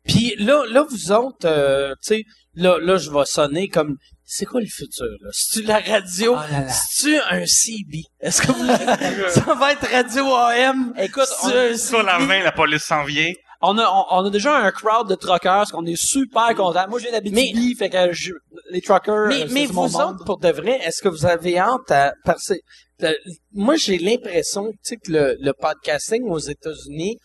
Puis 0.06 0.36
là, 0.38 0.66
là, 0.70 0.84
vous 0.90 1.12
autres, 1.14 1.46
euh, 1.48 1.92
tu 2.06 2.16
sais, 2.16 2.24
là, 2.56 2.78
là, 2.80 2.98
je 2.98 3.10
vais 3.10 3.24
sonner 3.26 3.70
comme... 3.70 3.96
C'est 4.26 4.46
quoi 4.46 4.60
le 4.62 4.68
futur, 4.68 5.06
là? 5.22 5.30
C'est-tu 5.32 5.66
la 5.66 5.80
radio? 5.80 6.36
C'est-tu 6.70 7.18
un 7.30 7.46
CB? 7.46 8.02
Est-ce 8.20 8.42
que 8.42 8.52
vous... 8.52 9.30
ça 9.30 9.54
va 9.54 9.72
être 9.74 9.88
Radio 9.90 10.34
AM? 10.36 10.94
Écoute, 10.98 11.28
un 11.44 11.78
Sur 11.78 12.04
la? 12.04 12.18
20, 12.20 12.44
la 12.44 12.52
police 12.52 12.84
s'en 12.84 13.04
vient. 13.06 13.32
On 13.66 13.78
a, 13.78 13.86
on, 13.90 14.06
on 14.18 14.26
a 14.26 14.30
déjà 14.30 14.58
un 14.58 14.72
crowd 14.72 15.08
de 15.10 15.16
truckers, 15.16 15.68
qu'on 15.72 15.86
est 15.86 15.96
super 15.96 16.54
contents. 16.56 16.88
Moi, 16.90 17.00
viens 17.00 17.12
d'Abitibi, 17.14 17.76
fait 17.76 17.90
que 17.90 18.12
je- 18.12 18.34
les 18.72 18.82
truckers, 18.82 19.28
Mais, 19.30 19.44
euh, 19.44 19.48
mais 19.52 19.66
vous 19.66 19.88
monde. 19.88 19.96
autres, 19.96 20.26
pour 20.26 20.38
de 20.38 20.50
vrai, 20.50 20.80
est-ce 20.86 21.02
que 21.02 21.08
vous 21.10 21.26
avez 21.26 21.58
hâte 21.58 21.90
à... 21.90 22.14
Parce 22.26 22.48
que, 22.50 23.06
euh, 23.06 23.14
moi, 23.54 23.76
j'ai 23.78 23.98
l'impression, 23.98 24.72
tu 24.72 24.78
sais, 24.84 24.98
que 24.98 25.12
le, 25.12 25.38
le 25.40 25.54
podcasting 25.54 26.24
aux 26.24 26.40
États-Unis, 26.40 27.18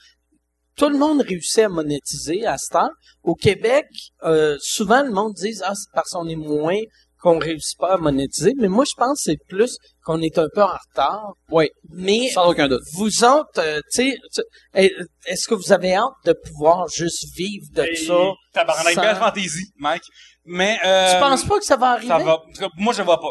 tout 0.77 0.89
le 0.89 0.97
monde 0.97 1.23
réussit 1.23 1.65
à 1.65 1.69
monétiser 1.69 2.47
à 2.47 2.57
cette 2.57 2.77
heure. 2.77 2.91
Au 3.25 3.35
Québec, 3.35 3.87
euh, 4.23 4.57
souvent, 4.61 5.03
le 5.03 5.11
monde 5.11 5.33
dit 5.35 5.59
«Ah, 5.65 5.75
c'est 5.75 5.91
parce 5.93 6.11
qu'on 6.11 6.29
est 6.29 6.37
moins 6.37 6.79
qu'on 7.21 7.41
réussit 7.41 7.77
pas 7.79 7.95
à 7.95 7.97
monétiser.» 7.97 8.55
Mais 8.59 8.69
moi, 8.69 8.85
je 8.85 8.95
pense 8.97 9.19
que 9.25 9.33
c'est 9.33 9.39
plus 9.49 9.77
qu'on 10.09 10.23
est 10.23 10.39
un 10.39 10.47
peu 10.55 10.63
en 10.63 10.75
retard. 10.91 11.33
Oui, 11.51 11.69
Mais 11.91 12.31
sans 12.31 12.49
aucun 12.49 12.67
doute. 12.67 12.81
vous 12.95 13.25
autres, 13.25 13.59
euh, 13.59 13.81
tu 13.95 14.11
sais, 14.11 14.17
est- 14.75 14.95
est-ce 15.27 15.47
que 15.47 15.55
vous 15.55 15.71
avez 15.73 15.95
hâte 15.95 16.15
de 16.25 16.33
pouvoir 16.33 16.87
juste 16.89 17.27
vivre 17.37 17.67
de 17.75 17.83
Et 17.83 17.95
ça? 17.97 18.15
Tabarnak, 18.55 18.95
sans- 18.95 19.03
belle 19.03 19.17
fantaisie, 19.17 19.71
Mike. 19.77 20.03
Mais 20.47 20.79
euh, 20.85 21.13
Tu 21.15 21.21
penses 21.21 21.45
pas 21.45 21.59
que 21.59 21.65
ça 21.65 21.77
va 21.77 21.91
arriver? 21.93 22.09
ça 22.09 22.19
va. 22.19 22.39
Moi, 22.79 22.93
je 22.95 22.99
le 23.01 23.05
vois 23.05 23.21
pas. 23.21 23.29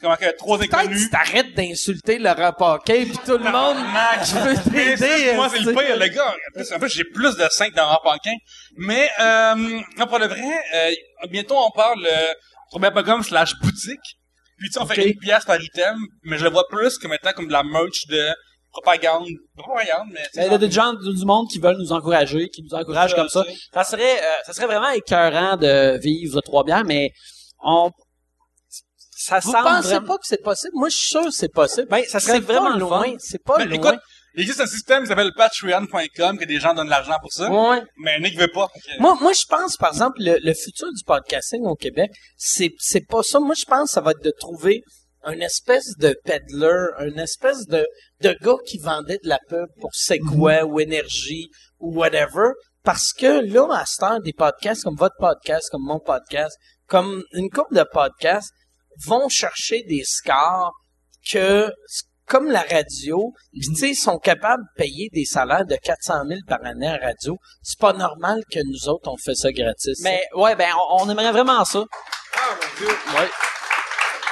Comment 0.00 0.16
que 0.16 0.36
trois 0.36 0.58
Peut-être 0.58 0.70
que 0.70 0.76
inconnus. 0.76 1.02
tu 1.04 1.10
t'arrêtes 1.10 1.54
d'insulter 1.54 2.18
Laurent 2.18 2.52
Paquin 2.52 3.04
puis 3.04 3.18
tout 3.24 3.32
le 3.32 3.44
monde. 3.44 3.76
Tabarnak. 3.76 4.24
Je 4.26 4.34
veux 4.38 4.72
t'aider. 4.72 5.34
Moi, 5.34 5.48
c'est 5.50 5.60
le 5.60 5.72
pire, 5.72 5.96
le 5.98 6.08
gars. 6.08 6.34
En 6.74 6.78
plus, 6.78 6.88
j'ai 6.88 7.04
plus 7.04 7.36
de 7.36 7.46
5 7.50 7.74
dans 7.74 7.86
Rampaquin. 7.86 8.34
Mais, 8.76 9.08
euh, 9.20 9.54
non, 9.98 10.06
pour 10.06 10.18
le 10.18 10.26
vrai, 10.26 10.40
euh, 10.74 10.90
bientôt, 11.30 11.56
on 11.58 11.70
parle, 11.70 12.04
euh, 12.06 12.32
sur 12.70 13.24
slash 13.24 13.54
boutique. 13.62 14.16
Puis, 14.64 14.70
tu 14.70 14.78
sais, 14.78 14.80
on 14.80 14.86
fait 14.86 15.06
une 15.10 15.18
pièce 15.18 15.44
par 15.44 15.60
item, 15.60 15.94
mais 16.22 16.38
je 16.38 16.44
le 16.44 16.48
vois 16.50 16.66
plus 16.70 16.96
que 16.96 17.06
maintenant 17.06 17.32
comme 17.36 17.48
de 17.48 17.52
la 17.52 17.62
merch 17.62 18.06
de 18.08 18.30
propagande. 18.72 19.28
Propagande, 19.58 20.08
mais, 20.10 20.22
il 20.36 20.42
y 20.50 20.54
a 20.54 20.56
des 20.56 20.70
gens 20.70 20.94
du 20.94 21.24
monde 21.26 21.50
qui 21.50 21.58
veulent 21.58 21.76
nous 21.76 21.92
encourager, 21.92 22.48
qui 22.48 22.62
nous 22.62 22.74
encouragent 22.74 23.10
Ça, 23.10 23.16
comme 23.16 23.28
ça. 23.28 23.44
Ça 23.74 23.84
serait, 23.84 24.18
euh, 24.22 24.32
ça 24.46 24.54
serait 24.54 24.66
vraiment 24.66 24.88
écœurant 24.88 25.58
de 25.58 25.98
vivre 25.98 26.36
de 26.36 26.40
trois 26.40 26.64
bières, 26.64 26.84
mais 26.86 27.10
on, 27.62 27.90
ça 29.10 29.38
Vous 29.40 29.52
pensez 29.52 29.88
vraiment- 29.88 30.06
pas 30.06 30.14
que 30.16 30.26
c'est 30.26 30.42
possible? 30.42 30.72
Moi, 30.74 30.88
je 30.88 30.96
suis 30.96 31.04
sûr 31.08 31.24
que 31.24 31.30
c'est 31.30 31.52
possible. 31.52 31.88
Ben, 31.90 32.02
ça 32.08 32.20
serait 32.20 32.38
C'est 32.38 32.40
vraiment 32.40 32.76
loin. 32.76 33.14
C'est 33.18 33.42
pas 33.44 33.58
Ben, 33.58 33.68
loin. 33.68 33.76
écoute, 33.90 34.00
il 34.34 34.42
existe 34.42 34.60
un 34.60 34.66
système 34.66 35.02
qui 35.02 35.08
s'appelle 35.08 35.32
patreon.com, 35.36 36.38
que 36.38 36.44
des 36.44 36.58
gens 36.58 36.74
donnent 36.74 36.86
de 36.86 36.90
l'argent 36.90 37.16
pour 37.20 37.32
ça. 37.32 37.50
Ouais. 37.50 37.82
Mais 37.98 38.18
Nick 38.20 38.38
veut 38.38 38.50
pas. 38.52 38.68
Moi, 38.98 39.16
moi, 39.20 39.32
je 39.32 39.46
pense, 39.48 39.76
par 39.76 39.90
exemple, 39.90 40.16
le, 40.18 40.38
le 40.42 40.54
futur 40.54 40.88
du 40.92 41.04
podcasting 41.04 41.64
au 41.64 41.76
Québec, 41.76 42.10
c'est, 42.36 42.72
c'est 42.78 43.06
pas 43.06 43.22
ça. 43.22 43.38
Moi, 43.38 43.54
je 43.56 43.64
pense 43.64 43.90
que 43.90 43.94
ça 43.94 44.00
va 44.00 44.10
être 44.12 44.24
de 44.24 44.32
trouver 44.38 44.82
un 45.24 45.40
espèce 45.40 45.96
de 45.98 46.16
peddler, 46.24 46.86
un 46.98 47.16
espèce 47.16 47.66
de, 47.66 47.86
de 48.20 48.36
gars 48.42 48.56
qui 48.66 48.78
vendait 48.78 49.18
de 49.22 49.28
la 49.28 49.38
pub 49.48 49.68
pour 49.80 49.94
Segway 49.94 50.62
ou 50.62 50.80
Énergie 50.80 51.48
ou 51.78 51.94
whatever. 51.96 52.50
Parce 52.82 53.12
que 53.12 53.40
là, 53.40 53.66
à 53.72 53.86
cette 53.86 54.02
heure, 54.02 54.20
des 54.20 54.34
podcasts 54.34 54.84
comme 54.84 54.96
votre 54.96 55.16
podcast, 55.18 55.68
comme 55.70 55.84
mon 55.84 56.00
podcast, 56.00 56.56
comme 56.86 57.22
une 57.32 57.48
couple 57.50 57.76
de 57.76 57.84
podcasts, 57.90 58.50
vont 59.06 59.28
chercher 59.28 59.82
des 59.84 60.02
scores 60.04 60.72
que, 61.30 61.72
comme 62.26 62.50
la 62.50 62.62
radio, 62.62 63.32
puis 63.52 63.60
tu 63.68 63.74
sais, 63.76 63.90
ils 63.90 63.94
sont 63.94 64.18
capables 64.18 64.62
de 64.62 64.82
payer 64.82 65.08
des 65.12 65.24
salaires 65.24 65.64
de 65.66 65.76
400 65.76 66.14
000 66.28 66.40
par 66.48 66.64
année 66.64 66.88
à 66.88 66.96
radio. 66.96 67.36
C'est 67.62 67.78
pas 67.78 67.92
normal 67.92 68.42
que 68.50 68.60
nous 68.64 68.88
autres, 68.88 69.10
on 69.10 69.16
fait 69.16 69.34
ça 69.34 69.52
gratis. 69.52 70.00
Mais, 70.02 70.22
ouais, 70.34 70.56
ben, 70.56 70.68
on, 70.90 71.02
on 71.04 71.10
aimerait 71.10 71.32
vraiment 71.32 71.64
ça. 71.64 71.84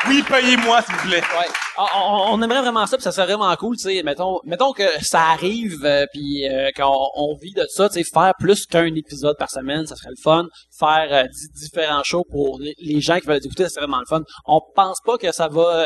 Oui, 0.09 0.21
payez-moi, 0.29 0.83
s'il 0.83 0.95
vous 0.97 1.09
plaît. 1.09 1.21
Ouais. 1.21 1.47
On, 1.79 1.83
on- 1.95 2.33
on 2.35 2.43
aimerait 2.43 2.61
vraiment 2.63 2.87
ça, 2.87 2.97
puis 2.97 3.05
ça 3.05 3.13
serait 3.13 3.27
vraiment 3.27 3.55
cool, 3.55 3.77
tu 3.77 3.85
sais. 3.85 4.03
Mettons, 4.03 4.41
mettons 4.45 4.73
que 4.73 4.83
ça 5.05 5.21
arrive, 5.31 5.85
euh, 5.85 6.07
puis 6.13 6.49
euh, 6.49 6.71
qu'on 6.77 7.09
on 7.15 7.37
vit 7.41 7.53
de 7.53 7.65
ça, 7.69 7.89
tu 7.89 8.03
sais, 8.03 8.11
faire 8.13 8.33
plus 8.39 8.67
qu'un 8.67 8.93
épisode 8.97 9.37
par 9.39 9.49
semaine, 9.49 9.87
ça 9.87 9.95
serait 9.95 10.11
le 10.11 10.21
fun. 10.21 10.47
Faire 10.77 11.07
euh, 11.13 11.23
di- 11.29 11.61
différents 11.67 12.03
shows 12.03 12.25
pour 12.29 12.59
les, 12.59 12.75
les 12.79 13.01
gens 13.01 13.21
qui 13.21 13.29
veulent 13.29 13.45
écouter, 13.45 13.63
ça 13.65 13.69
serait 13.71 13.87
vraiment 13.87 14.01
le 14.01 14.07
fun. 14.07 14.23
On 14.47 14.61
pense 14.75 14.99
pas 15.07 15.19
que 15.19 15.31
ça 15.31 15.47
va... 15.47 15.85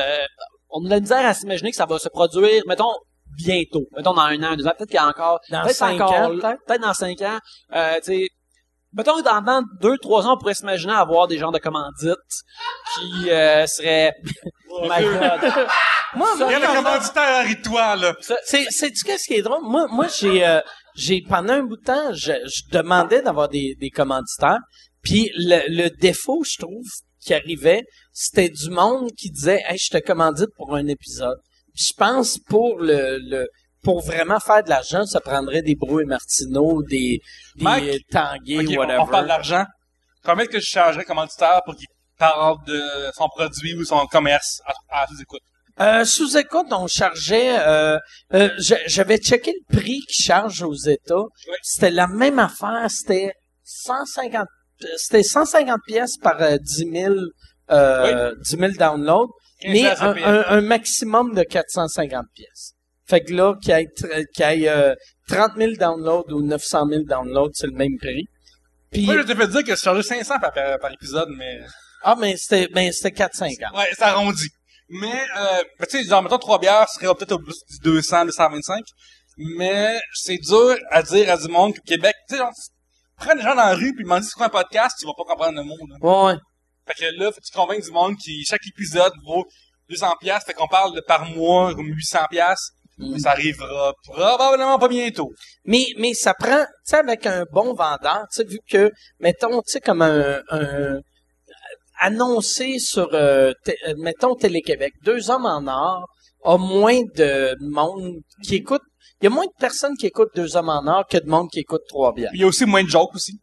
on 0.71 0.85
a 0.85 0.89
de 0.89 0.91
la 0.91 1.01
misère 1.01 1.27
à 1.27 1.35
s'imaginer 1.35 1.71
que 1.71 1.77
ça 1.77 1.87
va 1.87 1.99
se 1.99 2.09
produire, 2.09 2.63
mettons, 2.67 2.93
bientôt. 3.37 3.87
Mettons, 3.97 4.15
dans 4.15 4.23
un 4.23 4.43
an, 4.43 4.57
deux 4.57 4.67
ans. 4.67 4.73
Peut-être 4.77 4.91
qu'il 4.91 4.97
y 4.97 4.99
a 4.99 5.09
encore... 5.09 5.41
Dans 5.51 5.63
peut-être 5.63 5.77
cinq 5.77 6.01
encore, 6.01 6.13
ans, 6.13 6.29
peut-être? 6.29 6.65
peut-être 6.67 6.83
dans 6.83 6.95
cinq 6.95 7.23
ans. 7.23 7.39
Euh, 7.75 7.97
tu 7.97 8.13
sais, 8.13 8.29
Mettons, 8.97 9.21
dans, 9.21 9.43
dans 9.43 9.63
deux, 9.83 9.99
trois 9.99 10.27
ans, 10.27 10.35
on 10.35 10.39
pourrait 10.39 10.55
s'imaginer 10.55 10.95
avoir 10.95 11.27
des 11.29 11.37
genres 11.37 11.53
de 11.53 11.59
commandites 11.59 12.17
qui 12.95 13.31
euh, 13.31 13.67
seraient... 13.67 14.15
My 14.83 15.05
God. 15.05 15.53
Moi, 16.17 16.29
Il 16.37 16.51
y 16.51 16.55
a 16.55 16.59
le 16.61 16.77
commanditaire 16.77 17.37
Harry-toi, 17.41 17.97
là. 17.97 18.15
C'est, 18.45 18.71
sais-tu 18.71 19.05
qu'est-ce 19.05 19.27
qui 19.27 19.35
est 19.35 19.43
drôle? 19.43 19.63
Moi, 19.63 19.87
moi, 19.91 20.07
j'ai, 20.09 20.47
euh, 20.47 20.61
j'ai, 20.95 21.21
pendant 21.21 21.55
un 21.55 21.65
bout 21.65 21.77
de 21.77 21.83
temps, 21.83 22.13
je, 22.15 22.33
je 22.47 22.63
demandais 22.73 23.21
d'avoir 23.21 23.49
des, 23.49 23.77
des 23.79 23.91
commanditaires. 23.91 24.61
Puis 25.03 25.31
le, 25.37 25.61
le 25.69 25.91
défaut, 25.91 26.43
je 26.45 26.57
trouve, 26.59 26.87
qui 27.27 27.35
arrivait, 27.35 27.82
c'était 28.12 28.48
du 28.48 28.70
monde 28.70 29.11
qui 29.19 29.31
disait, 29.31 29.62
hey, 29.69 29.77
je 29.78 29.90
te 29.90 29.98
commandite 29.98 30.48
pour 30.57 30.74
un 30.74 30.86
épisode. 30.86 31.39
Puis 31.74 31.86
je 31.90 31.93
pense 31.94 32.39
pour 32.39 32.78
le, 32.78 33.19
le, 33.19 33.48
pour 33.82 34.01
vraiment 34.01 34.40
faire 34.40 34.62
de 34.65 34.70
l'argent, 34.70 35.05
ça 35.05 35.20
prendrait 35.20 35.62
des 35.62 35.74
Brou 35.74 36.01
et 36.01 36.05
Martineau, 36.05 36.82
des, 36.85 37.20
des 37.57 37.65
Mike, 37.65 38.07
Tanguay, 38.11 38.59
Ok, 38.61 38.66
on- 38.70 38.77
whatever. 38.78 38.98
on, 39.01 39.07
parle 39.07 39.27
d'argent. 39.27 39.65
Combien 40.24 40.47
que 40.47 40.59
je 40.61 40.66
chargerais 40.66 41.05
commanditaire 41.05 41.61
pour 41.65 41.77
qu'il 41.77 41.86
parle 42.19 42.57
de 42.66 42.81
son 43.15 43.28
produit 43.28 43.74
ou 43.74 43.85
son 43.85 44.07
commerce 44.07 44.61
à, 44.66 45.03
à 45.03 45.07
sous-écoute? 45.07 45.43
Euh, 45.78 46.05
sous 46.07 46.36
écoute, 46.39 46.69
on 46.70 46.86
chargeait. 46.86 47.59
Euh, 47.59 47.98
euh, 48.32 48.48
j'a- 48.59 48.86
J'avais 48.86 49.19
checké 49.19 49.53
le 49.53 49.77
prix 49.77 50.01
qu'ils 50.09 50.24
chargent 50.24 50.62
aux 50.62 50.73
États. 50.74 51.24
C'était 51.62 51.90
la 51.90 52.07
même 52.07 52.39
affaire. 52.39 52.86
C'était 52.90 53.35
150. 53.62 54.47
C'était 54.97 55.23
150 55.23 55.78
pièces 55.86 56.16
par 56.23 56.40
euh, 56.43 56.57
10 56.59 56.90
000, 56.93 57.15
euh, 57.70 58.35
10 58.43 58.57
000 58.57 58.73
downloads, 58.78 59.31
15 59.61 59.73
mais 59.73 59.86
un, 59.86 60.12
payer. 60.15 60.24
un- 60.27 60.44
un 60.48 60.61
maximum 60.61 61.35
de 61.35 61.43
450 61.43 62.24
pièces. 62.35 62.73
Fait 63.09 63.20
que 63.23 63.32
là, 63.32 63.55
qu'il 63.62 63.70
y 63.70 63.73
ait, 63.81 63.86
qu'il 64.35 64.61
y 64.61 64.65
ait, 64.65 64.69
euh, 64.69 64.94
30 65.28 65.53
000 65.57 65.73
downloads 65.78 66.31
ou 66.32 66.43
900 66.43 66.86
000 66.90 67.03
downloads, 67.05 67.51
c'est 67.55 67.66
le 67.69 67.73
même 67.77 67.97
prix. 68.01 68.24
Puis, 68.90 69.05
Moi, 69.07 69.16
je 69.19 69.23
t'ai 69.23 69.35
fait 69.35 69.48
dire 69.48 69.65
que 69.65 69.74
je 69.74 69.81
chargeais 69.81 70.03
500 70.03 70.39
par, 70.40 70.53
par, 70.53 70.78
par 70.78 70.93
épisode, 70.93 71.28
mais... 71.36 71.61
ah, 72.03 72.16
mais 72.19 72.36
c'était, 72.36 72.69
ben, 72.73 72.90
c'était 72.93 73.12
450. 73.12 73.77
Ouais, 73.77 73.89
ça 73.97 74.09
arrondit. 74.09 74.48
Mais, 74.89 75.12
euh, 75.36 75.62
ben, 75.78 75.86
tu 75.90 75.98
sais, 75.98 76.05
genre, 76.05 76.23
mettons, 76.23 76.39
trois 76.39 76.59
bières 76.61 76.89
serait 76.89 77.12
peut-être 77.15 77.32
au 77.32 77.39
plus 77.39 77.57
du 77.70 77.78
200, 77.82 78.27
225. 78.27 78.85
Mais, 79.39 80.01
c'est 80.15 80.39
dur 80.39 80.77
à 80.90 81.03
dire 81.03 81.31
à 81.31 81.36
du 81.36 81.48
monde 81.48 81.74
qu'au 81.74 81.82
Québec, 81.86 82.15
tu 82.28 82.36
sais, 82.36 82.43
prends 83.17 83.35
des 83.35 83.43
gens 83.43 83.55
dans 83.55 83.65
la 83.65 83.75
rue 83.75 83.95
puis 83.95 84.05
demande 84.05 84.23
c'est 84.23 84.35
quoi 84.35 84.47
un 84.47 84.51
podcast, 84.51 84.97
tu 84.99 85.07
vas 85.07 85.13
pas 85.17 85.25
comprendre 85.25 85.63
le 85.63 85.67
là. 85.67 86.25
Ouais. 86.27 86.39
Fait 86.87 86.95
que 86.95 87.19
là, 87.19 87.33
faut 87.33 87.41
que 87.41 87.47
tu 87.47 87.53
convainques 87.53 87.85
du 87.85 87.91
monde 87.91 88.17
qui, 88.17 88.45
chaque 88.45 88.67
épisode 88.67 89.13
vaut 89.25 89.45
200 89.89 90.07
piastres, 90.21 90.47
fait 90.47 90.55
qu'on 90.55 90.69
parle 90.69 90.95
de 90.95 91.01
par 91.01 91.25
mois, 91.27 91.75
comme 91.75 91.87
800 91.87 92.19
piastres. 92.31 92.73
Mais 92.99 93.19
ça 93.19 93.33
arrivera 93.33 93.93
probablement 94.05 94.79
pas 94.79 94.89
bientôt. 94.89 95.31
Mais, 95.67 95.85
mais 95.99 96.15
ça 96.15 96.33
prend, 96.33 96.65
tu 96.65 96.71
sais, 96.85 96.97
avec 96.97 97.27
un 97.27 97.45
bon 97.53 97.75
vendeur, 97.75 98.25
tu 98.33 98.43
sais, 98.43 98.45
vu 98.45 98.59
que, 98.67 98.91
mettons, 99.21 99.61
tu 99.61 99.73
sais, 99.73 99.81
comme 99.81 100.01
un, 100.01 100.41
un 100.49 101.01
annoncé 102.01 102.79
sur, 102.79 103.09
euh, 103.13 103.53
euh, 103.69 103.95
mettons, 103.99 104.35
Télé-Québec, 104.35 104.95
Deux 105.03 105.31
Hommes 105.31 105.47
en 105.47 105.67
Or 105.67 106.09
a 106.45 106.59
moins 106.59 107.03
de 107.17 107.57
monde 107.61 108.15
qui 108.43 108.57
écoute, 108.57 108.83
il 109.21 109.25
y 109.25 109.27
a 109.27 109.31
moins 109.31 109.47
de 109.47 109.59
personnes 109.59 109.97
qui 109.97 110.07
écoutent 110.07 110.35
Deux 110.35 110.57
Hommes 110.57 110.69
en 110.69 110.87
Or 110.87 111.07
que 111.09 111.19
de 111.19 111.27
monde 111.27 111.49
qui 111.51 111.61
écoute 111.61 111.83
Trois 111.89 112.13
Bières. 112.13 112.31
Il 112.35 112.41
y 112.41 112.45
a 112.45 112.47
aussi 112.47 112.67
moins 112.67 112.85
de 112.85 112.89
jokes 112.89 113.15
aussi. 113.15 113.41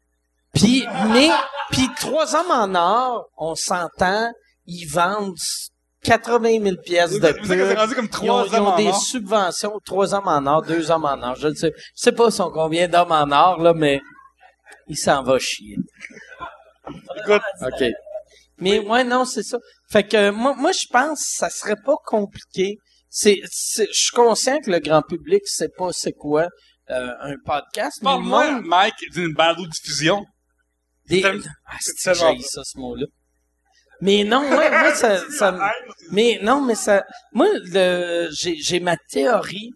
Puis, 0.53 0.85
mais, 1.11 1.29
puis 1.71 1.87
Trois 1.99 2.35
Hommes 2.35 2.51
en 2.51 2.75
Or, 2.75 3.25
on 3.37 3.55
s'entend, 3.55 4.31
ils 4.65 4.85
vendent 4.85 5.35
80 6.03 6.61
000 6.61 6.75
pièces 6.83 7.19
de 7.19 7.31
pub. 7.31 7.45
Ils 7.45 8.29
ont, 8.29 8.45
ils 8.45 8.55
ont 8.55 8.75
des 8.75 8.87
or. 8.87 9.01
subventions, 9.01 9.79
trois 9.85 10.13
hommes 10.13 10.27
en 10.27 10.45
or, 10.45 10.61
deux 10.61 10.91
hommes 10.91 11.05
en 11.05 11.21
or. 11.21 11.35
Je 11.35 11.47
ne 11.47 11.53
sais, 11.53 11.71
je 11.75 12.01
sais 12.01 12.11
pas 12.11 12.29
sont 12.29 12.51
combien 12.51 12.87
d'hommes 12.87 13.11
en 13.11 13.31
or, 13.31 13.59
là, 13.59 13.73
mais 13.73 14.01
il 14.87 14.97
s'en 14.97 15.23
va 15.23 15.39
chier. 15.39 15.77
Écoute, 16.87 17.41
OK. 17.61 17.85
Mais 18.57 18.79
ouais, 18.79 19.03
non, 19.03 19.25
c'est 19.25 19.43
ça. 19.43 19.57
Fait 19.89 20.03
que 20.03 20.29
moi, 20.29 20.55
moi 20.55 20.71
je 20.71 20.85
pense 20.91 21.19
que 21.19 21.37
ça 21.37 21.49
serait 21.49 21.77
pas 21.83 21.95
compliqué. 22.05 22.77
C'est, 23.15 23.39
c'est- 23.51 23.87
je 23.93 24.01
suis 24.05 24.15
conscient 24.15 24.59
que 24.59 24.71
le 24.71 24.79
grand 24.79 25.03
public 25.03 25.43
sait 25.45 25.69
pas 25.77 25.89
c'est 25.91 26.13
quoi 26.13 26.47
euh, 26.89 27.11
un 27.21 27.35
podcast, 27.45 27.99
parle-moi. 28.01 28.59
Mike, 28.61 28.95
d'une 29.13 29.33
balado-diffusion. 29.33 30.25
Des... 31.07 31.21
tellement- 31.21 31.43
Ah, 31.67 31.77
c'est 31.79 31.93
ça, 32.41 32.61
ce 32.63 32.77
mot-là? 32.79 33.05
Mais 34.01 34.23
non, 34.23 34.41
ouais, 34.41 34.69
moi, 34.69 34.93
ça, 34.95 35.19
ça? 35.37 35.71
Mais 36.11 36.39
non, 36.41 36.61
mais 36.65 36.73
ça... 36.75 37.03
Moi, 37.33 37.47
le, 37.53 38.29
j'ai, 38.31 38.55
j'ai 38.57 38.79
ma 38.79 38.97
théorie 38.97 39.69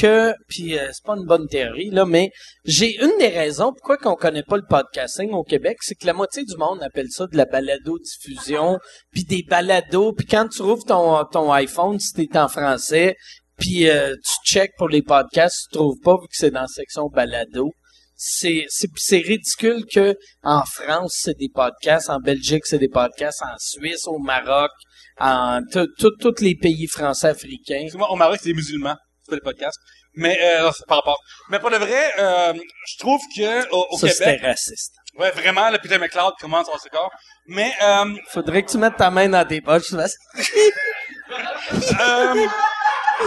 que... 0.00 0.34
Puis 0.48 0.78
euh, 0.78 0.88
c'est 0.92 1.04
pas 1.04 1.16
une 1.16 1.26
bonne 1.26 1.46
théorie, 1.48 1.90
là, 1.90 2.04
mais 2.04 2.30
j'ai 2.64 2.96
une 3.02 3.16
des 3.18 3.28
raisons 3.28 3.72
pourquoi 3.72 3.96
qu'on 3.96 4.14
connaît 4.14 4.42
pas 4.42 4.56
le 4.56 4.64
podcasting 4.68 5.32
au 5.32 5.42
Québec, 5.42 5.78
c'est 5.80 5.94
que 5.94 6.06
la 6.06 6.12
moitié 6.12 6.44
du 6.44 6.56
monde 6.56 6.82
appelle 6.82 7.10
ça 7.10 7.26
de 7.26 7.36
la 7.36 7.44
balado-diffusion, 7.44 8.78
puis 9.10 9.24
des 9.24 9.42
balados, 9.42 10.12
puis 10.12 10.26
quand 10.26 10.48
tu 10.48 10.62
rouvres 10.62 10.84
ton, 10.84 11.24
ton 11.24 11.52
iPhone, 11.52 11.98
si 11.98 12.12
t'es 12.12 12.38
en 12.38 12.48
français, 12.48 13.16
puis 13.58 13.88
euh, 13.88 14.14
tu 14.16 14.52
check 14.52 14.72
pour 14.76 14.88
les 14.88 15.02
podcasts, 15.02 15.68
tu 15.70 15.78
trouves 15.78 16.00
pas, 16.02 16.14
vu 16.14 16.26
que 16.28 16.36
c'est 16.36 16.50
dans 16.50 16.62
la 16.62 16.66
section 16.66 17.08
balado 17.08 17.70
c'est 18.16 18.64
c'est 18.68 18.88
c'est 18.96 19.18
ridicule 19.18 19.84
que 19.92 20.16
en 20.44 20.62
France 20.64 21.18
c'est 21.22 21.36
des 21.36 21.48
podcasts, 21.52 22.08
en 22.08 22.20
Belgique 22.20 22.64
c'est 22.64 22.78
des 22.78 22.88
podcasts, 22.88 23.42
en 23.42 23.56
Suisse, 23.58 24.06
au 24.06 24.18
Maroc, 24.18 24.70
en 25.18 25.60
tous 25.70 26.40
les 26.40 26.54
pays 26.54 26.86
français 26.86 27.28
africains. 27.28 27.86
Au 28.08 28.16
Maroc, 28.16 28.38
c'est 28.40 28.50
des 28.50 28.54
musulmans. 28.54 28.96
C'est 29.24 29.30
pas 29.30 29.36
des 29.36 29.42
podcasts. 29.42 29.80
Mais, 30.16 30.38
euh, 30.40 30.70
par 30.86 30.98
rapport. 30.98 31.18
Mais 31.48 31.58
pour 31.58 31.70
de 31.70 31.76
vrai, 31.76 32.12
euh, 32.18 32.52
je 32.86 32.98
trouve 32.98 33.20
que, 33.34 33.68
au, 33.70 33.86
au 33.90 33.96
Ça 33.98 34.08
c'était 34.08 34.24
Québec, 34.36 34.42
raciste. 34.42 34.94
ouais, 35.18 35.30
vraiment, 35.30 35.70
le 35.70 35.78
Peter 35.78 35.98
McLeod 35.98 36.34
commence 36.40 36.66
son 36.66 36.76
score. 36.78 37.10
Mais, 37.46 37.72
euh, 37.82 38.14
Faudrait 38.28 38.62
que 38.62 38.70
tu 38.70 38.76
mettes 38.78 38.96
ta 38.96 39.10
main 39.10 39.28
dans 39.28 39.44
tes 39.46 39.60
poches. 39.62 39.86
tu 39.88 39.96
euh, 39.96 40.06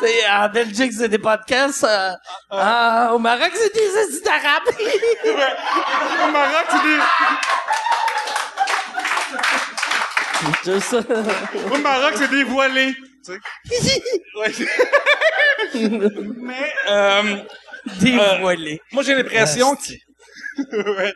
T'sais, 0.00 0.26
en 0.28 0.48
Belgique 0.48 0.92
c'est 0.92 1.08
des 1.08 1.18
podcasts, 1.18 1.84
euh, 1.84 2.12
ah, 2.50 3.10
au 3.12 3.18
Maroc 3.18 3.50
c'est 3.54 3.72
des 3.74 3.96
assis 3.98 4.22
d'arabe. 4.24 4.62
au 6.26 6.30
Maroc, 6.32 6.64
c'est 6.70 6.82
des, 6.82 6.98
C'est 10.64 10.80
ça. 10.80 10.98
au 11.72 11.78
Maroc, 11.78 12.14
c'est 12.16 12.30
des 12.30 12.44
voilés. 12.44 12.94
Tu 13.26 13.74
sais. 13.74 14.02
Ouais. 14.36 14.52
Mais, 16.36 16.72
euh, 16.88 17.36
Des 18.00 18.12
Euh, 18.12 18.38
moi, 18.92 19.02
j'ai 19.02 19.14
l'impression 19.14 19.74
que, 19.76 20.96
ouais. 20.98 21.12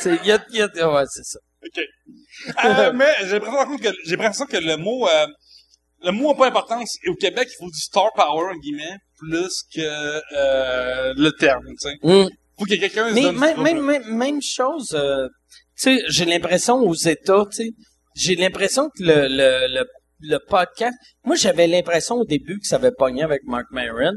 C'est, 0.00 0.16
y 0.24 0.32
a, 0.32 0.44
y 0.50 0.60
a, 0.62 0.92
ouais, 0.92 1.04
c'est 1.08 1.24
ça. 1.24 1.38
OK. 1.64 1.80
Euh, 2.64 2.92
mais 2.92 3.12
j'ai 3.24 3.38
l'impression 3.38 3.76
que 3.78 3.88
j'ai 4.04 4.16
l'impression 4.16 4.46
que 4.46 4.56
le 4.56 4.76
mot 4.76 5.06
euh, 5.08 5.26
le 6.02 6.10
mot 6.10 6.32
n'a 6.32 6.34
pas 6.38 6.46
d'importance. 6.46 6.96
Et 7.04 7.08
au 7.08 7.14
Québec, 7.14 7.48
il 7.52 7.56
faut 7.56 7.70
du 7.70 7.78
star 7.78 8.10
power 8.14 8.52
en 8.52 8.56
guillemets 8.58 8.96
plus 9.16 9.62
que 9.74 9.80
euh, 9.80 11.14
le 11.16 11.30
terme. 11.30 11.64
Tu 11.80 11.88
sais, 11.88 11.94
Mm. 12.02 12.28
faut 12.58 12.64
que 12.64 12.74
quelqu'un 12.74 13.08
se 13.10 13.14
Mais 13.14 13.22
donne 13.22 13.38
même, 13.38 13.62
même, 13.62 13.80
même, 13.82 14.14
même 14.16 14.42
chose, 14.42 14.88
euh, 14.94 15.28
tu 15.80 15.96
sais, 15.96 16.04
j'ai 16.08 16.24
l'impression 16.24 16.76
aux 16.76 16.94
États, 16.94 17.44
tu 17.50 17.56
sais, 17.56 17.70
j'ai 18.16 18.34
l'impression 18.34 18.88
que 18.88 19.02
le, 19.02 19.28
le, 19.28 19.66
le, 19.68 19.84
le 20.20 20.38
podcast, 20.48 20.96
moi 21.24 21.36
j'avais 21.36 21.66
l'impression 21.66 22.16
au 22.16 22.24
début 22.24 22.58
que 22.58 22.66
ça 22.66 22.76
avait 22.76 22.92
pogné 22.92 23.22
avec 23.22 23.42
Mark 23.44 23.66
Maron, 23.70 24.14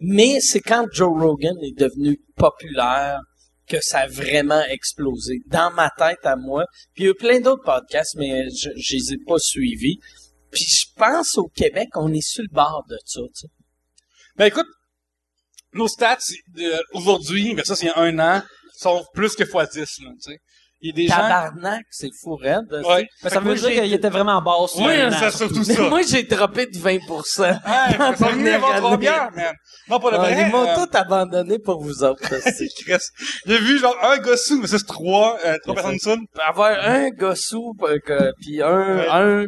mais 0.00 0.40
c'est 0.40 0.60
quand 0.60 0.86
Joe 0.92 1.10
Rogan 1.10 1.56
est 1.62 1.78
devenu 1.78 2.18
populaire 2.36 3.20
que 3.68 3.80
ça 3.82 4.00
a 4.00 4.06
vraiment 4.08 4.62
explosé. 4.70 5.40
Dans 5.46 5.70
ma 5.72 5.90
tête 5.90 6.24
à 6.24 6.36
moi, 6.36 6.64
puis 6.94 7.04
il 7.04 7.06
y 7.06 7.08
a 7.08 7.10
eu 7.10 7.14
plein 7.14 7.40
d'autres 7.40 7.64
podcasts, 7.64 8.16
mais 8.16 8.48
je, 8.48 8.70
je 8.76 8.96
les 8.96 9.12
ai 9.12 9.18
pas 9.26 9.38
suivis. 9.38 9.98
Puis 10.50 10.64
je 10.64 10.86
pense 10.96 11.36
au 11.36 11.48
Québec, 11.48 11.88
on 11.94 12.12
est 12.12 12.26
sur 12.26 12.42
le 12.42 12.54
bord 12.54 12.84
de 12.88 12.96
ça, 13.04 13.20
tu 13.20 13.30
sais. 13.34 13.48
Ben 14.36 14.46
écoute, 14.46 14.66
nos 15.74 15.88
stats 15.88 16.18
euh, 16.58 16.78
aujourd'hui 16.94 17.54
versus 17.54 17.82
il 17.82 17.86
y 17.86 17.88
a 17.90 17.98
un 17.98 18.18
an 18.18 18.42
sont 18.78 19.04
plus 19.12 19.34
que 19.34 19.42
x 19.42 19.52
10 19.74 19.76
là. 20.04 20.10
Tu 20.22 20.32
sais, 20.32 20.38
il 20.80 20.88
y 20.88 20.92
a 20.92 20.94
des 20.94 21.06
gens. 21.08 21.16
Tabarnak, 21.16 21.84
c'est 21.90 22.10
fou 22.22 22.36
raide. 22.36 22.66
Ouais. 22.86 23.08
Mais 23.24 23.30
ça 23.30 23.40
veut 23.40 23.54
dire 23.54 23.70
qu'il 23.82 23.92
était 23.92 24.08
vraiment 24.08 24.40
bas. 24.40 24.52
Oui, 24.76 24.94
c'est 25.18 25.30
surtout 25.30 25.64
Mais 25.66 25.74
ça. 25.74 25.88
moi, 25.88 26.00
j'ai 26.02 26.22
droppé 26.22 26.66
de 26.66 26.78
20 26.78 26.88
Ouais, 26.90 26.98
Dans 28.18 28.98
man. 28.98 29.54
Non, 29.88 29.98
pour 29.98 30.10
le 30.10 30.16
vrai. 30.18 30.42
Ils 30.46 30.52
m'ont 30.52 30.68
euh, 30.68 30.74
tout 30.74 30.96
abandonné 30.96 31.58
pour 31.58 31.82
vous 31.82 32.04
autres. 32.04 32.22
c'est-. 32.42 32.68
J'ai 33.46 33.58
vu 33.58 33.78
genre 33.78 33.96
un 34.02 34.18
gars 34.18 34.36
sous, 34.36 34.60
mais 34.60 34.66
c'est 34.68 34.86
trois, 34.86 35.38
euh, 35.44 35.56
trois 35.62 35.74
personnes 35.74 35.98
sous. 35.98 36.16
Avoir 36.46 36.72
un 36.86 37.10
gossou, 37.10 37.74
euh, 37.82 38.32
puis 38.40 38.62
un, 38.62 38.96
Ouais. 38.98 39.08
un 39.08 39.46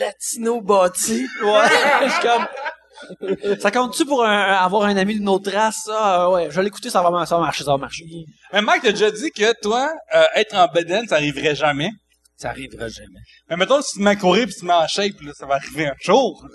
latino 0.00 0.60
bâti. 0.60 1.26
Ouais, 1.42 1.50
je 2.04 2.10
suis 2.10 2.22
comme... 2.22 2.46
Ça 3.60 3.70
compte-tu 3.70 4.04
pour 4.04 4.24
un- 4.24 4.52
avoir 4.54 4.84
un 4.84 4.96
ami 4.96 5.14
d'une 5.14 5.28
autre 5.28 5.50
race, 5.50 5.82
ça? 5.84 6.24
Euh, 6.26 6.30
ouais, 6.32 6.50
je 6.50 6.56
vais 6.56 6.62
l'écouter, 6.64 6.90
ça 6.90 7.02
va, 7.02 7.26
ça 7.26 7.36
va 7.36 7.42
marcher, 7.42 7.64
ça 7.64 7.72
va 7.72 7.78
marcher. 7.78 8.04
Mais 8.52 8.62
Mike 8.62 8.82
t'a 8.82 8.92
déjà 8.92 9.10
dit 9.10 9.30
que 9.30 9.52
toi, 9.60 9.90
euh, 10.14 10.24
être 10.34 10.54
en 10.56 10.66
bedaine, 10.68 11.06
ça 11.06 11.16
arriverait 11.16 11.54
jamais. 11.54 11.90
Ça 12.36 12.50
arrivera 12.50 12.88
jamais. 12.88 13.20
Mais 13.50 13.56
mettons, 13.56 13.80
si 13.82 13.92
tu 13.94 13.98
te 13.98 14.04
mets 14.04 14.10
à 14.10 14.16
courir 14.16 14.46
pis 14.46 14.54
tu 14.54 14.60
te 14.60 14.66
mets 14.66 14.72
en 14.72 14.86
shape, 14.86 15.20
là, 15.22 15.32
ça 15.34 15.46
va 15.46 15.54
arriver 15.56 15.86
un 15.86 15.94
jour. 16.00 16.46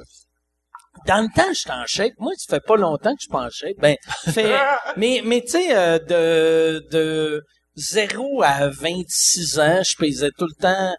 dans 1.07 1.21
le 1.21 1.27
temps, 1.35 1.51
j'étais 1.53 1.71
en 1.71 1.85
shape. 1.85 2.13
Moi, 2.19 2.31
ça 2.37 2.55
fait 2.55 2.65
pas 2.65 2.77
longtemps 2.77 3.11
que 3.11 3.17
je 3.19 3.23
suis 3.25 3.31
pas 3.31 3.45
en 3.45 3.49
shape. 3.49 3.77
Ben, 3.79 3.95
fait, 4.31 4.55
mais, 4.97 5.21
mais 5.25 5.41
tu 5.41 5.51
sais, 5.51 5.75
euh, 5.75 5.99
de, 5.99 6.87
de 6.91 7.43
0 7.75 8.41
à 8.43 8.69
26 8.69 9.59
ans, 9.59 9.81
je 9.83 9.95
pesais 9.97 10.29
tout 10.37 10.45
le 10.47 10.61
temps 10.61 10.95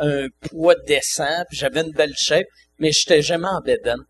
un 0.00 0.26
poids 0.48 0.76
décent, 0.86 1.42
puis 1.48 1.58
j'avais 1.58 1.80
une 1.80 1.90
belle 1.92 2.14
shape, 2.16 2.46
mais 2.78 2.92
j'étais 2.92 3.20
jamais 3.22 3.48
en 3.48 3.60
bédaine. 3.60 4.04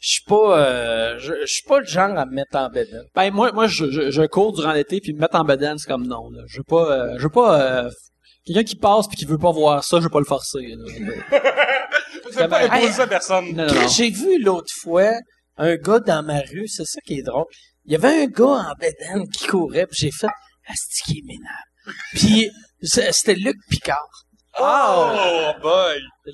Je 0.00 0.12
suis 0.12 0.24
pas, 0.26 0.58
euh, 0.58 1.18
je 1.18 1.34
je 1.42 1.46
suis 1.52 1.62
pas 1.68 1.80
le 1.80 1.86
genre 1.86 2.16
à 2.18 2.24
me 2.26 2.32
mettre 2.32 2.56
en 2.56 2.68
bédaine. 2.70 3.04
Ben 3.14 3.30
moi, 3.30 3.52
moi 3.52 3.66
je, 3.66 3.90
je, 3.90 4.10
je 4.10 4.22
cours 4.26 4.52
durant 4.54 4.72
l'été 4.72 5.00
puis 5.00 5.12
me 5.12 5.20
mettre 5.20 5.36
en 5.36 5.44
bedaine, 5.44 5.76
c'est 5.78 5.88
comme 5.88 6.06
non. 6.06 6.30
Là. 6.30 6.42
Je 6.46 6.58
veux 6.58 6.64
pas, 6.64 6.90
euh, 6.90 7.14
je 7.18 7.22
veux 7.24 7.28
pas 7.30 7.60
euh, 7.84 7.90
quelqu'un 8.46 8.64
qui 8.64 8.76
passe 8.76 9.06
puis 9.08 9.16
qui 9.18 9.26
veut 9.26 9.36
pas 9.38 9.50
voir 9.52 9.84
ça, 9.84 9.98
je 9.98 10.04
veux 10.04 10.08
pas 10.10 10.20
le 10.20 10.24
forcer. 10.24 10.74
là. 10.76 11.40
Tu 12.32 12.36
peux 12.36 12.48
pas 12.48 12.62
Hey, 12.64 12.70
imposer 12.70 12.92
ça 12.92 13.02
à 13.02 13.06
personne. 13.06 13.52
Non, 13.54 13.66
non, 13.66 13.74
non. 13.74 13.88
J'ai 13.88 14.08
vu 14.10 14.40
l'autre 14.42 14.72
fois 14.82 15.10
un 15.56 15.76
gars 15.76 15.98
dans 16.00 16.22
ma 16.22 16.40
rue, 16.40 16.66
c'est 16.68 16.84
ça 16.86 17.00
qui 17.04 17.18
est 17.18 17.22
drôle. 17.22 17.44
Il 17.84 17.92
y 17.92 17.96
avait 17.96 18.22
un 18.22 18.26
gars 18.26 18.70
en 18.70 18.74
bédaine 18.78 19.28
qui 19.28 19.46
courait, 19.48 19.86
puis 19.86 19.98
j'ai 20.00 20.10
fait 20.10 20.28
Asti 20.68 21.02
qui 21.04 21.18
est 21.18 21.22
minable. 21.26 21.98
Puis 22.14 22.50
c'était 22.82 23.34
Luc 23.34 23.56
Picard. 23.68 24.08
Oh, 24.60 25.52
boy! 25.62 25.72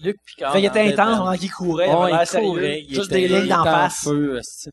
Luc 0.02 0.16
Picard. 0.26 0.52
Fait 0.52 0.58
en 0.60 0.64
était 0.70 0.80
intense 0.92 1.18
pendant 1.18 1.36
qu'il 1.36 1.50
courait, 1.52 1.86
il 1.88 2.18
il 2.22 2.40
courait, 2.40 2.80
il 2.88 2.94
Juste 2.94 3.10
était- 3.12 3.20
des 3.22 3.28
lignes 3.28 3.42
il 3.44 3.48
d'en 3.48 3.64
face. 3.64 4.04
feu, 4.04 4.38
asti. 4.38 4.70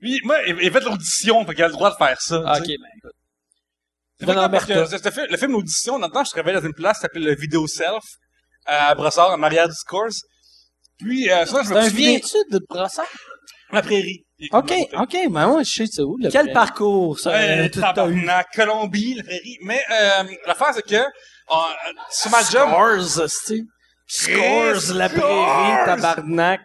Lui, 0.00 0.18
moi, 0.24 0.38
il 0.46 0.56
il 0.60 0.68
a 0.68 0.72
fait 0.72 0.80
l'audition, 0.84 1.44
fait 1.46 1.54
qu'il 1.54 1.64
a 1.64 1.68
le 1.68 1.72
droit 1.72 1.90
de 1.90 1.96
faire 1.96 2.20
ça. 2.20 2.42
Ah, 2.46 2.58
ok, 2.58 2.66
ben 2.66 2.74
écoute. 2.98 3.12
Parce 4.26 5.00
que 5.00 5.30
le 5.30 5.36
film 5.36 5.54
Audition, 5.56 5.98
dans 5.98 6.06
le 6.06 6.12
temps, 6.12 6.24
je 6.24 6.30
travaillais 6.30 6.60
dans 6.60 6.66
une 6.66 6.74
place 6.74 6.98
qui 6.98 7.02
s'appelait 7.02 7.24
le 7.24 7.34
Video 7.34 7.66
Self, 7.66 8.04
à 8.66 8.94
Brossard, 8.94 9.30
en 9.32 9.42
arrière 9.42 9.68
du 9.68 9.74
course. 9.88 10.20
Puis, 10.98 11.28
euh, 11.30 11.44
ça, 11.46 11.62
je 11.64 11.74
me 11.74 11.82
souviens, 11.88 12.18
de 12.18 12.60
Brossard? 12.68 13.06
la 13.72 13.80
prairie. 13.82 14.24
OK, 14.52 14.72
OK, 14.98 15.16
ben 15.30 15.46
moi, 15.48 15.62
je 15.62 15.72
sais 15.72 15.86
c'est 15.86 16.02
où, 16.02 16.16
le 16.18 16.24
Quel 16.30 16.42
prairie. 16.42 16.52
parcours 16.52 17.18
ça 17.18 17.30
Euh, 17.30 17.64
euh, 17.64 17.68
tout 17.70 17.80
Colombie, 18.54 19.14
la 19.14 19.22
prairie. 19.24 19.58
Mais, 19.62 19.80
euh, 19.90 20.24
l'affaire, 20.46 20.74
c'est 20.74 20.86
que, 20.86 21.02
euh, 21.50 21.54
sur 22.10 22.30
ma 22.30 22.42
job, 22.42 22.68
Scores, 22.68 23.20
asti. 23.20 23.62
Scores, 24.06 24.94
la 24.94 25.08
prairie, 25.08 25.84
tabarnak, 25.86 26.60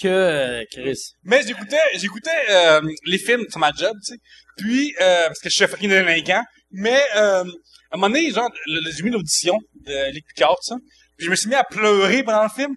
que 0.00 0.08
euh, 0.08 0.64
Chris. 0.70 0.98
Mais 1.24 1.42
j'écoutais, 1.46 1.78
j'écoutais 1.94 2.30
euh, 2.50 2.80
les 3.06 3.18
films 3.18 3.44
sur 3.48 3.58
ma 3.58 3.70
job, 3.76 3.96
tu 4.04 4.12
sais. 4.14 4.18
Puis, 4.58 4.94
euh, 5.00 5.26
parce 5.26 5.38
que 5.40 5.48
je 5.48 5.54
suis 5.54 5.66
fucking 5.66 5.88
délinquant. 5.90 6.42
Mais, 6.72 7.02
euh, 7.16 7.42
à 7.44 7.96
un 7.96 7.98
moment 7.98 8.08
donné, 8.08 8.30
genre, 8.30 8.50
j'ai 8.94 9.02
mis 9.02 9.10
l'audition 9.10 9.56
de 9.86 10.12
Lick 10.12 10.24
Picard, 10.28 10.56
ça. 10.62 10.76
Puis 11.16 11.26
je 11.26 11.30
me 11.30 11.36
suis 11.36 11.48
mis 11.48 11.54
à 11.54 11.64
pleurer 11.64 12.22
pendant 12.22 12.44
le 12.44 12.48
film. 12.50 12.74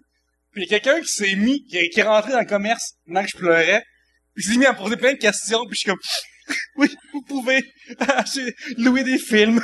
Puis 0.53 0.63
il 0.63 0.69
y 0.71 0.73
a 0.75 0.79
quelqu'un 0.79 1.01
qui 1.01 1.07
s'est 1.07 1.35
mis, 1.35 1.63
qui 1.65 1.77
est, 1.77 1.89
qui 1.89 1.99
est 1.99 2.03
rentré 2.03 2.31
dans 2.31 2.39
le 2.39 2.45
commerce 2.45 2.93
pendant 3.05 3.23
que 3.23 3.29
je 3.29 3.37
pleurais. 3.37 3.83
Puis 4.35 4.45
il 4.45 4.51
s'est 4.53 4.57
mis 4.57 4.65
à 4.65 4.73
me 4.73 4.77
poser 4.77 4.97
plein 4.97 5.13
de 5.13 5.17
questions. 5.19 5.59
Puis 5.67 5.75
je 5.75 5.79
suis 5.79 5.89
comme, 5.89 5.99
oui, 6.77 6.95
vous 7.11 7.21
pouvez 7.23 7.63
acheter- 7.99 8.53
louer 8.77 9.03
des 9.03 9.17
films 9.17 9.61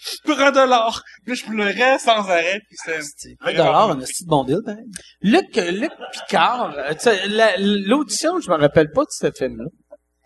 pour 0.24 0.38
un 0.40 0.52
dollar. 0.52 1.02
Puis 1.26 1.36
je 1.36 1.44
pleurais 1.46 1.98
sans 1.98 2.28
arrêt. 2.28 2.60
Puis 2.68 2.76
c'était... 2.84 3.34
Un 3.40 3.52
dollar, 3.52 3.90
un 3.90 3.96
de 3.96 4.06
bon 4.26 4.44
deal, 4.44 4.60
pareil. 4.64 4.84
Luc, 5.22 5.56
Luc 5.56 5.92
Picard, 6.12 6.74
euh, 6.76 6.92
tu 6.94 7.00
sais, 7.00 7.26
la- 7.28 7.56
l'audition, 7.58 8.40
je 8.40 8.50
me 8.50 8.56
rappelle 8.56 8.90
pas 8.90 9.02
de 9.02 9.10
ce 9.10 9.30
film-là. 9.36 9.66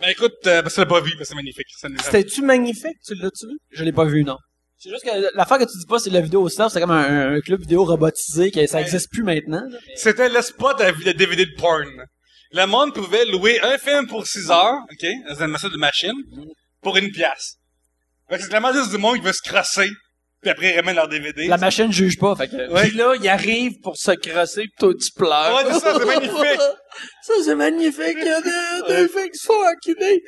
Ben 0.01 0.09
écoute, 0.09 0.33
euh, 0.47 0.63
ben, 0.63 0.69
c'est 0.69 0.87
pas 0.87 1.01
vu, 1.01 1.13
mais 1.19 1.25
c'est 1.25 1.35
magnifique. 1.35 1.67
C'était-tu 2.03 2.43
magnifique? 2.43 2.97
Tu 3.07 3.15
l'as-tu 3.15 3.47
vu? 3.47 3.59
Je 3.71 3.85
l'ai 3.85 3.93
pas 3.93 4.05
vu, 4.05 4.25
non. 4.25 4.37
C'est 4.77 4.91
juste 4.91 5.05
que 5.05 5.37
l'affaire 5.37 5.59
que 5.59 5.65
tu 5.65 5.79
dis 5.79 5.87
pas, 5.87 5.99
c'est 5.99 6.11
la 6.11 6.21
vidéo 6.21 6.43
au 6.43 6.49
self, 6.49 6.71
c'est 6.73 6.81
comme 6.81 6.91
un, 6.91 7.37
un 7.37 7.41
club 7.41 7.61
vidéo 7.61 7.85
robotisé, 7.85 8.51
que 8.51 8.67
ça 8.67 8.81
existe 8.81 9.09
plus 9.11 9.23
maintenant. 9.23 9.63
C'était 9.95 10.29
le 10.29 10.43
spot 10.43 10.81
à 10.81 10.93
de 10.93 11.13
DVD 11.13 11.47
de 11.47 11.55
porn. 11.59 11.89
Le 12.53 12.67
monde 12.67 12.93
pouvait 12.93 13.25
louer 13.25 13.61
un 13.63 13.79
film 13.79 14.07
pour 14.07 14.27
6 14.27 14.51
heures, 14.51 14.81
OK, 14.93 15.07
dans 15.29 15.45
une 15.45 15.51
machine 15.53 15.71
de 15.71 15.79
machine, 15.79 16.15
pour 16.83 16.97
une 16.99 17.11
pièce. 17.11 17.57
Fait 18.35 18.39
que 18.39 18.43
c'est 18.43 18.48
clairement 18.48 18.73
juste 18.73 18.90
du 18.90 18.98
monde 18.98 19.16
qui 19.16 19.23
veut 19.23 19.32
se 19.32 19.48
crosser, 19.48 19.89
puis 20.43 20.51
après 20.51 20.73
ils 20.73 20.77
ramènent 20.77 20.97
leur 20.97 21.09
DVD. 21.09 21.47
La 21.47 21.56
machine 21.56 21.93
juge 21.93 22.19
pas, 22.19 22.35
fait 22.35 22.48
que... 22.48 22.73
Ouais. 22.73 22.89
Puis 22.89 22.97
là, 22.97 23.15
il 23.15 23.28
arrive 23.28 23.73
pour 23.81 23.97
se 23.97 24.11
crosser, 24.11 24.62
pis 24.62 24.73
toi, 24.78 24.93
tu 25.01 25.11
pleures. 25.16 25.55
Ouais, 25.56 25.73
c'est 25.73 25.81
ça, 25.81 25.94
c'est 25.98 26.05
magnifique. 26.05 26.61
Ça, 27.23 27.32
c'est 27.44 27.55
magnifique. 27.56 28.16
Il 28.20 28.24
y 28.24 28.28
a 28.28 28.40
des, 28.40 29.02
des 29.02 29.09
filles 29.09 29.31
qui 29.31 29.39
se 29.39 29.47
font 29.47 29.66
enculer. 29.66 30.23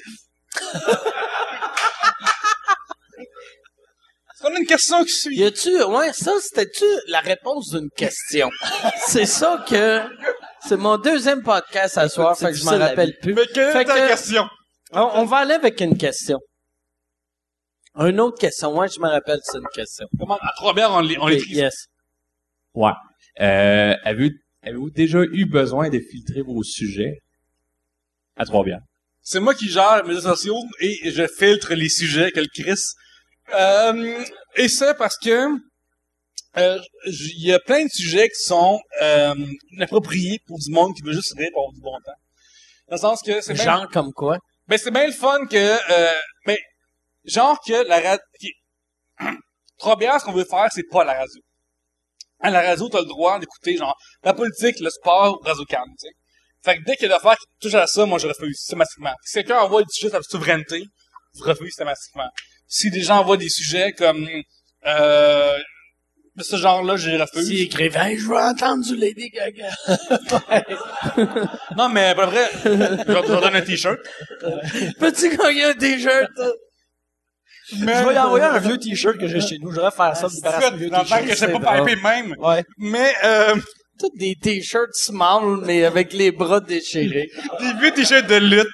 Qu'on 4.40 4.54
a 4.54 4.58
une 4.58 4.66
question 4.66 5.02
qui 5.04 5.12
suit? 5.12 5.36
Y 5.36 5.44
a-tu, 5.44 5.82
ouais, 5.84 6.12
ça, 6.12 6.32
c'était-tu 6.42 6.84
la 7.08 7.20
réponse 7.20 7.70
d'une 7.70 7.88
question? 7.96 8.50
c'est 9.06 9.24
ça 9.26 9.64
que, 9.68 10.02
c'est 10.68 10.76
mon 10.76 10.98
deuxième 10.98 11.42
podcast 11.42 11.96
à 11.98 12.08
soir, 12.08 12.36
fait 12.36 12.50
que 12.50 12.56
je 12.56 12.64
m'en 12.64 12.78
rappelle 12.78 13.14
plus. 13.22 13.32
Mais 13.34 13.46
quelle 13.52 13.72
Fait 13.72 13.82
est 13.82 13.84
ta 13.86 13.94
que- 13.94 14.08
question? 14.08 14.46
On, 14.92 15.00
on 15.14 15.24
va 15.24 15.38
aller 15.38 15.54
avec 15.54 15.80
une 15.80 15.96
question. 15.96 16.38
Une 17.98 18.20
autre 18.20 18.38
question. 18.38 18.76
Ouais, 18.76 18.88
je 18.88 19.00
me 19.00 19.08
rappelle, 19.08 19.40
c'est 19.42 19.58
une 19.58 19.68
question. 19.74 20.06
Comment, 20.18 20.36
à 20.36 20.52
trois 20.56 20.74
bières, 20.74 20.92
on 20.92 21.00
les, 21.00 21.18
on 21.18 21.26
les 21.26 21.42
yes. 21.48 21.86
Ouais. 22.74 22.92
Euh, 23.40 23.94
avez-vous, 24.04 24.34
avez-vous 24.62 24.90
déjà 24.90 25.20
eu 25.22 25.46
besoin 25.46 25.88
de 25.88 25.98
filtrer 25.98 26.42
vos 26.42 26.62
sujets 26.62 27.22
à 28.36 28.44
Trois-Bières? 28.44 28.82
C'est 29.22 29.40
moi 29.40 29.54
qui 29.54 29.68
gère 29.68 30.02
mes 30.04 30.14
réseaux 30.14 30.34
sociaux 30.34 30.62
et 30.80 31.10
je 31.10 31.26
filtre 31.26 31.74
les 31.74 31.88
sujets 31.88 32.30
que 32.30 32.40
le 32.40 32.46
Chris. 32.54 32.80
Euh, 33.54 34.22
et 34.56 34.68
ça 34.68 34.94
parce 34.94 35.16
que 35.18 35.48
euh, 36.58 36.78
il 37.06 37.46
y 37.46 37.52
a 37.52 37.58
plein 37.60 37.84
de 37.84 37.90
sujets 37.90 38.28
qui 38.28 38.42
sont 38.42 38.80
euh, 39.02 39.34
inappropriés 39.72 40.40
pour 40.46 40.58
du 40.58 40.70
monde 40.70 40.94
qui 40.94 41.02
veut 41.02 41.12
juste 41.12 41.34
rire 41.36 41.48
pour 41.52 41.62
avoir 41.62 41.74
du 41.74 41.80
bon 41.80 41.96
temps. 42.04 42.18
Dans 42.88 42.96
le 42.96 43.00
sens 43.00 43.22
que 43.22 43.40
c'est 43.40 43.54
bien, 43.54 43.64
Genre 43.64 43.88
comme 43.90 44.12
quoi? 44.12 44.38
ben 44.68 44.78
c'est 44.78 44.90
bien 44.90 45.06
le 45.06 45.12
fun 45.12 45.46
que 45.46 45.56
euh, 45.56 46.10
genre 47.26 47.58
que 47.66 47.86
la 47.88 48.00
radio 48.00 48.20
Trois 49.78 49.96
bières, 49.96 50.20
ce 50.20 50.24
qu'on 50.24 50.32
veut 50.32 50.44
faire, 50.44 50.68
c'est 50.72 50.88
pas 50.90 51.04
la 51.04 51.14
radio. 51.14 51.40
À 52.40 52.50
la 52.50 52.62
radio, 52.62 52.88
t'as 52.88 53.00
le 53.00 53.06
droit 53.06 53.38
d'écouter 53.38 53.76
genre 53.76 53.96
la 54.22 54.32
politique, 54.32 54.80
le 54.80 54.90
sport, 54.90 55.40
Radio 55.44 55.64
Can, 55.68 55.84
tu 55.84 56.08
sais. 56.08 56.14
Fait 56.64 56.78
que 56.78 56.84
dès 56.84 56.96
qu'il 56.96 57.08
y 57.08 57.12
a 57.12 57.14
des 57.14 57.14
affaires 57.14 57.36
qui 57.36 57.46
touchent 57.60 57.74
à 57.74 57.86
ça, 57.86 58.06
moi 58.06 58.18
je 58.18 58.26
refuse 58.26 58.56
systématiquement. 58.56 59.14
Si 59.22 59.34
quelqu'un 59.34 59.58
envoie 59.58 59.82
des 59.82 59.88
sujets 59.90 60.08
sur 60.08 60.18
la 60.18 60.22
souveraineté, 60.22 60.82
je 61.38 61.42
refuse 61.44 61.68
systématiquement. 61.68 62.28
Si 62.66 62.90
des 62.90 63.02
gens 63.02 63.18
envoient 63.18 63.36
des 63.36 63.48
sujets 63.48 63.92
comme 63.92 64.28
euh, 64.86 65.58
de 66.34 66.42
ce 66.42 66.56
genre-là, 66.56 66.96
je 66.96 67.10
les 67.10 67.20
refuse. 67.20 67.46
Si 67.46 67.62
écrivain, 67.62 68.14
je 68.16 68.26
veux 68.26 68.36
entendre 68.36 68.84
du 68.84 68.96
Lady 68.96 69.30
Gaga. 69.30 69.70
Non, 71.76 71.88
mais 71.88 72.14
pour 72.14 72.26
vrai, 72.26 72.48
je 72.64 72.68
vais 72.70 73.20
vais 73.20 73.40
donner 73.40 73.58
un 73.58 73.62
t-shirt. 73.62 73.98
Peux-tu 74.98 75.36
gagner 75.36 75.64
un 75.64 75.74
t-shirt? 75.74 76.30
Mais, 77.80 77.94
Je 77.98 78.04
vais 78.04 78.10
lui 78.12 78.18
envoyer 78.18 78.44
un 78.44 78.58
vieux 78.58 78.78
t-shirt 78.78 79.18
que 79.18 79.26
j'ai 79.26 79.40
chez 79.40 79.58
nous. 79.60 79.70
Je 79.70 79.76
devrais 79.76 79.90
faire 79.90 80.16
ça, 80.16 80.28
débarrasser 80.28 80.70
de 80.70 80.76
vieux 80.76 80.90
dans 80.90 81.02
le 81.02 81.08
temps 81.08 81.18
que 81.22 81.28
je 81.30 81.34
sais 81.34 81.48
pas 81.52 81.58
piper 81.78 81.96
même. 81.96 82.34
Ouais. 82.38 82.64
Mais, 82.78 83.12
euh, 83.24 83.54
Tous 83.98 84.10
des 84.16 84.34
t-shirts 84.40 84.94
small, 84.94 85.60
mais 85.64 85.84
avec 85.84 86.12
les 86.12 86.30
bras 86.30 86.60
déchirés. 86.60 87.28
Des 87.60 87.72
vieux 87.80 87.90
t-shirts 87.92 88.26
de 88.28 88.36
lutte. 88.36 88.68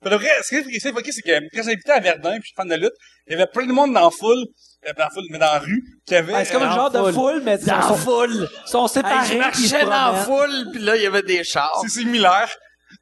Pour 0.00 0.10
de 0.10 0.16
vrai, 0.16 0.28
ce 0.42 0.48
qui 0.48 0.76
est 0.76 0.86
évoqué, 0.86 1.10
c'est 1.12 1.22
que 1.22 1.30
quand 1.54 1.62
j'habitais 1.62 1.92
à 1.92 2.00
Verdun, 2.00 2.32
puis 2.32 2.40
je 2.42 2.46
suis 2.48 2.54
fan 2.56 2.68
de 2.68 2.74
lutte, 2.74 2.92
il 3.28 3.32
y 3.32 3.34
avait 3.36 3.46
plein 3.46 3.66
de 3.66 3.72
monde 3.72 3.94
dans 3.94 4.00
la 4.04 4.10
foule, 4.10 4.44
euh, 4.86 4.92
dans 4.98 5.04
la 5.04 5.10
foule, 5.10 5.24
mais 5.30 5.38
dans 5.38 5.46
la 5.46 5.58
rue, 5.60 5.80
qui 6.06 6.14
avait... 6.16 6.32
Ouais, 6.32 6.44
c'est 6.44 6.52
comme 6.54 6.62
euh, 6.64 6.66
un 6.66 6.74
genre 6.74 6.90
de 6.90 7.12
foule. 7.12 7.40
mais 7.44 7.56
ils 7.60 7.66
Dans 7.66 7.76
la 7.76 7.82
sont, 7.82 7.94
foule. 7.96 8.48
sont 8.66 8.82
Hey, 8.86 8.88
séparés. 8.94 9.26
je 9.26 9.32
ils 9.32 9.36
se 9.36 9.38
marchais 9.74 9.84
dans 9.84 10.12
la 10.12 10.14
foule, 10.24 10.66
puis 10.72 10.82
là, 10.82 10.96
il 10.96 11.02
y 11.02 11.06
avait 11.06 11.22
des 11.22 11.44
chars. 11.44 11.78
c'est 11.82 12.00
similaire. 12.00 12.52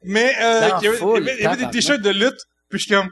Mais, 0.03 0.31
euh, 0.41 0.69
il 0.79 0.85
y 0.85 0.87
avait, 0.87 0.97
il 0.97 1.03
y 1.03 1.17
avait- 1.17 1.35
il 1.39 1.43
y 1.43 1.45
avait 1.47 1.65
des 1.65 1.69
t-shirts 1.71 2.01
de 2.01 2.09
lutte, 2.11 2.37
puis 2.69 2.79
je 2.79 2.85
suis 2.85 2.93
comme, 2.95 3.09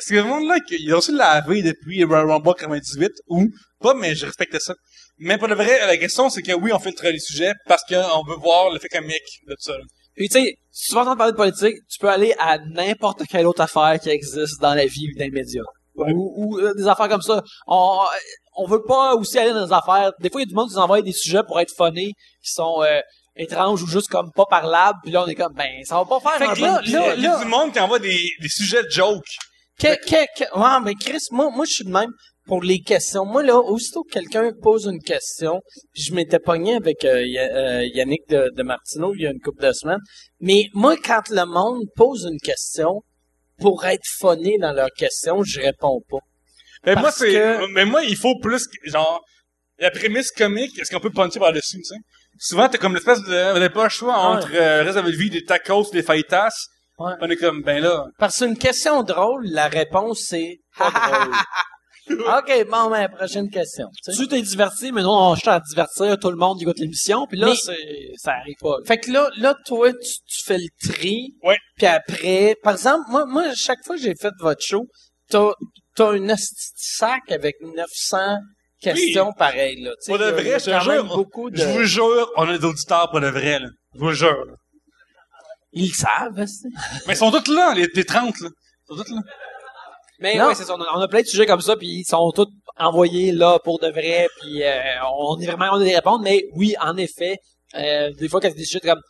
c'est 0.00 0.14
le 0.14 0.24
monde-là 0.24 0.60
qu'ils 0.60 0.94
ont 0.94 0.98
aussi 0.98 1.12
lavé 1.12 1.62
depuis 1.62 2.02
Royal 2.04 2.30
Rumble 2.30 2.54
98, 2.54 3.10
ou 3.28 3.46
pas, 3.80 3.94
mais 3.94 4.14
je 4.14 4.26
respecte 4.26 4.58
ça. 4.60 4.74
Mais 5.18 5.38
pour 5.38 5.48
le 5.48 5.54
vrai, 5.54 5.78
la 5.86 5.96
question, 5.96 6.28
c'est 6.30 6.42
que 6.42 6.52
oui, 6.52 6.72
on 6.72 6.78
filtre 6.78 7.04
les 7.08 7.18
sujets 7.18 7.52
parce 7.66 7.82
qu'on 7.88 8.24
veut 8.24 8.36
voir 8.40 8.70
l'effet 8.70 8.88
comique 8.88 9.40
de 9.46 9.52
tout 9.54 9.60
ça. 9.60 9.74
Puis 10.14 10.28
tu 10.28 10.40
sais, 10.40 10.54
si 10.70 10.88
tu 10.88 10.94
vas 10.94 11.02
entendre 11.02 11.18
parler 11.18 11.32
de 11.32 11.36
politique, 11.36 11.76
tu 11.90 11.98
peux 11.98 12.08
aller 12.08 12.34
à 12.38 12.58
n'importe 12.58 13.22
quelle 13.28 13.46
autre 13.46 13.60
affaire 13.60 13.98
qui 14.00 14.08
existe 14.10 14.60
dans 14.60 14.74
la 14.74 14.86
vie 14.86 15.08
ou 15.14 15.18
dans 15.18 15.24
les 15.24 15.30
médias. 15.30 15.62
Ou, 15.94 16.32
ou, 16.36 16.58
euh, 16.58 16.74
des 16.74 16.86
affaires 16.86 17.08
comme 17.08 17.22
ça. 17.22 17.42
On, 17.66 17.98
on 18.54 18.66
veut 18.66 18.82
pas 18.82 19.14
aussi 19.14 19.38
aller 19.38 19.52
dans 19.52 19.66
des 19.66 19.72
affaires. 19.72 20.12
Des 20.20 20.28
fois, 20.30 20.40
il 20.42 20.44
y 20.44 20.46
a 20.46 20.48
du 20.48 20.54
monde 20.54 20.68
qui 20.68 20.74
nous 20.74 20.80
envoie 20.80 21.00
des 21.02 21.12
sujets 21.12 21.42
pour 21.46 21.58
être 21.60 21.72
funny, 21.74 22.12
qui 22.42 22.52
sont 22.52 22.82
euh, 22.82 23.00
étranges 23.36 23.82
ou 23.82 23.86
juste 23.86 24.08
comme 24.08 24.30
pas 24.32 24.44
parlables. 24.46 24.98
Puis 25.02 25.12
là, 25.12 25.24
on 25.24 25.26
est 25.26 25.34
comme, 25.34 25.54
ben, 25.54 25.70
ça 25.84 25.96
va 25.96 26.04
pas 26.04 26.20
faire 26.20 26.38
Fait 26.38 26.44
un 26.46 26.54
que 26.54 26.60
là, 26.60 26.80
Il 26.84 26.90
y 26.90 26.96
a, 26.96 27.14
il 27.14 27.22
y 27.22 27.26
a 27.26 27.30
là- 27.32 27.42
du 27.44 27.48
monde 27.48 27.72
qui 27.72 27.80
envoie 27.80 27.98
des, 27.98 28.28
des 28.40 28.48
sujets 28.48 28.82
de 28.82 28.90
joke. 28.90 29.24
Que, 29.80 29.94
que, 30.08 30.24
que, 30.38 30.58
ouais, 30.58 30.80
mais 30.84 30.94
Chris, 30.94 31.20
moi, 31.32 31.50
moi, 31.50 31.64
je 31.66 31.72
suis 31.72 31.84
de 31.84 31.90
même 31.90 32.10
pour 32.46 32.62
les 32.62 32.80
questions. 32.80 33.24
Moi, 33.26 33.42
là, 33.42 33.56
aussitôt 33.58 34.04
que 34.04 34.12
quelqu'un 34.12 34.50
pose 34.62 34.86
une 34.86 35.02
question, 35.02 35.60
je 35.94 36.14
m'étais 36.14 36.38
pogné 36.38 36.76
avec 36.76 37.04
euh, 37.04 37.22
euh, 37.38 37.84
Yannick 37.94 38.22
de, 38.28 38.50
de 38.56 38.62
Martineau 38.62 39.12
il 39.14 39.22
y 39.22 39.26
a 39.26 39.30
une 39.30 39.40
couple 39.40 39.62
de 39.66 39.72
semaines, 39.72 40.00
mais 40.40 40.66
moi, 40.72 40.96
quand 40.96 41.28
le 41.30 41.44
monde 41.44 41.82
pose 41.94 42.26
une 42.30 42.38
question, 42.40 43.02
pour 43.58 43.84
être 43.86 44.04
funné 44.18 44.56
dans 44.60 44.72
leur 44.72 44.90
question, 44.96 45.42
je 45.42 45.60
réponds 45.60 46.00
pas. 46.08 46.18
Mais 46.84 46.94
moi, 46.94 47.10
c'est, 47.10 47.32
que- 47.32 47.72
mais 47.72 47.84
moi, 47.84 48.02
il 48.04 48.16
faut 48.16 48.38
plus, 48.38 48.64
genre, 48.84 49.22
la 49.78 49.90
prémisse 49.90 50.30
comique, 50.30 50.78
est-ce 50.78 50.90
qu'on 50.90 51.00
peut 51.00 51.10
puncher 51.10 51.38
par-dessus, 51.38 51.78
tu 51.78 51.84
sais? 51.84 51.96
souvent, 52.38 52.68
t'as 52.68 52.76
comme 52.78 52.94
l'espèce 52.94 53.20
de, 53.22 53.54
on 53.56 53.58
n'a 53.58 53.70
pas 53.70 53.84
le 53.84 53.88
choix 53.90 54.14
entre, 54.36 54.50
euh, 54.54 54.82
reste 54.84 54.98
votre 54.98 55.16
vie, 55.16 55.30
des 55.30 55.42
tacos, 55.44 55.90
des 55.90 56.02
fajitas. 56.02 56.50
Ouais. 56.98 57.12
On 57.20 57.28
est 57.28 57.36
comme, 57.36 57.62
ben 57.62 57.82
là. 57.82 58.06
Parce 58.18 58.38
qu'une 58.38 58.56
question 58.56 59.02
drôle, 59.02 59.46
la 59.48 59.68
réponse 59.68 60.20
c'est 60.28 60.58
pas 60.78 60.90
drôle. 60.90 61.34
OK, 62.08 62.66
bon, 62.70 62.88
ben, 62.90 63.08
prochaine 63.08 63.50
question. 63.50 63.88
tu 64.04 64.12
sais. 64.12 64.22
Tu 64.22 64.28
t'es 64.28 64.40
diverti, 64.40 64.92
mais 64.92 65.02
nous, 65.02 65.08
on 65.08 65.34
cherche 65.34 65.48
à 65.56 65.60
divertir 65.60 66.16
tout 66.18 66.30
le 66.30 66.36
monde 66.36 66.56
qui 66.56 66.62
écoute 66.62 66.78
l'émission, 66.78 67.26
puis 67.26 67.36
là, 67.36 67.48
Mais- 67.48 67.56
c'est, 67.56 68.12
ça 68.16 68.32
arrive 68.34 68.54
pas. 68.60 68.76
Fait 68.86 68.98
que 68.98 69.10
là, 69.10 69.28
là, 69.38 69.56
toi, 69.66 69.92
tu, 69.92 69.98
tu 70.28 70.44
fais 70.44 70.56
le 70.58 70.68
tri. 70.88 71.34
Ouais. 71.42 71.58
Puis 71.76 71.86
après, 71.86 72.54
par 72.62 72.74
exemple, 72.74 73.06
moi, 73.08 73.26
moi, 73.26 73.52
chaque 73.56 73.84
fois 73.84 73.96
que 73.96 74.02
j'ai 74.02 74.14
fait 74.14 74.32
votre 74.38 74.62
show, 74.62 74.86
t'as, 75.28 75.50
t'as 75.96 76.12
de 76.16 76.34
sac 76.76 77.22
avec 77.30 77.56
900 77.60 78.36
questions 78.80 79.32
pareilles, 79.32 79.82
là. 79.82 79.90
Pour 80.06 80.18
de 80.18 80.26
vrai, 80.30 80.60
je 80.60 80.64
te 80.70 80.80
jure, 80.84 81.04
beaucoup 81.06 81.50
de... 81.50 81.56
Je 81.56 81.64
vous 81.64 81.82
jure, 81.84 82.30
on 82.36 82.48
a 82.48 82.56
des 82.56 82.64
auditeurs 82.64 83.10
pour 83.10 83.20
de 83.20 83.26
vrai, 83.28 83.58
là. 83.58 83.66
Je 83.94 83.98
vous 83.98 84.12
jure. 84.12 84.46
Ils 85.76 85.88
le 85.88 85.94
savent, 85.94 86.38
hostie. 86.38 86.68
Mais 87.06 87.14
ils 87.14 87.16
sont 87.16 87.30
tous 87.30 87.52
là, 87.52 87.72
les, 87.74 87.86
les 87.94 88.04
30, 88.04 88.40
là. 88.40 88.48
Ils 88.90 88.96
sont 88.96 89.02
tous 89.04 89.10
là. 89.14 89.20
Mais 90.18 90.36
Non. 90.36 90.46
ouais, 90.48 90.54
c'est 90.54 90.64
ça. 90.64 90.74
On 90.74 90.80
a, 90.80 90.86
on 90.94 91.00
a 91.00 91.08
plein 91.08 91.20
de 91.20 91.26
sujets 91.26 91.46
comme 91.46 91.60
ça, 91.60 91.76
puis 91.76 91.88
ils 92.00 92.04
sont 92.04 92.30
tous 92.34 92.48
envoyés 92.78 93.32
là 93.32 93.58
pour 93.62 93.78
de 93.78 93.88
vrai, 93.88 94.28
puis 94.40 94.62
euh, 94.62 94.80
on 95.18 95.38
est 95.40 95.46
vraiment 95.46 95.66
on 95.72 95.80
a 95.80 95.84
des 95.84 95.94
réponses. 95.94 96.20
Mais 96.22 96.44
oui, 96.54 96.74
en 96.80 96.96
effet, 96.96 97.36
euh, 97.74 98.10
des 98.18 98.28
fois 98.28 98.40
quand 98.40 98.48
c'est 98.48 98.54
des 98.56 98.64
sujets 98.64 98.80
comme, 98.80 99.00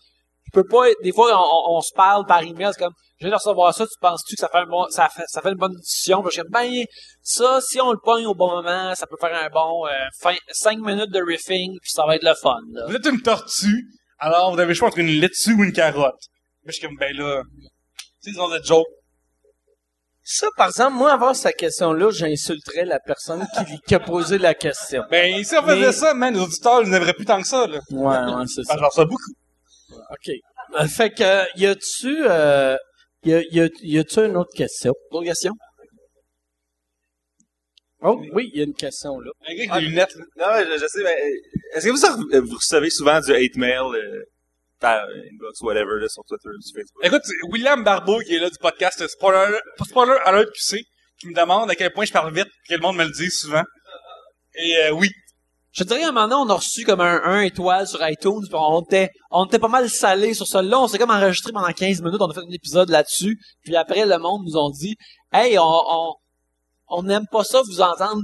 je 0.46 0.50
peux 0.52 0.66
pas. 0.66 0.86
Des 1.02 1.12
fois, 1.12 1.28
on, 1.32 1.72
on- 1.74 1.76
on 1.76 1.80
se 1.80 1.92
parle 1.94 2.26
par 2.26 2.42
email, 2.42 2.70
c'est 2.72 2.82
comme, 2.82 2.92
je 3.20 3.26
viens 3.26 3.30
de 3.30 3.34
recevoir 3.36 3.72
ça, 3.74 3.86
tu 3.86 3.92
penses-tu 4.00 4.34
que 4.34 4.40
ça 4.40 4.48
fait 4.48 4.58
un 4.58 4.66
bon, 4.66 4.86
ça 4.90 5.08
fait, 5.08 5.22
ça 5.28 5.40
fait 5.42 5.50
une 5.50 5.56
bonne 5.58 5.74
discussion? 5.76 6.22
Puis 6.22 6.30
je 6.30 6.32
suis 6.34 6.42
comme, 6.42 6.50
ben, 6.50 6.84
ça, 7.22 7.60
si 7.60 7.80
on 7.80 7.92
le 7.92 7.98
pogne 8.02 8.26
au 8.26 8.34
bon 8.34 8.50
moment, 8.50 8.92
ça 8.96 9.06
peut 9.06 9.16
faire 9.20 9.34
un 9.40 9.48
bon 9.48 9.86
euh, 9.86 9.90
fin, 10.20 10.34
cinq 10.50 10.78
minutes 10.78 11.10
de 11.12 11.22
riffing, 11.22 11.78
puis 11.80 11.90
ça 11.92 12.04
va 12.04 12.16
être 12.16 12.24
le 12.24 12.34
fun. 12.34 12.56
Là. 12.72 12.84
Vous 12.88 12.96
êtes 12.96 13.06
une 13.06 13.22
tortue, 13.22 13.86
alors 14.18 14.52
vous 14.52 14.58
avez 14.58 14.68
le 14.68 14.74
choix 14.74 14.88
entre 14.88 14.98
une 14.98 15.20
laitue 15.20 15.54
ou 15.54 15.62
une 15.64 15.72
carotte. 15.72 16.18
Mais 16.66 16.72
je 16.72 16.78
suis 16.78 16.86
comme, 16.86 16.96
ben 16.96 17.16
là. 17.16 17.42
Tu 17.62 17.66
sais, 18.20 18.30
ils 18.32 18.40
ont 18.40 18.50
des 18.50 18.62
jokes. 18.62 18.86
Ça, 20.28 20.48
par 20.56 20.66
exemple, 20.68 20.94
moi, 20.96 21.12
avoir 21.12 21.36
cette 21.36 21.54
question-là, 21.56 22.10
j'insulterais 22.10 22.84
la 22.84 22.98
personne 22.98 23.46
qui, 23.56 23.78
qui 23.86 23.94
a 23.94 24.00
posé 24.00 24.38
la 24.38 24.54
question. 24.54 25.04
Ben, 25.10 25.44
si 25.44 25.54
on 25.56 25.62
faisait 25.62 25.80
Mais- 25.86 25.92
ça, 25.92 26.14
man, 26.14 26.34
les 26.34 26.40
auditeurs, 26.40 26.82
ils 26.82 26.90
n'aimeraient 26.90 27.14
plus 27.14 27.24
tant 27.24 27.40
que 27.40 27.46
ça, 27.46 27.66
là. 27.68 27.78
Ouais, 27.90 28.34
ouais, 28.34 28.44
c'est 28.52 28.64
ça. 28.64 28.74
Ben, 28.74 28.80
j'en 28.80 28.90
sais 28.90 29.04
beaucoup. 29.06 29.32
OK. 30.10 30.30
Euh, 30.80 30.86
Fait 30.88 31.10
que, 31.10 31.58
y 31.58 31.66
a-tu, 31.66 32.26
euh, 32.28 32.76
y 33.22 33.34
a, 33.34 33.42
y 33.52 33.60
a, 33.60 33.68
y 33.82 33.98
a-tu 34.00 34.18
une 34.24 34.36
autre 34.36 34.50
question? 34.56 34.92
D'autres 35.12 35.26
questions? 35.26 35.52
Oh, 38.02 38.20
oui, 38.34 38.50
il 38.52 38.58
y 38.58 38.60
a 38.60 38.64
une 38.64 38.74
question 38.74 39.18
là. 39.20 39.30
Un 39.48 39.54
gars 39.54 39.72
avec 39.74 39.84
des 39.84 39.90
lunettes, 39.90 40.14
là. 40.16 40.24
Non, 40.64 40.64
je, 40.70 40.78
je 40.80 40.86
sais, 40.86 41.02
mais 41.02 41.16
euh, 41.18 41.76
est-ce 41.76 41.86
que 41.86 41.90
vous, 41.92 41.96
re- 41.98 42.40
vous 42.40 42.56
recevez 42.56 42.90
souvent 42.90 43.20
du 43.20 43.32
hate 43.32 43.56
mail 43.56 43.80
euh, 43.94 44.22
inbox, 44.82 45.60
whatever, 45.62 46.00
là, 46.00 46.08
sur 46.08 46.24
Twitter, 46.24 46.50
sur 46.60 46.74
Facebook? 46.74 47.04
Écoute, 47.04 47.22
c'est 47.24 47.48
William 47.50 47.82
Barbeau, 47.82 48.20
qui 48.20 48.34
est 48.34 48.38
là 48.38 48.50
du 48.50 48.58
podcast 48.58 49.00
euh, 49.00 49.08
Spoiler, 49.08 49.58
Spoiler 49.84 50.18
Alert 50.24 50.50
QC, 50.52 50.84
qui 51.18 51.28
me 51.28 51.34
demande 51.34 51.70
à 51.70 51.74
quel 51.74 51.92
point 51.92 52.04
je 52.04 52.12
parle 52.12 52.32
vite, 52.34 52.48
puis 52.64 52.68
que 52.70 52.74
le 52.74 52.80
monde 52.80 52.96
me 52.96 53.04
le 53.04 53.10
dit 53.10 53.30
souvent. 53.30 53.62
Et 54.58 54.76
euh, 54.84 54.90
oui. 54.92 55.10
Je 55.72 55.84
te 55.84 55.88
dirais, 55.88 56.04
à 56.04 56.08
un 56.08 56.12
moment 56.12 56.28
donné, 56.28 56.50
on 56.50 56.54
a 56.54 56.56
reçu 56.56 56.84
comme 56.84 57.00
un 57.00 57.20
1 57.22 57.42
étoile 57.42 57.86
sur 57.86 58.06
iTunes, 58.08 58.40
puis 58.42 58.54
on 58.54 58.82
était, 58.82 59.10
on 59.30 59.44
était 59.44 59.58
pas 59.58 59.68
mal 59.68 59.90
salé 59.90 60.32
sur 60.32 60.46
celui-là. 60.46 60.80
On 60.80 60.88
s'est 60.88 60.98
comme 60.98 61.10
enregistré 61.10 61.52
pendant 61.52 61.70
15 61.70 62.00
minutes, 62.02 62.20
on 62.20 62.30
a 62.30 62.34
fait 62.34 62.40
un 62.40 62.52
épisode 62.52 62.88
là-dessus. 62.88 63.38
Puis 63.62 63.76
après, 63.76 64.06
le 64.06 64.18
monde 64.18 64.42
nous 64.46 64.56
ont 64.56 64.70
dit, 64.70 64.96
hey, 65.32 65.58
on, 65.58 65.64
on, 65.64 66.14
on 66.88 67.02
n'aime 67.02 67.26
pas 67.30 67.44
ça 67.44 67.60
vous 67.62 67.80
entendre 67.80 68.22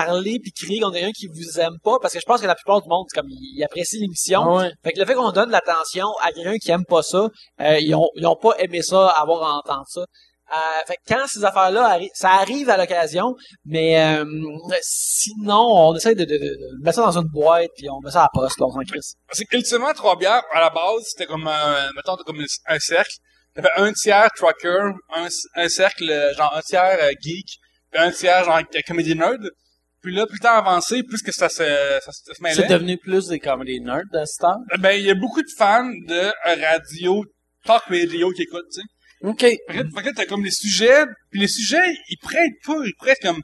parler 0.00 0.36
puis 0.42 0.50
crier 0.52 0.80
contre 0.80 0.94
quelqu'un 0.96 1.12
qui 1.12 1.28
vous 1.28 1.60
aime 1.60 1.76
pas, 1.82 1.96
parce 2.02 2.12
que 2.14 2.20
je 2.20 2.24
pense 2.26 2.40
que 2.40 2.46
la 2.46 2.54
plupart 2.56 2.82
du 2.82 2.88
monde, 2.88 3.06
c'est 3.08 3.18
comme, 3.20 3.30
ils 3.30 3.62
apprécient 3.64 4.00
l'émission. 4.00 4.40
Ah 4.44 4.56
ouais. 4.56 4.70
Fait 4.82 4.92
que 4.92 4.98
le 5.00 5.06
fait 5.06 5.14
qu'on 5.14 5.30
donne 5.30 5.50
l'attention 5.50 6.08
à 6.22 6.32
quelqu'un 6.32 6.56
qui 6.62 6.70
aime 6.70 6.84
pas 6.84 7.02
ça, 7.02 7.22
euh, 7.60 7.78
ils 7.80 7.94
ont, 7.94 8.08
ils 8.16 8.26
ont 8.26 8.36
pas 8.36 8.54
aimé 8.58 8.82
ça, 8.82 9.08
avoir 9.10 9.42
à 9.42 9.52
entendre 9.58 9.86
ça. 9.88 10.00
Euh, 10.52 10.56
fait 10.86 10.96
que 10.96 11.14
quand 11.14 11.24
ces 11.26 11.42
affaires-là 11.44 11.96
arri- 11.96 12.10
ça 12.14 12.30
arrive 12.42 12.68
à 12.68 12.76
l'occasion, 12.76 13.34
mais 13.64 13.88
euh, 13.98 14.24
sinon, 14.82 15.62
on 15.88 15.94
essaie 15.96 16.14
de, 16.14 16.24
de, 16.24 16.34
de- 16.36 16.38
de 16.38 16.84
mettre 16.84 16.96
ça 16.96 17.02
dans 17.10 17.18
une 17.18 17.28
boîte, 17.28 17.70
puis 17.76 17.88
on 17.90 18.00
met 18.04 18.10
ça 18.10 18.20
à 18.20 18.22
la 18.24 18.30
poste, 18.40 18.58
là, 18.60 18.66
on 18.66 18.72
s'en 18.72 18.80
crisse. 18.86 19.14
C'est 19.32 19.44
qu'ultimement, 19.46 19.92
trois 19.94 20.16
bières, 20.16 20.42
à 20.52 20.60
la 20.60 20.70
base, 20.70 21.02
c'était 21.06 21.26
comme 21.26 21.46
un, 21.48 21.88
mettons, 21.96 22.16
comme 22.26 22.42
un 22.66 22.78
cercle. 22.78 23.14
T'avais 23.54 23.70
un 23.76 23.92
tiers 23.92 24.28
trucker, 24.36 24.92
un, 25.14 25.28
un 25.54 25.68
cercle, 25.68 26.10
euh, 26.10 26.34
genre 26.34 26.52
un 26.56 26.60
tiers 26.60 26.98
euh, 27.00 27.10
geek, 27.22 27.46
puis 27.90 28.00
un 28.02 28.10
tiers 28.10 28.44
genre 28.44 28.58
euh, 28.58 28.80
comedy 28.86 29.14
nerd. 29.14 29.48
Puis 30.04 30.14
là, 30.14 30.26
plus 30.26 30.34
le 30.34 30.40
temps 30.40 30.54
avancé, 30.54 31.02
plus 31.02 31.22
que 31.22 31.32
ça 31.32 31.48
se, 31.48 31.56
ça, 31.64 32.12
se- 32.12 32.42
mêlait. 32.42 32.54
C'est 32.54 32.68
devenu 32.68 32.98
plus 32.98 33.28
des 33.28 33.40
comedy 33.40 33.80
nerds 33.80 34.02
à 34.12 34.26
ce 34.26 34.38
temps. 34.38 34.58
Ben, 34.78 34.92
il 34.92 35.04
y 35.06 35.10
a 35.10 35.14
beaucoup 35.14 35.40
de 35.40 35.48
fans 35.56 35.88
de 35.88 36.30
radio, 36.62 37.24
talk 37.64 37.84
radio 37.88 38.30
qui 38.32 38.42
écoutent, 38.42 38.68
tu 38.70 38.82
sais. 38.82 38.86
OK. 39.26 39.40
Fait 39.40 39.58
que, 40.02 40.14
t'as 40.14 40.26
comme 40.26 40.44
les 40.44 40.50
sujets, 40.50 41.06
puis 41.30 41.40
les 41.40 41.48
sujets, 41.48 41.96
ils 42.10 42.18
prêtent 42.18 42.60
pas, 42.66 42.76
ils 42.84 42.92
prêtent 42.98 43.22
comme 43.22 43.40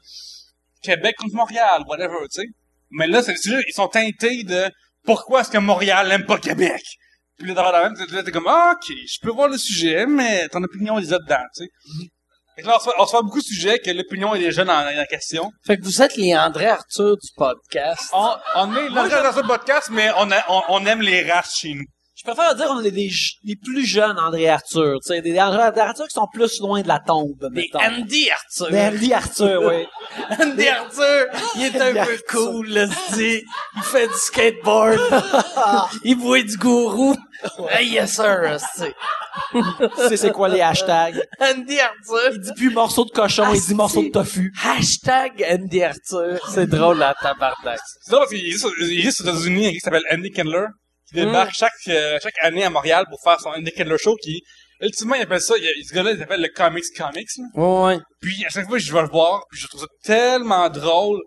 Québec 0.83 1.15
contre 1.17 1.33
Montréal, 1.33 1.81
whatever, 1.87 2.19
tu 2.31 2.41
sais. 2.41 2.47
Mais 2.91 3.07
là, 3.07 3.23
c'est 3.23 3.31
les 3.31 3.37
sujets, 3.39 3.63
ils 3.67 3.73
sont 3.73 3.87
teintés 3.87 4.43
de 4.43 4.65
pourquoi 5.03 5.41
est-ce 5.41 5.49
que 5.49 5.57
Montréal 5.57 6.07
n'aime 6.09 6.25
pas 6.27 6.37
Québec? 6.37 6.83
Puis 7.39 7.47
là, 7.47 7.55
dans 7.55 7.71
la 7.71 7.89
même, 7.89 8.23
t'es 8.23 8.31
comme, 8.31 8.47
ah, 8.47 8.75
ok, 8.75 8.95
je 8.95 9.17
peux 9.23 9.31
voir 9.31 9.47
le 9.49 9.57
sujet, 9.57 10.05
mais 10.05 10.47
ton 10.49 10.61
opinion 10.61 10.99
est 10.99 11.03
déjà 11.03 11.17
dedans, 11.17 11.43
tu 11.57 11.63
sais. 11.63 11.69
Fait 12.55 12.63
que 12.63 12.67
là, 12.67 12.75
on 12.75 12.79
se, 12.79 12.89
fait, 12.89 12.95
on 12.99 13.05
se 13.05 13.11
fait 13.15 13.21
beaucoup 13.23 13.39
de 13.39 13.45
sujets 13.45 13.79
que 13.79 13.91
l'opinion 13.91 14.35
est 14.35 14.39
déjà 14.39 14.65
dans, 14.65 14.73
dans 14.83 14.95
la 14.95 15.05
question. 15.05 15.49
Fait 15.65 15.77
que 15.77 15.83
vous 15.83 16.01
êtes 16.01 16.15
les 16.17 16.35
André 16.35 16.67
Arthur 16.67 17.15
du 17.17 17.29
podcast. 17.35 18.09
On, 18.13 18.35
on 18.55 18.75
est 18.75 18.89
là 18.89 19.07
dans 19.23 19.33
ce 19.33 19.45
podcast, 19.47 19.89
mais 19.91 20.09
on, 20.17 20.29
a- 20.31 20.43
on, 20.49 20.61
on 20.69 20.85
aime 20.85 21.01
les 21.01 21.31
races 21.31 21.55
chez 21.57 21.73
nous. 21.73 21.85
Je 22.23 22.31
préfère 22.31 22.53
dire 22.53 22.67
qu'on 22.67 22.83
est 22.83 22.91
des, 22.91 23.09
des 23.43 23.55
plus 23.55 23.83
jeunes 23.83 24.19
André 24.19 24.47
Arthur, 24.47 24.99
tu 25.01 25.07
sais, 25.07 25.21
des 25.21 25.41
André 25.41 25.63
Arthur 25.63 26.05
qui 26.05 26.13
sont 26.13 26.27
plus 26.31 26.59
loin 26.59 26.83
de 26.83 26.87
la 26.87 26.99
tombe, 26.99 27.49
Des 27.51 27.61
mettons. 27.61 27.79
Andy 27.79 28.29
Arthur. 28.29 28.69
Des 28.69 28.79
Andy 28.79 29.13
Arthur, 29.13 29.63
oui. 29.63 29.87
Andy 30.39 30.67
Arthur, 30.67 31.25
il 31.55 31.63
est 31.63 31.81
un 31.81 32.05
peu 32.05 32.19
cool, 32.29 32.67
là, 32.69 32.85
c'est 33.09 33.41
Il 33.75 33.81
fait 33.81 34.07
du 34.07 34.13
skateboard. 34.13 34.99
il 36.03 36.15
boit 36.15 36.43
du 36.43 36.57
gourou. 36.57 37.15
Hey, 37.71 37.89
yes, 37.89 38.17
sir, 38.17 38.59
c'est 38.75 38.93
Tu 39.51 40.09
sais 40.09 40.17
c'est 40.17 40.31
quoi 40.31 40.47
les 40.47 40.61
hashtags? 40.61 41.27
Andy 41.39 41.79
Arthur. 41.79 42.33
Il 42.33 42.41
dit 42.41 42.53
plus 42.55 42.69
morceau 42.69 43.03
de 43.03 43.09
cochon, 43.09 43.51
il 43.51 43.61
dit 43.61 43.73
morceau 43.73 44.03
de 44.03 44.09
tofu. 44.09 44.53
Hashtag 44.63 45.43
Andy 45.49 45.81
Arthur. 45.81 46.39
C'est 46.53 46.67
drôle, 46.67 47.01
à 47.01 47.15
tabarnak. 47.19 47.79
C'est 48.01 48.11
drôle 48.11 48.25
parce 48.25 48.31
qu'il 48.31 48.45
existe, 48.45 48.67
il 48.79 48.99
existe 48.99 49.21
aux 49.21 49.23
États-Unis 49.23 49.65
un 49.65 49.69
gars 49.69 49.73
qui 49.73 49.79
s'appelle 49.79 50.03
Andy 50.11 50.29
Kindler, 50.29 50.65
qui 51.13 51.25
débarque 51.25 51.53
chaque, 51.53 51.71
euh, 51.89 52.17
chaque 52.21 52.37
année 52.41 52.63
à 52.63 52.69
Montréal 52.69 53.05
pour 53.09 53.19
faire 53.23 53.39
son 53.39 53.51
Kindler 53.53 53.97
Show, 53.97 54.15
qui, 54.23 54.41
ultimement, 54.81 55.15
il 55.15 55.21
appelle 55.21 55.41
ça, 55.41 55.55
il, 55.57 55.63
il- 55.77 55.85
ce 55.85 55.93
gars-là, 55.93 56.11
il 56.11 56.19
s'appelle 56.19 56.41
le 56.41 56.49
Comics 56.49 56.83
Comics, 56.97 57.27
là. 57.37 57.61
Ouais, 57.61 57.85
ouais. 57.95 57.99
Puis, 58.21 58.45
à 58.45 58.49
chaque 58.49 58.67
fois, 58.67 58.77
je 58.77 58.91
vais 58.93 59.01
le 59.01 59.09
voir, 59.09 59.43
puis 59.51 59.59
je 59.59 59.67
trouve 59.67 59.81
ça 59.81 59.87
tellement 60.03 60.69
drôle. 60.69 61.19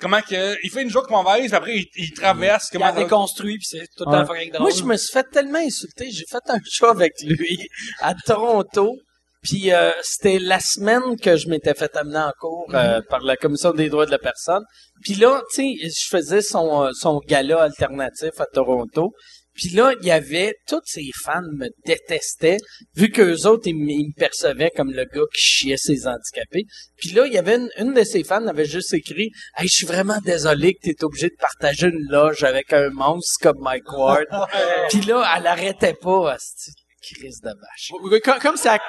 Comment 0.00 0.22
que, 0.22 0.56
il 0.64 0.70
fait 0.70 0.82
une 0.82 0.88
joke 0.90 1.10
mauvaise, 1.10 1.46
puis 1.48 1.54
après, 1.54 1.76
il, 1.76 1.86
il 1.96 2.12
traverse, 2.12 2.68
Il 2.72 2.78
comment 2.78 2.86
a 2.90 2.92
déconstruit, 2.92 3.58
puis 3.58 3.66
c'est 3.68 3.86
tout 3.96 4.04
le 4.06 4.12
Ouais. 4.12 4.18
temps 4.22 4.26
fucking 4.26 4.50
drôle. 4.52 4.62
Moi, 4.62 4.70
je 4.70 4.82
me 4.84 4.96
suis 4.96 5.12
fait 5.12 5.26
tellement 5.30 5.58
insulter. 5.58 6.10
J'ai 6.10 6.24
fait 6.30 6.38
un 6.50 6.58
show 6.70 6.86
avec 6.86 7.12
lui 7.22 7.58
à 8.00 8.14
Toronto. 8.14 8.96
Puis 9.42 9.72
euh, 9.72 9.90
c'était 10.02 10.38
la 10.38 10.60
semaine 10.60 11.18
que 11.18 11.36
je 11.36 11.48
m'étais 11.48 11.74
fait 11.74 11.96
amener 11.96 12.18
en 12.18 12.32
cours 12.38 12.70
euh, 12.74 13.00
par 13.08 13.20
la 13.20 13.36
Commission 13.36 13.72
des 13.72 13.88
droits 13.88 14.06
de 14.06 14.10
la 14.10 14.18
personne. 14.18 14.62
Puis 15.02 15.14
là, 15.14 15.40
tu 15.54 15.62
sais, 15.78 15.88
je 15.88 16.08
faisais 16.08 16.42
son, 16.42 16.84
euh, 16.84 16.90
son 16.92 17.20
gala 17.26 17.62
alternatif 17.62 18.38
à 18.38 18.46
Toronto. 18.46 19.12
Puis 19.54 19.70
là, 19.70 19.92
il 20.00 20.06
y 20.06 20.10
avait... 20.12 20.54
Tous 20.68 20.80
ses 20.84 21.10
fans 21.24 21.42
me 21.56 21.68
détestaient, 21.84 22.58
vu 22.94 23.10
qu'eux 23.10 23.46
autres, 23.46 23.64
ils, 23.66 23.70
m- 23.70 23.88
ils 23.88 24.08
me 24.14 24.18
percevaient 24.18 24.70
comme 24.76 24.92
le 24.92 25.04
gars 25.04 25.24
qui 25.34 25.42
chiait 25.42 25.76
ses 25.76 26.06
handicapés. 26.06 26.64
Puis 26.98 27.10
là, 27.10 27.26
il 27.26 27.32
y 27.32 27.38
avait 27.38 27.56
une, 27.56 27.68
une 27.78 27.92
de 27.92 28.04
ses 28.04 28.22
fans 28.24 28.46
avait 28.46 28.64
juste 28.64 28.94
écrit 28.94 29.30
«Hey, 29.56 29.66
je 29.68 29.74
suis 29.74 29.86
vraiment 29.86 30.18
désolé 30.24 30.74
que 30.74 30.80
tu 30.84 30.90
es 30.90 31.04
obligé 31.04 31.28
de 31.28 31.36
partager 31.40 31.88
une 31.88 32.06
loge 32.10 32.44
avec 32.44 32.72
un 32.72 32.90
monstre 32.90 33.38
comme 33.42 33.58
Mike 33.60 33.90
Ward.» 33.92 34.26
Puis 34.90 35.00
là, 35.00 35.28
elle 35.36 35.46
arrêtait 35.46 35.94
pas, 36.00 36.36
cette 36.38 36.74
crise 37.16 37.40
de 37.40 37.48
vache. 37.48 38.20
Comme, 38.22 38.54
elle 38.64 38.80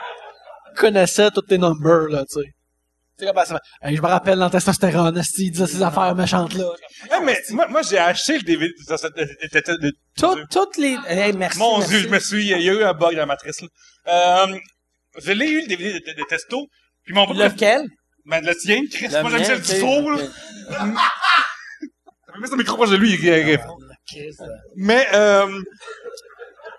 connaissait 0.76 1.30
tous 1.32 1.42
tes 1.42 1.58
numbers, 1.58 2.08
là, 2.10 2.24
tu 2.32 2.42
sais. 2.42 2.48
Hey, 3.84 3.96
je 3.96 4.02
me 4.02 4.08
rappelle 4.08 4.40
dans 4.40 4.50
testostérone, 4.50 5.22
il 5.38 5.52
disait 5.52 5.68
ces 5.68 5.84
affaires 5.84 6.16
méchantes-là. 6.16 6.66
Ah, 7.12 7.20
mais, 7.24 7.40
moi, 7.52 7.68
moi, 7.68 7.82
j'ai 7.84 8.00
acheté 8.00 8.38
le 8.40 8.42
DVD 8.44 8.68
de, 8.70 8.94
de, 8.94 9.24
de, 9.54 9.60
de- 9.60 9.78
de- 9.88 9.94
Tout- 10.18 10.44
toutes 10.50 10.78
les... 10.78 10.98
Hey, 11.08 11.32
merci, 11.34 11.60
Mon 11.60 11.78
merci. 11.78 11.90
dieu, 11.92 12.00
je 12.00 12.08
me 12.08 12.20
suis, 12.20 12.50
il 12.50 12.62
y 12.64 12.70
a 12.70 12.74
eu 12.74 12.84
un 12.84 12.94
bug 12.94 13.12
dans 13.12 13.18
la 13.20 13.26
matrice, 13.28 13.62
là. 13.62 13.68
Euh, 14.48 14.58
je 15.22 15.32
l'ai 15.34 15.48
eu, 15.50 15.62
le 15.62 15.68
DVD 15.68 15.94
de, 15.94 16.00
de, 16.00 16.18
de 16.18 16.24
Testo, 16.28 16.66
puis 17.04 17.14
mon 17.14 17.32
Lequel? 17.32 17.84
Ben, 18.26 18.44
le 18.44 18.56
tien, 18.56 18.82
Chris, 18.92 19.08
Le 19.10 19.22
moi, 19.22 19.30
j'aime 19.38 19.62
là. 19.62 20.24
ok. 20.80 21.00
Mets 22.40 22.48
son 22.48 22.56
micro 22.56 22.76
proche 22.78 22.90
de 22.90 22.96
lui, 22.96 23.12
il 23.14 23.30
rit. 23.30 23.58
Chris, 24.08 24.30
euh, 24.40 24.46
Mais, 24.78 25.06
euh, 25.14 25.48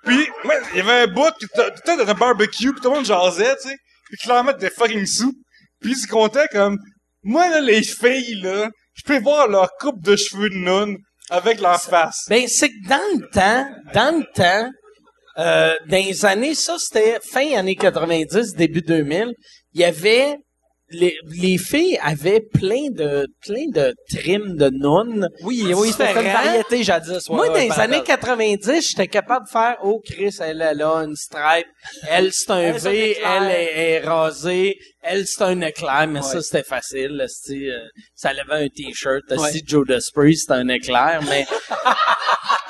puis, 0.05 0.27
il 0.73 0.79
y 0.79 0.81
avait 0.81 1.03
un 1.03 1.07
bout, 1.07 1.33
qui 1.39 1.45
était 1.45 1.69
était 1.69 1.97
dans 1.97 2.11
un 2.11 2.15
barbecue, 2.15 2.73
puis 2.73 2.81
tout 2.81 2.89
le 2.89 2.97
monde 2.97 3.05
jasait, 3.05 3.57
tu 3.63 3.69
sais. 3.69 3.77
Puis 4.07 4.19
clairement, 4.19 4.53
t'es 4.53 4.71
fucking 4.71 5.07
sous. 5.07 5.33
Puis 5.81 5.93
il 5.93 5.97
se 5.97 6.07
comptait 6.07 6.49
comme, 6.51 6.79
moi, 7.23 7.49
là, 7.49 7.61
les 7.61 7.83
filles, 7.83 8.41
là, 8.43 8.69
je 8.95 9.03
peux 9.05 9.19
voir 9.21 9.49
leur 9.49 9.71
coupe 9.79 10.03
de 10.03 10.17
cheveux 10.17 10.51
de 10.51 10.57
nonne 10.57 10.97
Avec 11.31 11.61
leur 11.61 11.81
face. 11.81 12.27
Ben, 12.29 12.47
c'est 12.49 12.69
que 12.69 12.89
dans 12.89 13.21
le 13.21 13.29
temps, 13.31 13.71
dans 13.95 14.19
le 14.19 14.25
temps, 14.35 14.71
euh, 15.39 15.75
dans 15.87 15.97
les 15.97 16.25
années, 16.27 16.55
ça, 16.55 16.77
c'était 16.79 17.19
fin 17.23 17.57
années 17.57 17.77
90, 17.77 18.55
début 18.55 18.83
2000, 18.83 19.33
il 19.73 19.81
y 19.81 19.85
avait, 19.85 20.37
les, 20.93 21.17
les 21.27 21.59
filles 21.59 21.99
avaient 22.03 22.41
plein 22.41 22.91
de, 22.91 23.27
plein 23.45 23.67
de 23.73 23.95
trims 24.11 24.57
de 24.57 24.71
nonnes. 24.71 25.29
Oui, 25.45 25.73
oui, 25.75 25.91
c'était 25.93 26.13
une 26.13 26.33
variété 26.33 26.83
jadis. 26.83 27.29
ouais, 27.29 27.37
Moi, 27.37 27.49
dans 27.49 27.55
ouais, 27.55 27.69
les 27.69 27.81
années 27.81 28.03
90, 28.03 28.89
j'étais 28.89 29.09
capable 29.09 29.47
de 29.47 29.51
faire, 29.51 29.77
oh, 29.83 30.01
Chris, 30.05 30.37
elle, 30.41 30.63
elle 30.63 30.83
a 30.83 30.95
une 31.05 31.17
stripe. 31.17 31.67
Elle, 32.09 32.31
c'est 32.33 32.51
un 32.51 32.59
Elle, 32.59 32.81
c'est 32.81 32.89
un 32.89 32.91
V. 32.93 33.17
Elle 33.25 33.51
est, 33.51 33.91
est 33.93 34.01
rasée. 34.01 34.77
Elle, 35.03 35.27
c'est 35.27 35.43
un 35.43 35.61
éclair. 35.63 36.07
Mais 36.09 36.21
Ouais. 36.21 36.27
ça, 36.27 36.41
c'était 36.43 36.63
facile. 36.63 37.25
c'ti, 37.27 37.69
euh, 37.69 37.79
ça 38.15 38.33
levait 38.33 38.65
un 38.65 38.69
t-shirt. 38.69 39.23
Si 39.51 39.63
Joe 39.67 39.85
Priest, 40.15 40.43
c'était 40.43 40.61
un 40.61 40.69
éclair. 40.69 41.21
Mais, 41.29 41.45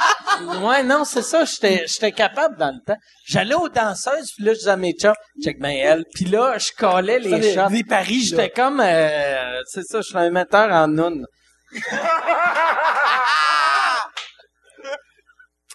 ouais, 0.62 0.82
non, 0.82 1.04
c'est 1.04 1.22
ça. 1.22 1.44
J'étais, 1.44 1.84
j'étais 1.86 2.12
capable 2.12 2.56
dans 2.58 2.70
le 2.72 2.80
temps. 2.86 2.96
J'allais 3.26 3.54
aux 3.54 3.68
danseuses, 3.68 4.32
puis 4.36 4.44
là, 4.44 4.52
je 4.54 4.58
disais 4.58 4.70
à 4.70 4.76
mes 4.76 4.92
chums, 4.92 5.14
check 5.42 5.58
ben 5.60 5.70
elle. 5.76 6.04
Puis 6.14 6.24
là, 6.26 6.56
je 6.58 6.70
collais 6.76 7.18
les 7.18 7.30
Ça, 7.30 7.38
des- 7.38 7.54
shots. 7.54 7.68
des 7.70 7.84
paris, 7.84 8.20
J'étais 8.22 8.50
comme, 8.50 8.80
euh, 8.80 9.60
c'est 9.66 9.82
ça, 9.84 10.00
je 10.00 10.06
suis 10.08 10.18
un 10.18 10.30
metteur 10.30 10.70
en 10.70 10.88
noun. 10.88 11.24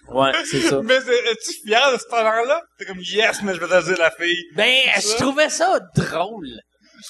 ouais, 0.10 0.32
c'est 0.46 0.62
ça. 0.62 0.82
Mais 0.84 0.96
es-tu 0.96 1.54
fier 1.66 1.92
de 1.94 1.98
ce 1.98 2.08
talent-là? 2.10 2.62
T'es 2.78 2.86
comme, 2.86 3.00
yes, 3.00 3.42
mais 3.44 3.54
je 3.56 3.60
vais 3.60 3.68
te 3.68 3.86
dire 3.86 3.98
la 3.98 4.12
fille. 4.12 4.44
Ben, 4.56 4.74
je 4.96 5.16
trouvais 5.18 5.50
ça 5.50 5.80
drôle. 5.96 6.48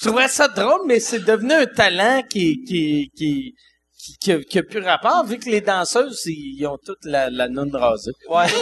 Je 0.00 0.06
trouvais 0.08 0.28
ça 0.28 0.48
drôle, 0.48 0.82
mais 0.86 1.00
c'est 1.00 1.20
devenu 1.20 1.52
un 1.52 1.66
talent 1.66 2.22
qui, 2.28 2.62
qui, 2.64 3.10
qui, 3.16 3.54
qui, 4.08 4.16
qui, 4.18 4.32
a, 4.32 4.40
qui 4.42 4.58
a 4.58 4.62
plus 4.62 4.80
rapport, 4.80 5.24
vu 5.26 5.38
que 5.38 5.48
les 5.50 5.60
danseuses, 5.60 6.22
ils, 6.26 6.66
ont 6.66 6.78
toute 6.84 7.04
la, 7.04 7.30
la 7.30 7.48
noune 7.48 7.74
rasée. 7.74 8.12
Ouais. 8.28 8.46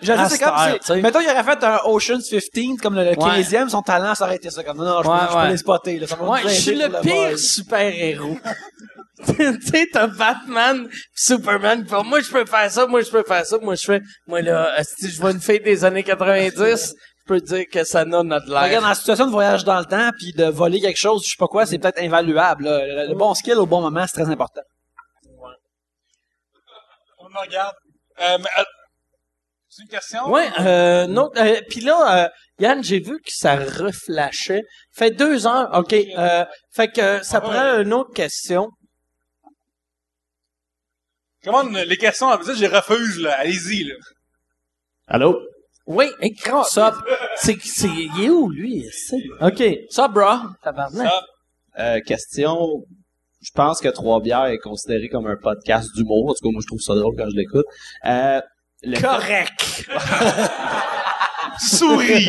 À 0.00 0.04
dire, 0.04 0.30
c'est 0.30 0.38
comme 0.40 0.56
si, 0.58 0.86
sais. 0.86 1.00
mettons, 1.00 1.20
il 1.20 1.28
aurait 1.28 1.44
fait 1.44 1.62
un 1.62 1.78
Ocean's 1.84 2.28
15, 2.28 2.78
comme 2.82 2.96
le, 2.96 3.04
le 3.04 3.10
15e, 3.12 3.68
son 3.68 3.82
talent, 3.82 4.16
ça 4.16 4.24
aurait 4.24 4.34
été 4.34 4.50
ça. 4.50 4.64
Comme, 4.64 4.78
non, 4.78 4.84
non, 4.84 5.02
je, 5.04 5.08
Ouais, 5.08 5.16
peux, 5.20 5.26
je 5.26 5.32
peux 5.32 5.38
ouais. 5.38 5.50
les 5.50 5.56
spotter, 5.58 5.98
là. 6.00 6.06
Ça 6.08 6.16
va 6.16 6.24
Ouais, 6.28 6.42
nous 6.42 6.48
je 6.48 6.54
suis 6.54 6.74
le 6.74 6.88
pour 6.88 7.00
pire 7.02 7.38
super-héros. 7.38 8.36
tu 9.26 9.60
sais, 9.62 9.86
t'as 9.92 10.08
Batman, 10.08 10.88
Superman, 11.14 11.84
pis 11.84 11.94
moi, 12.04 12.20
je 12.20 12.30
peux 12.32 12.44
faire 12.44 12.68
ça, 12.68 12.86
moi, 12.88 13.02
je 13.02 13.10
peux 13.10 13.22
faire 13.22 13.46
ça, 13.46 13.58
moi, 13.62 13.76
je 13.76 13.84
fais, 13.84 14.00
moi, 14.26 14.40
là, 14.42 14.72
si 14.82 15.08
je 15.08 15.20
vois 15.20 15.30
une 15.30 15.40
fille 15.40 15.60
des 15.60 15.84
années 15.84 16.02
90, 16.02 16.56
je 16.58 17.24
peux 17.28 17.40
dire 17.40 17.66
que 17.72 17.84
ça 17.84 18.04
n'a 18.04 18.24
notre 18.24 18.46
Regarde, 18.48 18.70
l'air. 18.70 18.80
dans 18.82 18.88
la 18.88 18.94
situation 18.96 19.26
de 19.26 19.30
voyage 19.30 19.62
dans 19.64 19.78
le 19.78 19.84
temps, 19.84 20.10
puis 20.18 20.32
de 20.32 20.46
voler 20.46 20.80
quelque 20.80 20.98
chose, 20.98 21.22
je 21.24 21.30
sais 21.30 21.36
pas 21.38 21.46
quoi, 21.46 21.64
c'est 21.64 21.78
peut-être 21.78 22.00
invaluable. 22.02 22.64
là. 22.64 22.80
Le, 23.04 23.08
le 23.10 23.14
bon 23.14 23.34
skill 23.34 23.54
au 23.58 23.66
bon 23.66 23.80
moment, 23.82 24.04
c'est 24.08 24.20
très 24.20 24.32
important. 24.32 24.62
Me 27.32 27.40
regarde. 27.40 27.74
Euh, 28.20 28.38
euh, 28.58 28.62
c'est 29.68 29.82
une 29.82 29.88
question? 29.88 30.28
Ouais, 30.30 30.48
euh, 30.60 31.06
non, 31.06 31.30
euh, 31.36 31.60
puis 31.70 31.80
là, 31.80 32.24
euh, 32.24 32.28
Yann, 32.58 32.84
j'ai 32.84 33.00
vu 33.00 33.18
que 33.20 33.30
ça 33.32 33.56
reflashait. 33.56 34.62
Fait 34.94 35.10
deux 35.10 35.46
heures, 35.46 35.70
ok. 35.72 35.94
Euh, 35.94 36.44
fait 36.74 36.88
que 36.88 37.22
ça 37.22 37.38
Ah 37.38 37.40
prend 37.40 37.52
ouais. 37.76 37.82
une 37.82 37.92
autre 37.94 38.12
question. 38.12 38.68
Comment 41.44 41.62
les 41.62 41.96
questions, 41.96 42.30
fait, 42.42 42.54
je 42.54 42.66
refuse, 42.66 43.18
là. 43.20 43.32
Allez-y, 43.38 43.84
là. 43.84 43.94
Allô? 45.08 45.40
Oui, 45.86 46.06
écran. 46.20 46.62
Ça, 46.62 46.94
c'est, 47.36 47.56
c'est, 47.64 47.88
il 47.88 48.24
est 48.24 48.28
où 48.30 48.48
lui? 48.50 48.84
c'est- 48.92 49.16
Ok, 49.40 49.62
ça, 49.90 50.06
bro. 50.06 50.36
Tabarnak. 50.62 51.08
Ça. 51.08 51.24
Euh, 51.78 52.00
question. 52.00 52.84
Je 53.42 53.50
pense 53.54 53.80
que 53.80 53.88
Trois 53.88 54.20
Bières 54.20 54.46
est 54.46 54.58
considéré 54.58 55.08
comme 55.08 55.26
un 55.26 55.36
podcast 55.36 55.88
d'humour. 55.96 56.30
En 56.30 56.34
tout 56.34 56.44
cas, 56.48 56.52
moi, 56.52 56.60
je 56.62 56.66
trouve 56.68 56.80
ça 56.80 56.94
drôle 56.94 57.14
quand 57.16 57.28
je 57.28 57.36
l'écoute. 57.36 57.66
Euh, 58.06 58.40
le 58.84 59.00
Correct. 59.00 59.88
Souris! 61.60 62.28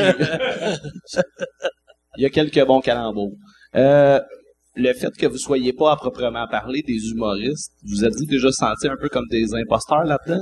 il 2.17 2.23
y 2.23 2.25
a 2.25 2.29
quelques 2.29 2.65
bons 2.65 2.81
calembours. 2.81 3.31
Euh, 3.75 4.19
le 4.75 4.93
fait 4.93 5.11
que 5.17 5.27
vous 5.27 5.37
soyez 5.37 5.71
pas 5.73 5.91
à 5.91 5.95
proprement 5.95 6.47
parler 6.47 6.81
des 6.81 7.09
humoristes, 7.11 7.71
vous 7.83 8.03
êtes-vous 8.03 8.25
déjà 8.25 8.51
senti 8.51 8.87
un 8.87 8.97
peu 8.99 9.07
comme 9.09 9.27
des 9.29 9.53
imposteurs 9.53 10.03
là-dedans? 10.03 10.41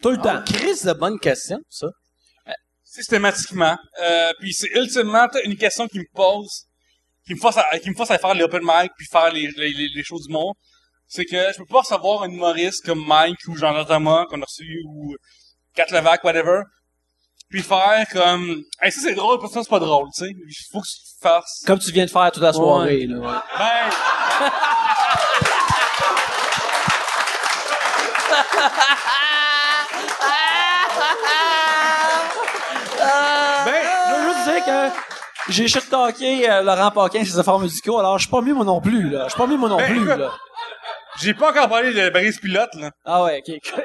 Tout 0.00 0.10
le 0.10 0.18
Ah, 0.24 0.38
temps. 0.38 0.42
Chris, 0.54 0.84
de 0.86 0.92
bonne 0.94 1.18
question, 1.18 1.58
ça. 1.68 1.88
Systématiquement. 2.84 3.76
Euh, 4.04 4.30
puis 4.40 4.52
c'est 4.52 4.70
ultimement 4.74 5.26
une 5.44 5.56
question 5.56 5.86
qui 5.88 5.98
me 5.98 6.04
pose, 6.14 6.66
qui 7.26 7.34
me 7.34 7.38
force 7.40 7.56
à, 7.58 7.78
qui 7.78 7.90
me 7.90 7.94
force 7.94 8.10
à 8.10 8.18
faire 8.18 8.34
les 8.34 8.42
open 8.42 8.62
mic 8.62 8.92
puis 8.96 9.06
faire 9.10 9.32
les, 9.32 9.48
les, 9.56 9.70
les, 9.72 9.88
les 9.94 10.02
shows 10.02 10.18
du 10.26 10.32
monde. 10.32 10.54
C'est 11.06 11.24
que 11.24 11.52
je 11.52 11.58
peux 11.58 11.66
pas 11.66 11.80
recevoir 11.80 12.22
un 12.22 12.30
humoriste 12.30 12.84
comme 12.86 13.04
Mike 13.06 13.38
ou 13.48 13.56
Jean 13.56 13.84
Thomas 13.84 14.24
qu'on 14.26 14.40
a 14.40 14.44
reçu 14.44 14.82
ou 14.88 15.14
Kat 15.74 15.86
Levac, 15.90 16.24
whatever. 16.24 16.62
Puis 17.50 17.62
faire 17.62 18.06
comme, 18.10 18.62
hey, 18.80 18.90
ça 18.90 19.00
c'est 19.02 19.14
drôle, 19.14 19.38
pour 19.38 19.50
ça 19.50 19.62
c'est 19.62 19.68
pas 19.68 19.78
drôle, 19.78 20.08
tu 20.16 20.24
sais. 20.24 20.30
Il 20.30 20.54
faut 20.72 20.80
que 20.80 20.86
tu 20.86 21.20
fasses. 21.20 21.62
Comme 21.66 21.78
tu 21.78 21.92
viens 21.92 22.06
de 22.06 22.10
faire 22.10 22.32
toute 22.32 22.42
la 22.42 22.52
soirée, 22.52 23.06
là. 23.06 23.18
ouais. 23.18 23.92
Ben, 33.64 33.82
je 34.08 34.14
veux 34.14 34.32
juste 34.32 34.44
dire 34.44 34.64
que 34.64 34.88
j'ai 35.48 35.68
shit 35.68 35.88
talké 35.90 36.48
euh, 36.50 36.62
Laurent 36.62 36.90
Paquin 36.90 37.24
ses 37.24 37.38
efforts 37.38 37.60
musicaux, 37.60 37.98
alors 37.98 38.18
je 38.18 38.24
suis 38.24 38.30
pas 38.30 38.40
mieux 38.40 38.54
moi 38.54 38.64
non 38.64 38.80
plus, 38.80 39.10
là. 39.10 39.24
Je 39.24 39.30
suis 39.30 39.38
pas 39.38 39.46
mieux 39.46 39.56
moi 39.56 39.68
non 39.68 39.76
Ben, 39.78 39.86
plus, 39.90 40.02
écoute. 40.04 40.18
là. 40.18 40.30
j'ai 41.20 41.34
pas 41.34 41.50
encore 41.50 41.68
parlé 41.68 41.92
de 41.92 42.10
Brise 42.10 42.38
Pilote, 42.40 42.70
là. 42.74 42.90
Ah 43.04 43.22
ouais, 43.24 43.42
ok. 43.46 43.54
ok. 43.56 43.84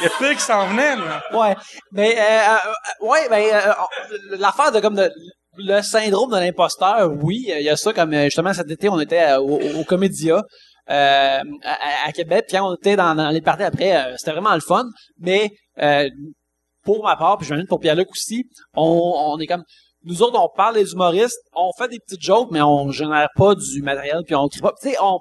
Il 0.00 0.04
y 0.04 0.06
a 0.06 0.10
pire 0.18 0.36
qui 0.36 0.42
s'en 0.42 0.66
venait, 0.66 0.96
là. 0.96 1.22
Ouais, 1.32 1.54
mais 1.92 2.16
euh, 2.18 2.22
euh, 2.22 3.06
ouais, 3.06 3.28
ben 3.28 3.44
euh, 3.54 3.72
on- 3.78 4.36
l'affaire 4.38 4.72
de 4.72 4.80
comme 4.80 4.96
de 4.96 5.10
le 5.56 5.82
syndrome 5.82 6.32
de 6.32 6.36
l'imposteur, 6.38 7.10
oui, 7.22 7.44
il 7.48 7.62
y 7.62 7.70
a 7.70 7.76
ça 7.76 7.92
comme 7.92 8.12
euh, 8.12 8.24
justement 8.24 8.52
cet 8.52 8.68
été 8.70 8.88
on 8.88 8.98
était 8.98 9.22
euh, 9.22 9.38
au, 9.38 9.60
au 9.80 9.84
Comédia 9.84 10.42
euh, 10.90 11.38
à, 11.64 12.08
à 12.08 12.12
Québec, 12.12 12.46
puis 12.48 12.58
quand 12.58 12.68
on 12.68 12.74
était 12.74 12.96
dans, 12.96 13.14
dans 13.14 13.30
les 13.30 13.40
parties 13.40 13.62
après, 13.62 13.96
euh, 13.96 14.14
c'était 14.16 14.32
vraiment 14.32 14.54
le 14.54 14.60
fun, 14.60 14.84
mais 15.20 15.48
euh, 15.80 16.08
pour 16.84 17.02
ma 17.04 17.16
part, 17.16 17.38
puis 17.38 17.46
je 17.46 17.66
pour 17.66 17.80
Pierre-Luc 17.80 18.10
aussi, 18.10 18.44
on, 18.74 19.14
on 19.34 19.38
est 19.38 19.46
comme 19.46 19.64
nous 20.04 20.22
autres 20.22 20.38
on 20.38 20.48
parle 20.54 20.74
des 20.74 20.92
humoristes, 20.92 21.40
on 21.54 21.70
fait 21.78 21.88
des 21.88 21.98
petites 21.98 22.22
jokes, 22.22 22.50
mais 22.50 22.60
on 22.62 22.90
génère 22.90 23.28
pas 23.36 23.54
du 23.54 23.82
matériel, 23.82 24.20
puis 24.26 24.34
on 24.34 24.48
crie 24.48 24.60
pas, 24.60 24.72
tu 24.80 24.90
sais, 24.90 24.96
on 25.00 25.18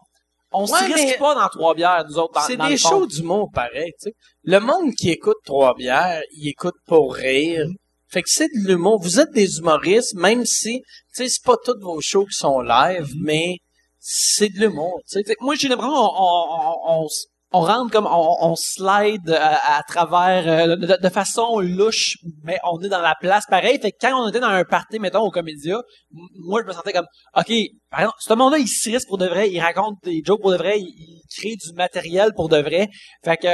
on 0.55 0.65
Ouais, 0.65 0.67
se 0.67 0.93
risque 0.93 1.17
pas 1.17 1.33
dans 1.33 1.47
trois 1.47 1.73
bières, 1.73 2.05
nous 2.07 2.19
autres, 2.19 2.33
dans, 2.33 2.41
c'est 2.41 2.57
dans 2.57 2.67
des 2.67 2.77
shows 2.77 3.07
d'humour 3.07 3.49
pareil, 3.51 3.91
tu 3.99 4.09
sais. 4.09 4.13
Le 4.43 4.59
monde 4.59 4.93
qui 4.93 5.09
écoute 5.09 5.37
Trois 5.45 5.73
Bières, 5.73 6.21
il 6.37 6.47
écoute 6.49 6.75
pour 6.85 7.15
rire. 7.15 7.65
Fait 8.07 8.21
que 8.21 8.29
c'est 8.29 8.49
de 8.49 8.67
l'humour. 8.67 9.01
Vous 9.01 9.19
êtes 9.19 9.31
des 9.31 9.57
humoristes, 9.57 10.13
même 10.13 10.45
si, 10.45 10.81
tu 11.15 11.23
sais, 11.23 11.29
c'est 11.29 11.43
pas 11.43 11.55
tous 11.65 11.79
vos 11.81 11.99
shows 12.01 12.25
qui 12.25 12.35
sont 12.37 12.59
live, 12.61 13.07
mais 13.19 13.57
c'est 13.99 14.49
de 14.49 14.59
l'humour, 14.59 14.99
tu 15.09 15.23
sais. 15.23 15.35
Moi, 15.39 15.55
j'ai 15.55 15.69
l'impression 15.69 15.91
on, 15.95 16.11
on, 16.19 16.75
on, 17.01 17.05
s- 17.07 17.25
on 17.53 17.61
rentre 17.61 17.91
comme 17.91 18.07
on, 18.07 18.37
on 18.41 18.55
slide 18.55 19.29
à, 19.29 19.77
à 19.77 19.83
travers 19.83 20.47
euh, 20.47 20.75
de, 20.75 20.97
de 21.01 21.09
façon 21.09 21.59
louche, 21.59 22.17
mais 22.43 22.57
on 22.63 22.81
est 22.81 22.89
dans 22.89 23.01
la 23.01 23.13
place 23.19 23.45
pareil. 23.47 23.79
Fait 23.79 23.91
que 23.91 23.97
quand 24.01 24.23
on 24.23 24.27
était 24.29 24.39
dans 24.39 24.47
un 24.47 24.63
party, 24.63 24.99
mettons, 24.99 25.21
au 25.21 25.29
Comédia, 25.29 25.79
moi, 26.11 26.61
je 26.63 26.67
me 26.67 26.73
sentais 26.73 26.93
comme, 26.93 27.05
OK, 27.37 27.53
par 27.91 27.99
exemple, 27.99 28.17
ce 28.19 28.33
monde-là, 28.33 28.57
il 28.57 28.67
se 28.67 28.89
risque 28.89 29.07
pour 29.07 29.19
de 29.19 29.27
vrai, 29.27 29.51
il 29.51 29.59
raconte 29.59 29.97
des 30.03 30.23
jokes 30.25 30.41
pour 30.41 30.51
de 30.51 30.57
vrai, 30.57 30.79
il, 30.79 31.21
crée 31.35 31.55
du 31.55 31.73
matériel 31.75 32.31
pour 32.35 32.49
de 32.49 32.57
vrai. 32.57 32.89
Fait 33.23 33.37
que 33.37 33.47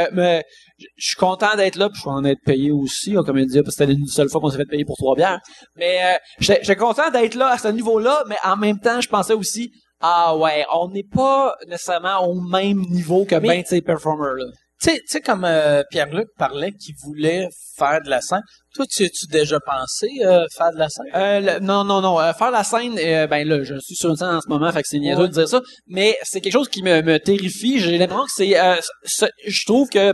je 0.77 0.85
suis 0.97 1.15
content 1.15 1.55
d'être 1.55 1.75
là, 1.75 1.89
puis 1.89 1.95
je 1.95 2.01
suis 2.01 2.09
content 2.09 2.21
d'être 2.21 2.43
payé 2.45 2.71
aussi 2.71 3.17
au 3.17 3.23
Comédia, 3.23 3.63
parce 3.63 3.75
que 3.75 3.85
c'était 3.85 3.97
une 3.97 4.07
seule 4.07 4.29
fois 4.29 4.41
qu'on 4.41 4.49
s'est 4.49 4.57
fait 4.57 4.65
payer 4.65 4.85
pour 4.85 4.97
trois 4.97 5.15
bières. 5.15 5.39
Mais 5.75 5.99
euh, 6.03 6.17
j'étais 6.39 6.75
content 6.75 7.09
d'être 7.11 7.35
là 7.35 7.49
à 7.49 7.57
ce 7.57 7.67
niveau-là, 7.67 8.23
mais 8.27 8.37
en 8.43 8.57
même 8.57 8.79
temps, 8.79 9.01
je 9.01 9.09
pensais 9.09 9.33
aussi, 9.33 9.71
ah 10.01 10.35
ouais, 10.37 10.65
on 10.73 10.89
n'est 10.89 11.03
pas 11.03 11.55
nécessairement 11.67 12.25
au 12.27 12.39
même 12.41 12.79
niveau 12.89 13.25
que 13.25 13.35
ben 13.35 13.61
de 13.61 13.67
ces 13.67 13.81
performers 13.81 14.33
là. 14.35 14.45
Tu 14.81 14.91
sais, 14.91 14.97
tu 14.99 15.07
sais, 15.07 15.19
comme 15.19 15.43
euh, 15.43 15.83
Pierre-Luc 15.91 16.27
parlait 16.37 16.71
qu'il 16.71 16.95
voulait 17.03 17.49
faire 17.77 17.99
de 18.01 18.09
la 18.09 18.21
scène. 18.21 18.41
Toi, 18.73 18.85
tu 18.89 19.03
as-tu 19.03 19.27
déjà 19.29 19.59
pensé 19.59 20.07
euh, 20.21 20.45
faire 20.55 20.71
de 20.71 20.77
la 20.77 20.87
scène? 20.87 21.05
Euh, 21.15 21.39
le- 21.41 21.59
non, 21.59 21.83
non, 21.83 21.99
non. 21.99 22.17
euh, 22.17 22.31
faire 22.31 22.49
la 22.49 22.63
scène, 22.63 22.95
ben 22.95 23.45
là, 23.45 23.61
je 23.61 23.75
suis 23.79 23.95
sur 23.95 24.09
une 24.09 24.15
scène 24.15 24.29
en 24.29 24.39
ce 24.39 24.47
moment, 24.47 24.71
fait 24.71 24.81
que 24.81 24.87
c'est 24.87 24.99
niaiseux 24.99 25.23
Ouais. 25.23 25.27
de 25.27 25.33
dire 25.33 25.49
ça. 25.49 25.59
Mais 25.87 26.17
c'est 26.23 26.39
quelque 26.39 26.53
chose 26.53 26.69
qui 26.69 26.81
me, 26.81 27.01
me 27.01 27.17
terrifie. 27.19 27.79
J'ai 27.81 27.97
l'impression 27.97 28.23
que 28.23 28.31
c'est, 28.33 28.57
euh, 28.57 28.75
ce- 29.03 29.25
je 29.45 29.65
trouve 29.65 29.89
que 29.89 30.13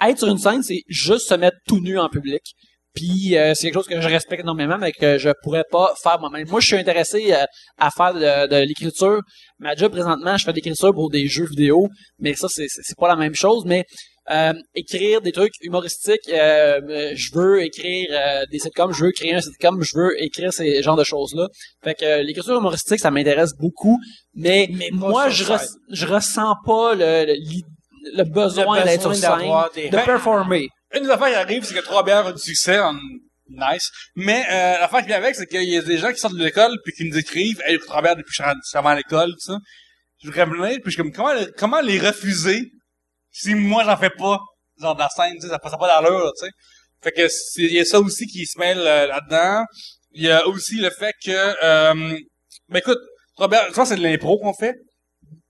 être 0.00 0.18
sur 0.18 0.28
une 0.28 0.38
scène, 0.38 0.62
c'est 0.62 0.82
juste 0.86 1.28
se 1.28 1.34
mettre 1.34 1.56
tout 1.66 1.80
nu 1.80 1.98
en 1.98 2.08
public. 2.08 2.42
Puis 2.94 3.36
euh, 3.38 3.54
c'est 3.54 3.64
quelque 3.68 3.74
chose 3.74 3.86
que 3.88 4.00
je 4.00 4.08
respecte 4.08 4.42
énormément, 4.42 4.76
mais 4.78 4.92
que 4.92 5.16
je 5.18 5.30
pourrais 5.42 5.64
pas 5.70 5.94
faire 6.02 6.20
moi-même. 6.20 6.46
Moi, 6.48 6.60
je 6.60 6.66
suis 6.66 6.76
intéressé 6.76 7.32
euh, 7.32 7.44
à 7.78 7.90
faire 7.90 8.12
de, 8.14 8.48
de 8.48 8.56
l'écriture. 8.66 9.20
Ma 9.58 9.74
job 9.74 9.92
présentement, 9.92 10.36
je 10.36 10.44
fais 10.44 10.50
de 10.52 10.56
l'écriture 10.56 10.92
pour 10.92 11.08
des 11.10 11.26
jeux 11.26 11.46
vidéo, 11.46 11.88
mais 12.18 12.34
ça, 12.34 12.48
c'est, 12.50 12.66
pas 12.98 13.08
la 13.08 13.16
même 13.16 13.34
chose. 13.34 13.64
Mais 13.64 13.84
euh, 14.30 14.52
écrire 14.74 15.20
des 15.22 15.32
trucs 15.32 15.54
humoristiques. 15.62 16.28
euh, 16.28 17.12
je 17.14 17.30
veux 17.34 17.62
écrire 17.64 18.08
euh, 18.12 18.44
des 18.52 18.58
sitcoms, 18.58 18.92
je 18.92 19.04
veux 19.04 19.10
créer 19.10 19.34
un 19.34 19.40
sitcom, 19.40 19.82
je 19.82 19.98
veux 19.98 20.22
écrire 20.22 20.52
ces 20.52 20.82
genres 20.82 20.96
de 20.96 21.02
choses-là. 21.04 21.48
Fait 21.82 21.94
que 21.94 22.22
l'écriture 22.22 22.56
humoristique, 22.58 23.00
ça 23.00 23.10
m'intéresse 23.10 23.52
beaucoup, 23.58 23.98
mais, 24.34 24.68
moi, 24.92 25.28
je, 25.30 25.44
je 25.90 26.06
ressens 26.06 26.54
pas 26.66 26.94
le, 26.94 27.24
le, 27.26 27.32
l'i- 27.32 27.64
le 28.14 28.24
besoin 28.24 28.78
Le 28.80 28.84
d'être 28.84 29.00
sur 29.00 29.10
scène, 29.16 29.30
de 29.90 29.96
Ben, 29.96 30.04
performer. 30.04 30.68
Une 30.94 31.04
des 31.04 31.10
affaires 31.10 31.28
qui 31.28 31.34
arrive, 31.34 31.64
c'est 31.64 31.74
que 31.74 31.80
Trois 31.80 32.04
Bières 32.04 32.26
a 32.26 32.32
du 32.32 32.42
succès, 32.42 32.78
en... 32.78 32.94
nice. 33.48 33.90
Mais 34.14 34.44
euh, 34.50 34.80
l'affaire 34.80 35.00
qui 35.00 35.06
vient 35.06 35.16
avec, 35.16 35.34
c'est 35.34 35.46
qu'il 35.46 35.62
y 35.62 35.76
a 35.76 35.82
des 35.82 35.98
gens 35.98 36.12
qui 36.12 36.18
sortent 36.18 36.36
de 36.36 36.44
l'école 36.44 36.76
puis 36.84 36.92
qui 36.92 37.08
nous 37.08 37.16
écrivent 37.16 37.60
«Hey, 37.66 37.78
Trois 37.78 38.02
Bières 38.02 38.16
depuis 38.16 38.34
avant 38.74 38.94
l'école, 38.94 39.32
tout 39.32 39.52
ça.» 39.52 39.58
Je 40.22 40.28
voudrais 40.28 40.46
me 40.46 40.68
dire, 40.68 40.78
puis 40.82 40.84
je 40.86 40.90
suis 40.90 41.02
comme, 41.02 41.12
comment, 41.12 41.34
comment 41.58 41.80
les 41.80 41.98
refuser 41.98 42.70
si 43.32 43.54
moi 43.54 43.82
j'en 43.84 43.96
fais 43.96 44.10
pas, 44.10 44.38
genre 44.80 44.94
de 44.94 45.00
la 45.00 45.08
scène, 45.08 45.40
ça 45.40 45.58
passe 45.58 45.72
pas 45.78 45.88
d'allure, 45.88 46.32
tu 46.38 46.46
sais. 46.46 46.52
Fait 47.02 47.10
que 47.10 47.28
il 47.56 47.72
y 47.72 47.80
a 47.80 47.84
ça 47.84 47.98
aussi 47.98 48.26
qui 48.26 48.46
se 48.46 48.58
mêle 48.58 48.78
euh, 48.78 49.06
là-dedans. 49.08 49.64
Il 50.12 50.22
y 50.22 50.30
a 50.30 50.46
aussi 50.46 50.76
le 50.76 50.90
fait 50.90 51.14
que, 51.24 51.30
euh, 51.30 52.18
ben 52.68 52.78
écoute, 52.78 52.98
Trois 53.34 53.48
je 53.50 53.74
pense 53.74 53.88
que 53.88 53.94
c'est 53.94 54.00
de 54.00 54.06
l'impro 54.06 54.38
qu'on 54.38 54.52
fait. 54.54 54.74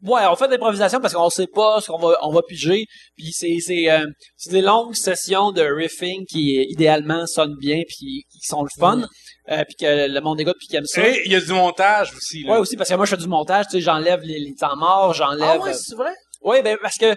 Ouais, 0.02 0.22
on 0.28 0.34
fait 0.34 0.46
de 0.46 0.52
l'improvisation 0.52 1.00
parce 1.00 1.14
qu'on 1.14 1.30
sait 1.30 1.46
pas 1.46 1.80
ce 1.80 1.86
qu'on 1.86 1.98
va 1.98 2.16
on 2.22 2.32
va 2.32 2.42
piger, 2.42 2.86
puis 3.16 3.30
c'est 3.32 3.58
c'est 3.60 3.90
euh, 3.90 4.04
c'est 4.36 4.50
des 4.50 4.60
longues 4.60 4.94
sessions 4.94 5.52
de 5.52 5.62
riffing 5.62 6.24
qui 6.26 6.58
euh, 6.58 6.64
idéalement 6.68 7.24
sonnent 7.26 7.56
bien 7.60 7.82
puis 7.86 8.24
qui 8.28 8.40
sont 8.42 8.62
le 8.62 8.68
fun, 8.78 9.02
euh, 9.50 9.64
puis 9.64 9.76
que 9.78 10.08
le 10.08 10.20
monde 10.20 10.40
écoute 10.40 10.56
puis 10.58 10.66
qui 10.66 10.76
aime 10.76 10.86
ça. 10.86 11.08
Et 11.08 11.22
il 11.24 11.30
y 11.32 11.36
a 11.36 11.40
du 11.40 11.52
montage 11.52 12.12
aussi, 12.16 12.42
là. 12.42 12.52
Ouais, 12.52 12.58
aussi 12.58 12.76
parce 12.76 12.90
que 12.90 12.94
moi 12.94 13.06
je 13.06 13.14
fais 13.14 13.22
du 13.22 13.28
montage, 13.28 13.66
tu 13.66 13.72
sais, 13.76 13.80
j'enlève 13.80 14.22
les, 14.22 14.40
les 14.40 14.54
temps 14.54 14.76
morts, 14.76 15.14
j'enlève. 15.14 15.60
Ah 15.60 15.64
ouais, 15.64 15.72
c'est 15.72 15.94
vrai? 15.94 16.12
Oui, 16.42 16.62
ben 16.62 16.76
parce 16.82 16.96
que 16.96 17.14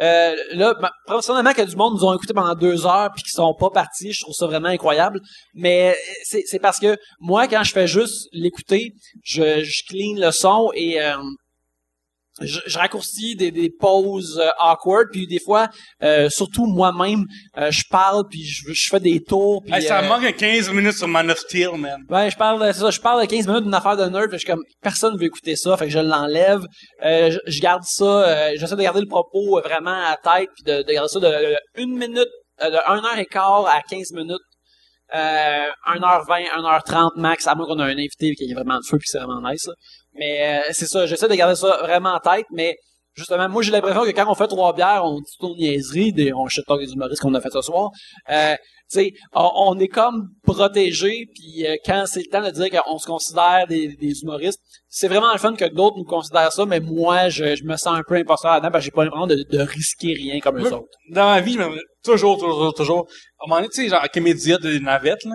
euh, 0.00 0.36
là, 0.52 0.74
ben, 0.80 0.90
personnellement, 1.06 1.52
que 1.52 1.62
du 1.62 1.74
monde 1.74 1.94
nous 1.94 2.04
ont 2.04 2.14
écouté 2.14 2.32
pendant 2.32 2.54
deux 2.54 2.86
heures 2.86 3.10
puis 3.14 3.24
qui 3.24 3.30
sont 3.30 3.52
pas 3.58 3.70
partis, 3.70 4.12
je 4.12 4.20
trouve 4.20 4.34
ça 4.34 4.46
vraiment 4.46 4.68
incroyable. 4.68 5.20
Mais 5.54 5.96
c'est 6.22 6.42
c'est 6.46 6.60
parce 6.60 6.78
que 6.78 6.96
moi, 7.18 7.48
quand 7.48 7.64
je 7.64 7.72
fais 7.72 7.88
juste 7.88 8.28
l'écouter, 8.32 8.92
je, 9.24 9.64
je 9.64 9.82
clean 9.88 10.24
le 10.24 10.30
son 10.30 10.70
et 10.74 11.02
euh, 11.02 11.16
je, 12.40 12.60
je 12.66 12.78
raccourcis 12.78 13.36
des, 13.36 13.50
des 13.50 13.70
pauses 13.70 14.38
euh, 14.42 14.48
awkward 14.60 15.06
puis 15.12 15.26
des 15.26 15.40
fois, 15.40 15.68
euh, 16.02 16.28
surtout 16.30 16.66
moi-même, 16.66 17.24
euh, 17.56 17.70
je 17.70 17.82
parle 17.90 18.24
puis 18.28 18.44
je, 18.44 18.72
je 18.72 18.88
fais 18.90 19.00
des 19.00 19.22
tours. 19.22 19.62
Puis, 19.64 19.74
Hey, 19.74 19.82
ça 19.82 20.00
euh, 20.00 20.08
manque 20.08 20.24
un 20.24 20.32
15 20.32 20.70
minutes 20.72 20.96
sur 20.96 21.08
Man 21.08 21.30
of 21.30 21.38
Steel, 21.38 21.70
man. 21.76 22.00
Ouais, 22.08 22.30
je 22.30 22.36
parle 22.36 22.62
c'est 22.72 22.80
ça, 22.80 22.90
je 22.90 23.00
parle 23.00 23.22
de 23.22 23.26
15 23.26 23.46
minutes 23.46 23.64
d'une 23.64 23.74
affaire 23.74 23.96
de 23.96 24.04
nerd, 24.04 24.28
puis 24.28 24.38
je 24.38 24.44
suis 24.44 24.46
comme 24.46 24.62
personne 24.82 25.16
veut 25.16 25.24
écouter 25.26 25.56
ça, 25.56 25.76
fait 25.76 25.86
que 25.86 25.92
je 25.92 25.98
l'enlève, 25.98 26.62
euh, 27.04 27.30
je, 27.30 27.38
je 27.46 27.60
garde 27.60 27.82
ça, 27.84 28.04
euh, 28.04 28.52
j'essaie 28.56 28.76
de 28.76 28.82
garder 28.82 29.00
le 29.00 29.06
propos 29.08 29.60
vraiment 29.62 29.90
à 30.06 30.16
tête 30.16 30.48
puis 30.54 30.64
de, 30.64 30.82
de 30.82 30.92
garder 30.92 31.08
ça 31.08 31.20
de, 31.20 31.26
de 31.26 31.56
une 31.76 31.96
minute 31.98 32.28
euh, 32.62 32.70
de 32.70 32.76
1 32.86 33.04
heure 33.04 33.18
et 33.18 33.26
quart 33.26 33.66
à 33.66 33.80
15 33.88 34.12
minutes. 34.12 34.36
Euh, 35.14 35.66
1h20, 35.86 36.48
1h30 36.58 37.10
max, 37.16 37.46
à 37.46 37.54
moins 37.54 37.66
qu'on 37.66 37.78
a 37.78 37.84
un 37.84 37.92
invité 37.96 38.34
qui 38.34 38.44
est 38.50 38.52
vraiment 38.54 38.76
de 38.76 38.84
feu 38.86 38.98
puis 38.98 39.08
c'est 39.08 39.18
vraiment 39.18 39.40
nice. 39.50 39.66
là. 39.66 39.72
Mais 40.14 40.60
euh, 40.60 40.70
c'est 40.72 40.86
ça, 40.86 41.06
j'essaie 41.06 41.28
de 41.28 41.34
garder 41.34 41.54
ça 41.54 41.78
vraiment 41.82 42.14
en 42.14 42.18
tête, 42.18 42.46
mais 42.50 42.76
justement, 43.14 43.48
moi 43.48 43.62
j'ai 43.62 43.70
l'impression 43.70 44.04
que 44.04 44.10
quand 44.10 44.30
on 44.30 44.34
fait 44.34 44.46
trois 44.46 44.72
bières, 44.72 45.02
on 45.04 45.20
dit 45.20 45.36
ton 45.38 45.54
niaiserie, 45.54 46.12
des, 46.12 46.32
on 46.32 46.46
shit 46.48 46.64
talk 46.66 46.80
des 46.80 46.92
humoristes 46.92 47.20
qu'on 47.20 47.34
a 47.34 47.40
fait 47.40 47.50
ce 47.52 47.62
soir. 47.62 47.90
Euh, 48.30 48.54
tu 48.90 49.00
sais, 49.00 49.12
on, 49.34 49.78
est 49.78 49.88
comme 49.88 50.28
protégé, 50.44 51.26
puis 51.34 51.66
euh, 51.66 51.76
quand 51.84 52.04
c'est 52.06 52.20
le 52.20 52.30
temps 52.30 52.40
de 52.40 52.50
dire 52.50 52.70
qu'on 52.70 52.98
se 52.98 53.06
considère 53.06 53.66
des, 53.68 53.88
des 53.96 54.22
humoristes, 54.22 54.60
c'est 54.88 55.08
vraiment 55.08 55.30
le 55.30 55.38
fun 55.38 55.54
que 55.54 55.66
d'autres 55.66 55.98
nous 55.98 56.04
considèrent 56.04 56.52
ça, 56.52 56.64
mais 56.64 56.80
moi, 56.80 57.28
je, 57.28 57.54
je 57.54 57.64
me 57.64 57.76
sens 57.76 57.98
un 57.98 58.02
peu 58.08 58.14
imposteur 58.14 58.52
là-dedans, 58.52 58.70
parce 58.70 58.82
que 58.82 58.86
j'ai 58.86 58.90
pas 58.90 59.04
l'impression 59.04 59.26
de, 59.26 59.44
de 59.50 59.58
risquer 59.58 60.14
rien 60.14 60.40
comme 60.40 60.58
eux 60.58 60.72
autres. 60.72 60.88
Dans 61.10 61.26
ma 61.26 61.42
vie, 61.42 61.58
toujours, 62.02 62.38
toujours, 62.38 62.72
toujours. 62.72 63.06
À 63.38 63.44
un 63.44 63.48
moment 63.48 63.56
donné, 63.56 63.68
tu 63.68 63.82
sais, 63.82 63.88
genre, 63.90 64.02
à 64.02 64.08
Comédia, 64.08 64.56
des 64.56 64.80
navettes, 64.80 65.24
là. 65.24 65.34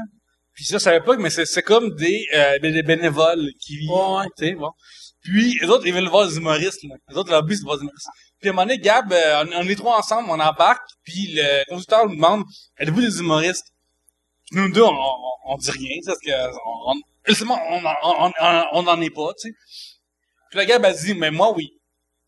Puis 0.53 0.65
ça, 0.65 0.77
je 0.77 0.83
savais 0.83 1.01
pas, 1.01 1.15
mais 1.17 1.29
c'est, 1.29 1.45
c'est 1.45 1.63
comme 1.63 1.95
des, 1.95 2.25
euh, 2.35 2.59
des 2.59 2.83
bénévoles 2.83 3.49
qui 3.59 3.77
vivent, 3.77 3.89
tu 4.37 4.45
sais, 4.45 4.53
bon. 4.53 4.71
Puis, 5.21 5.57
les 5.61 5.67
autres, 5.69 5.87
ils 5.87 5.93
veulent 5.93 6.09
voir 6.09 6.27
des 6.27 6.35
humoristes, 6.35 6.83
là. 6.83 6.95
Les 7.09 7.15
autres, 7.15 7.31
leur 7.31 7.43
but, 7.43 7.55
c'est 7.55 7.61
de 7.61 7.65
voir 7.65 7.77
des 7.77 7.83
humoristes. 7.83 8.07
Puis, 8.39 8.49
à 8.49 8.51
un 8.51 8.55
moment 8.55 8.65
donné, 8.67 8.77
Gab, 8.77 9.11
euh, 9.13 9.45
on, 9.45 9.61
on 9.63 9.69
est 9.69 9.75
trois 9.75 9.97
ensemble, 9.97 10.29
on 10.29 10.39
embarque, 10.39 10.83
puis 11.03 11.29
le 11.35 11.63
conducteur 11.69 12.05
nous 12.07 12.15
demande, 12.15 12.43
êtes-vous 12.77 13.01
des 13.01 13.19
humoristes? 13.19 13.67
Puis 14.51 14.59
nous 14.59 14.71
deux, 14.71 14.81
on, 14.83 14.89
on, 14.91 15.53
on 15.53 15.55
dit 15.57 15.71
rien, 15.71 15.97
parce 16.05 16.19
que, 16.19 16.31
on, 16.65 16.91
on, 16.91 16.93
ultimement, 17.27 17.57
on, 17.69 17.81
on, 18.03 18.31
on, 18.41 18.63
on 18.73 18.87
en 18.87 19.01
est 19.01 19.09
pas, 19.09 19.31
tu 19.39 19.49
sais. 19.49 19.55
Puis 20.51 20.59
le 20.59 20.65
Gab 20.65 20.83
a 20.85 20.91
dit, 20.93 21.13
mais 21.13 21.31
moi, 21.31 21.53
oui. 21.55 21.71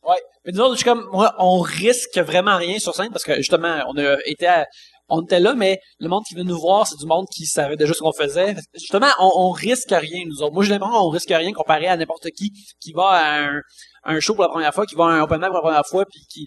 Ouais. 0.01 0.21
Mais 0.45 0.51
nous 0.53 0.61
autres, 0.61 0.75
je 0.75 0.77
suis 0.77 0.85
comme, 0.85 1.07
moi, 1.11 1.35
on 1.39 1.59
risque 1.59 2.17
vraiment 2.19 2.55
rien 2.57 2.79
sur 2.79 2.95
scène 2.95 3.09
parce 3.11 3.23
que 3.23 3.35
justement, 3.37 3.83
on 3.89 3.97
a 3.97 4.17
été 4.25 4.47
à- 4.47 4.65
on 5.07 5.21
était 5.23 5.39
là, 5.39 5.53
mais 5.53 5.79
le 5.99 6.09
monde 6.09 6.23
qui 6.27 6.33
venait 6.33 6.49
nous 6.49 6.59
voir, 6.59 6.87
c'est 6.87 6.97
du 6.99 7.05
monde 7.05 7.25
qui 7.31 7.45
savait 7.45 7.75
déjà 7.75 7.93
ce 7.93 7.99
qu'on 7.99 8.13
faisait. 8.13 8.55
Justement, 8.73 9.09
on, 9.19 9.29
on 9.35 9.49
risque 9.51 9.91
rien, 9.91 10.23
nous 10.27 10.41
autres. 10.41 10.53
Moi, 10.53 10.63
l'impression 10.65 10.99
qu'on 10.99 11.09
risque 11.09 11.29
rien 11.29 11.51
comparé 11.53 11.87
à 11.87 11.97
n'importe 11.97 12.29
qui 12.31 12.51
qui 12.81 12.91
va 12.91 13.09
à 13.09 13.39
un, 13.45 13.61
un 14.03 14.19
show 14.19 14.33
pour 14.33 14.43
la 14.43 14.49
première 14.49 14.73
fois, 14.73 14.85
qui 14.85 14.95
va 14.95 15.05
à 15.05 15.07
un 15.09 15.21
open 15.21 15.39
mic 15.39 15.47
pour 15.47 15.55
la 15.57 15.61
première 15.61 15.85
fois, 15.85 16.05
puis 16.05 16.21
qui 16.29 16.45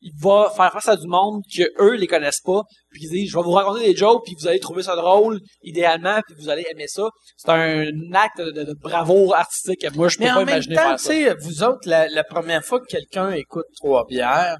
il, 0.00 0.12
va 0.20 0.52
faire 0.54 0.72
face 0.72 0.88
à 0.88 0.96
du 0.96 1.06
monde 1.06 1.42
que 1.56 1.62
eux 1.80 1.94
les 1.94 2.06
connaissent 2.06 2.40
pas, 2.44 2.62
puis 2.90 3.00
qui 3.00 3.08
dit 3.08 3.26
je 3.26 3.36
vais 3.36 3.42
vous 3.42 3.50
raconter 3.52 3.84
des 3.86 3.96
jokes, 3.96 4.22
puis 4.24 4.34
vous 4.38 4.46
allez 4.46 4.60
trouver 4.60 4.82
ça 4.82 4.94
drôle 4.94 5.40
idéalement, 5.62 6.20
puis 6.26 6.36
vous 6.38 6.48
allez 6.48 6.64
aimer 6.70 6.86
ça. 6.86 7.08
C'est 7.36 7.50
un 7.50 7.86
acte 8.14 8.38
de, 8.38 8.62
de 8.62 8.74
bravoure 8.80 9.34
artistique 9.34 9.80
que 9.80 9.94
moi 9.96 10.08
je 10.08 10.18
peux 10.18 10.24
Mais 10.24 10.30
pas 10.30 10.36
en 10.36 10.38
même 10.40 10.48
imaginer 10.48 10.76
temps, 10.76 10.82
faire 10.82 10.96
tu 10.96 11.02
ça. 11.04 11.10
sais, 11.10 11.34
vous 11.40 11.62
autres, 11.64 11.88
la, 11.88 12.08
la 12.08 12.24
première 12.24 12.64
fois 12.64 12.78
que 12.80 12.86
quelqu'un 12.86 13.30
écoute 13.32 13.66
trois 13.76 14.04
bières, 14.06 14.58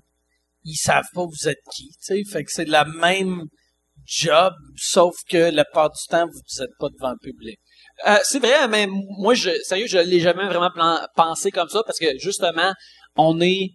ils 0.67 0.77
savent 0.77 1.09
pas 1.15 1.25
vous 1.25 1.49
êtes 1.49 1.61
qui, 1.75 1.89
tu 1.89 1.95
sais. 2.01 2.23
Fait 2.31 2.45
que 2.45 2.51
c'est 2.51 2.69
la 2.69 2.85
même 2.85 3.45
job, 4.05 4.53
sauf 4.77 5.15
que 5.29 5.51
la 5.51 5.65
part 5.65 5.91
du 5.91 6.03
temps, 6.09 6.27
vous 6.27 6.63
êtes 6.63 6.71
pas 6.79 6.89
devant 6.89 7.13
le 7.13 7.19
public. 7.23 7.59
Euh, 8.07 8.19
c'est 8.25 8.41
vrai, 8.41 8.69
mais 8.69 8.87
moi, 8.89 9.35
je, 9.35 9.51
sérieux, 9.63 9.87
je 9.87 9.99
l'ai 9.99 10.21
jamais 10.21 10.47
vraiment 10.47 10.71
pensé 11.15 11.51
comme 11.51 11.69
ça 11.69 11.83
parce 11.87 11.99
que 11.99 12.19
justement, 12.19 12.73
on 13.17 13.41
est, 13.41 13.71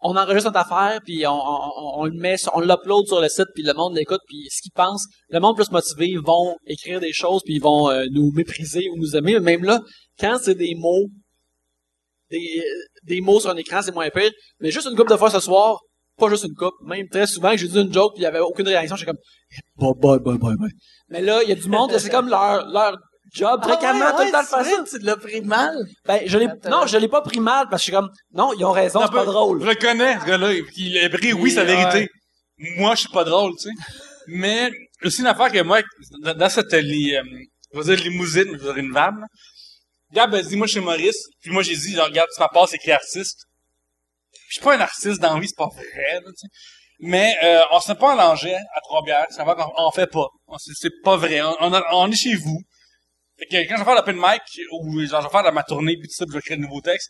on 0.00 0.16
enregistre 0.16 0.50
notre 0.50 0.66
affaire 0.66 1.00
puis 1.04 1.24
on, 1.26 2.04
le 2.04 2.18
met, 2.18 2.34
on 2.52 2.60
l'upload 2.60 3.06
sur 3.06 3.20
le 3.20 3.28
site 3.28 3.46
puis 3.54 3.62
le 3.62 3.74
monde 3.74 3.94
l'écoute 3.94 4.20
puis 4.26 4.48
ce 4.50 4.62
qu'ils 4.62 4.72
pensent, 4.72 5.06
le 5.28 5.38
monde 5.38 5.54
plus 5.54 5.70
motivé 5.70 6.16
vont 6.16 6.56
écrire 6.66 6.98
des 6.98 7.12
choses 7.12 7.42
puis 7.44 7.54
ils 7.54 7.62
vont 7.62 7.90
euh, 7.90 8.06
nous 8.10 8.32
mépriser 8.32 8.88
ou 8.90 8.96
nous 8.96 9.14
aimer. 9.14 9.38
Même 9.38 9.64
là, 9.64 9.80
quand 10.18 10.38
c'est 10.42 10.56
des 10.56 10.74
mots, 10.74 11.06
des, 12.30 12.64
des 13.02 13.20
mots 13.20 13.40
sur 13.40 13.50
un 13.50 13.56
écran, 13.56 13.80
c'est 13.82 13.94
moins 13.94 14.08
pire. 14.10 14.30
Mais 14.60 14.70
juste 14.70 14.88
une 14.90 14.96
coupe 14.96 15.08
de 15.08 15.16
fois 15.16 15.30
ce 15.30 15.40
soir, 15.40 15.80
pas 16.18 16.28
juste 16.28 16.44
une 16.44 16.54
coupe, 16.54 16.74
même 16.84 17.08
très 17.08 17.26
souvent 17.26 17.50
que 17.52 17.56
j'ai 17.56 17.68
dit 17.68 17.80
une 17.80 17.92
joke 17.92 18.12
puis 18.14 18.20
il 18.22 18.24
y 18.24 18.26
avait 18.26 18.40
aucune 18.40 18.66
réaction, 18.68 18.96
j'étais 18.96 19.10
comme, 19.12 19.20
bye 19.78 20.18
bye 20.18 20.18
bye 20.20 20.38
bye 20.38 20.56
bye. 20.56 20.70
Mais 21.08 21.20
là, 21.22 21.42
il 21.42 21.48
y 21.48 21.52
a 21.52 21.56
du 21.56 21.68
monde, 21.68 21.92
c'est 21.98 22.10
comme 22.10 22.28
leur, 22.28 22.66
leur 22.68 22.96
job, 23.32 23.60
très 23.62 23.72
Ah 23.72 23.76
calmement, 23.80 24.04
ouais, 24.06 24.12
tout 24.16 24.24
le 24.26 24.30
temps 24.32 24.42
ça. 24.42 24.62
vrai, 24.62 24.72
Tu 24.90 24.98
l'as 24.98 25.16
pris 25.16 25.40
mal. 25.40 25.74
Ben, 26.06 26.20
je 26.26 26.38
l'ai, 26.38 26.48
non, 26.70 26.86
je 26.86 26.96
l'ai 26.98 27.08
pas 27.08 27.22
pris 27.22 27.40
mal 27.40 27.66
parce 27.70 27.82
que 27.82 27.86
je 27.86 27.90
suis 27.90 27.92
comme, 27.92 28.10
non, 28.34 28.52
ils 28.58 28.64
ont 28.64 28.72
raison, 28.72 29.00
c'est 29.04 29.12
pas 29.12 29.24
drôle. 29.24 29.62
Je 29.62 29.66
le 29.68 29.74
connais, 29.74 30.18
ce 30.20 30.26
gars-là. 30.26 30.52
Il 30.76 30.98
a 30.98 31.08
pris, 31.08 31.32
oui, 31.32 31.50
sa 31.50 31.62
Ouais. 31.64 31.74
vérité. 31.76 32.08
Moi, 32.76 32.94
je 32.94 33.00
suis 33.00 33.08
pas 33.08 33.24
drôle, 33.24 33.52
tu 33.56 33.64
sais. 33.64 33.70
Mais, 34.28 34.70
aussi 35.04 35.20
une 35.22 35.26
affaire 35.26 35.50
que 35.50 35.62
moi, 35.62 35.80
dans, 36.20 36.48
cette, 36.48 36.72
euh, 36.74 36.80
je 36.82 37.78
vais 37.80 37.96
dire 37.96 38.04
limousine, 38.04 38.44
je 38.52 38.52
vais 38.52 38.58
dire 38.58 38.76
une 38.76 38.92
vanne, 38.92 39.18
là. 39.20 39.26
Gab 40.12 40.34
a 40.34 40.42
dit, 40.42 40.56
moi, 40.56 40.66
je 40.66 40.72
suis 40.72 40.80
Maurice. 40.80 41.28
Puis 41.40 41.50
moi, 41.50 41.62
j'ai 41.62 41.76
dit, 41.76 41.94
genre, 41.94 42.06
regarde, 42.06 42.28
tu 42.34 42.40
m'as 42.40 42.48
passé 42.48 42.76
écrit 42.76 42.92
artiste. 42.92 43.46
Je 44.48 44.54
suis 44.54 44.62
pas 44.62 44.76
un 44.76 44.80
artiste 44.80 45.20
dans 45.20 45.38
vie, 45.38 45.48
c'est 45.48 45.56
pas 45.56 45.68
vrai, 45.68 46.12
là, 46.12 46.20
tu 46.26 46.32
sais. 46.36 46.48
Mais, 47.04 47.34
euh, 47.42 47.60
on 47.72 47.80
se 47.80 47.86
fait 47.86 47.98
pas 47.98 48.12
en 48.12 48.16
langeais 48.16 48.54
à 48.54 48.80
Trois-Bières. 48.82 49.26
C'est 49.30 49.42
qu'on 49.42 49.72
on 49.76 49.90
fait 49.90 50.06
pas. 50.06 50.26
C'est 50.58 51.02
pas 51.02 51.16
vrai. 51.16 51.40
On, 51.60 52.10
est 52.10 52.14
chez 52.14 52.36
vous. 52.36 52.60
Fait 53.38 53.46
que 53.46 53.68
quand 53.68 53.74
je 53.74 53.80
vais 53.80 53.84
faire 53.84 53.94
l'open 53.96 54.16
mic, 54.16 54.42
ou 54.70 55.04
genre, 55.04 55.20
je 55.20 55.26
vais 55.26 55.32
faire 55.32 55.52
ma 55.52 55.64
tournée, 55.64 55.96
puis 55.96 56.06
tout 56.08 56.14
ça, 56.14 56.24
puis 56.26 56.32
je 56.32 56.38
vais 56.38 56.42
créer 56.42 56.56
de 56.56 56.62
nouveaux 56.62 56.80
textes, 56.80 57.08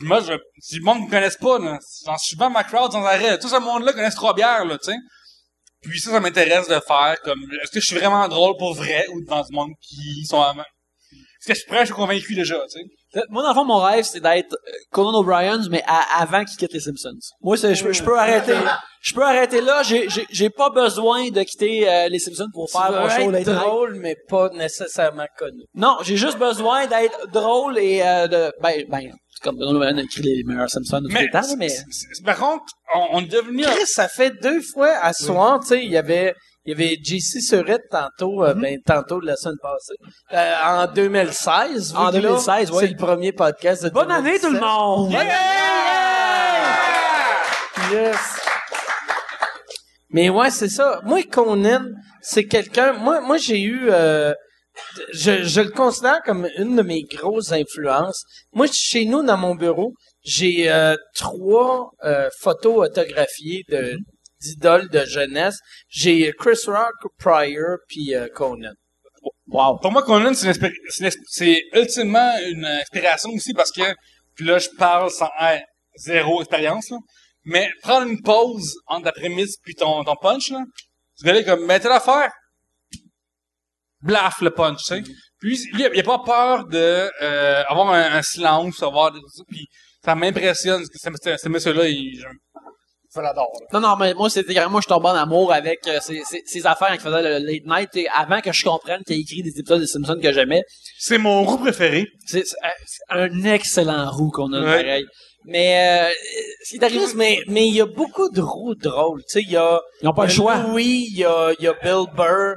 moi, 0.00 0.20
je, 0.20 0.32
le 0.32 0.84
monde 0.84 1.02
me 1.02 1.10
connaisse 1.10 1.36
pas, 1.36 1.58
là, 1.58 1.78
genre, 2.06 2.18
je 2.18 2.26
suis 2.26 2.36
dans 2.36 2.48
ma 2.48 2.64
crowd 2.64 2.92
sans 2.92 3.04
arrêt. 3.04 3.38
Tout 3.38 3.48
ce 3.48 3.56
monde-là 3.56 3.92
connaisse 3.92 4.14
trois 4.14 4.34
bières, 4.34 4.64
là, 4.64 4.78
tu 4.78 4.92
sais. 4.92 4.96
Puis 5.82 6.00
ça, 6.00 6.12
ça 6.12 6.20
m'intéresse 6.20 6.68
de 6.68 6.80
faire, 6.86 7.16
comme, 7.22 7.42
est-ce 7.62 7.72
que 7.72 7.80
je 7.80 7.86
suis 7.86 7.96
vraiment 7.96 8.28
drôle 8.28 8.56
pour 8.56 8.74
vrai, 8.74 9.04
ou 9.12 9.20
devant 9.20 9.42
du 9.42 9.52
monde 9.52 9.72
qui 9.80 10.24
sont 10.26 10.40
à 10.40 10.54
Est-ce 11.40 11.48
que 11.48 11.54
je 11.54 11.58
suis 11.60 11.68
prêt, 11.68 11.80
je 11.80 11.84
suis 11.86 11.94
convaincu 11.94 12.34
déjà, 12.34 12.56
tu 12.70 12.78
sais. 12.80 12.84
Euh, 13.16 13.22
Moi, 13.30 13.42
dans 13.42 13.48
le 13.48 13.54
fond, 13.54 13.64
mon 13.64 13.78
rêve, 13.78 14.04
c'est 14.04 14.20
d'être 14.20 14.52
euh, 14.52 14.70
Conan 14.92 15.18
O'Brien, 15.18 15.58
mais 15.70 15.82
à- 15.86 16.20
avant 16.22 16.44
qu'il 16.44 16.56
quitte 16.58 16.72
les 16.72 16.80
Simpsons. 16.80 17.16
Moi, 17.40 17.56
je, 17.56 17.82
peux- 17.82 17.92
je 17.92 18.02
peux 18.04 18.16
arrêter, 18.18 18.54
je 19.00 19.14
peux 19.14 19.22
arrêter 19.24 19.60
là. 19.62 19.82
J'ai, 19.82 20.50
pas 20.50 20.70
besoin 20.70 21.30
de 21.30 21.42
quitter 21.42 21.88
euh, 21.88 22.08
les 22.08 22.18
Simpsons 22.18 22.46
pour 22.52 22.66
Tu 22.66 22.76
faire 22.78 22.92
mon 22.92 23.02
veux 23.04 23.08
show 23.10 23.32
être 23.32 23.52
drôle, 23.54 23.94
mais 23.96 24.16
pas 24.28 24.50
nécessairement 24.50 25.26
connu. 25.38 25.62
Non, 25.74 25.96
j'ai 26.02 26.16
juste 26.16 26.38
besoin 26.38 26.86
d'être 26.86 27.26
drôle 27.32 27.78
et 27.78 28.02
euh, 28.02 28.28
de, 28.28 28.52
ben, 28.62 28.84
ben, 28.88 29.00
c'est 29.32 29.42
comme 29.42 29.56
Conan 29.58 29.74
O'Brien 29.76 29.96
a 29.96 30.02
écrit 30.02 30.22
les 30.22 30.42
meilleurs 30.44 30.68
Simpsons 30.70 31.00
de 31.00 31.08
tous 31.08 31.14
Mais, 31.14 31.22
les 31.22 31.30
temps, 31.30 31.56
mais. 31.58 31.68
par 32.24 32.36
contre, 32.38 32.64
on, 32.94 33.06
on 33.12 33.20
est 33.22 33.26
devenu... 33.32 33.62
Chris, 33.62 33.86
ça 33.86 34.08
fait 34.08 34.30
deux 34.42 34.60
fois 34.60 34.90
à 35.02 35.12
soir, 35.14 35.58
tu 35.60 35.68
sais, 35.68 35.84
il 35.84 35.90
y 35.90 35.96
avait, 35.96 36.34
il 36.66 36.70
y 36.70 36.72
avait 36.74 36.96
JC 37.02 37.40
Surette 37.40 37.84
tantôt, 37.90 38.44
euh, 38.44 38.54
ben, 38.54 38.78
tantôt 38.84 39.18
la 39.20 39.36
semaine 39.36 39.56
passée, 39.62 39.94
euh, 40.34 40.54
en 40.64 40.86
2016. 40.92 41.92
vu 41.92 41.96
En 41.98 42.10
que 42.10 42.16
là, 42.16 42.22
2016, 42.22 42.70
oui. 42.72 42.76
C'est 42.80 42.86
le 42.88 42.96
premier 42.96 43.32
podcast 43.32 43.84
de 43.84 43.90
Bonne 43.90 44.10
année, 44.10 44.38
tout 44.38 44.50
le 44.50 44.58
2017. 44.58 44.62
monde! 44.62 45.10
Puis, 47.74 47.96
Yes. 47.96 48.16
Mais 50.10 50.28
ouais, 50.28 50.50
c'est 50.50 50.68
ça. 50.68 51.00
Moi, 51.04 51.22
Conan, 51.24 51.84
c'est 52.20 52.44
quelqu'un. 52.44 52.92
Moi, 52.92 53.20
moi, 53.20 53.36
j'ai 53.36 53.60
eu. 53.60 53.88
euh, 53.90 54.32
je, 55.12 55.42
je 55.44 55.60
le 55.60 55.70
considère 55.70 56.20
comme 56.24 56.48
une 56.56 56.76
de 56.76 56.82
mes 56.82 57.02
grosses 57.02 57.52
influences. 57.52 58.24
Moi, 58.52 58.66
chez 58.72 59.04
nous, 59.04 59.22
dans 59.22 59.36
mon 59.36 59.54
bureau, 59.54 59.92
j'ai 60.22 60.70
trois 61.16 61.90
photos 62.40 62.88
autographiées 62.88 63.62
de 63.68 63.96
d'idoles 64.40 64.88
de 64.88 65.04
jeunesse. 65.04 65.58
J'ai 65.88 66.32
Chris 66.38 66.58
Rock, 66.66 66.94
Pryor, 67.18 67.78
puis 67.88 68.14
euh, 68.14 68.28
Conan. 68.34 68.72
Wow. 69.48 69.78
Pour 69.78 69.92
moi, 69.92 70.02
Conan, 70.02 70.32
c'est, 70.34 71.62
ultimement 71.74 72.32
une 72.48 72.64
inspiration 72.64 73.30
aussi 73.30 73.52
parce 73.52 73.72
que, 73.72 73.82
puis 74.34 74.46
là, 74.46 74.58
je 74.58 74.68
parle 74.78 75.10
sans 75.10 75.28
zéro 75.96 76.40
expérience, 76.40 76.92
mais 77.44 77.70
prendre 77.82 78.06
une 78.06 78.22
pause 78.22 78.76
entre 78.86 79.04
ta 79.04 79.12
prémisse 79.12 79.56
puis 79.62 79.74
ton, 79.74 80.04
punch, 80.20 80.50
là, 80.50 80.64
tu 81.18 81.24
vas 81.24 81.32
aller 81.32 81.44
comme, 81.44 81.66
mettez 81.66 81.88
l'affaire. 81.88 82.32
Blaf 84.02 84.40
le 84.40 84.50
punch, 84.50 84.78
tu 84.78 84.84
sais. 84.84 85.02
Puis, 85.38 85.68
a, 85.74 85.88
il 85.92 86.00
a 86.00 86.02
pas 86.02 86.20
peur 86.20 86.66
de 86.66 87.10
euh, 87.22 87.62
avoir 87.68 87.90
un, 87.90 88.14
un 88.14 88.22
silence, 88.22 88.82
avoir 88.82 89.12
des 89.12 89.20
puis 89.48 89.66
ça 90.02 90.14
m'impressionne, 90.14 90.82
ce, 90.84 91.10
ce, 91.22 91.36
ce 91.36 91.48
monsieur-là, 91.48 91.88
il, 91.88 92.24
je, 93.14 93.20
l'adore. 93.20 93.50
Non, 93.72 93.80
non, 93.80 93.96
mais 93.96 94.14
moi, 94.14 94.30
c'était 94.30 94.54
carrément, 94.54 94.72
moi, 94.72 94.80
je 94.82 94.88
tombais 94.88 95.08
en 95.08 95.14
amour 95.14 95.52
avec 95.52 95.80
euh, 95.86 95.98
ces, 96.00 96.22
ces, 96.24 96.42
ces 96.46 96.66
affaires 96.66 96.88
quand 96.88 96.94
il 96.94 97.00
faisait 97.00 97.22
le 97.40 97.44
late 97.44 97.66
night, 97.66 97.96
et 97.96 98.08
avant 98.08 98.40
que 98.40 98.52
je 98.52 98.64
comprenne 98.64 99.02
qu'il 99.04 99.16
a 99.16 99.18
écrit 99.20 99.42
des 99.42 99.58
épisodes 99.58 99.80
de 99.80 99.86
Simpsons 99.86 100.18
que 100.22 100.32
j'aimais. 100.32 100.62
C'est 100.98 101.18
mon 101.18 101.42
roux 101.44 101.58
préféré. 101.58 102.06
C'est 102.26 102.44
c'est, 102.46 102.56
euh, 102.64 102.68
c'est 102.86 103.14
un 103.16 103.44
excellent 103.44 104.10
roux 104.10 104.30
qu'on 104.30 104.52
a, 104.52 104.60
Ouais. 104.60 104.82
pareil. 104.84 105.04
Mais, 105.46 106.08
euh, 106.08 106.12
ce 106.64 106.70
qui 106.70 106.76
est 106.76 106.84
arrivé, 106.84 107.04
mais 107.16 107.40
mais 107.46 107.66
il 107.66 107.74
y 107.74 107.80
a 107.80 107.86
beaucoup 107.86 108.28
de 108.28 108.42
roues 108.42 108.74
drôles. 108.74 109.22
Tu 109.22 109.40
sais, 109.40 109.42
il 109.42 109.50
y 109.50 109.56
a. 109.56 109.80
Ils 110.02 110.08
ont 110.08 110.12
pas 110.12 110.24
le 110.26 110.30
choix. 110.30 110.56
Louis, 110.58 111.06
il 111.10 111.16
y 111.18 111.24
a, 111.24 111.52
il 111.58 111.64
y 111.64 111.68
a 111.68 111.72
Bill 111.82 112.04
Burr. 112.14 112.56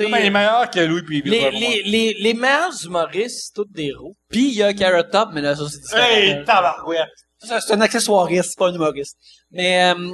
Non, 0.00 0.08
mais 0.10 0.20
il 0.20 0.26
est 0.26 0.30
meilleur 0.30 0.70
que 0.70 0.80
Louis 0.80 1.02
puis 1.02 1.20
Bill 1.22 1.32
les, 1.32 1.40
Burr, 1.50 1.50
les, 1.58 1.82
les, 1.82 2.14
les 2.18 2.34
meilleurs 2.34 2.72
humoristes, 2.84 3.46
c'est 3.48 3.54
tous 3.54 3.70
des 3.72 3.92
roues. 3.92 4.14
Puis 4.30 4.48
il 4.48 4.54
y 4.54 4.62
a 4.62 4.72
Carrot 4.72 5.02
Top, 5.10 5.30
mais 5.34 5.40
là, 5.42 5.54
ça, 5.54 5.64
c'est 5.68 5.80
différent. 5.80 6.06
Hey, 6.08 6.44
tabarouette! 6.44 7.08
C'est 7.40 7.72
un 7.72 7.80
accessoiriste, 7.80 8.50
c'est 8.50 8.58
pas 8.58 8.68
un 8.68 8.74
humoriste. 8.74 9.16
Mais, 9.50 9.92
euh, 9.92 10.12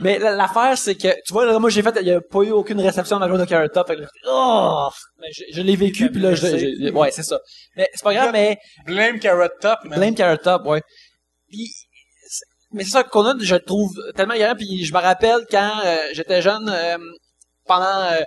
mais 0.00 0.18
la- 0.18 0.32
l'affaire, 0.34 0.76
c'est 0.76 0.94
que, 0.94 1.08
tu 1.24 1.32
vois, 1.32 1.46
là, 1.46 1.58
moi, 1.58 1.70
j'ai 1.70 1.82
fait, 1.82 1.94
il 2.00 2.06
y 2.06 2.12
a 2.12 2.20
pas 2.20 2.40
eu 2.42 2.50
aucune 2.50 2.80
réception 2.80 3.18
dans 3.18 3.28
le 3.28 3.38
de 3.38 3.44
Carrot 3.44 3.68
Top. 3.68 3.86
Fait 3.86 3.96
que, 3.96 4.02
oh! 4.28 4.88
Mais 5.20 5.28
je, 5.32 5.44
je 5.52 5.62
l'ai 5.62 5.76
vécu, 5.76 6.10
puis 6.10 6.20
là, 6.20 6.34
je, 6.34 6.46
je- 6.46 6.90
ouais, 6.92 7.10
c'est 7.10 7.22
ça. 7.22 7.38
Mais 7.76 7.88
c'est 7.94 8.02
pas 8.02 8.12
grave, 8.12 8.30
mais 8.32 8.58
Blame 8.84 9.18
Carrot 9.18 9.48
Top, 9.60 9.78
man. 9.84 9.98
Blame 9.98 10.14
Carrot 10.14 10.36
Top, 10.38 10.66
ouais. 10.66 10.82
Puis, 11.48 11.70
mais 12.72 12.84
c'est 12.84 12.90
ça, 12.90 13.04
Conan, 13.04 13.36
je 13.40 13.54
le 13.54 13.60
trouve 13.62 13.92
tellement 14.16 14.34
égalant, 14.34 14.56
puis 14.56 14.84
je 14.84 14.92
me 14.92 14.98
rappelle 14.98 15.46
quand 15.50 15.80
euh, 15.84 15.96
j'étais 16.12 16.42
jeune, 16.42 16.68
euh, 16.68 16.98
pendant 17.64 18.02
euh, 18.12 18.20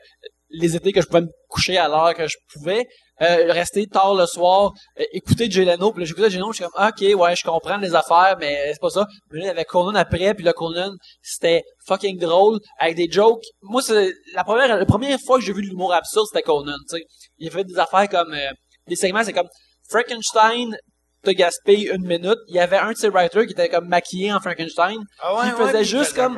les 0.49 0.75
étés 0.75 0.91
que 0.91 1.01
je 1.01 1.05
pouvais 1.05 1.21
me 1.21 1.29
coucher 1.49 1.77
à 1.77 1.87
l'heure 1.87 2.15
que 2.15 2.27
je 2.27 2.37
pouvais, 2.53 2.87
euh, 3.21 3.51
rester 3.51 3.85
tard 3.87 4.15
le 4.15 4.25
soir, 4.25 4.73
euh, 4.99 5.03
écouter 5.11 5.49
Jay 5.49 5.65
Leno, 5.65 5.91
puis 5.91 6.01
là, 6.01 6.05
j'écoutais 6.05 6.29
Jay 6.29 6.39
je 6.39 6.53
suis 6.53 6.63
comme, 6.63 6.87
ok, 6.87 7.19
ouais, 7.19 7.35
je 7.35 7.43
comprends 7.43 7.77
les 7.77 7.93
affaires, 7.95 8.37
mais 8.39 8.71
c'est 8.73 8.81
pas 8.81 8.89
ça. 8.89 9.05
Mais 9.31 9.39
là, 9.39 9.45
il 9.45 9.47
y 9.47 9.51
avait 9.51 9.65
Conan 9.65 9.95
après, 9.95 10.33
puis 10.33 10.43
là, 10.43 10.53
Conan, 10.53 10.93
c'était 11.21 11.63
fucking 11.85 12.17
drôle, 12.17 12.59
avec 12.79 12.95
des 12.95 13.09
jokes. 13.09 13.43
Moi, 13.61 13.81
c'est 13.81 14.11
la 14.33 14.43
première, 14.43 14.77
la 14.77 14.85
première 14.85 15.19
fois 15.19 15.37
que 15.37 15.43
j'ai 15.43 15.53
vu 15.53 15.61
de 15.61 15.67
l'humour 15.67 15.93
absurde, 15.93 16.27
c'était 16.31 16.43
Conan, 16.43 16.77
tu 16.89 16.97
sais. 16.97 17.03
Il 17.37 17.51
fait 17.51 17.63
des 17.63 17.77
affaires 17.77 18.07
comme, 18.09 18.33
euh, 18.33 18.51
des 18.87 18.95
segments, 18.95 19.23
c'est 19.23 19.33
comme, 19.33 19.49
Frankenstein 19.89 20.77
te 21.23 21.31
gaspille 21.31 21.89
une 21.93 22.05
minute. 22.07 22.37
Il 22.47 22.55
y 22.55 22.59
avait 22.59 22.77
un 22.77 22.91
de 22.91 22.97
ses 22.97 23.09
writers 23.09 23.45
qui 23.45 23.51
était 23.53 23.69
comme 23.69 23.87
maquillé 23.87 24.31
en 24.33 24.39
Frankenstein. 24.39 24.97
Ah 25.21 25.35
Puis 25.41 25.49
il 25.49 25.65
faisait 25.67 25.83
juste 25.83 26.15
comme 26.15 26.37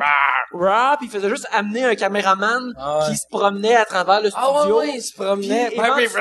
rap, 0.52 0.98
il 1.02 1.08
faisait 1.08 1.28
juste 1.30 1.46
amener 1.52 1.84
un 1.84 1.94
caméraman 1.94 2.72
Ah 2.76 2.98
ouais. 2.98 3.04
qui 3.10 3.16
se 3.16 3.26
promenait 3.30 3.76
à 3.76 3.84
travers 3.84 4.20
le 4.20 4.30
studio. 4.30 4.48
Ah 4.48 4.66
ouais, 4.66 4.72
ouais, 4.72 4.92
il 4.96 5.02
se 5.02 5.14
promenait. 5.14 5.68
Puis, 5.70 5.78
Ouais, 5.80 5.86
éventu- 5.88 6.06
puis- 6.08 6.14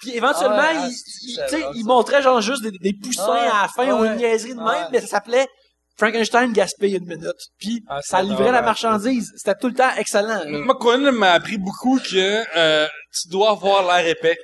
Puis 0.00 0.16
éventuellement, 0.16 0.56
Ah 0.58 0.82
ouais, 0.84 0.90
il, 0.90 1.40
ah, 1.40 1.70
il- 1.74 1.84
montrait 1.84 2.22
genre 2.22 2.40
juste 2.40 2.62
des, 2.62 2.70
des 2.70 2.92
poussins 3.02 3.24
Ah 3.28 3.32
ouais, 3.32 3.40
à 3.40 3.62
la 3.62 3.68
fin 3.68 3.86
ah 3.90 3.94
ou 3.96 4.02
ouais. 4.02 4.08
une 4.08 4.16
niaiserie 4.16 4.54
de 4.54 4.60
Ah 4.60 4.64
même, 4.64 4.82
ouais. 4.84 4.88
mais 4.92 5.00
ça 5.00 5.06
s'appelait 5.08 5.46
Frankenstein 5.98 6.52
gaspille 6.52 6.94
une 6.96 7.06
minute. 7.06 7.32
Puis 7.58 7.82
Ah, 7.88 7.98
ça 8.02 8.22
livrait 8.22 8.52
la 8.52 8.60
ouais. 8.60 8.64
marchandise. 8.64 9.32
C'était 9.36 9.58
tout 9.60 9.66
le 9.68 9.74
temps 9.74 9.90
excellent. 9.96 10.44
là. 10.44 10.58
Moi, 10.60 10.76
Conan 10.80 11.10
m'a 11.12 11.32
appris 11.32 11.58
beaucoup 11.58 11.98
que 11.98 12.44
euh, 12.56 12.86
tu 13.12 13.28
dois 13.28 13.50
avoir 13.50 13.82
l'air 13.82 14.06
épais. 14.06 14.36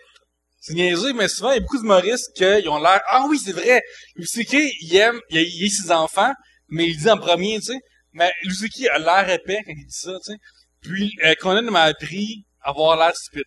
C'est 0.66 0.72
niaiseux, 0.72 1.12
mais 1.12 1.28
souvent, 1.28 1.50
il 1.50 1.56
y 1.56 1.58
a 1.58 1.60
beaucoup 1.60 1.76
d'humoristes 1.76 2.30
qui 2.34 2.44
ont 2.68 2.78
l'air... 2.78 3.02
Ah 3.08 3.26
oui, 3.28 3.38
c'est 3.38 3.52
vrai! 3.52 3.82
Lucicky, 4.16 4.72
il 4.80 4.96
aime... 4.96 5.20
Il, 5.28 5.38
il 5.42 5.64
aime 5.64 5.68
ses 5.68 5.92
enfants, 5.92 6.32
mais 6.68 6.86
il 6.86 6.96
dit 6.96 7.10
en 7.10 7.18
premier, 7.18 7.56
tu 7.58 7.66
sais. 7.72 7.78
Mais 8.14 8.32
Lucicky 8.44 8.88
a 8.88 8.98
l'air 8.98 9.28
épais 9.28 9.58
quand 9.66 9.74
il 9.76 9.84
dit 9.84 9.92
ça, 9.92 10.12
tu 10.24 10.32
sais. 10.32 10.38
Puis, 10.80 11.12
euh, 11.26 11.34
Conan 11.38 11.70
m'a 11.70 11.82
appris 11.82 12.46
à 12.62 12.70
avoir 12.70 12.96
l'air 12.96 13.14
stupide. 13.14 13.44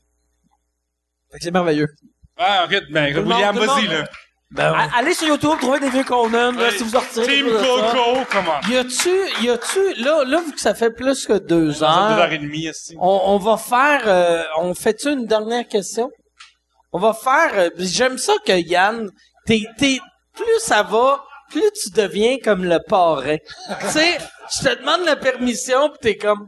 Fait 1.31 1.39
que 1.39 1.43
c'est 1.45 1.51
merveilleux. 1.51 1.87
Ah, 2.37 2.65
ok, 2.65 2.81
ben, 2.91 3.11
Tout 3.13 3.21
le 3.21 3.25
William, 3.27 3.55
monde, 3.55 3.63
tout 3.65 3.69
le 3.71 3.75
vas-y, 3.75 3.87
monde. 3.87 3.93
là. 3.93 4.09
Ben 4.51 4.71
ouais. 4.71 4.77
A- 4.77 4.97
Allez 4.99 5.13
sur 5.15 5.27
YouTube, 5.27 5.57
trouvez 5.59 5.79
des 5.79 5.89
vieux 5.89 6.03
Conan, 6.03 6.51
là, 6.51 6.69
si 6.71 6.83
vous 6.83 6.95
en 6.95 6.99
retirez. 6.99 7.25
Team 7.25 7.47
de 7.47 7.57
ça. 7.57 7.65
Coco, 7.65 8.19
comment? 8.31 8.59
Y 8.69 8.77
a-tu, 8.77 9.43
y 9.43 9.49
a-tu, 9.49 10.03
là, 10.03 10.23
là, 10.23 10.41
vu 10.45 10.53
que 10.53 10.61
ça 10.61 10.75
fait 10.75 10.91
plus 10.91 11.25
que 11.25 11.33
deux 11.33 11.73
Dans 11.73 11.73
deux 11.73 11.83
heures, 11.83 12.19
heures 12.19 12.31
et 12.31 12.37
demie, 12.37 12.67
ici. 12.67 12.95
on, 12.99 13.21
on 13.25 13.37
va 13.39 13.57
faire, 13.57 14.03
euh, 14.05 14.43
on 14.59 14.73
fait-tu 14.75 15.09
une 15.09 15.25
dernière 15.25 15.67
question? 15.67 16.11
On 16.93 16.99
va 16.99 17.13
faire, 17.13 17.51
euh, 17.55 17.69
j'aime 17.77 18.17
ça 18.17 18.33
que 18.45 18.53
Yann, 18.53 19.09
t'es, 19.45 19.61
t'es, 19.77 19.99
plus 20.33 20.59
ça 20.59 20.83
va, 20.83 21.23
plus 21.49 21.69
tu 21.81 21.89
deviens 21.91 22.37
comme 22.43 22.63
le 22.63 22.79
parrain. 22.79 23.37
tu 23.81 23.87
sais, 23.87 24.17
je 24.55 24.69
te 24.69 24.79
demande 24.79 25.05
la 25.05 25.15
permission 25.15 25.89
pis 25.89 25.97
t'es 26.01 26.17
comme, 26.17 26.47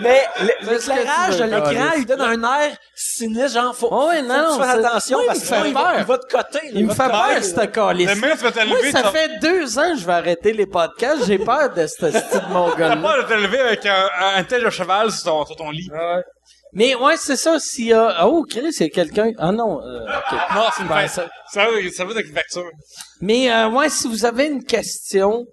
Mais 0.00 0.22
l'éclairage 0.62 1.38
de 1.38 1.44
l'écran, 1.44 1.92
il 1.96 2.06
donne 2.06 2.20
un 2.20 2.42
air 2.62 2.76
sinistre, 2.94 3.52
genre, 3.60 3.74
faut, 3.76 3.88
Oh 3.90 4.08
ouais, 4.08 4.20
faut 4.22 4.26
non, 4.28 4.34
que 4.34 4.52
tu 4.54 4.58
fasses 4.60 4.80
c'est- 4.80 4.86
attention 4.86 5.18
oui, 5.18 5.24
parce 5.26 5.38
il 5.38 5.42
que 5.48 5.54
me 5.54 5.60
fait 5.62 5.68
sinon, 5.68 5.82
il 5.94 5.98
il 5.98 6.04
va 6.04 6.18
te 6.18 6.26
coter. 6.36 6.58
là, 6.66 6.70
il 6.74 6.86
me 6.86 6.94
fait 6.94 7.08
peur, 7.08 7.28
coter, 7.28 7.42
ce 7.42 7.56
là. 7.56 7.66
calice. 7.66 8.16
Moi, 8.16 8.90
ça 8.92 9.10
fait 9.12 9.38
deux 9.40 9.78
ans 9.78 9.90
que 9.94 9.98
je 10.00 10.06
vais 10.06 10.12
arrêter 10.12 10.52
les 10.52 10.66
podcasts. 10.66 11.24
J'ai 11.26 11.38
peur 11.38 11.72
de 11.74 11.86
ce 11.86 11.96
style 12.10 12.10
de 12.12 12.52
mon 12.52 12.74
gars 12.74 12.88
T'as 12.90 12.96
peur 12.96 13.16
de 13.24 13.28
te 13.28 13.34
lever 13.34 13.60
avec 13.60 13.86
un, 13.86 14.08
un 14.36 14.44
tel 14.44 14.64
de 14.64 14.70
cheval 14.70 15.10
sur 15.10 15.24
ton, 15.24 15.44
sur 15.46 15.56
ton 15.56 15.70
lit. 15.70 15.90
Mais 16.72 16.94
ouais, 16.94 17.16
c'est 17.16 17.36
ça, 17.36 17.58
s'il 17.58 17.86
y 17.86 17.92
a... 17.92 18.26
Oh, 18.26 18.44
Chris, 18.48 18.60
il 18.78 18.80
y 18.80 18.84
a 18.84 18.88
quelqu'un... 18.90 19.32
Ah 19.38 19.52
non, 19.52 19.80
euh, 19.82 20.02
OK. 20.04 20.38
Non, 20.54 20.62
c'est 20.74 20.82
une 20.82 20.88
Ben, 20.88 21.08
ça- 21.08 21.28
Ça, 21.52 21.64
va- 21.70 21.90
ça 21.90 22.04
va 22.04 22.10
avec 22.12 22.26
une 22.26 22.34
facture. 22.34 22.70
Mais 23.20 23.50
euh, 23.50 23.68
ouais, 23.70 23.88
si 23.88 24.06
vous 24.08 24.24
avez 24.24 24.46
une 24.46 24.62
question... 24.64 25.46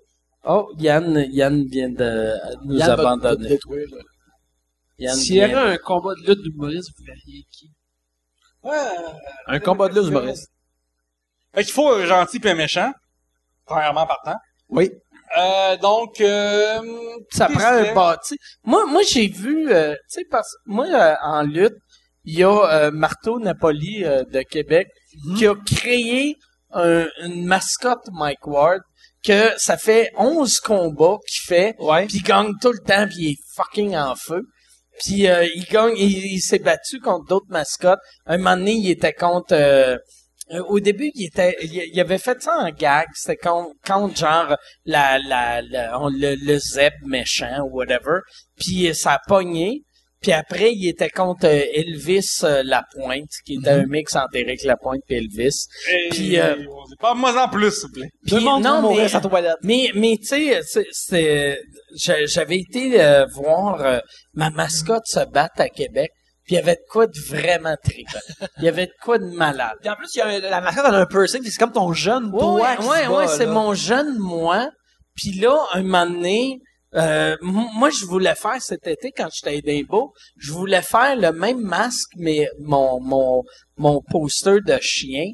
Oh, 0.43 0.69
Yann, 0.77 1.25
Yann 1.31 1.63
vient 1.65 1.89
de 1.89 2.33
nous 2.65 2.77
Yann 2.77 2.87
va 2.89 2.93
abandonner. 2.93 3.49
détruire, 3.49 3.87
là. 3.91 4.01
Yann 4.99 5.15
S'il 5.15 5.35
y 5.37 5.41
avait 5.41 5.53
un 5.55 5.77
combat 5.77 6.13
de 6.15 6.27
lutte 6.27 6.41
d'humoriste, 6.43 6.89
vous 6.97 7.03
verriez 7.05 7.43
qui? 7.51 7.71
Un 9.47 9.59
combat 9.59 9.87
de 9.89 9.95
lutte 9.99 10.09
humoriste. 10.09 10.49
Fait 11.53 11.63
qu'il 11.63 11.73
faut 11.73 11.89
un 11.93 12.05
gentil 12.05 12.39
puis 12.39 12.49
un 12.49 12.55
méchant. 12.55 12.91
Premièrement 13.65 14.05
partant. 14.05 14.35
Oui. 14.69 14.91
Euh, 15.37 15.77
donc, 15.77 16.21
euh, 16.21 16.79
ça 17.31 17.47
prend 17.47 17.59
un 17.91 17.93
bâti. 17.93 18.35
Moi, 18.63 18.85
moi 18.85 19.01
j'ai 19.07 19.27
vu, 19.27 19.71
euh, 19.71 19.93
tu 19.93 19.99
sais, 20.19 20.25
parce 20.29 20.55
moi, 20.65 20.85
euh, 20.87 21.15
en 21.23 21.41
lutte, 21.43 21.75
il 22.23 22.39
y 22.39 22.43
a 22.43 22.49
euh, 22.87 22.91
Marteau 22.91 23.39
Napoli 23.39 24.03
euh, 24.03 24.23
de 24.23 24.41
Québec 24.41 24.87
qui 25.37 25.45
a 25.47 25.55
créé 25.65 26.35
un- 26.71 27.07
une 27.23 27.45
mascotte 27.45 28.07
Mike 28.13 28.47
Ward 28.47 28.81
que 29.23 29.49
ça 29.57 29.77
fait 29.77 30.11
11 30.17 30.59
combats 30.59 31.17
qu'il 31.27 31.47
fait, 31.47 31.75
puis 32.07 32.17
il 32.17 32.23
gagne 32.23 32.51
tout 32.61 32.71
le 32.71 32.79
temps, 32.79 33.07
puis 33.07 33.15
il 33.19 33.31
est 33.31 33.37
fucking 33.55 33.95
en 33.95 34.15
feu. 34.15 34.41
Puis 35.03 35.27
euh, 35.27 35.45
il 35.55 35.65
gagne, 35.65 35.95
il, 35.97 36.25
il 36.35 36.39
s'est 36.39 36.59
battu 36.59 36.99
contre 36.99 37.25
d'autres 37.27 37.49
mascottes. 37.49 37.99
Un 38.25 38.37
moment 38.37 38.55
donné, 38.57 38.73
il 38.73 38.89
était 38.89 39.13
contre... 39.13 39.53
euh, 40.51 40.61
au 40.67 40.79
début, 40.79 41.11
il 41.15 41.25
était, 41.27 41.55
il, 41.63 41.73
il 41.93 41.99
avait 41.99 42.17
fait 42.19 42.41
ça 42.41 42.57
en 42.59 42.69
gag. 42.69 43.07
C'était 43.15 43.35
contre, 43.37 43.71
contre 43.85 44.15
genre 44.17 44.55
la, 44.85 45.17
la, 45.19 45.61
la- 45.61 45.99
on- 45.99 46.09
le, 46.09 46.35
le 46.35 46.57
zeb 46.59 46.93
méchant 47.05 47.61
ou 47.63 47.77
whatever. 47.77 48.19
Puis 48.59 48.93
ça 48.93 49.13
a 49.13 49.19
pogné. 49.27 49.81
Puis 50.21 50.31
après, 50.31 50.71
il 50.73 50.87
était 50.87 51.09
contre 51.09 51.45
euh, 51.45 51.61
Elvis 51.73 52.39
euh, 52.43 52.63
Lapointe, 52.63 53.29
qui 53.45 53.55
était 53.55 53.69
un 53.69 53.85
mix 53.85 54.15
entre 54.15 54.35
Eric 54.35 54.63
Lapointe 54.63 55.01
et 55.09 55.17
Elvis. 55.17 55.67
Et- 55.91 56.09
Puis, 56.09 56.39
euh, 56.39 56.55
Parle-moi 56.99 57.43
en 57.43 57.47
plus, 57.49 57.71
s'il 57.71 57.87
vous 57.89 57.93
plaît. 57.93 58.09
Monde 58.43 58.63
non, 58.63 58.81
mais- 58.95 59.07
sa 59.09 59.19
toilette. 59.19 59.57
Mais, 59.61 59.91
mais 59.93 60.17
tu 60.17 60.25
sais, 60.25 60.61
j'avais 62.27 62.57
été 62.57 63.01
euh, 63.01 63.25
voir 63.33 63.81
euh, 63.81 63.99
ma 64.33 64.49
mascotte 64.49 65.05
se 65.05 65.23
battre 65.29 65.61
à 65.61 65.69
Québec, 65.69 66.09
puis 66.45 66.53
il 66.53 66.55
y 66.55 66.57
avait 66.59 66.75
de 66.75 66.85
quoi 66.89 67.07
de 67.07 67.19
vraiment 67.27 67.75
trippant. 67.83 68.47
Il 68.59 68.63
y 68.65 68.67
avait 68.67 68.85
de 68.87 68.93
quoi 69.01 69.17
de 69.17 69.25
malade. 69.25 69.73
Puis 69.81 69.89
en 69.89 69.95
plus, 69.95 70.09
il 70.15 70.19
y 70.19 70.21
a 70.21 70.27
un- 70.27 70.39
la 70.39 70.61
mascotte 70.61 70.85
elle 70.87 70.95
a 70.95 70.99
un 70.99 71.05
piercing, 71.05 71.41
puis 71.41 71.51
c'est 71.51 71.57
comme 71.59 71.71
ton 71.73 71.91
jeune 71.93 72.25
Ouais, 72.25 72.39
doigt 72.39 72.75
ouais, 72.81 72.87
ouais, 72.87 73.07
ouais, 73.07 73.27
c'est 73.27 73.45
mon 73.47 73.73
jeune 73.73 74.17
moi. 74.19 74.69
Puis 75.15 75.31
là, 75.39 75.57
un 75.73 75.81
moment 75.83 76.05
donné, 76.05 76.59
Euh, 76.97 77.35
moi, 77.41 77.89
je 77.89 78.05
voulais 78.05 78.35
faire 78.35 78.61
cet 78.61 78.87
été, 78.87 79.11
quand 79.11 79.27
j'étais 79.33 79.49
à 79.49 79.53
Edinburgh, 79.55 80.11
je 80.37 80.53
voulais 80.53 80.81
faire 80.81 81.17
le 81.17 81.33
même 81.33 81.59
masque, 81.59 82.07
mais 82.15 82.47
mon, 82.61 83.01
mon, 83.01 83.43
mon 83.75 84.01
poster 84.09 84.61
de 84.65 84.77
chien. 84.79 85.25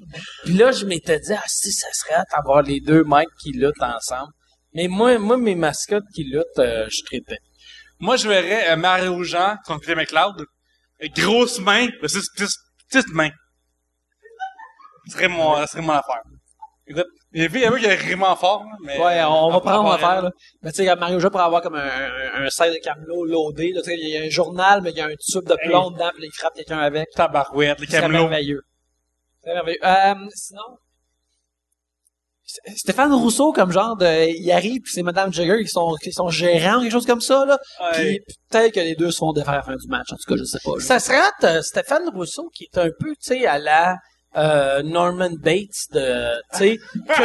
Puis 0.43 0.55
là, 0.55 0.71
je 0.71 0.87
m'étais 0.87 1.19
dit, 1.19 1.33
ah, 1.33 1.43
si, 1.45 1.71
ça 1.71 1.85
serait 1.93 2.15
hâte 2.15 2.29
d'avoir 2.35 2.63
les 2.63 2.79
deux 2.79 3.03
mecs 3.03 3.27
qui 3.43 3.51
luttent 3.51 3.79
ensemble. 3.83 4.31
Mais 4.73 4.87
moi, 4.87 5.19
moi, 5.19 5.37
mes 5.37 5.53
mascottes 5.53 6.07
qui 6.15 6.23
luttent, 6.23 6.57
euh, 6.57 6.87
je 6.89 7.03
traitais. 7.05 7.37
Moi, 7.99 8.15
je 8.17 8.27
verrais 8.27 8.71
euh, 8.71 8.75
Mario 8.75 9.21
Jean 9.23 9.55
contre 9.67 9.81
Peter 9.81 9.93
McLeod. 9.95 10.43
Euh, 11.03 11.07
Grosse 11.15 11.59
main, 11.59 11.87
petite, 11.99 13.07
main. 13.13 13.29
Ce 15.07 15.13
serait 15.13 15.27
mon, 15.27 15.57
ce 15.61 15.67
serait 15.67 15.81
mon 15.81 15.93
affaire. 15.93 16.21
Écoute, 16.87 17.05
y 17.33 17.43
avait, 17.43 17.59
il 17.59 17.63
y 17.63 17.65
avait 17.65 17.79
qui 17.79 17.85
est 17.85 17.95
vraiment 17.95 18.35
fort, 18.35 18.65
mais... 18.83 18.99
Ouais, 18.99 19.23
on 19.23 19.49
va 19.49 19.57
à 19.57 19.61
prendre 19.61 19.61
part 19.61 19.83
l'affaire, 19.93 20.17
elle. 20.17 20.23
là. 20.25 20.31
Mais 20.61 20.71
tu 20.71 20.83
sais, 20.83 20.95
Mario 20.95 21.19
Jeu 21.19 21.29
pour 21.29 21.39
avoir 21.39 21.61
comme 21.61 21.75
un, 21.75 21.79
un, 21.79 22.43
de 22.45 22.83
camelot 22.83 23.25
loadé, 23.25 23.71
là. 23.71 23.81
Tu 23.81 23.91
sais, 23.91 23.97
il 23.97 24.09
y 24.09 24.17
a 24.17 24.23
un 24.23 24.29
journal, 24.29 24.81
mais 24.81 24.91
il 24.91 24.97
y 24.97 25.01
a 25.01 25.05
un 25.05 25.15
tube 25.15 25.45
de 25.47 25.55
plomb 25.65 25.91
dedans, 25.91 26.11
puis 26.15 26.25
il 26.25 26.31
frappe 26.31 26.53
quelqu'un 26.55 26.79
avec. 26.79 27.09
Tabarouette, 27.15 27.79
les 27.79 27.87
C'est 27.87 28.01
camelots. 28.01 28.19
merveilleux. 28.27 28.61
C'est 29.43 29.53
merveilleux. 29.53 29.79
Euh, 29.83 30.15
sinon, 30.35 30.77
Stéphane 32.75 33.13
Rousseau, 33.13 33.51
comme 33.51 33.71
genre 33.71 33.95
de, 33.97 34.29
il 34.29 34.51
arrive, 34.51 34.81
puis 34.81 34.91
c'est 34.93 35.03
Madame 35.03 35.31
Jagger 35.33 35.61
qui 35.63 35.69
sont, 35.69 35.95
qui 36.01 36.11
sont 36.11 36.29
gérants, 36.29 36.81
quelque 36.81 36.91
chose 36.91 37.05
comme 37.05 37.21
ça, 37.21 37.45
là. 37.45 37.57
Ouais. 37.81 37.89
Puis 37.93 38.19
peut-être 38.49 38.73
que 38.73 38.79
les 38.79 38.95
deux 38.95 39.11
se 39.11 39.17
font 39.17 39.33
défaire 39.33 39.53
à 39.53 39.57
la 39.57 39.63
fin 39.63 39.75
du 39.75 39.87
match. 39.87 40.07
En 40.11 40.15
tout 40.15 40.33
cas, 40.33 40.35
je 40.37 40.43
sais 40.43 40.59
pas. 40.63 40.71
là. 40.77 40.83
Ça 40.83 40.99
serait 40.99 41.17
hâte, 41.19 41.43
euh, 41.43 41.61
Stéphane 41.61 42.09
Rousseau, 42.13 42.49
qui 42.53 42.65
est 42.71 42.77
un 42.77 42.89
peu, 42.99 43.09
tu 43.11 43.15
sais, 43.21 43.45
à 43.45 43.57
la 43.59 43.95
euh, 44.37 44.81
Norman 44.83 45.31
Bates 45.41 45.87
de, 45.91 46.33
tu 46.53 46.57
sais, 46.57 46.77
que 47.07 47.23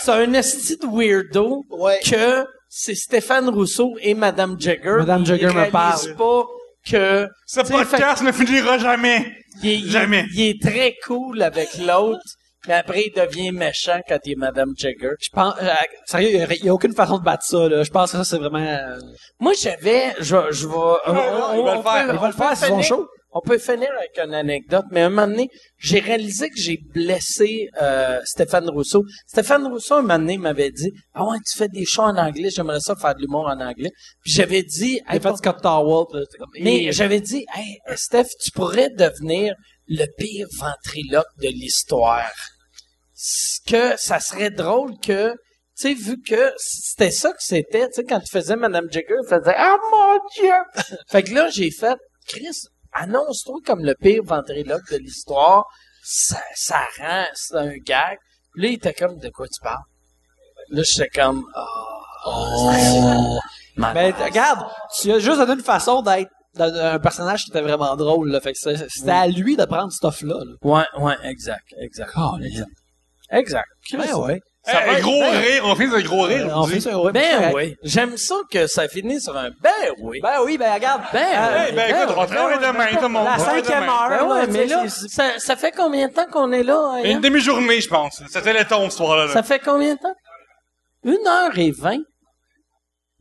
c'est 0.00 0.10
un 0.12 0.32
esti 0.34 0.76
de 0.76 0.86
weirdo, 0.86 1.64
Ouais. 1.70 1.98
que 2.04 2.44
c'est 2.68 2.94
Stéphane 2.94 3.48
Rousseau 3.48 3.94
et 4.00 4.14
Madame 4.14 4.58
Jagger. 4.60 4.96
Madame 4.98 5.24
Jagger 5.26 5.46
me 5.48 5.70
parle. 5.70 6.14
pas 6.16 6.44
que 6.84 7.28
Ce 7.46 7.60
podcast 7.60 8.22
ne 8.22 8.32
finira 8.32 8.76
jamais. 8.78 9.32
il 9.62 9.68
est, 9.70 9.76
il 9.78 9.86
est- 9.86 9.90
Jamais. 9.90 10.26
il 10.34 10.40
est 10.48 10.60
très 10.62 10.94
cool 11.06 11.40
avec 11.42 11.76
l'autre, 11.78 12.22
mais 12.68 12.74
après 12.74 13.04
il 13.06 13.12
devient 13.12 13.50
méchant 13.52 14.00
quand 14.08 14.18
il 14.24 14.32
est 14.32 14.36
Madame 14.36 14.70
Jagger. 14.76 15.12
Je 15.20 15.28
pense, 15.32 15.54
euh, 15.60 15.68
sérieux, 16.06 16.46
il 16.50 16.64
y 16.64 16.68
a- 16.68 16.74
aucune 16.74 16.94
façon 16.94 17.18
de 17.18 17.24
battre 17.24 17.44
ça, 17.44 17.68
là. 17.68 17.82
Je 17.82 17.90
pense 17.90 18.12
que 18.12 18.18
ça, 18.18 18.24
c'est 18.24 18.38
vraiment, 18.38 18.58
euh, 18.58 18.98
Moi, 19.40 19.52
j'avais, 19.60 20.14
je, 20.20 20.36
je 20.50 20.66
vais, 20.66 20.74
on, 20.74 21.58
il 21.58 21.64
va 21.64 21.72
le 21.74 21.78
on 21.78 21.82
faire. 21.82 22.06
peut- 22.06 22.12
il 22.14 22.18
va 22.18 22.28
le 22.28 22.34
on 22.34 22.38
peut 22.38 22.44
faire, 22.44 22.56
c'est 22.56 22.66
son 22.68 22.72
finir- 22.78 22.84
show. 22.84 23.06
On 23.34 23.40
peut 23.40 23.56
finir 23.56 23.88
avec 23.98 24.10
une 24.22 24.34
anecdote, 24.34 24.84
mais 24.90 25.00
un 25.00 25.08
moment 25.08 25.26
donné, 25.26 25.48
j'ai 25.78 26.00
réalisé 26.00 26.50
que 26.50 26.60
j'ai 26.60 26.78
blessé 26.92 27.68
euh, 27.80 28.20
Stéphane 28.26 28.68
Rousseau. 28.68 29.04
Stéphane 29.26 29.66
Rousseau, 29.68 29.94
un 29.94 30.02
moment 30.02 30.18
donné, 30.18 30.36
m'avait 30.36 30.70
dit 30.70 30.92
«Ah 31.14 31.24
ouais, 31.24 31.38
tu 31.50 31.56
fais 31.56 31.68
des 31.68 31.86
shows 31.86 32.02
en 32.02 32.16
anglais, 32.18 32.50
j'aimerais 32.54 32.80
ça 32.80 32.94
faire 32.94 33.14
de 33.14 33.20
l'humour 33.22 33.46
en 33.46 33.58
anglais.» 33.58 33.90
Puis 34.22 34.32
j'avais 34.34 34.62
dit... 34.62 35.00
il 35.10 35.16
a 35.16 35.18
fait 35.18 35.36
Scott 35.38 35.62
Towell, 35.62 36.04
puis 36.10 36.18
là, 36.20 36.26
c'était 36.30 36.38
comme, 36.38 36.50
Mais 36.60 36.84
Eh, 36.84 36.92
j'avais 36.92 37.20
dit, 37.20 37.46
hey, 37.56 37.78
Steph, 37.96 38.26
tu 38.44 38.50
pourrais 38.50 38.90
devenir 38.90 39.54
le 39.88 40.04
pire 40.18 40.46
ventriloque 40.60 41.24
de 41.40 41.48
l'histoire. 41.48 42.30
Que 43.66 43.96
ça 43.96 44.18
serait 44.20 44.50
drôle 44.50 44.98
que, 44.98 45.32
tu 45.32 45.36
sais, 45.74 45.94
vu 45.94 46.20
que 46.20 46.52
c'était 46.58 47.10
ça 47.10 47.30
que 47.30 47.42
c'était, 47.42 47.86
tu 47.88 47.94
sais, 47.94 48.04
quand 48.04 48.20
tu 48.20 48.30
faisais 48.30 48.56
Madame 48.56 48.86
Jagger, 48.90 49.14
tu 49.22 49.28
faisais, 49.28 49.54
ah 49.56 49.76
mon 49.90 50.18
Dieu! 50.34 50.52
fait 51.08 51.22
que 51.22 51.34
là, 51.34 51.48
j'ai 51.48 51.70
fait, 51.70 51.96
Chris, 52.26 52.58
annonce-toi 52.92 53.58
comme 53.64 53.84
le 53.84 53.94
pire 53.94 54.22
ventriloque 54.24 54.90
de 54.90 54.96
l'histoire. 54.98 55.64
Ça, 56.04 56.42
ça 56.56 56.80
rend, 56.98 57.26
c'est 57.34 57.56
un 57.56 57.76
gag. 57.78 58.18
Puis 58.54 58.62
là, 58.62 58.68
il 58.68 58.74
était 58.74 58.92
comme, 58.92 59.16
de 59.18 59.28
quoi 59.30 59.46
tu 59.46 59.60
parles? 59.62 59.84
Là, 60.70 60.82
j'étais 60.84 61.08
comme, 61.08 61.44
oh, 62.26 63.38
Ma- 63.76 63.94
Ben, 63.94 64.12
regarde, 64.12 64.66
tu 65.00 65.10
as 65.12 65.18
juste 65.18 65.38
donné 65.38 65.54
une 65.54 65.60
façon 65.62 66.02
d'être 66.02 66.30
un 66.58 66.98
personnage 66.98 67.44
qui 67.44 67.50
était 67.50 67.62
vraiment 67.62 67.96
drôle, 67.96 68.30
là. 68.30 68.40
Fait 68.40 68.52
que 68.52 68.58
c'est- 68.58 68.86
c'était 68.90 69.10
à 69.10 69.26
lui 69.26 69.56
de 69.56 69.64
prendre 69.64 69.90
ce 69.90 69.96
stuff-là, 69.96 70.38
là. 70.44 70.52
Ouais, 70.62 70.84
ouais, 71.02 71.14
exact, 71.24 71.64
exact. 71.78 72.12
exact. 72.42 72.68
Exact. 73.32 73.66
Ouais, 73.94 74.12
ouais. 74.12 74.40
Ça 74.64 74.80
Hey, 74.80 74.86
va 74.86 74.92
être 74.98 75.02
gros 75.02 75.18
rire, 75.20 75.62
on 75.64 75.74
finit 75.74 75.88
sur 75.88 75.98
un 75.98 76.02
gros 76.02 76.22
rire. 76.22 76.52
On 76.54 76.66
fait 76.66 76.78
ça, 76.80 76.96
ouais. 76.96 77.10
Ben 77.12 77.50
oui. 77.52 77.76
J'aime 77.82 78.16
ça 78.16 78.36
que 78.48 78.68
ça 78.68 78.86
finisse 78.86 79.24
sur 79.24 79.36
un 79.36 79.50
ben 79.60 79.70
oui. 80.00 80.20
Ben 80.22 80.36
oui, 80.44 80.56
ben 80.56 80.72
regarde. 80.74 81.02
Ben 81.12 81.24
euh, 81.34 81.64
Hey, 81.66 81.72
ben 81.72 81.88
écoute, 81.90 82.14
on 82.16 82.20
va 82.20 82.26
travailler 82.28 82.58
demain, 82.58 82.86
tout 82.94 83.02
le 83.02 83.08
monde. 83.08 83.24
La 83.24 83.38
cinquième 83.38 83.82
heure, 83.84 84.08
Ben 84.08 84.24
ouais, 84.24 84.46
mais 84.48 84.66
là, 84.66 84.84
ça, 84.88 85.38
ça 85.38 85.56
fait 85.56 85.72
combien 85.72 86.06
de 86.06 86.12
temps 86.12 86.26
qu'on 86.30 86.52
est 86.52 86.62
là? 86.62 86.92
hein? 86.94 87.00
Une 87.02 87.20
demi-journée, 87.20 87.80
je 87.80 87.88
pense. 87.88 88.22
C'était 88.28 88.52
le 88.52 88.64
ton, 88.64 88.88
ce 88.88 88.98
soir-là. 88.98 89.26
là. 89.26 89.32
Ça 89.32 89.42
fait 89.42 89.58
combien 89.58 89.94
de 89.94 89.98
temps? 89.98 90.14
Une 91.04 91.26
heure 91.26 91.58
et 91.58 91.72
vingt? 91.72 91.98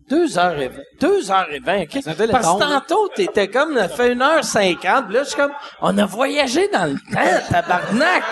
Deux 0.10 0.38
heures 0.38 0.60
et 0.60 0.68
vingt. 0.68 0.84
Deux 1.00 1.32
heures 1.32 1.48
et 1.52 1.60
vingt, 1.60 1.84
ok? 1.84 2.04
Parce 2.04 2.54
que 2.54 2.60
tantôt, 2.60 3.08
t'étais 3.16 3.48
comme, 3.48 3.76
ça 3.78 3.88
fait 3.90 4.12
une 4.12 4.22
heure 4.22 4.44
cinquante. 4.44 5.10
Là, 5.10 5.24
je 5.24 5.30
suis 5.30 5.38
comme, 5.38 5.54
on 5.82 5.98
a 5.98 6.06
voyagé 6.06 6.68
dans 6.68 6.86
le 6.86 7.00
temps, 7.14 7.46
tabarnak! 7.50 8.24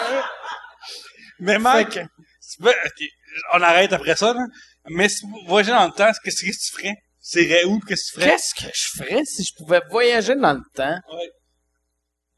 Mais 1.39 1.57
Mike, 1.59 1.99
on 3.53 3.61
arrête 3.61 3.93
après 3.93 4.15
ça, 4.15 4.33
là. 4.33 4.45
Mais 4.89 5.07
si 5.09 5.21
tu 5.21 5.27
voyageais 5.47 5.71
dans 5.71 5.85
le 5.85 5.91
temps, 5.91 6.11
qu'est-ce 6.23 6.43
que 6.45 6.51
tu 6.51 6.71
ferais? 6.81 6.95
Tu 7.31 7.43
irais 7.43 7.65
où, 7.65 7.79
qu'est-ce 7.79 8.11
que 8.11 8.15
tu 8.15 8.21
ferais? 8.21 8.31
Qu'est-ce 8.31 8.55
que 8.55 8.71
je 8.73 8.97
ferais 9.03 9.25
si 9.25 9.43
je 9.43 9.53
pouvais 9.57 9.81
voyager 9.89 10.35
dans 10.35 10.53
le 10.53 10.61
temps? 10.73 10.97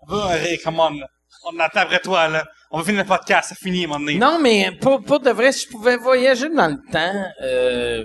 On 0.08 0.16
va 0.18 0.30
rire, 0.36 0.60
come 0.64 0.80
on, 0.80 0.90
là. 1.00 1.08
On 1.46 1.60
attend 1.60 1.82
après 1.82 2.00
toi, 2.00 2.28
là. 2.28 2.46
On 2.72 2.80
va 2.80 2.84
finir 2.86 3.04
le 3.04 3.08
podcast, 3.08 3.50
c'est 3.50 3.58
fini, 3.64 3.86
moment 3.88 4.00
donné. 4.00 4.18
Non, 4.18 4.40
mais 4.40 4.72
pour, 4.82 5.02
pour 5.04 5.20
de 5.20 5.30
vrai, 5.32 5.52
si 5.52 5.66
je 5.66 5.70
pouvais 5.70 5.98
voyager 5.98 6.50
dans 6.50 6.68
le 6.68 6.78
temps, 6.92 7.26
euh, 7.42 8.04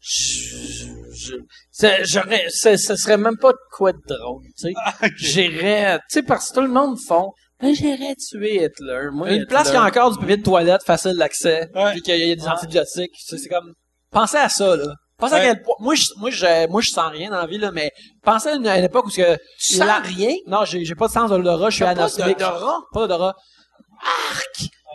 je, 0.00 0.86
je, 1.14 1.34
ça- 1.70 2.02
j'aurais, 2.04 2.48
ça, 2.48 2.76
ça 2.76 2.96
serait 2.96 3.18
même 3.18 3.36
pas 3.36 3.52
de 3.52 3.58
quoi 3.72 3.92
de 3.92 3.98
drôle, 4.06 4.44
tu 4.58 4.68
sais. 4.68 4.72
J'irais, 5.16 5.98
tu 5.98 6.04
sais, 6.08 6.22
parce 6.22 6.48
que 6.50 6.54
tout 6.54 6.60
le 6.62 6.68
monde 6.68 6.96
font, 7.06 7.32
ben, 7.62 7.74
j'irais 7.74 8.14
tuer 8.16 8.64
Hitler. 8.64 9.08
Moi, 9.12 9.28
Une 9.28 9.34
Hitler. 9.34 9.46
place 9.46 9.70
qui 9.70 9.76
a 9.76 9.84
encore 9.84 10.12
du 10.12 10.18
papier 10.18 10.36
de 10.38 10.42
toilette, 10.42 10.82
facile 10.84 11.16
d'accès, 11.16 11.68
Ouais. 11.74 11.92
puis 11.92 12.02
qu'il 12.02 12.16
y 12.16 12.32
a 12.32 12.34
des 12.36 12.48
antibiotiques. 12.48 13.12
C'est 13.26 13.48
comme, 13.48 13.72
pensez 14.10 14.36
à 14.38 14.48
ça, 14.48 14.76
là. 14.76 14.94
Pensez 15.18 15.34
Ouais. 15.34 15.40
à 15.40 15.54
quel 15.54 15.62
point, 15.62 15.74
moi, 15.80 15.94
je, 15.94 16.04
moi, 16.16 16.30
je, 16.30 16.66
moi, 16.68 16.80
je 16.80 16.88
sens 16.90 17.10
rien 17.12 17.28
dans 17.30 17.36
la 17.36 17.46
vie, 17.46 17.58
là, 17.58 17.70
mais 17.72 17.90
pensez 18.22 18.48
à 18.48 18.54
une, 18.54 18.66
à 18.66 18.78
une 18.78 18.84
époque 18.84 19.06
où 19.06 19.10
ce 19.10 19.20
que, 19.20 19.36
Tu 19.58 19.74
sens 19.76 19.86
la- 19.86 19.98
rien? 19.98 20.34
Non, 20.46 20.64
j'ai, 20.64 20.82
j'ai 20.84 20.94
pas 20.94 21.08
de 21.08 21.12
sens 21.12 21.28
d'odorat, 21.28 21.68
je 21.68 21.74
suis 21.76 21.84
T'as 21.84 21.94
pas 21.94 22.00
anosmique. 22.00 22.38
d'odorat? 22.38 22.78
Pas 22.92 23.00
d'odorat. 23.00 23.34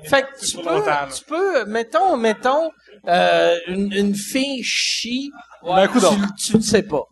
Fait 0.05 0.23
que 0.23 0.45
tu 0.45 0.57
peux, 0.57 0.63
longtemps, 0.63 1.07
tu 1.15 1.23
peux, 1.25 1.65
mettons, 1.65 2.17
mettons, 2.17 2.71
euh, 3.07 3.57
une, 3.67 3.91
une 3.93 4.15
fille 4.15 4.61
chie, 4.63 5.31
Ben, 5.63 5.87
coup 5.87 5.99
d'or. 5.99 6.15
tu, 6.37 6.51
tu 6.51 6.57
le 6.57 6.61
sais 6.63 6.83
pas. 6.83 7.03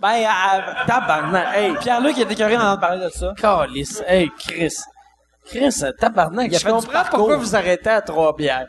Ben, 0.00 0.24
à, 0.28 0.84
Tabarnak, 0.86 1.56
hey, 1.56 1.74
Pierre-Luc 1.76 2.16
il 2.16 2.22
était 2.22 2.34
écœuré 2.34 2.56
d'entendre 2.56 2.80
parler 2.80 3.04
de 3.04 3.10
ça. 3.10 3.34
calice, 3.36 4.02
hey, 4.06 4.30
Chris. 4.38 4.74
Chris, 5.46 5.82
tabarnak, 5.98 6.48
Il 6.50 6.54
a 6.54 6.58
je 6.58 6.62
fait 6.62 6.68
du 6.68 6.74
comprends 6.74 6.92
parcours. 6.92 7.18
pourquoi 7.20 7.36
vous 7.38 7.56
arrêtez 7.56 7.90
à 7.90 8.00
trois 8.02 8.36
bières. 8.36 8.66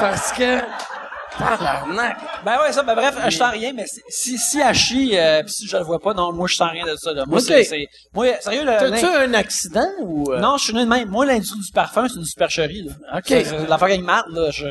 Parce 0.00 0.32
que, 0.32 0.60
tabarnak. 1.38 2.16
Ben 2.44 2.58
ouais, 2.60 2.72
ça, 2.72 2.82
ben 2.82 2.94
bref, 2.94 3.14
je 3.28 3.36
sens 3.36 3.52
rien, 3.52 3.72
mais 3.72 3.84
si, 4.08 4.38
si, 4.38 4.60
elle 4.60 4.74
chie, 4.74 5.10
euh, 5.18 5.42
pis 5.42 5.52
si 5.52 5.66
je 5.68 5.76
le 5.76 5.84
vois 5.84 5.98
pas, 5.98 6.14
non, 6.14 6.32
moi, 6.32 6.46
je 6.48 6.56
sens 6.56 6.70
rien 6.70 6.84
de 6.86 6.96
ça, 6.96 7.12
là. 7.12 7.24
Moi, 7.26 7.38
Ok. 7.40 7.44
c'est, 7.46 7.86
moi, 8.14 8.26
sérieux, 8.40 8.64
le, 8.64 8.78
T'as-tu 8.78 9.06
un 9.06 9.34
accident 9.34 9.88
ou... 10.02 10.32
euh? 10.32 10.38
non, 10.40 10.56
je 10.58 10.64
suis 10.64 10.74
né 10.74 10.84
de 10.84 10.88
même. 10.88 11.08
Moi, 11.08 11.26
l'industrie 11.26 11.60
du 11.60 11.72
parfum, 11.72 12.06
c'est 12.08 12.16
une 12.18 12.24
supercherie, 12.24 12.82
là. 12.82 13.18
OK. 13.18 13.30
L'affaire 13.68 13.88
avec 13.88 14.02
là, 14.06 14.22
je, 14.50 14.66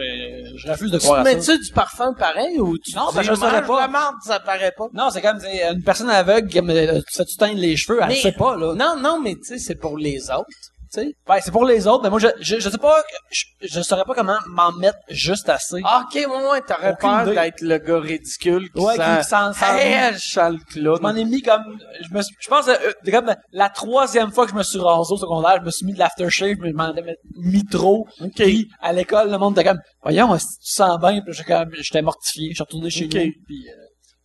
je 0.56 0.68
refuse 0.70 0.92
de 0.92 0.98
Tu 0.98 1.06
croire 1.06 1.22
à 1.22 1.24
ça. 1.24 1.34
mets-tu 1.34 1.58
du 1.60 1.72
parfum 1.72 2.14
pareil 2.14 2.60
ou 2.60 2.78
tu 2.78 2.96
Non, 2.96 3.10
ben, 3.14 3.22
je 3.22 3.32
le 3.32 3.36
saurais 3.38 3.64
pas. 3.64 3.82
la 3.82 3.88
marde, 3.88 4.16
ça 4.24 4.40
paraît 4.40 4.74
pas? 4.78 4.86
Non, 4.94 5.10
c'est 5.10 5.22
comme 5.22 5.40
une 5.74 5.84
personne 5.84 6.10
aveugle 6.10 6.48
qui 6.50 6.62
me 6.62 7.00
tu 7.02 7.16
fais-tu 7.16 7.36
teindre 7.38 7.60
les 7.60 7.76
cheveux, 7.76 8.00
elle 8.02 8.10
Mais- 8.10 8.16
sait 8.16 8.32
pas, 8.32 8.56
là. 8.56 8.74
Non, 8.76 8.96
non, 9.00 9.20
mais 9.22 9.36
tu 9.36 9.44
sais, 9.46 9.58
c'est 9.60 9.76
pour 9.76 9.98
les 9.98 10.30
autres. 10.30 10.46
Sais. 10.90 11.14
Ben, 11.28 11.36
c'est 11.44 11.52
pour 11.52 11.66
les 11.66 11.86
autres, 11.88 12.04
mais 12.04 12.10
moi, 12.10 12.20
je, 12.20 12.28
je, 12.40 12.60
je 12.60 12.70
sais 12.70 12.78
pas, 12.78 13.04
je, 13.32 13.44
je 13.62 13.82
saurais 13.82 14.06
pas 14.06 14.14
comment 14.16 14.38
m'en 14.48 14.72
mettre 14.72 14.98
juste 15.10 15.50
assez. 15.50 15.82
Ah, 15.84 16.06
ok, 16.06 16.16
ouais, 16.16 16.26
ouais, 16.52 16.62
t'aurais 16.62 16.92
Aucune 16.94 17.10
peur 17.10 17.24
idée. 17.24 17.36
d'être 17.36 17.62
le 17.62 17.78
gars 17.78 18.00
ridicule 18.00 18.72
qui 18.72 18.80
Ouais, 18.82 18.94
qui- 18.94 19.00
sent... 19.02 19.18
qui 19.20 19.24
sent- 19.60 19.60
sent- 19.60 19.80
Hey, 19.80 20.14
je 20.14 20.20
sens 20.20 20.54
le 20.76 20.96
Je 20.96 21.02
m'en 21.02 21.16
ai 21.16 21.26
mis 21.26 21.42
comme, 21.42 21.64
je 22.08 22.14
me 22.16 22.22
suis- 22.22 22.36
je 22.40 22.48
pense, 22.50 22.68
euh, 22.70 22.76
euh, 23.06 23.12
comme 23.12 23.36
la 23.52 23.70
troisième 23.70 24.32
fois 24.32 24.46
que 24.46 24.52
je 24.52 24.58
me 24.58 24.64
suis 24.64 24.80
rasé 24.80 25.12
au 25.14 25.18
secondaire, 25.18 25.58
je 25.60 25.66
me 25.66 25.72
suis 25.72 25.86
mis 25.86 25.94
de 25.94 26.00
l'aftershave, 26.00 26.56
mais 26.62 26.70
je 26.70 26.76
m'en 26.76 26.86
avais 26.86 27.18
mis 27.38 27.66
trop. 27.66 28.08
Puis, 28.36 28.70
à 28.82 28.94
l'école, 28.94 29.30
le 29.30 29.38
monde 29.38 29.58
était 29.60 29.68
comme, 29.68 29.80
voyons, 30.02 30.28
que 30.30 30.38
tu 30.40 30.46
sens 30.62 31.00
bien? 31.00 31.22
Puis 31.22 31.34
j'étais 31.34 31.54
comme, 31.54 31.70
j'étais 31.80 32.02
mortifié, 32.02 32.50
je 32.52 32.56
suis 32.56 32.64
retourné 32.64 32.90
chez 32.90 33.06
Ok. 33.06 33.14
nous, 33.16 33.32
puis 33.46 33.68
euh, 33.68 33.74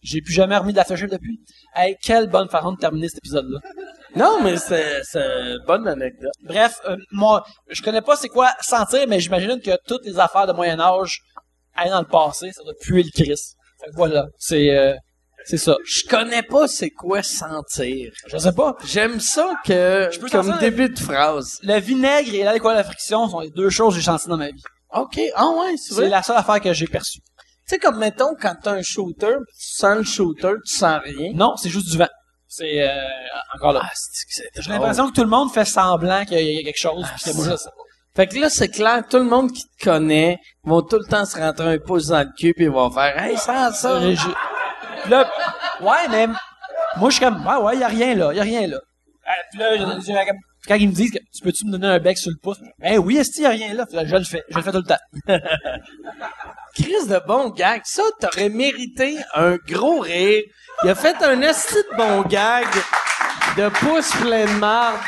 j'ai 0.03 0.21
plus 0.21 0.33
jamais 0.33 0.57
remis 0.57 0.73
de 0.73 0.77
l'aftershave 0.79 1.11
depuis. 1.11 1.41
Hey, 1.75 1.97
quelle 2.03 2.29
bonne 2.29 2.49
façon 2.49 2.73
de 2.73 2.79
terminer 2.79 3.09
cet 3.09 3.19
épisode-là. 3.19 3.59
Non, 4.15 4.43
mais 4.43 4.57
c'est, 4.59 5.03
c'est 5.05 5.21
une 5.21 5.59
bonne 5.67 5.87
anecdote. 5.89 6.33
Bref, 6.43 6.79
euh, 6.89 6.97
moi, 7.11 7.45
je 7.71 7.83
connais 7.83 8.03
pas 8.03 8.17
c'est 8.17 8.29
quoi 8.29 8.51
sentir, 8.61 9.07
mais 9.09 9.21
j'imagine 9.21 9.61
que 9.61 9.71
toutes 9.87 10.05
les 10.05 10.19
affaires 10.19 10.47
de 10.47 10.53
Moyen 10.53 10.79
Âge, 10.81 11.21
aller 11.75 11.91
dans 11.91 12.01
le 12.01 12.07
passé, 12.07 12.51
ça 12.53 12.63
doit 12.63 12.75
puer 12.81 13.03
le 13.03 13.11
Christ. 13.11 13.57
Fait 13.81 13.91
que 13.91 13.97
voilà, 13.97 14.27
c'est 14.39 14.71
euh, 14.77 14.95
c'est 15.45 15.57
ça. 15.57 15.77
Je 15.85 16.07
connais 16.09 16.43
pas 16.43 16.69
c'est 16.69 16.91
quoi 16.91 17.23
sentir. 17.23 18.13
Je 18.29 18.37
sais 18.37 18.53
pas. 18.53 18.77
J'aime 18.85 19.19
ça 19.19 19.55
que, 19.65 20.09
Je 20.13 20.19
peux 20.21 20.29
comme 20.29 20.59
début 20.59 20.89
de 20.89 20.99
phrase. 20.99 21.59
Le 21.63 21.81
vinaigre 21.81 22.35
et 22.35 22.45
l'alcool 22.45 22.73
à 22.73 22.77
la 22.77 22.85
friction 22.85 23.29
sont 23.29 23.41
les 23.41 23.51
deux 23.51 23.71
choses 23.71 23.95
que 23.95 24.01
j'ai 24.01 24.05
senties 24.07 24.29
dans 24.29 24.37
ma 24.37 24.51
vie. 24.51 24.63
OK, 24.95 25.19
ah 25.35 25.49
ouais, 25.49 25.75
c'est 25.79 25.95
C'est 25.95 26.01
vrai. 26.03 26.09
la 26.11 26.23
seule 26.23 26.37
affaire 26.37 26.61
que 26.61 26.73
j'ai 26.75 26.87
perçue. 26.87 27.21
sais, 27.67 27.79
comme 27.79 27.99
mettons, 27.99 28.35
quand 28.41 28.55
t'as 28.63 28.73
un 28.73 28.83
shooter, 28.83 29.37
tu 29.59 29.67
sens 29.77 29.97
le 29.97 30.05
shooter, 30.05 30.53
tu 30.67 30.75
sens 30.77 31.01
rien. 31.03 31.33
Non, 31.35 31.57
c'est 31.57 31.71
juste 31.71 31.91
du 31.91 31.97
vent. 31.97 32.09
C'est 32.55 32.83
euh, 32.87 32.93
encore 33.55 33.73
là. 33.73 33.81
Ah, 33.83 33.91
J'ai 34.59 34.71
l'impression 34.71 35.09
que 35.09 35.15
tout 35.15 35.23
le 35.23 35.31
monde 35.31 35.51
fait 35.53 35.65
semblant 35.65 36.25
qu'il 36.27 36.39
y 36.39 36.59
a 36.59 36.63
quelque 36.63 36.79
chose. 36.79 37.07
puis. 37.23 37.33
Fait 38.15 38.27
que 38.27 38.39
là, 38.39 38.51
c'est 38.51 38.69
clair, 38.69 39.03
tout 39.09 39.17
le 39.17 39.25
monde 39.25 39.51
qui 39.53 39.63
te 39.65 39.85
connaît 39.85 40.39
vont 40.65 40.83
tout 40.83 40.99
le 40.99 41.07
temps 41.09 41.25
se 41.25 41.39
rentrer 41.39 41.65
un 41.75 41.79
pouce 41.79 42.09
dans 42.09 42.19
le 42.21 42.29
cul 42.39 42.53
pis 42.53 42.65
ils 42.65 42.69
vont 42.71 42.91
faire 42.91 43.19
Hey, 43.19 43.39
sans 43.39 43.73
ça! 43.73 43.93
Euh, 43.93 44.15
je- 44.15 45.01
Puis 45.03 45.11
là, 45.11 45.31
ouais, 45.81 46.09
mais 46.11 46.27
moi, 46.99 47.09
je 47.09 47.17
suis 47.17 47.25
comme, 47.25 47.47
ouais, 47.47 47.57
ouais, 47.57 47.79
y 47.79 47.83
a 47.83 47.89
rien 47.89 48.15
là, 48.15 48.35
y 48.35 48.39
a 48.41 48.43
rien 48.43 48.67
là. 48.67 48.77
Euh, 48.77 49.31
Puis 49.51 49.59
là, 49.61 49.77
je- 49.79 50.01
je- 50.13 50.69
quand 50.69 50.75
ils 50.75 50.89
me 50.91 50.93
disent, 50.93 51.13
tu 51.35 51.43
peux-tu 51.43 51.65
me 51.65 51.73
donner 51.73 51.87
un 51.87 51.99
bec 52.01 52.19
sur 52.19 52.31
le 52.31 52.37
pouce? 52.37 52.59
Ben 52.79 52.99
oui, 52.99 53.17
est-ce 53.17 53.31
qu'il 53.31 53.45
y 53.45 53.47
a 53.47 53.51
rien 53.51 53.73
là? 53.73 53.87
Puis 53.87 53.97
là, 53.97 54.05
je 54.05 54.15
le 54.15 54.25
fais, 54.25 54.43
je 54.51 54.57
le 54.59 54.63
fais 54.63 54.73
tout 54.73 54.77
le 54.77 54.85
temps. 54.85 54.99
Chris 56.75 57.07
de 57.09 57.21
bon 57.27 57.49
gag. 57.51 57.81
Ça, 57.85 58.03
t'aurais 58.21 58.49
mérité 58.49 59.17
un 59.35 59.57
gros 59.57 60.01
rire. 60.01 60.43
Il 60.85 60.91
a 60.91 60.95
fait 60.95 61.17
un 61.23 61.41
esti 61.43 61.75
de 61.75 61.97
bon 61.97 62.23
gag 62.23 62.67
de 63.57 63.69
pouce 63.69 64.11
plein 64.17 64.45
de 64.47 64.51
marde. 64.59 64.99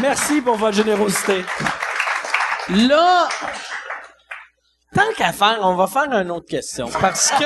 Merci 0.00 0.40
pour 0.40 0.56
votre 0.56 0.76
générosité. 0.76 1.44
Là, 2.70 3.28
tant 4.94 5.12
qu'à 5.16 5.32
faire, 5.32 5.58
on 5.62 5.74
va 5.74 5.86
faire 5.86 6.12
une 6.12 6.30
autre 6.30 6.46
question. 6.48 6.88
Parce 7.00 7.30
que, 7.32 7.44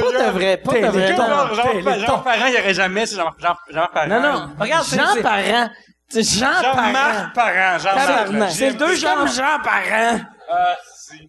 de 0.24 0.30
vrai, 0.30 0.56
pas 0.56 0.72
de 0.72 0.86
vrai. 0.86 1.14
Jean, 1.14 1.54
Jean. 1.54 1.98
Jean 2.06 2.18
Parent, 2.20 2.46
il 2.46 2.52
n'y 2.52 2.58
aurait 2.58 2.74
jamais, 2.74 3.06
c'est 3.06 3.16
Jean, 3.16 3.30
Jean, 3.38 3.54
Jean 3.70 3.88
Parent. 3.92 4.06
Non, 4.08 4.20
non. 4.20 4.50
Regarde, 4.58 4.84
c'est- 4.84 4.96
Jean 4.98 5.22
Parent. 5.22 5.70
C'est 6.08 6.22
Jean, 6.22 6.46
Parent. 6.62 6.86
Jean-Marc 6.86 7.34
Parent, 7.34 7.78
Jean-Marc. 7.78 8.06
Tabarnak. 8.06 8.50
C'est 8.52 8.70
le 8.70 8.74
2 8.76 8.96
C'est 8.96 9.06
comme 9.06 9.26
Jean- 9.28 9.34
Jean 9.34 9.58
Parent. 9.62 10.20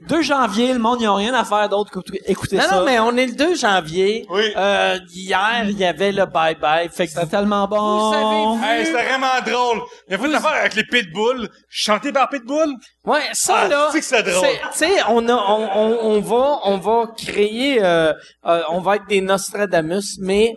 2 0.08 0.22
janvier, 0.22 0.74
le 0.74 0.80
monde, 0.80 1.02
ils 1.02 1.08
ont 1.08 1.16
rien 1.16 1.34
à 1.34 1.44
faire 1.44 1.68
d'autre 1.70 1.92
qu'écouter 2.02 2.58
Non, 2.58 2.64
ça. 2.64 2.76
non, 2.80 2.86
mais 2.86 3.00
on 3.00 3.16
est 3.18 3.28
le 3.28 3.34
2 3.36 3.56
janvier. 3.56 4.26
Oui. 4.30 4.52
Euh, 4.56 5.00
hier, 5.14 5.66
il 5.68 5.78
y 5.78 5.86
avait 5.86 6.12
le 6.12 6.24
bye-bye. 6.24 6.90
Fait 6.90 7.08
que 7.08 7.14
C'était 7.14 7.26
tellement 7.28 7.68
bon. 7.68 7.78
Vous 8.10 8.14
avez 8.16 8.58
vu- 8.58 8.64
Hey, 8.80 8.86
c'était 8.86 9.04
vraiment 9.04 9.42
drôle. 9.46 9.82
Il 10.08 10.16
a 10.16 10.18
fait 10.18 10.26
une 10.28 10.36
affaire 10.36 10.52
avec 10.54 10.76
les 10.76 10.84
Pitbull, 10.84 11.50
chanté 11.70 12.12
par 12.12 12.30
Pitbull? 12.30 12.74
Ouais, 13.06 13.22
ça 13.34 13.62
Ah, 13.64 13.68
là. 13.68 13.90
c'est 13.92 14.00
que 14.00 14.06
c'est 14.06 14.24
drôle. 14.24 14.48
Tu 14.72 14.78
sais, 14.78 14.92
on 15.10 15.28
a, 15.30 15.34
on, 15.34 15.70
on, 15.76 15.98
on 16.18 16.20
va, 16.22 16.60
on 16.64 16.78
va 16.78 17.08
créer, 17.18 17.84
euh, 17.84 18.14
euh, 18.46 18.62
on 18.70 18.82
va 18.82 18.96
être 18.98 19.08
des 19.08 19.22
Nostradamus, 19.22 20.18
mais 20.22 20.54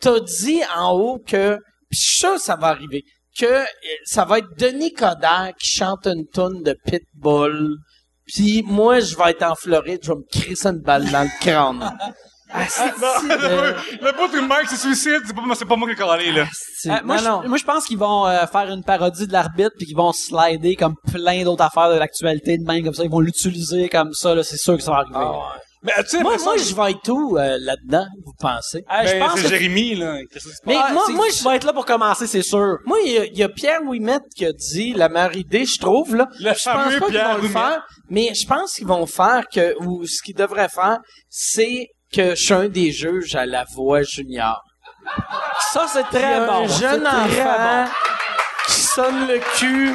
t'as 0.00 0.20
dit 0.20 0.60
en 0.76 0.92
haut 0.92 1.18
que, 1.26 1.58
pis 1.90 1.98
ça, 2.18 2.38
ça 2.38 2.56
va 2.56 2.68
arriver, 2.68 3.02
que 3.38 3.46
euh, 3.46 3.64
ça 4.04 4.24
va 4.24 4.38
être 4.38 4.48
Denis 4.58 4.92
Coderre 4.92 5.52
qui 5.60 5.70
chante 5.70 6.06
une 6.06 6.26
tonne 6.26 6.62
de 6.62 6.76
Pitbull. 6.86 7.76
Puis 8.32 8.62
moi, 8.66 9.00
je 9.00 9.16
vais 9.16 9.30
être 9.30 9.42
en 9.42 9.54
Floride, 9.54 10.00
je 10.02 10.08
vais 10.12 10.16
me 10.18 10.24
crisser 10.30 10.68
une 10.68 10.80
balle 10.80 11.10
dans 11.10 11.22
le 11.22 11.40
crâne. 11.40 11.96
Ah, 12.50 12.60
Non, 12.98 13.28
de- 13.28 14.06
le 14.06 14.12
bout 14.16 14.34
de 14.34 14.40
Mike 14.40 14.70
se 14.70 14.76
suicide, 14.76 15.20
c'est 15.26 15.34
pas, 15.36 15.42
moi- 15.42 15.54
c'est 15.54 15.66
pas 15.66 15.76
moi 15.76 15.86
qui 15.86 15.92
ai 15.92 15.96
collé, 15.96 16.32
là. 16.32 16.46
c'est- 16.50 16.88
Euh, 16.90 16.94
moi, 17.04 17.16
non, 17.20 17.22
non. 17.22 17.40
je, 17.42 17.48
moi, 17.48 17.58
je 17.58 17.64
pense 17.64 17.84
qu'ils 17.84 17.98
vont 17.98 18.26
euh, 18.26 18.46
faire 18.46 18.70
une 18.72 18.82
parodie 18.82 19.26
de 19.26 19.32
l'arbitre 19.34 19.72
puis 19.76 19.84
qu'ils 19.86 19.94
vont 19.98 20.12
slider 20.14 20.74
comme 20.74 20.94
plein 21.12 21.44
d'autres 21.44 21.62
affaires 21.64 21.90
de 21.90 21.96
l'actualité 21.98 22.56
de 22.56 22.64
même 22.64 22.82
comme 22.82 22.94
ça. 22.94 23.04
Ils 23.04 23.10
vont 23.10 23.20
l'utiliser 23.20 23.90
comme 23.90 24.14
ça. 24.14 24.34
là. 24.34 24.42
C'est 24.42 24.56
sûr 24.56 24.78
que 24.78 24.82
ça 24.82 24.92
va 24.92 24.96
arriver. 25.00 25.14
Ah, 25.14 25.56
Mais 25.82 25.92
tu 26.02 26.08
sais, 26.08 26.20
Moi, 26.22 26.36
moi, 26.42 26.56
je 26.56 26.74
vais 26.74 26.90
être 26.90 27.08
où 27.08 27.38
euh, 27.38 27.56
là-dedans, 27.60 28.06
vous 28.24 28.32
pensez? 28.38 28.78
Euh, 28.90 29.06
je 29.06 29.12
ben, 29.12 29.20
pense 29.20 29.36
c'est 29.36 29.42
que 29.44 29.48
Jérémy, 29.48 29.94
là. 29.94 30.16
Qu'est-ce 30.32 30.48
qui 30.48 30.50
se 30.54 30.62
passe? 30.62 30.66
Mais 30.66 30.76
Ah, 30.76 30.92
moi, 30.92 31.04
c'est- 31.06 31.12
moi, 31.12 31.26
tu 31.30 31.44
vas 31.44 31.54
être 31.56 31.64
là 31.64 31.72
pour 31.72 31.86
commencer, 31.86 32.26
c'est 32.26 32.42
sûr. 32.42 32.78
Moi, 32.84 32.98
il 33.04 33.12
y 33.12 33.18
a- 33.18 33.24
il 33.26 33.38
y, 33.38 33.42
a 33.44 33.48
Pierre 33.48 33.82
Ouimet 33.84 34.18
qui 34.34 34.44
a 34.44 34.52
dit 34.52 34.92
la 34.94 35.08
meilleure 35.08 35.36
idée, 35.36 35.64
je 35.64 35.78
trouve, 35.78 36.16
là. 36.16 36.26
Le 36.40 36.46
je 36.46 36.48
pense 36.48 36.60
fameux 36.62 36.98
pas 36.98 37.06
qu'ils 37.06 37.14
Pierre 37.14 37.36
vont 37.36 37.42
le 37.42 37.48
faire, 37.48 37.86
mais 38.10 38.34
je 38.34 38.46
pense 38.46 38.74
qu'ils 38.74 38.86
vont 38.88 39.06
faire 39.06 39.44
que, 39.52 39.76
ou 39.84 40.04
ce 40.06 40.20
qu'ils 40.22 40.34
devraient 40.34 40.68
faire, 40.68 40.98
c'est 41.28 41.86
que 42.12 42.30
je 42.30 42.42
suis 42.42 42.54
un 42.54 42.68
des 42.68 42.90
juges 42.90 43.36
à 43.36 43.46
la 43.46 43.64
voix 43.72 44.02
junior. 44.02 44.60
Ça, 45.72 45.86
c'est 45.92 46.02
très 46.04 46.40
bon. 46.46 46.64
un 46.64 46.66
jeune 46.66 47.06
enfant 47.06 47.84
bon. 47.84 47.90
qui 48.66 48.80
sonne 48.80 49.26
le 49.28 49.38
cul, 49.56 49.94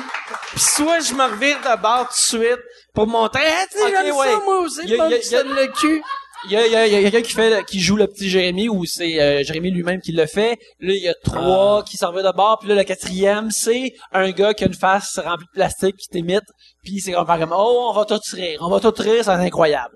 pis 0.55 0.59
soit 0.63 0.99
je 1.01 1.13
me 1.13 1.23
revire 1.23 1.57
de 1.59 1.81
bord 1.81 2.07
tout 2.07 2.13
de 2.37 2.41
suite 2.43 2.59
pour 2.93 3.07
montrer, 3.07 3.41
ah, 3.45 3.65
tu 3.72 3.77
sais, 3.77 3.83
Ok, 3.85 3.91
j'aime 4.03 4.15
ouais. 4.15 4.27
ça, 4.27 4.39
moi 4.43 4.59
aussi, 4.59 4.80
Il 4.83 4.89
y 4.89 4.99
a- 5.01 5.09
y 5.09 5.13
a- 5.13 5.19
qui 5.19 5.25
sonne 5.27 5.49
le 5.49 5.67
cul. 5.67 6.01
Il 6.45 6.51
y 6.51 6.57
a, 6.57 6.65
il 6.67 6.72
y 6.73 6.75
a- 6.75 6.88
il 6.88 6.91
y 6.93 6.95
a 6.97 7.01
quelqu'un 7.09 7.22
qui 7.22 7.33
fait, 7.33 7.63
qui 7.65 7.80
joue 7.80 7.95
le 7.95 8.05
petit 8.05 8.30
Jérémy 8.30 8.67
ou 8.67 8.83
c'est 8.85 9.22
euh, 9.22 9.43
Jérémy 9.43 9.72
lui-même 9.72 10.01
qui 10.01 10.11
le 10.11 10.25
fait. 10.25 10.57
Là, 10.81 10.93
il 10.93 11.01
y 11.01 11.07
a 11.07 11.13
trois 11.23 11.80
Ah. 11.80 11.83
qui 11.89 11.95
s'en 11.95 12.11
vont 12.11 12.22
de 12.22 12.31
bord. 12.35 12.59
Puis 12.59 12.67
là, 12.67 12.75
le 12.75 12.83
quatrième, 12.83 13.49
c'est 13.49 13.93
un 14.11 14.30
gars 14.31 14.53
qui 14.53 14.65
a 14.65 14.67
une 14.67 14.73
face 14.73 15.17
remplie 15.19 15.45
de 15.45 15.51
plastique 15.53 15.95
qui 15.95 16.09
t'imite. 16.09 16.43
Puis 16.83 16.99
c'est 16.99 17.13
comme, 17.13 17.25
comme, 17.25 17.53
oh, 17.55 17.91
on 17.91 17.93
va 17.93 18.03
tout 18.05 18.19
rire. 18.33 18.59
On 18.61 18.69
va 18.69 18.80
tout 18.81 18.93
rire, 19.01 19.23
c'est 19.23 19.30
incroyable. 19.30 19.95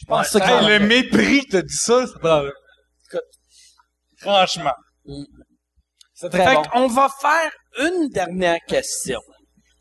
Je 0.00 0.04
pense 0.06 0.26
que 0.26 0.32
c'est 0.32 0.44
ça 0.44 0.60
Hey, 0.62 0.66
le 0.68 0.84
mépris 0.84 1.44
que 1.46 1.52
t'as 1.52 1.62
dit 1.62 1.76
ça, 1.76 2.04
c'est 2.08 2.20
pas. 2.20 2.42
Franchement. 4.18 4.72
C'est 6.14 6.30
très 6.30 6.44
Fait 6.44 6.54
bon. 6.54 6.62
qu'on 6.62 6.86
va 6.88 7.08
faire 7.20 7.50
une 7.78 8.08
dernière 8.08 8.58
question. 8.66 9.20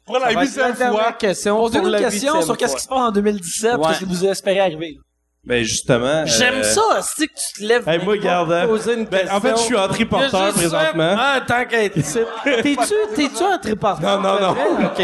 Pour 0.05 0.19
la 0.19 0.31
huitième 0.31 0.75
fois, 0.75 1.13
question. 1.13 1.57
Posez 1.57 1.77
pour 1.77 1.87
une 1.87 1.93
la 1.93 1.99
question 1.99 2.41
sur 2.41 2.57
qu'est-ce 2.57 2.75
qui 2.75 2.81
se 2.83 2.87
passe 2.87 2.97
en 2.99 3.11
2017, 3.11 3.75
Ouais. 3.75 3.87
qu'est-ce 3.87 3.99
que 4.01 4.05
vous 4.05 4.25
espérez 4.25 4.59
arriver? 4.59 4.97
Ben 5.45 5.61
justement. 5.63 6.25
J'aime 6.25 6.55
euh, 6.59 6.63
ça, 6.63 7.01
c'est 7.01 7.27
que 7.27 7.33
tu 7.33 7.59
te 7.61 7.63
lèves. 7.67 7.87
Hey, 7.87 7.97
moi, 8.03 8.15
pour 8.15 8.23
garde, 8.23 8.51
hein. 8.53 8.65
poser 8.65 8.93
une 8.93 9.05
Ben, 9.05 9.27
en 9.29 9.41
fait, 9.41 9.51
je 9.57 9.61
suis 9.63 9.75
en 9.75 9.87
question. 9.87 9.93
triporteur 10.07 10.53
présentement. 10.53 11.15
Ah, 11.17 11.41
tant 11.45 11.65
qu'être 11.65 11.97
ici. 11.97 12.19
T'es-tu, 12.43 12.93
t'es-tu 13.15 13.43
en 13.43 13.57
triporteur? 13.59 14.21
Non, 14.21 14.39
non, 14.39 14.53
non. 14.55 14.85
OK. 14.85 15.01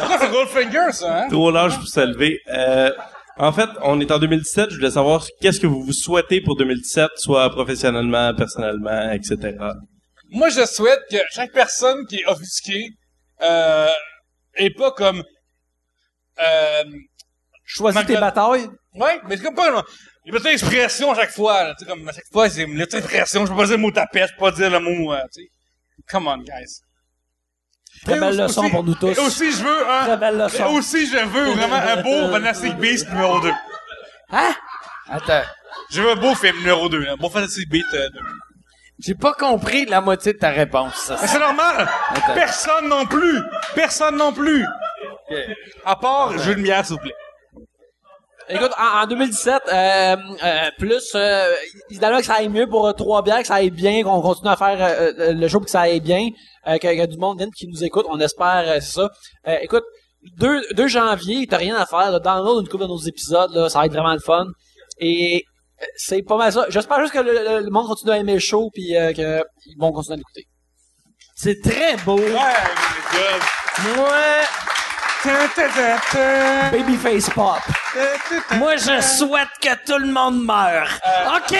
ça, 0.00 0.18
c'est 0.20 0.28
Goldfinger, 0.30 0.92
ça, 0.92 1.18
hein? 1.22 1.28
Trop 1.30 1.50
large 1.52 1.76
pour 1.78 1.86
se 1.86 2.00
lever. 2.00 2.36
Euh, 2.52 2.90
en 3.38 3.52
fait, 3.52 3.68
on 3.82 4.00
est 4.00 4.10
en 4.10 4.18
2017. 4.18 4.70
Je 4.70 4.76
voulais 4.76 4.90
savoir 4.90 5.24
qu'est-ce 5.40 5.60
que 5.60 5.68
vous 5.68 5.82
vous 5.84 5.92
souhaitez 5.92 6.40
pour 6.40 6.56
2017, 6.56 7.10
soit 7.16 7.48
professionnellement, 7.50 8.34
personnellement, 8.34 9.12
etc. 9.12 9.56
Moi, 10.30 10.48
je 10.48 10.64
souhaite 10.66 11.00
que 11.10 11.18
chaque 11.30 11.52
personne 11.52 12.06
qui 12.06 12.16
est 12.16 12.26
offusquée, 12.26 12.88
euh, 13.42 13.88
est 14.54 14.70
pas 14.76 14.90
comme, 14.92 15.22
euh, 16.40 16.84
Choisis 17.64 18.04
tes 18.06 18.16
batailles. 18.16 18.68
ouais, 18.94 19.20
mais 19.28 19.36
c'est 19.36 19.42
comme 19.44 19.54
pas, 19.54 19.68
il 20.24 20.32
y 20.32 20.36
a 20.36 20.40
pas 20.40 20.48
d'expression 20.50 21.12
à 21.12 21.14
chaque 21.14 21.30
fois, 21.30 21.64
là, 21.64 21.74
comme, 21.86 22.08
à 22.08 22.12
chaque 22.12 22.26
fois, 22.32 22.48
c'est 22.50 22.62
une 22.64 22.80
expression, 22.80 23.46
je 23.46 23.50
peux 23.50 23.56
pas 23.56 23.64
dire 23.66 23.76
le 23.76 23.82
mot 23.82 23.90
tapette, 23.90 24.28
je 24.30 24.34
peux 24.34 24.40
pas 24.40 24.50
dire 24.52 24.70
le 24.70 24.78
mot, 24.80 25.12
euh, 25.12 25.20
tu 25.34 25.42
sais. 25.42 25.48
Come 26.10 26.26
on, 26.28 26.38
guys. 26.38 26.80
Très 28.04 28.16
Et 28.16 28.20
belle 28.20 28.28
aussi- 28.30 28.38
leçon 28.40 28.70
pour 28.70 28.82
nous 28.84 28.94
tous. 28.96 29.12
Et 29.16 29.18
aussi, 29.20 29.52
je 29.52 29.62
veux 29.62 29.88
un, 29.88 30.04
Très 30.04 30.16
belle 30.16 30.34
et 30.34 30.38
leçon. 30.38 30.64
aussi, 30.74 31.06
je 31.06 31.16
veux 31.18 31.52
vraiment 31.52 31.76
un 31.76 32.02
beau 32.02 32.30
Fantastic 32.32 32.74
Beast 32.76 33.08
numéro 33.10 33.40
2. 33.40 33.52
Hein? 34.30 34.54
Attends. 35.08 35.42
Je 35.90 36.02
veux 36.02 36.10
un 36.10 36.16
beau 36.16 36.34
film 36.34 36.56
numéro 36.58 36.88
2, 36.88 37.06
un 37.06 37.16
beau 37.16 37.28
Fantastic 37.30 37.68
Beast 37.68 37.94
euh, 37.94 38.08
2. 38.10 38.20
J'ai 38.98 39.14
pas 39.14 39.32
compris 39.32 39.84
la 39.86 40.00
moitié 40.00 40.32
de 40.32 40.38
ta 40.38 40.50
réponse. 40.50 40.94
ça. 40.94 41.18
Mais 41.20 41.26
c'est 41.26 41.38
normal! 41.38 41.88
Attends. 42.10 42.34
Personne 42.34 42.88
non 42.88 43.06
plus! 43.06 43.40
Personne 43.74 44.16
non 44.16 44.32
plus! 44.32 44.64
À 45.84 45.96
part 45.96 46.32
de 46.34 46.54
lumière, 46.54 46.84
s'il 46.84 46.96
vous 46.96 47.02
plaît. 47.02 47.14
Écoute, 48.48 48.72
en, 48.78 49.02
en 49.02 49.06
2017, 49.06 49.62
euh, 49.72 50.16
euh, 50.44 50.70
plus, 50.78 51.12
euh, 51.14 51.54
que 51.90 52.22
ça 52.22 52.34
aille 52.34 52.48
mieux 52.48 52.68
pour 52.68 52.86
euh, 52.86 52.92
trois 52.92 53.22
bières, 53.22 53.38
que 53.40 53.46
ça 53.46 53.54
aille 53.54 53.70
bien, 53.70 54.02
qu'on 54.02 54.20
continue 54.20 54.50
à 54.50 54.56
faire 54.56 54.78
euh, 54.84 55.12
euh, 55.18 55.32
le 55.32 55.48
show 55.48 55.58
pour 55.58 55.66
que 55.66 55.70
ça 55.70 55.82
aille 55.82 56.00
bien, 56.00 56.28
euh, 56.66 56.76
que, 56.76 56.86
que 56.88 57.06
du 57.06 57.16
monde 57.16 57.38
vienne 57.38 57.50
qui 57.56 57.66
nous 57.68 57.82
écoute, 57.82 58.04
on 58.10 58.20
espère, 58.20 58.64
euh, 58.66 58.74
c'est 58.80 58.92
ça. 58.92 59.10
Euh, 59.48 59.56
écoute, 59.62 59.84
2, 60.38 60.74
2 60.74 60.86
janvier, 60.88 61.46
t'as 61.46 61.56
rien 61.56 61.76
à 61.76 61.86
faire, 61.86 62.10
là, 62.10 62.18
download 62.18 62.62
une 62.64 62.68
couple 62.68 62.82
de 62.84 62.88
nos 62.88 62.98
épisodes, 62.98 63.52
là, 63.54 63.68
ça 63.70 63.78
va 63.78 63.86
être 63.86 63.92
vraiment 63.92 64.12
le 64.12 64.20
fun. 64.20 64.44
Et 64.98 65.44
c'est 65.96 66.22
pas 66.22 66.36
mal 66.36 66.52
ça. 66.52 66.66
J'espère 66.68 67.00
juste 67.00 67.12
que 67.12 67.18
le, 67.20 67.32
le- 67.32 67.60
le 67.64 67.70
monde 67.70 67.86
continue 67.86 68.12
à 68.12 68.18
aimer 68.18 68.34
le 68.34 68.38
show, 68.40 68.70
puis 68.72 68.96
euh, 68.96 69.12
qu'ils 69.12 69.76
vont 69.78 69.92
continuer 69.92 70.14
à 70.14 70.16
l'écouter. 70.18 70.46
C'est 71.34 71.60
très 71.62 71.96
beau. 72.04 72.18
Ouais. 72.18 73.94
Moi. 73.96 74.08
Babyface 76.72 77.30
Pop. 77.30 77.58
moi, 78.56 78.76
je 78.76 79.00
souhaite 79.00 79.48
que 79.60 79.74
tout 79.86 79.98
le 79.98 80.12
monde 80.12 80.44
meure. 80.44 80.88
OK! 81.36 81.56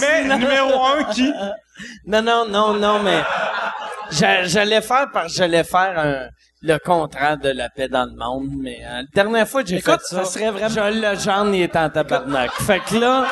Mais 0.00 0.24
numéro 0.24 0.82
1 0.84 1.04
qui? 1.12 1.32
Non, 2.06 2.22
non, 2.22 2.46
non, 2.48 2.74
non, 2.74 3.02
mais 3.02 3.22
j'a- 4.10 4.44
j'allais 4.44 4.80
faire 4.80 5.08
parce 5.12 5.32
que 5.32 5.38
j'allais 5.38 5.64
faire 5.64 5.98
un, 5.98 6.28
le 6.62 6.78
contraire 6.78 7.38
de 7.38 7.48
la 7.48 7.68
paix 7.70 7.88
dans 7.88 8.04
le 8.04 8.14
monde, 8.16 8.48
mais 8.58 8.78
euh, 8.84 9.02
la 9.02 9.02
dernière 9.14 9.48
fois 9.48 9.62
que 9.62 9.68
j'ai 9.70 9.80
fait 9.80 10.00
ça, 10.02 10.22
ça 10.22 10.24
serait 10.24 10.50
vraiment- 10.50 10.68
je 10.90 11.00
le 11.00 11.18
genre, 11.18 11.46
il 11.54 11.62
est 11.62 11.76
en 11.76 11.90
tabarnak. 11.90 12.52
fait 12.52 12.80
que 12.80 12.96
là, 12.96 13.26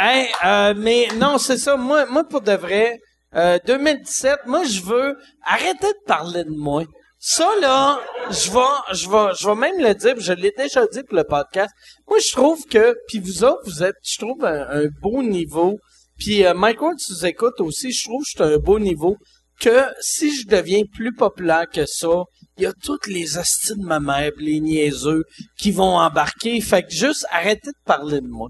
hey, 0.00 0.28
euh, 0.44 0.74
mais 0.76 1.08
non, 1.16 1.38
c'est 1.38 1.58
ça, 1.58 1.76
moi, 1.76 2.06
moi 2.06 2.24
pour 2.24 2.40
de 2.40 2.52
vrai, 2.52 2.98
euh, 3.36 3.58
2017, 3.66 4.40
moi 4.46 4.64
je 4.64 4.80
veux 4.82 5.16
arrêter 5.46 5.86
de 5.88 6.04
parler 6.06 6.44
de 6.44 6.50
moi. 6.50 6.84
Ça 7.20 7.48
là, 7.60 7.98
je 8.30 8.50
vais, 8.50 8.94
je 8.94 9.08
vais, 9.10 9.34
je 9.38 9.46
vais 9.48 9.54
même 9.56 9.78
le 9.80 9.92
dire, 9.94 10.14
je 10.18 10.32
l'ai 10.32 10.52
déjà 10.56 10.86
dit 10.86 11.02
pour 11.02 11.16
le 11.16 11.24
podcast. 11.24 11.70
Moi 12.08 12.18
je 12.24 12.32
trouve 12.32 12.64
que, 12.70 12.96
puis 13.08 13.18
vous 13.18 13.42
autres, 13.44 13.62
vous 13.64 13.82
êtes, 13.82 13.96
je 14.04 14.18
trouve 14.18 14.44
un, 14.44 14.66
un 14.70 14.86
beau 15.02 15.22
niveau. 15.22 15.78
Puis 16.16 16.44
euh, 16.46 16.54
Mike 16.54 16.80
Ward, 16.80 16.96
tu 16.96 17.12
nous 17.12 17.26
écoutes 17.26 17.60
aussi, 17.60 17.92
je 17.92 18.04
trouve 18.08 18.22
que 18.22 18.30
c'est 18.36 18.42
un 18.42 18.58
beau 18.58 18.78
niveau. 18.78 19.16
Que 19.60 19.86
si 20.00 20.34
je 20.34 20.46
deviens 20.46 20.82
plus 20.92 21.12
populaire 21.12 21.66
que 21.68 21.84
ça, 21.86 22.24
il 22.56 22.62
y 22.62 22.66
a 22.66 22.72
toutes 22.72 23.06
les 23.06 23.38
astis 23.38 23.76
de 23.76 23.84
ma 23.84 24.00
mère, 24.00 24.32
les 24.38 24.60
niaiseux 24.60 25.24
qui 25.58 25.70
vont 25.70 25.98
embarquer. 25.98 26.60
Fait 26.60 26.82
que 26.82 26.92
juste 26.92 27.26
arrêtez 27.30 27.70
de 27.70 27.84
parler 27.84 28.20
de 28.20 28.28
moi. 28.28 28.48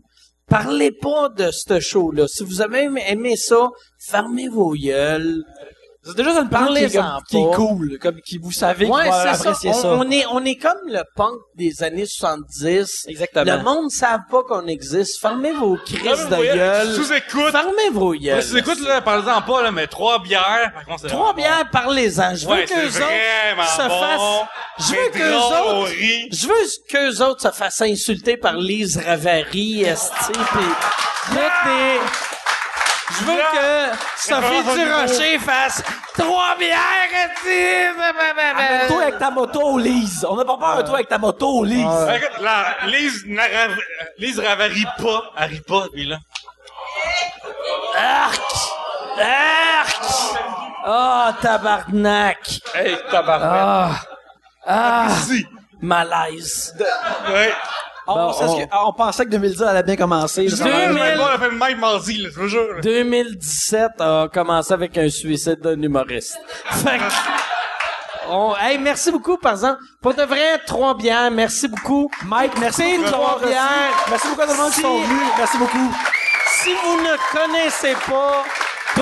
Parlez 0.49 0.93
pas 0.93 1.28
de 1.28 1.51
ce 1.51 1.78
show-là. 1.78 2.27
Si 2.27 2.43
vous 2.43 2.62
avez 2.62 2.89
aimé 3.09 3.37
ça, 3.37 3.69
fermez 4.07 4.49
vos 4.49 4.73
gueules. 4.73 5.45
C'est 6.09 6.17
déjà 6.17 6.31
une 6.41 6.49
parole 6.49 6.75
qui, 6.77 6.87
qui 7.28 7.37
est 7.37 7.55
cool, 7.55 7.99
comme 8.01 8.20
qui 8.23 8.39
vous 8.39 8.51
savez 8.53 8.87
Ouais, 8.87 9.09
va 9.09 9.35
c'est 9.35 9.43
ça. 9.43 9.51
apprécier 9.51 9.70
On, 9.70 9.75
ça. 9.83 9.89
on 9.93 10.11
est, 10.11 10.25
on 10.33 10.45
est 10.45 10.57
comme 10.57 10.78
le 10.87 11.03
punk 11.15 11.35
des 11.55 11.83
années 11.83 12.07
70. 12.07 13.05
Exactement. 13.09 13.45
Le 13.57 13.62
monde 13.62 13.85
ne 13.85 13.91
savent 13.91 14.23
pas 14.31 14.43
qu'on 14.43 14.67
existe. 14.67 15.20
Fermez 15.20 15.53
vos 15.53 15.77
crises 15.77 16.01
de 16.28 16.55
gueule. 16.55 16.95
Sous-écoute. 16.95 17.51
Fermez 17.53 17.91
vos 17.93 18.15
gueules. 18.15 18.43
Sous-écoute, 18.43 18.81
là, 18.81 19.01
parlez-en 19.03 19.43
pas, 19.43 19.62
là, 19.62 19.70
mais 19.70 19.87
trois 19.87 20.23
bières. 20.23 20.73
par 20.75 20.85
contre, 20.87 21.01
c'est 21.03 21.09
Trois 21.09 21.35
bières, 21.35 21.69
parlez-en. 21.70 22.35
Je 22.35 22.47
veux 22.47 22.53
Ouais, 22.53 22.65
qu'eux 22.65 22.91
c'est 22.91 23.03
autres 23.03 23.70
se 23.70 23.83
bon. 23.89 24.01
fassent... 24.01 24.49
Je 24.78 24.95
veux 24.95 25.11
on 25.11 25.35
autres... 25.37 25.91
Je 26.33 26.47
veux 26.49 26.55
qu'eux 26.89 27.23
autres 27.25 27.43
se 27.43 27.51
fassent 27.51 27.83
insulter 27.83 28.37
par 28.37 28.55
Lise 28.57 28.97
Ravary, 29.05 29.83
esti, 29.83 30.33
pis 30.33 31.35
des... 31.35 32.38
Je 33.11 33.25
veux 33.25 33.37
que 33.37 33.99
Sophie 34.17 34.62
Durocher 34.75 35.39
fasse 35.39 35.83
trois 36.17 36.57
bières, 36.59 36.78
esti! 37.15 38.89
Toi 38.89 39.03
avec 39.03 39.19
ta 39.19 39.31
moto, 39.31 39.78
Lise. 39.78 40.27
On 40.28 40.37
n'a 40.37 40.45
pas 40.45 40.57
peur 40.59 40.77
de 40.77 40.83
toi 40.83 40.95
avec 40.97 41.09
ta 41.09 41.19
moto, 41.19 41.65
Lise. 41.65 41.87
Écoute, 42.15 42.41
la, 42.41 42.77
Lise, 42.87 43.25
euh, 43.28 43.75
Lise 44.19 44.41
Ravary 44.41 44.85
pas, 44.99 45.23
elle 45.39 45.51
rit 45.51 45.61
pas, 45.61 45.87
lui, 45.95 46.07
là. 46.07 46.19
Arc! 47.97 48.55
Arc! 49.20 50.03
Ah, 50.85 51.35
tabarnak! 51.41 52.61
Hey, 52.75 52.97
tabarnak. 53.11 53.51
Ah! 53.53 53.91
Ah! 54.67 55.09
Si. 55.27 55.47
Malaise. 55.81 56.75
Ouais. 57.31 57.55
On, 58.11 58.15
Bon, 58.15 58.27
pensait 58.33 58.45
on- 58.45 58.57
que, 58.67 58.75
on 58.89 58.93
pensait 58.95 59.25
que 59.27 59.31
2010 59.31 59.62
allait 59.62 59.83
bien 59.83 59.97
commencer. 59.97 60.49
Je 60.49 60.57
Ça 60.57 60.65
sais 60.65 60.70
va- 60.70 60.78
même 60.78 60.97
pas, 60.97 61.07
elle 61.09 61.20
a 61.20 61.39
fait 61.39 61.51
le 61.51 61.57
même 61.59 61.78
mardi, 61.78 62.17
là, 62.23 62.28
je 62.35 62.41
vous 62.41 62.49
jure. 62.49 62.81
2017 62.83 63.91
a 64.01 64.28
commencé 64.33 64.73
avec 64.73 64.97
un 64.97 65.11
suicide 65.11 65.61
d'un 65.61 65.81
humoriste. 65.83 66.39
Fait 66.70 66.97
que- 66.99 68.31
on- 68.31 68.55
hey, 68.57 68.78
merci 68.78 69.11
beaucoup, 69.11 69.37
par 69.37 69.53
exemple. 69.53 69.81
Pour 70.01 70.15
de 70.15 70.23
vrai, 70.23 70.59
trois 70.67 70.95
bières, 70.97 71.31
merci 71.31 71.69
beaucoup. 71.69 72.11
Mike, 72.25 72.53
merci 72.59 72.99
trois 73.07 73.39
bières. 73.45 73.93
Merci 74.09 74.28
beaucoup 74.28 74.41
à 74.41 74.47
tout 74.47 74.53
le 74.53 74.59
monde 74.59 74.73
qui 74.73 74.81
sont 74.81 74.99
venus. 75.01 75.28
Merci 75.37 75.59
beaucoup. 75.59 75.93
Si 76.62 76.70
vous 76.83 76.97
ne 77.03 77.17
connaissez 77.39 77.95
pas 78.09 78.43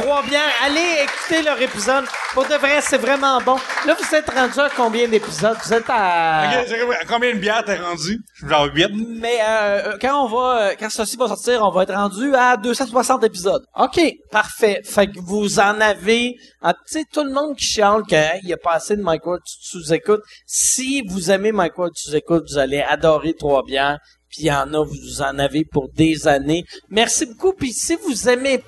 Trois 0.01 0.23
bières, 0.23 0.43
allez 0.65 1.05
écouter 1.05 1.43
leur 1.43 1.61
épisode. 1.61 2.05
Pour 2.35 2.45
de 2.45 2.55
vrai, 2.55 2.81
c'est 2.83 2.99
vraiment 2.99 3.41
bon. 3.41 3.57
Là, 3.87 3.97
vous 3.99 4.15
êtes 4.15 4.29
rendu 4.31 4.59
à 4.61 4.69
combien 4.77 5.09
d'épisodes? 5.09 5.57
Vous 5.65 5.73
êtes 5.73 5.87
à... 5.89 6.45
Ok, 6.61 6.67
c'est 6.69 6.79
comme- 6.79 6.91
à 6.93 7.05
combien 7.09 7.35
de 7.35 7.39
bières 7.39 7.65
t'es 7.65 7.77
rendu? 7.77 8.21
Genre 8.47 8.69
8. 8.75 8.89
Mais 9.21 9.39
euh, 9.41 9.93
euh, 9.93 9.97
quand 10.01 10.25
on 10.25 10.29
va, 10.29 10.61
euh, 10.71 10.75
quand 10.79 10.91
ceci 10.91 11.17
va 11.17 11.29
sortir, 11.29 11.63
on 11.63 11.71
va 11.71 11.85
être 11.85 11.95
rendu 11.95 12.35
à 12.35 12.57
260 12.59 13.25
épisodes. 13.25 13.65
OK, 13.75 13.99
parfait. 14.31 14.83
Fait 14.85 15.07
que 15.07 15.19
vous 15.19 15.59
en 15.59 15.81
avez... 15.81 16.37
ah, 16.63 16.75
Tu 16.75 16.81
sais, 17.01 17.05
tout 17.11 17.25
le 17.25 17.33
monde 17.33 17.57
qui 17.57 17.65
chiale 17.65 18.03
qu'il 18.07 18.41
y 18.49 18.53
a 18.53 18.59
pas 18.59 18.73
assez 18.75 18.97
de 18.97 19.03
Mike 19.03 19.25
Ward 19.27 19.41
sous-écoute. 19.47 20.21
Si 20.47 21.03
vous 21.09 21.31
aimez 21.31 21.53
Mike 21.53 21.79
Ward 21.79 21.93
sous-écoute, 21.95 22.45
vous 22.51 22.59
allez 22.59 22.83
adorer 22.83 23.33
Trois 23.35 23.63
bières. 23.65 23.99
Puis 24.29 24.43
il 24.43 24.47
y 24.47 24.53
en 24.53 24.73
a, 24.75 24.85
vous 24.85 25.23
en 25.23 25.39
avez 25.39 25.65
pour 25.65 25.89
des 25.95 26.29
années. 26.29 26.65
Merci 26.91 27.25
beaucoup. 27.27 27.55
Puis 27.55 27.73
si 27.73 27.97
vous 28.07 28.29
aimez... 28.29 28.63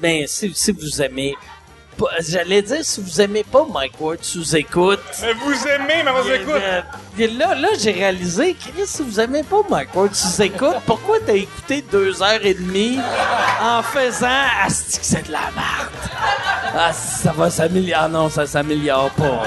Ben, 0.00 0.26
si, 0.26 0.52
si 0.54 0.72
vous 0.72 1.02
aimez... 1.02 1.34
J'allais 2.20 2.62
dire, 2.62 2.84
si 2.84 3.00
vous 3.00 3.20
aimez 3.20 3.42
pas 3.42 3.66
Mike 3.72 4.00
Ward 4.00 4.18
sous-écoute... 4.22 5.00
Mais 5.20 5.32
vous 5.32 5.66
aimez, 5.66 6.04
mais. 6.04 6.10
Euh, 6.48 6.80
et 7.18 7.26
là, 7.26 7.56
là 7.56 7.68
j'ai 7.76 7.90
réalisé, 7.90 8.54
Chris, 8.54 8.86
si 8.86 9.02
vous 9.02 9.18
aimez 9.18 9.42
pas 9.42 9.62
Mike 9.68 9.92
Ward, 9.96 10.10
tu 10.12 10.42
écoutes, 10.42 10.76
pourquoi 10.86 11.16
t'as 11.26 11.34
écouté 11.34 11.82
deux 11.90 12.22
heures 12.22 12.44
et 12.44 12.54
demie 12.54 13.00
en 13.60 13.82
faisant 13.82 14.28
Asti 14.64 15.00
que 15.00 15.04
c'est 15.04 15.26
de 15.26 15.32
la 15.32 15.50
merde? 15.56 15.90
Ah, 16.76 16.92
ça 16.92 17.32
va 17.32 17.50
s'améliorer. 17.50 18.00
Ah 18.04 18.08
non, 18.08 18.28
ça 18.30 18.46
s'améliore 18.46 19.10
pas. 19.10 19.42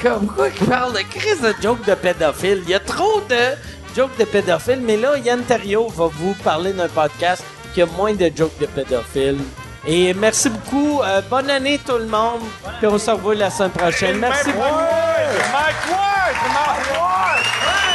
Comme 0.00 0.28
quoi 0.28 0.50
qu'il 0.50 0.66
parle 0.66 0.92
de 0.92 1.00
Chris 1.10 1.40
de 1.42 1.54
joke 1.60 1.84
de 1.84 1.94
pédophile. 1.94 2.62
Il 2.64 2.70
y 2.70 2.74
a 2.74 2.80
trop 2.80 3.20
de 3.28 3.56
jokes 3.96 4.16
de 4.18 4.24
pédophile, 4.24 4.80
mais 4.80 4.96
là, 4.96 5.16
Yann 5.18 5.42
Terriot 5.42 5.88
va 5.88 6.06
vous 6.06 6.34
parler 6.44 6.72
d'un 6.72 6.88
podcast 6.88 7.42
qui 7.72 7.82
a 7.82 7.86
moins 7.86 8.14
de 8.14 8.30
jokes 8.34 8.58
de 8.60 8.66
pédophile. 8.66 9.38
Et 9.86 10.14
merci 10.14 10.48
beaucoup. 10.48 11.00
Euh, 11.02 11.20
bonne 11.28 11.50
année 11.50 11.80
tout 11.84 11.98
le 11.98 12.06
monde. 12.06 12.42
Puis 12.78 12.86
on 12.86 12.98
se 12.98 13.10
revoit 13.10 13.34
la 13.34 13.50
semaine 13.50 13.70
prochaine. 13.70 14.18
Merci 14.18 14.52
beaucoup. 14.52 14.62
Mike 14.62 15.90
Ward! 15.90 16.36
Mike 16.54 16.98
Ward! 16.98 17.91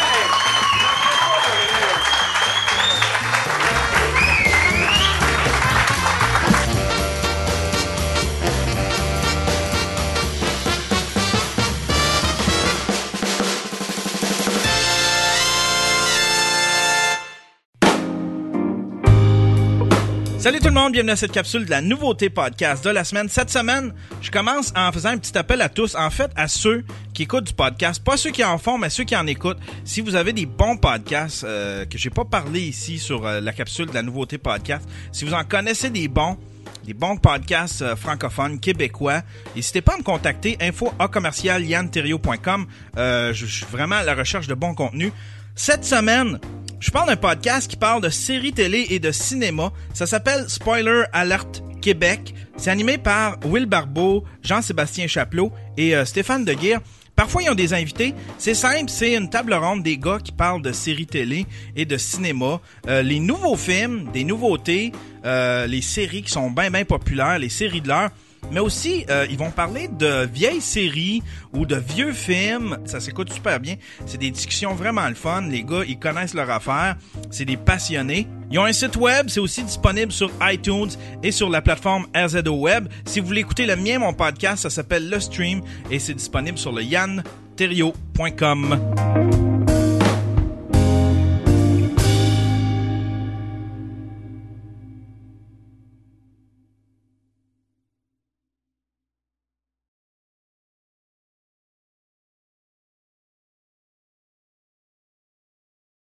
Salut 20.40 20.60
tout 20.60 20.68
le 20.68 20.74
monde, 20.74 20.92
bienvenue 20.92 21.14
à 21.14 21.16
cette 21.16 21.32
capsule 21.32 21.66
de 21.66 21.72
la 21.72 21.82
nouveauté 21.82 22.30
podcast 22.30 22.86
de 22.86 22.92
la 22.92 23.04
semaine. 23.04 23.28
Cette 23.28 23.50
semaine, 23.50 23.92
je 24.22 24.30
commence 24.30 24.72
en 24.76 24.92
faisant 24.92 25.10
un 25.10 25.18
petit 25.18 25.36
appel 25.36 25.62
à 25.62 25.68
tous, 25.68 25.96
en 25.96 26.12
fait 26.12 26.30
à 26.36 26.48
ceux 26.48 26.86
qui 27.16 27.24
écoutent 27.24 27.46
du 27.46 27.54
podcast, 27.54 28.04
pas 28.04 28.18
ceux 28.18 28.30
qui 28.30 28.44
en 28.44 28.60
font, 28.60 28.78
mais 28.78 28.92
ceux 28.92 29.04
qui 29.04 29.16
en 29.16 29.26
écoutent. 29.26 29.58
Si 29.84 30.00
vous 30.00 30.14
avez 30.14 30.34
des 30.34 30.46
bons 30.46 30.78
podcasts 30.78 31.44
euh, 31.44 31.86
que 31.86 31.98
j'ai 31.98 32.12
pas 32.12 32.24
parlé 32.24 32.62
ici 32.62 33.00
sur 33.00 33.26
euh, 33.26 33.42
la 33.42 33.52
capsule 33.52 33.88
de 33.88 33.96
la 33.96 34.04
nouveauté 34.04 34.38
podcast, 34.38 34.88
si 35.12 35.26
vous 35.26 35.34
en 35.34 35.44
connaissez 35.44 35.90
des 35.90 36.08
bons, 36.08 36.38
des 36.86 36.94
bons 36.94 37.18
podcasts 37.18 37.82
euh, 37.82 37.96
francophones 37.96 38.60
québécois. 38.60 39.24
N'hésitez 39.56 39.82
pas 39.82 39.96
à 39.96 39.98
me 39.98 40.04
contacter 40.04 40.56
info 40.62 40.94
je 42.96 43.46
suis 43.46 43.66
vraiment 43.66 43.96
à 43.96 44.04
la 44.04 44.14
recherche 44.14 44.46
de 44.46 44.54
bons 44.54 44.76
contenus. 44.76 45.12
Cette 45.56 45.84
semaine, 45.84 46.40
je 46.80 46.92
parle 46.92 47.08
d'un 47.08 47.16
podcast 47.16 47.70
qui 47.70 47.76
parle 47.76 48.02
de 48.02 48.10
séries 48.10 48.54
télé 48.54 48.88
et 48.90 49.00
de 49.00 49.12
cinéma. 49.12 49.72
Ça 49.94 50.06
s'appelle 50.06 50.48
Spoiler 50.48 51.04
Alert 51.12 51.64
Québec. 51.82 52.34
C'est 52.56 52.70
animé 52.70 52.98
par 52.98 53.38
Will 53.46 53.66
Barbeau, 53.66 54.24
Jean-Sébastien 54.44 55.08
Chapelot 55.08 55.52
et 55.78 55.96
euh, 55.96 56.06
Stéphane 56.06 56.46
Deguire. 56.46 56.80
Parfois, 57.16 57.42
ils 57.42 57.50
ont 57.50 57.56
des 57.56 57.74
invités. 57.74 58.14
C'est 58.38 58.54
simple, 58.54 58.92
c'est 58.92 59.16
une 59.16 59.28
table 59.28 59.56
ronde 59.56 59.82
des 59.82 59.98
gars 59.98 60.20
qui 60.24 60.32
parlent 60.32 60.62
de 60.62 60.72
séries 60.72 61.08
télé 61.08 61.48
et 61.76 61.86
de 61.86 61.98
cinéma. 61.98 62.62
Euh, 62.88 63.02
les 63.02 63.20
nouveaux 63.20 63.58
films, 63.58 64.12
des 64.14 64.24
nouveautés, 64.24 64.92
euh, 65.26 65.66
les 65.66 65.82
séries 65.82 66.22
qui 66.22 66.32
sont 66.32 66.52
bien, 66.52 66.70
bien 66.70 66.86
populaires, 66.86 67.40
les 67.40 67.50
séries 67.50 67.82
de 67.82 67.88
l'heure. 67.88 68.12
Mais 68.52 68.60
aussi, 68.60 69.06
euh, 69.10 69.26
ils 69.30 69.38
vont 69.38 69.52
parler 69.52 69.88
de 69.88 70.26
vieilles 70.26 70.62
séries 70.62 71.22
ou 71.54 71.66
de 71.66 71.76
vieux 71.76 72.14
films. 72.14 72.78
Ça 72.86 73.00
s'écoute 73.00 73.32
super 73.32 73.60
bien. 73.60 73.76
C'est 74.06 74.18
des 74.18 74.32
discussions 74.32 74.74
vraiment 74.74 75.08
le 75.08 75.16
fun. 75.16 75.42
Les 75.42 75.64
gars, 75.64 75.84
ils 75.88 76.00
connaissent 76.00 76.34
leur 76.34 76.50
affaire. 76.50 76.96
C'est 77.30 77.46
des 77.46 77.58
passionnés. 77.58 78.28
Ils 78.52 78.60
ont 78.60 78.66
un 78.66 78.74
site 78.74 78.96
web. 78.96 79.28
C'est 79.30 79.40
aussi 79.40 79.64
disponible 79.64 80.12
sur 80.12 80.32
iTunes 80.42 80.90
et 81.24 81.32
sur 81.32 81.50
la 81.50 81.62
plateforme 81.62 82.08
RZO 82.16 82.56
Web. 82.56 82.88
Si 83.06 83.20
vous 83.20 83.28
voulez 83.28 83.42
écouter 83.42 83.66
le 83.66 83.76
mien, 83.76 84.00
mon 84.00 84.14
podcast, 84.14 84.64
ça 84.64 84.70
s'appelle 84.70 85.10
Le 85.10 85.20
Stream 85.20 85.62
et 85.92 86.00
c'est 86.00 86.14
disponible 86.14 86.58
sur 86.58 86.72
le 86.72 86.84
yanterrio.com. 86.84 88.78